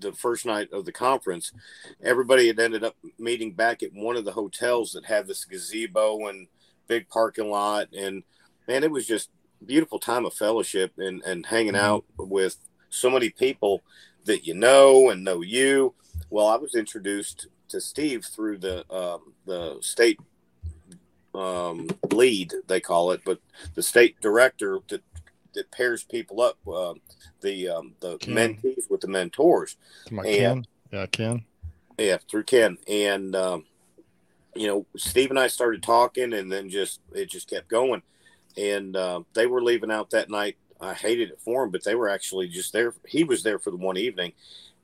the 0.00 0.12
first 0.12 0.46
night 0.46 0.72
of 0.72 0.86
the 0.86 0.92
conference, 0.92 1.52
everybody 2.02 2.46
had 2.46 2.58
ended 2.58 2.82
up 2.82 2.96
meeting 3.18 3.52
back 3.52 3.82
at 3.82 3.92
one 3.92 4.16
of 4.16 4.24
the 4.24 4.32
hotels 4.32 4.92
that 4.92 5.04
had 5.04 5.26
this 5.26 5.44
gazebo 5.44 6.28
and 6.28 6.48
big 6.88 7.08
parking 7.08 7.50
lot, 7.50 7.88
and 7.92 8.22
man, 8.66 8.82
it 8.82 8.90
was 8.90 9.06
just 9.06 9.28
beautiful 9.64 9.98
time 9.98 10.24
of 10.26 10.34
fellowship 10.34 10.92
and 10.98 11.22
and 11.24 11.46
hanging 11.46 11.76
out 11.76 12.04
with 12.16 12.56
so 12.88 13.10
many 13.10 13.30
people 13.30 13.82
that 14.24 14.46
you 14.46 14.54
know 14.54 15.10
and 15.10 15.24
know 15.24 15.42
you. 15.42 15.94
Well, 16.30 16.46
I 16.46 16.56
was 16.56 16.74
introduced 16.74 17.46
to 17.68 17.80
Steve 17.80 18.24
through 18.24 18.58
the 18.58 18.84
um, 18.92 19.32
the 19.46 19.78
state 19.80 20.18
um, 21.34 21.88
lead, 22.10 22.52
they 22.66 22.80
call 22.80 23.12
it, 23.12 23.20
but 23.24 23.38
the 23.74 23.82
state 23.82 24.20
director 24.20 24.78
that 24.88 25.02
that 25.54 25.70
pairs 25.72 26.04
people 26.04 26.40
up, 26.40 26.58
uh, 26.66 26.94
the 27.40 27.68
um, 27.68 27.94
the 28.00 28.18
Ken. 28.18 28.34
mentees 28.34 28.88
with 28.90 29.00
the 29.00 29.08
mentors. 29.08 29.76
To 30.06 30.14
my 30.14 30.24
And- 30.24 30.64
Ken. 30.64 30.66
Yeah, 30.92 31.06
Ken. 31.06 31.44
yeah, 31.98 32.16
through 32.28 32.42
Ken, 32.44 32.76
and 32.88 33.36
um, 33.36 33.64
you 34.56 34.66
know, 34.66 34.86
Steve 34.96 35.30
and 35.30 35.38
I 35.38 35.46
started 35.46 35.84
talking, 35.84 36.32
and 36.32 36.50
then 36.50 36.68
just 36.68 37.00
it 37.14 37.30
just 37.30 37.48
kept 37.48 37.68
going. 37.68 38.02
And 38.56 38.96
uh, 38.96 39.22
they 39.34 39.46
were 39.46 39.62
leaving 39.62 39.90
out 39.90 40.10
that 40.10 40.30
night. 40.30 40.56
I 40.80 40.94
hated 40.94 41.30
it 41.30 41.40
for 41.40 41.64
him, 41.64 41.70
but 41.70 41.84
they 41.84 41.94
were 41.94 42.08
actually 42.08 42.48
just 42.48 42.72
there. 42.72 42.94
He 43.06 43.24
was 43.24 43.42
there 43.42 43.58
for 43.58 43.70
the 43.70 43.76
one 43.76 43.96
evening, 43.98 44.32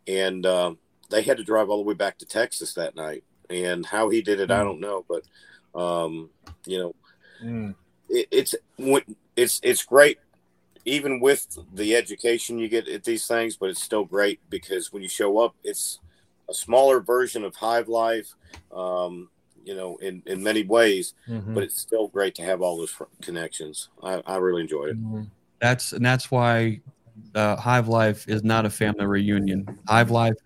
and 0.06 0.44
uh, 0.44 0.74
they 1.10 1.22
had 1.22 1.38
to 1.38 1.44
drive 1.44 1.70
all 1.70 1.78
the 1.78 1.88
way 1.88 1.94
back 1.94 2.18
to 2.18 2.26
Texas 2.26 2.74
that 2.74 2.94
night. 2.94 3.24
And 3.48 3.86
how 3.86 4.08
he 4.10 4.22
did 4.22 4.40
it, 4.40 4.50
I 4.50 4.62
don't 4.64 4.80
know, 4.80 5.04
but 5.08 5.22
um, 5.80 6.30
you 6.66 6.78
know, 6.78 6.94
Mm. 7.42 7.74
it, 8.08 8.28
it's 8.30 8.54
it's 9.36 9.60
it's 9.62 9.84
great 9.84 10.18
even 10.86 11.20
with 11.20 11.58
the 11.74 11.94
education 11.94 12.58
you 12.58 12.66
get 12.66 12.88
at 12.88 13.04
these 13.04 13.26
things 13.26 13.58
but 13.58 13.68
it's 13.68 13.82
still 13.82 14.06
great 14.06 14.40
because 14.48 14.90
when 14.90 15.02
you 15.02 15.08
show 15.08 15.36
up 15.38 15.54
it's 15.62 15.98
a 16.48 16.54
smaller 16.54 16.98
version 17.00 17.44
of 17.44 17.54
hive 17.56 17.88
life 17.88 18.32
um, 18.72 19.28
you 19.66 19.74
know 19.74 19.96
in, 19.96 20.22
in 20.26 20.42
many 20.42 20.62
ways 20.62 21.14
Mhm. 21.28 21.52
but 21.54 21.62
it's 21.64 21.78
still 21.80 22.06
great 22.08 22.34
to 22.36 22.42
have 22.42 22.62
all 22.62 22.76
those 22.78 22.90
fr- 22.90 23.04
connections 23.20 23.88
i, 24.02 24.22
I 24.26 24.36
really 24.36 24.62
enjoyed 24.62 24.90
it 24.90 24.96
That's 25.60 25.92
and 25.92 26.04
that's 26.04 26.30
why 26.30 26.80
uh, 27.34 27.56
Hive 27.56 27.88
Life 27.88 28.28
is 28.28 28.42
not 28.44 28.66
a 28.66 28.70
family 28.70 29.06
reunion. 29.06 29.66
Hive 29.88 30.10
Life 30.10 30.36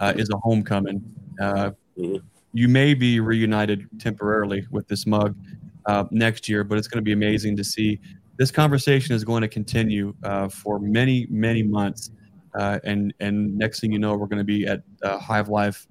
uh, 0.00 0.12
is 0.16 0.28
a 0.30 0.36
homecoming. 0.38 0.98
Uh, 1.40 1.70
You 2.52 2.68
may 2.68 2.94
be 2.94 3.20
reunited 3.20 3.86
temporarily 4.00 4.66
with 4.70 4.86
this 4.88 5.06
mug 5.06 5.36
uh, 5.86 6.04
next 6.10 6.48
year, 6.48 6.64
but 6.64 6.76
it's 6.78 6.88
going 6.88 6.98
to 7.04 7.04
be 7.04 7.12
amazing 7.12 7.56
to 7.56 7.64
see. 7.64 8.00
This 8.36 8.50
conversation 8.50 9.14
is 9.14 9.22
going 9.24 9.42
to 9.42 9.48
continue 9.48 10.12
uh, 10.24 10.48
for 10.48 10.80
many, 10.80 11.26
many 11.30 11.62
months, 11.62 12.10
uh, 12.58 12.78
and 12.84 13.14
and 13.20 13.56
next 13.56 13.80
thing 13.80 13.92
you 13.92 14.00
know, 14.00 14.16
we're 14.16 14.26
going 14.34 14.44
to 14.46 14.52
be 14.58 14.66
at 14.66 14.80
uh, 15.04 15.18
Hive 15.18 15.48
Life 15.48 15.86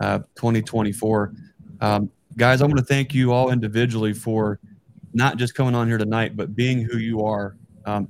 uh, 0.00 0.18
2024. 0.34 1.32
Um, 1.80 2.10
guys, 2.36 2.62
I 2.62 2.66
want 2.66 2.78
to 2.78 2.84
thank 2.84 3.14
you 3.14 3.32
all 3.32 3.50
individually 3.50 4.12
for 4.12 4.60
not 5.12 5.36
just 5.36 5.54
coming 5.54 5.74
on 5.74 5.88
here 5.88 5.98
tonight, 5.98 6.36
but 6.36 6.54
being 6.54 6.82
who 6.82 6.98
you 6.98 7.24
are 7.24 7.56
um, 7.86 8.08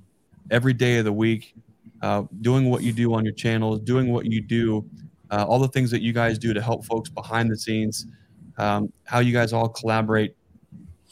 every 0.51 0.73
day 0.73 0.99
of 0.99 1.05
the 1.05 1.13
week, 1.13 1.55
uh, 2.03 2.25
doing 2.41 2.71
what 2.71 2.83
you 2.83 2.93
do 2.93 3.15
on 3.15 3.25
your 3.25 3.35
channels, 3.35 3.81
doing 3.81 4.13
what 4.13 4.27
you 4.27 4.41
do, 4.41 4.89
uh, 5.31 5.45
all 5.49 5.59
the 5.59 5.69
things 5.69 5.91
that 5.91 6.03
you 6.03 6.13
guys 6.13 6.39
do 6.39 6.53
to 6.53 6.61
help 6.61 6.85
folks 6.85 7.09
behind 7.09 7.51
the 7.51 7.57
scenes, 7.57 8.07
um, 8.59 8.93
how 9.05 9.21
you 9.21 9.33
guys 9.33 9.53
all 9.53 9.69
collaborate, 9.69 10.37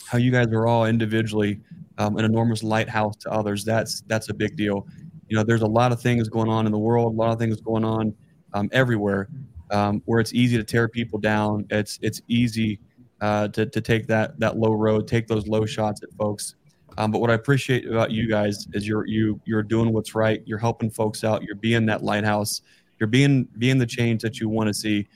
how 0.07 0.19
you 0.19 0.31
guys 0.31 0.49
are 0.49 0.67
all 0.67 0.87
individually 0.87 1.61
um, 1.99 2.17
an 2.19 2.25
enormous 2.25 2.63
lighthouse 2.63 3.17
to 3.17 3.31
others. 3.31 3.65
That's 3.65 4.03
that's 4.03 4.29
a 4.29 4.35
big 4.35 4.57
deal. 4.57 4.87
You 5.29 5.37
know, 5.37 5.43
there's 5.43 5.63
a 5.63 5.67
lot 5.67 5.93
of 5.93 6.01
things 6.01 6.29
going 6.29 6.49
on 6.49 6.67
in 6.67 6.73
the 6.73 6.79
world, 6.79 7.15
a 7.15 7.17
lot 7.17 7.33
of 7.33 7.39
things 7.39 7.61
going 7.61 7.85
on 7.85 8.15
um, 8.53 8.69
everywhere, 8.73 9.29
um, 9.71 10.03
where 10.05 10.21
it's 10.21 10.33
easy 10.35 10.57
to 10.57 10.65
tear 10.65 10.89
people 10.89 11.19
down. 11.19 11.67
It's 11.71 11.99
it's 12.03 12.21
easy 12.29 12.79
uh, 13.21 13.49
to 13.49 13.67
to 13.67 13.81
take 13.81 14.07
that 14.09 14.39
that 14.41 14.57
low 14.57 14.73
road, 14.73 15.09
take 15.09 15.27
those 15.27 15.47
low 15.47 15.65
shots 15.67 16.03
at 16.03 16.13
folks. 16.15 16.55
Um, 16.99 17.11
but 17.11 17.21
what 17.21 17.31
I 17.31 17.35
appreciate 17.35 17.87
about 17.87 18.11
you 18.11 18.29
guys 18.29 18.67
is 18.73 18.87
you're 18.87 19.07
you 19.07 19.41
you're 19.45 19.63
doing 19.63 19.93
what's 19.93 20.15
right. 20.15 20.43
You're 20.47 20.59
helping 20.59 20.91
folks 20.91 21.25
out. 21.25 21.43
You're 21.43 21.57
being 21.57 21.87
that 21.87 22.03
lighthouse. 22.03 22.63
You're 22.99 23.09
being 23.09 23.47
being 23.59 23.79
the 23.79 23.87
change 23.87 24.23
that 24.23 24.41
you 24.41 24.49
want 24.49 24.69
to 24.69 24.75
see, 24.75 25.07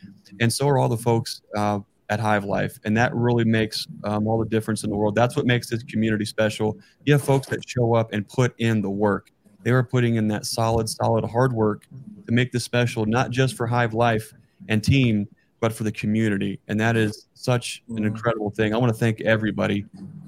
and 0.40 0.52
so 0.52 0.68
are 0.68 0.78
all 0.78 0.88
the 0.88 0.98
folks 0.98 1.40
uh, 1.56 1.80
at 2.10 2.20
Hive 2.20 2.44
Life, 2.44 2.78
and 2.84 2.94
that 2.96 3.14
really 3.14 3.44
makes 3.44 3.86
um, 4.04 4.26
all 4.26 4.38
the 4.38 4.48
difference 4.48 4.84
in 4.84 4.90
the 4.90 4.96
world. 4.96 5.14
That's 5.14 5.36
what 5.36 5.46
makes 5.46 5.70
this 5.70 5.82
community 5.84 6.26
special. 6.26 6.78
You 7.04 7.14
have 7.14 7.22
folks 7.22 7.46
that 7.48 7.66
show 7.66 7.94
up 7.94 8.12
and 8.12 8.28
put 8.28 8.54
in 8.58 8.82
the 8.82 8.90
work. 8.90 9.30
They 9.62 9.70
are 9.70 9.82
putting 9.82 10.16
in 10.16 10.28
that 10.28 10.44
solid, 10.44 10.88
solid 10.88 11.24
hard 11.24 11.52
work 11.52 11.86
to 12.26 12.32
make 12.32 12.52
this 12.52 12.64
special, 12.64 13.06
not 13.06 13.30
just 13.30 13.56
for 13.56 13.66
Hive 13.66 13.94
Life 13.94 14.32
and 14.68 14.82
team, 14.82 15.28
but 15.60 15.72
for 15.72 15.84
the 15.84 15.92
community. 15.92 16.58
And 16.68 16.80
that 16.80 16.96
is 16.96 17.26
such 17.34 17.82
an 17.90 18.04
incredible 18.04 18.50
thing. 18.50 18.74
I 18.74 18.78
want 18.78 18.92
to 18.92 18.98
thank 18.98 19.20
everybody 19.20 19.84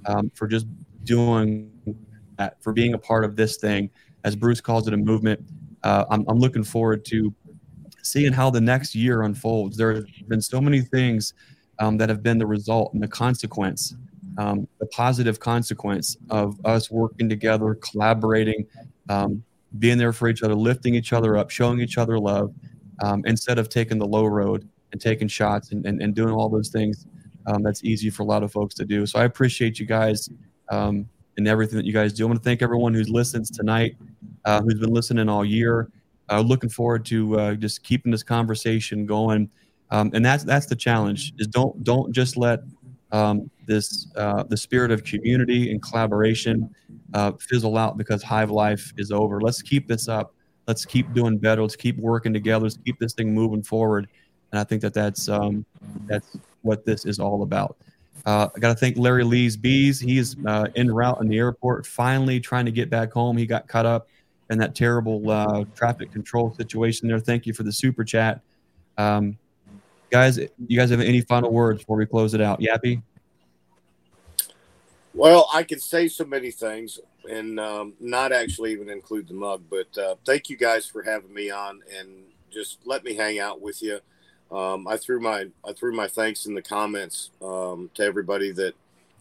um, 0.06 0.30
for 0.34 0.46
just 0.46 0.66
doing 1.04 1.70
that, 2.38 2.62
for 2.62 2.72
being 2.72 2.94
a 2.94 2.98
part 2.98 3.24
of 3.24 3.34
this 3.34 3.56
thing. 3.56 3.90
As 4.24 4.36
Bruce 4.36 4.60
calls 4.60 4.86
it, 4.86 4.94
a 4.94 4.96
movement. 4.96 5.42
Uh, 5.82 6.04
I'm, 6.10 6.24
I'm 6.28 6.38
looking 6.38 6.62
forward 6.62 7.04
to 7.06 7.34
seeing 8.02 8.32
how 8.32 8.50
the 8.50 8.60
next 8.60 8.94
year 8.94 9.22
unfolds. 9.22 9.76
There 9.76 9.94
have 9.94 10.04
been 10.28 10.42
so 10.42 10.60
many 10.60 10.82
things 10.82 11.34
um, 11.78 11.96
that 11.96 12.08
have 12.08 12.22
been 12.22 12.38
the 12.38 12.46
result 12.46 12.92
and 12.92 13.02
the 13.02 13.08
consequence, 13.08 13.96
um, 14.38 14.68
the 14.78 14.86
positive 14.86 15.40
consequence 15.40 16.16
of 16.30 16.64
us 16.64 16.90
working 16.90 17.28
together, 17.28 17.74
collaborating, 17.76 18.66
um, 19.08 19.42
being 19.78 19.98
there 19.98 20.12
for 20.12 20.28
each 20.28 20.42
other, 20.42 20.54
lifting 20.54 20.94
each 20.94 21.12
other 21.12 21.36
up, 21.36 21.50
showing 21.50 21.80
each 21.80 21.96
other 21.96 22.18
love, 22.18 22.54
um, 23.02 23.22
instead 23.26 23.58
of 23.58 23.68
taking 23.68 23.98
the 23.98 24.06
low 24.06 24.26
road 24.26 24.68
and 24.92 25.00
taking 25.00 25.28
shots 25.28 25.72
and, 25.72 25.84
and, 25.86 26.00
and 26.02 26.14
doing 26.14 26.32
all 26.32 26.48
those 26.48 26.68
things. 26.68 27.06
Um, 27.46 27.62
that's 27.62 27.82
easy 27.82 28.10
for 28.10 28.22
a 28.22 28.26
lot 28.26 28.42
of 28.42 28.52
folks 28.52 28.74
to 28.76 28.84
do. 28.84 29.04
So 29.06 29.18
I 29.18 29.24
appreciate 29.24 29.78
you 29.80 29.86
guys 29.86 30.30
um, 30.70 31.08
and 31.36 31.48
everything 31.48 31.76
that 31.76 31.84
you 31.84 31.92
guys 31.92 32.12
do. 32.12 32.24
I 32.24 32.26
want 32.28 32.38
to 32.38 32.44
thank 32.44 32.62
everyone 32.62 32.94
who's 32.94 33.08
listens 33.08 33.50
tonight, 33.50 33.96
uh, 34.44 34.62
who's 34.62 34.78
been 34.78 34.92
listening 34.92 35.28
all 35.28 35.44
year. 35.44 35.90
Uh, 36.30 36.40
looking 36.40 36.70
forward 36.70 37.04
to 37.06 37.38
uh, 37.38 37.54
just 37.54 37.82
keeping 37.82 38.12
this 38.12 38.22
conversation 38.22 39.04
going. 39.04 39.50
Um, 39.90 40.10
and 40.14 40.24
that's 40.24 40.44
that's 40.44 40.66
the 40.66 40.76
challenge 40.76 41.34
is 41.38 41.46
don't 41.48 41.84
don't 41.84 42.12
just 42.12 42.38
let 42.38 42.60
um, 43.10 43.50
this 43.66 44.08
uh, 44.16 44.42
the 44.44 44.56
spirit 44.56 44.90
of 44.90 45.04
community 45.04 45.70
and 45.70 45.82
collaboration 45.82 46.74
uh, 47.12 47.32
fizzle 47.40 47.76
out 47.76 47.98
because 47.98 48.22
Hive 48.22 48.50
Life 48.50 48.92
is 48.96 49.12
over. 49.12 49.40
Let's 49.40 49.60
keep 49.60 49.86
this 49.86 50.08
up. 50.08 50.34
Let's 50.66 50.84
keep 50.84 51.12
doing 51.12 51.38
better. 51.38 51.60
Let's 51.60 51.76
keep 51.76 51.98
working 51.98 52.32
together. 52.32 52.64
Let's 52.64 52.78
keep 52.78 52.98
this 52.98 53.12
thing 53.12 53.34
moving 53.34 53.62
forward. 53.62 54.08
And 54.52 54.60
I 54.60 54.64
think 54.64 54.82
that 54.82 54.94
that's 54.94 55.28
um, 55.28 55.64
that's 56.06 56.36
what 56.62 56.84
this 56.84 57.04
is 57.04 57.18
all 57.18 57.42
about. 57.42 57.76
Uh, 58.24 58.48
I 58.54 58.58
got 58.60 58.68
to 58.68 58.74
thank 58.74 58.96
Larry 58.98 59.24
Lee's 59.24 59.56
Bees. 59.56 59.98
He's 59.98 60.36
uh, 60.46 60.68
en 60.76 60.92
route 60.92 61.20
in 61.20 61.28
the 61.28 61.38
airport, 61.38 61.86
finally 61.86 62.38
trying 62.38 62.66
to 62.66 62.70
get 62.70 62.88
back 62.88 63.12
home. 63.12 63.36
He 63.36 63.46
got 63.46 63.66
caught 63.66 63.86
up 63.86 64.08
in 64.50 64.58
that 64.58 64.74
terrible 64.74 65.28
uh, 65.30 65.64
traffic 65.74 66.12
control 66.12 66.54
situation 66.54 67.08
there. 67.08 67.18
Thank 67.18 67.46
you 67.46 67.54
for 67.54 67.62
the 67.62 67.72
super 67.72 68.04
chat. 68.04 68.40
Um, 68.98 69.38
guys, 70.10 70.38
you 70.38 70.78
guys 70.78 70.90
have 70.90 71.00
any 71.00 71.22
final 71.22 71.50
words 71.50 71.80
before 71.80 71.96
we 71.96 72.06
close 72.06 72.34
it 72.34 72.40
out? 72.40 72.60
Yappy? 72.60 73.02
Well, 75.14 75.48
I 75.52 75.62
could 75.62 75.82
say 75.82 76.08
so 76.08 76.24
many 76.24 76.50
things 76.50 76.98
and 77.28 77.58
um, 77.58 77.94
not 78.00 78.32
actually 78.32 78.72
even 78.72 78.88
include 78.88 79.28
the 79.28 79.34
mug, 79.34 79.62
but 79.70 79.98
uh, 79.98 80.16
thank 80.24 80.48
you 80.48 80.56
guys 80.56 80.86
for 80.86 81.02
having 81.02 81.32
me 81.32 81.50
on 81.50 81.80
and 81.98 82.08
just 82.50 82.78
let 82.84 83.04
me 83.04 83.14
hang 83.14 83.38
out 83.38 83.60
with 83.60 83.82
you. 83.82 84.00
Um, 84.52 84.86
I 84.86 84.96
threw 84.96 85.18
my 85.20 85.46
I 85.66 85.72
threw 85.72 85.94
my 85.94 86.08
thanks 86.08 86.46
in 86.46 86.54
the 86.54 86.62
comments 86.62 87.30
um, 87.42 87.90
to 87.94 88.02
everybody 88.02 88.52
that 88.52 88.74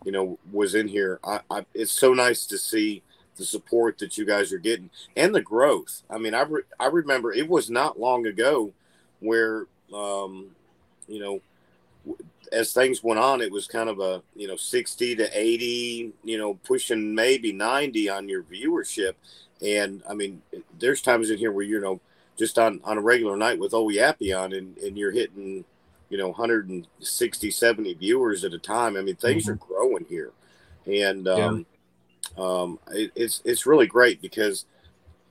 you 0.03 0.11
know 0.11 0.37
was 0.51 0.75
in 0.75 0.87
here. 0.87 1.19
I, 1.23 1.39
I, 1.49 1.65
it's 1.73 1.91
so 1.91 2.13
nice 2.13 2.45
to 2.47 2.57
see 2.57 3.01
the 3.37 3.45
support 3.45 3.97
that 3.99 4.17
you 4.17 4.25
guys 4.25 4.51
are 4.51 4.59
getting 4.59 4.89
and 5.15 5.33
the 5.33 5.41
growth. 5.41 6.03
I 6.09 6.17
mean, 6.17 6.33
I 6.33 6.41
re- 6.41 6.63
I 6.79 6.87
remember 6.87 7.31
it 7.31 7.47
was 7.47 7.69
not 7.69 7.99
long 7.99 8.25
ago 8.27 8.73
where 9.21 9.67
um, 9.93 10.47
you 11.07 11.19
know 11.19 11.41
as 12.51 12.73
things 12.73 13.03
went 13.03 13.19
on, 13.19 13.41
it 13.41 13.51
was 13.51 13.67
kind 13.67 13.89
of 13.89 13.99
a 13.99 14.21
you 14.35 14.47
know 14.47 14.55
sixty 14.57 15.15
to 15.15 15.29
eighty, 15.37 16.11
you 16.23 16.37
know, 16.37 16.55
pushing 16.65 17.15
maybe 17.15 17.51
ninety 17.51 18.09
on 18.09 18.27
your 18.27 18.43
viewership. 18.43 19.13
And 19.61 20.03
I 20.09 20.13
mean, 20.13 20.41
there's 20.79 21.01
times 21.01 21.29
in 21.29 21.37
here 21.37 21.51
where 21.51 21.65
you 21.65 21.79
know 21.79 22.01
just 22.41 22.57
on 22.57 22.81
on 22.83 22.97
a 22.97 23.01
regular 23.01 23.37
night 23.37 23.59
with 23.59 23.71
Oh 23.71 23.87
Yappy 23.87 24.35
on, 24.35 24.51
and 24.51 24.75
and 24.79 24.97
you're 24.97 25.11
hitting 25.11 25.63
you 26.09 26.17
know 26.17 26.29
160 26.29 27.51
70 27.51 27.93
viewers 27.93 28.43
at 28.43 28.53
a 28.53 28.59
time 28.59 28.97
i 28.97 29.01
mean 29.01 29.15
things 29.15 29.43
mm-hmm. 29.43 29.53
are 29.53 29.55
growing 29.55 30.05
here 30.09 30.31
and 30.85 31.27
um, 31.27 31.65
yeah. 32.37 32.43
um, 32.43 32.79
it, 32.91 33.11
it's 33.15 33.41
it's 33.45 33.65
really 33.65 33.87
great 33.87 34.21
because 34.21 34.65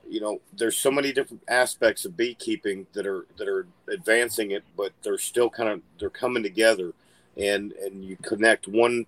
you 0.08 0.20
know 0.20 0.40
there's 0.56 0.78
so 0.78 0.90
many 0.90 1.12
different 1.12 1.42
aspects 1.48 2.06
of 2.06 2.16
beekeeping 2.16 2.86
that 2.94 3.06
are 3.06 3.26
that 3.36 3.46
are 3.46 3.66
advancing 3.90 4.52
it 4.52 4.64
but 4.74 4.92
they're 5.02 5.18
still 5.18 5.50
kind 5.50 5.68
of 5.68 5.82
they're 5.98 6.08
coming 6.08 6.42
together 6.42 6.94
and 7.36 7.72
and 7.72 8.02
you 8.02 8.16
connect 8.22 8.66
one 8.66 9.04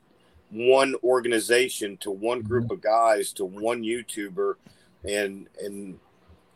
one 0.50 0.94
organization 1.02 1.96
to 1.96 2.10
one 2.10 2.40
mm-hmm. 2.40 2.48
group 2.48 2.70
of 2.70 2.82
guys 2.82 3.32
to 3.32 3.46
one 3.46 3.82
youtuber 3.82 4.56
and 5.04 5.48
and 5.64 5.98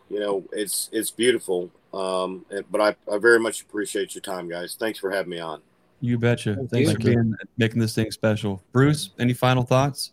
you 0.09 0.21
know 0.21 0.45
it's 0.53 0.89
it's 0.93 1.11
beautiful 1.11 1.71
um 1.95 2.45
but 2.71 2.81
i 2.81 2.95
i 3.13 3.19
very 3.19 3.41
much 3.41 3.63
appreciate 3.63 4.15
your 4.15 4.23
time 4.23 4.49
guys 4.49 4.77
thanks 4.79 4.99
for 4.99 5.11
having 5.11 5.31
me 5.31 5.41
on 5.41 5.61
you 6.01 6.19
betcha 6.19 6.55
thanks 6.71 6.91
Thank 6.91 7.03
for 7.03 7.07
being 7.07 7.35
making 7.57 7.81
this 7.81 7.95
thing 7.95 8.11
special 8.11 8.63
bruce 8.73 9.11
any 9.19 9.33
final 9.33 9.63
thoughts 9.63 10.13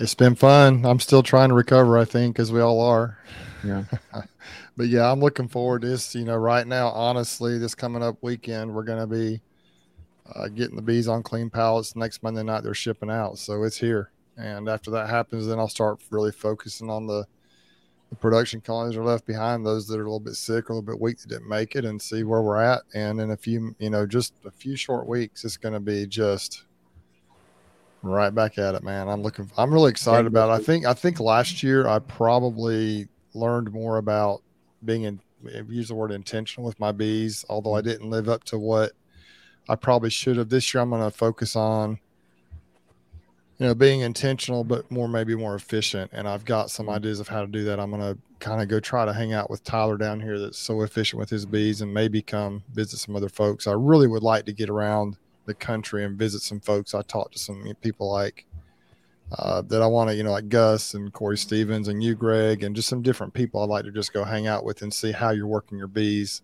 it's 0.00 0.14
been 0.14 0.36
fun. 0.36 0.86
I'm 0.86 1.00
still 1.00 1.24
trying 1.24 1.48
to 1.48 1.56
recover, 1.56 1.98
I 1.98 2.04
think, 2.04 2.38
as 2.38 2.52
we 2.52 2.60
all 2.60 2.80
are. 2.80 3.18
Yeah. 3.64 3.82
but 4.76 4.86
yeah, 4.86 5.10
I'm 5.10 5.18
looking 5.18 5.48
forward 5.48 5.82
to 5.82 5.88
this. 5.88 6.14
You 6.14 6.24
know, 6.24 6.36
right 6.36 6.66
now, 6.66 6.88
honestly, 6.90 7.58
this 7.58 7.74
coming 7.74 8.02
up 8.02 8.16
weekend, 8.22 8.72
we're 8.72 8.84
going 8.84 9.00
to 9.00 9.08
be 9.08 9.42
uh, 10.34 10.48
getting 10.48 10.76
the 10.76 10.82
bees 10.82 11.08
on 11.08 11.24
clean 11.24 11.50
pallets. 11.50 11.96
Next 11.96 12.22
Monday 12.22 12.44
night, 12.44 12.62
they're 12.62 12.74
shipping 12.74 13.10
out. 13.10 13.38
So 13.38 13.64
it's 13.64 13.76
here. 13.76 14.12
And 14.36 14.68
after 14.68 14.92
that 14.92 15.08
happens, 15.08 15.48
then 15.48 15.58
I'll 15.58 15.68
start 15.68 16.00
really 16.10 16.30
focusing 16.30 16.90
on 16.90 17.08
the, 17.08 17.26
the 18.10 18.16
production 18.16 18.60
colonies 18.60 18.96
are 18.96 19.04
left 19.04 19.26
behind, 19.26 19.66
those 19.66 19.86
that 19.88 19.98
are 19.98 20.02
a 20.02 20.06
little 20.06 20.20
bit 20.20 20.34
sick, 20.34 20.68
a 20.68 20.72
little 20.72 20.82
bit 20.82 21.00
weak 21.00 21.18
that 21.18 21.28
didn't 21.28 21.48
make 21.48 21.76
it, 21.76 21.84
and 21.84 22.00
see 22.00 22.24
where 22.24 22.40
we're 22.40 22.62
at. 22.62 22.82
And 22.94 23.20
in 23.20 23.32
a 23.32 23.36
few, 23.36 23.74
you 23.78 23.90
know, 23.90 24.06
just 24.06 24.34
a 24.46 24.50
few 24.50 24.76
short 24.76 25.06
weeks, 25.06 25.44
it's 25.44 25.56
going 25.56 25.74
to 25.74 25.80
be 25.80 26.06
just 26.06 26.64
right 28.02 28.34
back 28.34 28.58
at 28.58 28.74
it, 28.74 28.82
man. 28.82 29.08
I'm 29.08 29.22
looking. 29.22 29.50
I'm 29.58 29.72
really 29.72 29.90
excited 29.90 30.26
about. 30.26 30.50
It. 30.50 30.62
I 30.62 30.64
think. 30.64 30.86
I 30.86 30.94
think 30.94 31.20
last 31.20 31.62
year 31.62 31.86
I 31.86 31.98
probably 31.98 33.08
learned 33.34 33.72
more 33.72 33.98
about 33.98 34.42
being 34.84 35.02
in. 35.02 35.20
Use 35.68 35.88
the 35.88 35.94
word 35.94 36.10
intentional 36.10 36.66
with 36.66 36.80
my 36.80 36.90
bees, 36.90 37.44
although 37.48 37.74
I 37.74 37.80
mm-hmm. 37.80 37.88
didn't 37.90 38.10
live 38.10 38.28
up 38.28 38.42
to 38.44 38.58
what 38.58 38.92
I 39.68 39.76
probably 39.76 40.10
should 40.10 40.36
have. 40.36 40.48
This 40.48 40.74
year 40.74 40.82
I'm 40.82 40.90
going 40.90 41.02
to 41.02 41.16
focus 41.16 41.54
on, 41.54 42.00
you 43.58 43.66
know, 43.66 43.74
being 43.74 44.00
intentional, 44.00 44.62
but 44.62 44.88
more 44.90 45.08
maybe 45.08 45.34
more 45.34 45.54
efficient. 45.54 46.10
And 46.14 46.28
I've 46.28 46.44
got 46.44 46.70
some 46.70 46.88
ideas 46.88 47.18
of 47.18 47.28
how 47.28 47.40
to 47.40 47.46
do 47.46 47.64
that. 47.64 47.80
I'm 47.80 47.90
going 47.90 48.02
to 48.02 48.18
kind 48.38 48.62
of 48.62 48.68
go 48.68 48.78
try 48.78 49.04
to 49.04 49.12
hang 49.12 49.32
out 49.32 49.50
with 49.50 49.64
Tyler 49.64 49.96
down 49.96 50.20
here 50.20 50.38
that's 50.38 50.58
so 50.58 50.82
efficient 50.82 51.18
with 51.18 51.30
his 51.30 51.44
bees, 51.44 51.80
and 51.80 51.92
maybe 51.92 52.22
come 52.22 52.62
visit 52.72 52.98
some 52.98 53.16
other 53.16 53.28
folks. 53.28 53.66
I 53.66 53.72
really 53.72 54.06
would 54.06 54.22
like 54.22 54.46
to 54.46 54.52
get 54.52 54.70
around 54.70 55.16
the 55.46 55.54
country 55.54 56.04
and 56.04 56.16
visit 56.16 56.42
some 56.42 56.60
folks. 56.60 56.94
I 56.94 57.02
talked 57.02 57.32
to 57.32 57.38
some 57.38 57.72
people 57.80 58.12
like 58.12 58.46
uh, 59.36 59.62
that 59.62 59.82
I 59.82 59.86
want 59.86 60.10
to, 60.10 60.16
you 60.16 60.22
know, 60.22 60.30
like 60.30 60.48
Gus 60.48 60.94
and 60.94 61.12
Corey 61.12 61.36
Stevens 61.36 61.88
and 61.88 62.02
you, 62.02 62.14
Greg, 62.14 62.62
and 62.62 62.76
just 62.76 62.88
some 62.88 63.02
different 63.02 63.34
people 63.34 63.60
I'd 63.60 63.68
like 63.68 63.84
to 63.84 63.90
just 63.90 64.12
go 64.12 64.24
hang 64.24 64.46
out 64.46 64.64
with 64.64 64.82
and 64.82 64.94
see 64.94 65.12
how 65.12 65.30
you're 65.30 65.46
working 65.46 65.78
your 65.78 65.88
bees. 65.88 66.42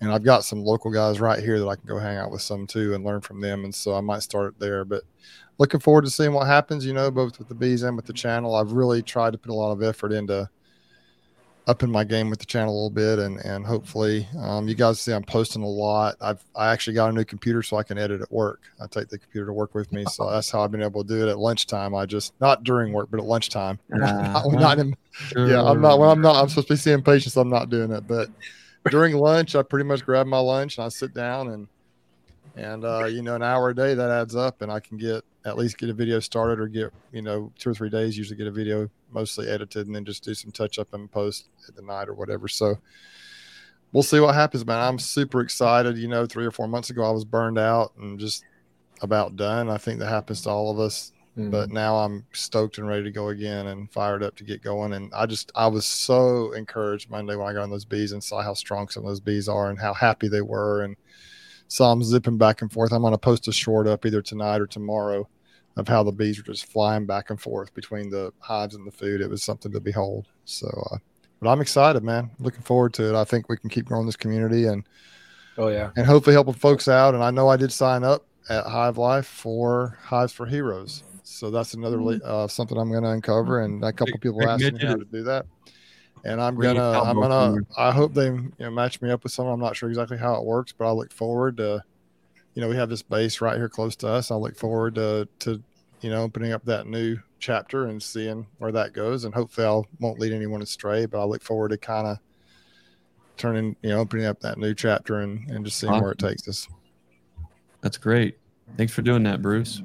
And 0.00 0.10
I've 0.10 0.24
got 0.24 0.44
some 0.44 0.64
local 0.64 0.90
guys 0.90 1.20
right 1.20 1.38
here 1.38 1.60
that 1.60 1.68
I 1.68 1.76
can 1.76 1.86
go 1.86 1.98
hang 1.98 2.16
out 2.16 2.30
with 2.30 2.42
some 2.42 2.66
too 2.66 2.94
and 2.94 3.04
learn 3.04 3.20
from 3.20 3.40
them. 3.40 3.64
And 3.64 3.74
so 3.74 3.94
I 3.94 4.00
might 4.00 4.22
start 4.22 4.58
there. 4.58 4.84
But 4.84 5.02
looking 5.58 5.80
forward 5.80 6.04
to 6.04 6.10
seeing 6.10 6.32
what 6.32 6.46
happens, 6.46 6.84
you 6.84 6.92
know, 6.92 7.10
both 7.10 7.38
with 7.38 7.48
the 7.48 7.54
bees 7.54 7.82
and 7.82 7.96
with 7.96 8.06
the 8.06 8.12
channel. 8.12 8.54
I've 8.54 8.72
really 8.72 9.02
tried 9.02 9.32
to 9.32 9.38
put 9.38 9.50
a 9.50 9.54
lot 9.54 9.72
of 9.72 9.82
effort 9.82 10.12
into 10.12 10.48
upping 11.68 11.90
my 11.90 12.02
game 12.02 12.28
with 12.28 12.40
the 12.40 12.44
channel 12.44 12.72
a 12.72 12.74
little 12.74 12.90
bit 12.90 13.20
and 13.20 13.38
and 13.44 13.64
hopefully 13.64 14.26
um, 14.40 14.66
you 14.66 14.74
guys 14.74 14.98
see 14.98 15.12
i'm 15.12 15.22
posting 15.22 15.62
a 15.62 15.68
lot. 15.68 16.16
I've 16.20 16.42
i 16.56 16.72
actually 16.72 16.94
got 16.94 17.10
a 17.10 17.12
new 17.12 17.24
computer 17.24 17.62
so 17.62 17.76
i 17.76 17.82
can 17.82 17.98
edit 17.98 18.20
at 18.20 18.32
work. 18.32 18.62
I 18.80 18.86
take 18.88 19.08
the 19.08 19.18
computer 19.18 19.46
to 19.46 19.52
work 19.52 19.74
with 19.74 19.92
me 19.92 20.04
so 20.10 20.28
that's 20.28 20.50
how 20.50 20.62
i've 20.62 20.72
been 20.72 20.82
able 20.82 21.04
to 21.04 21.08
do 21.08 21.26
it 21.26 21.30
at 21.30 21.38
lunchtime. 21.38 21.94
I 21.94 22.06
just 22.06 22.34
not 22.40 22.64
during 22.64 22.92
work 22.92 23.10
but 23.10 23.20
at 23.20 23.26
lunchtime. 23.26 23.78
Uh, 23.92 23.98
not, 23.98 24.52
not 24.52 24.78
in, 24.80 24.96
sure. 25.12 25.48
yeah 25.48 25.62
i'm 25.62 25.80
not 25.80 25.98
when 25.98 26.08
i'm 26.08 26.20
not 26.20 26.36
i'm 26.36 26.48
supposed 26.48 26.66
to 26.66 26.74
be 26.74 26.78
seeing 26.78 27.02
patients 27.02 27.36
i'm 27.36 27.50
not 27.50 27.70
doing 27.70 27.92
it. 27.92 28.06
But 28.08 28.28
during 28.90 29.14
lunch 29.14 29.54
i 29.54 29.62
pretty 29.62 29.84
much 29.84 30.04
grab 30.04 30.26
my 30.26 30.38
lunch 30.38 30.78
and 30.78 30.84
i 30.84 30.88
sit 30.88 31.14
down 31.14 31.48
and 31.48 31.68
and 32.56 32.84
uh, 32.84 33.04
you 33.04 33.22
know 33.22 33.36
an 33.36 33.42
hour 33.42 33.70
a 33.70 33.74
day 33.74 33.94
that 33.94 34.10
adds 34.10 34.34
up 34.34 34.62
and 34.62 34.72
i 34.72 34.80
can 34.80 34.98
get 34.98 35.24
at 35.44 35.56
least 35.56 35.78
get 35.78 35.90
a 35.90 35.94
video 35.94 36.20
started 36.20 36.60
or 36.60 36.68
get 36.68 36.92
you 37.12 37.22
know 37.22 37.52
two 37.58 37.70
or 37.70 37.74
three 37.74 37.90
days 37.90 38.16
usually 38.16 38.36
get 38.36 38.46
a 38.46 38.50
video 38.52 38.88
mostly 39.10 39.48
edited 39.48 39.86
and 39.86 39.94
then 39.94 40.04
just 40.04 40.24
do 40.24 40.34
some 40.34 40.52
touch 40.52 40.78
up 40.78 40.92
and 40.94 41.10
post 41.10 41.48
at 41.68 41.74
the 41.74 41.82
night 41.82 42.08
or 42.08 42.14
whatever. 42.14 42.48
So 42.48 42.78
we'll 43.92 44.02
see 44.02 44.20
what 44.20 44.34
happens 44.34 44.64
man. 44.64 44.80
I'm 44.80 44.98
super 44.98 45.40
excited. 45.40 45.98
You 45.98 46.08
know 46.08 46.26
three 46.26 46.46
or 46.46 46.50
four 46.50 46.68
months 46.68 46.90
ago 46.90 47.04
i 47.04 47.10
was 47.10 47.24
burned 47.24 47.58
out 47.58 47.92
and 47.98 48.18
just 48.18 48.44
about 49.00 49.36
done. 49.36 49.68
I 49.68 49.78
think 49.78 49.98
that 49.98 50.08
happens 50.08 50.42
to 50.42 50.50
all 50.50 50.70
of 50.70 50.78
us 50.78 51.12
mm. 51.36 51.50
but 51.50 51.70
now 51.70 51.96
i'm 51.96 52.24
stoked 52.32 52.78
and 52.78 52.86
ready 52.86 53.02
to 53.02 53.10
go 53.10 53.28
again 53.28 53.68
and 53.68 53.90
fired 53.90 54.22
up 54.22 54.36
to 54.36 54.44
get 54.44 54.62
going. 54.62 54.92
And 54.92 55.12
i 55.14 55.26
just 55.26 55.52
i 55.54 55.66
was 55.66 55.86
so 55.86 56.52
encouraged 56.52 57.10
monday 57.10 57.36
when 57.36 57.48
i 57.48 57.52
got 57.52 57.62
on 57.62 57.70
those 57.70 57.84
bees 57.84 58.12
and 58.12 58.22
saw 58.22 58.42
how 58.42 58.54
strong 58.54 58.88
some 58.88 59.04
of 59.04 59.08
those 59.08 59.20
bees 59.20 59.48
are 59.48 59.70
and 59.70 59.78
how 59.78 59.94
happy 59.94 60.28
they 60.28 60.42
were 60.42 60.82
and 60.82 60.96
saw 61.72 61.88
them 61.88 62.04
zipping 62.04 62.36
back 62.36 62.60
and 62.60 62.70
forth. 62.70 62.92
I'm 62.92 63.00
going 63.00 63.14
to 63.14 63.18
post 63.18 63.48
a 63.48 63.52
short 63.52 63.86
up 63.86 64.04
either 64.04 64.20
tonight 64.20 64.60
or 64.60 64.66
tomorrow 64.66 65.26
of 65.76 65.88
how 65.88 66.02
the 66.02 66.12
bees 66.12 66.36
were 66.36 66.44
just 66.44 66.66
flying 66.66 67.06
back 67.06 67.30
and 67.30 67.40
forth 67.40 67.72
between 67.72 68.10
the 68.10 68.30
hives 68.40 68.74
and 68.74 68.86
the 68.86 68.90
food. 68.90 69.22
It 69.22 69.30
was 69.30 69.42
something 69.42 69.72
to 69.72 69.80
behold. 69.80 70.26
So, 70.44 70.68
uh, 70.92 70.98
but 71.40 71.48
I'm 71.48 71.62
excited, 71.62 72.02
man. 72.02 72.30
Looking 72.38 72.60
forward 72.60 72.92
to 72.94 73.08
it. 73.08 73.18
I 73.18 73.24
think 73.24 73.48
we 73.48 73.56
can 73.56 73.70
keep 73.70 73.86
growing 73.86 74.04
this 74.04 74.16
community 74.16 74.66
and 74.66 74.86
oh 75.56 75.68
yeah, 75.68 75.92
and 75.96 76.04
hopefully 76.04 76.34
helping 76.34 76.52
folks 76.52 76.88
out. 76.88 77.14
And 77.14 77.24
I 77.24 77.30
know 77.30 77.48
I 77.48 77.56
did 77.56 77.72
sign 77.72 78.04
up 78.04 78.26
at 78.50 78.66
Hive 78.66 78.98
Life 78.98 79.26
for 79.26 79.96
Hives 80.02 80.34
for 80.34 80.44
Heroes. 80.44 81.04
So 81.22 81.50
that's 81.50 81.72
another 81.72 81.96
mm-hmm. 81.96 82.20
uh, 82.22 82.48
something 82.48 82.76
I'm 82.76 82.90
going 82.90 83.04
to 83.04 83.10
uncover. 83.10 83.62
And 83.62 83.82
a 83.82 83.94
couple 83.94 84.18
people 84.18 84.46
asked 84.46 84.62
me 84.62 84.78
how 84.78 84.96
to 84.96 85.06
do 85.06 85.22
that 85.22 85.46
and 86.24 86.40
I'm 86.40 86.56
gonna 86.56 87.00
I'm 87.00 87.20
gonna 87.20 87.60
I 87.76 87.90
hope 87.90 88.14
they 88.14 88.26
you 88.26 88.52
know, 88.58 88.70
match 88.70 89.00
me 89.00 89.10
up 89.10 89.22
with 89.22 89.32
someone. 89.32 89.54
I'm 89.54 89.60
not 89.60 89.76
sure 89.76 89.88
exactly 89.88 90.18
how 90.18 90.34
it 90.34 90.44
works, 90.44 90.72
but 90.72 90.88
I 90.88 90.92
look 90.92 91.12
forward 91.12 91.56
to 91.58 91.82
you 92.54 92.62
know 92.62 92.68
we 92.68 92.76
have 92.76 92.88
this 92.88 93.02
base 93.02 93.40
right 93.40 93.56
here 93.56 93.68
close 93.68 93.96
to 93.96 94.08
us. 94.08 94.30
I 94.30 94.36
look 94.36 94.56
forward 94.56 94.94
to 94.96 95.28
to 95.40 95.62
you 96.00 96.10
know 96.10 96.22
opening 96.22 96.52
up 96.52 96.64
that 96.64 96.86
new 96.86 97.18
chapter 97.38 97.86
and 97.86 98.02
seeing 98.02 98.46
where 98.58 98.72
that 98.72 98.92
goes, 98.92 99.24
and 99.24 99.34
hopefully 99.34 99.66
I 99.66 99.82
won't 100.00 100.18
lead 100.18 100.32
anyone 100.32 100.62
astray. 100.62 101.06
But 101.06 101.20
I 101.20 101.24
look 101.24 101.42
forward 101.42 101.70
to 101.70 101.78
kind 101.78 102.06
of 102.06 102.18
turning, 103.36 103.76
you 103.82 103.90
know, 103.90 103.98
opening 103.98 104.26
up 104.26 104.40
that 104.40 104.58
new 104.58 104.74
chapter 104.74 105.20
and, 105.20 105.48
and 105.50 105.64
just 105.64 105.78
seeing 105.78 105.92
awesome. 105.92 106.02
where 106.02 106.12
it 106.12 106.18
takes 106.18 106.46
us. 106.48 106.68
That's 107.80 107.98
great. 107.98 108.38
Thanks 108.76 108.92
for 108.92 109.02
doing 109.02 109.24
that, 109.24 109.42
Bruce. 109.42 109.82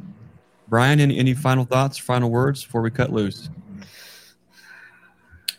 Brian, 0.68 1.00
any, 1.00 1.18
any 1.18 1.34
final 1.34 1.66
thoughts, 1.66 1.98
final 1.98 2.30
words 2.30 2.64
before 2.64 2.82
we 2.82 2.92
cut 2.92 3.12
loose? 3.12 3.50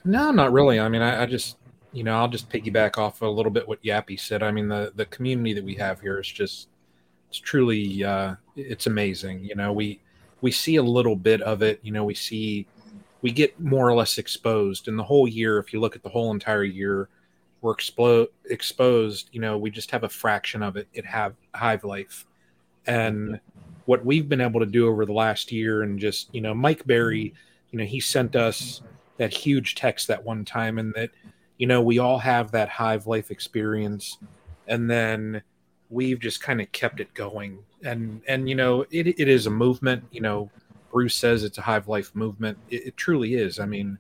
No, 0.09 0.31
not 0.31 0.53
really. 0.53 0.81
I 0.81 0.89
mean, 0.89 1.03
I, 1.03 1.25
I 1.25 1.27
just, 1.27 1.59
you 1.93 2.03
know, 2.03 2.17
I'll 2.17 2.29
just 2.29 2.49
piggyback 2.49 2.97
off 2.97 3.21
a 3.21 3.27
little 3.27 3.53
bit 3.53 3.69
what 3.69 3.83
Yappy 3.83 4.19
said. 4.19 4.43
I 4.43 4.51
mean, 4.51 4.67
the 4.67 4.91
the 4.97 5.05
community 5.05 5.53
that 5.53 5.63
we 5.63 5.75
have 5.75 6.01
here 6.01 6.19
is 6.19 6.27
just, 6.27 6.69
it's 7.29 7.39
truly, 7.39 8.03
uh, 8.03 8.37
it's 8.57 8.87
amazing. 8.87 9.45
You 9.45 9.55
know, 9.55 9.71
we 9.71 10.01
we 10.41 10.51
see 10.51 10.77
a 10.77 10.83
little 10.83 11.15
bit 11.15 11.43
of 11.43 11.61
it. 11.61 11.79
You 11.83 11.93
know, 11.93 12.05
we 12.05 12.15
see, 12.15 12.67
we 13.21 13.31
get 13.31 13.61
more 13.61 13.87
or 13.87 13.95
less 13.95 14.17
exposed. 14.17 14.89
And 14.89 14.99
the 14.99 15.03
whole 15.05 15.29
year, 15.29 15.59
if 15.59 15.75
you 15.75 15.81
look 15.81 15.95
at 15.95 16.03
the 16.03 16.09
whole 16.09 16.31
entire 16.31 16.65
year, 16.65 17.11
we're 17.61 17.73
explode 17.73 18.29
exposed. 18.47 19.29
You 19.33 19.43
know, 19.43 19.59
we 19.59 19.71
just 19.71 19.91
have 19.91 20.05
a 20.05 20.09
fraction 20.09 20.63
of 20.63 20.79
it. 20.79 20.89
It 20.95 21.05
have 21.05 21.35
Hive 21.55 21.85
Life, 21.85 22.25
and 22.87 23.41
what 23.85 24.07
we've 24.07 24.27
been 24.27 24.41
able 24.41 24.61
to 24.61 24.67
do 24.67 24.89
over 24.89 25.05
the 25.05 25.13
last 25.13 25.53
year, 25.53 25.83
and 25.83 25.99
just 25.99 26.35
you 26.35 26.41
know, 26.41 26.55
Mike 26.55 26.87
Berry, 26.87 27.35
you 27.73 27.79
know, 27.79 27.85
he 27.85 28.01
sent 28.01 28.37
us 28.37 28.81
that 29.19 29.33
huge 29.33 29.75
text 29.75 30.09
that 30.09 30.25
one 30.25 30.45
time, 30.45 30.79
and 30.79 30.95
that 30.95 31.11
you 31.59 31.67
know, 31.67 31.83
we 31.83 31.99
all 31.99 32.19
have 32.19 32.53
that 32.53 32.69
Hive 32.69 33.07
Life 33.07 33.31
experience, 33.31 34.19
and 34.67 34.91
then 34.91 35.43
we've 35.91 36.21
just 36.21 36.41
kind 36.41 36.61
of 36.61 36.71
kept 36.73 37.01
it 37.01 37.13
going. 37.15 37.59
And 37.85 38.23
and 38.27 38.49
you 38.49 38.55
know, 38.55 38.83
it 38.91 39.07
it 39.07 39.29
is 39.29 39.47
a 39.47 39.51
movement. 39.51 40.05
You 40.11 40.21
know, 40.21 40.51
Bruce 40.91 41.15
says 41.15 41.45
it's 41.45 41.59
a 41.59 41.63
Hive 41.63 41.89
Life 41.89 42.15
movement. 42.15 42.59
It, 42.71 42.89
it 42.89 42.97
truly 42.97 43.35
is. 43.35 43.59
I 43.61 43.67
mean, 43.67 43.99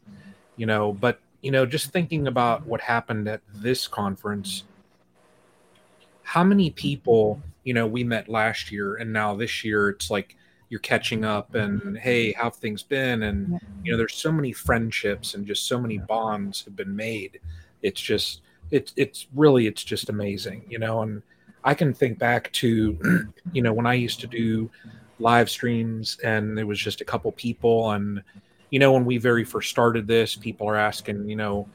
you 0.56 0.66
know, 0.66 0.92
but 0.92 1.20
you 1.42 1.50
know, 1.50 1.66
just 1.66 1.90
thinking 1.90 2.26
about 2.26 2.66
what 2.66 2.80
happened 2.80 3.28
at 3.28 3.40
this 3.55 3.86
conference, 3.86 4.64
how 6.22 6.42
many 6.44 6.70
people, 6.70 7.40
you 7.64 7.74
know, 7.74 7.86
we 7.86 8.05
met 8.05 8.28
last 8.28 8.72
year 8.72 8.97
and 8.97 9.12
now 9.12 9.34
this 9.36 9.64
year 9.64 9.88
it's 9.90 10.10
like 10.10 10.36
you're 10.68 10.80
catching 10.80 11.24
up 11.24 11.55
and 11.55 11.97
hey, 11.98 12.32
how 12.32 12.44
have 12.44 12.56
things 12.56 12.82
been? 12.82 13.24
And 13.24 13.60
you 13.82 13.92
know, 13.92 13.98
there's 13.98 14.14
so 14.14 14.30
many 14.30 14.52
friendships 14.52 15.34
and 15.34 15.47
just 15.47 15.66
so 15.66 15.80
many 15.80 15.98
bonds 15.98 16.64
have 16.64 16.76
been 16.76 16.94
made. 16.94 17.40
It's 17.82 18.00
just 18.00 18.42
it's 18.70 18.92
it's 18.97 19.26
really 19.34 19.66
it's 19.66 19.84
just 19.84 20.10
amazing, 20.10 20.64
you 20.68 20.78
know, 20.78 21.02
and 21.02 21.22
I 21.64 21.74
can 21.74 21.92
think 21.92 22.18
back 22.18 22.52
to, 22.52 22.98
you 23.52 23.62
know, 23.62 23.72
when 23.72 23.86
I 23.86 23.94
used 23.94 24.20
to 24.20 24.26
do 24.26 24.70
live 25.18 25.50
streams 25.50 26.18
and 26.22 26.58
it 26.58 26.64
was 26.64 26.78
just 26.78 27.00
a 27.00 27.05
couple 27.05 27.32
people 27.32 27.90
and 27.92 28.22
you 28.70 28.78
know, 28.78 28.92
when 28.92 29.05
we 29.05 29.16
very 29.16 29.44
first 29.44 29.70
started 29.70 30.06
this, 30.06 30.36
people 30.36 30.68
are 30.68 30.76
asking, 30.76 31.28
you 31.28 31.36
know, 31.36 31.66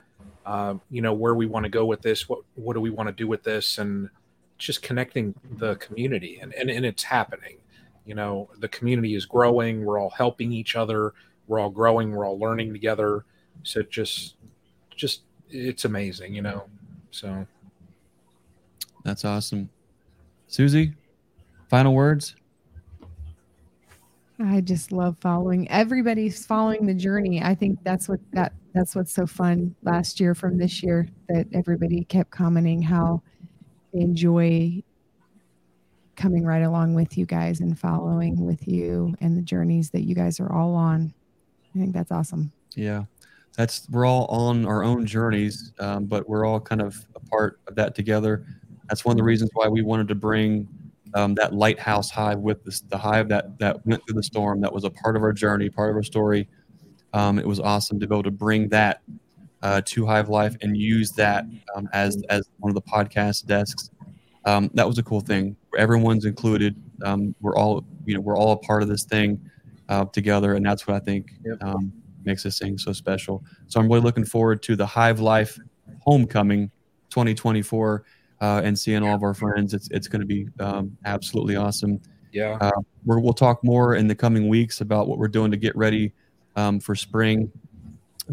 uh, 0.45 0.75
you 0.91 1.01
know, 1.01 1.13
where 1.13 1.33
we 1.33 1.45
want 1.45 1.63
to 1.63 1.69
go 1.69 1.85
with 1.85 2.01
this, 2.01 2.27
what 2.29 2.39
what 2.55 2.73
do 2.73 2.81
we 2.81 2.89
want 2.89 3.07
to 3.07 3.13
do 3.13 3.27
with 3.27 3.43
this, 3.43 3.77
and 3.77 4.09
just 4.57 4.81
connecting 4.81 5.33
the 5.57 5.75
community, 5.75 6.39
and, 6.41 6.53
and 6.53 6.69
and 6.69 6.85
it's 6.85 7.03
happening. 7.03 7.57
You 8.05 8.15
know, 8.15 8.49
the 8.59 8.67
community 8.67 9.15
is 9.15 9.25
growing. 9.25 9.85
We're 9.85 9.99
all 9.99 10.09
helping 10.09 10.51
each 10.51 10.75
other. 10.75 11.13
We're 11.47 11.59
all 11.59 11.69
growing. 11.69 12.11
We're 12.11 12.25
all 12.25 12.39
learning 12.39 12.73
together. 12.73 13.25
So 13.63 13.81
it 13.81 13.91
just, 13.91 14.35
just 14.95 15.21
it's 15.49 15.85
amazing. 15.85 16.33
You 16.33 16.41
know, 16.41 16.65
so 17.11 17.45
that's 19.03 19.25
awesome. 19.25 19.69
Susie, 20.47 20.93
final 21.69 21.93
words. 21.93 22.35
I 24.39 24.61
just 24.61 24.91
love 24.91 25.17
following. 25.19 25.69
Everybody's 25.69 26.45
following 26.45 26.85
the 26.85 26.93
journey. 26.93 27.41
I 27.41 27.55
think 27.55 27.79
that's 27.83 28.09
what 28.09 28.19
that 28.33 28.53
that's 28.73 28.95
what's 28.95 29.13
so 29.13 29.25
fun 29.27 29.75
last 29.83 30.19
year 30.19 30.33
from 30.33 30.57
this 30.57 30.81
year 30.81 31.07
that 31.29 31.47
everybody 31.53 32.03
kept 32.05 32.31
commenting 32.31 32.81
how 32.81 33.21
they 33.93 34.01
enjoy 34.01 34.81
coming 36.15 36.45
right 36.45 36.61
along 36.61 36.93
with 36.93 37.17
you 37.17 37.25
guys 37.25 37.59
and 37.59 37.77
following 37.77 38.45
with 38.45 38.67
you 38.67 39.15
and 39.21 39.37
the 39.37 39.41
journeys 39.41 39.89
that 39.91 40.03
you 40.03 40.15
guys 40.15 40.39
are 40.39 40.51
all 40.51 40.75
on. 40.75 41.13
I 41.75 41.79
think 41.79 41.93
that's 41.93 42.11
awesome. 42.11 42.51
Yeah, 42.75 43.03
that's 43.57 43.87
we're 43.89 44.05
all 44.05 44.25
on 44.25 44.65
our 44.65 44.83
own 44.83 45.05
journeys, 45.05 45.73
um, 45.79 46.05
but 46.05 46.27
we're 46.27 46.45
all 46.45 46.59
kind 46.59 46.81
of 46.81 47.05
a 47.15 47.19
part 47.19 47.59
of 47.67 47.75
that 47.75 47.95
together. 47.95 48.45
That's 48.89 49.05
one 49.05 49.13
of 49.13 49.17
the 49.17 49.23
reasons 49.23 49.49
why 49.53 49.67
we 49.67 49.81
wanted 49.81 50.07
to 50.09 50.15
bring 50.15 50.67
um, 51.15 51.35
that 51.35 51.53
lighthouse 51.53 52.09
hive 52.09 52.39
with 52.39 52.63
the, 52.63 52.81
the 52.89 52.97
hive 52.97 53.29
that 53.29 53.57
that 53.59 53.85
went 53.85 54.05
through 54.05 54.15
the 54.15 54.23
storm 54.23 54.61
that 54.61 54.73
was 54.73 54.83
a 54.83 54.89
part 54.89 55.15
of 55.15 55.23
our 55.23 55.33
journey 55.33 55.69
part 55.69 55.89
of 55.89 55.95
our 55.95 56.03
story 56.03 56.47
um, 57.13 57.37
it 57.37 57.47
was 57.47 57.59
awesome 57.59 57.99
to 57.99 58.07
be 58.07 58.15
able 58.15 58.23
to 58.23 58.31
bring 58.31 58.67
that 58.69 59.01
uh, 59.61 59.81
to 59.85 60.05
hive 60.05 60.29
life 60.29 60.55
and 60.61 60.75
use 60.75 61.11
that 61.11 61.45
um, 61.75 61.87
as 61.93 62.21
as 62.29 62.49
one 62.59 62.69
of 62.69 62.75
the 62.75 62.81
podcast 62.81 63.45
desks 63.45 63.91
um, 64.45 64.69
that 64.73 64.87
was 64.87 64.97
a 64.97 65.03
cool 65.03 65.21
thing 65.21 65.55
everyone's 65.77 66.25
included 66.25 66.75
um, 67.03 67.33
we're 67.41 67.55
all 67.55 67.83
you 68.05 68.13
know 68.13 68.21
we're 68.21 68.37
all 68.37 68.53
a 68.53 68.57
part 68.57 68.81
of 68.81 68.89
this 68.89 69.03
thing 69.03 69.39
uh, 69.89 70.05
together 70.05 70.55
and 70.55 70.65
that's 70.65 70.87
what 70.87 70.95
i 70.95 70.99
think 70.99 71.31
yep. 71.45 71.57
Um, 71.61 71.91
makes 72.25 72.43
this 72.43 72.57
thing 72.59 72.77
so 72.77 72.93
special 72.93 73.43
so 73.67 73.79
i'm 73.79 73.87
really 73.87 74.01
looking 74.01 74.25
forward 74.25 74.63
to 74.63 74.75
the 74.75 74.85
hive 74.85 75.19
life 75.19 75.59
homecoming 76.01 76.71
2024 77.09 78.03
uh, 78.41 78.61
and 78.63 78.77
seeing 78.77 79.03
all 79.03 79.15
of 79.15 79.23
our 79.23 79.33
friends. 79.33 79.73
It's 79.73 79.87
it's 79.91 80.07
going 80.07 80.19
to 80.19 80.25
be 80.25 80.47
um, 80.59 80.97
absolutely 81.05 81.55
awesome. 81.55 82.01
Yeah, 82.33 82.57
uh, 82.59 82.81
we 83.05 83.15
will 83.21 83.33
talk 83.33 83.63
more 83.63 83.95
in 83.95 84.07
the 84.07 84.15
coming 84.15 84.49
weeks 84.49 84.81
about 84.81 85.07
what 85.07 85.17
we're 85.17 85.29
doing 85.29 85.49
to 85.51 85.57
get 85.57 85.75
ready 85.77 86.11
um, 86.55 86.79
for 86.79 86.93
spring, 86.95 87.51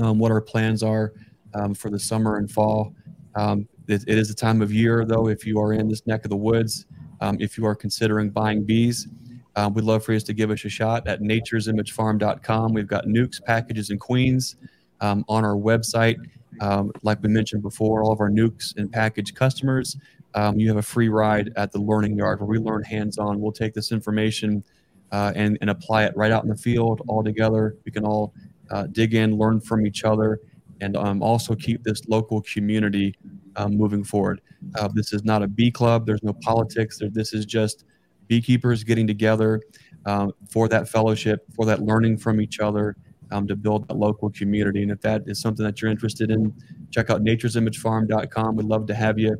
um, 0.00 0.18
what 0.18 0.32
our 0.32 0.40
plans 0.40 0.82
are 0.82 1.12
um, 1.54 1.74
for 1.74 1.90
the 1.90 1.98
summer 1.98 2.38
and 2.38 2.50
fall. 2.50 2.92
Um, 3.36 3.68
it, 3.86 4.02
it 4.08 4.18
is 4.18 4.30
a 4.30 4.34
time 4.34 4.62
of 4.62 4.72
year, 4.72 5.04
though, 5.04 5.28
if 5.28 5.46
you 5.46 5.60
are 5.60 5.74
in 5.74 5.88
this 5.88 6.06
neck 6.06 6.24
of 6.24 6.30
the 6.30 6.36
woods, 6.36 6.86
um, 7.20 7.36
if 7.40 7.56
you 7.56 7.66
are 7.66 7.74
considering 7.74 8.30
buying 8.30 8.64
bees. 8.64 9.08
Uh, 9.56 9.70
we'd 9.72 9.84
love 9.84 10.04
for 10.04 10.12
you 10.12 10.20
to 10.20 10.32
give 10.32 10.50
us 10.50 10.64
a 10.64 10.68
shot 10.68 11.06
at 11.08 11.20
naturesimagefarm.com. 11.20 12.72
We've 12.72 12.86
got 12.86 13.06
nucs, 13.06 13.42
packages, 13.42 13.90
and 13.90 14.00
queens 14.00 14.56
on 15.00 15.24
our 15.28 15.56
website. 15.56 16.16
Um, 16.60 16.92
like 17.02 17.22
we 17.22 17.28
mentioned 17.28 17.62
before, 17.62 18.02
all 18.02 18.12
of 18.12 18.20
our 18.20 18.30
nucs 18.30 18.76
and 18.76 18.90
package 18.90 19.34
customers, 19.34 19.96
um, 20.34 20.58
you 20.58 20.68
have 20.68 20.76
a 20.76 20.82
free 20.82 21.08
ride 21.08 21.52
at 21.56 21.72
the 21.72 21.80
learning 21.80 22.16
yard 22.16 22.40
where 22.40 22.48
we 22.48 22.58
learn 22.58 22.82
hands 22.82 23.18
on. 23.18 23.40
We'll 23.40 23.52
take 23.52 23.74
this 23.74 23.92
information 23.92 24.62
uh, 25.10 25.32
and, 25.34 25.58
and 25.60 25.70
apply 25.70 26.04
it 26.04 26.16
right 26.16 26.30
out 26.30 26.44
in 26.44 26.50
the 26.50 26.56
field 26.56 27.02
all 27.08 27.24
together. 27.24 27.76
We 27.84 27.92
can 27.92 28.04
all 28.04 28.32
uh, 28.70 28.86
dig 28.86 29.14
in, 29.14 29.36
learn 29.36 29.60
from 29.60 29.86
each 29.86 30.04
other, 30.04 30.40
and 30.80 30.96
um, 30.96 31.22
also 31.22 31.54
keep 31.54 31.82
this 31.82 32.06
local 32.08 32.42
community 32.42 33.16
um, 33.56 33.76
moving 33.76 34.04
forward. 34.04 34.40
Uh, 34.76 34.88
this 34.94 35.12
is 35.12 35.24
not 35.24 35.42
a 35.42 35.48
bee 35.48 35.70
club, 35.70 36.06
there's 36.06 36.22
no 36.22 36.32
politics. 36.32 37.00
This 37.12 37.32
is 37.32 37.46
just 37.46 37.84
beekeepers 38.28 38.84
getting 38.84 39.06
together 39.06 39.60
um, 40.06 40.32
for 40.48 40.68
that 40.68 40.88
fellowship, 40.88 41.44
for 41.54 41.66
that 41.66 41.82
learning 41.82 42.16
from 42.16 42.40
each 42.40 42.60
other 42.60 42.96
um, 43.30 43.46
to 43.46 43.56
build 43.56 43.86
a 43.90 43.94
local 43.94 44.30
community. 44.30 44.82
And 44.82 44.90
if 44.90 45.00
that 45.02 45.22
is 45.26 45.40
something 45.40 45.64
that 45.64 45.80
you're 45.80 45.90
interested 45.90 46.30
in, 46.30 46.54
check 46.90 47.10
out 47.10 47.22
naturesimagefarm.com. 47.22 48.56
We'd 48.56 48.66
love 48.66 48.86
to 48.86 48.94
have 48.94 49.18
you. 49.18 49.36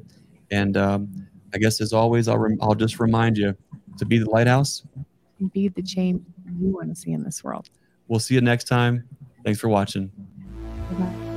And 0.51 0.77
um, 0.77 1.29
I 1.55 1.59
guess 1.59 1.81
as 1.81 1.93
always, 1.93 2.29
I'll, 2.29 2.39
rem- 2.39 2.59
I'll 2.61 2.75
just 2.75 3.01
remind 3.01 3.39
you 3.39 3.57
to 3.99 4.05
be 4.05 4.19
the 4.19 4.29
lighthouse. 4.31 4.83
And 5.39 5.53
be 5.53 5.69
the 5.69 5.83
change 5.83 6.23
you 6.59 6.69
want 6.69 6.89
to 6.89 6.95
see 6.95 7.13
in 7.13 7.23
this 7.23 7.43
world. 7.43 7.71
We'll 8.09 8.21
see 8.21 8.35
you 8.35 8.41
next 8.41 8.65
time. 8.65 9.09
Thanks 9.45 9.61
for 9.61 9.69
watching. 9.69 10.11
Bye-bye. 10.91 11.30